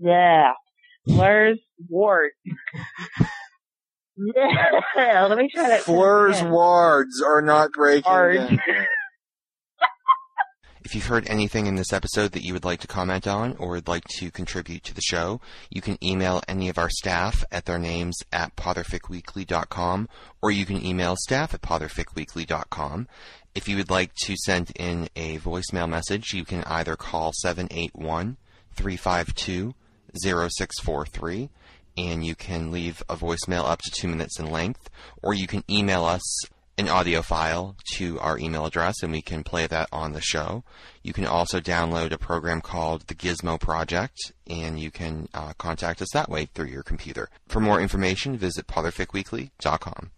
Yeah. 0.00 0.52
Fleur's 1.06 1.58
ward. 1.88 2.30
Yeah. 4.94 5.24
Let 5.26 5.38
me 5.38 5.48
try 5.52 5.68
that. 5.70 5.80
Fleur's 5.82 6.42
wards 6.42 7.22
are 7.22 7.40
not 7.40 7.72
breaking 7.72 8.12
Wards. 8.12 8.50
If 10.84 10.96
you've 10.96 11.06
heard 11.06 11.28
anything 11.28 11.66
in 11.66 11.76
this 11.76 11.92
episode 11.92 12.32
that 12.32 12.42
you 12.42 12.52
would 12.54 12.64
like 12.64 12.80
to 12.80 12.88
comment 12.88 13.28
on 13.28 13.54
or 13.56 13.70
would 13.70 13.86
like 13.86 14.02
to 14.18 14.32
contribute 14.32 14.82
to 14.84 14.94
the 14.94 15.00
show, 15.00 15.40
you 15.70 15.80
can 15.80 15.96
email 16.02 16.42
any 16.48 16.68
of 16.68 16.76
our 16.76 16.90
staff 16.90 17.44
at 17.52 17.66
their 17.66 17.78
names 17.78 18.16
at 18.32 18.56
potterficweekly.com 18.56 20.08
or 20.42 20.50
you 20.50 20.66
can 20.66 20.84
email 20.84 21.14
staff 21.16 21.54
at 21.54 21.62
potterficweekly.com. 21.62 23.06
If 23.54 23.68
you 23.68 23.76
would 23.76 23.90
like 23.90 24.12
to 24.24 24.34
send 24.36 24.72
in 24.74 25.08
a 25.14 25.38
voicemail 25.38 25.88
message, 25.88 26.34
you 26.34 26.44
can 26.44 26.64
either 26.64 26.96
call 26.96 27.32
781 27.32 28.36
352 28.74 29.74
0643 30.14 31.48
and 31.96 32.26
you 32.26 32.34
can 32.34 32.72
leave 32.72 33.04
a 33.08 33.14
voicemail 33.14 33.64
up 33.64 33.80
to 33.82 33.90
two 33.90 34.08
minutes 34.08 34.40
in 34.40 34.50
length, 34.50 34.90
or 35.22 35.32
you 35.32 35.46
can 35.46 35.62
email 35.70 36.04
us 36.04 36.22
an 36.82 36.88
audio 36.88 37.22
file 37.22 37.76
to 37.94 38.18
our 38.18 38.36
email 38.38 38.66
address 38.66 39.04
and 39.04 39.12
we 39.12 39.22
can 39.22 39.44
play 39.44 39.68
that 39.68 39.88
on 39.92 40.12
the 40.12 40.20
show. 40.20 40.64
You 41.04 41.12
can 41.12 41.26
also 41.26 41.60
download 41.60 42.10
a 42.10 42.18
program 42.18 42.60
called 42.60 43.06
the 43.06 43.14
Gizmo 43.14 43.60
Project 43.60 44.32
and 44.48 44.80
you 44.80 44.90
can 44.90 45.28
uh, 45.32 45.52
contact 45.58 46.02
us 46.02 46.10
that 46.12 46.28
way 46.28 46.46
through 46.46 46.66
your 46.66 46.82
computer. 46.82 47.28
For 47.46 47.60
more 47.60 47.80
information, 47.80 48.36
visit 48.36 48.66
potterficweekly.com. 48.66 50.10